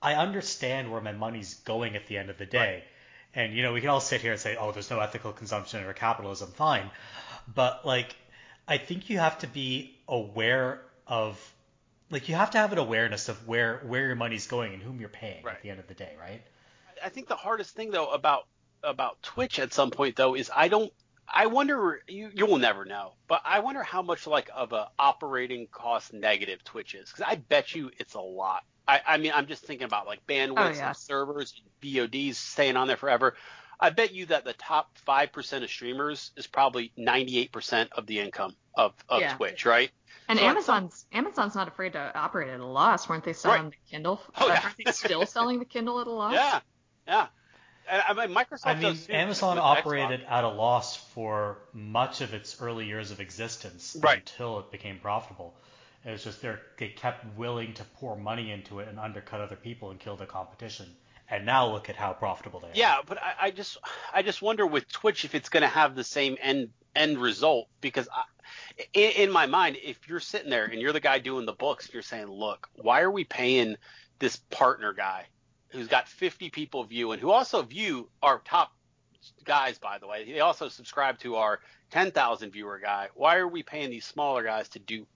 I 0.00 0.14
understand 0.14 0.90
where 0.90 1.00
my 1.00 1.12
money's 1.12 1.54
going 1.54 1.96
at 1.96 2.06
the 2.06 2.18
end 2.18 2.30
of 2.30 2.38
the 2.38 2.46
day. 2.46 2.84
And 3.34 3.54
you 3.54 3.62
know, 3.62 3.72
we 3.72 3.80
can 3.80 3.88
all 3.90 4.00
sit 4.00 4.20
here 4.20 4.32
and 4.32 4.40
say, 4.40 4.56
"Oh, 4.56 4.72
there's 4.72 4.90
no 4.90 5.00
ethical 5.00 5.32
consumption 5.32 5.84
or 5.84 5.92
capitalism." 5.94 6.50
Fine, 6.52 6.90
but 7.54 7.86
like, 7.86 8.14
I 8.68 8.76
think 8.78 9.08
you 9.08 9.18
have 9.18 9.38
to 9.38 9.46
be 9.46 9.96
aware 10.06 10.82
of, 11.06 11.38
like, 12.10 12.28
you 12.28 12.34
have 12.34 12.50
to 12.50 12.58
have 12.58 12.72
an 12.72 12.78
awareness 12.78 13.28
of 13.30 13.48
where 13.48 13.78
where 13.86 14.06
your 14.06 14.16
money's 14.16 14.46
going 14.46 14.74
and 14.74 14.82
whom 14.82 15.00
you're 15.00 15.08
paying 15.08 15.42
Right. 15.44 15.56
at 15.56 15.62
the 15.62 15.70
end 15.70 15.80
of 15.80 15.86
the 15.88 15.94
day, 15.94 16.14
right? 16.20 16.42
I 17.02 17.08
think 17.08 17.28
the 17.28 17.36
hardest 17.36 17.74
thing 17.74 17.90
though 17.90 18.10
about 18.10 18.46
about 18.82 19.22
Twitch 19.22 19.58
at 19.58 19.72
some 19.72 19.90
point 19.90 20.16
though 20.16 20.34
is 20.34 20.50
I 20.54 20.68
don't 20.68 20.92
I 21.34 21.46
wonder 21.46 22.02
you 22.08 22.30
you'll 22.34 22.58
never 22.58 22.84
know, 22.84 23.14
but 23.28 23.40
I 23.44 23.60
wonder 23.60 23.82
how 23.82 24.02
much 24.02 24.26
like 24.26 24.50
of 24.54 24.72
a 24.72 24.88
operating 24.98 25.66
cost 25.70 26.12
negative 26.12 26.62
Twitch 26.64 26.94
is 26.94 27.10
because 27.10 27.24
I 27.26 27.36
bet 27.36 27.74
you 27.74 27.90
it's 27.98 28.14
a 28.14 28.20
lot. 28.20 28.62
I, 28.86 29.00
I 29.06 29.16
mean 29.18 29.32
I'm 29.34 29.46
just 29.46 29.64
thinking 29.64 29.84
about 29.86 30.06
like 30.06 30.26
bandwidth 30.26 30.58
Oh, 30.58 30.68
yeah. 30.76 30.88
and 30.88 30.96
servers, 30.96 31.60
VODs 31.82 32.34
staying 32.34 32.76
on 32.76 32.86
there 32.86 32.96
forever. 32.96 33.34
I 33.80 33.90
bet 33.90 34.12
you 34.14 34.26
that 34.26 34.44
the 34.44 34.52
top 34.52 34.96
five 34.98 35.32
percent 35.32 35.64
of 35.64 35.70
streamers 35.70 36.30
is 36.36 36.46
probably 36.46 36.92
98% 36.98 37.88
of 37.92 38.06
the 38.06 38.20
income 38.20 38.54
of, 38.76 38.94
of 39.08 39.20
Yeah. 39.20 39.34
Twitch, 39.36 39.66
right? 39.66 39.90
And 40.28 40.38
So 40.38 40.44
Amazon's 40.44 41.06
Amazon's 41.12 41.54
not 41.54 41.66
afraid 41.68 41.94
to 41.94 42.16
operate 42.16 42.48
at 42.50 42.60
a 42.60 42.66
loss. 42.66 43.08
Weren't 43.08 43.24
they 43.24 43.32
selling 43.32 43.70
the 43.70 43.76
Kindle? 43.90 44.20
Oh, 44.36 44.46
yeah. 44.48 44.60
Aren't 44.62 44.76
they 44.84 44.92
still 44.92 45.26
selling 45.26 45.58
the 45.58 45.64
Kindle 45.64 46.00
at 46.00 46.06
a 46.06 46.10
loss? 46.22 46.34
Yeah, 46.34 46.60
yeah. 47.06 47.26
I 47.90 48.12
mean 48.14 48.34
Microsoft. 48.34 48.60
I 48.66 48.74
mean, 48.74 48.98
Amazon 49.10 49.56
with 49.56 49.64
Xbox. 49.64 49.78
operated 49.78 50.24
at 50.28 50.44
a 50.44 50.48
loss 50.48 50.96
for 50.96 51.58
much 51.72 52.20
of 52.20 52.34
its 52.34 52.60
early 52.60 52.86
years 52.86 53.10
of 53.10 53.20
existence 53.20 53.96
Right. 54.00 54.18
until 54.18 54.58
it 54.60 54.70
became 54.70 54.98
profitable. 54.98 55.54
It 56.04 56.10
was 56.10 56.24
just 56.24 56.42
they 56.42 56.54
they 56.78 56.88
kept 56.88 57.24
willing 57.36 57.74
to 57.74 57.84
pour 58.00 58.16
money 58.16 58.50
into 58.50 58.80
it 58.80 58.88
and 58.88 58.98
undercut 58.98 59.40
other 59.40 59.56
people 59.56 59.90
and 59.90 60.00
kill 60.00 60.16
the 60.16 60.26
competition. 60.26 60.86
And 61.30 61.46
now 61.46 61.72
look 61.72 61.88
at 61.88 61.96
how 61.96 62.12
profitable 62.12 62.60
they 62.60 62.66
are. 62.68 62.72
Yeah, 62.74 62.98
but 63.06 63.18
I, 63.22 63.46
I 63.46 63.50
just 63.52 63.78
I 64.12 64.22
just 64.22 64.42
wonder 64.42 64.66
with 64.66 64.90
Twitch 64.90 65.24
if 65.24 65.34
it's 65.34 65.48
going 65.48 65.62
to 65.62 65.68
have 65.68 65.94
the 65.94 66.04
same 66.04 66.36
end 66.40 66.70
end 66.94 67.18
result 67.18 67.68
because 67.80 68.08
I, 68.12 68.24
in, 68.92 69.12
in 69.12 69.30
my 69.32 69.46
mind, 69.46 69.76
if 69.82 70.08
you're 70.08 70.20
sitting 70.20 70.50
there 70.50 70.64
and 70.66 70.80
you're 70.80 70.92
the 70.92 71.00
guy 71.00 71.20
doing 71.20 71.46
the 71.46 71.52
books, 71.54 71.88
you're 71.92 72.02
saying, 72.02 72.26
look, 72.26 72.68
why 72.74 73.00
are 73.00 73.10
we 73.10 73.24
paying 73.24 73.76
this 74.18 74.36
partner 74.36 74.92
guy 74.92 75.26
who's 75.72 75.88
got 75.88 76.08
50 76.08 76.50
people 76.50 76.84
view 76.84 77.12
and 77.12 77.20
who 77.20 77.30
also 77.30 77.62
view 77.62 78.08
our 78.22 78.38
top 78.44 78.72
guys, 79.44 79.78
by 79.78 79.98
the 79.98 80.06
way. 80.06 80.24
They 80.30 80.40
also 80.40 80.68
subscribe 80.68 81.18
to 81.20 81.36
our 81.36 81.60
10,000 81.90 82.50
viewer 82.52 82.78
guy. 82.82 83.08
Why 83.14 83.36
are 83.36 83.48
we 83.48 83.62
paying 83.62 83.90
these 83.90 84.04
smaller 84.04 84.42
guys 84.42 84.68
to 84.70 84.78
do 84.78 85.06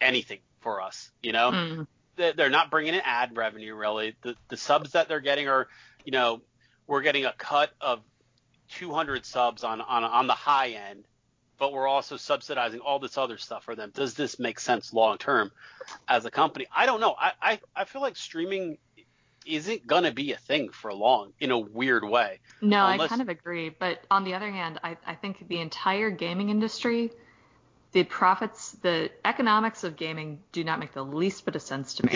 anything 0.00 0.40
for 0.60 0.80
us? 0.80 1.10
You 1.22 1.32
know, 1.32 1.50
Mm. 1.52 1.86
they- 2.16 2.32
they're 2.32 2.50
not 2.50 2.70
bringing 2.70 2.94
in 2.94 3.00
ad 3.00 3.36
revenue 3.36 3.74
really. 3.74 4.16
The 4.22 4.36
the 4.48 4.56
subs 4.56 4.92
that 4.92 5.08
they're 5.08 5.20
getting 5.20 5.48
are, 5.48 5.68
you 6.04 6.12
know, 6.12 6.42
we're 6.86 7.02
getting 7.02 7.24
a 7.26 7.32
cut 7.32 7.72
of 7.80 8.02
200 8.70 9.24
subs 9.26 9.64
on 9.64 9.80
on 9.80 10.04
on 10.04 10.26
the 10.26 10.34
high 10.34 10.70
end, 10.70 11.04
but 11.58 11.72
we're 11.72 11.88
also 11.88 12.16
subsidizing 12.16 12.80
all 12.80 12.98
this 12.98 13.18
other 13.18 13.36
stuff 13.38 13.64
for 13.64 13.74
them. 13.74 13.90
Does 13.94 14.14
this 14.14 14.38
make 14.38 14.60
sense 14.60 14.92
long 14.92 15.18
term 15.18 15.50
as 16.08 16.24
a 16.24 16.30
company? 16.30 16.66
I 16.74 16.86
don't 16.86 17.00
know. 17.00 17.14
I 17.18 17.32
I, 17.42 17.60
I 17.76 17.84
feel 17.84 18.00
like 18.00 18.16
streaming 18.16 18.78
isn't 19.46 19.86
gonna 19.86 20.12
be 20.12 20.32
a 20.32 20.36
thing 20.36 20.70
for 20.70 20.92
long 20.92 21.32
in 21.40 21.50
a 21.50 21.58
weird 21.58 22.04
way. 22.04 22.40
No, 22.60 22.84
I 22.84 23.06
kind 23.08 23.22
of 23.22 23.28
agree. 23.28 23.70
But 23.70 24.04
on 24.10 24.24
the 24.24 24.34
other 24.34 24.50
hand, 24.50 24.80
I, 24.84 24.96
I 25.06 25.14
think 25.14 25.48
the 25.48 25.60
entire 25.60 26.10
gaming 26.10 26.50
industry, 26.50 27.10
the 27.92 28.04
profits, 28.04 28.72
the 28.82 29.10
economics 29.24 29.84
of 29.84 29.96
gaming 29.96 30.40
do 30.52 30.62
not 30.64 30.78
make 30.78 30.92
the 30.92 31.04
least 31.04 31.44
bit 31.44 31.56
of 31.56 31.62
sense 31.62 31.94
to 31.94 32.06
me. 32.06 32.12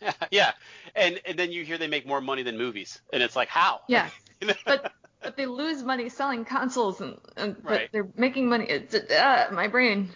Yeah, 0.00 0.12
yeah. 0.30 0.52
And 0.94 1.20
and 1.26 1.38
then 1.38 1.52
you 1.52 1.64
hear 1.64 1.78
they 1.78 1.88
make 1.88 2.06
more 2.06 2.20
money 2.20 2.42
than 2.42 2.56
movies, 2.56 3.00
and 3.12 3.22
it's 3.22 3.36
like 3.36 3.48
how? 3.48 3.80
Yeah. 3.88 4.08
But 4.64 4.92
but 5.20 5.36
they 5.36 5.46
lose 5.46 5.82
money 5.82 6.08
selling 6.08 6.44
consoles 6.44 7.00
and, 7.00 7.18
and 7.36 7.56
Right. 7.64 7.64
but 7.64 7.92
they're 7.92 8.08
making 8.16 8.48
money. 8.48 8.66
It's, 8.68 8.94
uh, 8.94 9.48
my 9.52 9.66
brain. 9.66 10.10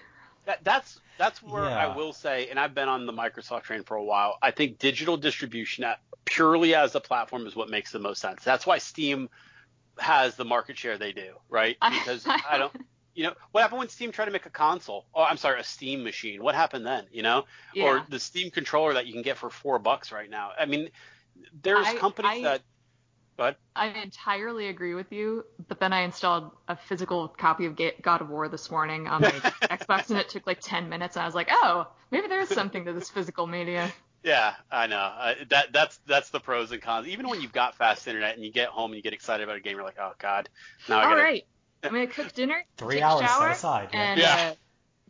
That, 0.45 0.63
that's 0.65 1.01
that's 1.23 1.41
where 1.43 1.65
Yeah. 1.65 1.77
I 1.77 1.97
will 1.97 2.13
say, 2.13 2.49
and 2.49 2.59
I've 2.59 2.75
been 2.75 2.89
on 2.89 3.07
the 3.07 3.13
Microsoft 3.13 3.63
train 3.63 3.85
for 3.85 3.97
a 3.97 4.03
while. 4.03 4.39
I 4.43 4.51
think 4.51 4.79
digital 4.79 5.17
distribution 5.17 5.85
at, 5.85 6.01
purely 6.25 6.75
as 6.75 6.95
a 6.97 7.01
platform 7.01 7.47
is 7.47 7.55
what 7.55 7.71
makes 7.71 7.93
the 7.93 7.99
most 8.01 8.21
sense. 8.21 8.43
That's 8.43 8.67
why 8.67 8.79
Steam 8.79 9.29
has 9.99 10.35
the 10.35 10.45
market 10.45 10.77
share 10.77 10.99
they 10.99 11.13
do, 11.13 11.35
right? 11.49 11.77
Because 11.91 12.27
I 12.27 12.59
don't, 12.59 12.73
you 13.15 13.25
know, 13.25 13.35
what 13.53 13.61
happened 13.61 13.79
when 13.79 13.89
Steam 13.89 14.11
tried 14.11 14.25
to 14.25 14.31
make 14.33 14.47
a 14.47 14.51
console? 14.51 15.07
Oh, 15.15 15.23
I'm 15.23 15.37
sorry, 15.37 15.61
a 15.61 15.65
Steam 15.65 16.03
machine. 16.03 16.43
What 16.43 16.55
happened 16.57 16.85
then? 16.85 17.07
You 17.13 17.23
know, 17.23 17.45
Yeah. 17.73 17.85
or 17.85 18.07
the 18.09 18.19
Steam 18.19 18.51
controller 18.51 18.95
that 18.95 19.07
you 19.07 19.13
can 19.13 19.23
get 19.23 19.37
for 19.39 19.49
four 19.49 19.79
bucks 19.79 20.11
right 20.11 20.29
now. 20.29 20.51
I 20.59 20.67
mean, 20.67 20.91
there's 21.63 21.87
I- 21.87 21.97
companies 21.99 22.33
I- 22.41 22.43
that, 22.43 22.63
but 23.43 23.59
I 23.75 23.89
entirely 23.89 24.69
agree 24.69 24.95
with 24.95 25.11
you, 25.11 25.45
but 25.67 25.81
then 25.81 25.93
I 25.93 26.03
installed 26.03 26.53
a 26.69 26.77
physical 26.77 27.27
copy 27.27 27.67
of 27.67 27.77
God 28.01 28.21
of 28.21 28.29
War 28.29 28.49
this 28.49 28.71
morning 28.71 29.09
on 29.09 29.23
my 29.23 29.31
Xbox, 29.63 30.11
and 30.11 30.19
it 30.21 30.29
took 30.29 30.47
like 30.47 30.61
10 30.61 30.89
minutes. 30.89 31.17
And 31.17 31.25
I 31.25 31.27
was 31.27 31.35
like, 31.35 31.49
oh, 31.51 31.89
maybe 32.13 32.29
there 32.29 32.39
is 32.39 32.49
something 32.51 32.85
to 32.85 32.93
this 32.93 33.11
physical 33.11 33.49
media. 33.49 33.91
Yeah, 34.23 34.55
I 34.71 34.87
know. 34.87 34.97
Uh, 34.97 35.35
that 35.51 35.73
that's 35.73 35.99
that's 36.07 36.31
the 36.31 36.39
pros 36.39 36.71
and 36.71 36.81
cons. 36.81 37.09
Even 37.09 37.29
when 37.29 37.41
you've 37.41 37.53
got 37.53 37.75
fast 37.75 38.07
internet 38.07 38.37
and 38.37 38.45
you 38.45 38.53
get 38.53 38.69
home 38.69 38.93
and 38.93 38.97
you 38.97 39.03
get 39.03 39.13
excited 39.13 39.43
about 39.43 39.57
a 39.57 39.61
game, 39.61 39.75
you're 39.75 39.85
like, 39.85 39.99
oh 40.01 40.13
god, 40.21 40.49
now 40.89 40.99
I 41.01 41.03
All 41.03 41.11
gotta. 41.11 41.23
right, 41.23 41.47
I'm 41.83 41.91
gonna 41.91 42.07
cook 42.07 42.33
dinner, 42.33 42.65
Three 42.77 42.97
take 42.97 43.03
hours 43.03 43.23
a 43.23 43.27
set 43.27 43.31
shower, 43.31 43.49
aside, 43.51 43.89
yeah. 43.93 44.01
and 44.13 44.21
Yeah. 44.21 44.51
Uh, 44.53 44.55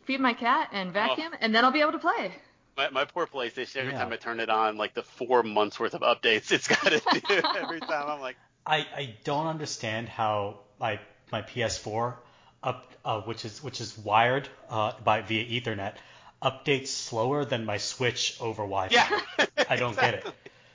feed 0.07 0.21
my 0.21 0.33
cat 0.33 0.71
and 0.73 0.93
vacuum, 0.95 1.35
and 1.43 1.55
then 1.55 1.63
I'll 1.63 1.73
be 1.73 1.83
able 1.83 1.93
to 1.93 1.99
play. 1.99 2.33
My, 2.77 2.91
my 2.91 3.05
poor 3.05 3.27
PlayStation. 3.27 3.77
Every 3.77 3.93
Yeah. 3.93 3.99
time 3.99 4.13
I 4.13 4.17
turn 4.17 4.41
it 4.41 4.49
on, 4.49 4.77
like 4.77 4.95
the 4.95 5.03
four 5.03 5.43
months 5.43 5.79
worth 5.79 5.95
of 5.95 6.01
updates, 6.01 6.51
it's 6.53 6.69
got 6.69 6.85
to 6.85 7.01
do. 7.01 7.43
Every 7.57 7.81
time 7.81 8.09
I'm 8.09 8.21
like, 8.21 8.37
I, 8.67 8.79
I 8.97 9.15
don't 9.25 9.47
understand 9.47 10.09
how 10.09 10.61
my 10.79 11.01
my 11.31 11.43
PS4 11.43 12.15
up 12.63 12.93
uh, 13.05 13.21
which 13.23 13.45
is 13.45 13.63
which 13.63 13.81
is 13.81 13.97
wired 13.99 14.49
uh, 14.71 14.93
by 15.05 15.23
via 15.23 15.45
Ethernet 15.61 15.95
updates 16.43 16.89
slower 16.89 17.45
than 17.45 17.65
my 17.65 17.77
Switch 17.79 18.37
over 18.41 18.63
Wi-Fi. 18.63 18.95
yeah, 18.95 19.47
I 19.69 19.77
don't 19.77 19.99
get 19.99 20.15
it. 20.15 20.27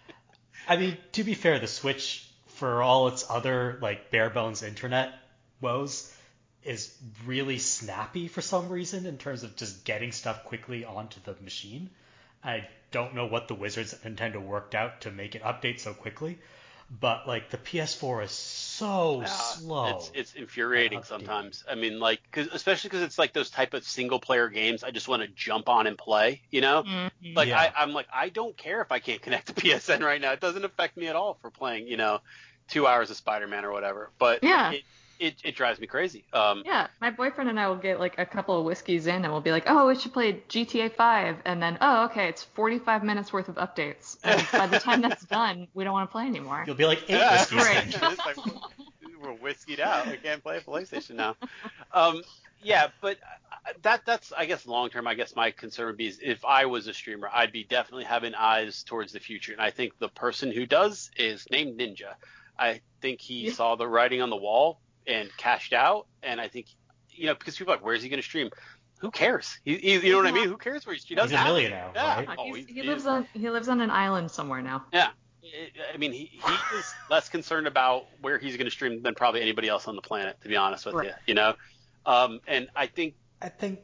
I 0.67 0.77
mean, 0.77 0.97
to 1.13 1.23
be 1.23 1.33
fair, 1.33 1.59
the 1.59 1.67
Switch 1.67 2.27
for 2.55 2.81
all 2.83 3.07
its 3.07 3.25
other 3.29 3.79
like 3.81 4.11
bare 4.11 4.29
bones 4.29 4.63
internet 4.63 5.13
woes 5.61 6.13
is 6.63 6.93
really 7.25 7.59
snappy 7.59 8.27
for 8.27 8.41
some 8.41 8.69
reason 8.69 9.05
in 9.05 9.17
terms 9.17 9.43
of 9.43 9.55
just 9.55 9.85
getting 9.85 10.11
stuff 10.11 10.43
quickly 10.45 10.85
onto 10.85 11.19
the 11.23 11.35
machine. 11.41 11.89
I 12.43 12.67
don't 12.91 13.15
know 13.15 13.25
what 13.25 13.47
the 13.47 13.55
wizards 13.55 13.93
at 13.93 14.03
Nintendo 14.03 14.41
worked 14.41 14.75
out 14.75 15.01
to 15.01 15.11
make 15.11 15.35
it 15.35 15.43
update 15.43 15.79
so 15.79 15.93
quickly, 15.93 16.39
but 16.89 17.27
like 17.27 17.49
the 17.49 17.57
PS4 17.57 18.23
is 18.23 18.31
so 18.31 19.21
Yeah, 19.21 19.25
slow. 19.27 19.97
It's 19.97 20.11
it's 20.13 20.33
infuriating 20.33 21.03
sometimes. 21.03 21.63
I 21.69 21.75
mean, 21.75 21.99
like, 21.99 22.19
cause, 22.31 22.47
especially 22.51 22.89
because 22.89 23.03
it's 23.03 23.19
like 23.19 23.33
those 23.33 23.49
type 23.49 23.73
of 23.73 23.83
single 23.83 24.19
player 24.19 24.47
games. 24.49 24.83
I 24.83 24.91
just 24.91 25.07
want 25.07 25.21
to 25.23 25.27
jump 25.29 25.67
on 25.67 25.87
and 25.87 25.97
play. 25.97 26.41
You 26.49 26.61
know, 26.61 26.83
mm-hmm. 26.83 27.33
like 27.35 27.49
Yeah. 27.49 27.59
I, 27.59 27.71
I'm 27.75 27.91
like 27.93 28.07
I 28.13 28.29
don't 28.29 28.55
care 28.55 28.81
if 28.81 28.91
I 28.91 28.99
can't 28.99 29.21
connect 29.21 29.47
to 29.47 29.53
PSN 29.61 30.01
right 30.01 30.21
now. 30.21 30.31
It 30.31 30.39
doesn't 30.39 30.63
affect 30.63 30.95
me 30.95 31.07
at 31.07 31.15
all 31.15 31.37
for 31.41 31.49
playing. 31.49 31.87
You 31.87 31.97
know, 31.97 32.21
two 32.67 32.87
hours 32.87 33.09
of 33.09 33.17
Spider 33.17 33.47
Man 33.47 33.65
or 33.65 33.71
whatever. 33.71 34.11
But 34.17 34.43
Yeah. 34.43 34.71
it, 34.71 34.83
it 35.19 35.39
it 35.43 35.55
drives 35.55 35.79
me 35.79 35.87
crazy. 35.87 36.25
Um, 36.33 36.65
Yeah, 36.65 36.87
my 36.99 37.11
boyfriend 37.11 37.49
and 37.49 37.59
I 37.59 37.67
will 37.69 37.77
get 37.77 37.99
like 37.99 38.17
a 38.19 38.25
couple 38.25 38.59
of 38.59 38.65
whiskeys 38.65 39.07
in, 39.07 39.23
and 39.23 39.31
we'll 39.31 39.41
be 39.41 39.51
like, 39.51 39.63
"Oh, 39.67 39.87
we 39.87 39.95
should 39.95 40.11
play 40.13 40.43
GTA 40.49 40.89
5," 40.89 41.41
and 41.45 41.61
then, 41.61 41.77
"Oh, 41.81 42.05
okay, 42.05 42.27
it's 42.27 42.43
45 42.43 43.03
minutes 43.03 43.31
worth 43.31 43.47
of 43.47 43.55
updates." 43.55 44.17
And 44.23 44.47
by 44.55 44.67
the 44.67 44.77
time 44.77 45.01
that's 45.01 45.23
done, 45.29 45.67
we 45.73 45.83
don't 45.83 45.93
want 45.93 46.09
to 46.09 46.11
play 46.11 46.25
anymore. 46.25 46.65
You'll 46.65 46.75
be 46.75 46.85
like 46.85 47.03
eight 47.07 47.19
Yeah, 47.19 47.31
whiskeys 47.31 47.63
Right. 47.63 47.85
in. 47.93 48.17
Like, 48.25 48.37
we're 49.19 49.33
whiskeyed 49.37 49.79
out. 49.79 50.09
We 50.09 50.17
can't 50.17 50.43
play 50.43 50.59
PlayStation 50.59 51.15
now. 51.15 51.35
Um, 51.93 52.23
yeah, 52.59 52.87
but 53.01 53.17
uh, 53.67 53.73
that 53.83 54.01
that's 54.05 54.31
I 54.33 54.45
guess 54.45 54.65
long 54.65 54.89
term. 54.89 55.07
I 55.07 55.13
guess 55.13 55.35
my 55.35 55.51
concern 55.51 55.87
would 55.87 55.97
be 55.97 56.07
is 56.07 56.19
if 56.21 56.43
I 56.45 56.65
was 56.65 56.87
a 56.87 56.93
streamer, 56.93 57.29
I'd 57.33 57.51
be 57.51 57.63
definitely 57.65 58.05
having 58.05 58.33
eyes 58.35 58.83
towards 58.83 59.13
the 59.13 59.19
future. 59.19 59.53
And 59.53 59.61
I 59.61 59.71
think 59.71 59.93
the 59.99 60.09
person 60.09 60.51
who 60.51 60.65
does 60.65 61.09
is 61.17 61.45
named 61.51 61.79
Ninja. 61.79 62.13
I 62.59 62.81
think 63.01 63.21
he 63.21 63.45
Yeah. 63.45 63.53
saw 63.53 63.75
the 63.75 63.87
writing 63.87 64.21
on 64.21 64.29
the 64.29 64.35
wall 64.37 64.81
and 65.07 65.29
cashed 65.37 65.73
out. 65.73 66.07
And 66.23 66.39
I 66.41 66.47
think 66.47 66.67
you 67.09 67.25
know 67.27 67.33
because 67.35 67.55
people 67.57 67.73
are 67.73 67.77
like, 67.77 67.85
where's 67.85 68.03
he 68.03 68.09
going 68.09 68.21
to 68.21 68.27
stream? 68.27 68.49
Who 68.99 69.11
cares? 69.11 69.59
He, 69.63 69.77
he, 69.77 69.93
you 69.99 70.11
know 70.11 70.17
what 70.17 70.25
I 70.27 70.31
mean? 70.31 70.47
Who 70.49 70.57
cares 70.57 70.85
where 70.87 70.95
he, 70.95 71.01
he 71.05 71.13
doesn't 71.15 71.29
He's 71.29 71.35
a 71.35 71.37
have 71.37 71.47
to. 71.47 71.53
millionaire, 71.53 71.91
Yeah. 71.93 72.15
right? 72.25 72.27
Oh, 72.37 72.45
He's- 72.45 72.65
he- 72.67 72.73
he 72.73 72.81
he 72.81 72.87
lives 72.87 73.03
is. 73.03 73.07
on 73.07 73.27
he 73.33 73.49
lives 73.49 73.69
on 73.69 73.79
an 73.81 73.91
island 73.91 74.31
somewhere 74.31 74.61
now. 74.61 74.85
Yeah. 74.91 75.09
I 75.93 75.97
mean, 75.97 76.11
he, 76.11 76.25
he 76.25 76.53
is 76.77 76.93
less 77.09 77.29
concerned 77.29 77.67
about 77.67 78.07
where 78.21 78.37
he's 78.39 78.57
going 78.57 78.65
to 78.65 78.71
stream 78.71 79.01
than 79.03 79.13
probably 79.15 79.41
anybody 79.41 79.69
else 79.69 79.87
on 79.87 79.95
the 79.95 80.01
planet, 80.01 80.35
to 80.41 80.49
be 80.49 80.57
honest 80.57 80.85
with 80.85 80.95
Right. 80.95 81.07
you. 81.07 81.13
You 81.27 81.33
know, 81.35 81.53
um, 82.05 82.39
and 82.47 82.69
I 82.75 82.87
think 82.87 83.13
I 83.41 83.49
think 83.49 83.79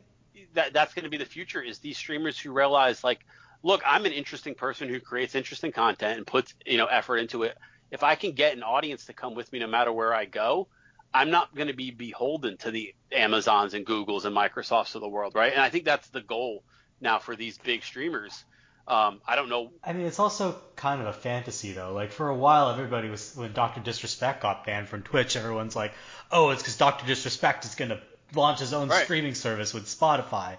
that 0.56 0.74
that's 0.74 0.94
going 0.96 1.04
to 1.04 1.10
be 1.10 1.18
the 1.18 1.26
future 1.26 1.62
is 1.62 1.78
these 1.80 1.98
streamers 1.98 2.38
who 2.40 2.52
realize 2.52 3.04
like, 3.04 3.20
look, 3.62 3.82
I'm 3.86 4.06
an 4.06 4.12
interesting 4.14 4.56
person 4.56 4.90
who 4.90 5.00
creates 5.00 5.36
interesting 5.36 5.72
content 5.72 6.18
and 6.18 6.26
puts 6.28 6.54
you 6.66 6.78
know 6.78 6.88
effort 6.88 7.18
into 7.18 7.44
it. 7.44 7.56
If 7.92 8.02
I 8.04 8.16
can 8.16 8.32
get 8.32 8.58
an 8.58 8.64
audience 8.64 9.06
to 9.06 9.14
come 9.14 9.36
with 9.36 9.52
me 9.54 9.60
no 9.60 9.68
matter 9.68 9.94
where 9.94 10.14
I 10.14 10.26
go, 10.26 10.68
I'm 11.14 11.30
not 11.30 11.54
going 11.56 11.68
to 11.68 11.74
be 11.76 11.92
beholden 11.92 12.58
to 12.58 12.72
the 12.72 12.94
Amazons 13.12 13.74
and 13.74 13.86
Googles 13.86 14.26
and 14.26 14.36
Microsofts 14.36 14.96
of 14.96 15.02
the 15.02 15.08
world, 15.08 15.36
right? 15.36 15.52
And 15.54 15.62
I 15.62 15.70
think 15.70 15.86
that's 15.86 16.08
the 16.10 16.22
goal 16.22 16.64
now 17.00 17.20
for 17.20 17.36
these 17.36 17.58
big 17.58 17.84
streamers. 17.84 18.44
Um, 18.88 19.22
I 19.28 19.36
don't 19.36 19.48
know. 19.50 19.72
I 19.84 19.94
mean, 19.94 20.08
it's 20.08 20.20
also 20.20 20.60
kind 20.76 21.00
of 21.02 21.08
a 21.08 21.14
fantasy 21.14 21.72
though. 21.72 21.94
Like 21.94 22.12
for 22.12 22.28
a 22.28 22.36
while, 22.36 22.70
everybody 22.72 23.10
was 23.10 23.34
when 23.36 23.54
Doctor 23.54 23.80
Disrespect 23.80 24.42
got 24.42 24.66
banned 24.66 24.90
from 24.90 25.04
Twitch. 25.04 25.38
Everyone's 25.38 25.76
like, 25.76 25.94
"Oh, 26.32 26.50
it's 26.50 26.62
because 26.62 26.76
Doctor 26.76 27.06
Disrespect 27.06 27.64
is 27.64 27.76
gonna 27.76 28.02
launch 28.34 28.60
his 28.60 28.74
own 28.74 28.90
Right. 28.90 29.04
streaming 29.06 29.36
service 29.36 29.74
with 29.74 29.86
Spotify." 29.86 30.58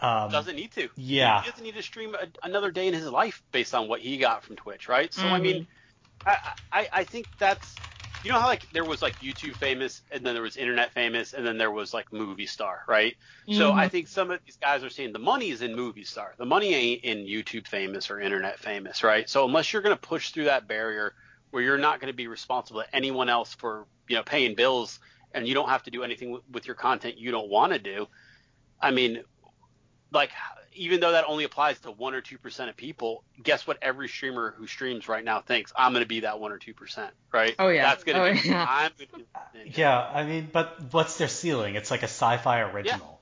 Um, 0.00 0.30
Doesn't 0.30 0.56
need 0.56 0.72
to. 0.72 0.90
Yeah. 0.96 1.42
He 1.42 1.50
doesn't 1.50 1.64
need 1.64 1.74
to 1.76 1.82
stream 1.82 2.14
a, 2.14 2.28
another 2.46 2.70
day 2.70 2.86
in 2.86 2.94
his 2.94 3.06
life 3.06 3.42
based 3.50 3.74
on 3.74 3.88
what 3.88 4.00
he 4.00 4.18
got 4.18 4.44
from 4.44 4.56
Twitch, 4.56 4.86
right? 4.88 5.12
So 5.14 5.26
I 5.28 5.38
Mhm. 5.38 5.42
mean, 5.42 5.66
I, 6.26 6.36
I 6.70 6.88
I 6.92 7.04
think 7.04 7.26
that's 7.38 7.74
you 8.22 8.32
know 8.32 8.40
how 8.40 8.46
like 8.46 8.66
there 8.72 8.84
was 8.84 9.00
like 9.02 9.16
YouTube 9.18 9.56
famous 9.56 10.02
and 10.10 10.24
then 10.26 10.34
there 10.34 10.42
was 10.42 10.56
internet 10.56 10.92
famous 10.92 11.32
and 11.34 11.46
then 11.46 11.56
there 11.58 11.70
was 11.70 11.94
like 11.94 12.06
movie 12.12 12.46
star, 12.46 12.80
right? 12.88 13.14
So 13.50 13.72
I 13.72 13.86
Mhm. 13.86 13.88
think 13.88 14.08
some 14.08 14.30
of 14.30 14.40
these 14.44 14.56
guys 14.60 14.82
are 14.84 14.90
saying 14.90 15.12
the 15.12 15.18
money 15.20 15.50
is 15.50 15.62
in 15.62 15.74
movie 15.74 16.04
star. 16.04 16.34
The 16.38 16.44
money 16.46 16.74
ain't 16.74 17.04
in 17.04 17.18
YouTube 17.26 17.66
famous 17.66 18.10
or 18.10 18.20
internet 18.20 18.58
famous, 18.58 19.02
right? 19.04 19.28
So 19.28 19.46
unless 19.46 19.72
you're 19.72 19.82
going 19.82 19.96
to 19.96 20.08
push 20.08 20.30
through 20.30 20.44
that 20.44 20.66
barrier 20.68 21.14
where 21.50 21.62
you're 21.62 21.78
not 21.78 22.00
going 22.00 22.12
to 22.12 22.16
be 22.16 22.26
responsible 22.26 22.82
to 22.82 22.96
anyone 22.96 23.28
else 23.28 23.54
for, 23.54 23.86
you 24.08 24.16
know, 24.16 24.22
paying 24.24 24.54
bills 24.56 24.98
and 25.32 25.46
you 25.46 25.54
don't 25.54 25.68
have 25.68 25.84
to 25.84 25.90
do 25.90 26.02
anything 26.02 26.38
with 26.50 26.66
your 26.66 26.76
content 26.76 27.18
you 27.18 27.30
don't 27.30 27.50
want 27.50 27.72
to 27.72 27.78
do. 27.78 28.06
I 28.80 28.90
mean, 28.90 29.22
like 30.12 30.30
even 30.78 31.00
though 31.00 31.12
that 31.12 31.24
only 31.26 31.44
applies 31.44 31.78
to 31.80 31.90
1 31.90 32.14
or 32.14 32.22
2% 32.22 32.68
of 32.68 32.76
people, 32.76 33.24
guess 33.42 33.66
what 33.66 33.78
every 33.82 34.08
streamer 34.08 34.54
who 34.56 34.66
streams 34.66 35.08
right 35.08 35.24
now 35.24 35.40
thinks 35.40 35.72
I'm 35.76 35.92
going 35.92 36.04
to 36.04 36.08
be 36.08 36.20
that 36.20 36.40
1 36.40 36.52
or 36.52 36.58
2%, 36.58 37.10
right? 37.32 37.54
Oh, 37.58 37.68
yeah. 37.68 37.82
That's 37.82 38.04
going 38.04 38.16
to 38.16 38.22
Oh, 38.22 38.32
be 38.42 38.48
yeah. 38.48 38.66
I'm 38.68 38.90
gonna 38.98 39.08
be 39.64 39.70
yeah, 39.80 39.98
I 40.00 40.24
mean, 40.24 40.48
but 40.52 40.92
what's 40.92 41.18
their 41.18 41.28
ceiling? 41.28 41.74
It's 41.74 41.90
like 41.90 42.02
a 42.02 42.06
Syfy 42.06 42.72
original. 42.72 43.20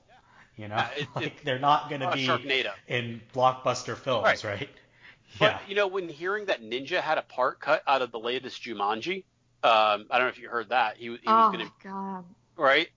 You 0.55 0.67
know, 0.67 0.75
Yeah, 0.77 0.89
it- 0.97 1.07
like 1.15 1.25
it- 1.25 1.45
they're 1.45 1.59
not 1.59 1.89
gonna 1.89 2.07
Uh, 2.07 2.13
be 2.15 2.25
Sharknado. 2.27 2.71
in 2.87 3.21
blockbuster 3.33 3.95
films, 3.95 4.23
Right. 4.23 4.43
right? 4.43 4.69
But 5.39 5.51
Yeah. 5.51 5.59
you 5.67 5.75
know, 5.75 5.87
when 5.87 6.09
hearing 6.09 6.45
that 6.45 6.61
Ninja 6.61 6.99
had 7.01 7.17
a 7.17 7.21
part 7.21 7.59
cut 7.59 7.83
out 7.87 8.01
of 8.01 8.11
the 8.11 8.19
latest 8.19 8.63
Jumanji, 8.63 9.23
um, 9.63 10.05
I 10.09 10.17
don't 10.17 10.21
know 10.21 10.27
if 10.29 10.39
you 10.39 10.49
heard 10.49 10.69
that. 10.69 10.97
He, 10.97 11.05
he 11.05 11.09
was 11.09 11.17
oh 11.27 11.51
gonna 11.51 11.65
my 11.65 11.71
god. 11.83 12.23
right. 12.55 12.87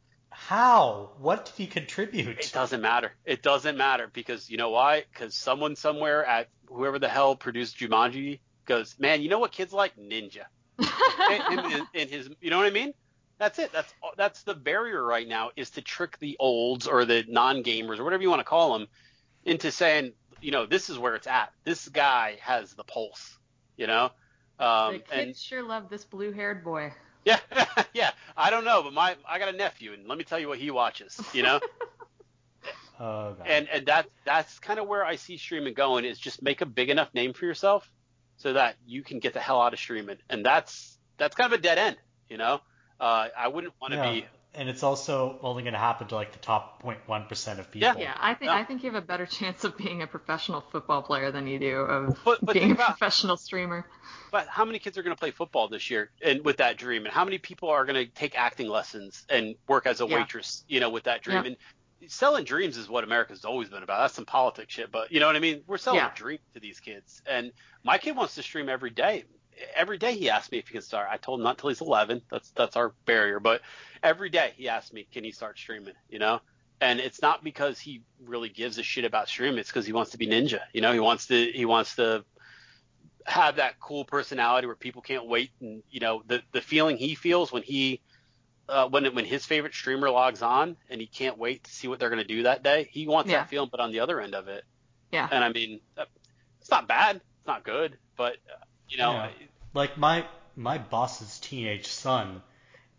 How? 0.47 1.11
What 1.19 1.45
did 1.45 1.55
he 1.55 1.67
contribute? 1.67 2.39
It 2.39 2.51
doesn't 2.53 2.81
matter. 2.81 3.12
It 3.25 3.43
doesn't 3.43 3.77
matter 3.77 4.11
because 4.12 4.51
you 4.51 4.57
know 4.57 4.71
why? 4.71 5.05
Because 5.12 5.35
someone 5.35 5.77
somewhere 5.77 6.25
at 6.25 6.49
whoever 6.67 6.99
the 6.99 7.09
hell 7.09 7.37
produced 7.37 7.79
Jumanji 7.79 8.41
goes, 8.65 8.97
man, 8.99 9.23
you 9.23 9.29
know 9.29 9.39
what 9.39 9.53
kids 9.53 9.73
like 9.73 9.97
Ninja. 9.97 10.45
in, 10.79 11.59
in, 11.59 11.87
in 11.93 12.09
his, 12.09 12.31
you 12.41 12.51
know 12.51 12.57
what 12.57 12.67
I 12.67 12.71
mean? 12.71 12.95
That's 13.39 13.59
it. 13.59 13.71
That's 13.71 13.93
that's 14.17 14.43
the 14.43 14.55
barrier 14.55 15.05
right 15.05 15.29
now 15.29 15.51
is 15.57 15.71
to 15.71 15.83
trick 15.83 16.19
the 16.19 16.37
olds 16.41 16.87
or 16.87 17.05
the 17.05 17.25
non-gamers 17.29 17.99
or 17.99 18.05
whatever 18.05 18.23
you 18.23 18.31
want 18.31 18.41
to 18.41 18.45
call 18.45 18.79
them 18.79 18.89
into 19.45 19.71
saying, 19.71 20.15
you 20.41 20.53
know, 20.53 20.65
this 20.67 20.89
is 20.89 20.99
where 20.99 21.15
it's 21.15 21.27
at. 21.27 21.53
This 21.65 21.87
guy 21.89 22.39
has 22.41 22.73
the 22.73 22.85
pulse. 22.85 23.39
You 23.77 23.87
know. 23.87 24.11
Um, 24.59 24.95
the 24.95 24.99
kids 25.01 25.11
and 25.12 25.37
sure 25.37 25.62
love 25.62 25.91
this 25.91 26.05
blue-haired 26.05 26.65
boy. 26.65 26.93
Yeah, 27.25 27.39
yeah. 27.95 28.11
I 28.37 28.51
don't 28.51 28.65
know, 28.65 28.83
but 28.83 28.93
my 28.93 29.17
I 29.29 29.39
got 29.39 29.49
a 29.53 29.57
nephew, 29.57 29.93
and 29.93 30.07
let 30.07 30.19
me 30.19 30.25
tell 30.25 30.39
you 30.39 30.49
what 30.49 30.59
he 30.59 30.71
watches. 30.71 31.21
You 31.33 31.43
know, 31.43 31.61
Oh 33.01 33.33
god. 33.33 33.47
and 33.47 33.69
and 33.69 33.87
that 33.87 34.07
that's 34.27 34.59
kind 34.59 34.79
of 34.79 34.87
where 34.87 35.05
I 35.05 35.17
see 35.17 35.39
streaming 35.39 35.73
going 35.73 36.05
is 36.05 36.19
just 36.19 36.43
make 36.43 36.61
a 36.61 36.67
big 36.67 36.91
enough 36.91 37.13
name 37.15 37.33
for 37.33 37.47
yourself 37.47 37.91
so 38.37 38.53
that 38.53 38.77
you 38.87 39.03
can 39.03 39.21
get 39.21 39.33
the 39.33 39.41
hell 39.41 39.61
out 39.61 39.73
of 39.73 39.79
streaming, 39.79 40.19
and 40.29 40.45
that's 40.45 40.99
that's 41.17 41.35
kind 41.35 41.53
of 41.53 41.59
a 41.59 41.63
dead 41.63 41.79
end. 41.79 41.97
You 42.29 42.37
know, 42.37 42.61
uh, 43.01 43.29
I 43.37 43.49
wouldn't 43.49 43.73
want 43.81 43.93
to 43.93 43.99
yeah. 43.99 44.13
be. 44.13 44.27
And 44.52 44.68
it's 44.68 44.82
also 44.82 45.39
only 45.43 45.62
going 45.62 45.74
to 45.74 45.78
happen 45.78 46.09
to 46.09 46.16
like 46.16 46.32
the 46.32 46.39
top 46.40 46.82
0.1% 46.82 47.59
of 47.60 47.70
people. 47.70 47.86
Yeah, 47.86 47.94
yeah. 47.97 48.14
I 48.18 48.35
think 48.35 48.51
No. 48.51 48.56
I 48.56 48.64
think 48.64 48.82
you 48.82 48.90
have 48.90 49.01
a 49.01 49.06
better 49.06 49.24
chance 49.39 49.62
of 49.62 49.77
being 49.77 50.02
a 50.02 50.06
professional 50.09 50.60
football 50.72 51.02
player 51.02 51.31
than 51.31 51.47
you 51.47 51.59
do 51.60 51.77
of 51.81 52.18
But- 52.24 52.44
but 52.44 52.55
being 52.55 52.66
think 52.68 52.78
a 52.78 52.82
about- 52.82 52.98
professional 52.98 53.36
streamer. 53.36 53.86
But 54.32 54.48
how 54.48 54.64
many 54.64 54.78
kids 54.81 54.98
are 54.98 55.02
going 55.05 55.14
to 55.14 55.20
play 55.20 55.31
football 55.31 55.68
this 55.68 55.89
year 55.90 56.10
and 56.22 56.44
with 56.44 56.56
that 56.59 56.77
dream? 56.78 57.05
And 57.05 57.14
how 57.14 57.24
many 57.24 57.39
people 57.39 57.68
are 57.68 57.85
going 57.85 58.05
to 58.06 58.12
take 58.12 58.36
acting 58.39 58.68
lessons 58.68 59.24
and 59.28 59.55
work 59.68 59.86
as 59.86 60.01
a 60.01 60.06
Yeah. 60.06 60.16
waitress, 60.16 60.64
you 60.68 60.81
know, 60.81 60.90
with 60.90 61.05
that 61.05 61.22
dream? 61.22 61.44
Yeah. 61.44 61.51
And 62.01 62.10
selling 62.10 62.44
dreams 62.44 62.77
is 62.77 62.89
what 62.89 63.05
America's 63.05 63.44
always 63.44 63.68
been 63.68 63.82
about. 63.85 64.01
That's 64.01 64.14
some 64.14 64.24
politics 64.27 64.74
shit, 64.74 64.90
but 64.90 65.12
you 65.12 65.20
know 65.20 65.27
what 65.27 65.36
I 65.36 65.40
mean? 65.40 65.62
We're 65.66 65.78
selling 65.78 65.98
Yeah. 66.01 66.10
a 66.12 66.14
dream 66.16 66.39
to 66.55 66.60
these 66.60 66.81
kids. 66.81 67.22
And 67.27 67.52
my 67.85 67.98
kid 67.98 68.16
wants 68.16 68.35
to 68.36 68.43
stream 68.43 68.68
every 68.68 68.90
day. 68.90 69.24
Every 69.74 69.98
day 69.98 70.14
he 70.16 70.31
asks 70.31 70.51
me 70.51 70.59
if 70.59 70.68
he 70.68 70.72
can 70.72 70.82
start. 70.82 71.09
I 71.10 71.16
told 71.16 71.40
him 71.40 71.44
not 71.44 71.59
till 71.59 71.68
he's 71.68 71.81
11. 71.81 72.22
That's 72.31 72.51
that's 72.52 72.77
our 72.77 72.94
barrier. 73.05 73.40
But 73.40 73.60
every 74.02 74.31
day 74.31 74.52
he 74.56 74.68
asks 74.68 74.93
me, 74.93 75.06
can 75.12 75.24
he 75.24 75.32
start 75.32 75.59
streaming? 75.59 75.94
You 76.09 76.18
know, 76.18 76.40
and 76.81 76.98
it's 77.01 77.20
not 77.20 77.44
because 77.44 77.78
he 77.78 78.02
really 78.24 78.48
gives 78.48 78.78
a 78.78 78.82
shit 78.82 79.05
about 79.05 79.28
streaming. 79.28 79.59
It's 79.59 79.68
because 79.68 79.86
he 79.86 79.93
wants 79.93 80.12
to 80.12 80.18
be 80.18 80.27
ninja. 80.27 80.60
You 80.72 80.81
know, 80.81 80.93
he 80.93 81.01
wants 81.01 81.27
to 81.27 81.51
he 81.52 81.64
wants 81.66 81.97
to 81.97 82.24
have 83.27 83.56
that 83.56 83.78
cool 83.81 84.05
personality 84.05 84.66
where 84.66 84.77
people 84.77 85.02
can't 85.02 85.27
wait 85.27 85.51
and 85.60 85.82
you 85.90 86.01
know 86.01 86.22
the 86.27 86.43
the 86.52 86.60
feeling 86.60 86.97
he 86.97 87.14
feels 87.14 87.52
when 87.52 87.62
he 87.62 88.01
uh, 88.68 88.89
when 88.89 89.05
when 89.14 89.24
his 89.24 89.44
favorite 89.44 89.74
streamer 89.74 90.09
logs 90.10 90.43
on 90.43 90.77
and 90.89 91.01
he 91.01 91.06
can't 91.06 91.36
wait 91.39 91.64
to 91.64 91.70
see 91.70 91.86
what 91.89 91.98
they're 91.98 92.09
going 92.09 92.22
to 92.22 92.27
do 92.27 92.44
that 92.44 92.62
day. 92.62 92.89
He 92.90 93.06
wants 93.06 93.31
Yeah. 93.31 93.39
that 93.40 93.51
feeling, 93.51 93.68
but 93.70 93.81
on 93.81 93.93
the 93.93 94.01
other 94.01 94.20
end 94.20 94.35
of 94.35 94.48
it. 94.48 94.64
Yeah. 95.12 95.28
And 95.31 95.44
I 95.44 95.51
mean, 95.52 95.81
uh, 95.98 96.05
it's 96.60 96.70
not 96.70 96.86
bad. 96.89 97.16
It's 97.16 97.47
not 97.47 97.64
good, 97.64 97.98
but 98.16 98.35
uh, 98.35 98.64
you 98.91 98.99
know, 98.99 99.12
Yeah. 99.12 99.31
Like 99.75 99.97
my 99.99 100.27
my 100.57 100.79
boss's 100.79 101.39
teenage 101.39 101.87
son 101.87 102.43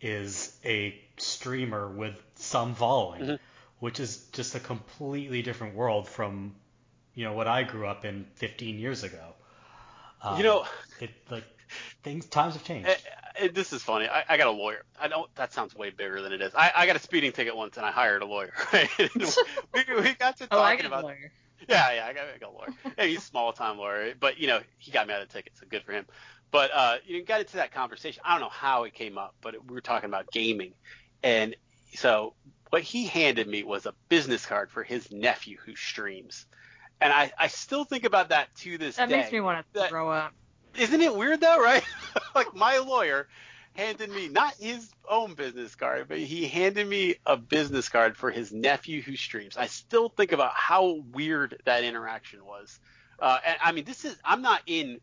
is 0.02 0.58
a 0.66 1.00
streamer 1.18 1.88
with 1.88 2.16
some 2.36 2.74
following, 2.76 3.22
Mhm. 3.22 3.40
which 3.80 4.00
is 4.00 4.26
just 4.32 4.56
a 4.56 4.60
completely 4.60 5.42
different 5.42 5.76
world 5.76 6.08
from 6.08 6.56
you 7.14 7.26
know 7.26 7.34
what 7.34 7.48
I 7.48 7.64
grew 7.64 7.88
up 7.88 8.06
in 8.06 8.26
15 8.36 8.80
years 8.80 9.04
ago. 9.04 9.36
Um, 10.24 10.38
you 10.38 10.44
know, 10.44 10.66
it 11.00 11.12
like 11.30 11.44
things 12.04 12.26
times 12.28 12.54
have 12.54 12.64
changed. 12.64 12.90
eh, 12.90 12.96
eh, 13.38 13.48
this 13.54 13.74
is 13.74 13.82
funny. 13.84 14.08
I, 14.08 14.24
I 14.30 14.38
got 14.38 14.48
a 14.48 14.52
lawyer. 14.52 14.84
I 15.00 15.08
don't. 15.08 15.34
That 15.36 15.54
sounds 15.54 15.76
way 15.76 15.90
bigger 15.90 16.22
than 16.22 16.32
it 16.34 16.42
is. 16.42 16.54
I, 16.56 16.72
I 16.76 16.86
got 16.86 16.96
a 16.96 17.00
speeding 17.00 17.32
ticket 17.32 17.56
once, 17.56 17.78
and 17.78 17.86
I 17.86 17.92
hired 17.92 18.22
a 18.22 18.26
lawyer. 18.26 18.54
Right? 18.74 18.90
we, 18.98 19.84
we 20.02 20.14
got 20.14 20.38
to 20.38 20.48
talking 20.48 20.48
Oh, 20.52 20.62
I 20.62 20.76
get 20.76 20.86
a 20.86 20.88
about 20.88 21.04
lawyer. 21.04 21.32
Yeah, 21.68 21.94
yeah, 21.94 22.06
I 22.06 22.14
got, 22.14 22.24
I 22.34 22.38
got 22.38 22.50
a 22.50 22.54
lawyer. 22.54 22.74
Yeah, 22.98 23.06
he's 23.06 23.20
a 23.20 23.22
small 23.22 23.54
time 23.54 23.78
lawyer, 23.78 24.14
but 24.20 24.40
you 24.40 24.48
know, 24.48 24.60
he 24.78 24.92
got 24.92 25.08
me 25.08 25.14
out 25.14 25.22
of 25.22 25.28
the 25.30 25.34
ticket, 25.34 25.54
so 25.56 25.66
good 25.70 25.84
for 25.84 25.92
him. 25.92 26.06
But 26.52 26.72
uh, 26.74 26.96
you 27.06 27.24
got 27.24 27.42
into 27.42 27.58
that 27.58 27.72
conversation. 27.72 28.22
I 28.26 28.34
don't 28.34 28.42
know 28.42 28.50
how 28.50 28.84
it 28.84 28.94
came 28.94 29.18
up, 29.18 29.36
but 29.42 29.56
we 29.66 29.74
were 29.74 29.82
talking 29.82 30.10
about 30.10 30.32
gaming, 30.32 30.74
and 31.24 31.56
so 31.94 32.34
what 32.70 32.82
he 32.82 33.06
handed 33.06 33.48
me 33.48 33.64
was 33.64 33.86
a 33.86 33.94
business 34.10 34.46
card 34.46 34.72
for 34.72 34.84
his 34.84 35.12
nephew 35.12 35.58
who 35.66 35.76
streams, 35.76 36.46
and 37.00 37.12
I, 37.12 37.32
I 37.38 37.48
still 37.48 37.84
think 37.84 38.06
about 38.06 38.30
that 38.30 38.54
to 38.60 38.78
this 38.78 38.96
That 38.96 39.10
day. 39.10 39.18
makes 39.18 39.32
me 39.32 39.42
want 39.42 39.66
to 39.74 39.88
throw 39.88 40.10
up. 40.10 40.34
Isn't 40.78 41.02
it 41.02 41.16
weird 41.16 41.42
though, 41.42 41.62
right? 41.62 41.84
like 42.36 42.56
my 42.56 42.78
lawyer 42.78 43.28
handed 43.76 44.10
me 44.10 44.28
not 44.28 44.54
his 44.56 44.90
own 45.10 45.34
business 45.34 45.76
card, 45.76 46.08
but 46.08 46.20
he 46.20 46.48
handed 46.48 46.88
me 46.88 47.16
a 47.26 47.38
business 47.38 47.90
card 47.90 48.18
for 48.18 48.32
his 48.32 48.52
nephew 48.52 49.02
who 49.02 49.16
streams. 49.16 49.58
I 49.58 49.68
still 49.68 50.10
think 50.10 50.32
about 50.32 50.54
how 50.54 51.02
weird 51.12 51.62
that 51.66 51.84
interaction 51.84 52.46
was. 52.46 52.80
Uh, 53.20 53.38
and 53.46 53.58
I 53.64 53.72
mean, 53.72 53.86
this 53.86 54.06
is 54.06 54.18
I'm 54.26 54.42
not 54.42 54.62
in 54.66 55.00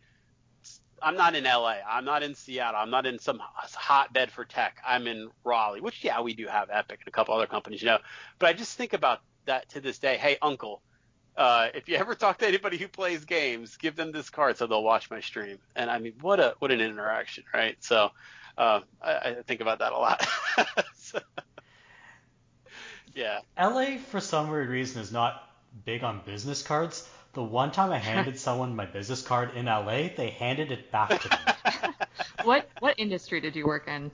I'm 1.00 1.16
not 1.16 1.34
in 1.34 1.44
LA. 1.44 1.76
I'm 1.88 2.04
not 2.04 2.22
in 2.22 2.34
Seattle. 2.34 2.80
I'm 2.80 2.90
not 2.90 3.06
in 3.06 3.18
some 3.18 3.40
hotbed 3.40 4.32
for 4.32 4.44
tech. 4.44 4.78
I'm 4.86 5.06
in 5.06 5.30
Raleigh, 5.44 5.80
which 5.80 6.04
yeah, 6.04 6.20
we 6.20 6.34
do 6.34 6.46
have 6.46 6.68
Epic 6.72 7.00
and 7.00 7.08
a 7.08 7.12
couple 7.12 7.34
other 7.34 7.46
companies, 7.46 7.80
you 7.82 7.86
know. 7.86 7.98
But 8.38 8.48
I 8.48 8.52
just 8.52 8.76
think 8.76 8.92
about 8.92 9.20
that 9.46 9.68
to 9.70 9.80
this 9.80 9.98
day. 9.98 10.16
Hey, 10.16 10.36
uncle, 10.42 10.82
uh, 11.36 11.68
if 11.74 11.88
you 11.88 11.96
ever 11.96 12.14
talk 12.14 12.38
to 12.38 12.48
anybody 12.48 12.76
who 12.76 12.88
plays 12.88 13.24
games, 13.24 13.76
give 13.76 13.94
them 13.94 14.10
this 14.10 14.28
card 14.28 14.56
so 14.56 14.66
they'll 14.66 14.82
watch 14.82 15.10
my 15.10 15.20
stream. 15.20 15.58
And 15.76 15.88
I 15.88 15.98
mean, 16.00 16.14
what 16.20 16.40
a 16.40 16.54
what 16.58 16.72
an 16.72 16.80
interaction, 16.80 17.44
right? 17.54 17.76
So 17.80 18.10
uh, 18.58 18.80
I, 19.00 19.12
I 19.12 19.34
think 19.46 19.60
about 19.60 19.78
that 19.78 19.92
a 19.92 19.98
lot. 19.98 20.26
So, 21.00 21.20
yeah, 23.14 23.40
LA 23.58 23.96
for 23.96 24.20
some 24.20 24.50
weird 24.50 24.68
reason 24.68 25.00
is 25.00 25.10
not 25.10 25.42
big 25.86 26.04
on 26.04 26.20
business 26.26 26.62
cards. 26.62 27.08
The 27.32 27.42
one 27.42 27.72
time 27.72 27.92
I 27.92 27.98
handed 27.98 28.38
someone 28.46 28.76
my 28.76 28.84
business 28.84 29.22
card 29.22 29.56
in 29.56 29.64
LA, 29.64 30.08
they 30.14 30.34
handed 30.38 30.70
it 30.70 30.92
back 30.92 31.08
to 31.22 31.30
me. 31.30 31.92
What 32.44 32.68
what 32.80 32.94
industry 32.98 33.40
did 33.40 33.56
you 33.56 33.66
work 33.66 33.88
in? 33.88 34.10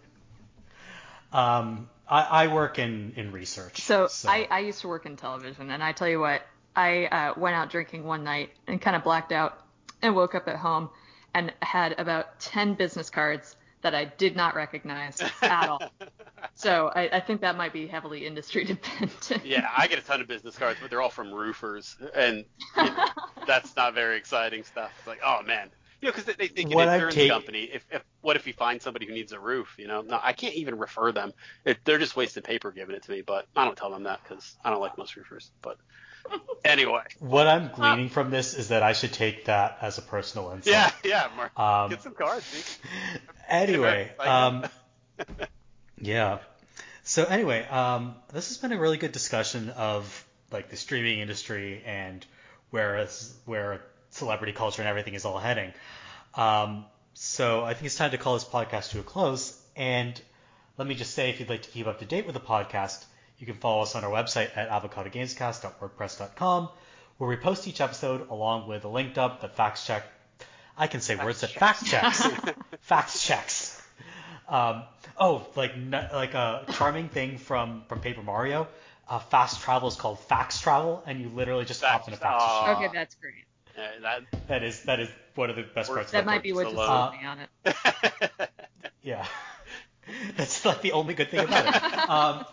Um, 1.32 1.88
I, 2.08 2.22
I 2.22 2.46
work 2.46 2.78
in, 2.78 3.12
in 3.16 3.32
research. 3.32 3.80
So, 3.82 4.08
I, 4.26 4.46
I 4.50 4.60
used 4.60 4.80
to 4.82 4.88
work 4.88 5.04
in 5.04 5.16
television, 5.16 5.70
and 5.70 5.82
I 5.82 5.92
tell 5.92 6.08
you 6.08 6.20
what, 6.20 6.42
I 6.76 7.06
uh, 7.06 7.34
went 7.36 7.56
out 7.56 7.70
drinking 7.70 8.04
one 8.04 8.24
night 8.24 8.50
and 8.66 8.80
kind 8.80 8.96
of 8.96 9.02
blacked 9.02 9.32
out, 9.32 9.58
and 10.00 10.14
woke 10.14 10.34
up 10.34 10.48
at 10.48 10.56
home 10.56 10.90
and 11.34 11.52
had 11.60 11.98
about 11.98 12.38
ten 12.40 12.74
business 12.74 13.10
cards 13.10 13.56
that 13.84 13.94
I 13.94 14.06
did 14.06 14.34
not 14.34 14.56
recognize 14.56 15.20
at 15.42 15.68
all. 15.68 15.80
So 16.56 16.92
I, 16.94 17.08
I 17.08 17.20
think 17.20 17.40
that 17.40 17.56
might 17.56 17.72
be 17.72 17.88
heavily 17.88 18.26
industry 18.26 18.64
dependent. 18.74 19.44
yeah, 19.44 19.68
I 19.76 19.88
get 19.88 19.98
a 19.98 20.02
ton 20.02 20.20
of 20.20 20.28
business 20.28 20.56
cards, 20.56 20.78
but 20.80 20.88
they're 20.88 21.00
all 21.00 21.10
from 21.10 21.32
roofers, 21.32 21.96
and 22.14 22.44
you 22.76 22.84
know, 22.84 23.06
that's 23.46 23.74
not 23.74 23.94
very 23.94 24.16
exciting 24.18 24.62
stuff. 24.62 24.92
It's 24.98 25.06
like, 25.08 25.18
oh 25.24 25.42
man, 25.42 25.70
you 26.00 26.06
know, 26.06 26.12
because 26.12 26.26
they, 26.26 26.34
they 26.34 26.48
think 26.48 26.72
an 26.72 26.80
insurance 26.80 27.14
take- 27.14 27.30
company. 27.30 27.64
If, 27.64 27.86
if 27.90 28.04
what 28.20 28.36
if 28.36 28.46
you 28.46 28.52
find 28.52 28.80
somebody 28.80 29.06
who 29.06 29.14
needs 29.14 29.32
a 29.32 29.40
roof? 29.40 29.74
You 29.78 29.88
know, 29.88 30.02
no, 30.02 30.20
I 30.22 30.32
can't 30.32 30.54
even 30.54 30.78
refer 30.78 31.10
them. 31.12 31.32
It, 31.64 31.78
they're 31.84 31.98
just 31.98 32.14
wasting 32.14 32.42
paper 32.42 32.70
giving 32.70 32.94
it 32.94 33.02
to 33.04 33.10
me. 33.10 33.22
But 33.22 33.46
I 33.56 33.64
don't 33.64 33.76
tell 33.76 33.90
them 33.90 34.04
that 34.04 34.20
because 34.22 34.56
I 34.64 34.70
don't 34.70 34.80
like 34.80 34.96
most 34.98 35.16
roofers. 35.16 35.50
But 35.62 35.78
anyway. 36.64 37.02
What 37.18 37.46
I'm 37.46 37.70
gleaning 37.74 38.08
from 38.08 38.30
this 38.30 38.54
is 38.54 38.68
that 38.68 38.82
I 38.82 38.92
should 38.92 39.12
take 39.12 39.46
that 39.46 39.78
as 39.80 39.98
a 39.98 40.02
personal 40.02 40.50
insult. 40.50 40.74
Yeah, 40.74 40.90
yeah, 41.04 41.28
Mark. 41.36 41.58
Um, 41.58 41.90
Get 41.90 42.02
some 42.02 42.14
cards. 42.14 42.50
dude. 42.52 43.20
Anyway, 43.46 44.10
um, 44.20 44.64
yeah. 46.00 46.38
So 47.02 47.24
anyway, 47.24 47.66
um, 47.66 48.14
this 48.32 48.48
has 48.48 48.56
been 48.56 48.72
a 48.72 48.78
really 48.78 48.96
good 48.96 49.12
discussion 49.12 49.68
of 49.68 50.24
like 50.50 50.70
the 50.70 50.76
streaming 50.76 51.18
industry 51.18 51.82
and 51.84 52.24
where 52.70 53.06
where 53.44 53.82
celebrity 54.08 54.54
culture 54.54 54.80
and 54.80 54.88
everything 54.88 55.12
is 55.12 55.26
all 55.26 55.38
heading. 55.38 55.74
Um, 56.34 56.86
so 57.12 57.64
I 57.64 57.74
think 57.74 57.86
it's 57.86 57.96
time 57.96 58.12
to 58.12 58.18
call 58.18 58.34
this 58.34 58.44
podcast 58.44 58.90
to 58.90 59.00
a 59.00 59.02
close. 59.02 59.60
And 59.76 60.20
let 60.78 60.88
me 60.88 60.94
just 60.94 61.14
say, 61.14 61.30
if 61.30 61.40
you'd 61.40 61.48
like 61.48 61.62
to 61.62 61.70
keep 61.70 61.86
up 61.86 61.98
to 62.00 62.04
date 62.04 62.26
with 62.26 62.34
the 62.34 62.40
podcast, 62.40 63.04
you 63.38 63.46
can 63.46 63.56
follow 63.56 63.82
us 63.82 63.94
on 63.94 64.04
our 64.04 64.10
website 64.10 64.56
at 64.56 64.70
avocadogamescast.wordpress.com, 64.70 66.68
where 67.18 67.30
we 67.30 67.36
post 67.36 67.66
each 67.68 67.80
episode 67.80 68.28
along 68.30 68.68
with 68.68 68.84
a 68.84 68.88
linked 68.88 69.18
up 69.18 69.40
that 69.42 69.56
facts 69.56 69.86
check. 69.86 70.04
I 70.76 70.86
can 70.88 71.00
say 71.00 71.14
words 71.16 71.40
that 71.42 71.50
fact 71.50 71.84
checks. 71.86 72.26
facts 72.80 73.24
checks. 73.24 73.80
Um, 74.48 74.82
oh, 75.18 75.46
like 75.56 75.72
like 75.90 76.34
a 76.34 76.64
charming 76.72 77.08
thing 77.08 77.38
from 77.38 77.84
from 77.88 78.00
Paper 78.00 78.22
Mario. 78.22 78.66
Uh, 79.08 79.18
fast 79.18 79.60
travel 79.60 79.88
is 79.88 79.96
called 79.96 80.18
fax 80.18 80.60
travel, 80.60 81.02
and 81.06 81.20
you 81.20 81.28
literally 81.28 81.64
just 81.64 81.84
hop 81.84 82.08
in 82.08 82.14
a 82.14 82.16
fax 82.16 82.42
Aw. 82.42 82.66
machine. 82.72 82.84
Okay, 82.86 82.94
that's 82.94 83.14
great. 83.16 83.44
Yeah, 83.76 83.90
that, 84.02 84.48
That 84.48 84.62
is 84.62 84.82
that 84.84 85.00
is 85.00 85.08
one 85.34 85.50
of 85.50 85.56
the 85.56 85.62
best 85.62 85.90
parts. 85.92 86.12
That 86.12 86.20
of 86.20 86.26
might 86.26 86.42
be 86.42 86.52
what 86.52 86.62
so 86.66 86.70
just 86.72 86.76
low. 86.76 86.86
sold 86.86 87.12
me 87.20 87.26
on 87.26 87.38
it. 87.40 88.50
Yeah, 89.02 89.26
that's 90.36 90.64
like 90.64 90.80
the 90.80 90.92
only 90.92 91.12
good 91.12 91.30
thing 91.30 91.40
about 91.40 91.66
it. 91.66 92.08
Um, 92.08 92.44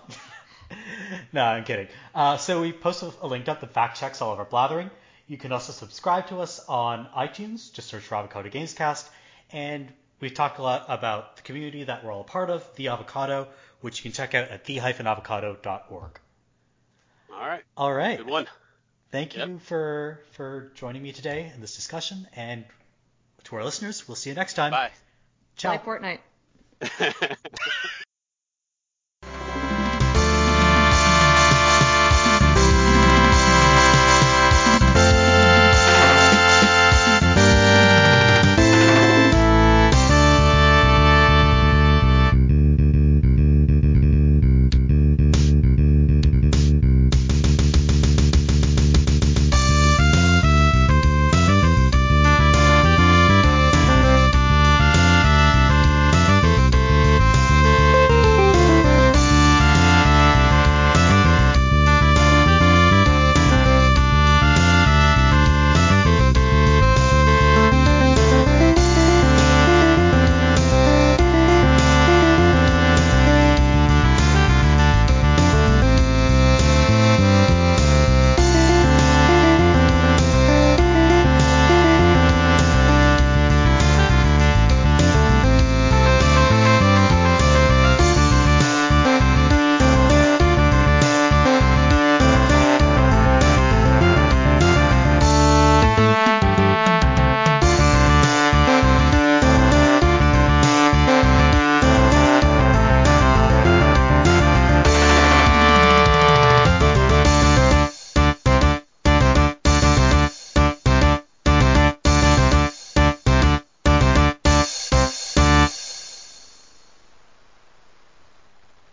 no, 1.34 1.44
I'm 1.44 1.64
kidding. 1.64 1.88
Uh, 2.14 2.38
so 2.38 2.62
we 2.62 2.72
post 2.74 3.04
a, 3.04 3.12
a 3.22 3.28
link 3.28 3.48
up 3.48 3.62
that 3.62 3.74
fact 3.74 4.00
checks 4.00 4.22
all 4.22 4.34
of 4.34 4.40
our 4.40 4.46
blathering. 4.46 4.90
You 5.28 5.38
can 5.38 5.52
also 5.52 5.72
subscribe 5.72 6.28
to 6.28 6.42
us 6.42 6.60
on 6.68 7.08
iTunes. 7.16 7.72
Just 7.72 7.88
search 7.88 8.04
for 8.04 8.16
Avocado 8.16 8.50
Gamescast, 8.50 9.08
and 9.52 9.88
we've 10.20 10.34
talked 10.34 10.60
a 10.60 10.62
lot 10.64 10.86
about 10.90 11.38
the 11.38 11.42
community 11.44 11.84
that 11.86 12.04
we're 12.04 12.12
all 12.12 12.22
a 12.22 12.26
part 12.26 12.50
of, 12.50 12.68
the 12.76 12.90
Avocado, 12.90 13.48
which 13.80 14.00
you 14.00 14.04
can 14.04 14.12
check 14.12 14.36
out 14.36 14.50
at 14.50 14.66
the-avocado.org. 14.66 16.20
all 17.34 17.40
right. 17.48 17.64
All 17.78 17.94
right. 17.94 18.18
Good 18.18 18.28
one. 18.28 18.48
Thank 19.12 19.36
Yep. 19.36 19.48
you 19.48 19.60
for 19.60 20.22
for 20.34 20.72
joining 20.76 21.02
me 21.04 21.12
today 21.12 21.52
in 21.54 21.60
this 21.62 21.76
discussion, 21.76 22.28
and 22.34 22.64
to 23.46 23.56
our 23.58 23.64
listeners, 23.64 24.08
we'll 24.08 24.16
see 24.16 24.30
you 24.30 24.36
next 24.36 24.54
time. 24.54 24.72
Bye. 24.72 24.92
Ciao. 25.58 25.78
Play 25.78 26.20
Fortnite. 26.82 27.38